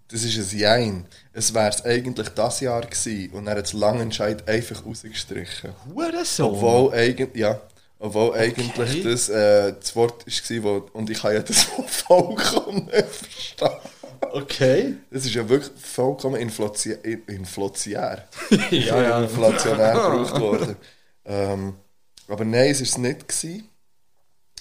Das 0.08 0.22
ist 0.22 0.38
ein 0.38 0.58
Jein. 0.58 1.06
Es 1.32 1.52
wäre 1.52 1.68
es 1.68 1.84
eigentlich 1.84 2.28
das 2.28 2.60
Jahr 2.60 2.82
gewesen 2.82 3.30
und 3.32 3.46
er 3.48 3.56
hat 3.56 3.64
das 3.64 3.72
Langenscheid 3.72 4.48
einfach 4.48 4.86
rausgestrichen. 4.86 5.72
Hurensohn? 5.92 6.46
Obwohl, 6.46 6.94
eigentlich, 6.94 7.34
ja, 7.34 7.60
obwohl 7.98 8.34
eigentlich 8.34 9.02
das 9.02 9.28
äh, 9.28 9.74
das 9.78 9.96
Wort 9.96 10.26
war, 10.26 10.62
wo, 10.62 10.88
und 10.92 11.10
ich 11.10 11.20
kann 11.20 11.34
ja 11.34 11.42
das 11.42 11.66
Wort 11.78 11.90
vollkommen 11.90 12.88
verstehen. 12.90 13.70
Okay. 14.32 14.96
Das 15.10 15.24
ist 15.24 15.34
ja 15.34 15.48
wirklich 15.48 15.72
vollkommen 15.80 16.36
inflati 16.36 16.92
inflationär. 17.26 18.28
Ja, 18.70 19.02
ja. 19.02 19.22
Inflationär 19.22 19.92
gebraucht 19.92 20.40
worden. 20.40 20.76
Ähm, 21.24 21.74
aber 22.28 22.44
nein, 22.44 22.70
es 22.70 22.80
war 22.80 22.86
es 22.86 22.98
nicht. 22.98 23.28
Gewesen. 23.28 23.68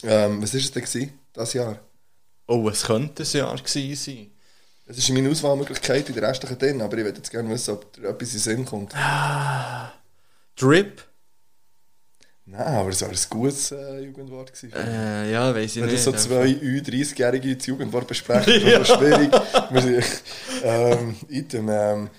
Ähm, 0.03 0.41
was 0.41 0.53
war 0.53 0.60
es 0.60 0.72
denn 0.72 0.84
gewesen, 0.84 1.20
das 1.34 1.53
Jahr? 1.53 1.80
Oh, 2.48 2.70
es 2.70 2.84
könnte 2.84 3.24
ein 3.24 3.30
Jahr 3.38 3.56
gewesen 3.56 3.95
sein. 3.95 4.32
Es 4.88 4.98
ist 4.99 5.10
meine 5.10 5.30
Auswahlmöglichkeit 5.30 6.07
in 6.10 6.16
der 6.16 6.30
restlichen 6.30 6.60
drin, 6.60 6.82
aber 6.82 6.98
ich 6.98 7.03
würde 7.03 7.18
jetzt 7.18 7.32
gerne 7.32 7.49
wissen, 7.49 7.72
ob 7.72 7.98
etwas 7.98 8.30
in 8.30 8.36
den 8.36 8.40
Sinn 8.40 8.66
kommt. 8.66 8.94
Drip? 10.56 11.03
Nein, 12.47 12.61
aber 12.61 12.89
es 12.89 13.01
war 13.01 13.09
ein 13.09 13.17
gutes 13.30 13.72
äh, 13.72 13.99
Jugendwort. 14.01 14.53
Gewesen. 14.53 14.72
Äh, 14.76 15.31
ja, 15.31 15.53
weiss 15.55 15.76
ich 15.76 15.81
Wenn 15.81 15.89
nicht. 15.89 16.03
so 16.03 16.11
zwei 16.11 16.45
Ü30-Jährige 16.45 17.55
das 17.57 17.65
Jugendwort 17.65 18.07
besprechen, 18.07 18.53
ist 18.53 18.63
Ja. 18.67 18.80
das 18.80 18.88
schwierig. 18.89 19.31
Wir 19.72 19.81
sind- 19.81 20.22
ähm, 20.63 21.15
Item, 21.30 21.69
ähm, 21.69 22.09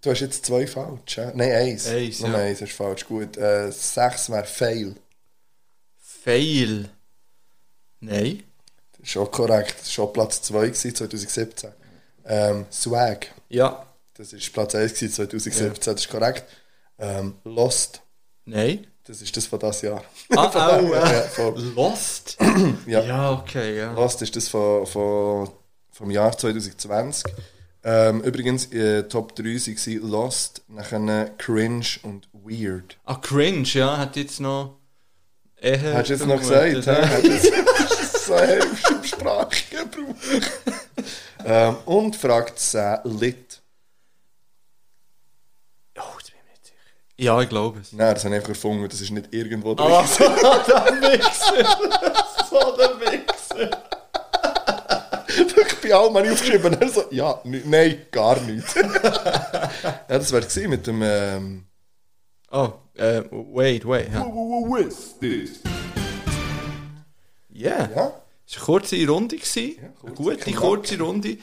du 0.00 0.10
hast 0.10 0.20
jetzt 0.20 0.46
zwei 0.46 0.66
falsch. 0.68 1.16
hä? 1.16 1.32
Nein, 1.34 1.52
eins. 1.52 1.88
Eins, 1.88 2.20
Nur 2.20 2.30
ja. 2.30 2.36
eins 2.38 2.60
ist 2.60 2.72
falsch. 2.72 3.04
Gut. 3.06 3.36
Äh, 3.36 3.72
sechs 3.72 4.30
wäre 4.30 4.44
Fail. 4.44 4.94
Fail. 5.98 6.88
Nein. 8.00 8.42
Das 8.92 9.00
ist 9.00 9.10
schon 9.10 9.30
korrekt. 9.30 9.74
Das 9.80 9.86
war 9.86 9.92
schon 10.06 10.12
Platz 10.12 10.42
2 10.42 10.66
gewesen, 10.68 10.94
2017. 10.94 11.70
Ähm, 12.26 12.66
Swag. 12.70 13.26
Ja. 13.48 13.86
Das 14.14 14.32
war 14.32 14.38
Platz 14.52 14.74
1 14.76 14.94
gewesen, 14.94 15.12
2017. 15.14 15.94
Das 15.94 16.00
ist 16.04 16.08
korrekt. 16.10 16.44
Ähm, 16.98 17.34
Lost. 17.44 18.00
Nein. 18.44 18.86
Das 19.06 19.20
ist 19.20 19.36
das 19.36 19.46
von 19.46 19.58
das 19.58 19.82
Jahr. 19.82 20.02
Ah, 20.34 20.48
Von 20.50 20.62
auch, 20.62 20.90
daher, 20.90 21.26
äh, 21.26 21.28
voll. 21.28 21.60
Lost? 21.74 22.38
ja. 22.86 23.02
Ja, 23.02 23.32
okay, 23.32 23.76
ja. 23.76 23.92
Lost 23.92 24.22
ist 24.22 24.34
das 24.34 24.48
von, 24.48 24.86
von, 24.86 25.50
vom 25.92 26.10
Jahr 26.10 26.36
2020. 26.36 27.30
Ähm, 27.86 28.22
übrigens, 28.22 28.72
äh, 28.72 29.02
Top 29.02 29.36
3 29.36 29.44
waren 29.44 30.10
Lost, 30.10 30.62
nachher 30.68 31.30
Cringe 31.36 31.84
und 32.02 32.28
Weird. 32.32 32.96
Ah, 33.04 33.16
cringe, 33.16 33.68
ja, 33.74 33.98
hat 33.98 34.16
jetzt 34.16 34.40
noch. 34.40 34.78
Eher 35.60 35.94
Hast 35.94 36.08
du 36.08 36.14
jetzt 36.14 36.26
noch 36.26 36.38
gesagt? 36.38 36.86
hä? 36.86 37.20
du 37.22 37.28
jetzt 37.28 38.24
so 38.26 38.36
im 38.36 39.04
Sprachgebrauch. 39.04 40.14
ähm, 41.44 41.76
und 41.84 42.16
fragt 42.16 42.58
10 42.58 43.00
Lit. 43.04 43.53
Ja, 47.16 47.40
ich 47.40 47.48
glaube 47.48 47.80
es. 47.80 47.92
Nein, 47.92 48.14
das 48.14 48.24
habe 48.24 48.34
ich 48.34 48.40
einfach 48.40 48.48
erfunden, 48.50 48.88
das 48.88 49.00
ist 49.00 49.10
nicht 49.10 49.32
irgendwo 49.32 49.74
drin. 49.74 49.86
Ah, 49.88 50.04
der 50.18 51.02
Wichser! 51.12 51.76
so 52.50 52.76
der 52.76 53.00
Wichser! 53.00 53.70
Wirklich 55.36 55.80
bei 55.82 55.94
allem 55.94 56.14
habe 56.16 56.26
ich 56.26 56.32
aufgeschrieben. 56.32 56.74
Er 56.80 56.88
so, 56.88 57.04
ja, 57.10 57.40
nein, 57.44 58.06
gar 58.10 58.40
nicht. 58.40 58.74
ja, 58.76 59.70
das 60.08 60.32
wäre 60.32 60.42
gewesen 60.42 60.70
mit 60.70 60.86
dem. 60.86 61.02
Ähm, 61.02 61.64
Oh, 62.50 62.72
äh, 62.94 63.22
wait, 63.32 63.84
wait. 63.84 64.12
Ja. 64.12 64.24
Who 64.24 64.76
is 64.76 65.18
this? 65.18 65.60
Yeah. 67.52 67.90
Ja. 67.94 68.12
Es 68.46 68.54
war 68.56 68.58
eine 68.58 68.64
kurze 68.66 69.08
Runde. 69.08 69.36
Gewesen. 69.36 69.76
eine 70.04 70.14
gute, 70.14 70.52
kurze 70.52 70.98
Runde. 71.00 71.38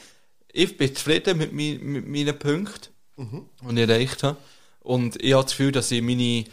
Ich 0.53 0.77
bin 0.77 0.95
zufrieden 0.95 1.37
mit, 1.37 1.51
mein, 1.51 1.79
mit 1.83 2.07
meinen 2.07 2.37
Punkten, 2.39 2.89
Mhm. 3.17 3.49
die 3.69 3.81
ich 3.81 3.89
erreicht 3.89 4.23
habe. 4.23 4.37
Und 4.83 5.21
ich 5.21 5.33
habe 5.33 5.43
das 5.43 5.51
Gefühl, 5.51 5.71
dass 5.71 5.91
ich 5.91 6.01
meine, 6.01 6.43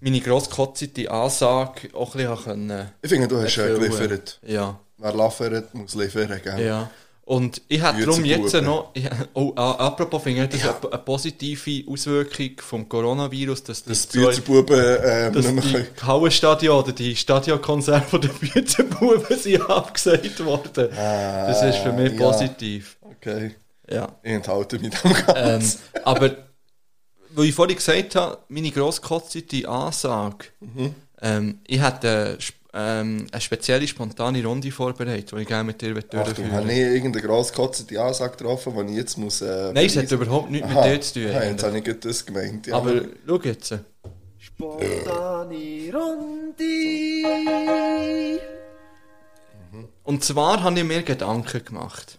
meine 0.00 0.20
grosskotzige 0.20 1.10
Ansage 1.10 1.88
auch 1.94 2.14
ein 2.14 2.26
bisschen 2.26 2.44
können 2.44 2.90
Ich 3.02 3.10
finde, 3.10 3.28
du 3.28 3.36
hast 3.40 3.56
äh, 3.58 3.68
erfüllen. 3.70 3.80
geliefert. 3.92 4.38
Ja. 4.46 4.78
Wer 4.98 5.14
liefert, 5.14 5.74
muss 5.74 5.94
liefern, 5.94 6.40
gell? 6.42 6.64
Ja. 6.64 6.90
Und 7.24 7.60
ich 7.68 7.82
hätte 7.82 8.06
darum 8.06 8.24
jetzt 8.24 8.54
noch, 8.54 8.90
ich, 8.94 9.04
oh, 9.34 9.52
apropos, 9.54 10.22
finde 10.22 10.44
ich, 10.44 10.48
das 10.48 10.60
ist 10.60 10.66
eine, 10.66 10.92
eine 10.94 11.02
positive 11.02 11.84
Auswirkung 11.92 12.50
vom 12.56 12.88
Coronavirus, 12.88 13.64
dass 13.64 13.82
die, 13.82 13.90
Dass 13.90 14.08
die 14.08 14.18
Büzerbuben 14.18 14.96
ähm, 15.04 15.32
dass 15.34 15.46
die 15.46 15.54
können. 15.60 15.86
Hallenstadion 16.06 16.78
oder 16.82 16.92
die 16.92 17.14
Stadionkonzerte 17.14 18.18
der 18.18 18.28
Büzenbuben 18.28 19.38
sind 19.38 19.60
abgesagt 19.68 20.42
worden. 20.42 20.88
das 20.96 21.62
ist 21.62 21.76
für 21.78 21.92
mich 21.92 22.12
Ah, 22.12 22.14
ja. 22.14 22.30
positiv. 22.30 22.96
Okay. 23.02 23.54
Ja. 23.90 24.08
Ich 24.22 24.32
enthalte 24.32 24.78
mich 24.78 24.94
dem 24.94 25.10
Ähm, 25.10 25.24
Ganzen. 25.26 25.80
aber, 26.04 26.30
weil 27.38 27.46
ich 27.46 27.54
vorhin 27.54 27.76
gesagt 27.76 28.14
habe, 28.16 28.38
meine 28.48 28.70
grosskotzige 28.70 29.68
Ansage, 29.68 30.46
Mhm. 30.60 30.94
ähm, 31.22 31.58
ich 31.66 31.80
sp- 31.80 32.56
ähm, 32.74 33.26
eine 33.32 33.40
spezielle, 33.40 33.86
spontane 33.88 34.44
Runde 34.44 34.70
vorbereitet, 34.70 35.32
die 35.32 35.36
ich 35.42 35.48
gerne 35.48 35.64
mit 35.64 35.80
dir 35.80 35.94
durchführen 35.94 36.52
habe 36.52 36.70
ich 36.72 36.78
irgendeine 36.78 37.26
grosskotzende 37.26 38.00
Ansage 38.02 38.36
getroffen, 38.36 38.86
die 38.86 38.92
ich 38.92 38.98
jetzt 38.98 39.16
muss... 39.16 39.40
Äh, 39.40 39.72
Nein, 39.72 39.86
es 39.86 39.96
hat 39.96 40.10
überhaupt 40.12 40.50
nichts 40.50 40.68
mit 40.68 40.76
Aha. 40.76 40.88
dir 40.88 41.00
zu 41.00 41.14
tun, 41.14 41.30
Ah, 41.34 41.44
jetzt 41.44 41.62
habe 41.62 41.78
ich 41.78 42.00
das 42.00 42.26
gemeint. 42.26 42.66
Ja. 42.66 42.76
Aber 42.76 43.02
schau 43.26 43.40
jetzt. 43.42 43.74
Spontane 44.38 45.92
Runde. 45.94 46.64
Und 50.04 50.24
zwar 50.24 50.62
habe 50.62 50.78
ich 50.78 50.84
mir 50.84 51.02
Gedanken 51.02 51.64
gemacht. 51.64 52.18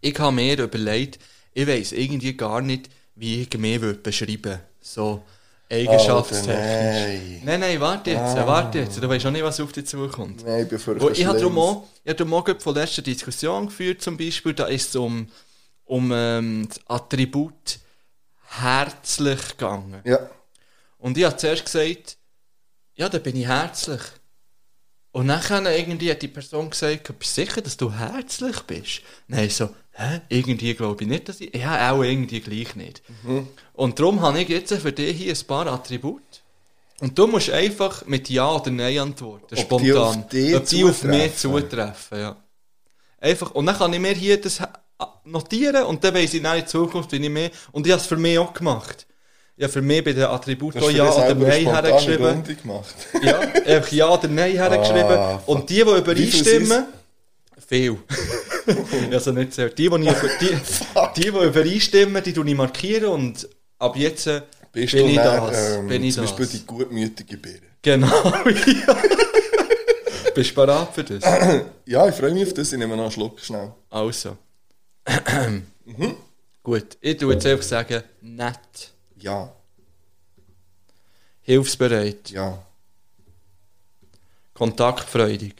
Ich 0.00 0.18
habe 0.18 0.32
mir 0.36 0.58
überlegt, 0.62 1.18
ich 1.54 1.66
weiß 1.66 1.92
irgendwie 1.92 2.36
gar 2.36 2.60
nicht, 2.60 2.88
wie 3.18 3.42
ich 3.42 3.58
mich 3.58 3.80
würde 3.80 3.98
beschreiben 3.98 4.60
So 4.80 5.22
eigenschaftstechnisch. 5.70 6.54
Alter, 6.56 7.08
nein. 7.08 7.42
nein, 7.44 7.60
nein, 7.60 7.80
warte 7.80 8.10
jetzt, 8.10 8.36
Ah. 8.36 8.46
warte 8.46 8.78
jetzt. 8.78 9.02
Du 9.02 9.08
weißt 9.08 9.26
auch 9.26 9.30
nicht, 9.30 9.44
was 9.44 9.60
auf 9.60 9.72
dich 9.72 9.86
zukommt. 9.86 10.44
Nein, 10.44 10.62
ich 10.62 10.84
bin 10.84 11.00
Wo 11.00 11.10
ich 11.10 11.26
habe 11.26 11.38
darum 11.38 11.58
auch, 11.58 11.86
ich 12.04 12.18
habe 12.18 12.34
auch 12.34 12.60
von 12.60 12.74
letzter 12.74 13.02
Diskussion 13.02 13.66
geführt, 13.66 14.00
zum 14.00 14.16
Beispiel, 14.16 14.54
da 14.54 14.66
ist 14.66 14.88
es 14.88 14.96
um, 14.96 15.28
um 15.84 16.10
ähm, 16.14 16.66
das 16.68 16.80
Attribut 16.86 17.78
herzlich 18.60 19.48
gegangen. 19.48 20.00
Ja. 20.04 20.30
Und 20.98 21.18
ich 21.18 21.24
habe 21.24 21.36
zuerst 21.36 21.64
gesagt, 21.64 22.16
ja, 22.94 23.08
da 23.08 23.18
bin 23.18 23.36
ich 23.36 23.46
herzlich. 23.46 24.00
Und 25.12 25.28
dann 25.28 25.66
irgendwie 25.66 26.10
hat 26.10 26.22
die 26.22 26.28
Person 26.28 26.70
gesagt, 26.70 27.18
bist 27.18 27.36
du 27.36 27.42
sicher, 27.42 27.60
dass 27.60 27.76
du 27.76 27.92
herzlich 27.92 28.60
bist? 28.62 29.00
Nein, 29.26 29.50
so, 29.50 29.70
hä? 29.98 30.20
Irgendwie 30.28 30.74
glaube 30.74 31.02
ich 31.02 31.08
nicht, 31.08 31.28
dass 31.28 31.40
ich, 31.40 31.54
ja, 31.54 31.92
auch 31.92 32.02
irgendwie 32.02 32.40
gleich 32.40 32.74
nicht. 32.76 33.02
Mhm. 33.22 33.48
Und 33.74 33.98
darum 33.98 34.22
habe 34.22 34.40
ich 34.40 34.48
jetzt 34.48 34.72
für 34.72 34.92
dich 34.92 35.16
hier 35.16 35.34
ein 35.34 35.46
paar 35.46 35.66
Attribute. 35.66 36.22
Und 37.00 37.16
du 37.16 37.26
musst 37.26 37.50
einfach 37.50 38.04
mit 38.06 38.28
Ja 38.28 38.50
oder 38.50 38.70
Nein 38.70 38.98
antworten, 38.98 39.54
Ob 39.54 39.58
spontan. 39.60 40.24
die 40.32 40.54
auf 40.54 40.62
Ob 40.62 40.68
die 40.68 40.84
auf 40.84 41.02
mich 41.04 41.36
zutreffen. 41.36 42.18
ja. 42.20 42.36
Einfach, 43.20 43.50
und 43.52 43.66
dann 43.66 43.76
kann 43.76 43.92
ich 43.92 44.00
mir 44.00 44.14
hier 44.14 44.40
das 44.40 44.60
notieren 45.24 45.84
und 45.84 46.02
dann 46.02 46.14
weiss 46.14 46.34
ich 46.34 46.42
dann 46.42 46.58
in 46.58 46.66
Zukunft, 46.66 47.10
wie 47.12 47.16
ich 47.16 47.30
mehr, 47.30 47.50
und 47.72 47.86
ich 47.86 47.92
habe 47.92 48.00
es 48.00 48.06
für 48.06 48.16
mich 48.16 48.38
auch 48.38 48.52
gemacht. 48.52 49.06
Habe 49.60 49.72
für 49.72 49.82
mich 49.82 50.04
bei 50.04 50.12
den 50.12 50.24
Attributen 50.24 50.80
auch 50.80 50.90
Ja 50.90 51.12
oder 51.12 51.34
Nein 51.34 51.66
hergeschrieben. 51.66 52.44
Ja, 53.22 53.40
einfach 53.40 53.92
Ja 53.92 54.08
oder 54.08 54.28
Nein 54.28 54.52
hergeschrieben. 54.52 54.98
Ah, 55.18 55.42
und 55.46 55.68
die, 55.68 55.74
die 55.74 55.80
übereinstimmen, 55.80 56.86
viel. 57.66 57.98
also 59.12 59.32
nicht 59.32 59.52
sehr. 59.54 59.70
Die, 59.70 59.88
die, 59.88 59.90
die, 59.90 60.06
die, 60.40 61.22
die 61.22 61.28
übereinstimmen, 61.28 62.22
die 62.22 62.32
tue 62.32 62.48
ich 62.48 62.54
markieren 62.56 63.06
und 63.10 63.48
ab 63.78 63.96
jetzt 63.96 64.26
äh, 64.26 64.42
Bist 64.72 64.92
bin 64.94 65.04
du 65.06 65.10
ich 65.12 65.16
dann, 65.16 65.46
das. 65.46 65.76
ähm, 65.76 65.88
bin 65.88 66.04
ich 66.04 66.14
zum 66.14 66.24
das. 66.24 66.36
Beispiel 66.36 66.58
die 66.60 66.66
gutmütige 66.66 67.36
Birne? 67.36 67.60
Genau, 67.82 68.24
ja. 68.24 68.96
Bist 70.34 70.50
du 70.50 70.54
bereit 70.54 70.88
für 70.94 71.04
das? 71.04 71.22
Ja, 71.86 72.06
ich 72.08 72.14
freue 72.14 72.32
mich 72.32 72.46
auf 72.46 72.54
das. 72.54 72.72
Ich 72.72 72.78
nehme 72.78 72.94
noch 72.96 73.04
einen 73.04 73.12
Schluck 73.12 73.40
schnell. 73.40 73.72
Also. 73.90 74.36
Gut, 76.62 76.98
ich 77.00 77.16
tue 77.16 77.32
jetzt 77.32 77.46
einfach 77.46 77.64
sagen, 77.64 78.02
nett, 78.20 78.92
Ja, 79.16 79.50
hilfsbereit, 81.40 82.30
ja, 82.30 82.58
kontaktfreudig, 84.52 85.54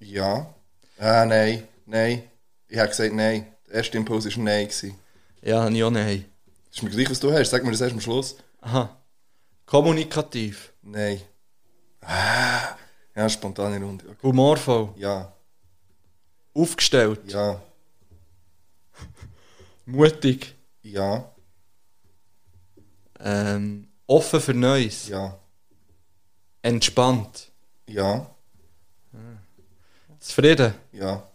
ja. 0.00 0.52
Ah, 0.98 1.24
nein, 1.24 1.62
nein. 1.86 2.22
Ich 2.68 2.78
habe 2.78 2.88
gesagt 2.88 3.14
nein. 3.14 3.46
Der 3.66 3.74
erste 3.76 3.96
Impuls 3.98 4.24
war 4.24 4.44
nein. 4.44 4.66
gewesen. 4.68 4.98
ja, 5.42 5.62
habe 5.62 5.74
ich 5.74 5.82
auch 5.84 5.90
nein. 5.90 6.24
Ist 6.70 6.82
mir 6.82 6.90
gleich, 6.90 7.10
was 7.10 7.20
du 7.20 7.32
hast. 7.32 7.50
Sag 7.50 7.64
mir 7.64 7.70
das 7.72 7.80
erst 7.80 7.94
am 7.94 8.00
Schluss. 8.00 8.36
Aha. 8.60 8.96
Kommunikativ, 9.66 10.72
Nein. 10.82 11.20
Ah, 12.00 12.76
ja, 13.14 13.28
spontane 13.28 13.84
Runde. 13.84 14.06
Okay. 14.08 14.22
humorvoll, 14.22 14.94
Ja, 14.96 15.30
aufgestellt, 16.54 17.20
ja, 17.30 17.60
mutig, 19.84 20.54
ja, 20.82 21.30
ähm, 23.20 23.88
offen 24.06 24.40
für 24.40 24.54
Neues, 24.54 25.08
ja, 25.08 25.38
entspannt, 26.62 27.52
ja, 27.86 28.34
zufrieden, 30.18 30.72
ja. 30.92 31.27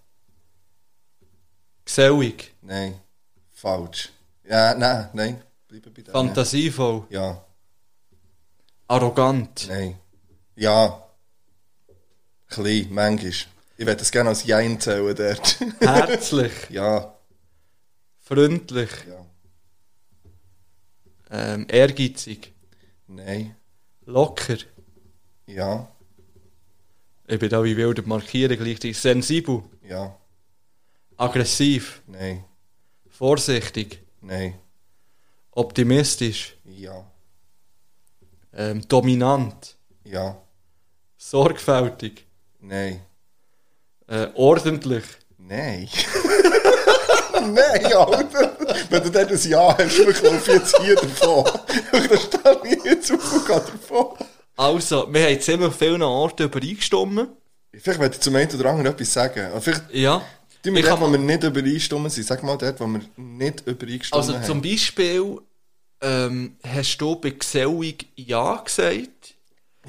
Gesellig, 1.85 2.53
Nein. 2.61 2.99
Falsch. 3.51 4.09
Ja, 4.43 4.73
nein, 4.75 5.09
nein. 5.13 5.41
Bleibe 5.67 5.89
bei 5.89 6.01
dem. 6.01 6.11
fantasievoll, 6.11 7.05
Ja, 7.09 7.43
arrogant, 8.87 9.67
nein. 9.69 9.97
Ja. 10.55 10.99
Klein, 12.47 12.87
manchmal. 12.91 13.31
Ich 13.75 13.85
würde 13.87 13.95
das 13.97 14.11
gerne 14.11 14.29
als 14.29 14.43
Jein 14.45 14.79
zählen 14.79 15.15
dort. 15.15 15.59
herzlich, 15.79 16.53
ja, 16.69 17.13
freundlich, 18.19 18.91
ja. 19.09 19.25
ähm, 21.31 21.65
ehrgeizig, 21.69 22.53
Nein. 23.07 23.55
locker. 24.05 24.57
Ja, 25.47 25.87
Ich 27.27 27.39
bin 27.39 27.49
da 27.49 27.63
wie 27.63 27.75
wild 27.75 28.05
markieren 28.05 28.57
gleichzeitig. 28.57 28.99
Sensibel, 28.99 29.63
ja, 29.81 30.15
aggressiv, 31.17 32.01
nein, 32.07 32.43
vorsichtig, 33.09 34.01
nein, 34.21 34.55
optimistisch, 35.51 36.55
ja, 36.65 37.05
ähm, 38.53 38.87
dominant, 38.87 39.75
ja, 40.03 40.37
sorgfältig, 41.17 42.25
nein, 42.59 43.01
äh, 44.07 44.27
ordentlich, 44.35 45.03
nein. 45.37 45.89
nein, 47.41 47.85
Alter. 47.93 48.57
Wenn 48.89 49.03
du 49.03 49.09
dann 49.09 49.27
ein 49.27 49.39
Ja 49.49 49.77
hast, 49.77 49.99
ich 49.99 50.21
laufe 50.21 50.51
jetzt 50.51 50.77
hier 50.81 50.95
davon. 50.95 51.43
Da 51.91 52.17
stehe 52.17 52.75
ich 52.77 52.83
jetzt 52.83 53.11
auf 53.11 53.33
und 53.33 53.45
gehe 53.45 53.55
davon. 53.55 54.17
Also, 54.55 55.11
wir 55.11 55.25
haben 55.25 55.41
ziemlich 55.41 55.67
an 55.67 55.73
vielen 55.73 56.01
Orten 56.03 56.43
übereingestimmt. 56.43 57.29
Vielleicht 57.73 57.99
werde 57.99 58.15
ich 58.15 58.21
zum 58.21 58.35
einen 58.35 58.53
oder 58.53 58.69
anderen 58.69 58.93
etwas 58.93 59.13
sagen. 59.13 59.45
Aber 59.47 59.61
vielleicht, 59.61 59.91
Ja. 59.91 60.21
Die 60.65 60.71
wir 60.71 60.79
Ich 60.79 60.85
dort, 60.85 60.99
kann- 60.99 61.07
wo 61.07 61.11
wir 61.11 61.19
nicht 61.19 61.43
übereinstimmen 61.43 62.09
sind, 62.09 62.25
sag 62.25 62.41
mal 62.43 62.57
dort, 62.57 62.79
wo 62.79 62.87
wir 62.87 63.01
nicht 63.17 63.61
übereingestimmt 63.67 64.13
Also 64.13 64.33
haben. 64.33 64.43
zum 64.43 64.61
Beispiel 64.61 65.39
ähm, 66.01 66.57
hast 66.65 66.97
du 66.97 67.15
bei 67.15 67.29
Gesellig 67.31 68.07
Ja 68.15 68.57
gesagt. 68.63 69.35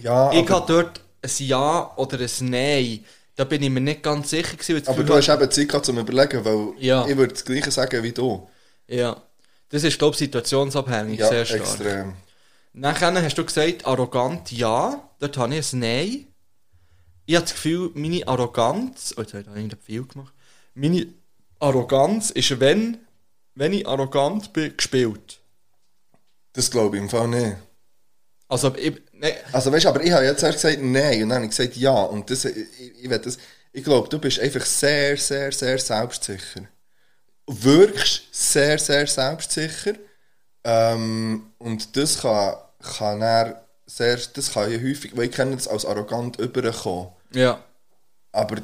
ja, 0.00 0.32
ich 0.32 0.48
habe 0.48 0.64
dort 0.72 1.00
ein 1.22 1.30
Ja 1.46 1.92
oder 1.96 2.18
ein 2.20 2.30
Nein. 2.50 3.04
Da 3.36 3.42
bin 3.44 3.62
ich 3.64 3.70
mir 3.70 3.80
nicht 3.80 4.02
ganz 4.02 4.30
sicher 4.30 4.56
gewesen. 4.56 4.86
aber 4.86 5.02
du 5.02 5.12
hast 5.14 5.28
eben 5.28 5.50
Zeit 5.50 5.68
gehabt, 5.68 5.86
zum 5.86 5.98
Überlegen, 5.98 6.44
weil 6.44 6.72
Ja. 6.78 7.04
ich 7.06 7.16
würde 7.16 7.32
das 7.34 7.44
Gleiche 7.44 7.70
sagen 7.72 8.02
wie 8.02 8.12
du. 8.12 8.48
Ja. 8.86 9.20
Das 9.70 9.82
ist, 9.82 9.98
glaube 9.98 10.12
ich, 10.14 10.18
situationsabhängig. 10.18 11.18
Ja, 11.18 11.28
sehr 11.28 11.44
stark. 11.44 11.60
extrem. 11.62 12.12
Nachher 12.74 13.12
hast 13.22 13.34
du 13.36 13.44
gesagt, 13.44 13.86
arrogant 13.86 14.52
ja. 14.52 15.08
Dort 15.18 15.36
habe 15.36 15.56
ich 15.56 15.72
ein 15.72 15.78
Nein. 15.80 16.26
Ich 17.26 17.34
habe 17.34 17.44
das 17.44 17.54
Gefühl, 17.54 17.90
meine 17.94 18.26
Arroganz. 18.28 19.14
Oh, 19.16 19.22
jetzt 19.22 19.32
habe 19.32 19.40
ich 19.42 19.48
da 19.48 19.56
irgendwie 19.56 19.76
viel 19.82 20.04
gemacht. 20.06 20.33
Meine 20.74 21.06
Arroganz 21.60 22.30
ist, 22.30 22.58
wenn, 22.60 22.98
wenn 23.54 23.72
ich 23.72 23.86
arrogant 23.86 24.52
bin, 24.52 24.76
gespielt. 24.76 25.40
Das 26.52 26.70
glaube 26.70 26.96
ich 26.96 27.02
im 27.02 27.08
Fall 27.08 27.28
nicht. 27.28 27.56
Also, 28.48 28.74
ich, 28.76 29.00
nein, 29.12 29.34
Also 29.52 29.72
weißt 29.72 29.84
du, 29.84 29.88
aber 29.88 30.02
ich 30.04 30.12
habe 30.12 30.24
jetzt 30.24 30.42
erst 30.42 30.62
gesagt 30.62 30.82
nein 30.82 31.22
und 31.22 31.28
dann 31.30 31.36
habe 31.36 31.44
ich 31.46 31.50
gesagt 31.50 31.76
ja. 31.76 32.02
Und 32.02 32.30
das, 32.30 32.44
ich, 32.44 32.66
ich, 33.02 33.08
das, 33.08 33.38
ich 33.72 33.82
glaube, 33.82 34.08
du 34.08 34.18
bist 34.18 34.38
einfach 34.38 34.64
sehr, 34.64 35.16
sehr, 35.16 35.50
sehr 35.52 35.78
selbstsicher. 35.78 36.68
Wirkst 37.46 38.22
sehr, 38.32 38.78
sehr 38.78 39.06
selbstsicher. 39.06 39.94
Ähm, 40.64 41.52
und 41.58 41.96
das 41.96 42.20
kann, 42.20 42.54
kann 42.96 43.22
er 43.22 43.64
sehr, 43.86 44.18
das 44.34 44.52
kann 44.52 44.70
ja 44.70 44.78
häufig, 44.78 45.16
weil 45.16 45.26
ich 45.26 45.32
kenne 45.32 45.56
das 45.56 45.68
als 45.68 45.84
arrogant 45.84 46.38
überkommen. 46.38 47.08
ja. 47.32 47.62
Aber 48.32 48.56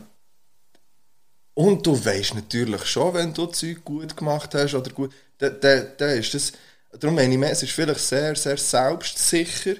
und 1.60 1.86
du 1.86 1.92
weißt 1.92 2.34
natürlich 2.36 2.86
schon, 2.86 3.12
wenn 3.12 3.34
du 3.34 3.44
Zeug 3.44 3.84
gut 3.84 4.16
gemacht 4.16 4.54
hast 4.54 4.72
oder 4.72 4.90
gut, 4.92 5.12
dann 5.36 5.60
da, 5.60 5.80
da 5.80 6.06
ist 6.12 6.32
das. 6.32 6.52
Darum 6.98 7.14
meine 7.14 7.34
ich 7.34 7.52
es 7.52 7.62
ist 7.62 7.72
vielleicht 7.72 8.00
sehr, 8.00 8.34
sehr 8.34 8.56
selbstsicher. 8.56 9.74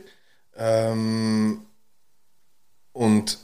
Ähm, 0.56 1.62
und 2.92 3.38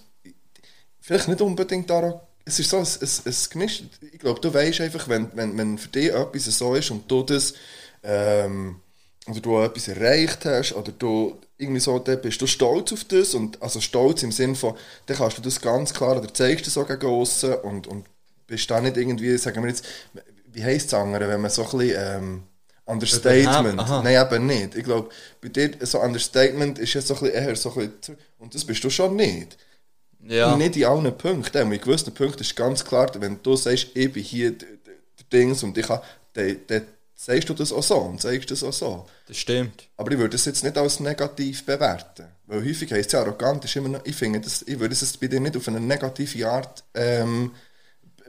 vielleicht 1.00 1.28
nicht 1.28 1.40
unbedingt 1.40 1.88
daran. 1.88 2.20
Es 2.44 2.58
ist 2.60 2.68
so 2.68 2.76
ein, 2.76 2.84
ein, 2.84 3.08
ein 3.24 3.36
Gemisch. 3.50 3.84
Ich 4.12 4.18
glaube, 4.18 4.40
du 4.40 4.52
weißt 4.52 4.82
einfach, 4.82 5.08
wenn, 5.08 5.30
wenn, 5.34 5.56
wenn 5.56 5.78
für 5.78 5.88
dich 5.88 6.12
etwas 6.12 6.44
so 6.44 6.74
ist 6.74 6.90
und 6.90 7.10
du 7.10 7.22
das 7.22 7.54
ähm, 8.02 8.82
oder 9.26 9.40
du 9.40 9.60
etwas 9.62 9.88
erreicht 9.88 10.44
hast 10.44 10.74
oder 10.74 10.92
du 10.92 11.40
irgendwie 11.56 11.80
so, 11.80 11.98
dann 12.00 12.20
bist 12.20 12.42
du 12.42 12.46
stolz 12.46 12.92
auf 12.92 13.04
das 13.04 13.32
und 13.32 13.62
also 13.62 13.80
stolz 13.80 14.22
im 14.22 14.30
Sinn 14.30 14.54
von, 14.54 14.76
dann 15.06 15.16
kannst 15.16 15.38
du 15.38 15.42
das 15.42 15.58
ganz 15.58 15.94
klar 15.94 16.18
oder 16.18 16.32
zeigst 16.34 16.66
das 16.66 16.76
auch 16.76 16.86
gegen 16.86 17.06
aussen 17.06 17.54
und, 17.54 17.86
und 17.86 18.04
bist 18.46 18.70
da 18.70 18.80
nicht 18.80 18.96
irgendwie, 18.96 19.36
sagen 19.38 19.62
wir 19.62 19.68
jetzt, 19.68 19.84
wie 20.52 20.64
heisst 20.64 20.88
es 20.88 20.94
andere, 20.94 21.28
wenn 21.28 21.40
man 21.40 21.50
so 21.50 21.64
ein 21.64 21.78
bisschen 21.78 21.96
ähm, 21.98 22.42
Understatement, 22.84 23.80
aha. 23.80 24.02
nein 24.02 24.26
eben 24.26 24.46
nicht, 24.46 24.76
ich 24.76 24.84
glaube, 24.84 25.10
bei 25.40 25.48
dir 25.48 25.72
so 25.80 26.00
Understatement 26.00 26.78
ist 26.78 26.94
ja 26.94 27.00
so 27.00 27.14
ein 27.14 27.20
bisschen 27.20 27.34
eher 27.34 27.56
so 27.56 27.74
ein 27.74 27.90
bisschen, 27.90 28.16
und 28.38 28.54
das 28.54 28.64
bist 28.64 28.84
du 28.84 28.90
schon 28.90 29.16
nicht. 29.16 29.56
Ja. 30.28 30.56
Nicht 30.56 30.76
in 30.76 30.84
allen 30.84 31.16
Punkten. 31.16 31.62
Und 31.62 31.72
in 31.72 31.80
gewissen 31.80 32.12
Punkten 32.12 32.40
ist 32.40 32.56
ganz 32.56 32.84
klar, 32.84 33.10
wenn 33.18 33.40
du 33.42 33.56
sagst, 33.56 33.88
ich 33.94 34.12
bin 34.12 34.22
hier 34.22 34.52
der, 34.52 34.68
Dings 35.32 35.62
und 35.62 35.76
ich 35.76 35.88
habe, 35.88 36.04
dann, 36.34 36.56
dann 36.68 36.82
sagst 37.14 37.48
du 37.48 37.54
das 37.54 37.72
auch 37.72 37.82
so 37.82 37.96
und 37.96 38.20
sagst 38.20 38.50
das 38.50 38.62
auch 38.62 38.72
so. 38.72 39.06
Das 39.26 39.36
stimmt. 39.36 39.88
Aber 39.96 40.12
ich 40.12 40.18
würde 40.18 40.36
es 40.36 40.44
jetzt 40.44 40.62
nicht 40.62 40.78
als 40.78 41.00
negativ 41.00 41.64
bewerten. 41.64 42.26
Weil 42.46 42.64
häufig 42.64 42.92
heisst 42.92 43.08
es 43.08 43.12
ja, 43.12 43.20
arrogant 43.20 43.64
ist 43.64 43.74
immer 43.74 43.88
noch, 43.88 44.04
ich 44.04 44.14
finde, 44.14 44.40
das, 44.40 44.62
ich 44.62 44.78
würde 44.78 44.94
es 44.94 45.16
bei 45.16 45.26
dir 45.26 45.40
nicht 45.40 45.56
auf 45.56 45.66
eine 45.66 45.80
negative 45.80 46.48
Art 46.48 46.84
ähm, 46.94 47.52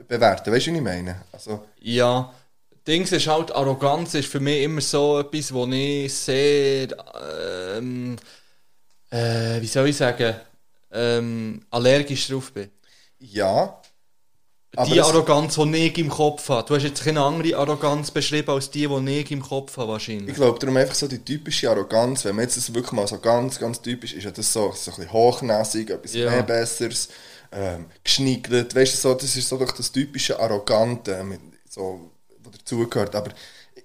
bewerten. 0.06 0.52
Weißt 0.52 0.66
du, 0.66 0.70
was 0.72 0.76
ich 0.78 0.82
meine? 0.82 1.16
Also, 1.32 1.64
Ja. 1.80 2.32
Dings 2.86 3.12
ist 3.12 3.26
halt, 3.26 3.52
Arroganz 3.52 4.14
ist 4.14 4.28
für 4.28 4.40
mich 4.40 4.62
immer 4.62 4.80
so 4.80 5.18
etwas, 5.20 5.52
wo 5.52 5.66
ich 5.66 6.14
sehr, 6.14 6.88
ähm, 7.76 8.16
äh, 9.10 9.60
wie 9.60 9.66
soll 9.66 9.88
ich 9.88 9.96
sagen, 9.96 10.34
ähm, 10.92 11.60
allergisch 11.70 12.28
drauf 12.28 12.52
bin. 12.52 12.70
ja. 13.18 13.80
Die 14.86 15.00
Arroganz, 15.00 15.56
die 15.56 15.76
ich 15.86 15.98
im 15.98 16.08
Kopf 16.10 16.48
habe. 16.50 16.68
Du 16.68 16.76
hast 16.76 16.84
jetzt 16.84 17.02
keine 17.02 17.22
andere 17.22 17.56
Arroganz 17.56 18.10
beschrieben 18.12 18.50
als 18.50 18.70
die, 18.70 18.86
die 18.86 19.18
ich 19.18 19.30
im 19.32 19.42
Kopf 19.42 19.76
habe, 19.76 19.92
wahrscheinlich. 19.92 20.28
Ich 20.28 20.34
glaube 20.34 20.58
darum 20.60 20.76
einfach 20.76 20.94
so 20.94 21.08
die 21.08 21.18
typische 21.24 21.68
Arroganz, 21.70 22.24
wenn 22.24 22.36
man 22.36 22.44
jetzt 22.44 22.58
das 22.58 22.72
wirklich 22.72 22.92
mal 22.92 23.08
so 23.08 23.18
ganz, 23.18 23.58
ganz 23.58 23.80
typisch 23.80 24.12
ist, 24.12 24.24
ja 24.24 24.30
das 24.30 24.52
so, 24.52 24.70
so 24.72 24.90
ein 24.92 24.96
bisschen 24.98 25.12
hochnäsig, 25.12 25.90
etwas 25.90 26.12
Ja. 26.14 26.30
mehr 26.30 26.42
Besseres, 26.42 27.08
ähm, 27.52 27.86
geschniegelt, 28.04 28.74
weißt 28.74 28.94
du, 28.94 28.96
so, 28.98 29.14
das 29.14 29.36
ist 29.36 29.48
so 29.48 29.56
doch 29.56 29.72
das 29.72 29.92
typische 29.92 30.38
Arrogante, 30.38 31.22
mit, 31.24 31.40
so, 31.68 32.10
was 32.42 32.58
dazugehört, 32.58 33.14
aber 33.14 33.32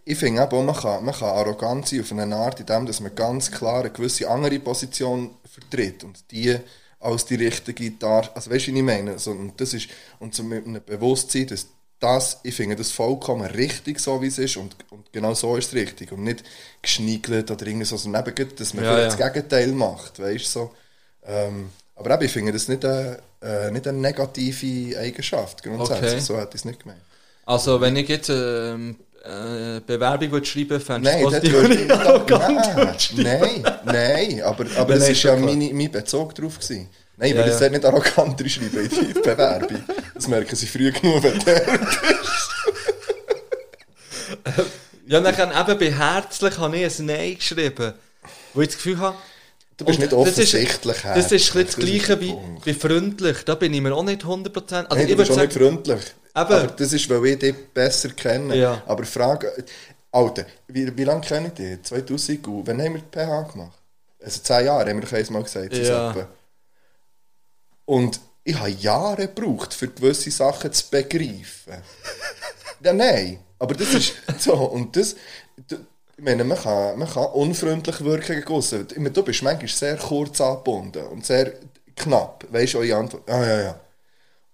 ich 0.06 0.18
finde 0.18 0.42
eben 0.42 0.52
auch, 0.52 0.64
man 0.64 0.76
kann, 0.76 1.06
man 1.06 1.14
kann 1.16 1.30
arrogant 1.30 1.88
sein 1.88 2.02
auf 2.02 2.12
eine 2.12 2.36
Art, 2.36 2.60
in 2.60 2.66
dem, 2.66 2.86
dass 2.86 3.00
man 3.00 3.16
ganz 3.16 3.52
klar 3.52 3.82
eine 3.82 3.92
gewisse 3.92 4.30
andere 4.30 4.60
Position 4.60 5.32
vertritt 5.50 6.04
und 6.04 6.32
die 6.32 6.58
als 7.00 7.26
die 7.26 7.36
richtige 7.36 7.92
dar, 7.92 8.30
also 8.34 8.50
weißt 8.50 8.68
du, 8.68 8.74
wie 8.74 8.78
ich 8.78 8.84
meine? 8.84 9.20
So, 9.20 9.32
und 9.32 9.60
das 9.60 9.74
ist, 9.74 9.90
und 10.20 10.34
so 10.34 10.44
mit 10.44 10.66
einem 10.66 10.82
Bewusstsein, 10.86 11.48
dass 11.48 11.68
das, 12.00 12.40
ich 12.44 12.56
finde 12.56 12.76
das 12.76 12.92
vollkommen 12.92 13.46
richtig, 13.46 14.00
so 14.00 14.22
wie 14.22 14.28
es 14.28 14.38
ist 14.38 14.58
und, 14.58 14.76
und 14.90 15.12
genau 15.14 15.34
so 15.34 15.56
ist 15.56 15.68
es 15.68 15.74
richtig 15.74 16.12
und 16.12 16.24
nicht 16.24 16.44
geschniegelt 16.82 17.50
oder 17.52 17.66
irgendwie 17.66 17.86
so, 17.86 17.98
sondern 17.98 18.26
eben, 18.28 18.56
dass 18.56 18.74
man 18.74 18.84
Ja, 18.84 18.94
vielleicht 18.94 19.20
ja. 19.20 19.26
das 19.26 19.34
Gegenteil 19.34 19.72
macht, 19.72 20.20
weißt 20.20 20.46
du, 20.46 20.50
so. 20.50 20.72
Ähm, 21.26 21.70
aber 21.96 22.14
eben, 22.16 22.24
ich 22.24 22.32
finde 22.32 22.52
das 22.54 22.68
nicht 22.68 22.84
eine, 22.86 23.20
äh, 23.42 23.72
nicht 23.72 23.88
eine 23.88 23.98
negative 23.98 24.98
Eigenschaft, 25.00 25.64
grundsätzlich, 25.64 26.12
Okay. 26.12 26.20
so 26.20 26.38
hätte 26.38 26.50
ich 26.56 26.62
es 26.62 26.66
nicht 26.66 26.82
gemeint. 26.82 27.02
Also, 27.46 27.80
wenn 27.82 27.96
ich 27.98 28.08
jetzt 28.08 28.30
ähm, 28.30 28.96
äh, 29.24 29.80
Bewerbung 29.86 30.32
würde 30.32 30.46
schreiben 30.46 30.80
fände 30.80 31.10
Nein, 31.10 31.24
das 31.30 31.44
würde 31.44 31.74
ich 31.74 31.82
ich 31.82 31.88
nicht 31.88 31.92
arrogant 32.08 32.76
nein, 32.78 33.00
schreiben. 33.00 33.64
nein, 33.86 34.42
aber, 34.44 34.66
aber 34.78 34.96
das 34.96 35.10
ist 35.10 35.24
ja 35.24 35.36
meine, 35.36 35.74
mein 35.74 35.92
Bezug 35.92 36.36
drauf 36.36 36.56
gewesen. 36.60 36.90
Nein, 37.18 37.30
ich 37.30 37.36
Ja, 37.36 37.42
würde 37.46 37.52
ja. 37.52 37.60
jetzt 37.60 37.72
nicht 37.72 37.86
arrogant 37.86 38.42
reinschreiben 38.42 38.80
in 38.80 38.90
die 38.90 39.14
Bewerbung. 39.22 39.84
Das 40.16 40.28
merken 40.28 40.56
sie 40.56 40.66
früh 40.68 40.92
genug, 40.92 41.22
wenn 41.24 41.40
der 41.40 41.64
Ja, 45.06 45.18
und 45.20 45.26
dann 45.26 45.70
eben 45.70 45.80
bei 45.80 45.92
herzlich 45.92 46.58
habe 46.58 46.78
ich 46.78 47.00
ein 47.00 47.06
Nein 47.06 47.36
geschrieben. 47.36 47.94
Wo 48.54 48.62
ich 48.62 48.68
das 48.70 48.78
Gefühl 48.78 49.00
habe, 49.00 49.18
Du 49.78 49.86
bist 49.86 49.98
und 49.98 50.02
nicht 50.02 50.14
das 50.14 50.38
ist- 50.38 50.54
offensichtlich 50.54 50.98
Das 51.02 51.02
ist 51.02 51.06
ein 51.06 51.14
das 51.14 51.32
herzlich, 51.32 51.66
das 51.66 51.76
ist 51.76 51.80
Gleiche 51.80 52.22
wie, 52.22 52.36
wie 52.64 52.74
freundlich. 52.74 53.44
Da 53.44 53.56
bin 53.56 53.74
ich 53.74 53.82
mir 53.82 53.94
auch 53.96 54.04
nicht 54.04 54.24
100%. 54.24 54.86
Also 54.86 54.96
Nein, 54.96 55.08
du 55.08 55.16
bist 55.16 55.32
auch 55.32 55.38
nicht 55.38 55.54
freundlich. 55.54 56.00
Eben. 56.00 56.12
Aber 56.36 56.68
das 56.68 56.94
ist, 56.94 57.10
weil 57.10 57.26
ich 57.26 57.40
dich 57.40 57.56
besser 57.74 58.10
kenne. 58.10 58.56
Ja. 58.56 58.84
Aber 58.86 59.04
Frage, 59.04 59.52
Alter, 60.12 60.46
wie, 60.68 60.96
wie 60.96 61.04
lange 61.04 61.22
kenne 61.22 61.48
ich 61.48 61.54
dich? 61.54 61.82
2000 61.84 62.48
und 62.48 62.68
wann 62.68 62.82
haben 62.82 62.94
wir 62.96 63.02
die 63.02 63.18
PH 63.20 63.52
gemacht? 63.52 63.78
Also 64.24 64.40
10 64.42 64.66
Jahre, 64.66 64.90
haben 64.90 65.02
wir 65.02 65.08
doch 65.08 65.14
einmal 65.28 65.44
gesagt. 65.44 65.74
Ja. 65.76 66.28
Und 67.86 68.20
ich 68.44 68.58
habe 68.58 68.70
Jahre 68.70 69.28
gebraucht, 69.28 69.74
für 69.74 69.88
gewisse 69.88 70.32
Sachen 70.32 70.72
zu 70.72 70.84
begreifen. 70.90 71.74
ja, 72.84 72.94
nein, 72.94 73.40
aber 73.60 73.74
das 73.74 73.94
ist 73.94 74.14
so. 74.40 74.54
Und 74.54 74.96
das, 74.96 75.16
ich 76.18 76.24
meine, 76.24 76.44
man 76.44 76.58
kann, 76.58 77.00
man 77.00 77.10
kann 77.10 77.26
unfreundlich 77.28 78.02
wirken 78.04 78.36
gegen 78.38 78.48
aussen. 78.54 78.88
Du 78.88 79.24
bist 79.24 79.42
manchmal 79.44 79.68
sehr 79.68 79.98
kurz 79.98 80.40
angebunden 80.42 81.06
und 81.08 81.26
sehr 81.26 81.54
knapp. 81.96 82.46
Weißt 82.52 82.74
du, 82.76 82.80
eure 82.80 82.98
Antwort? 82.98 83.30
Ah, 83.30 83.46
ja, 83.46 83.62
ja. 83.62 83.80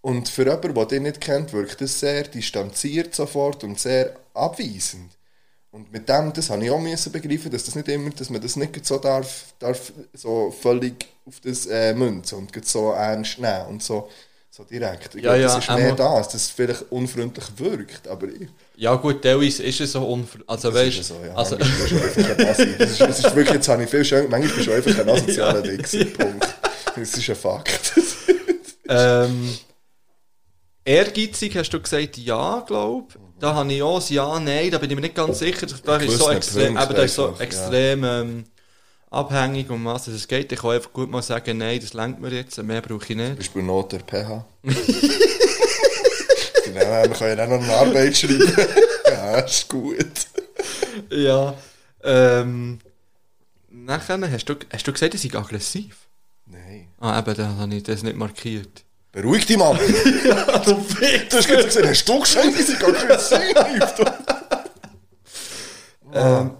Und 0.01 0.29
für 0.29 0.43
jemanden, 0.45 0.73
der 0.75 0.85
dich 0.85 1.01
nicht 1.01 1.21
kennt, 1.21 1.53
wirkt 1.53 1.81
das 1.81 1.99
sehr 1.99 2.23
distanziert 2.23 3.15
sofort 3.15 3.63
und 3.63 3.79
sehr 3.79 4.15
abweisend. 4.33 5.11
Und 5.71 5.91
mit 5.91 6.09
dem, 6.09 6.33
das 6.33 6.49
habe 6.49 6.63
ich 6.65 6.71
auch 6.71 6.79
müssen 6.79 7.11
begreifen, 7.11 7.51
dass 7.51 7.65
das 7.65 7.75
nicht 7.75 7.87
immer, 7.89 8.09
dass 8.11 8.29
man 8.29 8.41
das 8.41 8.55
nicht 8.55 8.85
so 8.85 8.97
darf, 8.97 9.53
darf 9.59 9.93
so 10.13 10.51
völlig 10.51 11.07
auf 11.25 11.39
das 11.41 11.67
äh, 11.67 11.93
münzen 11.93 12.39
und 12.39 12.65
so 12.65 12.91
ernst 12.91 13.39
nehmen 13.39 13.67
und 13.67 13.83
so, 13.83 14.09
so 14.49 14.63
direkt. 14.63 15.15
Ich 15.15 15.21
Ja, 15.21 15.35
glaube, 15.35 15.41
ja, 15.41 15.43
das 15.43 15.57
ist 15.57 15.71
mehr 15.71 15.93
das, 15.93 16.29
dass 16.29 16.43
es 16.43 16.49
vielleicht 16.51 16.91
unfreundlich 16.91 17.45
wirkt, 17.57 18.07
aber 18.07 18.27
ich, 18.29 18.49
ja 18.79 18.95
gut, 18.95 19.21
teilweise 19.21 19.61
ist 19.63 19.81
es 19.81 19.91
so 19.91 20.01
unfreundlich. 20.03 20.49
Also 20.49 20.71
das 20.71 20.79
weißt 20.79 20.99
ist 20.99 21.07
so, 21.09 21.15
ja. 21.25 21.33
also, 21.35 21.57
das, 21.57 22.59
ist, 22.59 23.01
das 23.01 23.19
ist 23.19 23.35
wirklich, 23.35 23.55
jetzt 23.55 23.67
habe 23.67 23.83
ich 23.83 23.89
viel 23.89 24.05
schön, 24.05 24.29
manchmal 24.29 24.55
bist 24.55 24.67
du 24.67 24.71
einfach 24.71 24.99
ein 24.99 25.09
asozialer 25.09 25.65
Ja. 25.65 26.05
Punkt. 26.17 26.47
Das 26.95 27.13
ist 27.13 27.29
ein 27.29 27.35
Fakt. 27.35 27.93
ähm, 28.87 29.57
ehrgeizig 30.85 31.57
hast 31.57 31.71
du 31.71 31.81
gesagt, 31.81 32.17
ja, 32.17 32.63
glaub. 32.65 33.19
Da 33.39 33.53
habe 33.53 33.71
ich 33.71 33.81
auch 33.81 34.09
Ja, 34.09 34.39
Nein, 34.39 34.71
da 34.71 34.77
bin 34.77 34.89
ich 34.89 34.95
mir 34.95 35.01
nicht 35.01 35.15
ganz 35.15 35.39
sicher. 35.39 35.67
Da 35.83 35.97
ist 35.97 36.17
so 36.17 36.29
extrem, 36.29 36.75
Punkten 36.75 36.83
eben, 36.83 36.95
da 36.95 37.03
ist 37.03 37.15
so 37.15 37.27
einfach, 37.27 37.39
ja. 37.39 37.45
extrem 37.45 38.03
ähm, 38.05 38.43
abhängig, 39.09 39.69
um 39.69 39.83
was 39.85 40.07
es 40.07 40.25
geht. 40.27 40.51
Ich 40.53 40.59
kann 40.59 40.71
einfach 40.71 40.93
gut 40.93 41.09
mal 41.09 41.21
sagen, 41.21 41.57
nein, 41.57 41.79
das 41.81 41.93
lenkt 41.93 42.21
mir 42.21 42.31
jetzt, 42.31 42.61
mehr 42.63 42.81
brauche 42.81 43.05
ich 43.09 43.15
nicht. 43.17 43.37
Beispiel 43.37 43.63
Not 43.63 43.91
der 43.91 43.99
PH. 43.99 44.45
genau, 46.73 47.03
wir 47.03 47.09
können 47.09 47.37
ja 47.37 47.45
auch 47.45 47.49
noch 47.49 47.63
eine 47.63 47.73
Arbeit 47.73 48.17
schreiben. 48.17 48.53
ja, 49.07 49.39
ist 49.39 49.67
gut. 49.69 50.05
Ja. 51.09 51.55
Ähm, 52.03 52.79
nachher 53.69 54.19
hast 54.31 54.45
du, 54.45 54.55
hast 54.71 54.87
du 54.87 54.93
gesagt, 54.93 55.13
ich 55.13 55.21
sei 55.21 55.37
aggressiv? 55.37 56.07
Nein. 56.45 56.87
Ah, 56.99 57.19
eben, 57.19 57.35
da 57.35 57.55
habe 57.57 57.75
ich 57.75 57.83
das 57.83 58.03
nicht 58.03 58.15
markiert. 58.15 58.83
Beruhig 59.11 59.45
dich, 59.45 59.57
Mann. 59.57 59.77
ja, 60.25 60.59
du 60.59 60.73
Du 60.73 61.37
hast 61.37 61.47
gerade 61.47 61.63
gesagt, 61.65 61.87
hast 61.87 62.07
du 62.07 62.19
gesagt, 62.19 62.59
ich 62.59 62.65
sei 62.65 62.85
aggressiv? 62.85 64.05
ähm, 66.13 66.51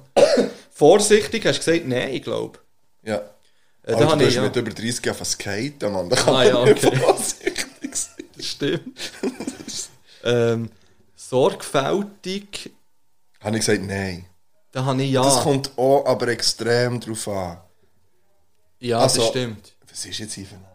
vorsichtig 0.72 1.46
hast 1.46 1.60
du 1.60 1.72
gesagt, 1.72 1.88
nein, 1.88 2.14
ich 2.14 2.24
glaube. 2.24 2.60
Ja. 3.04 3.22
Äh, 3.84 3.94
Alter, 3.94 4.18
du 4.18 4.26
hast 4.26 4.34
ja. 4.36 4.42
mit 4.42 4.56
über 4.56 4.72
30 4.72 5.06
Jahre 5.06 5.26
skaten, 5.26 5.92
Mann. 5.92 6.10
Da 6.10 6.16
kann 6.16 6.36
Ah, 6.36 6.44
ja, 6.44 6.60
okay. 6.60 6.76
vorsichtig 6.98 7.96
sein. 7.96 8.26
Stimmt. 8.40 8.98
Ähm, 10.24 10.70
sorgfältig, 11.16 12.72
Habe 13.42 13.58
ich 13.58 13.66
gesagt, 13.66 13.86
nein. 13.88 14.26
da 14.72 14.86
habe 14.86 15.02
ich 15.04 15.12
ja. 15.12 15.24
Das 15.24 15.42
kommt 15.42 15.72
auch 15.78 16.06
aber 16.06 16.28
extrem 16.30 17.00
drauf 17.00 17.28
an. 17.28 17.58
ja, 18.80 19.00
also- 19.00 19.22
das 19.22 19.30
stimmt. 19.30 19.74
Was 19.90 20.06
ist 20.06 20.20
jetzt 20.20 20.34
hier 20.34 20.46
für 20.46 20.56
ein 20.56 20.66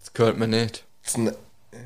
Das 0.00 0.12
gehört 0.12 0.38
mir 0.38 0.48
nicht. 0.48 0.84
Das 1.04 1.16
ne- 1.16 1.36
ja. 1.72 1.78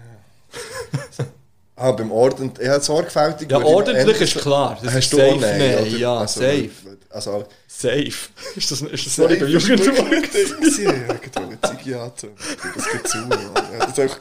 Ah, 1.78 1.92
beim 1.92 2.10
Ordentlich, 2.10 2.66
ja, 2.66 2.81
sorgfältig. 2.81 3.50
Ja, 3.50 3.58
ordentlich 3.62 4.18
ist 4.23 4.39
klar. 4.41 4.78
Das 4.83 4.94
Hast 4.94 5.05
ist 5.05 5.12
du 5.12 5.16
safe 5.18 5.36
nein, 5.39 5.58
nein, 5.58 5.99
ja, 5.99 6.16
also, 6.18 6.41
safe. 6.41 6.70
Also, 7.10 7.44
Safe. 7.68 8.12
Ist 8.57 8.70
das, 8.70 8.81
ist 8.83 9.07
das 9.07 9.16
Safe 9.16 9.28
nicht 9.28 9.42
ein 9.42 9.49
Jugendwort? 9.49 10.12
ich 10.12 10.75
Ziege 10.75 12.00
anzünden. 12.00 12.39
Das 12.75 12.91
geht 12.91 13.08
zu. 13.08 13.18
Das 13.28 13.89
ist 13.91 14.00
einfach. 14.00 14.18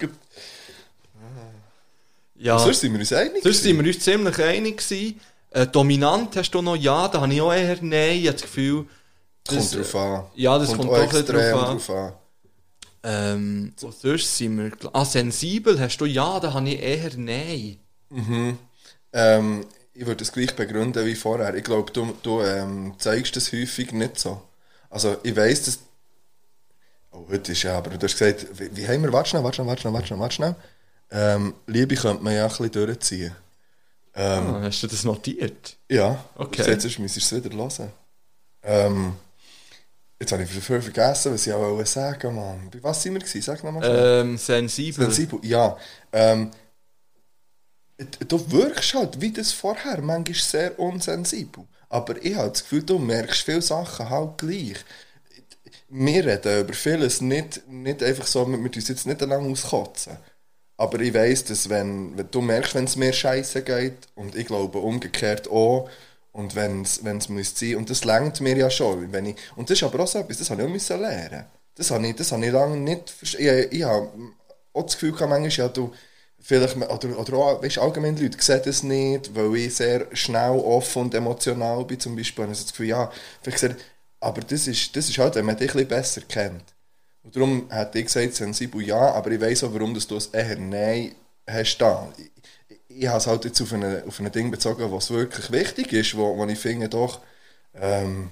Ja. 2.38 2.60
Sonst 2.60 2.82
sind 2.82 2.94
wir 2.94 3.00
uns 3.00 3.14
einig. 3.14 3.44
Sonst 3.44 3.64
sind 3.64 3.78
wir 3.78 3.86
uns 3.86 4.00
ziemlich 4.00 4.40
einig 4.40 4.78
gewesen. 4.78 5.20
Äh, 5.52 5.68
dominant 5.68 6.36
hast 6.36 6.52
du 6.52 6.62
noch 6.62 6.76
ja, 6.76 7.08
da 7.08 7.22
habe 7.22 7.34
ich 7.34 7.42
auch 7.42 7.54
eher 7.54 7.78
nein. 7.82 8.18
Ich 8.18 8.28
habe 8.28 8.34
das 8.34 8.42
Gefühl, 8.42 8.86
Kommt 9.48 9.76
drauf 9.76 9.96
an. 9.96 10.24
Ja, 10.36 10.58
das 10.58 10.74
kommt, 10.74 10.90
auch 10.90 11.00
bisschen 11.00 11.20
extrem 11.20 11.52
drauf 11.52 11.62
an. 11.62 11.78
drauf 11.78 11.90
an. 11.90 12.14
Ähm, 13.04 13.74
und 13.80 13.96
sonst 13.96 14.38
sind 14.38 14.58
wir... 14.58 14.72
Ah, 14.94 15.06
sensibel 15.06 15.80
hast 15.80 15.98
du 15.98 16.06
ja, 16.06 16.40
da 16.40 16.54
habe 16.54 16.68
ich 16.68 16.82
eher 16.82 17.12
nein. 17.16 17.78
Mhm. 18.10 18.58
Ähm, 19.14 19.66
ich 19.94 20.06
würde 20.06 20.24
es 20.24 20.32
gleich 20.32 20.56
begründen 20.56 21.06
wie 21.06 21.14
vorher. 21.14 21.54
Ich 21.54 21.64
glaube, 21.64 21.92
du, 21.92 22.16
du 22.24 22.42
ähm, 22.42 22.96
zeigst 22.98 23.36
das 23.36 23.54
häufig 23.54 23.92
nicht 23.92 24.20
so. 24.20 24.42
Also, 24.90 25.18
ich 25.24 25.36
weiss, 25.36 25.64
dass. 25.64 25.80
Oh, 27.12 27.26
heute 27.30 27.52
ist 27.52 27.64
ja, 27.64 27.78
aber 27.78 27.92
du 27.92 28.06
hast 28.06 28.18
gesagt, 28.18 28.48
wie, 28.60 28.76
wie 28.76 28.88
haben 28.88 29.04
wir. 29.04 29.14
Warte 29.14 29.30
schnell, 29.30 29.44
warte 29.44 29.56
schnell, 29.56 29.68
warte 29.68 29.82
schnell, 29.82 29.94
warte 29.94 30.08
schnell, 30.08 30.20
warte 30.20 30.36
schnell. 30.36 30.56
Ähm, 31.12 31.54
Liebe 31.68 31.96
könnte 31.96 32.24
man 32.24 32.34
ja 32.34 32.44
ein 32.46 32.50
bisschen 32.50 32.72
durchziehen. 32.72 33.36
Ähm, 34.16 34.56
Ah, 34.56 34.62
hast 34.64 34.82
du 34.82 34.88
das 34.88 35.04
notiert? 35.04 35.78
Ja. 35.90 36.24
Okay. 36.36 36.64
Jetzt 36.70 37.00
müsstest 37.00 37.32
du 37.32 37.36
es 37.38 37.44
wieder 37.44 37.56
hören. 37.56 37.92
Ähm, 38.64 39.14
jetzt 40.20 40.32
habe 40.32 40.44
ich 40.44 40.50
voll 40.50 40.82
vergessen, 40.82 41.34
was 41.34 41.46
ich 41.46 41.54
auch 41.54 41.60
wollte 41.60 41.86
sagen 41.86 42.36
Mann. 42.36 42.70
Bei 42.72 42.82
was 42.82 43.04
sind 43.04 43.14
wir 43.14 43.20
gewesen? 43.20 43.42
Sag 43.42 43.64
nochmal. 43.64 43.84
Ähm, 43.86 44.38
sensibel. 44.38 45.06
Sensibel, 45.06 45.40
ja. 45.44 45.78
Ähm, 46.12 46.52
du 48.28 48.52
wirkst 48.52 48.94
halt, 48.94 49.20
wie 49.22 49.32
das 49.32 49.52
vorher, 49.52 50.02
manchmal 50.02 50.36
sehr 50.38 50.80
unsensibel. 50.80 51.66
Aber 51.90 52.24
ich 52.24 52.36
habe 52.36 52.50
das 52.50 52.64
Gefühl, 52.64 52.84
du 52.84 52.98
merkst 53.00 53.44
viele 53.44 53.62
Sachen 53.62 54.10
halt 54.10 54.38
gleich. 54.38 54.78
Wir 55.90 56.26
reden 56.26 56.62
über 56.62 56.74
vieles 56.74 57.22
nicht, 57.22 57.68
nicht 57.68 58.02
einfach 58.02 58.26
so, 58.28 58.46
wir 58.50 58.58
müssen 58.58 58.76
uns 58.76 58.88
jetzt 58.88 59.06
nicht 59.06 59.22
lange 59.22 59.50
auskotzen. 59.50 60.18
Aber 60.78 61.00
ich 61.00 61.14
weiss, 61.14 61.44
dass 61.46 61.70
wenn, 61.70 62.18
wenn 62.18 62.30
du 62.32 62.42
merkst, 62.42 62.76
wenn 62.76 62.86
es 62.86 62.96
mir 62.96 63.14
scheiße 63.14 63.64
geht, 63.64 64.08
und 64.16 64.36
ich 64.36 64.48
glaube 64.48 64.80
umgekehrt 64.80 65.50
auch, 65.50 65.90
und 66.32 66.54
wenn 66.56 66.82
es 66.82 67.30
muss 67.30 67.58
sein, 67.58 67.78
und 67.78 67.90
das 67.90 68.04
lenkt 68.04 68.42
mir 68.42 68.58
ja 68.58 68.70
schon. 68.70 69.12
Wenn 69.14 69.28
ich, 69.28 69.36
und 69.56 69.70
das 69.70 69.78
ist 69.78 69.84
aber 69.84 70.04
auch 70.04 70.08
so 70.08 70.20
etwas, 70.20 70.38
das 70.38 70.50
habe 70.50 70.62
ich 70.62 70.68
auch 70.68 70.72
müssen 70.72 71.00
lernen. 71.00 71.46
Das 71.76 71.92
habe 71.92 72.06
ich, 72.06 72.16
das 72.16 72.32
habe 72.32 72.46
ich 72.46 72.52
lange 72.52 72.78
nicht 72.78 73.10
verstanden. 73.10 73.68
Ich, 73.72 73.80
ich 73.80 73.84
habe 73.84 74.10
auch 74.74 74.84
das 74.84 74.94
Gefühl 74.96 75.14
gehabt, 75.14 75.30
manchmal, 75.30 75.50
ja, 75.50 75.68
du, 75.70 75.94
vielleicht, 76.42 76.76
oder, 76.76 77.20
oder 77.20 77.34
auch, 77.38 77.64
weißt, 77.64 77.78
allgemein 77.78 78.18
Leute 78.18 78.38
sehen 78.42 78.62
das 78.66 78.84
nicht, 78.84 79.34
weil 79.34 79.56
ich 79.56 79.76
sehr 79.76 80.08
schnell 80.14 80.60
offen 80.60 81.04
und 81.04 81.14
emotional 81.14 81.86
bin, 81.86 82.00
zum 82.00 82.18
Beispiel. 82.18 82.46
Und 82.46 82.52
ich 82.52 82.58
habe 82.58 82.66
das 82.66 82.72
Gefühl, 82.74 82.88
ja, 82.88 83.12
vielleicht 83.42 83.76
aber 84.20 84.42
das 84.42 84.68
ist, 84.68 84.96
das 84.96 85.08
ist 85.08 85.18
halt, 85.20 85.36
wenn 85.36 85.46
man 85.46 85.56
dich 85.56 85.70
ein 85.70 85.74
bisschen 85.74 85.88
besser 85.88 86.22
kennt. 86.22 86.75
Und 87.26 87.36
darum 87.36 87.70
hätte 87.72 87.98
ich 88.00 88.06
gesagt, 88.06 88.36
sensibel 88.36 88.84
ja, 88.84 89.14
aber 89.14 89.32
ich 89.32 89.42
weiss 89.42 89.64
auch, 89.64 89.74
warum 89.74 89.94
dass 89.96 90.08
du 90.08 90.16
es 90.16 90.28
eher 90.28 90.58
Nein 90.58 91.16
hast 91.48 91.78
da. 91.80 92.08
Ich, 92.18 92.32
ich, 92.70 93.02
ich 93.02 93.08
habe 93.08 93.18
es 93.18 93.28
halt 93.28 93.46
jetzt 93.46 93.60
auf 93.62 93.74
ein 93.74 94.08
auf 94.08 94.20
eine 94.20 94.30
Ding 94.30 94.52
bezogen, 94.52 94.92
was 94.92 95.10
wirklich 95.10 95.52
wichtig 95.52 95.92
ist, 95.92 96.16
wo, 96.16 96.38
wo 96.38 96.46
ich 96.46 96.60
finde, 96.60 96.88
doch, 96.88 97.20
ähm, 97.74 98.30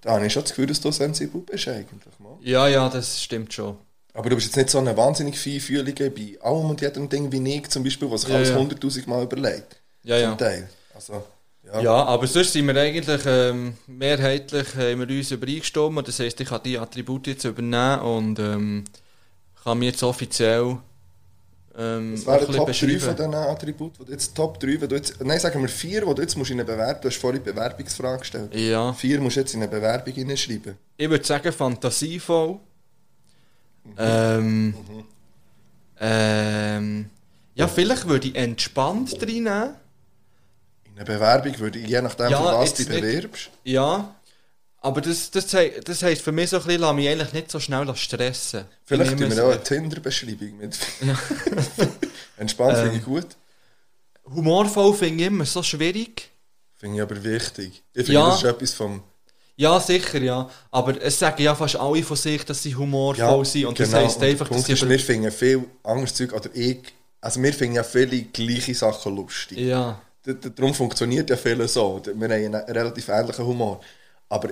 da 0.00 0.12
habe 0.12 0.26
ich 0.26 0.32
schon 0.32 0.42
das 0.42 0.50
Gefühl, 0.50 0.66
dass 0.66 0.80
du 0.80 0.90
sensibel 0.90 1.42
bist 1.42 1.68
eigentlich. 1.68 2.18
Mal. 2.18 2.38
Ja, 2.40 2.66
ja, 2.68 2.88
das 2.88 3.22
stimmt 3.22 3.52
schon. 3.52 3.76
Aber 4.14 4.30
du 4.30 4.36
bist 4.36 4.46
jetzt 4.46 4.56
nicht 4.56 4.70
so 4.70 4.78
eine 4.78 4.96
wahnsinnig 4.96 5.38
Feinfühlige 5.38 6.10
bei 6.10 6.38
allem 6.40 6.70
und 6.70 6.80
jedem 6.80 7.08
Ding 7.10 7.30
wie 7.30 7.56
ich 7.56 7.68
zum 7.68 7.84
Beispiel, 7.84 8.10
was 8.10 8.22
sich 8.22 8.30
Ja, 8.30 8.36
alles 8.36 8.48
ja. 8.48 8.56
hunderttausend 8.56 9.06
Mal 9.06 9.24
überlegt. 9.24 9.76
Ja, 10.04 10.16
ja. 10.16 10.30
Zum 10.30 10.38
Teil. 10.38 10.70
Also, 10.94 11.22
ja. 11.66 11.80
Ja, 11.80 12.04
aber 12.04 12.26
sonst 12.26 12.52
sind 12.52 12.66
wir 12.66 12.76
eigentlich 12.76 13.22
ähm, 13.26 13.74
mehrheitlich 13.86 14.74
haben 14.74 15.08
wir 15.08 15.16
uns 15.16 15.30
übereingestimmt. 15.30 16.06
Das 16.06 16.18
heisst, 16.20 16.40
ich 16.40 16.48
kann 16.48 16.62
die 16.64 16.78
Attribute 16.78 17.26
jetzt 17.26 17.44
übernehmen 17.44 18.00
und 18.00 18.38
ähm, 18.38 18.84
kann 19.62 19.78
mir 19.78 19.86
jetzt 19.86 20.02
offiziell 20.02 20.78
ähm, 21.78 22.14
Das 22.14 22.26
wären 22.26 22.46
ein 22.46 22.52
Top 22.54 22.66
3 22.66 22.72
bisschen 22.72 23.00
von 23.00 23.16
diesen 23.16 23.34
Attributen, 23.34 24.06
die 24.06 24.12
jetzt 24.12 24.34
Top 24.34 24.58
3, 24.60 24.80
wenn 24.80 24.88
du 24.88 24.96
jetzt, 24.96 25.22
nein, 25.22 25.38
sagen 25.38 25.60
wir 25.60 25.68
4, 25.68 26.06
die 26.06 26.14
du 26.14 26.22
jetzt 26.22 26.36
musst 26.36 26.50
in 26.50 26.60
eine 26.60 26.64
Bewerbung, 26.64 27.02
du 27.02 27.08
hast 27.08 27.16
vorhin 27.18 27.42
die 27.42 27.50
Bewerbungsfrage 27.50 28.20
gestellt. 28.20 28.54
Ja. 28.54 28.92
4 28.92 29.20
musst 29.20 29.36
du 29.36 29.40
jetzt 29.40 29.54
in 29.54 29.62
eine 29.62 29.70
Bewerbung 29.70 30.14
hineinschreiben. 30.14 30.76
Ich 30.96 31.10
würde 31.10 31.24
sagen 31.24 31.52
fantasievoll. 31.52 32.58
Ähm, 33.98 34.74
ähm, 36.00 37.10
ja, 37.54 37.68
vielleicht 37.68 38.08
würde 38.08 38.28
ich 38.28 38.34
entspannt 38.34 39.16
reinnehmen. 39.20 39.74
In 40.96 41.02
eine 41.02 41.12
Bewerbung 41.14 41.58
würde 41.58 41.78
ich, 41.78 41.88
je 41.88 42.00
nachdem, 42.00 42.30
Ja, 42.30 42.38
für 42.38 42.58
was 42.58 42.72
du 42.72 42.86
bewirbst. 42.86 43.50
Ja, 43.64 44.14
aber 44.78 45.02
das, 45.02 45.30
das, 45.30 45.46
das 45.84 46.02
heisst 46.02 46.22
für 46.22 46.32
mich 46.32 46.48
so 46.48 46.56
ein 46.56 46.62
bisschen, 46.62 46.80
lass 46.80 46.94
mich 46.94 47.06
eigentlich 47.06 47.32
nicht 47.34 47.50
so 47.50 47.60
schnell 47.60 47.94
stressen. 47.94 48.64
Vielleicht 48.86 49.12
Ich 49.12 49.18
tun 49.18 49.36
wir 49.36 49.44
auch 49.44 49.50
eine 49.50 49.62
Tinder-Beschreibung 49.62 50.56
mit. 50.56 50.78
Entspannt 52.38 52.78
finde 52.78 52.92
ich 52.96 53.02
Ähm, 53.02 53.04
gut. 53.04 53.26
Humorvoll 54.24 54.94
finde 54.94 55.20
ich 55.24 55.26
immer 55.26 55.44
so 55.44 55.62
schwierig. 55.62 56.30
Finde 56.76 56.96
ich 56.96 57.02
aber 57.02 57.22
wichtig. 57.22 57.82
Ich 57.92 58.06
finde, 58.06 58.12
Ja. 58.12 58.28
das 58.30 58.38
ist 58.38 58.44
etwas 58.44 58.72
vom... 58.72 59.02
Ja, 59.56 59.78
sicher, 59.78 60.22
ja. 60.22 60.48
Aber 60.70 60.98
es 61.02 61.18
sagen 61.18 61.42
ja 61.42 61.54
fast 61.54 61.76
alle 61.76 62.02
von 62.02 62.16
sich, 62.16 62.42
dass 62.44 62.62
sie 62.62 62.74
humorvoll 62.74 63.44
sind. 63.44 63.66
Und 63.66 63.78
das 63.78 63.92
heisst 63.92 64.22
einfach, 64.22 64.48
dass 64.48 64.66
ist, 64.66 64.88
wir 64.88 64.98
finden 64.98 65.30
viel 65.30 65.64
anderes 65.82 66.14
Zeug, 66.14 66.32
oder 66.32 66.48
ich, 66.54 66.78
also 67.20 67.42
wir 67.42 67.52
finden 67.52 67.76
ja 67.76 67.82
viele 67.84 68.22
gleiche 68.22 68.74
Sachen 68.74 69.14
lustig. 69.14 69.58
Ja. 69.58 70.00
Darum 70.26 70.74
funktioniert 70.74 71.30
ja 71.30 71.36
viel 71.36 71.66
so. 71.68 72.00
Wir 72.04 72.12
haben 72.14 72.32
einen 72.32 72.54
relativ 72.54 73.08
ähnlichen 73.08 73.46
Humor. 73.46 73.80
Aber 74.28 74.48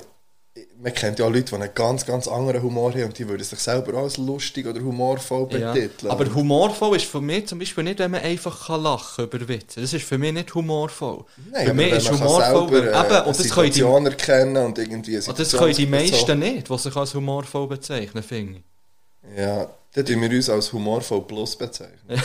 man 0.80 0.94
kennt 0.94 1.18
ja 1.18 1.26
Leute, 1.26 1.42
die 1.42 1.54
einen 1.56 1.74
ganz, 1.74 2.06
ganz 2.06 2.28
anderen 2.28 2.62
Humor 2.62 2.92
haben 2.92 3.04
und 3.04 3.18
die 3.18 3.28
würden 3.28 3.42
sich 3.42 3.58
selber 3.58 3.94
als 3.98 4.16
lustig 4.18 4.66
oder 4.66 4.80
humorvoll 4.80 5.48
Ja. 5.58 5.72
betiteln. 5.72 6.12
Aber 6.12 6.32
humorvoll 6.32 6.96
ist 6.96 7.06
für 7.06 7.20
mich 7.20 7.46
zum 7.48 7.58
Beispiel 7.58 7.82
nicht, 7.82 7.98
wenn 7.98 8.12
man 8.12 8.22
einfach 8.22 8.66
kann 8.66 8.82
lachen 8.82 9.24
über 9.24 9.48
Witze. 9.48 9.80
Das 9.80 9.92
ist 9.92 10.04
für 10.04 10.16
mich 10.16 10.32
nicht 10.32 10.54
humorvoll. 10.54 11.24
Nein, 11.50 11.64
für 11.64 11.70
aber 11.70 11.74
mich 11.74 11.92
ist 11.92 12.10
humorvoll... 12.12 12.68
selber, 12.68 12.92
äh, 12.92 13.06
eben, 13.16 13.26
und 13.26 13.38
das 13.38 13.50
können 13.50 13.66
die, 13.66 13.72
Situation 13.72 14.06
erkennen 14.06 14.64
und 14.64 14.78
irgendwie 14.78 15.16
eine 15.16 15.26
und 15.26 15.38
das 15.38 15.50
können 15.50 15.74
die 15.74 15.84
Situation- 15.84 15.90
meisten 15.90 16.38
nicht, 16.38 16.70
die 16.70 16.78
sich 16.78 16.96
als 16.96 17.14
humorvoll 17.14 17.66
bezeichnen, 17.66 18.22
finde 18.22 18.58
ich. 18.60 19.38
Ja, 19.40 19.68
dann 19.92 20.06
tun 20.06 20.20
wir 20.20 20.30
uns 20.30 20.48
als 20.50 20.72
humorvoll 20.72 21.22
plus 21.22 21.56
bezeichnen. 21.56 22.20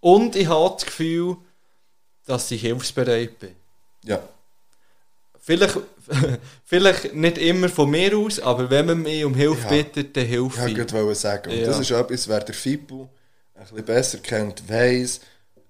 Und 0.00 0.36
ich 0.36 0.46
habe 0.46 0.74
das 0.74 0.84
Gefühl, 0.84 1.36
dass 2.26 2.50
ich 2.50 2.60
hilfsbereit 2.62 3.38
bin. 3.38 3.54
Ja. 4.04 4.22
Vielleicht, 5.40 5.78
vielleicht 6.64 7.14
nicht 7.14 7.38
immer 7.38 7.68
von 7.68 7.90
mir 7.90 8.16
aus, 8.16 8.40
aber 8.40 8.70
wenn 8.70 8.86
man 8.86 9.02
mich 9.02 9.24
um 9.24 9.34
Hilfe 9.34 9.62
Ja. 9.62 9.68
bittet, 9.68 10.16
dann 10.16 10.24
hilft 10.26 10.56
Ja, 10.56 10.66
ich. 10.66 10.78
ich 10.78 10.92
wollte 10.92 11.14
sagen. 11.14 11.50
Und 11.50 11.58
Ja. 11.58 11.66
das 11.66 11.80
ist 11.80 11.90
etwas, 11.90 12.28
wer 12.28 12.40
der 12.40 12.54
Fippo 12.54 13.08
ein 13.54 13.62
bisschen 13.62 13.84
besser 13.84 14.18
kennt, 14.18 14.66
weiss, 14.68 15.20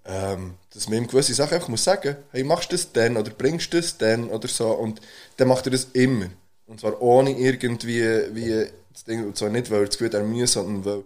ähm, 0.07 0.55
dass 0.73 0.89
man 0.89 0.99
ihm 0.99 1.07
gewisse 1.07 1.35
Sachen 1.35 1.55
einfach 1.55 1.69
muss 1.69 1.83
sagen 1.83 2.17
hey, 2.31 2.45
machst 2.45 2.71
du 2.71 2.77
das 2.77 2.93
denn 2.93 3.17
oder 3.17 3.31
bringst 3.31 3.73
du 3.73 3.79
das 3.79 3.97
denn 3.97 4.29
oder 4.29 4.49
so. 4.49 4.71
Und 4.71 5.01
dann 5.37 5.49
macht 5.49 5.67
er 5.67 5.73
das 5.73 5.89
immer. 5.93 6.27
Und 6.67 6.81
zwar 6.81 7.01
ohne 7.03 7.31
irgendwie, 7.31 8.03
wie 8.33 8.67
das 8.93 9.05
Ding, 9.05 9.25
und 9.27 9.37
zwar 9.37 9.51
nicht, 9.51 9.71
weil 9.71 9.81
er 9.81 9.87
das 9.87 9.99
Gefühl 9.99 10.15
er 10.15 10.23
muss, 10.23 10.53
sondern 10.53 10.85
weil, 10.85 11.05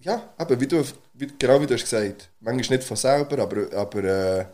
ja, 0.00 0.30
aber 0.36 0.60
wie 0.60 0.66
du, 0.66 0.82
wie, 1.14 1.28
genau 1.38 1.60
wie 1.60 1.66
du 1.66 1.74
hast 1.74 1.82
gesagt, 1.84 2.28
manchmal 2.40 2.78
nicht 2.78 2.88
von 2.88 2.96
selber, 2.96 3.38
aber, 3.42 3.72
aber 3.74 4.04
äh, 4.04 4.44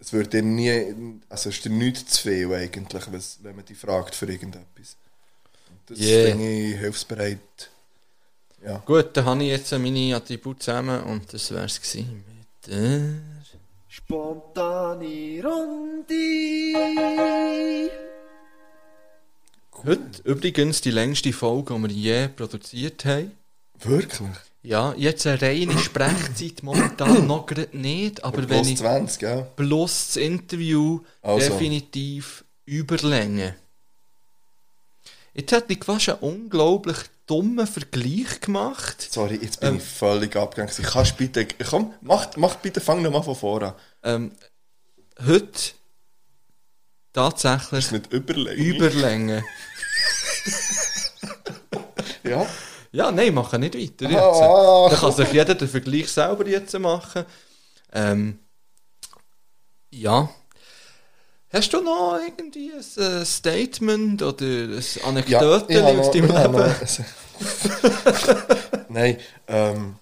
es 0.00 0.12
wird 0.12 0.32
dir 0.32 0.42
nie, 0.42 1.20
also 1.28 1.50
ist 1.50 1.64
dir 1.64 1.70
nichts 1.70 2.14
zu 2.14 2.22
viel 2.28 2.52
eigentlich, 2.54 3.04
wenn 3.42 3.56
man 3.56 3.64
dich 3.64 3.78
fragt 3.78 4.14
für 4.14 4.26
irgendetwas. 4.26 4.96
Das 5.86 5.98
Yeah. 5.98 6.30
finde 6.30 6.48
ich 6.50 6.76
hilfsbereit. 6.76 7.70
Ja. 8.64 8.78
Gut, 8.84 9.16
dann 9.16 9.24
habe 9.24 9.42
ich 9.42 9.50
jetzt 9.50 9.72
meine 9.72 10.16
Attribute 10.16 10.62
zusammen 10.62 11.02
und 11.04 11.32
das 11.32 11.50
wäre 11.50 11.64
es 11.64 11.80
gewesen 11.80 12.24
mit 12.26 12.66
der... 12.66 13.14
Spontane 13.88 15.42
Runde. 15.42 16.14
Heute 19.84 20.22
übrigens 20.24 20.80
die 20.80 20.90
längste 20.90 21.32
Folge, 21.32 21.74
die 21.74 21.82
wir 21.82 21.90
je 21.90 22.28
produziert 22.28 23.04
haben. 23.04 23.32
Wirklich? 23.80 24.28
Ja, 24.68 24.92
jetzt 24.98 25.26
eine 25.26 25.40
reine 25.40 25.78
Sprechzeit 25.78 26.62
momentan 26.62 27.26
noch 27.26 27.46
gerade 27.46 27.74
nicht, 27.74 28.22
aber 28.22 28.36
Aber 28.36 28.50
wenn 28.50 28.56
plus 28.60 28.68
ich... 28.68 28.76
20, 28.76 29.22
ja. 29.22 29.40
Plus 29.56 30.08
das 30.08 30.16
Interview 30.16 31.00
Also. 31.22 31.48
definitiv 31.48 32.44
überlänge. 32.66 33.56
Jetzt 35.32 35.52
hätte 35.52 35.72
ich 35.72 35.82
fast 35.82 36.10
einen 36.10 36.18
unglaublich 36.18 36.98
dummen 37.26 37.66
Vergleich 37.66 38.42
gemacht. 38.42 39.08
Sorry, 39.10 39.38
jetzt 39.40 39.60
bin 39.60 39.70
Ähm. 39.70 39.76
ich 39.78 39.84
völlig 39.84 40.36
abgegangen. 40.36 40.74
Kannst 40.82 41.16
bitte, 41.16 41.48
komm, 41.70 41.94
mach, 42.02 42.36
mach 42.36 42.56
bitte, 42.56 42.82
fang 42.82 43.00
nochmal 43.00 43.22
von 43.22 43.36
vorne 43.36 43.68
an. 43.68 43.74
Ähm, 44.02 44.32
heute 45.26 45.70
tatsächlich 47.14 47.90
mit 47.90 48.12
Überlänge. 48.12 48.62
Überlänge. 48.62 49.44
ja? 52.24 52.46
Ja, 52.92 53.10
nein, 53.10 53.34
machen 53.34 53.60
nicht 53.60 53.74
weiter. 53.74 54.10
Jetzt. 54.10 54.22
Ah. 54.22 54.88
Da 54.90 54.96
kann 54.96 55.12
sich 55.12 55.32
jeder 55.32 55.54
den 55.54 55.68
Vergleich 55.68 56.08
selber 56.10 56.46
jetzt 56.46 56.78
machen. 56.78 57.24
Ähm, 57.92 58.38
ja. 59.90 60.28
Hast 61.50 61.72
du 61.72 61.80
noch 61.80 62.18
irgendwie 62.26 62.72
ein 62.72 63.02
äh, 63.02 63.24
Statement 63.24 64.22
oder 64.22 64.44
ein 64.44 64.82
Anekdote 65.04 65.82
habe 65.82 65.98
aus 66.00 66.06
noch- 66.06 66.12
deinem 66.12 66.32
habe 66.36 66.58
Leben? 66.58 66.68
noch- 66.68 67.40
Nein, 68.90 69.18
ähm, 69.46 69.96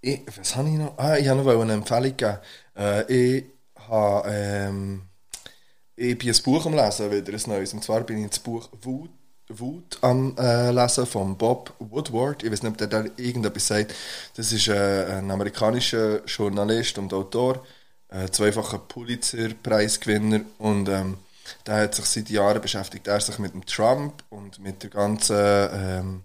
ich, 0.00 0.20
was 0.36 0.56
habe 0.56 0.68
ich 0.68 0.74
noch? 0.74 0.98
Ah, 0.98 1.16
ich 1.16 1.28
habe 1.28 1.42
noch 1.42 1.60
eine 1.60 1.72
Empfehlung 1.74 2.16
geben. 2.16 2.38
Äh, 2.76 3.12
ich 3.36 3.44
habe, 3.88 4.28
ähm, 4.30 5.02
ich 5.96 6.18
bin 6.18 6.34
ein 6.34 6.42
Buch 6.42 6.66
am 6.66 6.74
Lesen, 6.74 7.10
wieder 7.10 7.32
ein 7.32 7.42
neues. 7.46 7.72
Und 7.72 7.84
zwar 7.84 8.00
bin 8.02 8.22
ich 8.24 8.30
das 8.30 8.38
Buch 8.40 8.68
Wut, 8.82 9.10
Wut 9.58 9.98
am 10.02 10.36
äh, 10.38 10.70
Lesen 10.70 11.06
von 11.06 11.36
Bob 11.36 11.72
Woodward. 11.78 12.42
Ich 12.42 12.50
weiß 12.50 12.62
nicht, 12.62 12.72
ob 12.72 12.78
der 12.78 12.86
da 12.88 13.04
irgendetwas 13.16 13.66
sagt. 13.66 13.94
Das 14.36 14.52
ist 14.52 14.68
äh, 14.68 15.06
ein 15.18 15.30
amerikanischer 15.30 16.24
Journalist 16.26 16.98
und 16.98 17.12
Autor, 17.12 17.64
äh, 18.08 18.28
zweifacher 18.28 18.78
Pulitzer-Preisgewinner 18.78 20.40
und 20.58 20.88
ähm, 20.88 21.18
der 21.66 21.76
hat 21.82 21.94
sich 21.94 22.04
seit 22.06 22.30
Jahren 22.30 22.60
beschäftigt, 22.62 23.06
er 23.08 23.20
sich 23.20 23.38
mit 23.38 23.52
dem 23.52 23.66
Trump 23.66 24.22
und 24.30 24.58
mit 24.60 24.82
der 24.82 24.90
ganzen 24.90 25.36
ähm, 25.36 26.20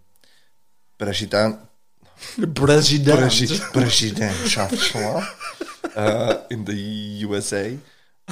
Präsident 0.98 1.58
Präsident. 2.56 3.20
Präsi- 3.20 3.72
Präsidentschaft 3.72 4.96
äh, 5.96 6.36
in 6.50 6.66
den 6.66 7.26
USA. 7.26 7.66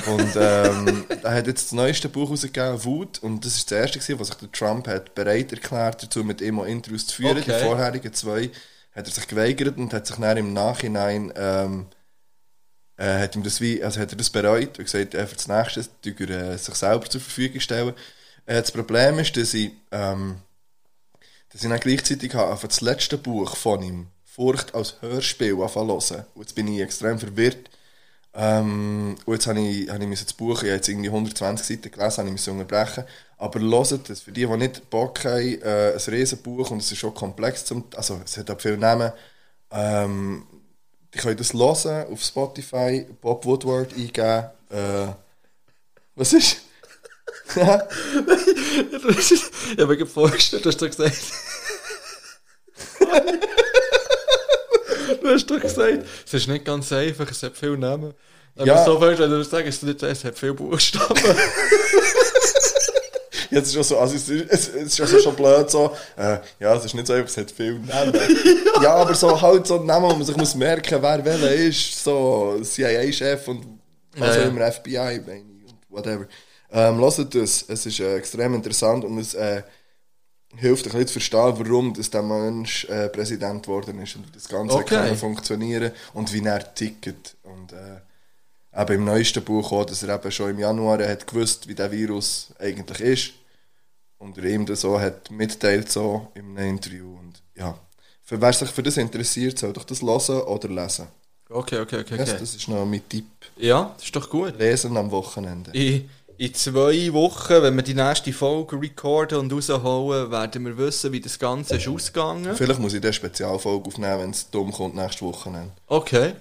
Und 0.07 0.35
ähm, 0.35 1.05
er 1.23 1.33
hat 1.33 1.47
jetzt 1.47 1.65
das 1.65 1.71
neueste 1.71 2.09
Buch 2.09 2.29
rausgegeben, 2.29 2.83
Wut, 2.83 3.19
und 3.23 3.45
das 3.45 3.55
ist 3.55 3.71
das 3.71 3.79
erste, 3.79 3.99
gewesen, 3.99 4.19
was 4.19 4.27
sich 4.27 4.37
der 4.37 4.51
Trump 4.51 4.87
hat 4.87 5.15
bereit 5.15 5.51
erklärt, 5.51 6.03
dazu 6.03 6.23
mit 6.23 6.41
ihm 6.41 6.59
auch 6.59 6.65
Interviews 6.65 7.07
zu 7.07 7.15
führen. 7.15 7.37
Okay. 7.37 7.59
Die 7.59 7.65
vorherigen 7.65 8.13
zwei 8.13 8.51
hat 8.93 9.07
er 9.07 9.11
sich 9.11 9.27
geweigert 9.27 9.77
und 9.77 9.93
hat 9.93 10.07
sich 10.07 10.17
dann 10.17 10.37
im 10.37 10.53
Nachhinein 10.53 11.31
ähm, 11.35 11.87
äh, 12.97 13.19
hat 13.19 13.35
ihm 13.35 13.43
das 13.43 13.61
wie, 13.61 13.83
also 13.83 13.99
hat 13.99 14.11
er 14.11 14.17
das 14.17 14.29
bereut 14.29 14.77
und 14.77 14.85
gesagt, 14.85 15.13
äh, 15.13 15.27
für 15.27 15.35
das 15.35 15.47
nächste 15.47 15.85
er 16.03 16.29
äh, 16.53 16.57
sich 16.57 16.75
selber 16.75 17.09
zur 17.09 17.21
Verfügung 17.21 17.59
stellen. 17.59 17.93
Äh, 18.45 18.61
das 18.61 18.71
Problem 18.71 19.19
ist, 19.19 19.35
dass 19.37 19.53
ich, 19.53 19.71
ähm, 19.91 20.37
dass 21.51 21.63
ich 21.63 21.69
dann 21.69 21.79
gleichzeitig 21.79 22.33
habe, 22.33 22.67
das 22.67 22.81
letzte 22.81 23.17
Buch 23.17 23.55
von 23.55 23.81
ihm, 23.83 24.07
Furcht 24.23 24.75
als 24.75 25.01
Hörspiel, 25.01 25.61
anfangen. 25.61 25.91
Und 25.91 26.41
jetzt 26.41 26.55
bin 26.55 26.67
ich 26.67 26.81
extrem 26.81 27.19
verwirrt. 27.19 27.69
Ähm, 28.37 29.15
und 29.25 29.33
jetzt 29.33 29.47
habe 29.47 29.59
ich, 29.59 29.89
habe 29.89 30.03
ich 30.03 30.23
das 30.23 30.33
Buch, 30.33 30.57
ich 30.57 30.69
habe 30.69 30.75
jetzt 30.75 30.89
irgendwie 30.89 31.09
120 31.09 31.65
Seiten 31.65 31.91
gelesen, 31.91 32.17
habe 32.17 32.27
ich 32.27 32.33
müssen 32.33 32.59
unterbrechen. 32.59 33.05
Aber 33.37 33.59
hört 33.59 34.09
das, 34.09 34.21
für 34.21 34.31
die, 34.31 34.45
die 34.45 34.57
nicht 34.57 34.89
Bock 34.89 35.23
haben, 35.23 35.61
äh, 35.61 35.93
ein 35.93 35.99
Riesenbuch 36.13 36.71
und 36.71 36.79
es 36.79 36.91
ist 36.91 36.97
schon 36.97 37.13
komplex, 37.13 37.65
zum, 37.65 37.85
also 37.95 38.19
es 38.23 38.37
hat 38.37 38.51
auch 38.51 38.59
viele 38.59 38.77
Namen, 38.77 39.11
ähm, 39.71 40.45
die 41.13 41.19
können 41.19 41.37
das 41.37 41.53
hören 41.53 42.11
auf 42.11 42.21
Spotify, 42.23 43.05
Bob 43.21 43.45
Woodward 43.45 43.93
eingeben. 43.93 44.49
Äh, 44.69 45.07
was 46.15 46.33
ist? 46.33 46.57
Ja? 47.55 47.87
ich 49.19 49.79
habe 49.79 49.95
mir 49.95 50.05
vorgestellt, 50.05 50.65
du 50.65 50.69
hast 50.69 50.81
doch 50.81 50.87
gesagt. 50.87 51.15
du 55.21 55.29
hast 55.29 55.45
doch 55.49 55.59
gesagt, 55.59 56.05
es 56.25 56.33
ist 56.33 56.47
nicht 56.47 56.65
ganz 56.65 56.91
einfach, 56.91 57.29
es 57.29 57.41
hat 57.43 57.55
viele 57.57 57.77
Namen. 57.77 58.13
Aber 58.57 58.65
Ja. 58.67 58.85
so 58.85 58.99
viel, 58.99 59.17
wenn 59.19 59.29
du 59.29 59.43
sagst, 59.43 59.67
es, 59.67 59.81
nicht, 59.83 60.01
es 60.03 60.23
hat 60.23 60.37
viele 60.37 60.53
Buchstaben. 60.53 61.15
Jetzt 63.51 63.67
ist 63.69 63.77
auch 63.77 63.83
so, 63.83 63.97
also 63.99 64.15
es, 64.15 64.27
ist- 64.27 64.49
es, 64.49 64.67
es 64.69 64.83
ist 64.93 65.01
also 65.01 65.19
schon 65.19 65.35
blöd 65.35 65.69
so, 65.69 65.91
äh, 66.17 66.39
ja, 66.59 66.75
es 66.75 66.85
ist 66.85 66.93
nicht 66.95 67.05
so 67.07 67.13
einfach, 67.13 67.29
es 67.29 67.37
hat 67.37 67.51
viele 67.51 67.79
Namen. 67.79 68.13
ja, 68.81 68.95
aber 68.95 69.13
so 69.13 69.39
halt 69.39 69.67
so 69.67 69.81
Namen, 69.83 70.09
wo 70.09 70.15
man 70.15 70.25
sich 70.25 70.35
muss 70.35 70.55
merken, 70.55 70.97
wer 71.01 71.23
welcher 71.23 71.53
ist, 71.53 72.03
so 72.03 72.57
CIA-Chef 72.61 73.47
und 73.47 73.79
Also 74.19 74.39
Ja, 74.39 74.45
ja. 74.45 74.49
im 74.49 74.71
FBI, 74.73 75.21
meine 75.25 75.39
ich, 75.39 75.69
und 75.71 75.77
whatever. 75.89 76.25
Ähm, 76.71 76.99
hört 76.99 77.35
das, 77.35 77.65
es 77.67 77.85
ist 77.85 77.99
äh, 77.99 78.15
extrem 78.15 78.55
interessant 78.55 79.05
und 79.05 79.17
es 79.19 79.33
äh, 79.35 79.61
hilft 80.57 80.85
ein 80.85 80.91
bisschen 80.91 81.07
zu 81.07 81.13
verstehen, 81.13 81.53
warum 81.57 81.93
dass 81.93 82.09
der 82.09 82.21
Mensch 82.21 82.85
äh, 82.85 83.09
Präsident 83.09 83.63
geworden 83.63 83.99
ist 84.01 84.15
und 84.15 84.27
wie 84.27 84.31
das 84.31 84.47
Ganze 84.47 84.75
Okay. 84.75 84.95
kann 84.95 85.17
funktionieren 85.17 85.91
und 86.13 86.31
wie 86.33 86.43
er 86.43 86.73
tickt. 86.73 87.35
Und 87.43 87.73
äh, 87.73 88.81
eben 88.81 88.93
im 88.95 89.05
neuesten 89.05 89.43
Buch 89.43 89.71
auch, 89.71 89.85
dass 89.85 90.03
er 90.03 90.15
eben 90.15 90.31
schon 90.31 90.51
im 90.51 90.59
Januar 90.59 91.07
hat 91.07 91.27
gewusst, 91.27 91.67
wie 91.67 91.75
der 91.75 91.91
Virus 91.91 92.49
eigentlich 92.59 92.99
ist 93.01 93.33
und 94.17 94.37
er 94.37 94.45
ihm 94.45 94.65
das 94.65 94.81
so 94.81 94.99
hat 94.99 95.29
mitteilt 95.31 95.91
so 95.91 96.31
im 96.33 96.57
Interview 96.57 97.17
und 97.19 97.41
ja. 97.55 97.77
Für 98.23 98.41
wer 98.41 98.53
sich 98.53 98.69
für 98.69 98.81
das 98.81 98.97
interessiert, 98.97 99.59
soll 99.59 99.71
doch 99.71 99.83
das 99.83 100.01
hören 100.01 100.41
oder 100.41 100.67
lesen. 100.67 101.07
Okay, 101.47 101.79
okay, 101.79 101.99
okay. 101.99 102.15
Yes, 102.17 102.29
okay. 102.29 102.39
das 102.39 102.55
ist 102.55 102.67
noch 102.67 102.85
mein 102.85 103.07
Tipp. 103.07 103.25
Ja, 103.57 103.93
das 103.95 104.05
ist 104.05 104.15
doch 104.15 104.27
gut. 104.27 104.57
Lesen 104.57 104.97
am 104.97 105.11
Wochenende. 105.11 105.71
In, 105.71 106.09
in 106.37 106.53
zwei 106.53 107.13
Wochen, 107.13 107.61
wenn 107.61 107.75
wir 107.75 107.83
die 107.83 107.93
nächste 107.93 108.33
Folge 108.33 108.79
recorden 108.79 109.39
und 109.39 109.53
rausholen, 109.53 110.31
werden 110.31 110.65
wir 110.65 110.77
wissen, 110.77 111.11
wie 111.11 111.21
das 111.21 111.39
Ganze 111.39 111.77
ist 111.77 111.87
ausgegangen. 111.87 112.55
Vielleicht 112.55 112.79
muss 112.79 112.93
ich 112.93 113.03
eine 113.03 113.13
Spezialfolge 113.13 113.87
aufnehmen, 113.87 114.19
wenn 114.21 114.29
es 114.31 114.49
dumm 114.49 114.71
kommt 114.71 114.95
nächste 114.95 115.25
Wochenende. 115.25 115.71
Okay. 115.87 116.33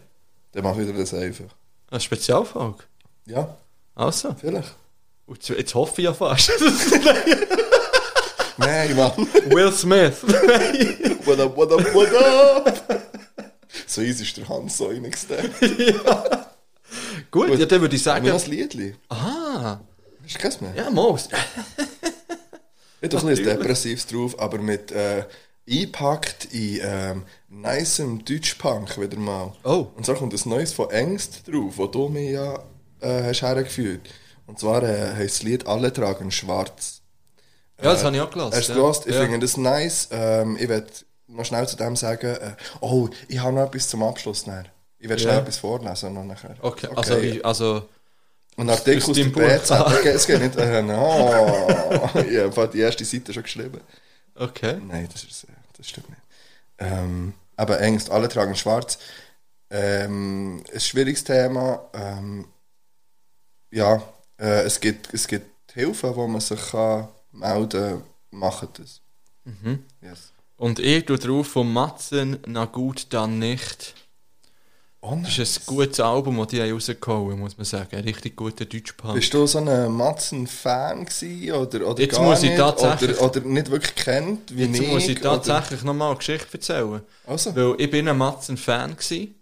Dann 0.52 0.64
mach 0.64 0.76
ich 0.76 0.86
wieder 0.89 0.98
das 0.98 1.14
einfach. 1.14 1.47
Eine 1.90 2.00
Spezialfolge? 2.00 2.84
Ja. 3.26 3.56
Also. 3.94 4.34
Vielleicht. 4.40 4.74
Und 5.26 5.48
jetzt, 5.48 5.74
hoffe 5.74 6.02
ich 6.02 6.05
ja 6.05 6.12
fast. 6.12 6.50
Nein, 8.56 8.94
Mann. 8.97 9.12
Will 9.50 9.73
Smith. 9.73 10.23
what 11.24 11.40
up, 11.40 11.56
what 11.56 11.73
up, 11.73 11.94
what 11.94 12.14
up? 12.14 12.73
so 13.86 14.00
easy 14.00 14.23
ist 14.24 14.36
der 14.36 14.48
Hans 14.48 14.76
so 14.76 14.86
reingesteckt. 14.86 15.50
Gut, 17.31 17.58
ja, 17.58 17.66
dann 17.66 17.81
würde 17.81 17.97
ich 17.97 18.02
sagen- 18.02 18.18
Haben 18.18 18.26
wir 18.26 18.32
noch 18.34 18.44
ein 18.44 18.50
Liedli? 18.50 18.94
Aha. 19.08 19.43
Hast 19.60 20.34
du 20.34 20.39
keins 20.39 20.60
mehr? 20.60 20.74
Ja, 20.74 20.91
Maus. 20.91 21.28
Ich 23.00 23.02
habe 23.02 23.08
doch 23.08 23.23
ein 23.23 23.28
bisschen 23.28 23.44
Depressives 23.47 24.07
drauf, 24.07 24.39
aber 24.41 24.58
mit 24.58 24.91
äh, 24.92 25.24
eingepackt 25.68 26.47
in 26.52 26.81
ähm, 26.83 27.23
nicem 27.49 28.24
Deutschpunk 28.24 28.99
wieder 28.99 29.18
mal. 29.18 29.52
Oh. 29.65 29.86
Und 29.94 30.07
so 30.07 30.15
kommt 30.15 30.33
ein 30.33 30.49
neues 30.49 30.73
von 30.73 30.91
Ängst 30.91 31.47
drauf, 31.49 31.74
wo 31.76 31.86
du 31.86 32.08
mir 32.08 32.31
ja 32.31 32.55
äh, 33.00 33.24
hast 33.24 33.42
hergeführt. 33.42 34.00
Und 34.47 34.58
zwar 34.58 34.83
äh, 34.83 35.15
heisst 35.15 35.36
das 35.36 35.42
Lied 35.42 35.66
«Alle 35.66 35.92
tragen 35.92 36.31
schwarz». 36.31 37.00
Ja, 37.83 37.92
das 37.92 38.05
habe 38.05 38.15
ich 38.16 38.23
auch 38.23 38.31
gehört, 38.31 38.55
Hast 38.55 38.68
du 38.68 38.73
ja. 38.73 38.78
gehört? 38.78 39.07
Ich 39.07 39.15
Ja. 39.15 39.20
finde 39.23 39.39
das 39.41 39.57
nice. 39.57 40.08
Ähm, 40.12 40.57
ich 40.60 40.68
werde 40.68 40.86
noch 41.26 41.44
schnell 41.44 41.66
zu 41.66 41.76
dem 41.76 41.97
sagen, 41.97 42.36
äh, 42.36 42.52
oh, 42.81 43.08
ich 43.28 43.39
habe 43.41 43.55
noch 43.55 43.66
etwas 43.66 43.89
zum 43.89 44.02
Abschluss. 44.02 44.47
Nachher. 44.47 44.66
Ich 44.99 45.08
werde 45.08 45.20
schnell 45.20 45.34
Ja. 45.34 45.41
etwas 45.41 45.58
vorlesen. 45.58 46.15
Noch 46.15 46.24
nachher. 46.24 46.57
Okay, 46.60 46.89
also, 46.94 47.18
ich- 47.18 47.44
also 47.44 47.89
Aus 48.57 48.84
der 48.84 49.00
deinem 49.00 49.33
Buch. 49.33 49.41
BZ. 49.41 49.70
Okay, 49.70 50.08
es 50.15 50.26
geht 50.26 50.41
nicht. 50.41 50.57
Äh, 50.57 50.83
no. 50.83 51.68
ich 52.15 52.39
habe 52.39 52.70
die 52.73 52.81
erste 52.81 53.05
Seite 53.05 53.33
schon 53.33 53.42
geschrieben. 53.42 53.81
Okay. 54.34 54.81
Nein, 54.86 55.08
das, 55.12 55.24
ist, 55.24 55.44
äh, 55.44 55.49
das 55.76 55.89
stimmt 55.89 56.08
nicht. 56.10 56.23
Ähm, 56.78 57.34
aber 57.57 57.81
Ängst, 57.81 58.10
alle 58.10 58.28
tragen 58.28 58.55
schwarz. 58.57 58.99
Ähm, 59.70 60.62
ein 60.73 60.81
schwieriges 60.81 61.24
Thema. 61.24 61.89
Ähm, 61.92 62.47
ja, 63.70 64.02
äh, 64.39 64.62
es, 64.62 64.81
gibt, 64.81 65.12
es 65.12 65.26
gibt 65.26 65.73
Hilfen, 65.73 66.15
wo 66.15 66.26
man 66.26 66.41
sich 66.41 66.70
kann 66.70 67.08
melden 67.33 67.68
kann. 67.70 68.02
Machen 68.31 68.68
das. 68.74 69.00
Mhm. 69.44 69.84
Yes. 70.00 70.33
Und 70.57 70.78
ich 70.78 71.05
tue 71.05 71.18
drauf 71.18 71.49
von 71.49 71.73
Matzen, 71.73 72.39
na 72.47 72.65
gut, 72.65 73.08
dann 73.10 73.39
nicht. 73.39 73.94
Oh, 75.07 75.18
das 75.23 75.36
ist 75.39 75.58
ein 75.58 75.66
gutes 75.66 76.00
Album, 76.00 76.39
das 76.39 76.47
die 76.49 76.62
haben 76.62 76.73
rausgehauen 76.73 77.39
muss 77.39 77.58
man 77.58 77.66
sagen. 77.66 77.94
Ein 77.94 78.05
richtig 78.05 78.36
guter 78.36 78.65
Deutschpunk. 78.65 79.15
Bist 79.16 79.34
du 79.34 79.47
so 79.47 79.58
ein 79.58 79.92
Matzen-Fan 79.92 81.07
oder, 81.52 81.86
oder 81.91 82.00
Jetzt 82.02 82.16
gar 82.16 82.23
muss 82.23 82.42
ich 82.42 82.50
nicht? 82.50 82.58
tatsächlich- 82.58 83.20
Oder, 83.20 83.36
oder 83.36 83.41
nicht 83.41 83.70
wirklich 83.70 83.94
kennt, 83.94 84.57
wie 84.57 84.65
Jetzt 84.65 84.81
ich? 84.81 84.89
muss 84.89 85.07
ich 85.08 85.20
tatsächlich 85.20 85.83
nochmal 85.83 86.08
eine 86.08 86.16
Geschichte 86.18 86.47
erzählen. 86.55 87.02
Also. 87.26 87.55
Weil 87.55 87.74
ich 87.78 87.91
bin 87.91 88.08
ein 88.08 88.16
Matzen-Fan 88.16 88.97
gsi. 88.97 89.34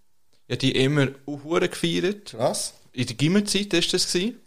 Ich 0.49 0.53
habe 0.53 0.57
die 0.59 0.73
immer 0.73 1.09
auch 1.27 1.39
gefeiert. 1.61 2.35
Was? 2.37 2.75
In 2.93 3.07
der 3.07 3.15
Gimmerzeit 3.17 3.73
war 3.73 3.81
das. 3.81 4.13
Gewesen. 4.13 4.41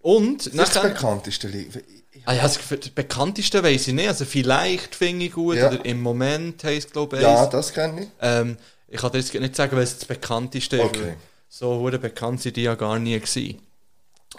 Und 0.00 0.46
Das 0.46 0.68
ist 0.68 0.76
das 0.76 0.82
bekannteste 0.82 1.48
Lied. 1.48 1.84
Ah 2.24 2.34
ja, 2.34 2.42
das, 2.42 2.58
bekannteste 2.94 3.62
weiß 3.62 3.88
ich 3.88 3.94
nicht. 3.94 4.06
Also 4.08 4.24
vielleicht 4.24 4.94
finde 4.94 5.26
ich 5.26 5.32
gut, 5.32 5.56
Ja. 5.56 5.68
oder 5.68 5.84
im 5.84 6.00
Moment 6.00 6.62
heisst 6.62 6.92
glaube 6.92 7.16
ich. 7.16 7.22
Ja, 7.22 7.46
das 7.46 7.72
kenne 7.72 8.02
ich. 8.02 8.08
Ähm, 8.20 8.56
ich 8.88 9.00
kann 9.00 9.12
dir 9.12 9.18
jetzt 9.18 9.34
nicht 9.34 9.56
sagen, 9.56 9.76
was 9.76 9.98
das 9.98 10.04
bekannteste 10.06 10.76
ist. 10.76 10.84
Okay. 10.84 11.14
So 11.48 11.78
hure 11.78 11.98
bekannt 11.98 12.42
sind 12.42 12.56
die 12.56 12.62
ja 12.62 12.74
gar 12.74 12.98
nie 12.98 13.18
gewesen. 13.18 13.60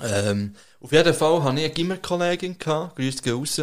Ähm, 0.01 0.55
auf 0.81 0.91
jeden 0.91 1.13
Fall 1.13 1.43
hatte 1.43 1.57
ich 1.57 1.65
eine 1.65 1.73
Gimmerkollegin, 1.73 2.57
gehabt, 2.57 2.95
grüßt 2.95 3.23
gehen 3.23 3.33
raus. 3.35 3.61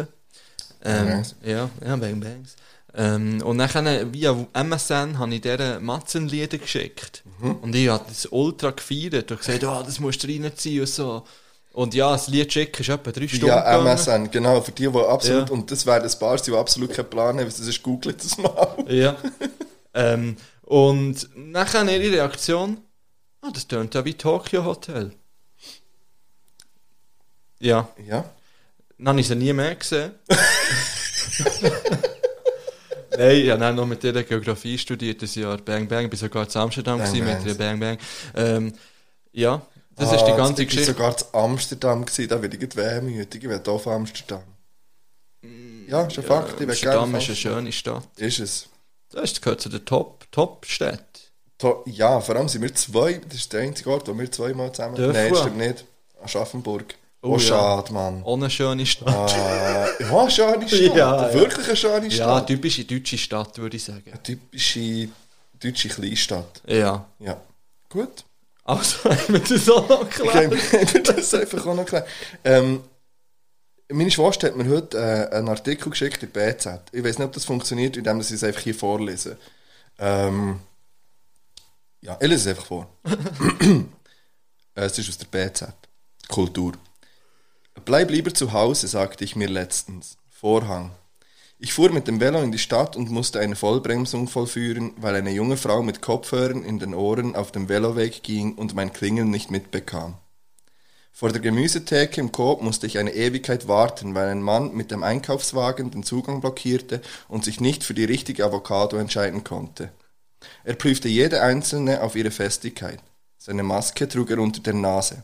Ähm, 0.83 1.07
Bangs. 1.07 1.35
ja, 1.43 1.69
ja, 1.85 1.95
Bang 1.95 2.19
Bangs. 2.19 2.55
Ähm, 2.93 3.41
und 3.43 3.57
dann 3.57 4.13
via 4.13 4.35
MSN 4.53 5.19
habe 5.19 5.33
ich 5.35 5.41
dieser 5.41 5.79
Matzenlieder 5.79 6.57
geschickt. 6.57 7.23
Mhm. 7.39 7.55
Und 7.57 7.75
ich 7.75 7.87
habe 7.89 8.05
das 8.07 8.25
ultra 8.27 8.71
gefeiert 8.71 9.31
und 9.31 9.37
gesagt, 9.37 9.63
oh, 9.63 9.83
das 9.85 9.99
musst 9.99 10.23
du 10.23 10.27
reinziehen 10.27 10.81
und 10.81 10.87
so. 10.89 11.23
Und 11.73 11.93
ja, 11.93 12.11
das 12.11 12.27
Lied 12.27 12.51
schicken 12.51 12.81
ist 12.81 12.89
etwa 12.89 13.11
drei 13.11 13.27
Stunden 13.27 13.47
Ja, 13.47 13.59
gegangen. 13.59 13.97
MSN, 13.97 14.31
genau, 14.31 14.61
für 14.61 14.71
die, 14.71 14.87
die 14.91 14.97
absolut, 14.97 15.49
Ja. 15.49 15.53
und 15.53 15.69
das 15.69 15.85
werden 15.85 16.09
ein 16.09 16.19
paar, 16.19 16.37
die 16.37 16.51
absolut 16.51 16.91
keinen 16.91 17.09
Plan 17.09 17.37
haben, 17.37 17.45
das 17.45 17.59
ist 17.59 17.83
googelt 17.83 18.23
das 18.23 18.37
mal. 18.39 18.75
Ja. 18.87 19.15
ähm, 19.93 20.37
und 20.67 21.29
nachher 21.35 21.83
ihre 21.83 22.11
Reaktion, 22.13 22.77
ah, 23.41 23.49
das 23.53 23.67
tönt 23.67 23.93
ja 23.95 24.03
wie 24.05 24.13
Tokyo 24.13 24.65
Hotel. 24.65 25.13
Ja. 27.59 27.87
Ja. 28.05 28.29
Dann 28.97 29.07
habe 29.09 29.19
ich 29.19 29.27
sie 29.27 29.35
nie 29.35 29.53
mehr 29.53 29.75
gesehen. 29.75 30.11
Nein, 33.17 33.35
ich 33.37 33.49
habe 33.49 33.59
dann 33.59 33.75
noch 33.75 33.85
mit 33.85 34.03
ihr 34.03 34.23
Geografie 34.23 34.77
studiert, 34.77 35.21
das 35.21 35.35
Jahr. 35.35 35.57
Bang 35.57 35.87
Bang, 35.87 36.09
bin 36.09 36.19
sogar 36.19 36.47
zu 36.49 36.59
Amsterdam 36.59 36.99
Bang 36.99 37.11
gewesen 37.13 37.25
mit 37.25 37.45
ihr 37.45 37.55
Bang 37.55 37.79
Bang. 37.79 37.97
Ähm, 38.35 38.73
ja, 39.31 39.61
das 39.95 40.09
Ah, 40.09 40.15
ist 40.15 40.25
die 40.25 40.31
ganze 40.35 40.61
ich 40.63 40.69
Geschichte. 40.69 40.91
sogar 40.93 41.15
zu 41.17 41.25
Amsterdam 41.33 42.05
gewesen, 42.05 42.27
da 42.27 42.41
werde 42.41 42.57
ich 42.57 42.75
wehmütig, 42.75 43.43
ich 43.43 43.49
will 43.49 43.61
auch 43.65 43.81
von 43.81 43.93
Amsterdam. 43.93 44.43
Ja, 45.87 46.03
ist 46.05 46.17
ein 46.17 46.23
Fakt, 46.25 46.53
ich 46.55 46.59
will 46.59 46.69
Amsterdam 46.71 47.15
ist 47.15 47.27
eine 47.27 47.35
schöne 47.35 47.71
Stadt. 47.71 48.07
Ist 48.17 48.39
es. 48.39 48.67
Das 49.11 49.39
gehört 49.39 49.61
zu 49.61 49.69
den 49.69 49.85
Top, 49.85 50.16
Top-Städten. 50.37 51.03
To 51.57 51.83
ja, 51.87 52.21
vor 52.21 52.35
allem 52.35 52.47
sind 52.47 52.61
wir 52.61 52.73
zwei, 52.75 53.13
das 53.27 53.39
ist 53.39 53.53
der 53.53 53.61
einzige 53.61 53.89
Ort, 53.89 54.07
wo 54.07 54.17
wir 54.17 54.31
zweimal 54.31 54.71
zusammen... 54.71 54.95
Dürfen 54.95 55.13
Nein, 55.13 55.35
stimmt 55.35 55.57
nicht. 55.57 55.85
Aschaffenburg. 56.23 56.93
Oh, 57.23 57.29
Oh 57.29 57.33
ja. 57.33 57.39
schade, 57.39 57.91
Mann. 57.91 58.21
Ohne 58.23 58.47
schöne 58.49 58.85
Stadt. 58.85 59.07
Ah, 59.09 59.87
ja, 59.99 60.29
schöne 60.29 60.67
Stadt. 60.69 60.79
Ja, 60.79 61.27
ja. 61.27 61.33
Wirklich 61.33 61.67
eine 61.67 61.75
schöne 61.75 62.07
Ja, 62.09 62.11
Stadt. 62.11 62.47
typische 62.47 62.85
deutsche 62.85 63.17
Stadt, 63.17 63.57
würde 63.57 63.75
ich 63.77 63.83
sagen. 63.83 64.03
Eine 64.05 64.21
typische 64.21 65.09
deutsche 65.59 65.89
Kleinstadt. 65.89 66.61
Ja. 66.67 67.05
Ja. 67.19 67.41
Gut. 67.89 68.23
Also, 68.63 69.03
haben 69.09 69.33
wir 69.33 69.39
das 69.39 69.67
auch 69.69 69.89
noch 69.89 70.03
Ich 70.07 70.15
klar? 70.15 70.35
habe 70.35 70.49
mir 70.49 71.03
das 71.03 71.33
einfach 71.33 71.65
auch 71.65 71.73
noch 71.75 71.85
klar. 71.85 72.05
Ähm, 72.43 72.81
meine 73.89 74.11
Schwester 74.11 74.47
hat 74.47 74.55
mir 74.55 74.69
heute 74.69 74.97
äh, 75.31 75.35
einen 75.35 75.49
Artikel 75.49 75.89
geschickt 75.89 76.21
in 76.21 76.29
BZ. 76.29 76.81
Ich 76.91 77.03
weiß 77.03 77.17
nicht, 77.17 77.25
ob 77.25 77.33
das 77.33 77.45
funktioniert, 77.45 77.97
indem 77.97 78.19
ich 78.21 78.29
es 78.29 78.43
einfach 78.43 78.61
hier 78.61 78.75
vorlese. 78.75 79.37
Ähm, 79.99 80.59
ja, 82.01 82.17
ich 82.19 82.27
lese 82.27 82.41
es 82.41 82.47
einfach 82.47 82.65
vor. 82.65 82.87
Es 84.79 84.99
ist 84.99 85.09
aus 85.09 85.17
der 85.17 85.25
BZ. 85.25 85.73
Kultur. 86.27 86.73
Bleib 87.83 88.11
lieber 88.11 88.31
zu 88.31 88.53
Hause, 88.53 88.87
sagte 88.87 89.23
ich 89.23 89.35
mir 89.35 89.47
letztens. 89.47 90.17
Vorhang. 90.29 90.91
Ich 91.57 91.73
fuhr 91.73 91.89
mit 91.89 92.07
dem 92.07 92.19
Velo 92.19 92.39
in 92.43 92.51
die 92.51 92.59
Stadt 92.59 92.95
und 92.95 93.09
musste 93.09 93.39
eine 93.39 93.55
Vollbremsung 93.55 94.27
vollführen, 94.27 94.93
weil 94.97 95.15
eine 95.15 95.31
junge 95.31 95.57
Frau 95.57 95.81
mit 95.81 96.03
Kopfhörern 96.03 96.63
in 96.63 96.77
den 96.77 96.93
Ohren 96.93 97.35
auf 97.35 97.51
dem 97.51 97.69
Veloweg 97.69 98.21
ging 98.21 98.53
und 98.53 98.75
mein 98.75 98.93
Klingeln 98.93 99.31
nicht 99.31 99.49
mitbekam. 99.49 100.19
Vor 101.19 101.31
der 101.31 101.41
Gemüsetheke 101.41 102.21
im 102.21 102.31
Coop 102.31 102.61
musste 102.61 102.85
ich 102.85 102.99
eine 102.99 103.15
Ewigkeit 103.15 103.67
warten, 103.67 104.13
weil 104.13 104.27
ein 104.27 104.43
Mann 104.43 104.75
mit 104.75 104.91
dem 104.91 105.01
Einkaufswagen 105.01 105.89
den 105.89 106.03
Zugang 106.03 106.41
blockierte 106.41 107.01
und 107.27 107.43
sich 107.43 107.59
nicht 107.59 107.83
für 107.83 107.95
die 107.95 108.05
richtige 108.05 108.45
Avocado 108.45 108.97
entscheiden 108.97 109.43
konnte. 109.43 109.91
Er 110.63 110.75
prüfte 110.75 111.07
jede 111.07 111.41
einzelne 111.41 112.03
auf 112.03 112.15
ihre 112.15 112.29
Festigkeit. 112.29 112.99
Seine 113.39 113.63
Maske 113.63 114.07
trug 114.07 114.29
er 114.29 114.37
unter 114.37 114.61
der 114.61 114.75
Nase. 114.75 115.23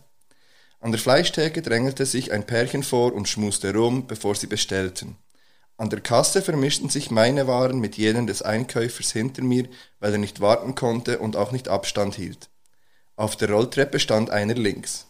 An 0.79 0.91
der 0.91 0.99
Fleischtheke 0.99 1.61
drängelte 1.61 2.07
sich 2.07 2.31
ein 2.31 2.47
Pärchen 2.47 2.81
vor 2.81 3.13
und 3.13 3.29
schmuste 3.29 3.71
rum, 3.71 4.07
bevor 4.07 4.33
sie 4.33 4.47
bestellten. 4.47 5.17
An 5.77 5.91
der 5.91 6.01
Kasse 6.01 6.41
vermischten 6.41 6.89
sich 6.89 7.11
meine 7.11 7.45
Waren 7.45 7.77
mit 7.77 7.97
jenen 7.97 8.25
des 8.25 8.41
Einkäufers 8.41 9.11
hinter 9.11 9.43
mir, 9.43 9.69
weil 9.99 10.13
er 10.13 10.17
nicht 10.17 10.41
warten 10.41 10.73
konnte 10.73 11.19
und 11.19 11.35
auch 11.35 11.51
nicht 11.51 11.67
Abstand 11.67 12.15
hielt. 12.15 12.49
Auf 13.15 13.35
der 13.35 13.51
Rolltreppe 13.51 13.99
stand 13.99 14.31
einer 14.31 14.55
links. 14.55 15.05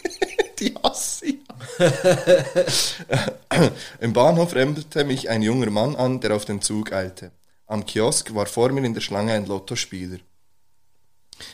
Die 0.58 0.74
ich. 1.22 1.38
Im 4.00 4.12
Bahnhof 4.12 4.54
remplte 4.54 5.04
mich 5.04 5.28
ein 5.28 5.42
junger 5.42 5.70
Mann 5.70 5.96
an, 5.96 6.20
der 6.20 6.34
auf 6.34 6.44
den 6.44 6.62
Zug 6.62 6.92
eilte. 6.92 7.32
Am 7.66 7.84
Kiosk 7.84 8.34
war 8.34 8.46
vor 8.46 8.70
mir 8.70 8.84
in 8.84 8.94
der 8.94 9.00
Schlange 9.00 9.32
ein 9.32 9.46
Lottospieler. 9.46 10.18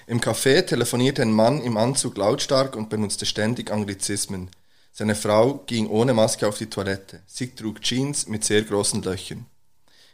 Im 0.07 0.21
Café 0.21 0.63
telefonierte 0.63 1.23
ein 1.23 1.33
Mann 1.33 1.63
im 1.63 1.77
Anzug 1.77 2.17
lautstark 2.17 2.77
und 2.77 2.89
benutzte 2.89 3.27
ständig 3.27 3.71
Anglizismen. 3.71 4.51
Seine 4.93 5.15
Frau 5.15 5.63
ging 5.67 5.89
ohne 5.89 6.15
Maske 6.15 6.47
auf 6.47 6.59
die 6.59 6.69
Toilette. 6.69 7.23
Sie 7.27 7.55
trug 7.55 7.81
Jeans 7.81 8.29
mit 8.29 8.45
sehr 8.45 8.63
großen 8.63 9.03
Löchern. 9.03 9.47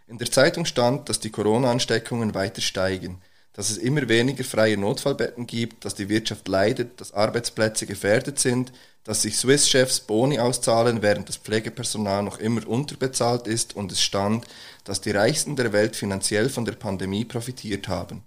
In 0.06 0.18
der 0.18 0.30
Zeitung 0.30 0.64
stand, 0.64 1.08
dass 1.08 1.20
die 1.20 1.30
Corona-Ansteckungen 1.30 2.34
weiter 2.34 2.62
steigen, 2.62 3.20
dass 3.58 3.70
es 3.70 3.78
immer 3.78 4.08
weniger 4.08 4.44
freie 4.44 4.78
Notfallbetten 4.78 5.44
gibt, 5.48 5.84
dass 5.84 5.96
die 5.96 6.08
Wirtschaft 6.08 6.46
leidet, 6.46 7.00
dass 7.00 7.12
Arbeitsplätze 7.12 7.86
gefährdet 7.86 8.38
sind, 8.38 8.70
dass 9.02 9.22
sich 9.22 9.36
Swiss-Chefs 9.36 9.98
Boni 9.98 10.38
auszahlen, 10.38 11.02
während 11.02 11.28
das 11.28 11.38
Pflegepersonal 11.38 12.22
noch 12.22 12.38
immer 12.38 12.64
unterbezahlt 12.68 13.48
ist 13.48 13.74
und 13.74 13.90
es 13.90 14.00
stand, 14.00 14.46
dass 14.84 15.00
die 15.00 15.10
Reichsten 15.10 15.56
der 15.56 15.72
Welt 15.72 15.96
finanziell 15.96 16.50
von 16.50 16.66
der 16.66 16.74
Pandemie 16.74 17.24
profitiert 17.24 17.88
haben. 17.88 18.22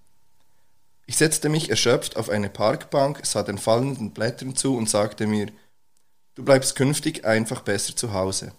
Ich 1.06 1.16
setzte 1.16 1.48
mich 1.48 1.70
erschöpft 1.70 2.18
auf 2.18 2.28
eine 2.28 2.50
Parkbank, 2.50 3.22
sah 3.26 3.44
den 3.44 3.58
fallenden 3.58 4.12
Blättern 4.12 4.58
zu 4.58 4.76
und 4.76 4.90
sagte 4.90 5.28
mir, 5.28 5.48
du 6.36 6.44
bleibst 6.44 6.76
künftig 6.76 7.24
einfach 7.24 7.62
besser 7.62 7.96
zu 7.96 8.12
Hause. 8.12 8.52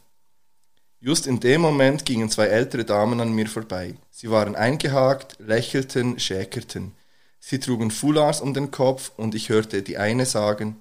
Just 1.05 1.27
in 1.27 1.41
dem 1.41 1.63
Moment 1.63 2.05
gingen 2.05 2.31
zwei 2.31 2.47
ältere 2.47 2.85
Damen 2.85 3.21
an 3.21 3.33
mir 3.33 3.49
vorbei. 3.49 3.97
Sie 4.13 4.31
waren 4.31 4.55
eingehakt, 4.55 5.37
lächelten, 5.41 6.21
schäkerten. 6.21 6.95
Sie 7.41 7.59
trugen 7.59 7.91
Foulards 7.91 8.41
um 8.41 8.55
den 8.55 8.71
Kopf 8.71 9.11
und 9.17 9.35
ich 9.35 9.49
hörte 9.49 9.83
die 9.83 9.99
eine 9.99 10.27
sagen, 10.27 10.77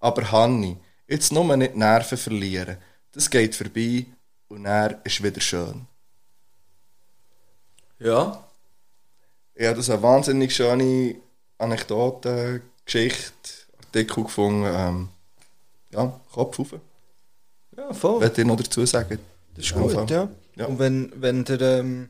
aber 0.00 0.30
Hanni, 0.30 0.76
jetzt 1.08 1.32
nur 1.32 1.56
nicht 1.56 1.72
die 1.72 1.78
Nerven 1.78 2.18
verlieren. 2.18 2.76
Das 3.12 3.30
geht 3.30 3.54
vorbei 3.54 4.04
und 4.48 4.66
er 4.66 5.00
ist 5.02 5.22
wieder 5.22 5.40
schön. 5.40 5.86
Ja. 7.98 8.46
Habe 9.58 9.76
das 9.76 9.88
eine 9.88 10.02
wahnsinnig 10.02 10.54
schöne 10.54 11.14
Anekdote, 11.56 12.60
Geschichte, 12.84 13.32
Artikel 13.78 14.24
gefunden. 14.24 14.70
Ähm, 14.70 15.08
ja, 15.90 16.20
Kopf 16.30 16.60
auf. 16.60 16.74
Ja, 17.74 17.94
voll. 17.94 18.20
Wollt 18.20 18.36
ihr 18.36 18.44
noch 18.44 18.56
dazu 18.56 18.84
sagen? 18.84 19.18
Das 19.54 19.66
ist 19.66 19.74
gut, 19.74 20.10
ja. 20.10 20.28
Ja. 20.56 20.66
Und 20.66 20.78
wenn, 20.78 21.12
wenn 21.16 21.44
der, 21.44 21.60
ähm, 21.60 22.08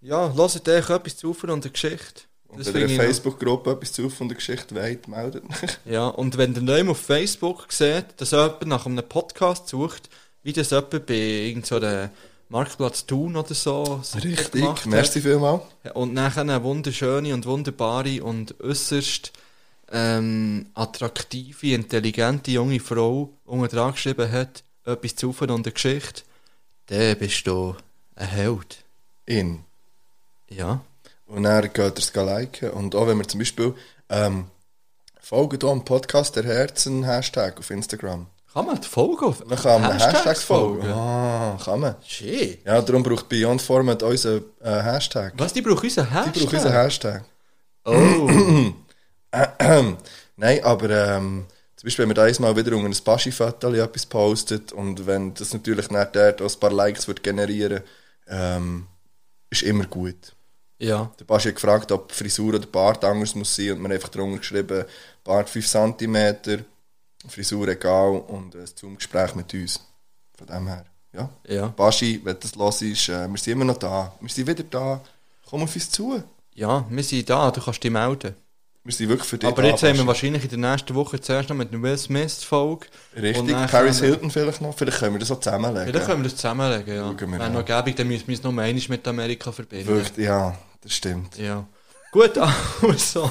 ja, 0.00 0.32
hört 0.34 0.68
euch 0.68 0.90
etwas 0.90 1.16
zu 1.16 1.32
von 1.34 1.60
der 1.60 1.70
Geschichte. 1.70 2.22
Und 2.48 2.60
Das 2.60 2.74
wenn 2.74 2.88
ihr 2.88 2.96
Facebook-Gruppe 2.96 3.70
etwas 3.70 3.92
zu 3.92 4.10
von 4.10 4.28
der 4.28 4.36
Geschichte 4.36 4.74
wollt, 4.74 5.08
meldet 5.08 5.44
euch. 5.44 5.78
Ja, 5.86 6.08
und 6.08 6.36
wenn 6.36 6.52
der 6.52 6.62
neu 6.62 6.90
auf 6.90 6.98
Facebook 6.98 7.72
sieht, 7.72 8.06
dass 8.18 8.32
jemand 8.32 8.66
nach 8.66 8.84
einem 8.84 9.08
Podcast 9.08 9.68
sucht, 9.68 10.10
wie 10.42 10.52
das 10.52 10.70
jemand 10.70 11.06
bei 11.06 11.14
irgendeinem 11.14 12.10
Marktplatz 12.50 13.06
Thun 13.06 13.36
oder 13.36 13.54
so, 13.54 14.00
so 14.02 14.18
Richtig, 14.18 14.52
gemacht 14.52 14.84
merci 14.84 15.20
hat. 15.20 15.22
vielmals. 15.22 15.62
Und 15.94 16.12
nachher 16.12 16.42
eine 16.42 16.62
wunderschöne 16.62 17.32
und 17.32 17.46
wunderbare 17.46 18.22
und 18.22 18.60
äußerst 18.60 19.32
ähm, 19.90 20.66
attraktive, 20.74 21.68
intelligente 21.68 22.50
junge 22.50 22.80
Frau 22.80 23.30
unten 23.46 23.74
dran 23.74 23.92
geschrieben 23.92 24.30
hat, 24.30 24.62
etwas 24.84 25.16
zu 25.16 25.32
von 25.32 25.62
der 25.62 25.72
Geschichte, 25.72 26.22
dann 26.86 27.18
bist 27.18 27.46
du 27.46 27.76
ein 28.16 28.28
Held. 28.28 28.78
In. 29.24 29.64
Ja. 30.48 30.80
Und 31.26 31.44
dann 31.44 31.62
geht 31.62 31.78
er 31.78 31.96
es 31.96 32.12
liken. 32.14 32.70
Und 32.70 32.94
auch 32.94 33.06
wenn 33.06 33.18
wir 33.18 33.28
zum 33.28 33.38
Beispiel 33.38 33.74
ähm, 34.08 34.46
folgen 35.20 35.58
hier 35.60 35.70
am 35.70 35.84
Podcast 35.84 36.36
der 36.36 36.44
Herzen 36.44 37.04
Hashtag 37.04 37.58
auf 37.58 37.70
Instagram. 37.70 38.26
Kann 38.52 38.66
man 38.66 38.78
die 38.80 38.88
Folge 38.88 39.24
auf 39.24 39.42
Dann 39.48 39.58
kann 39.58 39.80
man 39.80 39.92
Hashtags 39.92 40.14
Hashtags 40.14 40.42
folgen. 40.42 40.82
folgen? 40.82 40.92
Ah, 40.92 41.58
kann 41.64 41.80
man. 41.80 41.94
Shit. 42.04 42.66
Ja, 42.66 42.82
darum 42.82 43.02
braucht 43.02 43.28
Beyond 43.28 43.62
Format 43.62 44.02
unseren 44.02 44.44
äh, 44.62 44.82
Hashtag. 44.82 45.32
Was, 45.38 45.54
die 45.54 45.62
brauchen 45.62 45.84
unseren 45.84 46.10
Hashtag? 46.10 46.32
Die 46.34 46.40
brauchen 46.40 46.56
unseren 46.56 46.72
Hashtag. 46.72 47.24
Oh. 47.86 48.72
Nein, 50.36 50.64
aber 50.64 50.90
ähm, 50.90 51.46
zum 51.82 51.88
Beispiel, 51.88 52.04
wenn 52.04 52.10
wir 52.10 52.14
da 52.14 52.22
einmal 52.22 52.56
wieder 52.56 52.76
unter 52.76 52.88
ein 52.88 53.04
Baschi-Foto 53.04 53.74
etwas 53.74 54.06
postet 54.06 54.70
und 54.70 55.04
wenn 55.04 55.34
das 55.34 55.52
natürlich 55.52 55.90
nicht 55.90 56.16
auch 56.16 56.40
ein 56.40 56.60
paar 56.60 56.70
Likes 56.70 57.08
wird 57.08 57.24
generieren 57.24 57.82
ähm, 58.28 58.86
ist 59.50 59.64
immer 59.64 59.86
gut. 59.86 60.32
Ja. 60.78 61.10
Der 61.18 61.24
Baschi 61.24 61.48
hat 61.48 61.56
gefragt, 61.56 61.90
ob 61.90 62.12
Frisur 62.12 62.54
oder 62.54 62.68
Bart 62.68 63.04
anders 63.04 63.34
muss 63.34 63.56
sein 63.56 63.72
und 63.72 63.78
wir 63.78 63.84
haben 63.86 63.92
einfach 63.94 64.10
drunter 64.10 64.38
geschrieben, 64.38 64.84
Bart 65.24 65.50
5 65.50 65.66
cm, 65.66 66.64
Frisur 67.26 67.66
egal 67.66 68.16
und 68.28 68.54
ein 68.54 68.64
Zoom-Gespräch 68.64 69.34
mit 69.34 69.52
uns. 69.52 69.80
Von 70.38 70.46
dem 70.46 70.68
her, 70.68 70.86
ja. 71.12 71.30
Ja. 71.48 71.66
Baschi, 71.66 72.20
wenn 72.22 72.38
das 72.38 72.54
los 72.54 72.80
ist, 72.82 73.08
äh, 73.08 73.26
wir 73.26 73.38
sind 73.38 73.54
immer 73.54 73.64
noch 73.64 73.78
da. 73.78 74.14
Wir 74.20 74.28
sind 74.28 74.46
wieder 74.46 74.62
da. 74.62 75.00
Komm 75.50 75.64
auf 75.64 75.74
uns 75.74 75.90
zu. 75.90 76.22
Ja, 76.54 76.86
wir 76.88 77.02
sind 77.02 77.28
da, 77.28 77.50
du 77.50 77.60
kannst 77.60 77.82
dich 77.82 77.90
melden. 77.90 78.36
Wir 78.84 78.92
sind 78.92 79.08
wirklich 79.10 79.28
für 79.28 79.38
dich 79.38 79.48
Aber 79.48 79.62
jetzt 79.62 79.82
haben 79.84 79.96
wir 79.96 80.06
wahrscheinlich 80.08 80.42
in 80.42 80.60
der 80.60 80.72
nächsten 80.72 80.92
Woche 80.96 81.20
zuerst 81.20 81.48
noch 81.48 81.54
mit 81.54 81.72
einer 81.72 81.80
Will 81.82 81.96
Smith-Folge. 81.96 82.86
Richtig, 83.16 83.54
Paris 83.70 84.00
Hilton 84.00 84.28
vielleicht 84.28 84.60
noch. 84.60 84.76
Vielleicht 84.76 84.98
können 84.98 85.14
wir 85.14 85.20
das 85.20 85.30
auch 85.30 85.38
zusammenlegen. 85.38 85.86
Vielleicht 85.86 86.06
können 86.06 86.20
wir 86.20 86.28
das 86.28 86.36
zusammenlegen, 86.36 86.94
ja. 86.96 87.20
Wäre 87.20 87.44
an. 87.44 87.52
noch 87.52 87.64
gäbig, 87.64 87.94
dann 87.94 88.08
müssen 88.08 88.26
wir 88.26 88.34
es 88.34 88.42
noch 88.42 88.50
einmal 88.50 88.74
mit 88.74 89.06
Amerika 89.06 89.52
verbinden. 89.52 89.86
Wirklich, 89.86 90.26
ja, 90.26 90.58
das 90.80 90.92
stimmt. 90.94 91.38
Ja. 91.38 91.64
Gut, 92.10 92.36
also. 92.82 93.30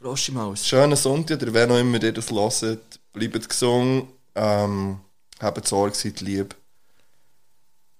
Frosch 0.00 0.28
im 0.30 0.38
Haus. 0.38 0.66
Schönen 0.66 0.96
Sonntag, 0.96 1.42
oder 1.42 1.52
wer 1.52 1.66
noch 1.66 1.78
immer 1.78 2.02
ihr 2.02 2.12
das 2.12 2.30
hört, 2.30 2.98
bleibt 3.12 3.46
gesund, 3.46 4.08
ähm, 4.34 5.00
habt 5.38 5.68
Sorge, 5.68 5.94
seid 5.94 6.22
lieb. 6.22 6.54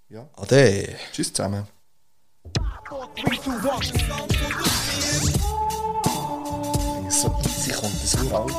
Ja. 0.08 0.26
Ade. 0.36 0.96
Tschüss 1.12 1.32
zusammen. 1.34 1.66
So 7.08 7.32
easy 7.44 7.72
kommt 7.72 8.02
das 8.02 8.14
Uralt. 8.16 8.52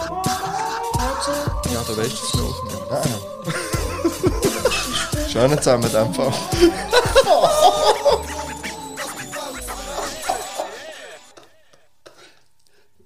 Ja, 1.74 1.84
du 1.85 1.98
weißt 1.98 2.24
es 2.24 2.34
noch. 2.35 2.64
Schönen 5.30 5.58
zusammen 5.61 5.84
in 5.84 5.92
dem 5.92 6.14
Fall. 6.14 6.32